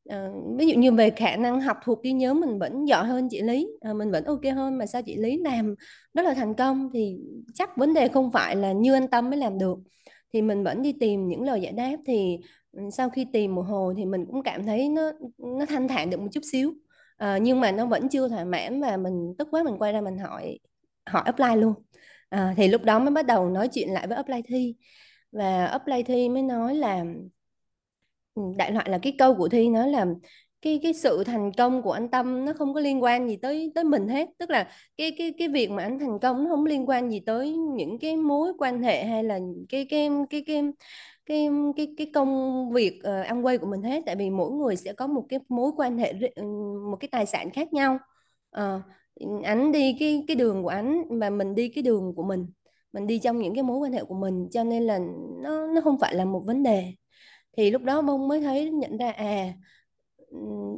Ờ, 0.09 0.33
ví 0.59 0.67
dụ 0.67 0.75
như 0.79 0.93
về 0.93 1.11
khả 1.11 1.37
năng 1.37 1.61
học 1.61 1.77
thuộc 1.85 2.03
ghi 2.03 2.13
nhớ 2.13 2.35
mình 2.35 2.59
vẫn 2.59 2.89
giỏi 2.89 3.07
hơn 3.07 3.29
chị 3.31 3.43
Lý 3.43 3.69
Ờ, 3.81 3.95
mình 3.95 4.11
vẫn 4.11 4.25
ok 4.25 4.41
hơn 4.55 4.79
mà 4.79 4.87
sao 4.87 5.03
chị 5.03 5.17
Lý 5.17 5.39
làm 5.39 5.75
rất 6.15 6.23
là 6.23 6.35
thành 6.35 6.55
công 6.55 6.91
thì 6.95 7.19
chắc 7.55 7.77
vấn 7.77 7.95
đề 7.95 8.09
không 8.09 8.33
phải 8.33 8.57
là 8.57 8.73
như 8.73 8.95
anh 8.95 9.09
Tâm 9.09 9.31
mới 9.31 9.39
làm 9.39 9.59
được. 9.59 9.79
Thì 10.33 10.43
mình 10.43 10.65
vẫn 10.65 10.83
đi 10.83 10.93
tìm 11.01 11.29
những 11.29 11.43
lời 11.43 11.61
giải 11.61 11.73
đáp 11.73 11.97
thì 12.07 12.39
ừ, 12.73 12.83
sau 12.93 13.11
khi 13.11 13.27
tìm 13.33 13.55
một 13.55 13.63
hồi 13.63 13.95
thì 13.97 14.05
mình 14.05 14.27
cũng 14.27 14.43
cảm 14.43 14.67
thấy 14.67 14.89
nó 14.89 15.13
nó 15.39 15.67
thanh 15.67 15.89
thản 15.89 16.11
được 16.11 16.21
một 16.21 16.29
chút 16.33 16.41
xíu. 16.53 16.75
À, 17.17 17.39
nhưng 17.39 17.61
mà 17.61 17.73
nó 17.73 17.87
vẫn 17.87 18.09
chưa 18.09 18.29
thỏa 18.29 18.45
mãn 18.45 18.81
và 18.81 18.97
mình 18.97 19.35
tức 19.39 19.49
quá 19.51 19.63
mình 19.63 19.75
quay 19.79 19.93
ra 19.93 20.01
mình 20.01 20.19
hỏi 20.19 20.59
hỏi 21.07 21.23
apply 21.27 21.57
luôn. 21.57 21.75
À, 22.29 22.55
thì 22.57 22.69
lúc 22.69 22.83
đó 22.85 22.99
mới 22.99 23.11
bắt 23.11 23.27
đầu 23.27 23.49
nói 23.51 23.69
chuyện 23.69 23.91
lại 23.93 24.07
với 24.07 24.17
apply 24.17 24.43
thi. 24.49 24.75
Và 25.33 25.67
apply 25.67 26.03
thi 26.03 26.29
mới 26.29 26.43
nói 26.43 26.75
là 26.75 27.05
đại 28.57 28.73
loại 28.73 28.87
là 28.91 28.99
cái 28.99 29.15
câu 29.19 29.35
của 29.35 29.49
thi 29.49 29.69
nói 29.69 29.89
là 29.89 30.07
cái 30.63 30.81
cái 30.83 30.95
sự 30.95 31.25
thành 31.25 31.53
công 31.53 31.83
của 31.83 31.93
anh 31.93 32.09
Tâm 32.09 32.45
nó 32.45 32.53
không 32.53 32.75
có 32.75 32.81
liên 32.81 33.03
quan 33.03 33.29
gì 33.29 33.37
tới 33.37 33.73
tới 33.75 33.85
mình 33.85 34.09
hết. 34.09 34.29
Tức 34.39 34.51
là 34.51 34.69
cái 34.97 35.15
cái 35.19 35.35
cái 35.39 35.49
việc 35.49 35.71
mà 35.71 35.83
anh 35.83 35.99
thành 35.99 36.19
công 36.19 36.45
nó 36.45 36.51
không 36.51 36.67
liên 36.67 36.89
quan 36.89 37.11
gì 37.11 37.21
tới 37.21 37.57
những 37.57 37.99
cái 37.99 38.17
mối 38.17 38.53
quan 38.59 38.83
hệ 38.83 39.05
hay 39.05 39.25
là 39.25 39.39
cái 39.69 39.87
cái 39.91 40.09
cái 40.31 40.43
cái 40.47 40.63
cái 41.27 41.49
cái 41.77 41.95
cái 41.99 42.11
công 42.15 42.71
việc 42.73 42.99
uh, 42.99 43.27
ăn 43.27 43.47
quay 43.47 43.59
của 43.59 43.67
mình 43.67 43.83
hết. 43.83 44.03
Tại 44.07 44.17
vì 44.17 44.31
mỗi 44.31 44.51
người 44.51 44.77
sẽ 44.77 44.93
có 44.93 45.07
một 45.07 45.27
cái 45.29 45.41
mối 45.49 45.71
quan 45.77 45.99
hệ 45.99 46.13
một 46.91 46.97
cái 47.01 47.09
tài 47.13 47.27
sản 47.27 47.51
khác 47.51 47.73
nhau. 47.73 47.99
Ờ, 48.51 48.83
uh, 49.25 49.45
anh 49.45 49.73
đi 49.73 49.97
cái 50.01 50.25
cái 50.29 50.37
đường 50.37 50.63
của 50.63 50.69
anh 50.69 51.03
mà 51.11 51.31
mình 51.31 51.55
đi 51.55 51.69
cái 51.69 51.83
đường 51.83 52.15
của 52.17 52.23
mình. 52.23 52.47
Mình 52.93 53.07
đi 53.07 53.19
trong 53.19 53.39
những 53.39 53.55
cái 53.55 53.63
mối 53.63 53.79
quan 53.79 53.93
hệ 53.93 54.05
của 54.05 54.15
mình 54.15 54.49
cho 54.51 54.65
nên 54.65 54.83
là 54.83 54.99
nó 55.43 55.67
nó 55.67 55.81
không 55.81 55.99
phải 55.99 56.15
là 56.15 56.25
một 56.25 56.43
vấn 56.47 56.63
đề 56.63 56.95
thì 57.57 57.71
lúc 57.71 57.83
đó 57.83 58.03
bông 58.03 58.29
mới 58.29 58.41
thấy 58.41 58.71
nhận 58.71 58.97
ra 58.97 59.11
à 59.11 59.55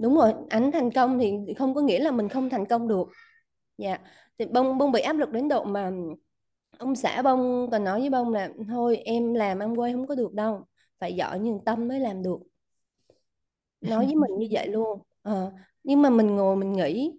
đúng 0.02 0.14
rồi 0.14 0.32
anh 0.50 0.72
thành 0.72 0.90
công 0.90 1.18
thì 1.18 1.54
không 1.58 1.74
có 1.74 1.80
nghĩa 1.80 1.98
là 1.98 2.10
mình 2.10 2.28
không 2.28 2.50
thành 2.50 2.66
công 2.66 2.88
được. 2.88 3.08
Dạ. 3.78 3.98
Thì 4.38 4.46
bông 4.46 4.78
bông 4.78 4.92
bị 4.92 5.00
áp 5.00 5.12
lực 5.12 5.30
đến 5.30 5.48
độ 5.48 5.64
mà 5.64 5.90
ông 6.78 6.94
xã 6.94 7.22
bông 7.22 7.68
còn 7.70 7.84
nói 7.84 8.00
với 8.00 8.10
bông 8.10 8.32
là 8.32 8.50
thôi 8.68 8.96
em 8.96 9.34
làm 9.34 9.58
ăn 9.58 9.80
quay 9.80 9.92
không 9.92 10.06
có 10.06 10.14
được 10.14 10.32
đâu 10.34 10.64
phải 10.98 11.14
giỏi 11.14 11.38
như 11.38 11.58
tâm 11.64 11.88
mới 11.88 12.00
làm 12.00 12.22
được. 12.22 12.38
Nói 13.80 14.06
với 14.06 14.14
mình 14.14 14.38
như 14.38 14.46
vậy 14.50 14.66
luôn. 14.72 15.02
À, 15.22 15.50
nhưng 15.84 16.02
mà 16.02 16.10
mình 16.10 16.26
ngồi 16.36 16.56
mình 16.56 16.72
nghĩ 16.72 17.12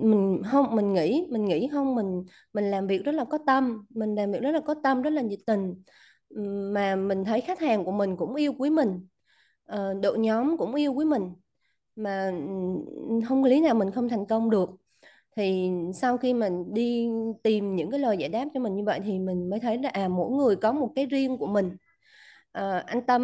mình 0.00 0.42
không 0.50 0.76
mình 0.76 0.92
nghĩ 0.94 1.26
mình 1.30 1.44
nghĩ 1.44 1.68
không 1.72 1.94
mình 1.94 2.24
mình 2.52 2.70
làm 2.70 2.86
việc 2.86 3.04
rất 3.04 3.12
là 3.12 3.24
có 3.24 3.38
tâm 3.46 3.86
mình 3.90 4.14
làm 4.14 4.32
việc 4.32 4.42
rất 4.42 4.50
là 4.50 4.60
có 4.60 4.74
tâm 4.82 5.02
rất 5.02 5.10
là 5.10 5.22
nhiệt 5.22 5.38
tình 5.46 5.82
mà 6.74 6.96
mình 6.96 7.24
thấy 7.24 7.40
khách 7.40 7.60
hàng 7.60 7.84
của 7.84 7.92
mình 7.92 8.16
cũng 8.16 8.34
yêu 8.34 8.52
quý 8.58 8.70
mình. 8.70 9.06
Ờ, 9.66 9.94
đội 10.02 10.18
nhóm 10.18 10.56
cũng 10.58 10.74
yêu 10.74 10.92
quý 10.92 11.04
mình. 11.04 11.32
Mà 11.96 12.32
không 13.28 13.42
có 13.42 13.48
lý 13.48 13.60
nào 13.60 13.74
mình 13.74 13.90
không 13.90 14.08
thành 14.08 14.26
công 14.26 14.50
được. 14.50 14.70
Thì 15.36 15.70
sau 15.94 16.16
khi 16.18 16.34
mình 16.34 16.74
đi 16.74 17.08
tìm 17.42 17.76
những 17.76 17.90
cái 17.90 18.00
lời 18.00 18.16
giải 18.18 18.28
đáp 18.28 18.44
cho 18.54 18.60
mình 18.60 18.76
như 18.76 18.84
vậy 18.84 19.00
thì 19.04 19.18
mình 19.18 19.50
mới 19.50 19.60
thấy 19.60 19.78
là 19.78 19.88
à 19.88 20.08
mỗi 20.08 20.30
người 20.30 20.56
có 20.56 20.72
một 20.72 20.92
cái 20.94 21.06
riêng 21.06 21.38
của 21.38 21.46
mình. 21.46 21.76
À, 22.52 22.84
anh 22.86 23.06
Tâm 23.06 23.22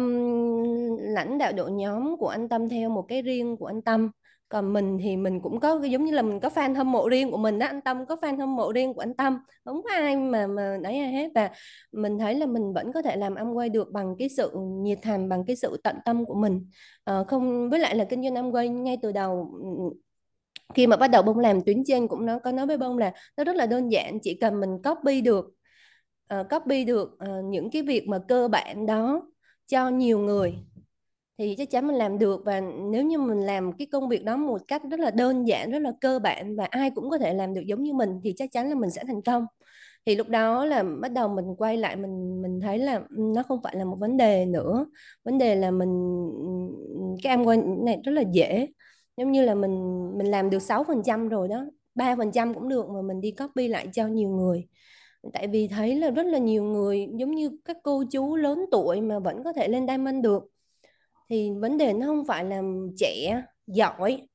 lãnh 0.99 1.37
đạo 1.37 1.51
đội 1.53 1.71
nhóm 1.71 2.17
của 2.19 2.27
anh 2.27 2.49
Tâm 2.49 2.69
theo 2.69 2.89
một 2.89 3.05
cái 3.07 3.21
riêng 3.21 3.57
của 3.57 3.65
anh 3.65 3.81
Tâm 3.81 4.11
còn 4.49 4.73
mình 4.73 4.97
thì 5.01 5.17
mình 5.17 5.41
cũng 5.41 5.59
có 5.59 5.79
giống 5.83 6.05
như 6.05 6.11
là 6.11 6.21
mình 6.21 6.39
có 6.39 6.49
fan 6.49 6.75
hâm 6.75 6.91
mộ 6.91 7.09
riêng 7.09 7.31
của 7.31 7.37
mình 7.37 7.59
đó 7.59 7.67
anh 7.67 7.81
Tâm 7.81 8.05
có 8.05 8.15
fan 8.15 8.37
hâm 8.37 8.55
mộ 8.55 8.71
riêng 8.71 8.93
của 8.93 9.01
anh 9.01 9.13
Tâm. 9.13 9.39
Không 9.65 9.83
có 9.83 9.89
ai 9.93 10.15
mà 10.15 10.47
mà 10.47 10.77
đấy 10.81 10.99
ai 10.99 11.11
hết. 11.11 11.29
Và 11.35 11.49
mình 11.91 12.19
thấy 12.19 12.35
là 12.35 12.45
mình 12.45 12.73
vẫn 12.73 12.91
có 12.93 13.01
thể 13.01 13.15
làm 13.15 13.35
ăn 13.35 13.57
quay 13.57 13.69
được 13.69 13.91
bằng 13.91 14.15
cái 14.19 14.29
sự 14.29 14.51
nhiệt 14.81 14.99
thành 15.01 15.29
bằng 15.29 15.45
cái 15.47 15.55
sự 15.55 15.77
tận 15.83 15.95
tâm 16.05 16.25
của 16.25 16.33
mình. 16.35 16.69
À, 17.03 17.23
không 17.27 17.69
với 17.69 17.79
lại 17.79 17.95
là 17.95 18.05
kinh 18.05 18.23
doanh 18.23 18.35
ăn 18.35 18.55
quay 18.55 18.69
ngay 18.69 18.97
từ 19.01 19.11
đầu 19.11 19.51
khi 20.73 20.87
mà 20.87 20.97
bắt 20.97 21.07
đầu 21.07 21.23
bông 21.23 21.39
làm 21.39 21.61
tuyến 21.61 21.83
trên 21.85 22.07
cũng 22.07 22.25
nó 22.25 22.39
có 22.39 22.51
nói 22.51 22.67
với 22.67 22.77
bông 22.77 22.97
là 22.97 23.13
nó 23.37 23.43
rất 23.43 23.55
là 23.55 23.65
đơn 23.65 23.91
giản 23.91 24.19
chỉ 24.19 24.37
cần 24.41 24.59
mình 24.59 24.69
copy 24.83 25.21
được 25.21 25.45
uh, 26.39 26.49
copy 26.49 26.85
được 26.85 27.09
uh, 27.09 27.45
những 27.45 27.69
cái 27.71 27.81
việc 27.81 28.07
mà 28.07 28.19
cơ 28.27 28.47
bản 28.47 28.85
đó 28.85 29.21
cho 29.67 29.89
nhiều 29.89 30.19
người 30.19 30.55
thì 31.37 31.55
chắc 31.57 31.69
chắn 31.69 31.87
mình 31.87 31.95
làm 31.95 32.17
được 32.19 32.41
và 32.45 32.61
nếu 32.91 33.03
như 33.03 33.17
mình 33.19 33.39
làm 33.39 33.71
cái 33.77 33.87
công 33.91 34.09
việc 34.09 34.23
đó 34.23 34.37
một 34.37 34.61
cách 34.67 34.81
rất 34.91 34.99
là 34.99 35.11
đơn 35.11 35.47
giản, 35.47 35.71
rất 35.71 35.79
là 35.79 35.91
cơ 36.01 36.19
bản 36.19 36.55
và 36.55 36.65
ai 36.65 36.89
cũng 36.95 37.09
có 37.09 37.17
thể 37.17 37.33
làm 37.33 37.53
được 37.53 37.61
giống 37.65 37.83
như 37.83 37.93
mình 37.93 38.19
thì 38.23 38.33
chắc 38.37 38.51
chắn 38.51 38.69
là 38.69 38.75
mình 38.75 38.89
sẽ 38.91 39.03
thành 39.07 39.21
công. 39.21 39.45
Thì 40.05 40.15
lúc 40.15 40.29
đó 40.29 40.65
là 40.65 40.83
bắt 41.01 41.11
đầu 41.11 41.27
mình 41.29 41.45
quay 41.57 41.77
lại 41.77 41.95
mình 41.95 42.41
mình 42.41 42.59
thấy 42.61 42.77
là 42.79 42.95
ừ, 42.95 43.17
nó 43.35 43.43
không 43.43 43.61
phải 43.63 43.75
là 43.75 43.85
một 43.85 43.97
vấn 43.99 44.17
đề 44.17 44.45
nữa. 44.45 44.85
Vấn 45.23 45.37
đề 45.37 45.55
là 45.55 45.71
mình 45.71 45.89
ừ, 46.37 47.15
cái 47.23 47.33
em 47.33 47.43
quay 47.45 47.57
này 47.85 48.01
rất 48.05 48.11
là 48.11 48.21
dễ. 48.31 48.67
Giống 49.17 49.31
như 49.31 49.41
là 49.45 49.55
mình 49.55 49.71
mình 50.17 50.27
làm 50.27 50.49
được 50.49 50.59
6% 50.59 51.29
rồi 51.29 51.47
đó 51.47 51.65
3% 51.95 52.53
cũng 52.53 52.69
được 52.69 52.89
mà 52.89 53.01
mình 53.01 53.21
đi 53.21 53.31
copy 53.31 53.67
lại 53.67 53.87
cho 53.93 54.07
nhiều 54.07 54.29
người. 54.29 54.67
Tại 55.33 55.47
vì 55.47 55.67
thấy 55.67 55.95
là 55.95 56.09
rất 56.11 56.25
là 56.25 56.37
nhiều 56.37 56.63
người 56.63 57.07
giống 57.19 57.31
như 57.35 57.51
các 57.65 57.77
cô 57.83 58.03
chú 58.11 58.35
lớn 58.35 58.65
tuổi 58.71 59.01
mà 59.01 59.19
vẫn 59.19 59.43
có 59.43 59.53
thể 59.53 59.67
lên 59.67 59.87
diamond 59.87 60.23
được 60.23 60.43
thì 61.29 61.51
vấn 61.59 61.77
đề 61.77 61.93
nó 61.93 62.05
không 62.05 62.25
phải 62.27 62.45
là 62.45 62.61
trẻ 62.97 63.43
giỏi 63.67 64.27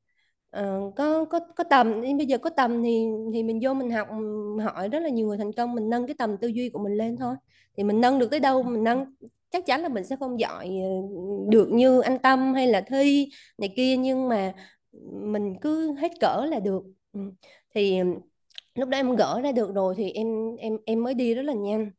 uh, 0.58 0.94
có 0.96 1.24
có 1.24 1.40
có 1.56 1.64
tầm. 1.64 2.00
Bây 2.18 2.26
giờ 2.26 2.38
có 2.38 2.50
tầm 2.50 2.82
thì 2.82 3.06
thì 3.32 3.42
mình 3.42 3.58
vô 3.62 3.74
mình 3.74 3.90
học 3.90 4.08
hỏi 4.64 4.88
rất 4.88 5.00
là 5.00 5.08
nhiều 5.08 5.26
người 5.26 5.38
thành 5.38 5.52
công 5.52 5.74
mình 5.74 5.90
nâng 5.90 6.06
cái 6.06 6.14
tầm 6.18 6.36
tư 6.36 6.48
duy 6.48 6.68
của 6.70 6.78
mình 6.78 6.92
lên 6.94 7.16
thôi. 7.16 7.34
Thì 7.76 7.84
mình 7.84 8.00
nâng 8.00 8.18
được 8.18 8.30
tới 8.30 8.40
đâu 8.40 8.62
mình 8.62 8.84
nâng 8.84 9.14
chắc 9.50 9.66
chắn 9.66 9.82
là 9.82 9.88
mình 9.88 10.04
sẽ 10.04 10.16
không 10.16 10.40
giỏi 10.40 10.68
ờ, 10.82 10.88
được 11.48 11.68
như 11.72 12.00
anh 12.00 12.18
Tâm 12.18 12.54
hay 12.54 12.66
là 12.66 12.80
Thi 12.80 13.28
này 13.58 13.72
kia 13.76 13.96
nhưng 13.96 14.28
mà 14.28 14.52
mình 15.12 15.54
cứ 15.60 15.94
hết 15.94 16.12
cỡ 16.20 16.46
là 16.50 16.60
được. 16.60 16.82
Ừ. 17.12 17.20
thì 17.74 18.00
lúc 18.74 18.88
đó 18.88 18.98
em 18.98 19.16
gỡ 19.16 19.40
ra 19.40 19.52
được 19.52 19.74
rồi 19.74 19.94
thì 19.96 20.10
em 20.10 20.56
em 20.56 20.78
em 20.86 21.02
mới 21.04 21.14
đi 21.14 21.34
rất 21.34 21.42
là 21.42 21.52
nhanh. 21.52 21.90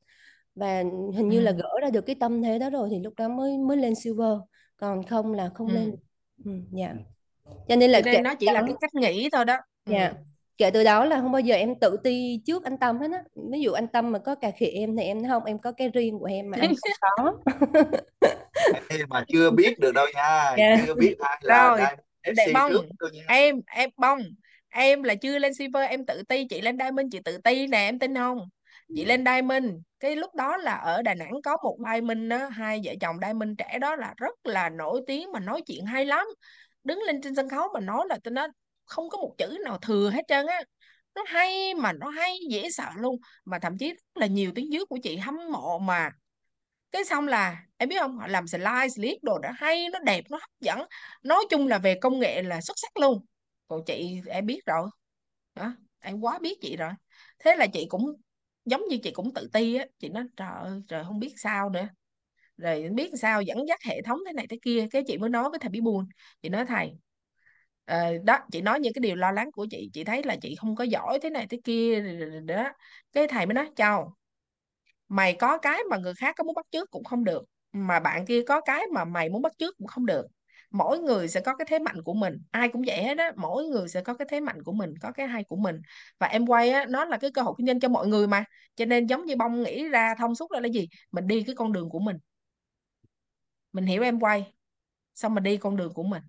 Và 0.55 0.83
hình 1.15 1.29
như 1.29 1.39
ừ. 1.39 1.43
là 1.43 1.51
gỡ 1.51 1.69
ra 1.81 1.89
được 1.89 2.01
cái 2.01 2.15
tâm 2.19 2.41
thế 2.41 2.59
đó 2.59 2.69
rồi 2.69 2.89
thì 2.91 2.99
lúc 2.99 3.13
đó 3.17 3.29
mới 3.29 3.57
mới 3.57 3.77
lên 3.77 3.95
silver 3.95 4.37
còn 4.84 5.03
không 5.03 5.34
là 5.34 5.49
không 5.55 5.68
ừ. 5.68 5.73
lên 5.73 5.95
ừ, 6.45 6.51
dạ. 6.72 6.93
Cho 7.68 7.76
nên 7.76 7.91
là 7.91 8.01
kể 8.01 8.22
nó 8.22 8.35
chỉ 8.35 8.45
đó, 8.45 8.53
là 8.53 8.61
cái 8.61 8.76
cách 8.81 8.95
nghĩ 8.95 9.30
thôi 9.30 9.45
đó. 9.45 9.57
Dạ. 9.85 10.07
Ừ. 10.07 10.14
kể 10.57 10.72
từ 10.72 10.84
đó 10.84 11.05
là 11.05 11.22
không 11.22 11.31
bao 11.31 11.39
giờ 11.39 11.55
em 11.55 11.80
tự 11.80 11.97
ti 12.03 12.39
trước 12.45 12.64
anh 12.64 12.77
Tâm 12.77 12.99
hết 12.99 13.11
á. 13.11 13.23
Ví 13.51 13.61
dụ 13.61 13.72
anh 13.72 13.88
Tâm 13.88 14.11
mà 14.11 14.19
có 14.19 14.35
cà 14.35 14.51
khịa 14.51 14.65
em 14.65 14.97
thì 14.97 15.03
em 15.03 15.27
không 15.27 15.43
em 15.43 15.60
có 15.60 15.72
cái 15.72 15.89
riêng 15.89 16.19
của 16.19 16.26
em 16.26 16.51
mà 16.51 16.57
anh 16.61 16.73
không 17.01 17.18
có. 17.18 17.53
Em 18.89 19.07
mà 19.10 19.26
chưa 19.27 19.51
biết 19.51 19.80
được 19.80 19.91
đâu 19.91 20.05
nha. 20.15 20.53
Yeah. 20.57 20.80
chưa 20.88 20.93
biết 20.93 21.15
ai 21.19 21.39
là 21.41 21.69
rồi 21.69 21.80
để 22.35 22.51
bông 22.53 22.72
em 23.27 23.61
em 23.65 23.89
bông 23.97 24.19
em 24.69 25.03
là 25.03 25.15
chưa 25.15 25.39
lên 25.39 25.53
silver 25.53 25.89
em 25.89 26.05
tự 26.05 26.23
ti. 26.23 26.47
Chị 26.49 26.61
lên 26.61 26.77
diamond 26.77 27.07
chị 27.11 27.19
tự 27.26 27.38
ti 27.38 27.68
nè 27.68 27.77
em 27.77 27.99
tin 27.99 28.15
không 28.15 28.49
chị 28.95 29.05
lên 29.05 29.25
diamond, 29.25 29.65
cái 29.99 30.15
lúc 30.15 30.35
đó 30.35 30.57
là 30.57 30.75
ở 30.75 31.01
Đà 31.01 31.13
Nẵng 31.15 31.41
có 31.43 31.57
một 31.63 31.77
diamond 31.91 32.29
đó 32.29 32.47
hai 32.47 32.81
vợ 32.83 32.93
chồng 33.01 33.15
diamond 33.21 33.51
trẻ 33.57 33.79
đó 33.79 33.95
là 33.95 34.13
rất 34.17 34.35
là 34.43 34.69
nổi 34.69 35.01
tiếng 35.07 35.31
mà 35.31 35.39
nói 35.39 35.61
chuyện 35.67 35.85
hay 35.85 36.05
lắm. 36.05 36.27
Đứng 36.83 36.99
lên 36.99 37.21
trên 37.21 37.35
sân 37.35 37.49
khấu 37.49 37.67
mà 37.73 37.79
nói 37.79 38.05
là 38.09 38.17
tôi 38.23 38.31
nói 38.31 38.47
không 38.85 39.09
có 39.09 39.17
một 39.17 39.35
chữ 39.37 39.57
nào 39.65 39.77
thừa 39.77 40.09
hết 40.09 40.21
trơn 40.27 40.45
á. 40.45 40.61
Nó 41.15 41.23
hay 41.27 41.73
mà 41.73 41.93
nó 41.93 42.09
hay, 42.09 42.37
dễ 42.49 42.69
sợ 42.71 42.89
luôn. 42.97 43.17
Mà 43.45 43.59
thậm 43.59 43.77
chí 43.77 43.89
rất 43.89 43.97
là 44.15 44.27
nhiều 44.27 44.51
tiếng 44.55 44.71
dưới 44.73 44.85
của 44.85 44.97
chị 45.03 45.17
hâm 45.17 45.35
mộ 45.51 45.79
mà. 45.79 46.09
Cái 46.91 47.05
xong 47.05 47.27
là, 47.27 47.57
em 47.77 47.89
biết 47.89 47.99
không, 47.99 48.17
họ 48.17 48.27
làm 48.27 48.47
slide 48.47 48.89
slide 48.95 49.17
đồ 49.21 49.39
đã 49.39 49.51
hay, 49.57 49.89
nó 49.89 49.99
đẹp, 49.99 50.23
nó 50.29 50.37
hấp 50.37 50.49
dẫn. 50.59 50.79
Nói 51.23 51.45
chung 51.49 51.67
là 51.67 51.77
về 51.77 51.95
công 52.01 52.19
nghệ 52.19 52.41
là 52.41 52.61
xuất 52.61 52.73
sắc 52.77 52.97
luôn. 52.97 53.25
Còn 53.67 53.81
chị, 53.85 54.21
em 54.27 54.45
biết 54.45 54.59
rồi. 54.65 54.89
Đó, 55.55 55.71
em 55.99 56.19
quá 56.19 56.39
biết 56.39 56.57
chị 56.61 56.75
rồi. 56.77 56.91
Thế 57.39 57.55
là 57.55 57.67
chị 57.73 57.85
cũng 57.89 58.13
giống 58.65 58.84
như 58.90 58.98
chị 59.03 59.11
cũng 59.11 59.34
tự 59.34 59.49
ti 59.53 59.76
á 59.76 59.85
chị 59.99 60.10
nói 60.10 60.23
trời 60.38 60.49
ơi 60.61 60.81
trời 60.88 61.03
không 61.06 61.19
biết 61.19 61.34
sao 61.38 61.69
nữa. 61.69 61.88
Rồi 62.57 62.90
biết 62.95 63.11
sao 63.22 63.41
dẫn 63.41 63.68
dắt 63.68 63.80
hệ 63.88 64.02
thống 64.02 64.19
thế 64.27 64.34
này 64.34 64.48
thế 64.49 64.57
kia 64.61 64.88
cái 64.91 65.03
chị 65.07 65.18
mới 65.18 65.30
nói 65.30 65.49
với 65.49 65.60
thầy 65.60 65.69
bí 65.69 65.81
buồn 65.81 66.06
chị 66.41 66.49
nói 66.49 66.65
thầy 66.65 66.94
uh, 67.91 68.23
đó 68.26 68.40
chị 68.52 68.61
nói 68.61 68.80
những 68.80 68.94
cái 68.94 68.99
điều 68.99 69.15
lo 69.15 69.31
lắng 69.31 69.52
của 69.52 69.68
chị 69.72 69.90
chị 69.94 70.03
thấy 70.03 70.23
là 70.23 70.35
chị 70.41 70.56
không 70.56 70.76
có 70.76 70.84
giỏi 70.84 71.19
thế 71.22 71.30
này 71.30 71.48
thế 71.49 71.60
kia 71.64 72.02
đó. 72.45 72.69
Cái 73.14 73.27
thầy 73.27 73.45
mới 73.45 73.53
nói 73.53 73.69
chào 73.76 74.15
mày 75.10 75.34
có 75.40 75.57
cái 75.57 75.80
mà 75.90 75.98
người 75.98 76.14
khác 76.14 76.35
có 76.38 76.44
muốn 76.44 76.56
bắt 76.56 76.65
chước 76.72 76.91
cũng 76.91 77.03
không 77.03 77.23
được 77.23 77.44
mà 77.72 77.99
bạn 77.99 78.26
kia 78.26 78.44
có 78.48 78.61
cái 78.61 78.84
mà 78.94 79.06
mày 79.06 79.30
muốn 79.30 79.41
bắt 79.41 79.53
chước 79.57 79.77
cũng 79.77 79.88
không 79.88 80.06
được 80.06 80.27
mỗi 80.73 80.99
người 80.99 81.29
sẽ 81.29 81.41
có 81.41 81.55
cái 81.57 81.67
thế 81.71 81.79
mạnh 81.79 82.03
của 82.03 82.15
mình. 82.15 82.37
Ai 82.51 82.69
cũng 82.69 82.83
vậy 82.87 83.03
hết 83.03 83.19
á, 83.19 83.33
mỗi 83.37 83.65
người 83.65 83.89
sẽ 83.89 84.01
có 84.01 84.15
cái 84.15 84.27
thế 84.31 84.41
mạnh 84.41 84.63
của 84.63 84.73
mình, 84.73 84.95
có 85.01 85.13
cái 85.13 85.27
hay 85.27 85.45
của 85.45 85.57
mình. 85.57 85.81
Và 86.19 86.27
em 86.27 86.47
quay 86.47 86.69
á, 86.71 86.85
nó 86.89 87.05
là 87.05 87.17
cái 87.17 87.31
cơ 87.31 87.43
hội 87.43 87.55
kinh 87.57 87.67
doanh 87.67 87.81
cho 87.81 87.89
mọi 87.89 88.07
người 88.07 88.27
mà. 88.27 88.45
Cho 88.75 88.85
nên 88.85 89.07
giống 89.07 89.25
như 89.25 89.37
bông 89.37 89.63
nghĩ 89.63 89.89
ra 89.89 90.15
thông 90.19 90.35
suốt 90.35 90.51
là 90.53 90.61
cái 90.61 90.71
gì? 90.71 90.89
Mình 91.11 91.27
đi 91.27 91.43
cái 91.43 91.55
con 91.55 91.73
đường 91.73 91.89
của 91.89 91.99
mình. 91.99 92.17
Mình 93.73 93.85
hiểu 93.85 94.03
em 94.03 94.19
quay, 94.19 94.53
xong 95.15 95.35
mình 95.35 95.43
đi 95.43 95.57
con 95.57 95.77
đường 95.77 95.93
của 95.93 96.03
mình. 96.03 96.23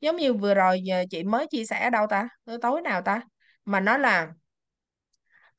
Giống 0.00 0.16
như 0.16 0.34
vừa 0.34 0.54
rồi 0.54 0.82
ờ, 0.92 1.04
chị 1.10 1.24
mới 1.24 1.46
chia 1.50 1.66
sẻ 1.66 1.90
đâu 1.90 2.06
ta? 2.10 2.28
Tối 2.62 2.82
nào 2.82 3.02
ta? 3.02 3.22
Mà 3.64 3.80
nó 3.80 3.98
là 3.98 4.34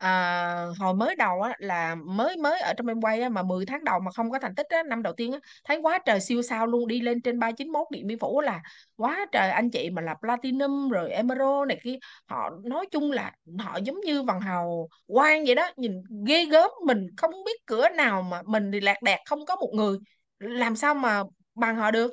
à, 0.03 0.65
hồi 0.80 0.93
mới 0.93 1.15
đầu 1.15 1.41
á 1.41 1.55
là 1.59 1.95
mới 1.95 2.38
mới 2.38 2.59
ở 2.59 2.73
trong 2.77 2.88
em 2.88 3.01
quay 3.01 3.21
á, 3.21 3.30
mà 3.30 3.43
10 3.43 3.65
tháng 3.65 3.84
đầu 3.84 3.99
mà 3.99 4.11
không 4.11 4.31
có 4.31 4.39
thành 4.39 4.55
tích 4.55 4.65
á, 4.69 4.84
năm 4.84 5.03
đầu 5.03 5.13
tiên 5.13 5.31
á, 5.31 5.39
thấy 5.63 5.77
quá 5.77 5.99
trời 6.05 6.19
siêu 6.21 6.41
sao 6.41 6.67
luôn 6.67 6.88
đi 6.88 7.01
lên 7.01 7.21
trên 7.21 7.39
391 7.39 7.88
điện 7.91 8.07
biên 8.07 8.19
phủ 8.19 8.41
là 8.41 8.61
quá 8.95 9.25
trời 9.31 9.49
anh 9.49 9.69
chị 9.71 9.89
mà 9.89 10.01
là 10.01 10.13
platinum 10.21 10.89
rồi 10.89 11.09
emerald 11.11 11.67
này 11.67 11.80
kia 11.84 11.95
họ 12.27 12.49
nói 12.63 12.85
chung 12.91 13.11
là 13.11 13.31
họ 13.59 13.77
giống 13.77 13.99
như 14.01 14.23
vòng 14.23 14.39
hào 14.39 14.88
quang 15.07 15.45
vậy 15.45 15.55
đó 15.55 15.69
nhìn 15.77 16.01
ghê 16.27 16.45
gớm 16.45 16.69
mình 16.85 17.07
không 17.17 17.31
biết 17.45 17.65
cửa 17.65 17.89
nào 17.89 18.21
mà 18.21 18.41
mình 18.45 18.71
thì 18.71 18.80
lạc 18.80 19.01
đạc 19.03 19.19
không 19.25 19.45
có 19.45 19.55
một 19.55 19.69
người 19.73 19.97
làm 20.39 20.75
sao 20.75 20.95
mà 20.95 21.23
bằng 21.55 21.75
họ 21.75 21.91
được. 21.91 22.11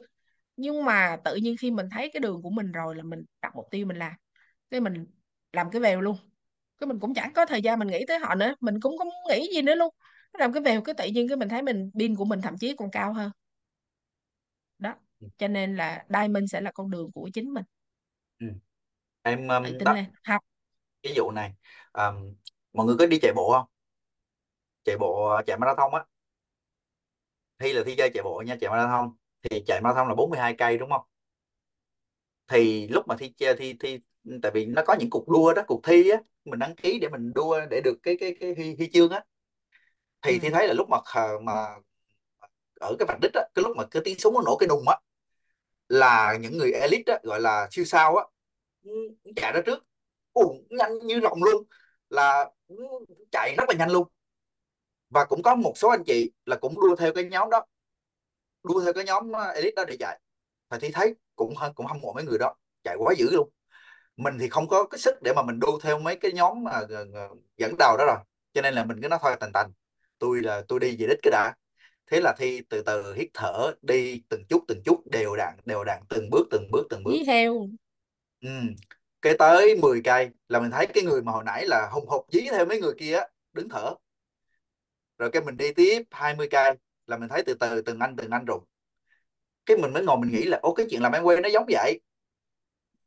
Nhưng 0.57 0.85
mà 0.85 1.17
tự 1.25 1.35
nhiên 1.37 1.57
khi 1.61 1.71
mình 1.71 1.87
thấy 1.91 2.11
cái 2.13 2.21
đường 2.21 2.43
của 2.43 2.51
mình 2.51 2.73
rồi 2.73 2.97
là 2.97 3.03
mình 3.03 3.25
đặt 3.43 3.57
mục 3.57 3.67
tiêu 3.71 3.87
mình 3.87 3.97
làm 3.97 4.13
cái 4.71 4.81
mình 4.81 5.07
làm 5.53 5.71
cái 5.71 5.81
vèo 5.83 6.01
luôn 6.01 6.17
cái 6.81 6.87
mình 6.87 6.99
cũng 7.01 7.15
chẳng 7.15 7.33
có 7.35 7.47
thời 7.47 7.63
gian 7.63 7.79
mình 7.79 7.89
nghĩ 7.89 8.05
tới 8.09 8.19
họ 8.19 8.35
nữa. 8.35 8.55
Mình 8.61 8.81
cũng 8.81 8.99
không 8.99 9.09
nghĩ 9.29 9.49
gì 9.55 9.63
nữa 9.63 9.75
luôn. 9.75 9.95
Làm 10.39 10.53
cái 10.53 10.63
vèo 10.63 10.83
cái 10.83 10.95
tự 10.95 11.05
nhiên 11.07 11.29
cái 11.29 11.37
mình 11.37 11.49
thấy 11.49 11.63
mình 11.63 11.91
pin 11.99 12.17
của 12.17 12.25
mình 12.25 12.41
thậm 12.41 12.59
chí 12.59 12.75
còn 12.77 12.91
cao 12.91 13.13
hơn. 13.13 13.31
Đó. 14.79 14.95
Cho 15.39 15.49
nên 15.49 15.77
là 15.77 16.05
diamond 16.09 16.53
sẽ 16.53 16.61
là 16.61 16.73
con 16.73 16.91
đường 16.91 17.13
của 17.13 17.31
chính 17.35 17.55
mình. 17.55 17.65
Ừ. 18.39 18.47
em 19.23 19.49
um, 19.49 19.65
tin 19.65 19.79
đó 19.79 19.93
lên. 19.95 20.05
Học. 20.25 20.43
Ví 21.03 21.13
dụ 21.17 21.31
này 21.31 21.53
um, 21.93 22.35
mọi 22.73 22.87
người 22.87 22.97
có 22.99 23.07
đi 23.07 23.19
chạy 23.23 23.33
bộ 23.37 23.53
không? 23.53 23.67
Chạy 24.85 24.97
bộ 24.99 25.41
chạy 25.47 25.59
marathon 25.59 25.93
á. 25.93 26.05
Thi 27.59 27.73
là 27.73 27.83
thi 27.87 27.95
chơi 27.99 28.11
chạy 28.15 28.23
bộ 28.23 28.43
nha 28.47 28.57
chạy 28.61 28.71
marathon. 28.71 29.11
Thì 29.43 29.63
chạy 29.67 29.81
marathon 29.81 30.09
là 30.09 30.15
42 30.15 30.55
cây 30.59 30.79
đúng 30.79 30.91
không? 30.91 31.03
Thì 32.49 32.89
lúc 32.89 33.09
mà 33.09 33.17
thi 33.19 33.33
chơi 33.37 33.57
thi 33.57 33.75
thi 33.81 33.99
tại 34.43 34.53
vì 34.55 34.67
nó 34.67 34.83
có 34.87 34.95
những 34.95 35.11
cuộc 35.11 35.29
đua 35.29 35.55
đó 35.55 35.63
cuộc 35.67 35.81
thi 35.85 36.11
á 36.11 36.19
mình 36.45 36.59
đăng 36.59 36.75
ký 36.75 36.99
để 36.99 37.09
mình 37.09 37.33
đua 37.35 37.61
để 37.71 37.81
được 37.85 37.95
cái 38.03 38.17
cái 38.21 38.37
cái 38.41 38.55
huy, 38.57 38.75
huy 38.77 38.91
chương 38.93 39.11
á. 39.11 39.25
Thì 40.23 40.33
ừ. 40.33 40.39
thi 40.43 40.51
thấy 40.51 40.69
là 40.69 40.75
lúc 40.75 40.89
mà 40.91 40.99
mà 41.43 41.67
ở 42.81 42.97
cái 42.99 43.07
vạch 43.07 43.19
đích 43.23 43.35
á 43.35 43.43
cái 43.55 43.63
lúc 43.63 43.77
mà 43.77 43.85
cái 43.91 44.03
tiếng 44.05 44.19
súng 44.19 44.35
nó 44.35 44.41
nổ 44.47 44.57
cái 44.57 44.69
nùng 44.69 44.89
á 44.89 44.97
là 45.89 46.37
những 46.41 46.59
người 46.59 46.73
elite 46.73 47.13
á, 47.13 47.19
gọi 47.23 47.41
là 47.41 47.69
siêu 47.71 47.85
sao 47.85 48.17
á 48.17 48.25
chạy 49.37 49.53
ra 49.53 49.61
trước. 49.67 49.87
Ủa, 50.33 50.55
nhanh 50.71 50.99
như 50.99 51.21
rồng 51.23 51.43
luôn 51.43 51.65
là 52.11 52.51
chạy 53.33 53.55
rất 53.59 53.65
là 53.69 53.75
nhanh 53.79 53.91
luôn. 53.91 54.09
Và 55.11 55.25
cũng 55.25 55.43
có 55.43 55.55
một 55.55 55.73
số 55.77 55.89
anh 55.89 56.05
chị 56.07 56.31
là 56.47 56.57
cũng 56.57 56.81
đua 56.81 56.97
theo 56.97 57.13
cái 57.15 57.25
nhóm 57.25 57.51
đó 57.51 57.67
đua 58.63 58.85
theo 58.85 58.93
cái 58.93 59.05
nhóm 59.05 59.33
elite 59.55 59.75
đó 59.77 59.85
để 59.85 59.97
chạy. 59.97 60.21
Và 60.69 60.79
thì 60.79 60.91
thấy 60.93 61.15
cũng 61.37 61.55
cũng 61.75 61.87
hâm 61.87 62.01
mộ 62.01 62.13
mấy 62.13 62.25
người 62.25 62.39
đó 62.39 62.55
chạy 62.85 62.97
quá 62.99 63.15
dữ 63.19 63.31
luôn 63.31 63.51
mình 64.23 64.39
thì 64.39 64.49
không 64.49 64.69
có 64.69 64.85
cái 64.85 64.99
sức 64.99 65.23
để 65.23 65.33
mà 65.37 65.43
mình 65.43 65.61
đua 65.61 65.79
theo 65.83 65.99
mấy 65.99 66.17
cái 66.17 66.33
nhóm 66.33 66.65
mà 66.65 66.81
dẫn 67.57 67.75
đầu 67.79 67.97
đó 67.99 68.05
rồi 68.07 68.17
cho 68.55 68.63
nên 68.63 68.75
là 68.75 68.85
mình 68.85 69.01
cứ 69.03 69.09
nói 69.09 69.19
thôi 69.23 69.37
tành 69.41 69.53
tành 69.53 69.71
tôi 70.19 70.41
là 70.43 70.63
tôi 70.69 70.81
đi 70.81 70.97
về 70.99 71.07
đích 71.07 71.19
cái 71.23 71.31
đã. 71.31 71.55
Thế 72.07 72.21
là 72.21 72.35
thi 72.39 72.63
từ 72.69 72.83
từ 72.83 73.15
hít 73.15 73.29
thở 73.35 73.75
đi 73.83 74.23
từng 74.29 74.45
chút 74.49 74.65
từng 74.69 74.83
chút 74.85 75.03
đều 75.11 75.37
đặn 75.37 75.57
đều 75.65 75.85
đặn 75.85 76.03
từng 76.09 76.31
bước 76.31 76.47
từng 76.51 76.71
bước 76.71 76.87
từng 76.91 77.05
bước. 77.05 77.13
Dí 77.19 77.25
theo 77.27 77.69
ừ. 78.41 78.49
cái 79.23 79.35
tới 79.39 79.77
10 79.77 80.01
cây 80.05 80.31
là 80.49 80.61
mình 80.61 80.71
thấy 80.71 80.87
cái 80.87 81.05
người 81.05 81.23
mà 81.23 81.33
hồi 81.33 81.45
nãy 81.45 81.67
là 81.67 81.89
hùng 81.93 82.09
hục 82.09 82.27
dí 82.33 82.41
theo 82.51 82.67
mấy 82.67 82.81
người 82.81 82.93
kia 82.99 83.21
đứng 83.53 83.69
thở. 83.69 83.95
Rồi 85.19 85.31
cái 85.31 85.43
mình 85.43 85.57
đi 85.57 85.73
tiếp 85.73 86.03
20 86.11 86.49
cây 86.51 86.75
là 87.07 87.17
mình 87.17 87.29
thấy 87.29 87.43
từ 87.47 87.55
từ 87.55 87.83
từng 87.83 87.99
anh 87.99 88.17
từng 88.17 88.31
anh 88.31 88.45
rụng 88.45 88.65
cái 89.67 89.77
mình 89.77 89.93
mới 89.93 90.05
ngồi 90.05 90.19
mình 90.19 90.33
nghĩ 90.33 90.45
là 90.45 90.59
ô 90.63 90.75
cái 90.75 90.87
chuyện 90.91 91.03
làm 91.03 91.13
em 91.13 91.23
quen 91.23 91.43
nó 91.43 91.49
giống 91.49 91.65
vậy 91.69 92.01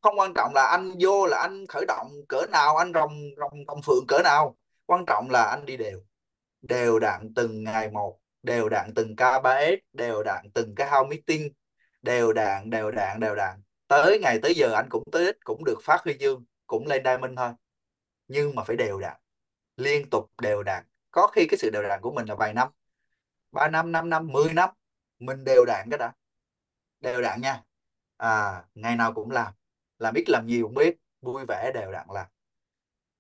không 0.04 0.20
quan 0.20 0.34
trọng 0.36 0.54
là 0.54 0.66
anh 0.66 0.92
vô 1.00 1.26
là 1.26 1.38
anh 1.42 1.68
khởi 1.68 1.86
động 1.88 2.12
cỡ 2.30 2.46
nào, 2.52 2.78
anh 2.78 2.94
rồng 2.94 3.14
rồng 3.38 3.66
rồng 3.68 3.82
phượng 3.82 4.06
cỡ 4.08 4.20
nào. 4.24 4.58
Quan 4.86 5.06
trọng 5.08 5.30
là 5.32 5.44
anh 5.44 5.66
đi 5.66 5.78
đều. 5.78 6.02
Đều 6.62 7.00
đặn 7.00 7.34
từng 7.36 7.64
ngày 7.64 7.92
một, 7.92 8.20
đều 8.44 8.70
đặn 8.70 8.94
từng 8.96 9.16
K3S 9.16 9.78
đều 9.94 10.24
đặn 10.24 10.52
từng 10.54 10.76
cái 10.76 10.90
house 10.90 11.10
meeting. 11.10 11.54
Đều 12.02 12.34
đặn 12.34 12.70
đều 12.70 12.92
đặn 12.92 13.20
đều 13.20 13.36
đặn 13.36 13.62
tới 13.88 14.20
ngày 14.20 14.40
tới 14.44 14.54
giờ 14.56 14.74
anh 14.74 14.88
cũng 14.90 15.04
tới 15.12 15.26
đích 15.26 15.38
cũng 15.44 15.64
được 15.66 15.80
phát 15.84 16.02
huy 16.04 16.18
dương, 16.20 16.46
cũng 16.68 16.88
lên 16.88 17.04
diamond 17.06 17.38
thôi. 17.38 17.52
Nhưng 18.28 18.56
mà 18.56 18.64
phải 18.64 18.76
đều 18.76 19.00
đặn 19.00 19.18
liên 19.78 20.10
tục 20.10 20.32
đều 20.42 20.64
đặn 20.64 20.86
có 21.12 21.28
khi 21.28 21.48
cái 21.50 21.58
sự 21.58 21.70
đều 21.70 21.84
đặn 21.84 22.02
của 22.02 22.12
mình 22.12 22.26
là 22.26 22.36
vài 22.36 22.54
năm. 22.54 22.70
Ba 23.52 23.68
năm 23.68 23.92
năm 23.92 24.10
năm, 24.10 24.28
mười 24.28 24.54
năm. 24.54 24.70
Mình 25.20 25.44
đều 25.44 25.66
đặn 25.66 25.90
cái 25.90 25.98
đã. 25.98 26.14
Đều 27.02 27.22
đặn 27.22 27.42
nha. 27.42 27.64
À 28.18 28.64
ngày 28.76 28.96
nào 28.96 29.14
cũng 29.14 29.32
làm 29.32 29.54
làm 30.04 30.14
ít 30.16 30.30
làm 30.30 30.46
nhiều 30.46 30.68
biết, 30.68 30.98
vui 31.22 31.46
vẻ 31.48 31.72
đều 31.74 31.92
đặn 31.92 32.08
là 32.14 32.28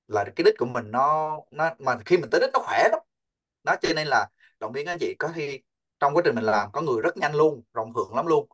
là 0.08 0.24
cái 0.36 0.44
đích 0.44 0.56
của 0.58 0.66
mình 0.66 0.92
nó 0.92 1.38
nó, 1.52 1.70
mà 1.80 1.98
khi 2.06 2.18
mình 2.18 2.30
tới 2.30 2.42
đích 2.42 2.50
nó 2.54 2.60
khỏe 2.60 2.88
lắm. 2.92 3.00
Đó, 3.64 3.76
cho 3.82 3.90
nên 3.96 4.08
là 4.08 4.30
động 4.60 4.72
viên 4.74 4.88
anh 4.88 4.98
chị 5.00 5.16
có 5.20 5.28
khi 5.36 5.62
trong 6.00 6.14
quá 6.14 6.22
trình 6.26 6.36
mình 6.36 6.44
làm 6.44 6.72
có 6.74 6.82
người 6.82 7.02
rất 7.02 7.18
nhanh 7.18 7.36
luôn 7.36 7.64
rộng 7.74 7.94
hưởng 7.94 8.16
lắm 8.16 8.28
luôn. 8.28 8.48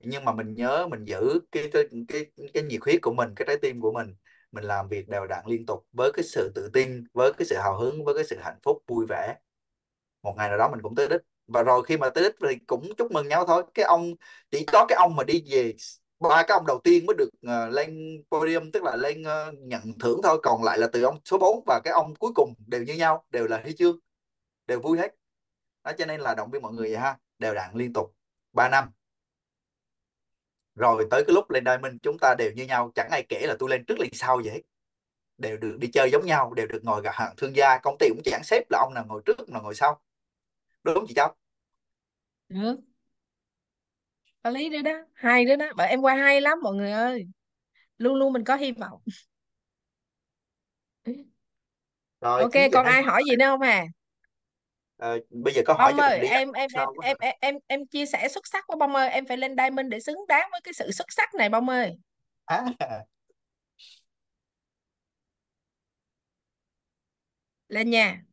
Nhưng 0.00 0.24
mà 0.24 0.32
mình 0.32 0.54
nhớ 0.54 0.86
mình 0.90 1.04
giữ 1.04 1.40
cái 1.52 1.70
cái 1.72 1.84
cái 2.08 2.26
cái 2.54 2.62
nhiệt 2.62 2.80
huyết 2.84 3.02
của 3.02 3.12
mình, 3.12 3.34
cái 3.36 3.46
trái 3.46 3.56
tim 3.62 3.80
của 3.80 3.92
mình 3.92 4.14
mình 4.52 4.64
làm 4.64 4.88
việc 4.88 5.08
đều 5.08 5.26
đặn 5.26 5.44
liên 5.46 5.66
tục 5.66 5.86
với 5.92 6.12
cái 6.12 6.24
sự 6.24 6.52
tự 6.54 6.70
tin, 6.72 7.04
với 7.12 7.32
cái 7.32 7.46
sự 7.46 7.56
hào 7.56 7.78
hứng, 7.78 8.04
với 8.04 8.14
cái 8.14 8.24
sự 8.24 8.36
hạnh 8.42 8.58
phúc, 8.62 8.82
vui 8.86 9.06
vẻ. 9.08 9.36
Một 10.22 10.34
ngày 10.36 10.48
nào 10.48 10.58
đó 10.58 10.68
mình 10.68 10.82
cũng 10.82 10.94
tới 10.94 11.08
đích. 11.08 11.20
Và 11.46 11.62
rồi 11.62 11.82
khi 11.86 11.96
mà 11.96 12.10
tới 12.10 12.24
đích 12.24 12.34
thì 12.40 12.58
cũng 12.66 12.92
chúc 12.98 13.12
mừng 13.12 13.28
nhau 13.28 13.44
thôi. 13.46 13.64
Cái 13.74 13.84
ông, 13.84 14.14
chỉ 14.50 14.64
có 14.72 14.86
cái 14.88 14.96
ông 14.96 15.16
mà 15.16 15.24
đi 15.24 15.44
về 15.50 15.74
ba 16.28 16.42
cái 16.42 16.54
ông 16.58 16.66
đầu 16.66 16.80
tiên 16.84 17.06
mới 17.06 17.16
được 17.18 17.28
uh, 17.46 17.74
lên 17.74 18.22
podium 18.30 18.70
tức 18.70 18.82
là 18.82 18.96
lên 18.96 19.22
uh, 19.22 19.58
nhận 19.58 19.82
thưởng 20.00 20.20
thôi 20.22 20.40
còn 20.42 20.64
lại 20.64 20.78
là 20.78 20.86
từ 20.92 21.02
ông 21.02 21.20
số 21.24 21.38
4 21.38 21.64
và 21.66 21.80
cái 21.84 21.92
ông 21.92 22.14
cuối 22.14 22.32
cùng 22.34 22.54
đều 22.66 22.82
như 22.82 22.94
nhau 22.94 23.24
đều 23.30 23.46
là 23.46 23.60
huy 23.62 23.76
chương 23.76 23.98
đều 24.66 24.80
vui 24.80 24.98
hết. 24.98 25.14
Đó 25.84 25.92
cho 25.98 26.06
nên 26.06 26.20
là 26.20 26.34
động 26.34 26.50
viên 26.50 26.62
mọi 26.62 26.72
người 26.72 26.88
vậy 26.88 26.98
ha 26.98 27.18
đều 27.38 27.54
đặn 27.54 27.74
liên 27.74 27.92
tục 27.92 28.14
3 28.52 28.68
năm. 28.68 28.90
Rồi 30.74 31.06
tới 31.10 31.24
cái 31.26 31.34
lúc 31.34 31.50
lên 31.50 31.64
diamond 31.64 31.94
chúng 32.02 32.18
ta 32.18 32.34
đều 32.38 32.52
như 32.52 32.66
nhau 32.66 32.92
chẳng 32.94 33.08
ai 33.10 33.26
kể 33.28 33.46
là 33.46 33.56
tôi 33.58 33.70
lên 33.70 33.84
trước 33.84 33.98
lên 33.98 34.10
sau 34.12 34.40
vậy 34.44 34.64
đều 35.38 35.56
được 35.56 35.76
đi 35.80 35.88
chơi 35.92 36.10
giống 36.12 36.26
nhau 36.26 36.54
đều 36.54 36.66
được 36.66 36.84
ngồi 36.84 37.02
gặp 37.02 37.12
hàng 37.14 37.34
thương 37.36 37.56
gia 37.56 37.78
công 37.78 37.96
ty 37.98 38.08
cũng 38.08 38.22
chẳng 38.24 38.44
xếp 38.44 38.62
là 38.70 38.78
ông 38.78 38.94
nào 38.94 39.04
ngồi 39.08 39.22
trước 39.26 39.48
nào 39.48 39.62
ngồi 39.62 39.74
sau. 39.74 40.00
Đúng 40.82 40.94
không 40.94 41.06
chị 41.08 41.14
cháu 41.14 41.36
có 44.44 44.50
lý 44.50 44.70
nữa 44.70 44.82
đó 44.82 44.92
hay 45.14 45.46
nữa 45.46 45.56
đó 45.56 45.66
bởi 45.76 45.88
em 45.88 46.02
qua 46.02 46.16
hay 46.16 46.42
lắm 46.42 46.58
mọi 46.62 46.74
người 46.76 46.92
ơi. 46.92 47.26
Luôn 47.98 48.16
luôn 48.16 48.34
mình 48.34 48.44
có 48.44 48.56
hy 48.56 48.72
vọng. 48.72 49.02
Rồi 52.20 52.42
ok 52.42 52.52
9 52.52 52.68
giờ 52.68 52.68
còn 52.72 52.86
ai 52.86 53.02
20 53.02 53.02
hỏi 53.02 53.22
gì 53.30 53.36
nữa 53.36 53.46
không 53.46 53.60
à? 53.60 53.84
Ờ, 54.96 55.18
bây 55.30 55.54
giờ 55.54 55.62
có 55.66 55.74
hỏi 55.74 55.92
bông 55.92 55.96
cho 55.96 56.02
ơi 56.02 56.20
đi 56.20 56.28
em 56.28 56.52
em 56.52 56.52
em 56.52 56.70
quá 56.74 56.86
em 57.02 57.16
em 57.20 57.34
em 57.40 57.54
em 57.66 57.86
chia 57.86 58.06
sẻ 58.06 58.28
xuất 58.28 58.46
sắc 58.46 58.64
của 58.66 58.76
bông 58.76 58.94
ơi 58.94 59.10
em 59.10 59.26
phải 59.26 59.36
lên 59.36 59.56
diamond 59.56 59.88
để 59.90 60.00
xứng 60.00 60.18
đáng 60.28 60.48
với 60.52 60.60
cái 60.64 60.74
sự 60.74 60.90
xuất 60.92 61.12
sắc 61.12 61.34
này 61.34 61.48
bông 61.48 61.68
ơi. 61.68 61.92
À, 62.46 62.64
lên 67.68 67.90
nha. 67.90 68.24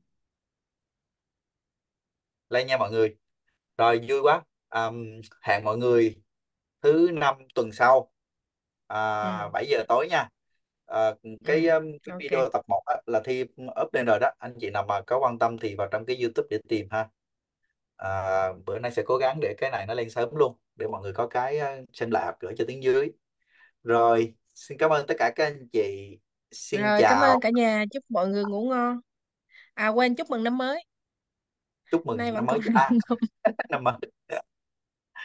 Lên 2.50 2.68
nha 2.68 2.78
mọi 2.78 2.92
người. 2.92 3.16
Rồi 3.78 4.02
vui 4.10 4.22
quá 4.22 4.44
um, 4.76 5.22
hẹn 5.42 5.64
mọi 5.64 5.78
người 5.78 6.16
thứ 6.82 7.10
năm 7.14 7.36
tuần 7.56 7.72
sau 7.72 8.12
à, 8.88 9.38
ừ. 9.44 9.50
7 9.54 9.66
giờ 9.70 9.84
tối 9.88 10.08
nha. 10.10 10.28
À, 10.86 11.14
cái 11.46 11.68
ừ 11.68 11.74
um, 11.74 11.86
cái 12.04 12.12
ok. 12.12 12.20
video 12.20 12.50
tập 12.54 12.62
1 12.68 12.82
á, 12.86 12.96
là 13.06 13.22
thi 13.26 13.46
up 13.82 13.94
lên 13.94 14.06
rồi 14.06 14.20
đó. 14.20 14.32
Anh 14.38 14.54
chị 14.60 14.70
nào 14.70 14.86
mà 14.88 15.02
có 15.02 15.20
quan 15.20 15.40
tâm 15.40 15.58
thì 15.58 15.76
vào 15.76 15.88
trong 15.92 16.06
cái 16.06 16.22
YouTube 16.22 16.48
để 16.50 16.60
tìm 16.70 16.88
ha. 16.92 17.08
À, 17.98 18.48
bữa 18.66 18.80
nay 18.80 18.92
sẽ 18.92 19.04
cố 19.06 19.18
gắng 19.18 19.40
để 19.42 19.56
cái 19.58 19.72
này 19.72 19.86
nó 19.86 19.94
lên 19.94 20.10
sớm 20.10 20.30
luôn 20.36 20.56
để 20.76 20.88
mọi 20.88 21.02
người 21.02 21.14
có 21.14 21.28
cái 21.28 21.60
xem 21.94 22.12
lại 22.12 22.34
gửi 22.40 22.54
cho 22.58 22.66
tiếng 22.68 22.84
dưới. 22.84 23.12
Rồi 23.84 24.34
xin 24.56 24.78
cảm 24.78 24.90
ơn 24.90 25.08
tất 25.08 25.16
cả 25.18 25.32
các 25.36 25.46
anh 25.46 25.68
chị. 25.74 26.18
Xin 26.52 26.82
rồi 26.82 27.00
cảm 27.02 27.22
ơn 27.22 27.30
chào 27.30 27.40
cả 27.40 27.50
nhà. 27.50 27.86
Chúc 27.94 28.04
mọi 28.10 28.28
người 28.28 28.44
ngủ 28.44 28.70
ngon. 28.70 29.00
À 29.74 29.88
quên 29.88 30.16
chúc 30.16 30.30
mừng 30.30 30.44
năm 30.44 30.58
mới. 30.58 30.84
Chúc 31.92 32.06
mừng 32.06 32.18
nay 32.18 32.32
năm 32.32 32.46
mới 32.46 32.60
à, 32.76 32.90
năm 33.70 33.84
mới 33.84 33.94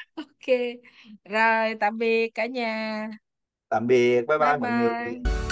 ok. 0.14 0.46
Rồi 1.24 1.74
tạm 1.80 1.98
biệt 1.98 2.30
cả 2.34 2.46
nhà. 2.46 3.08
Tạm 3.68 3.86
biệt. 3.86 4.22
Bye 4.28 4.38
bye 4.38 4.38
bye 4.38 4.56
mọi 4.58 4.72
người. 4.72 5.20
Bye 5.24 5.45